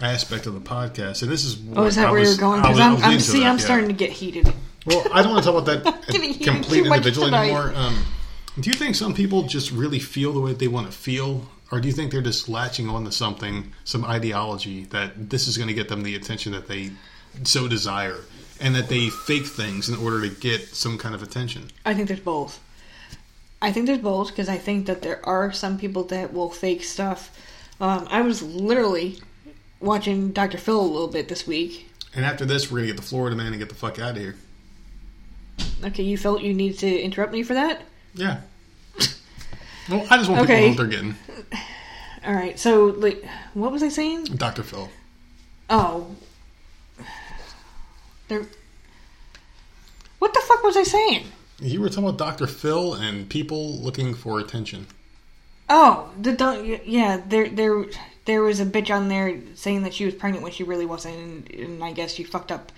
aspect 0.01 0.45
of 0.45 0.53
the 0.53 0.59
podcast. 0.59 1.23
And 1.23 1.31
this 1.31 1.45
is 1.45 1.57
oh, 1.75 1.85
is 1.85 1.95
that 1.95 2.07
I 2.07 2.11
where 2.11 2.19
was- 2.19 2.29
you're 2.29 2.39
going? 2.39 2.61
Because 2.61 2.79
I'm, 2.79 2.97
I'm 3.03 3.19
see, 3.19 3.39
that, 3.39 3.47
I'm 3.47 3.57
yeah. 3.57 3.63
starting 3.63 3.87
to 3.87 3.93
get 3.93 4.11
heated. 4.11 4.53
Well, 4.85 5.05
I 5.11 5.23
don't 5.23 5.31
want 5.31 5.43
to 5.43 5.51
talk 5.51 5.61
about 5.61 5.83
that 5.83 6.03
complete 6.43 6.85
individual 6.85 7.33
anymore. 7.33 7.73
Um, 7.75 8.05
do 8.59 8.69
you 8.69 8.75
think 8.75 8.95
some 8.95 9.13
people 9.13 9.43
just 9.43 9.71
really 9.71 9.99
feel 9.99 10.31
the 10.31 10.39
way 10.39 10.53
they 10.53 10.67
want 10.67 10.85
to 10.85 10.95
feel, 10.95 11.49
or 11.71 11.81
do 11.81 11.87
you 11.87 11.93
think 11.93 12.11
they're 12.11 12.21
just 12.21 12.47
latching 12.47 12.87
on 12.89 13.03
to 13.05 13.11
something, 13.11 13.71
some 13.83 14.05
ideology 14.05 14.85
that 14.85 15.29
this 15.29 15.47
is 15.47 15.57
going 15.57 15.67
to 15.67 15.73
get 15.73 15.89
them 15.89 16.03
the 16.03 16.15
attention 16.15 16.51
that 16.51 16.67
they 16.67 16.91
so 17.43 17.67
desire, 17.67 18.19
and 18.61 18.75
that 18.75 18.87
they 18.87 19.09
fake 19.09 19.45
things 19.45 19.89
in 19.89 19.95
order 19.95 20.21
to 20.21 20.29
get 20.29 20.61
some 20.61 20.97
kind 20.97 21.15
of 21.15 21.23
attention? 21.23 21.69
I 21.83 21.93
think 21.93 22.07
there's 22.07 22.19
both. 22.19 22.61
I 23.61 23.71
think 23.71 23.87
there's 23.87 23.99
both 23.99 24.29
because 24.29 24.49
I 24.49 24.57
think 24.57 24.85
that 24.85 25.01
there 25.01 25.25
are 25.27 25.51
some 25.51 25.77
people 25.79 26.03
that 26.05 26.31
will 26.31 26.51
fake 26.51 26.83
stuff. 26.83 27.35
Um, 27.81 28.07
I 28.09 28.21
was 28.21 28.43
literally 28.43 29.19
watching 29.85 30.31
Dr. 30.31 30.57
Phil 30.57 30.79
a 30.79 30.81
little 30.81 31.07
bit 31.07 31.27
this 31.29 31.47
week. 31.47 31.89
And 32.13 32.25
after 32.25 32.45
this, 32.45 32.71
we're 32.71 32.79
going 32.79 32.87
to 32.89 32.93
get 32.95 33.01
the 33.01 33.07
Florida 33.07 33.35
man 33.35 33.47
and 33.47 33.59
get 33.59 33.69
the 33.69 33.75
fuck 33.75 33.99
out 33.99 34.11
of 34.11 34.17
here. 34.17 34.35
Okay, 35.83 36.03
you 36.03 36.17
felt 36.17 36.41
you 36.41 36.53
needed 36.53 36.79
to 36.79 36.99
interrupt 37.01 37.31
me 37.33 37.43
for 37.43 37.53
that? 37.53 37.81
Yeah. 38.13 38.41
well, 39.89 40.05
I 40.09 40.17
just 40.17 40.29
want 40.29 40.41
people 40.41 40.45
to 40.47 40.53
Okay. 40.53 40.61
know 40.61 40.67
what 40.69 40.77
they're 40.77 40.87
getting. 40.87 41.15
All 42.25 42.33
right. 42.33 42.57
So, 42.59 42.85
like, 42.85 43.23
what 43.53 43.71
was 43.71 43.83
I 43.83 43.89
saying? 43.89 44.25
Dr. 44.25 44.63
Phil. 44.63 44.89
Oh, 45.69 46.15
there. 48.27 48.45
What 50.19 50.33
the 50.33 50.41
fuck 50.47 50.63
was 50.63 50.77
I 50.77 50.83
saying? 50.83 51.25
You 51.59 51.81
were 51.81 51.89
talking 51.89 52.05
about 52.05 52.17
Dr. 52.17 52.47
Phil 52.47 52.93
and 52.95 53.29
people 53.29 53.77
looking 53.79 54.13
for 54.13 54.39
attention. 54.39 54.87
Oh, 55.69 56.11
the 56.19 56.33
don't. 56.33 56.85
Yeah, 56.87 57.21
there, 57.27 57.49
there, 57.49 57.85
there 58.25 58.41
was 58.41 58.59
a 58.59 58.65
bitch 58.65 58.93
on 58.93 59.07
there 59.07 59.39
saying 59.55 59.83
that 59.83 59.93
she 59.93 60.05
was 60.05 60.13
pregnant 60.13 60.43
when 60.43 60.51
she 60.51 60.63
really 60.63 60.85
wasn't, 60.85 61.15
and, 61.15 61.51
and 61.51 61.83
I 61.83 61.93
guess 61.93 62.13
she 62.13 62.23
fucked 62.23 62.51
up, 62.51 62.71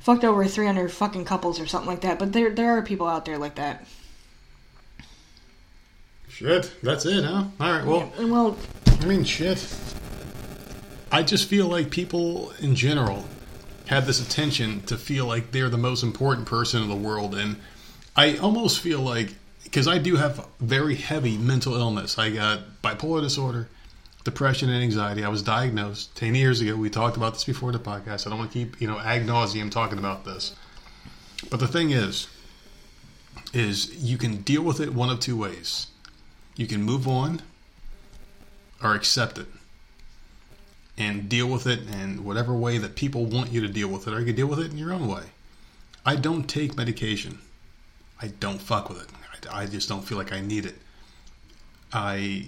fucked 0.00 0.24
over 0.24 0.44
three 0.44 0.66
hundred 0.66 0.92
fucking 0.92 1.24
couples 1.24 1.60
or 1.60 1.66
something 1.66 1.88
like 1.88 2.02
that. 2.02 2.18
But 2.18 2.32
there, 2.32 2.50
there 2.50 2.76
are 2.76 2.82
people 2.82 3.06
out 3.06 3.24
there 3.24 3.38
like 3.38 3.54
that. 3.54 3.86
Shit, 6.28 6.74
that's 6.82 7.06
it, 7.06 7.24
huh? 7.24 7.44
All 7.60 7.72
right, 7.72 7.84
well, 7.84 8.12
And 8.18 8.32
well, 8.32 8.56
I 9.00 9.06
mean, 9.06 9.22
shit. 9.22 9.64
I 11.12 11.22
just 11.22 11.48
feel 11.48 11.68
like 11.68 11.90
people 11.90 12.52
in 12.58 12.74
general 12.74 13.24
have 13.86 14.06
this 14.06 14.20
attention 14.20 14.80
to 14.86 14.96
feel 14.96 15.26
like 15.26 15.52
they're 15.52 15.68
the 15.68 15.78
most 15.78 16.02
important 16.02 16.48
person 16.48 16.82
in 16.82 16.88
the 16.88 16.96
world. 16.96 17.36
And 17.36 17.60
I 18.16 18.36
almost 18.38 18.80
feel 18.80 19.00
like, 19.00 19.34
because 19.62 19.86
I 19.86 19.98
do 19.98 20.16
have 20.16 20.44
very 20.58 20.96
heavy 20.96 21.38
mental 21.38 21.74
illness, 21.76 22.18
I 22.18 22.30
got 22.30 22.82
bipolar 22.82 23.20
disorder, 23.22 23.68
depression, 24.24 24.70
and 24.70 24.82
anxiety. 24.82 25.22
I 25.22 25.28
was 25.28 25.42
diagnosed 25.42 26.16
10 26.16 26.34
years 26.34 26.60
ago. 26.60 26.76
We 26.76 26.90
talked 26.90 27.16
about 27.16 27.34
this 27.34 27.44
before 27.44 27.72
the 27.72 27.78
podcast. 27.78 28.26
I 28.26 28.30
don't 28.30 28.38
want 28.38 28.52
to 28.52 28.58
keep, 28.58 28.80
you 28.80 28.88
know, 28.88 28.98
ag 28.98 29.26
nauseum 29.26 29.70
talking 29.70 29.98
about 29.98 30.24
this. 30.24 30.56
But 31.50 31.60
the 31.60 31.68
thing 31.68 31.90
is, 31.90 32.28
is 33.52 33.94
you 34.02 34.16
can 34.16 34.38
deal 34.38 34.62
with 34.62 34.80
it 34.80 34.94
one 34.94 35.10
of 35.10 35.20
two 35.20 35.36
ways. 35.36 35.88
You 36.56 36.66
can 36.66 36.82
move 36.82 37.06
on 37.06 37.42
or 38.82 38.94
accept 38.94 39.38
it 39.38 39.46
and 40.96 41.28
deal 41.28 41.46
with 41.46 41.66
it 41.66 41.80
in 41.90 42.24
whatever 42.24 42.54
way 42.54 42.78
that 42.78 42.94
people 42.94 43.26
want 43.26 43.50
you 43.50 43.60
to 43.60 43.68
deal 43.68 43.88
with 43.88 44.06
it, 44.06 44.14
or 44.14 44.20
you 44.20 44.26
can 44.26 44.36
deal 44.36 44.46
with 44.46 44.60
it 44.60 44.70
in 44.70 44.78
your 44.78 44.92
own 44.92 45.08
way. 45.08 45.24
I 46.06 46.16
don't 46.16 46.44
take 46.44 46.76
medication. 46.76 47.40
I 48.22 48.28
don't 48.28 48.60
fuck 48.60 48.88
with 48.88 49.02
it. 49.02 49.48
I, 49.50 49.62
I 49.62 49.66
just 49.66 49.88
don't 49.88 50.02
feel 50.02 50.18
like 50.18 50.32
I 50.32 50.40
need 50.40 50.64
it. 50.66 50.76
I 51.94 52.46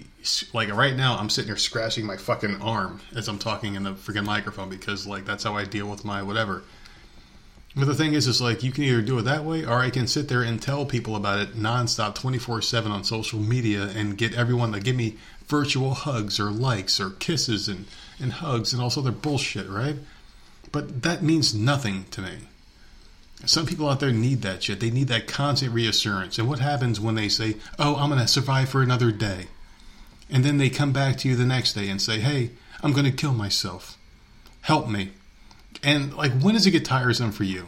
like 0.53 0.73
right 0.73 0.95
now. 0.95 1.17
I'm 1.17 1.29
sitting 1.29 1.47
here 1.47 1.57
scratching 1.57 2.05
my 2.05 2.17
fucking 2.17 2.61
arm 2.61 2.99
as 3.15 3.29
I'm 3.29 3.39
talking 3.39 3.75
in 3.75 3.83
the 3.83 3.93
freaking 3.93 4.25
microphone 4.25 4.69
because 4.69 5.07
like 5.07 5.25
that's 5.25 5.45
how 5.45 5.55
I 5.55 5.63
deal 5.63 5.87
with 5.87 6.03
my 6.03 6.21
whatever. 6.21 6.63
But 7.73 7.85
the 7.85 7.95
thing 7.95 8.13
is, 8.13 8.27
is 8.27 8.41
like 8.41 8.63
you 8.63 8.71
can 8.71 8.83
either 8.83 9.01
do 9.01 9.19
it 9.19 9.23
that 9.23 9.45
way, 9.45 9.63
or 9.63 9.79
I 9.79 9.89
can 9.89 10.07
sit 10.07 10.27
there 10.27 10.41
and 10.41 10.61
tell 10.61 10.85
people 10.85 11.15
about 11.15 11.39
it 11.39 11.55
nonstop, 11.55 12.15
twenty 12.15 12.39
four 12.39 12.61
seven 12.61 12.91
on 12.91 13.05
social 13.05 13.39
media, 13.39 13.83
and 13.95 14.17
get 14.17 14.33
everyone 14.33 14.73
to 14.73 14.81
give 14.81 14.95
me 14.95 15.15
virtual 15.45 15.93
hugs 15.93 16.39
or 16.39 16.51
likes 16.51 16.99
or 16.99 17.11
kisses 17.11 17.69
and 17.69 17.85
and 18.19 18.33
hugs 18.33 18.73
and 18.73 18.81
all 18.81 18.89
this 18.89 18.97
other 18.97 19.11
bullshit, 19.11 19.69
right? 19.69 19.95
But 20.73 21.03
that 21.03 21.23
means 21.23 21.55
nothing 21.55 22.05
to 22.11 22.21
me. 22.21 22.37
Some 23.45 23.65
people 23.65 23.87
out 23.87 23.99
there 23.99 24.11
need 24.11 24.41
that 24.41 24.63
shit. 24.63 24.79
They 24.79 24.89
need 24.89 25.07
that 25.09 25.27
constant 25.27 25.73
reassurance. 25.73 26.39
And 26.39 26.49
what 26.49 26.59
happens 26.59 26.99
when 26.99 27.15
they 27.15 27.29
say, 27.29 27.57
"Oh, 27.77 27.95
I'm 27.95 28.09
going 28.09 28.21
to 28.21 28.27
survive 28.27 28.69
for 28.69 28.81
another 28.81 29.11
day," 29.11 29.47
and 30.29 30.43
then 30.43 30.57
they 30.57 30.69
come 30.69 30.91
back 30.91 31.17
to 31.19 31.29
you 31.29 31.35
the 31.35 31.45
next 31.45 31.73
day 31.73 31.87
and 31.89 32.01
say, 32.01 32.19
"Hey, 32.19 32.51
I'm 32.81 32.93
going 32.93 33.05
to 33.05 33.11
kill 33.11 33.33
myself. 33.33 33.97
Help 34.61 34.89
me." 34.89 35.11
And 35.83 36.13
like, 36.15 36.33
when 36.41 36.55
does 36.55 36.65
it 36.65 36.71
get 36.71 36.85
tiresome 36.85 37.31
for 37.31 37.43
you? 37.43 37.67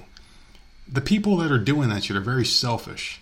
The 0.88 1.02
people 1.02 1.38
that 1.38 1.52
are 1.52 1.60
doing 1.60 1.90
that 1.90 2.04
shit 2.04 2.18
are 2.18 2.22
very 2.22 2.46
selfish 2.46 3.22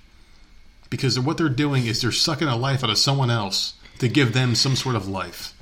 because 0.89 1.19
what 1.19 1.37
they're 1.37 1.49
doing 1.49 1.85
is 1.85 2.01
they're 2.01 2.11
sucking 2.11 2.47
a 2.47 2.55
life 2.55 2.83
out 2.83 2.89
of 2.89 2.97
someone 2.97 3.29
else 3.29 3.73
to 3.99 4.07
give 4.07 4.33
them 4.33 4.55
some 4.55 4.75
sort 4.75 4.95
of 4.95 5.07
life 5.07 5.53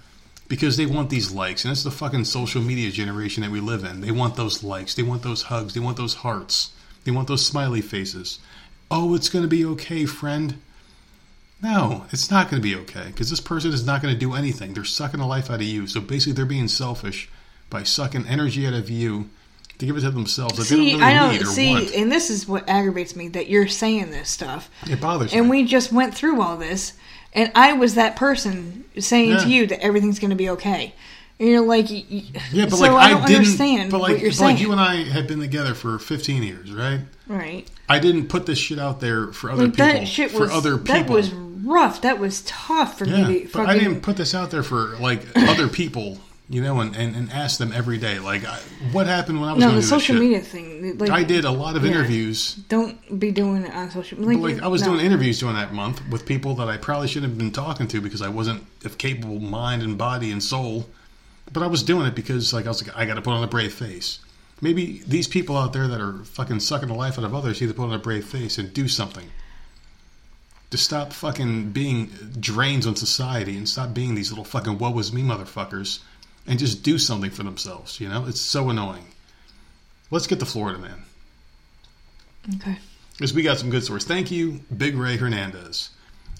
because 0.47 0.77
they 0.77 0.85
want 0.85 1.09
these 1.09 1.31
likes 1.31 1.65
and 1.65 1.71
it's 1.71 1.83
the 1.83 1.91
fucking 1.91 2.25
social 2.25 2.61
media 2.61 2.91
generation 2.91 3.41
that 3.41 3.51
we 3.51 3.59
live 3.59 3.83
in 3.83 4.01
they 4.01 4.11
want 4.11 4.35
those 4.35 4.63
likes 4.63 4.93
they 4.93 5.03
want 5.03 5.23
those 5.23 5.43
hugs 5.43 5.73
they 5.73 5.79
want 5.79 5.97
those 5.97 6.15
hearts 6.15 6.73
they 7.05 7.11
want 7.11 7.27
those 7.29 7.45
smiley 7.45 7.81
faces. 7.81 8.39
Oh 8.91 9.15
it's 9.15 9.29
going 9.29 9.43
to 9.43 9.49
be 9.49 9.63
okay 9.65 10.05
friend. 10.05 10.59
No 11.61 12.05
it's 12.11 12.29
not 12.29 12.49
going 12.49 12.61
to 12.61 12.67
be 12.67 12.75
okay 12.75 13.05
because 13.07 13.29
this 13.29 13.39
person 13.39 13.71
is 13.71 13.85
not 13.85 14.01
going 14.01 14.13
to 14.13 14.19
do 14.19 14.33
anything. 14.33 14.73
They're 14.73 14.83
sucking 14.83 15.19
the 15.19 15.25
life 15.25 15.49
out 15.49 15.55
of 15.55 15.63
you. 15.63 15.87
So 15.87 16.01
basically 16.01 16.33
they're 16.33 16.45
being 16.45 16.67
selfish 16.67 17.29
by 17.69 17.83
sucking 17.83 18.27
energy 18.27 18.67
out 18.67 18.73
of 18.73 18.89
you 18.89 19.29
to 19.77 19.85
give 19.85 19.97
it 19.97 20.01
to 20.01 20.11
themselves 20.11 20.57
that 20.57 20.65
see, 20.65 20.85
they 20.85 20.91
don't 20.93 21.03
I 21.03 21.13
don't 21.13 21.45
see, 21.47 21.71
want. 21.73 21.93
and 21.93 22.11
this 22.11 22.29
is 22.29 22.47
what 22.47 22.69
aggravates 22.69 23.15
me 23.15 23.27
that 23.29 23.49
you're 23.49 23.67
saying 23.67 24.11
this 24.11 24.29
stuff, 24.29 24.69
it 24.87 25.01
bothers 25.01 25.33
and 25.33 25.41
me. 25.41 25.41
And 25.41 25.49
we 25.49 25.65
just 25.65 25.91
went 25.91 26.15
through 26.15 26.41
all 26.41 26.55
this, 26.55 26.93
and 27.33 27.51
I 27.55 27.73
was 27.73 27.95
that 27.95 28.15
person 28.15 28.85
saying 28.97 29.31
Yeah. 29.31 29.37
to 29.39 29.49
you 29.49 29.67
that 29.67 29.83
everything's 29.83 30.19
going 30.19 30.29
to 30.29 30.35
be 30.37 30.49
okay. 30.51 30.93
And 31.39 31.49
you're 31.49 31.61
like, 31.65 31.87
yeah 31.89 32.65
but 32.65 32.71
so 32.71 32.77
like 32.81 32.91
I 32.91 33.09
don't 33.09 33.21
didn't 33.27 33.35
understand 33.37 33.91
but 33.91 33.99
like, 33.99 34.13
what 34.13 34.21
you're 34.21 34.31
but 34.31 34.39
like 34.39 34.59
you 34.61 34.71
and 34.71 34.79
i 34.79 35.03
had 35.03 35.27
been 35.27 35.39
together 35.41 35.73
for 35.73 35.99
15 35.99 36.43
years 36.43 36.71
right 36.71 37.01
right? 37.27 37.69
I 37.89 37.99
didn't 37.99 38.27
put 38.27 38.45
this 38.45 38.57
shit 38.57 38.79
out 38.79 38.99
there 39.01 39.33
for 39.33 39.51
other 39.51 39.63
Like 39.63 39.73
people. 39.73 39.85
that 39.87 40.07
shit 40.07 40.31
for 40.31 40.41
was 40.41 40.51
other 40.51 40.77
people. 40.77 40.93
that 40.93 41.09
was 41.09 41.31
rough. 41.33 42.01
That 42.01 42.19
was 42.19 42.41
tough 42.43 42.97
for 42.99 43.05
yeah, 43.05 43.27
me. 43.27 43.45
To 43.45 43.51
but 43.57 43.65
I 43.67 43.77
didn't 43.77 44.01
put 44.01 44.15
this 44.17 44.33
out 44.35 44.49
there 44.51 44.63
for 44.63 44.95
like 44.99 45.21
other 45.35 45.67
people, 45.67 46.19
you 46.49 46.61
know, 46.61 46.79
and, 46.81 46.95
and, 46.95 47.15
and 47.15 47.31
ask 47.31 47.57
them 47.57 47.71
every 47.73 47.97
day. 47.97 48.19
Like, 48.19 48.45
I, 48.45 48.57
what 48.91 49.07
happened 49.07 49.39
when 49.41 49.49
I 49.49 49.53
was 49.53 49.63
no 49.63 49.71
the 49.75 49.81
social 49.81 50.15
media 50.19 50.39
thing. 50.39 50.97
Like 50.99 51.09
I 51.09 51.23
did 51.23 51.45
a 51.45 51.51
lot 51.51 51.75
of 51.75 51.83
Yeah. 51.83 51.91
interviews. 51.91 52.53
Don't 52.69 53.19
be 53.19 53.31
doing 53.31 53.63
it 53.63 53.73
on 53.73 53.89
social. 53.91 54.19
Like, 54.19 54.37
Like 54.37 54.61
I 54.63 54.67
was 54.67 54.81
no. 54.83 54.93
doing 54.93 55.03
interviews 55.05 55.39
during 55.39 55.55
that 55.55 55.73
month 55.73 56.01
with 56.11 56.25
people 56.27 56.53
that 56.55 56.67
I 56.67 56.77
probably 56.77 57.07
shouldn't 57.07 57.31
have 57.31 57.37
been 57.39 57.51
talking 57.51 57.87
to 57.89 58.01
because 58.01 58.21
I 58.21 58.29
wasn't 58.29 58.63
of 58.83 58.97
capable 58.99 59.39
mind 59.39 59.81
and 59.83 59.97
body 59.97 60.31
and 60.31 60.43
soul. 60.43 60.87
But 61.51 61.63
I 61.63 61.67
was 61.67 61.83
doing 61.83 62.07
it 62.07 62.15
because 62.15 62.53
like 62.53 62.65
I 62.65 62.69
was 62.69 62.85
like 62.85 62.95
I 62.95 63.05
got 63.05 63.15
to 63.15 63.21
put 63.21 63.33
on 63.33 63.43
a 63.43 63.47
brave 63.47 63.73
face. 63.73 64.19
Maybe 64.61 65.03
these 65.05 65.27
people 65.27 65.57
out 65.57 65.73
there 65.73 65.87
that 65.87 66.01
are 66.01 66.23
fucking 66.23 66.61
sucking 66.61 66.87
the 66.87 66.93
life 66.93 67.19
out 67.19 67.25
of 67.25 67.35
others 67.35 67.59
need 67.59 67.67
to 67.67 67.73
put 67.73 67.83
on 67.85 67.93
a 67.93 67.99
brave 67.99 68.25
face 68.25 68.57
and 68.57 68.73
do 68.73 68.87
something. 68.87 69.29
To 70.71 70.77
stop 70.77 71.13
fucking 71.13 71.71
being 71.71 72.07
drains 72.39 72.87
on 72.87 72.95
society 72.95 73.57
and 73.57 73.67
stop 73.67 73.93
being 73.93 74.15
these 74.15 74.31
little 74.31 74.45
fucking 74.45 74.77
woe 74.77 74.91
was 74.91 75.13
me 75.13 75.21
motherfuckers 75.21 75.99
and 76.47 76.59
just 76.59 76.83
do 76.83 76.97
something 76.97 77.31
for 77.31 77.43
themselves, 77.43 77.99
you 77.99 78.07
know? 78.07 78.25
It's 78.27 78.41
so 78.41 78.69
annoying. 78.69 79.05
Let's 80.11 80.27
get 80.27 80.39
to 80.39 80.45
Florida, 80.45 80.79
man. 80.79 81.03
Okay. 82.55 82.77
Because 83.13 83.33
we 83.33 83.43
got 83.43 83.57
some 83.57 83.69
good 83.69 83.83
stories. 83.83 84.05
Thank 84.05 84.31
you, 84.31 84.61
Big 84.75 84.95
Ray 84.95 85.17
Hernandez. 85.17 85.89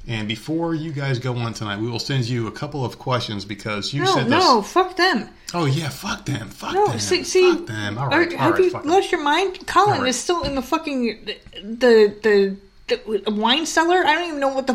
And 0.07 0.27
before 0.27 0.75
you 0.75 0.91
guys 0.91 1.17
go 1.17 1.35
on 1.35 1.53
tonight, 1.53 1.79
we 1.79 1.89
will 1.89 1.99
send 1.99 2.25
you 2.25 2.45
a 2.47 2.51
couple 2.51 2.85
of 2.85 2.99
questions 2.99 3.43
because 3.43 3.91
you 3.93 4.03
No, 4.03 4.13
said 4.15 4.29
no, 4.29 4.61
this. 4.61 4.71
fuck 4.71 4.95
them. 4.97 5.29
Oh 5.53 5.65
yeah, 5.65 5.89
fuck 5.89 6.25
them, 6.25 6.49
fuck 6.49 6.73
No, 6.73 6.87
them, 6.87 6.99
see, 6.99 7.23
see 7.23 7.51
fuck 7.55 7.65
them. 7.65 7.97
All 7.97 8.05
are- 8.13 8.23
all 8.23 8.29
have 8.37 8.51
right, 8.53 8.63
you 8.63 8.69
fuck 8.69 8.83
them. 8.83 8.91
lost 8.91 9.11
your 9.11 9.21
mind? 9.23 9.65
Colin 9.65 10.01
right. 10.01 10.09
is 10.09 10.19
still 10.19 10.43
in 10.43 10.53
the 10.55 10.61
fucking 10.61 11.25
the 11.63 12.13
the, 12.21 12.55
the 12.87 13.31
wine 13.31 13.65
cellar. 13.65 14.05
I 14.05 14.13
don't 14.13 14.27
even 14.27 14.39
know 14.39 14.49
what 14.53 14.67
the 14.67 14.73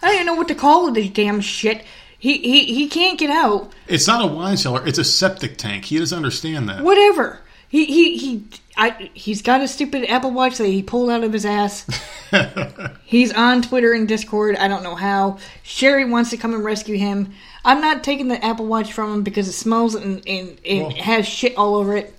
I 0.00 0.06
don't 0.06 0.14
even 0.14 0.26
know 0.26 0.34
what 0.34 0.48
to 0.48 0.54
call 0.54 0.92
this 0.92 1.10
damn 1.10 1.40
shit. 1.40 1.84
He 2.20 2.38
he 2.38 2.72
he 2.74 2.88
can't 2.88 3.18
get 3.18 3.30
out. 3.30 3.72
It's 3.88 4.06
not 4.06 4.22
a 4.22 4.26
wine 4.32 4.56
cellar; 4.56 4.86
it's 4.86 4.98
a 4.98 5.04
septic 5.04 5.56
tank. 5.56 5.86
He 5.86 5.98
doesn't 5.98 6.16
understand 6.16 6.68
that. 6.68 6.84
Whatever. 6.84 7.40
He 7.68 7.84
he 7.84 8.16
he. 8.16 8.44
I, 8.76 9.10
he's 9.12 9.42
got 9.42 9.60
a 9.60 9.68
stupid 9.68 10.08
Apple 10.08 10.30
Watch 10.30 10.58
that 10.58 10.68
he 10.68 10.82
pulled 10.84 11.10
out 11.10 11.24
of 11.24 11.32
his 11.32 11.44
ass. 11.44 11.84
he's 13.04 13.32
on 13.32 13.60
Twitter 13.60 13.92
and 13.92 14.06
Discord. 14.06 14.56
I 14.56 14.68
don't 14.68 14.84
know 14.84 14.94
how. 14.94 15.38
Sherry 15.64 16.04
wants 16.04 16.30
to 16.30 16.36
come 16.36 16.54
and 16.54 16.64
rescue 16.64 16.96
him. 16.96 17.34
I'm 17.64 17.80
not 17.80 18.04
taking 18.04 18.28
the 18.28 18.42
Apple 18.42 18.66
Watch 18.66 18.92
from 18.92 19.12
him 19.12 19.22
because 19.24 19.48
it 19.48 19.52
smells 19.52 19.96
and, 19.96 20.22
and, 20.28 20.60
and 20.64 20.82
Well- 20.82 20.90
has 20.92 21.26
shit 21.26 21.56
all 21.56 21.74
over 21.74 21.96
it. 21.96 22.14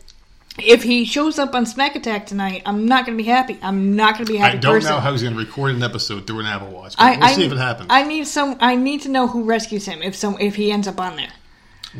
If 0.61 0.83
he 0.83 1.05
shows 1.05 1.39
up 1.39 1.55
on 1.55 1.65
Smack 1.65 1.95
Attack 1.95 2.25
tonight, 2.25 2.63
I'm 2.65 2.85
not 2.85 3.05
going 3.05 3.17
to 3.17 3.23
be 3.23 3.29
happy. 3.29 3.57
I'm 3.61 3.95
not 3.95 4.15
going 4.15 4.25
to 4.25 4.31
be 4.33 4.37
happy. 4.37 4.57
I 4.57 4.59
don't 4.59 4.73
person. 4.73 4.91
know 4.91 4.99
how 4.99 5.13
he's 5.13 5.21
going 5.21 5.33
to 5.33 5.39
record 5.39 5.73
an 5.73 5.81
episode 5.81 6.27
through 6.27 6.41
an 6.41 6.47
Apple 6.47 6.67
Watch, 6.67 6.97
but 6.97 7.03
I, 7.03 7.11
we'll 7.11 7.23
I, 7.23 7.33
see 7.33 7.45
if 7.45 7.51
it 7.53 7.57
happens. 7.57 7.87
I 7.89 8.03
need 8.03 8.27
some. 8.27 8.57
I 8.59 8.75
need 8.75 9.03
to 9.03 9.09
know 9.09 9.27
who 9.27 9.45
rescues 9.45 9.85
him 9.85 10.01
if 10.01 10.15
some 10.15 10.37
if 10.39 10.55
he 10.55 10.71
ends 10.73 10.85
up 10.87 10.99
on 10.99 11.15
there. 11.15 11.31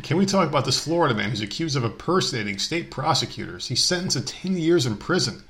Can 0.02 0.16
we 0.16 0.26
talk 0.26 0.48
about 0.48 0.64
this 0.64 0.82
Florida 0.82 1.14
man 1.14 1.30
who's 1.30 1.40
accused 1.40 1.76
of 1.76 1.84
impersonating 1.84 2.58
state 2.58 2.90
prosecutors? 2.90 3.66
He's 3.66 3.82
sentenced 3.82 4.16
to 4.16 4.24
10 4.24 4.56
years 4.56 4.86
in 4.86 4.96
prison. 4.96 5.42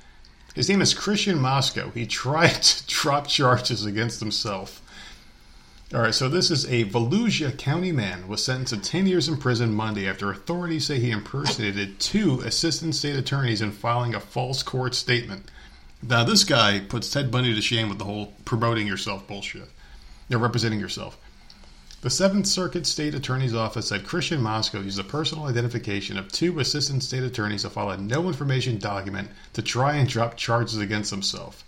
His 0.55 0.67
name 0.67 0.81
is 0.81 0.95
Christian 0.95 1.39
Moscow. 1.39 1.91
He 1.91 2.07
tried 2.07 2.61
to 2.63 2.87
drop 2.87 3.27
charges 3.27 3.85
against 3.85 4.19
himself. 4.19 4.81
All 5.93 6.01
right, 6.01 6.13
so 6.13 6.27
this 6.27 6.49
is 6.49 6.65
a 6.65 6.85
Volusia 6.85 7.55
County 7.57 7.91
man 7.91 8.27
was 8.27 8.43
sentenced 8.43 8.73
to 8.73 8.79
10 8.79 9.05
years 9.07 9.27
in 9.27 9.37
prison 9.37 9.73
Monday 9.73 10.07
after 10.07 10.31
authorities 10.31 10.87
say 10.87 10.99
he 10.99 11.11
impersonated 11.11 11.99
two 11.99 12.39
assistant 12.39 12.95
state 12.95 13.17
attorneys 13.17 13.61
in 13.61 13.71
filing 13.71 14.15
a 14.15 14.19
false 14.19 14.63
court 14.63 14.95
statement. 14.95 15.51
Now, 16.01 16.23
this 16.23 16.45
guy 16.45 16.79
puts 16.79 17.11
Ted 17.11 17.29
Bundy 17.29 17.53
to 17.53 17.61
shame 17.61 17.89
with 17.89 17.99
the 17.99 18.05
whole 18.05 18.33
promoting 18.45 18.87
yourself 18.87 19.27
bullshit. 19.27 19.69
You're 20.29 20.39
representing 20.39 20.79
yourself. 20.79 21.17
The 22.01 22.09
Seventh 22.09 22.47
Circuit 22.47 22.87
State 22.87 23.13
Attorney's 23.13 23.53
Office 23.53 23.89
said 23.89 24.07
Christian 24.07 24.41
Moscow 24.41 24.81
used 24.81 24.97
the 24.97 25.03
personal 25.03 25.45
identification 25.45 26.17
of 26.17 26.31
two 26.31 26.59
assistant 26.59 27.03
state 27.03 27.21
attorneys 27.21 27.61
to 27.61 27.69
file 27.69 27.91
a 27.91 27.97
no 27.97 28.27
information 28.27 28.79
document 28.79 29.29
to 29.53 29.61
try 29.61 29.97
and 29.97 30.09
drop 30.09 30.35
charges 30.35 30.79
against 30.79 31.11
himself. 31.11 31.63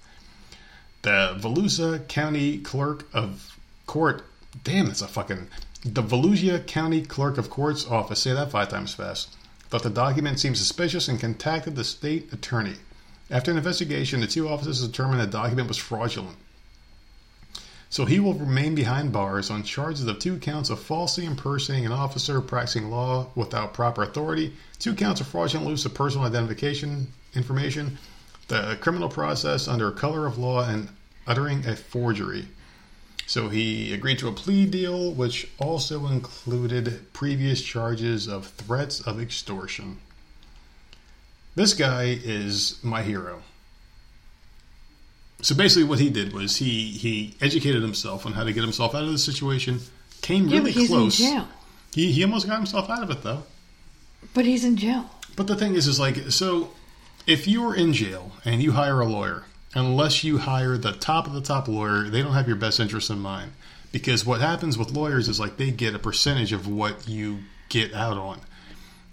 The 1.03 1.38
Volusia 1.39 2.07
County 2.07 2.57
Clerk 2.57 3.05
of 3.14 3.60
Court. 3.85 4.26
Damn, 4.64 4.88
that's 4.88 5.03
a 5.03 5.07
fucking. 5.07 5.49
The 5.85 6.01
Volusia 6.01 6.65
County 6.65 7.03
Clerk 7.03 7.38
of 7.38 7.51
Court's 7.51 7.85
office. 7.85 8.23
Say 8.23 8.34
that 8.34 8.49
five 8.49 8.69
times 8.69 8.95
fast. 8.95 9.35
Thought 9.69 9.84
the 9.84 9.91
document 9.91 10.39
seemed 10.39 10.57
suspicious 10.57 11.07
and 11.07 11.19
contacted 11.19 11.76
the 11.76 11.84
state 11.84 12.34
attorney. 12.34 12.77
After 13.30 13.51
an 13.51 13.57
investigation, 13.57 14.22
the 14.22 14.27
two 14.27 14.49
offices 14.49 14.81
determined 14.81 15.22
the 15.22 15.27
document 15.27 15.68
was 15.68 15.77
fraudulent. 15.77 16.38
So 17.94 18.06
he 18.06 18.20
will 18.20 18.34
remain 18.34 18.74
behind 18.74 19.11
bars 19.11 19.52
on 19.52 19.61
charges 19.61 20.07
of 20.07 20.18
two 20.18 20.40
counts 20.40 20.72
of 20.72 20.80
falsely 20.80 21.26
impersonating 21.26 21.86
an 21.86 21.91
officer 21.91 22.41
practicing 22.41 22.90
law 22.90 23.28
without 23.36 23.76
proper 23.76 24.02
authority, 24.02 24.53
two 24.80 24.95
counts 24.95 25.22
of 25.22 25.28
fraudulent 25.28 25.70
use 25.70 25.86
of 25.86 25.94
personal 25.94 26.26
identification 26.26 27.14
information, 27.36 27.99
the 28.48 28.80
criminal 28.82 29.10
process 29.10 29.68
under 29.68 29.91
color 29.91 30.26
of 30.26 30.40
law, 30.40 30.68
and 30.68 30.90
uttering 31.28 31.68
a 31.68 31.76
forgery. 31.76 32.48
So 33.28 33.49
he 33.49 33.94
agreed 33.94 34.18
to 34.18 34.28
a 34.28 34.32
plea 34.34 34.65
deal, 34.65 35.11
which 35.11 35.48
also 35.60 36.07
included 36.07 37.14
previous 37.14 37.61
charges 37.61 38.28
of 38.28 38.48
threats 38.48 39.02
of 39.02 39.22
extortion. 39.22 39.99
This 41.53 41.76
guy 41.76 42.20
is 42.24 42.80
my 42.84 43.03
hero. 43.03 43.44
So 45.44 45.53
basically, 45.56 45.84
what 45.84 45.99
he 45.99 46.10
did 46.10 46.34
was 46.34 46.56
he 46.57 46.91
he 46.91 47.36
educated 47.41 47.82
himself 47.82 48.26
on 48.26 48.32
how 48.34 48.44
to 48.44 48.53
get 48.53 48.64
himself 48.64 48.95
out 48.95 49.03
of 49.03 49.11
the 49.11 49.18
situation. 49.18 49.82
Came 50.22 50.48
Yeah, 50.48 50.60
really 50.60 50.72
but 50.72 50.80
he's 50.80 50.90
close. 50.90 51.20
in 51.20 51.26
jail. 51.26 51.48
He 51.94 52.11
he 52.11 52.24
almost 52.24 52.48
got 52.48 52.56
himself 52.56 52.90
out 52.90 53.03
of 53.03 53.10
it 53.11 53.22
though. 53.24 53.44
But 54.34 54.45
he's 54.45 54.64
in 54.64 54.78
jail. 54.78 55.10
But 55.36 55.48
the 55.48 55.56
thing 55.56 55.76
is, 55.76 55.86
is 55.88 55.99
like, 55.99 56.32
so 56.32 56.72
if 57.28 57.48
you're 57.48 57.76
in 57.76 57.91
jail 57.94 58.32
and 58.45 58.64
you 58.64 58.72
hire 58.72 59.02
a 59.02 59.06
lawyer, 59.06 59.44
unless 59.76 60.24
you 60.24 60.38
hire 60.38 60.78
the 60.78 60.94
top 60.94 61.28
of 61.28 61.34
the 61.34 61.41
top 61.41 61.68
lawyer, 61.68 62.03
they 62.10 62.22
don't 62.22 62.34
have 62.34 62.48
your 62.48 62.56
best 62.56 62.80
interest 62.80 63.10
in 63.10 63.20
mind. 63.20 63.52
Because 63.91 64.26
what 64.26 64.40
happens 64.41 64.78
with 64.78 64.91
lawyers 64.91 65.28
is 65.28 65.40
like 65.40 65.57
they 65.57 65.72
get 65.72 65.94
a 65.94 65.99
percentage 65.99 66.53
of 66.53 66.68
what 66.68 67.07
you 67.07 67.40
get 67.70 67.94
out 67.94 68.18
on. 68.18 68.40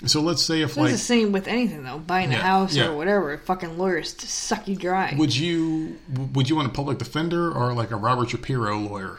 So 0.06 0.20
let's 0.22 0.40
say 0.42 0.62
if 0.62 0.70
That's 0.70 0.78
like 0.78 0.92
the 0.92 0.98
same 0.98 1.30
with 1.32 1.46
anything 1.46 1.82
though. 1.84 1.98
Buying 1.98 2.32
a 2.32 2.36
house 2.38 2.74
yeah. 2.74 2.88
or 2.88 2.96
whatever. 2.96 3.36
Fucking 3.36 3.76
lawyers 3.76 4.14
to 4.14 4.26
suck 4.26 4.66
you 4.66 4.76
dry. 4.76 5.14
would 5.18 5.36
you 5.36 5.98
would 6.32 6.48
you 6.48 6.56
want 6.56 6.68
a 6.68 6.72
public 6.72 6.98
defender 6.98 7.52
or 7.52 7.72
like 7.74 7.90
a 7.90 7.96
Robert 7.96 8.30
Shapiro 8.30 8.78
lawyer? 8.78 9.18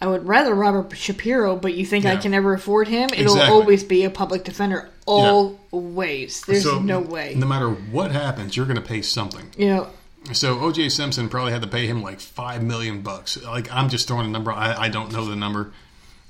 I 0.00 0.06
would 0.06 0.26
rather 0.28 0.54
Robert 0.54 0.96
Shapiro, 0.96 1.56
but 1.56 1.74
you 1.74 1.84
think 1.84 2.04
I 2.06 2.16
can 2.16 2.32
ever 2.32 2.54
afford 2.54 2.86
him? 2.86 3.10
It'll 3.12 3.32
Exactly. 3.34 3.48
always 3.52 3.82
be 3.82 4.04
a 4.04 4.10
public 4.10 4.44
defender. 4.44 4.88
Always. 5.06 6.42
There's 6.42 6.62
So 6.62 6.78
no 6.78 7.00
way. 7.00 7.34
No 7.36 7.46
matter 7.46 7.68
what 7.68 8.12
happens, 8.12 8.56
you're 8.56 8.66
going 8.66 8.76
to 8.76 8.82
pay 8.82 9.02
something. 9.02 9.50
you 9.56 9.66
know, 9.68 9.88
So 10.32 10.60
O.J. 10.60 10.90
Simpson 10.90 11.28
probably 11.28 11.52
had 11.52 11.62
to 11.62 11.68
pay 11.68 11.86
him 11.86 12.02
like 12.02 12.20
five 12.20 12.62
million 12.62 13.02
bucks. 13.02 13.42
Like 13.42 13.72
I'm 13.72 13.88
just 13.88 14.06
throwing 14.06 14.26
a 14.26 14.30
number. 14.30 14.52
I, 14.52 14.74
I 14.84 14.88
don't 14.88 15.12
know 15.12 15.24
the 15.24 15.34
number, 15.36 15.72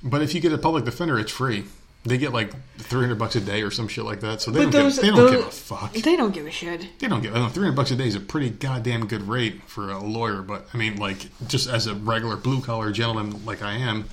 but 0.02 0.22
if 0.22 0.34
you 0.34 0.40
get 0.40 0.52
a 0.52 0.58
public 0.58 0.84
defender, 0.84 1.18
it's 1.18 1.32
free. 1.32 1.64
They 2.04 2.16
get 2.16 2.32
like 2.32 2.52
three 2.78 3.00
hundred 3.00 3.18
bucks 3.18 3.36
a 3.36 3.40
day 3.40 3.62
or 3.62 3.70
some 3.70 3.88
shit 3.88 4.04
like 4.04 4.20
that. 4.20 4.40
So 4.40 4.50
they 4.50 4.64
but 4.64 4.72
don't 4.72 4.82
those, 4.84 4.94
give, 4.98 5.02
they 5.02 5.08
don't 5.08 5.16
those- 5.18 5.30
give 5.32 5.46
a 5.46 5.50
fuck. 5.50 5.92
They 5.92 6.16
don't 6.16 6.32
give 6.32 6.46
a 6.46 6.50
shit. 6.50 6.86
They 7.00 7.08
don't 7.08 7.20
give. 7.22 7.32
Three 7.32 7.64
hundred 7.64 7.76
bucks 7.76 7.90
a 7.90 7.96
day 7.96 8.06
is 8.06 8.14
a 8.14 8.20
pretty 8.20 8.50
goddamn 8.50 9.06
good 9.06 9.22
rate 9.28 9.62
for 9.66 9.90
a 9.90 9.98
lawyer. 9.98 10.40
But 10.42 10.68
I 10.72 10.76
mean, 10.76 10.96
like 10.96 11.18
just 11.48 11.68
as 11.68 11.86
a 11.86 11.94
regular 11.94 12.36
blue 12.36 12.60
collar 12.62 12.92
gentleman 12.92 13.44
like 13.44 13.62
I 13.62 13.74
am. 13.74 14.04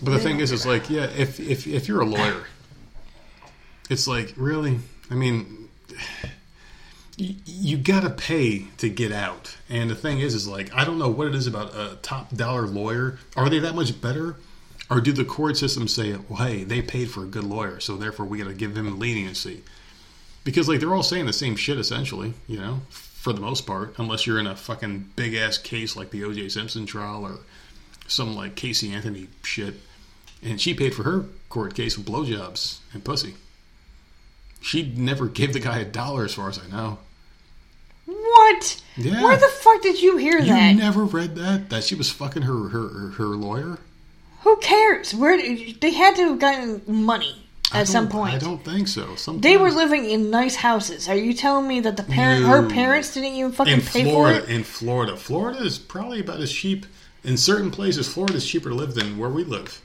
But 0.00 0.12
the 0.12 0.20
thing 0.20 0.38
is, 0.38 0.52
is 0.52 0.64
like 0.66 0.88
yeah, 0.90 1.04
if 1.16 1.40
if 1.40 1.66
if 1.66 1.88
you're 1.88 2.02
a 2.02 2.06
lawyer, 2.06 2.44
it's 3.90 4.06
like 4.06 4.32
really. 4.36 4.78
I 5.10 5.14
mean, 5.14 5.70
you, 7.16 7.34
you 7.46 7.76
gotta 7.78 8.10
pay 8.10 8.66
to 8.76 8.88
get 8.88 9.10
out. 9.12 9.56
And 9.68 9.90
the 9.90 9.94
thing 9.96 10.20
is, 10.20 10.34
is 10.34 10.46
like 10.46 10.72
I 10.74 10.84
don't 10.84 10.98
know 10.98 11.08
what 11.08 11.26
it 11.26 11.34
is 11.34 11.46
about 11.46 11.74
a 11.74 11.96
top 12.02 12.32
dollar 12.34 12.66
lawyer. 12.66 13.18
Are 13.36 13.48
they 13.48 13.58
that 13.60 13.74
much 13.74 14.00
better, 14.00 14.36
or 14.90 15.00
do 15.00 15.12
the 15.12 15.24
court 15.24 15.56
systems 15.56 15.94
say, 15.94 16.16
well, 16.28 16.46
hey, 16.46 16.64
they 16.64 16.82
paid 16.82 17.10
for 17.10 17.22
a 17.22 17.26
good 17.26 17.44
lawyer, 17.44 17.80
so 17.80 17.96
therefore 17.96 18.26
we 18.26 18.38
got 18.38 18.48
to 18.48 18.54
give 18.54 18.74
them 18.74 18.98
leniency? 18.98 19.62
Because 20.44 20.68
like 20.68 20.80
they're 20.80 20.94
all 20.94 21.02
saying 21.02 21.26
the 21.26 21.32
same 21.32 21.56
shit 21.56 21.78
essentially, 21.78 22.32
you 22.46 22.58
know, 22.58 22.80
for 22.88 23.32
the 23.32 23.40
most 23.40 23.66
part, 23.66 23.94
unless 23.98 24.26
you're 24.26 24.38
in 24.38 24.46
a 24.46 24.56
fucking 24.56 25.10
big 25.16 25.34
ass 25.34 25.58
case 25.58 25.96
like 25.96 26.10
the 26.10 26.24
O.J. 26.24 26.48
Simpson 26.48 26.86
trial 26.86 27.24
or 27.24 27.38
some 28.06 28.34
like 28.34 28.54
Casey 28.54 28.92
Anthony 28.92 29.28
shit. 29.42 29.74
And 30.42 30.60
she 30.60 30.72
paid 30.72 30.94
for 30.94 31.02
her 31.02 31.26
court 31.48 31.74
case 31.74 31.98
with 31.98 32.06
blowjobs 32.06 32.78
and 32.94 33.04
pussy. 33.04 33.34
She 34.60 34.92
never 34.96 35.26
gave 35.26 35.52
the 35.52 35.60
guy 35.60 35.78
a 35.78 35.84
dollar, 35.84 36.24
as 36.24 36.34
far 36.34 36.48
as 36.48 36.58
I 36.58 36.66
know. 36.68 36.98
What? 38.06 38.82
Yeah. 38.96 39.22
Where 39.22 39.36
the 39.36 39.48
fuck 39.48 39.82
did 39.82 40.00
you 40.00 40.16
hear 40.16 40.38
You 40.38 40.46
that? 40.46 40.72
You 40.72 40.78
never 40.78 41.04
read 41.04 41.36
that? 41.36 41.70
That 41.70 41.84
she 41.84 41.94
was 41.94 42.10
fucking 42.10 42.42
her 42.42 42.68
her, 42.68 42.88
her, 42.88 43.08
her 43.10 43.26
lawyer? 43.26 43.78
Who 44.42 44.56
cares? 44.58 45.14
Where 45.14 45.36
they 45.36 45.90
had 45.92 46.16
to 46.16 46.28
have 46.30 46.38
gotten 46.38 46.82
money 46.86 47.48
at 47.72 47.88
some 47.88 48.08
point. 48.08 48.34
I 48.34 48.38
don't 48.38 48.64
think 48.64 48.88
so. 48.88 49.14
Sometimes, 49.16 49.42
They 49.42 49.56
were 49.56 49.70
living 49.70 50.08
in 50.08 50.30
nice 50.30 50.56
houses. 50.56 51.08
Are 51.08 51.16
you 51.16 51.34
telling 51.34 51.68
me 51.68 51.80
that 51.80 51.96
the 51.96 52.02
parent, 52.02 52.44
her 52.46 52.68
parents, 52.68 53.14
didn't 53.14 53.34
even 53.34 53.52
fucking 53.52 53.74
in 53.74 53.80
pay 53.80 54.04
Florida. 54.04 54.40
for 54.40 54.50
it? 54.50 54.54
In 54.54 54.64
Florida, 54.64 55.16
Florida 55.16 55.60
is 55.60 55.78
probably 55.78 56.20
about 56.20 56.40
as 56.40 56.52
cheap. 56.52 56.86
In 57.24 57.36
certain 57.36 57.70
places, 57.70 58.08
Florida 58.08 58.36
is 58.36 58.46
cheaper 58.46 58.68
to 58.70 58.74
live 58.74 58.94
than 58.94 59.18
where 59.18 59.28
we 59.28 59.44
live. 59.44 59.82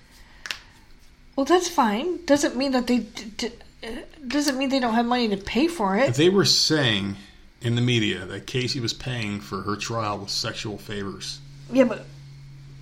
Well, 1.36 1.46
that's 1.46 1.68
fine. 1.68 2.24
Doesn't 2.26 2.56
mean 2.56 2.72
that 2.74 2.86
they 2.88 3.00
d- 3.00 3.32
d- 3.38 3.52
uh, 3.84 3.88
doesn't 4.28 4.58
mean 4.58 4.70
they 4.70 4.80
don't 4.80 4.94
have 4.94 5.06
money 5.06 5.28
to 5.30 5.38
pay 5.38 5.68
for 5.68 5.98
it. 5.98 6.14
They 6.14 6.30
were 6.30 6.46
saying 6.46 7.18
in 7.62 7.76
the 7.76 7.82
media 7.82 8.26
that 8.28 8.46
Casey 8.46 8.80
was 8.80 8.94
paying 8.94 9.40
for 9.42 9.64
her 9.64 9.76
trial 9.76 10.20
with 10.20 10.30
sexual 10.30 10.78
favors. 10.78 11.40
Yeah, 11.72 11.86
but 11.86 12.06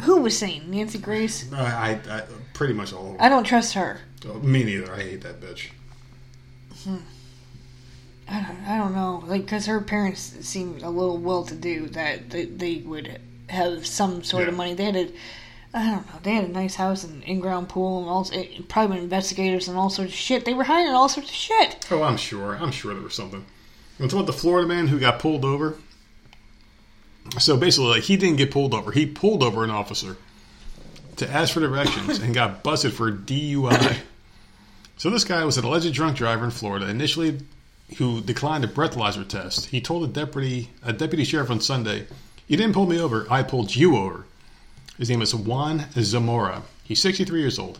who 0.02 0.22
was 0.22 0.38
saying 0.38 0.70
Nancy 0.70 0.98
Grace? 0.98 1.52
I, 1.54 2.00
I, 2.08 2.18
I 2.18 2.24
pretty 2.54 2.74
much 2.74 2.94
all. 2.94 3.16
I 3.20 3.30
don't 3.30 3.44
trust 3.44 3.74
her. 3.74 4.02
Oh, 4.28 4.40
me 4.40 4.64
neither. 4.64 4.94
I 4.94 5.02
hate 5.02 5.22
that 5.22 5.40
bitch. 5.40 5.70
Hmm. 6.84 6.98
I 8.30 8.42
don't, 8.42 8.68
I 8.68 8.78
don't 8.78 8.96
know, 8.96 9.24
like 9.28 9.42
because 9.42 9.66
her 9.66 9.82
parents 9.82 10.22
seemed 10.22 10.84
a 10.84 10.90
little 10.90 11.18
well-to-do 11.18 11.88
that 11.90 12.30
they, 12.30 12.46
they 12.46 12.78
would 12.78 13.20
have 13.50 13.86
some 13.86 14.24
sort 14.24 14.48
of 14.48 14.54
money. 14.56 14.74
They 14.74 14.86
had 14.86 14.96
a, 14.96 15.12
I 15.74 15.86
don't 15.92 16.08
know, 16.08 16.20
they 16.24 16.36
had 16.36 16.46
a 16.46 16.48
nice 16.48 16.76
house 16.76 17.04
and 17.04 17.24
in-ground 17.26 17.68
pool 17.68 18.00
and 18.00 18.10
all 18.10 18.30
eh, 18.32 18.62
private 18.70 19.00
investigators 19.00 19.68
and 19.68 19.78
all 19.78 19.90
sorts 19.90 20.14
of 20.14 20.18
shit. 20.18 20.46
They 20.46 20.54
were 20.54 20.64
hiding 20.64 20.94
all 20.94 21.10
sorts 21.10 21.30
of 21.30 21.36
shit. 21.36 21.86
Oh, 21.92 22.04
I'm 22.04 22.16
sure. 22.16 22.56
I'm 22.56 22.72
sure 22.72 22.94
there 22.94 23.04
was 23.04 23.16
something. 23.16 23.46
You 24.00 24.06
talk 24.08 24.22
about 24.22 24.28
the 24.28 24.34
Florida 24.34 24.68
man 24.68 24.88
who 24.88 24.98
got 24.98 25.20
pulled 25.20 25.44
over? 25.44 25.78
So 27.40 27.58
basically, 27.58 27.90
like 27.90 28.04
he 28.04 28.18
didn't 28.18 28.38
get 28.38 28.52
pulled 28.52 28.74
over. 28.74 28.92
He 28.92 29.06
pulled 29.06 29.44
over 29.44 29.64
an 29.64 29.70
officer 29.70 30.18
to 31.18 31.30
ask 31.30 31.54
for 31.54 31.60
directions 31.60 32.20
and 32.20 32.34
got 32.34 32.64
busted 32.64 32.94
for 32.94 33.12
DUI. 33.12 33.98
So 34.98 35.10
this 35.10 35.24
guy 35.24 35.44
was 35.46 35.58
an 35.58 35.66
alleged 35.66 35.94
drunk 35.94 36.18
driver 36.18 36.46
in 36.46 36.52
Florida. 36.52 36.88
Initially, 36.88 37.40
who 37.98 38.22
declined 38.22 38.64
a 38.64 38.68
breathalyzer 38.68 39.28
test. 39.28 39.68
He 39.68 39.82
told 39.82 40.04
a 40.04 40.08
deputy, 40.08 40.70
a 40.84 40.94
deputy 40.94 41.24
sheriff 41.24 41.50
on 41.50 41.60
Sunday, 41.62 42.08
"You 42.48 42.58
didn't 42.58 42.74
pull 42.74 42.86
me 42.86 43.00
over. 43.00 43.28
I 43.30 43.44
pulled 43.44 43.76
you 43.76 43.98
over." 43.98 44.26
His 44.98 45.10
name 45.10 45.22
is 45.22 45.34
Juan 45.34 45.86
Zamora. 45.96 46.64
He's 46.84 47.02
63 47.02 47.40
years 47.40 47.60
old. 47.60 47.80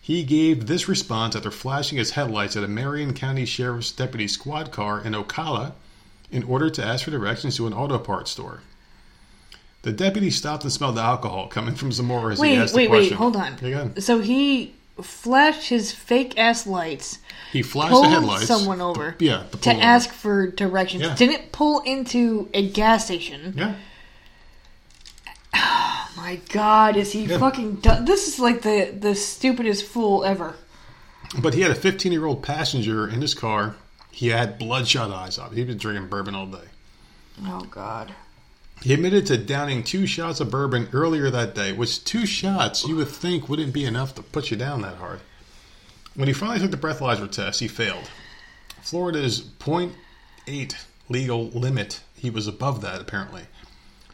He 0.00 0.22
gave 0.22 0.66
this 0.66 0.88
response 0.88 1.36
after 1.36 1.50
flashing 1.50 1.98
his 1.98 2.12
headlights 2.12 2.56
at 2.56 2.64
a 2.64 2.68
Marion 2.68 3.12
County 3.12 3.44
Sheriff's 3.44 3.92
deputy 3.92 4.26
squad 4.26 4.72
car 4.72 5.00
in 5.00 5.12
Ocala 5.12 5.72
in 6.30 6.42
order 6.44 6.68
to 6.70 6.84
ask 6.84 7.04
for 7.04 7.10
directions 7.10 7.56
to 7.56 7.66
an 7.66 7.72
auto 7.72 7.98
parts 7.98 8.30
store. 8.30 8.60
The 9.82 9.92
deputy 9.92 10.30
stopped 10.30 10.64
and 10.64 10.72
smelled 10.72 10.96
the 10.96 11.00
alcohol 11.02 11.46
coming 11.48 11.74
from 11.74 11.92
Zamora 11.92 12.32
as 12.32 12.38
he 12.38 12.42
Wait, 12.42 12.58
asked 12.58 12.74
wait, 12.74 12.86
the 12.86 12.90
wait, 12.90 12.98
question. 12.98 13.16
hold 13.16 13.36
on. 13.36 13.56
Go. 13.56 13.90
So 14.00 14.18
he 14.20 14.74
flashed 15.00 15.68
his 15.68 15.92
fake-ass 15.92 16.66
lights, 16.66 17.20
He 17.52 17.62
flashed 17.62 17.94
the 17.94 18.08
headlights. 18.08 18.46
someone 18.46 18.80
over 18.80 19.14
Yeah, 19.20 19.44
to 19.60 19.70
over. 19.70 19.80
ask 19.80 20.10
for 20.10 20.48
directions. 20.48 21.04
Yeah. 21.04 21.14
Didn't 21.14 21.52
pull 21.52 21.80
into 21.80 22.48
a 22.52 22.68
gas 22.68 23.04
station. 23.06 23.54
Yeah. 23.56 23.74
My 26.16 26.40
God, 26.50 26.96
is 26.96 27.12
he 27.12 27.24
Yeah. 27.24 27.38
fucking 27.38 27.76
done? 27.76 28.04
This 28.04 28.26
is 28.28 28.38
like 28.40 28.62
the 28.62 28.92
the 28.98 29.14
stupidest 29.14 29.84
fool 29.84 30.24
ever. 30.24 30.56
But 31.38 31.54
he 31.54 31.60
had 31.60 31.70
a 31.70 31.74
15 31.76 32.10
year 32.12 32.26
old 32.26 32.42
passenger 32.42 33.06
in 33.08 33.20
his 33.20 33.34
car. 33.34 33.76
He 34.18 34.30
had 34.30 34.58
bloodshot 34.58 35.12
eyes. 35.12 35.38
Up. 35.38 35.54
He'd 35.54 35.68
been 35.68 35.78
drinking 35.78 36.08
bourbon 36.08 36.34
all 36.34 36.46
day. 36.46 36.66
Oh 37.44 37.60
God. 37.70 38.12
He 38.82 38.92
admitted 38.92 39.26
to 39.26 39.38
downing 39.38 39.84
two 39.84 40.08
shots 40.08 40.40
of 40.40 40.50
bourbon 40.50 40.88
earlier 40.92 41.30
that 41.30 41.54
day, 41.54 41.72
which 41.72 42.02
two 42.02 42.26
shots 42.26 42.84
you 42.84 42.96
would 42.96 43.06
think 43.06 43.48
wouldn't 43.48 43.72
be 43.72 43.84
enough 43.84 44.16
to 44.16 44.22
put 44.22 44.50
you 44.50 44.56
down 44.56 44.82
that 44.82 44.96
hard. 44.96 45.20
When 46.16 46.26
he 46.26 46.34
finally 46.34 46.58
took 46.58 46.72
the 46.72 46.76
breathalyzer 46.76 47.30
test, 47.30 47.60
he 47.60 47.68
failed. 47.68 48.10
Florida's 48.82 49.40
0.8 49.40 50.74
legal 51.08 51.50
limit, 51.50 52.00
he 52.16 52.28
was 52.28 52.48
above 52.48 52.80
that 52.80 53.00
apparently. 53.00 53.42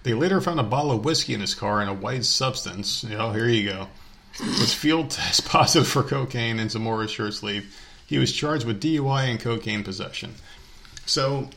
They 0.03 0.13
later 0.13 0.43
found 0.43 0.61
a 0.61 0.65
bottle 0.65 0.93
of 0.93 1.07
whiskey 1.07 1.33
in 1.33 1.41
his 1.41 1.55
car 1.55 1.81
and 1.81 1.89
a 1.89 1.95
white 1.95 2.27
substance. 2.27 3.07
Oh, 3.11 3.33
here 3.33 3.49
you 3.49 3.71
go. 3.71 3.89
Was 4.39 4.75
field 4.75 5.11
test 5.13 5.47
positive 5.47 5.89
for 5.89 6.03
cocaine 6.03 6.59
and 6.59 6.71
some 6.71 6.83
more 6.83 7.09
shirt 7.09 7.33
sleeve. 7.33 7.75
He 8.07 8.19
was 8.19 8.33
charged 8.33 8.67
with 8.67 8.83
DUI 8.83 9.31
and 9.31 9.41
cocaine 9.41 9.83
possession. 9.83 10.35
So 11.07 11.49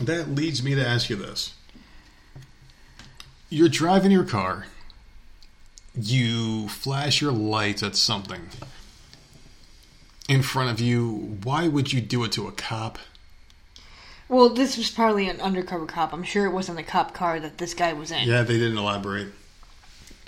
that 0.00 0.30
leads 0.30 0.62
me 0.62 0.74
to 0.74 0.86
ask 0.86 1.10
you 1.10 1.16
this 1.16 1.54
you're 3.50 3.68
driving 3.68 4.12
your 4.12 4.24
car, 4.24 4.66
you 5.94 6.68
flash 6.68 7.20
your 7.20 7.32
lights 7.32 7.82
at 7.82 7.96
something 7.96 8.48
in 10.28 10.42
front 10.42 10.70
of 10.70 10.80
you. 10.80 11.38
Why 11.42 11.66
would 11.66 11.92
you 11.92 12.00
do 12.00 12.22
it 12.24 12.32
to 12.32 12.46
a 12.46 12.52
cop? 12.52 12.98
Well, 14.28 14.48
this 14.48 14.76
was 14.76 14.88
probably 14.88 15.28
an 15.28 15.40
undercover 15.40 15.86
cop. 15.86 16.12
I'm 16.12 16.22
sure 16.22 16.46
it 16.46 16.52
wasn't 16.52 16.76
the 16.76 16.84
cop 16.84 17.12
car 17.12 17.40
that 17.40 17.58
this 17.58 17.74
guy 17.74 17.92
was 17.92 18.12
in. 18.12 18.28
Yeah, 18.28 18.42
they 18.42 18.58
didn't 18.58 18.78
elaborate. 18.78 19.28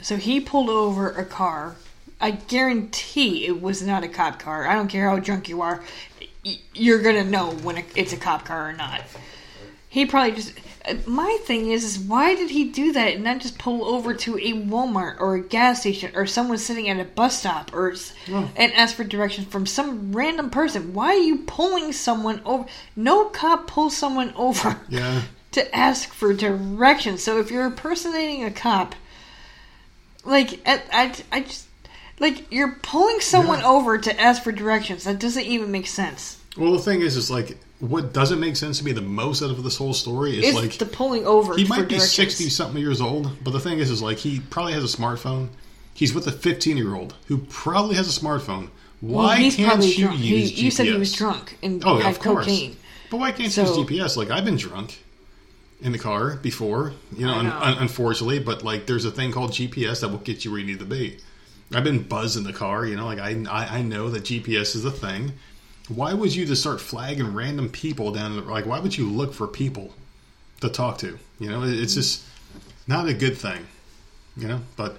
So 0.03 0.17
he 0.17 0.41
pulled 0.41 0.69
over 0.69 1.11
a 1.11 1.25
car. 1.25 1.77
I 2.23 2.31
guarantee 2.31 3.47
it 3.47 3.61
was 3.61 3.83
not 3.83 4.05
a 4.05 4.09
cop 4.09 4.39
car. 4.39 4.67
I 4.67 4.75
don't 4.75 4.89
care 4.89 5.11
how 5.11 5.19
drunk 5.19 5.49
you 5.49 5.61
are. 5.61 5.83
You're 6.73 7.03
gonna 7.03 7.25
know 7.25 7.51
when 7.51 7.85
it's 7.97 8.13
a 8.13 8.17
cop 8.17 8.45
car 8.47 8.71
or 8.71 8.73
not. 8.73 9.03
He 9.89 10.07
probably 10.07 10.33
just. 10.33 10.55
uh, 10.89 10.95
My 11.07 11.37
thing 11.45 11.71
is, 11.71 11.85
is 11.85 11.99
why 11.99 12.35
did 12.35 12.51
he 12.51 12.65
do 12.71 12.93
that 12.93 13.13
and 13.15 13.23
not 13.25 13.41
just 13.41 13.59
pull 13.59 13.85
over 13.85 14.15
to 14.15 14.37
a 14.39 14.53
Walmart 14.55 15.21
or 15.21 15.35
a 15.35 15.41
gas 15.43 15.81
station 15.81 16.11
or 16.15 16.25
someone 16.27 16.57
sitting 16.59 16.89
at 16.89 16.99
a 16.99 17.05
bus 17.05 17.39
stop 17.41 17.75
or 17.75 17.93
s- 17.93 18.15
and 18.57 18.73
ask 18.73 18.97
for 18.97 19.05
directions 19.05 19.49
from 19.49 19.67
some 19.67 20.13
random 20.13 20.49
person? 20.49 20.95
Why 20.95 21.09
are 21.09 21.15
you 21.17 21.39
pulling 21.39 21.93
someone 21.93 22.41
over? 22.47 22.65
No 22.97 23.27
cop 23.27 23.67
pulls 23.67 23.95
someone 23.97 24.33
over 24.35 24.81
Yeah. 24.89 25.23
to 25.53 25.77
ask 25.77 26.13
for 26.13 26.33
directions. 26.33 27.23
So 27.23 27.39
if 27.39 27.51
you're 27.51 27.67
impersonating 27.67 28.43
a 28.45 28.51
cop, 28.51 28.95
like 30.25 30.61
I, 30.67 30.83
I, 30.93 31.15
I 31.33 31.41
just 31.41 31.67
like 32.23 32.51
you're 32.51 32.73
pulling 32.83 33.21
someone 33.21 33.59
Yeah. 33.59 33.67
over 33.69 33.99
to 33.99 34.19
ask 34.21 34.43
for 34.43 34.53
directions. 34.53 35.05
That 35.05 35.19
doesn't 35.19 35.45
even 35.45 35.71
make 35.71 35.87
sense. 35.87 36.39
Well, 36.57 36.73
the 36.73 36.79
thing 36.79 37.03
is, 37.03 37.17
is 37.19 37.31
like 37.31 37.59
what 37.81 38.13
doesn't 38.15 38.39
make 38.41 38.55
sense 38.57 38.79
to 38.79 38.85
me 38.85 38.93
the 38.93 39.01
most 39.03 39.43
out 39.43 39.51
of 39.51 39.63
this 39.65 39.77
whole 39.77 39.93
story 39.93 40.43
is 40.43 40.55
like 40.55 40.79
the 40.79 40.87
pulling 40.87 41.27
over. 41.27 41.57
he 41.57 41.65
might 41.67 41.89
be 41.89 41.99
sixty 41.99 42.49
something 42.49 42.81
years 42.81 43.01
old, 43.01 43.31
but 43.45 43.51
the 43.51 43.61
thing 43.61 43.79
is, 43.81 43.91
is 43.91 44.01
like 44.01 44.19
he 44.19 44.41
probably 44.41 44.73
has 44.73 44.85
a 44.85 44.97
smartphone. 44.97 45.49
He's 45.93 46.15
with 46.15 46.27
a 46.27 46.33
fifteen 46.33 46.77
year 46.79 46.95
old 46.95 47.15
who 47.27 47.39
probably 47.39 47.97
has 47.97 48.09
a 48.17 48.19
smartphone. 48.21 48.69
Well, 49.03 49.27
Why 49.27 49.37
he's 49.39 49.57
can't 49.57 49.83
you 49.85 50.05
drunk. 50.05 50.21
He- 50.21 50.37
use 50.41 50.63
you 50.63 50.71
said 50.71 50.87
he 50.87 50.93
was 50.97 51.13
drunk 51.13 51.59
and 51.63 51.83
Oh, 51.85 51.99
yeah, 51.99 52.05
had 52.05 52.21
course. 52.21 52.47
cocaine. 52.47 52.77
But 53.11 53.17
why 53.19 53.33
can't 53.33 53.51
So- 53.53 53.63
you 53.63 53.69
use 53.69 53.77
GPS? 53.91 54.17
Like 54.17 54.31
I've 54.31 54.45
been 54.45 54.57
drunk 54.57 55.03
in 55.81 55.91
the 55.91 55.99
car 55.99 56.37
before, 56.41 56.93
you 57.19 57.27
know, 57.27 57.33
un- 57.35 57.47
know. 57.47 57.59
un- 57.61 57.79
unfortunately. 57.81 58.39
But 58.39 58.63
like, 58.63 58.87
there's 58.87 59.05
a 59.05 59.11
thing 59.11 59.33
called 59.33 59.51
GPS 59.53 60.01
that 60.01 60.09
will 60.11 60.19
get 60.19 60.45
you 60.45 60.53
where 60.53 60.61
you 60.61 60.67
need 60.67 60.79
to 60.79 60.85
be. 60.85 61.19
I've 61.75 61.85
been 61.85 62.03
buzzed 62.03 62.37
in 62.37 62.45
the 62.45 62.53
car, 62.53 62.87
you 62.87 62.97
know, 62.97 63.07
like 63.07 63.19
I 63.19 63.31
I, 63.49 63.79
I 63.79 63.83
know 63.83 64.11
that 64.11 64.25
GPS 64.25 64.75
is 64.75 64.85
a 64.85 64.91
thing. 64.91 65.33
Why 65.89 66.15
would 66.15 66.35
you 66.35 66.47
just 66.47 66.63
start 66.63 66.81
flagging 66.81 67.35
random 67.35 67.69
people 67.69 68.13
down? 68.13 68.37
The, 68.37 68.43
like, 68.43 68.67
why 68.67 68.79
would 68.79 68.97
you 68.97 69.09
look 69.09 69.35
for 69.35 69.47
people 69.47 69.93
to 70.61 70.69
talk 70.69 70.99
to? 70.99 71.19
You 71.39 71.51
know, 71.51 71.63
it's 71.65 71.95
just 71.95 72.25
not 72.87 73.09
a 73.09 73.15
good 73.15 73.37
thing. 73.37 73.67
You 74.37 74.49
know, 74.49 74.61
but 74.77 74.99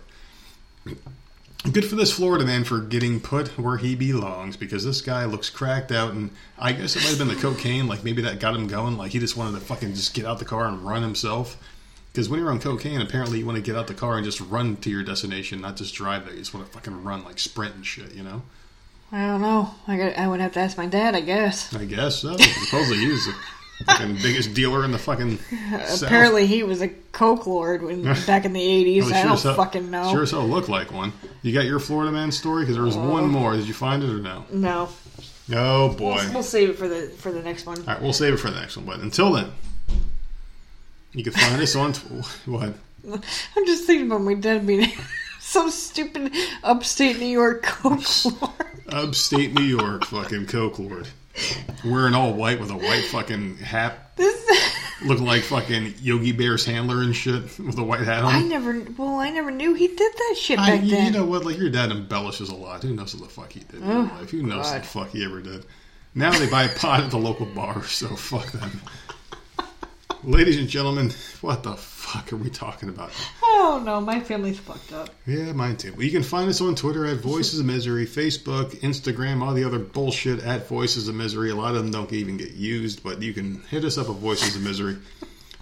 good 1.72 1.86
for 1.86 1.96
this 1.96 2.12
Florida 2.12 2.46
man 2.46 2.64
for 2.64 2.80
getting 2.80 3.20
put 3.20 3.58
where 3.58 3.78
he 3.78 3.96
belongs 3.96 4.58
because 4.58 4.84
this 4.84 5.02
guy 5.02 5.26
looks 5.26 5.50
cracked 5.50 5.92
out, 5.92 6.12
and 6.12 6.30
I 6.60 6.74
guess 6.74 6.96
it 6.96 7.00
might 7.00 7.10
have 7.10 7.18
been 7.18 7.28
the 7.30 7.36
cocaine. 7.36 7.88
Like 7.88 8.04
maybe 8.04 8.22
that 8.24 8.40
got 8.40 8.56
him 8.56 8.68
going. 8.68 8.98
Like 8.98 9.12
he 9.12 9.20
just 9.20 9.38
wanted 9.38 9.60
to 9.60 9.66
fucking 9.66 9.94
just 9.94 10.14
get 10.14 10.26
out 10.26 10.40
the 10.40 10.46
car 10.46 10.66
and 10.66 10.86
run 10.86 11.02
himself. 11.02 11.58
Because 12.14 12.30
when 12.30 12.40
you're 12.40 12.52
on 12.52 12.60
cocaine, 12.60 13.02
apparently 13.02 13.40
you 13.40 13.46
want 13.46 13.56
to 13.56 13.62
get 13.64 13.76
out 13.76 13.88
the 13.88 13.96
car 13.96 14.18
and 14.18 14.24
just 14.24 14.40
run 14.40 14.76
to 14.78 14.90
your 14.92 15.02
destination, 15.02 15.60
not 15.62 15.78
just 15.78 15.96
drive 15.96 16.26
there. 16.26 16.34
You 16.34 16.40
just 16.40 16.54
want 16.54 16.68
to 16.68 16.72
fucking 16.72 17.04
run, 17.04 17.24
like 17.24 17.40
sprint 17.40 17.74
and 17.74 17.84
shit. 17.84 18.14
You 18.14 18.22
know? 18.22 18.44
I 19.12 19.26
don't 19.28 19.42
know. 19.42 19.74
I 19.88 19.98
got. 19.98 20.18
I 20.18 20.28
would 20.28 20.40
have 20.40 20.54
to 20.54 20.60
ask 20.60 20.78
my 20.78 20.86
dad. 20.86 21.16
I 21.16 21.22
guess. 21.22 21.74
I 21.74 21.86
guess 21.86 22.18
so. 22.18 22.38
Supposedly 22.38 22.98
he 23.00 23.08
was 23.08 23.26
the 23.26 23.36
fucking 23.86 24.16
biggest 24.22 24.54
dealer 24.54 24.86
in 24.86 24.92
the 24.92 25.00
fucking. 25.00 25.38
South. 25.86 26.04
Apparently, 26.04 26.46
he 26.46 26.62
was 26.62 26.82
a 26.82 26.88
coke 26.88 27.48
lord 27.48 27.82
when 27.82 28.04
back 28.28 28.46
in 28.46 28.54
the 28.54 28.62
eighties. 28.62 29.06
Well, 29.06 29.14
I 29.14 29.22
sure 29.22 29.30
don't 29.30 29.42
hell- 29.42 29.56
fucking 29.56 29.90
know. 29.90 30.12
Sure 30.12 30.22
as 30.22 30.32
hell 30.32 30.48
looked 30.48 30.70
like 30.70 30.92
one. 30.92 31.14
You 31.42 31.52
got 31.52 31.66
your 31.66 31.80
Florida 31.80 32.12
man 32.12 32.32
story? 32.32 32.64
Because 32.64 32.76
there 32.76 32.86
was 32.86 32.96
uh, 32.98 33.02
one 33.02 33.28
more. 33.28 33.56
Did 33.56 33.68
you 33.68 33.74
find 33.74 34.04
it 34.04 34.10
or 34.10 34.20
no? 34.20 34.46
no. 34.52 34.90
Oh 35.52 35.90
boy. 35.90 36.16
We'll, 36.16 36.34
we'll 36.34 36.44
save 36.44 36.70
it 36.70 36.78
for 36.78 36.88
the 36.88 37.08
for 37.18 37.32
the 37.32 37.42
next 37.42 37.66
one. 37.66 37.80
All 37.80 37.86
right, 37.86 38.02
we'll 38.02 38.14
save 38.14 38.34
it 38.34 38.38
for 38.38 38.50
the 38.50 38.60
next 38.60 38.78
one. 38.78 38.86
But 38.86 39.00
until 39.00 39.34
then, 39.34 39.52
you 41.14 41.24
can 41.24 41.34
find 41.34 41.62
us 41.62 41.76
on 41.76 41.94
what? 42.46 42.74
I'm 43.56 43.66
just 43.66 43.86
thinking 43.86 44.08
about 44.08 44.22
my 44.22 44.34
dad 44.34 44.66
being 44.66 44.92
some 45.40 45.70
stupid 45.70 46.32
upstate 46.64 47.20
New 47.20 47.26
York 47.26 47.64
coke 47.64 48.04
lord. 48.26 48.52
Upstate 48.90 49.54
New 49.54 49.64
York, 49.64 50.06
fucking 50.06 50.46
coke 50.48 50.78
lord, 50.78 51.08
wearing 51.84 52.14
all 52.14 52.34
white 52.34 52.60
with 52.60 52.70
a 52.70 52.76
white 52.78 53.04
fucking 53.06 53.58
hat, 53.58 54.16
This, 54.18 54.46
looking 55.06 55.26
like 55.26 55.42
fucking 55.42 55.96
Yogi 56.00 56.32
Bear's 56.32 56.64
handler 56.66 57.02
and 57.02 57.16
shit 57.16 57.44
with 57.60 57.78
a 57.80 57.84
white 57.84 58.02
hat 58.02 58.24
on. 58.24 58.36
I 58.36 58.42
never. 58.44 58.80
Well, 58.98 59.16
I 59.20 59.30
never 59.32 59.50
knew 59.52 59.74
he 59.74 59.88
did 59.88 60.14
that 60.14 60.36
shit 60.38 60.60
I- 60.60 60.72
back 60.78 60.84
you 60.84 60.92
then. 60.92 61.06
You 61.14 61.20
know 61.20 61.26
what? 61.26 61.44
Like 61.46 61.58
your 61.58 61.70
dad 61.70 61.92
embellishes 61.92 62.50
a 62.50 62.56
lot. 62.56 62.84
Who 62.84 62.94
knows 62.94 63.16
what 63.16 63.24
the 63.28 63.34
fuck 63.34 63.52
he 63.52 63.62
did 63.62 63.82
in 63.82 63.90
Oh, 63.90 64.02
life? 64.20 64.30
Who 64.30 64.44
knows 64.44 64.66
what 64.72 64.82
the 64.84 64.88
fuck 64.88 65.10
he 65.10 65.26
ever 65.26 65.42
did? 65.42 65.66
Now 66.14 66.32
they 66.38 66.48
buy 66.50 66.64
a 66.64 66.76
pot 66.78 67.02
at 67.04 67.10
the 67.10 67.18
local 67.18 67.48
bar, 67.48 67.84
so 67.86 68.08
fuck 68.16 68.52
them. 68.52 68.82
Ladies 70.26 70.58
and 70.58 70.70
gentlemen, 70.70 71.12
what 71.42 71.64
the 71.64 71.76
fuck 71.76 72.32
are 72.32 72.38
we 72.38 72.50
talking 72.50 72.88
about? 72.88 73.12
Oh 73.44 73.82
no, 73.86 74.00
my 74.00 74.22
family's 74.22 74.58
fucked 74.58 74.94
up. 74.94 75.10
Yeah, 75.28 75.52
mine 75.52 75.76
too. 75.76 75.92
Well, 75.92 76.04
you 76.04 76.12
can 76.12 76.24
find 76.24 76.50
us 76.50 76.62
on 76.62 76.76
Twitter 76.76 77.06
at 77.06 77.18
Voices 77.18 77.60
of 77.60 77.66
Misery, 77.66 78.06
Facebook, 78.06 78.72
Instagram, 78.80 79.42
all 79.42 79.54
the 79.54 79.66
other 79.66 79.80
bullshit 79.80 80.40
at 80.40 80.70
Voices 80.70 81.10
of 81.10 81.16
Misery. 81.16 81.50
A 81.50 81.56
lot 81.56 81.76
of 81.76 81.84
them 81.84 81.92
don't 81.92 82.14
even 82.14 82.38
get 82.38 82.52
used, 82.52 83.04
but 83.04 83.22
you 83.22 83.34
can 83.34 83.62
hit 83.64 83.84
us 83.84 83.98
up 83.98 84.08
at 84.08 84.16
Voices 84.16 84.56
of 84.56 84.62
Misery. 84.62 84.96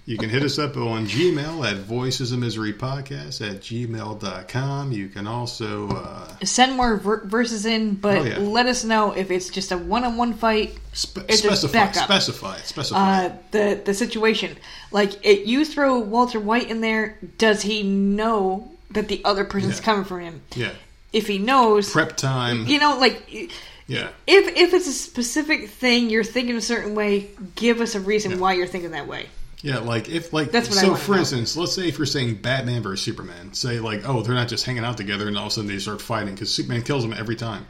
You 0.06 0.18
can 0.18 0.30
hit 0.30 0.42
us 0.44 0.58
up 0.58 0.76
on 0.78 1.06
Gmail 1.06 1.66
at 1.70 1.78
Voices 1.78 2.32
of 2.32 2.40
Misery 2.40 2.74
Podcast 2.74 3.40
at 3.48 3.62
gmail.com. 3.62 4.92
You 4.92 5.08
can 5.08 5.28
also, 5.28 5.90
uh, 5.90 6.28
Send 6.44 6.76
more 6.76 6.98
ver- 6.98 7.24
verses 7.26 7.66
in, 7.66 7.96
but 7.96 8.18
Oh, 8.18 8.24
yeah. 8.24 8.38
let 8.40 8.66
us 8.66 8.84
know 8.84 9.12
if 9.12 9.30
it's 9.30 9.50
just 9.50 9.72
a 9.72 9.78
one-on-one 9.78 10.34
fight. 10.34 10.76
spe- 10.94 11.20
It's 11.30 11.42
just 11.42 11.62
specify, 11.62 11.92
specify, 11.92 12.58
specify. 12.64 13.26
Uh, 13.26 13.32
the 13.52 13.80
the 13.86 13.94
situation, 13.94 14.58
like 14.92 15.24
it, 15.24 15.46
you 15.46 15.64
throw 15.66 16.00
Walter 16.00 16.40
White 16.40 16.70
in 16.70 16.82
there. 16.82 17.18
Does 17.38 17.62
he 17.62 17.84
know 17.84 18.72
that 18.90 19.08
the 19.08 19.22
other 19.24 19.46
person's 19.46 19.78
Yeah. 19.78 19.84
coming 19.86 20.04
for 20.06 20.20
him? 20.20 20.42
yeah. 20.56 20.72
If 21.14 21.28
he 21.28 21.38
knows, 21.38 21.92
Prep 21.92 22.18
time. 22.18 22.66
you 22.68 22.80
know, 22.80 22.98
like 22.98 23.50
Yeah. 23.88 24.08
if 24.26 24.58
if 24.58 24.74
it's 24.74 24.88
a 24.88 24.94
specific 24.94 25.70
thing 25.70 26.10
you're 26.10 26.24
thinking 26.24 26.56
a 26.56 26.62
certain 26.62 26.96
way, 26.96 27.28
give 27.56 27.82
us 27.82 27.94
a 27.96 28.00
reason 28.00 28.40
why 28.40 28.54
you're 28.54 28.68
thinking 28.68 28.92
that 28.92 29.08
way. 29.08 29.28
Yeah, 29.64 29.80
like 29.80 30.10
if 30.10 30.34
like 30.34 30.52
That's 30.52 30.70
what 30.70 30.78
I 30.80 30.82
so. 30.82 30.88
wanna 30.92 31.00
For 31.00 31.12
know. 31.14 31.20
instance, 31.20 31.56
let's 31.56 31.74
say 31.74 31.88
if 31.88 31.98
you're 31.98 32.08
saying 32.08 32.36
Batman 32.42 32.82
versus 32.82 33.04
Superman, 33.06 33.54
say 33.54 33.80
like, 33.80 34.02
oh, 34.08 34.22
they're 34.22 34.34
not 34.34 34.48
just 34.48 34.66
hanging 34.66 34.84
out 34.84 34.98
together, 34.98 35.28
and 35.28 35.38
all 35.38 35.46
of 35.46 35.52
a 35.52 35.54
sudden 35.56 35.70
they 35.70 35.78
start 35.80 36.02
fighting 36.02 36.34
because 36.34 36.54
Superman 36.54 36.82
kills 36.82 37.04
them 37.04 37.14
every 37.14 37.36
time. 37.36 37.66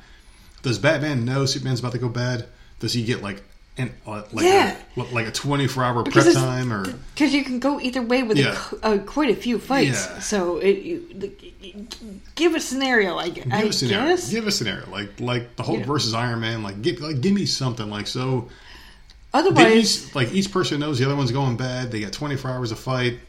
Does 0.61 0.79
Batman 0.79 1.25
know 1.25 1.45
Superman's 1.45 1.79
about 1.81 1.91
to 1.93 1.97
go 1.97 2.07
bad? 2.09 2.47
Does 2.79 2.93
he 2.93 3.03
get 3.03 3.21
like 3.21 3.43
an 3.77 3.91
uh, 4.05 4.23
like 4.31 4.45
Yeah. 4.45 4.77
a, 4.95 5.01
like 5.13 5.27
a 5.27 5.31
24 5.31 5.83
hour 5.83 6.03
prep 6.03 6.15
it's- 6.17 6.33
time 6.35 6.71
or 6.71 6.85
Because 7.13 7.33
you 7.33 7.43
can 7.43 7.59
go 7.59 7.79
either 7.79 8.01
way 8.01 8.21
with 8.23 8.37
Yeah. 8.37 8.57
a 8.83 8.85
uh, 8.85 8.97
quite 8.99 9.29
a 9.29 9.35
few 9.35 9.59
fights. 9.59 10.07
Yeah. 10.07 10.19
So 10.19 10.57
it, 10.57 10.79
you, 10.83 11.07
the- 11.13 11.31
give 12.35 12.53
a 12.55 12.59
scenario. 12.59 13.17
I 13.17 13.29
give 13.29 13.45
a 13.51 13.71
scenario? 13.73 14.07
guess. 14.09 14.29
Give 14.29 14.47
a 14.47 14.51
scenario 14.51 14.89
like 14.89 15.19
like 15.19 15.55
the 15.57 15.63
Hulk 15.63 15.79
Yeah. 15.79 15.85
versus 15.85 16.13
Iron 16.13 16.39
Man. 16.41 16.63
Like 16.63 16.81
give 16.81 17.01
like 17.01 17.19
give 17.21 17.33
me 17.33 17.45
something 17.45 17.89
like 17.89 18.07
so. 18.07 18.49
Otherwise, 19.33 20.07
each, 20.07 20.15
like 20.15 20.31
each 20.33 20.51
person 20.51 20.79
knows 20.79 20.99
the 20.99 21.05
other 21.05 21.15
one's 21.15 21.31
going 21.31 21.55
bad. 21.57 21.91
They 21.91 22.01
got 22.01 22.11
24 22.13 22.51
hours 22.51 22.69
to 22.69 22.75
fight. 22.75 23.19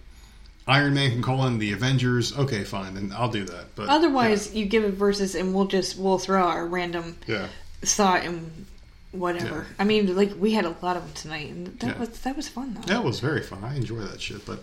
Iron 0.67 0.95
Man 0.95 1.11
can 1.11 1.23
call 1.23 1.47
in 1.47 1.59
the 1.59 1.73
Avengers. 1.73 2.37
Okay, 2.39 2.65
fine, 2.65 2.95
then 2.95 3.13
I'll 3.17 3.31
do 3.31 3.45
that. 3.45 3.75
But 3.75 3.89
otherwise 3.89 4.55
you 4.55 4.67
give 4.67 4.85
it 4.85 4.95
versus, 4.95 5.35
and 5.35 5.55
we'll 5.55 5.67
just 5.67 5.99
we'll 5.99 6.19
throw 6.19 6.43
our 6.43 6.67
random 6.67 7.17
yeah. 7.27 7.49
thought 7.83 8.25
and 8.25 8.67
whatever. 9.11 9.59
Yeah. 9.69 9.75
I 9.81 9.85
mean, 9.85 10.15
like 10.17 10.33
we 10.39 10.53
had 10.53 10.65
a 10.65 10.75
lot 10.83 10.97
of 10.97 11.03
them 11.05 11.13
tonight, 11.15 11.51
and 11.51 11.67
that 11.81 11.87
Yeah. 11.87 11.99
was 11.99 12.09
that 12.21 12.37
was 12.37 12.49
fun 12.49 12.75
though. 12.75 12.83
That 12.83 13.03
was 13.05 13.19
very 13.21 13.43
fun. 13.43 13.65
I 13.65 13.75
enjoy 13.77 13.99
that 14.01 14.21
shit. 14.21 14.47
But 14.47 14.63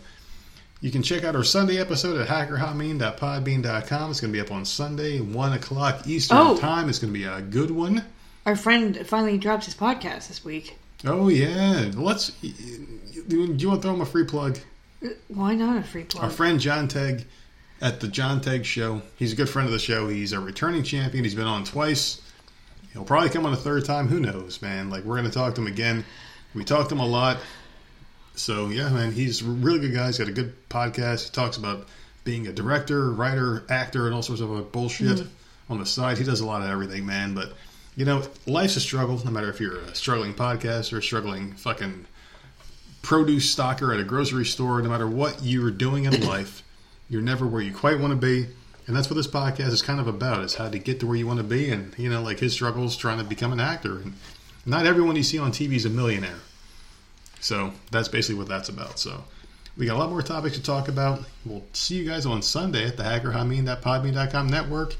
you 0.82 0.90
can 0.91 1.03
check 1.03 1.26
out 1.26 1.36
our 1.36 1.44
Sunday 1.44 1.78
episode 1.80 2.18
at 2.22 2.28
hackerhameen.podbean.com. 2.30 4.11
It's 4.11 4.22
going 4.22 4.32
to 4.34 4.38
be 4.38 4.41
up 4.41 4.52
on 4.52 4.64
Sunday, 4.66 5.20
1 5.20 5.53
o'clock 5.53 6.07
Eastern 6.07 6.38
Oh. 6.38 6.57
time. 6.57 6.88
It's 6.90 6.99
going 6.99 7.11
to 7.14 7.20
be 7.20 7.26
a 7.26 7.41
good 7.41 7.72
one. 7.72 8.06
Our 8.45 8.56
friend 8.56 8.98
finally 9.06 9.38
dropped 9.38 9.66
his 9.66 9.76
podcast 9.76 10.30
this 10.30 10.45
week. 10.45 10.78
Oh, 11.05 11.30
yeah. 11.30 11.91
Let's. 11.95 12.31
Do 12.31 12.47
you 13.57 13.69
want 13.69 13.81
to 13.81 13.81
throw 13.81 13.93
him 13.93 14.01
a 14.01 14.05
free 14.05 14.26
plug? 14.26 14.59
Why 15.27 15.55
not 15.55 15.77
a 15.77 15.84
free 15.84 16.03
plug? 16.03 16.23
Our 16.23 16.30
friend 16.30 16.59
John 16.59 16.88
Tegg 16.88 17.26
at 17.81 17.99
the 18.01 18.07
John 18.07 18.41
Tegg 18.41 18.65
Show. 18.65 19.01
He's 19.15 19.31
a 19.31 19.35
good 19.35 19.49
friend 19.49 19.65
of 19.65 19.71
the 19.71 19.80
show. 19.80 20.09
He's 20.09 20.34
a 20.34 20.39
returning 20.39 20.84
champion. 20.84 21.23
He's 21.23 21.35
been 21.35 21.47
on 21.47 21.63
twice. 21.63 22.21
He'll 22.91 23.05
probably 23.05 23.30
come 23.30 23.45
on 23.45 23.53
a 23.53 23.57
third 23.57 23.85
time. 23.85 24.07
Who 24.07 24.19
knows, 24.19 24.61
man? 24.61 24.89
Like, 24.89 25.03
we're 25.03 25.15
going 25.15 25.30
to 25.30 25.34
talk 25.34 25.55
to 25.55 25.61
him 25.61 25.67
again. 25.67 26.03
We 26.53 26.63
talked 26.65 26.89
to 26.89 26.95
him 26.95 27.01
a 27.01 27.07
lot. 27.07 27.38
So, 28.34 28.69
yeah, 28.69 28.89
man, 28.89 29.11
he's 29.11 29.41
a 29.41 29.45
really 29.45 29.80
good 29.80 29.93
guy. 29.93 30.07
He's 30.07 30.17
got 30.17 30.27
a 30.27 30.34
good 30.34 30.53
podcast. 30.69 31.26
He 31.26 31.31
talks 31.31 31.57
about 31.57 31.88
being 32.23 32.47
a 32.47 32.51
director, 32.51 33.11
writer, 33.11 33.63
actor, 33.69 34.07
and 34.07 34.15
all 34.15 34.23
sorts 34.23 34.41
of 34.41 34.51
other 34.51 34.63
bullshit 34.63 35.17
mm-hmm. 35.17 35.71
on 35.71 35.80
the 35.80 35.85
side. 35.85 36.17
He 36.17 36.23
does 36.23 36.41
a 36.41 36.45
lot 36.45 36.61
of 36.61 36.69
everything, 36.69 37.05
man. 37.05 37.35
But, 37.35 37.53
you 37.95 38.06
know, 38.06 38.24
life's 38.45 38.76
a 38.76 38.80
struggle, 38.80 39.22
no 39.24 39.32
matter 39.32 39.49
if 39.49 39.60
you're 39.60 39.80
a 39.80 39.95
struggling 39.95 40.34
podcast 40.34 40.94
or 40.94 40.99
a 40.99 41.03
struggling 41.03 41.53
fucking 41.53 42.06
produce 43.02 43.53
stocker 43.53 43.94
at 43.94 43.99
a 43.99 44.03
grocery 44.03 44.45
store, 44.45 44.82
no 44.82 44.90
matter 44.90 45.07
what 45.07 45.40
you're 45.41 45.72
doing 45.72 46.06
in 46.06 46.22
life, 46.28 46.64
you're 47.10 47.22
never 47.22 47.45
where 47.45 47.61
you 47.61 47.74
quite 47.74 47.99
want 47.99 48.11
to 48.11 48.18
be. 48.18 48.48
And 48.88 48.95
that's 48.95 49.10
what 49.10 49.16
this 49.16 49.28
podcast 49.28 49.70
is 49.70 49.82
kind 49.82 49.99
of 49.99 50.07
about: 50.07 50.44
is 50.44 50.56
how 50.56 50.70
to 50.70 50.80
get 50.80 50.99
to 51.02 51.07
where 51.07 51.16
you 51.16 51.28
want 51.28 51.38
to 51.38 51.44
be, 51.44 51.70
and 51.70 51.94
you 51.98 52.10
know, 52.10 52.24
like 52.24 52.40
his 52.40 52.53
struggles 52.53 52.98
trying 52.98 53.20
to 53.20 53.24
become 53.24 53.53
an 53.53 53.60
actor. 53.60 53.99
And 53.99 54.14
not 54.66 54.88
everyone 54.88 55.16
you 55.16 55.24
see 55.24 55.38
on 55.38 55.52
TV 55.52 55.74
is 55.74 55.86
a 55.86 55.90
millionaire. 55.90 56.40
So 57.40 57.74
that's 57.91 58.07
basically 58.07 58.40
what 58.40 58.48
that's 58.48 58.70
about. 58.70 58.98
So 58.98 59.24
we 59.78 59.86
got 59.86 59.95
a 59.95 59.99
lot 59.99 60.10
more 60.10 60.22
topics 60.22 60.56
to 60.56 60.64
talk 60.64 60.88
about. 60.88 61.24
We'll 61.45 61.64
see 61.74 61.95
you 61.95 62.06
guys 62.06 62.26
on 62.26 62.41
Sunday 62.41 62.86
at 62.86 62.98
the 62.98 63.03
hackerhameen.podbean.com 63.03 64.48
network. 64.48 64.95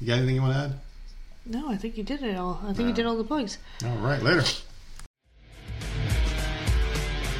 You 0.00 0.06
got 0.06 0.18
anything 0.18 0.36
you 0.36 0.42
want 0.42 0.54
to 0.54 0.60
add? 0.60 0.80
No, 1.46 1.70
I 1.70 1.76
think 1.76 1.96
you 1.96 2.04
did 2.04 2.22
it 2.22 2.36
all. 2.36 2.60
I 2.66 2.72
think 2.72 2.88
you 2.88 2.94
did 2.94 3.06
all 3.06 3.16
the 3.16 3.24
plugs. 3.24 3.58
All 3.84 3.96
right, 3.96 4.22
later. 4.22 4.44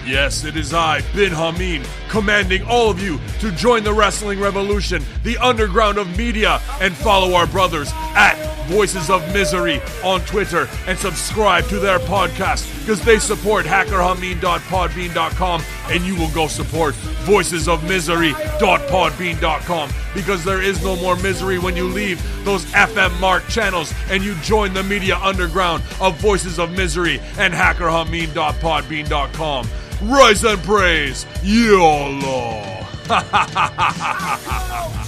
Yes, 0.06 0.44
it 0.44 0.56
is 0.56 0.72
I, 0.72 1.02
Bin 1.14 1.30
Hameen, 1.30 1.86
commanding 2.08 2.62
all 2.64 2.90
of 2.90 3.00
you 3.00 3.20
to 3.40 3.52
join 3.52 3.84
the 3.84 3.92
wrestling 3.92 4.40
revolution, 4.40 5.04
the 5.22 5.36
underground 5.38 5.98
of 5.98 6.16
media, 6.16 6.60
and 6.80 6.94
follow 6.94 7.34
our 7.34 7.46
brothers 7.46 7.90
at 8.16 8.34
Voices 8.70 9.10
of 9.10 9.20
Misery 9.34 9.82
on 10.04 10.20
Twitter 10.22 10.68
and 10.86 10.96
subscribe 10.96 11.64
to 11.66 11.80
their 11.80 11.98
podcast 11.98 12.70
because 12.80 13.04
they 13.04 13.18
support 13.18 13.66
hackerhameen.podbean.com 13.66 15.62
and 15.88 16.04
you 16.04 16.14
will 16.14 16.30
go 16.30 16.46
support 16.46 16.94
voicesofmisery.podbean.com 17.24 19.90
because 20.14 20.44
there 20.44 20.62
is 20.62 20.80
no 20.84 20.94
more 20.96 21.16
misery 21.16 21.58
when 21.58 21.74
you 21.76 21.88
leave 21.88 22.22
those 22.44 22.64
FM 22.66 23.18
mark 23.20 23.44
channels 23.48 23.92
and 24.08 24.22
you 24.22 24.36
join 24.36 24.72
the 24.72 24.84
media 24.84 25.18
underground 25.18 25.82
of 26.00 26.16
Voices 26.18 26.60
of 26.60 26.70
Misery 26.70 27.18
and 27.38 27.52
hackerhameen.podbean.com. 27.52 29.68
Rise 30.02 30.44
and 30.44 30.62
praise, 30.62 31.26
YOLO! 31.42 32.86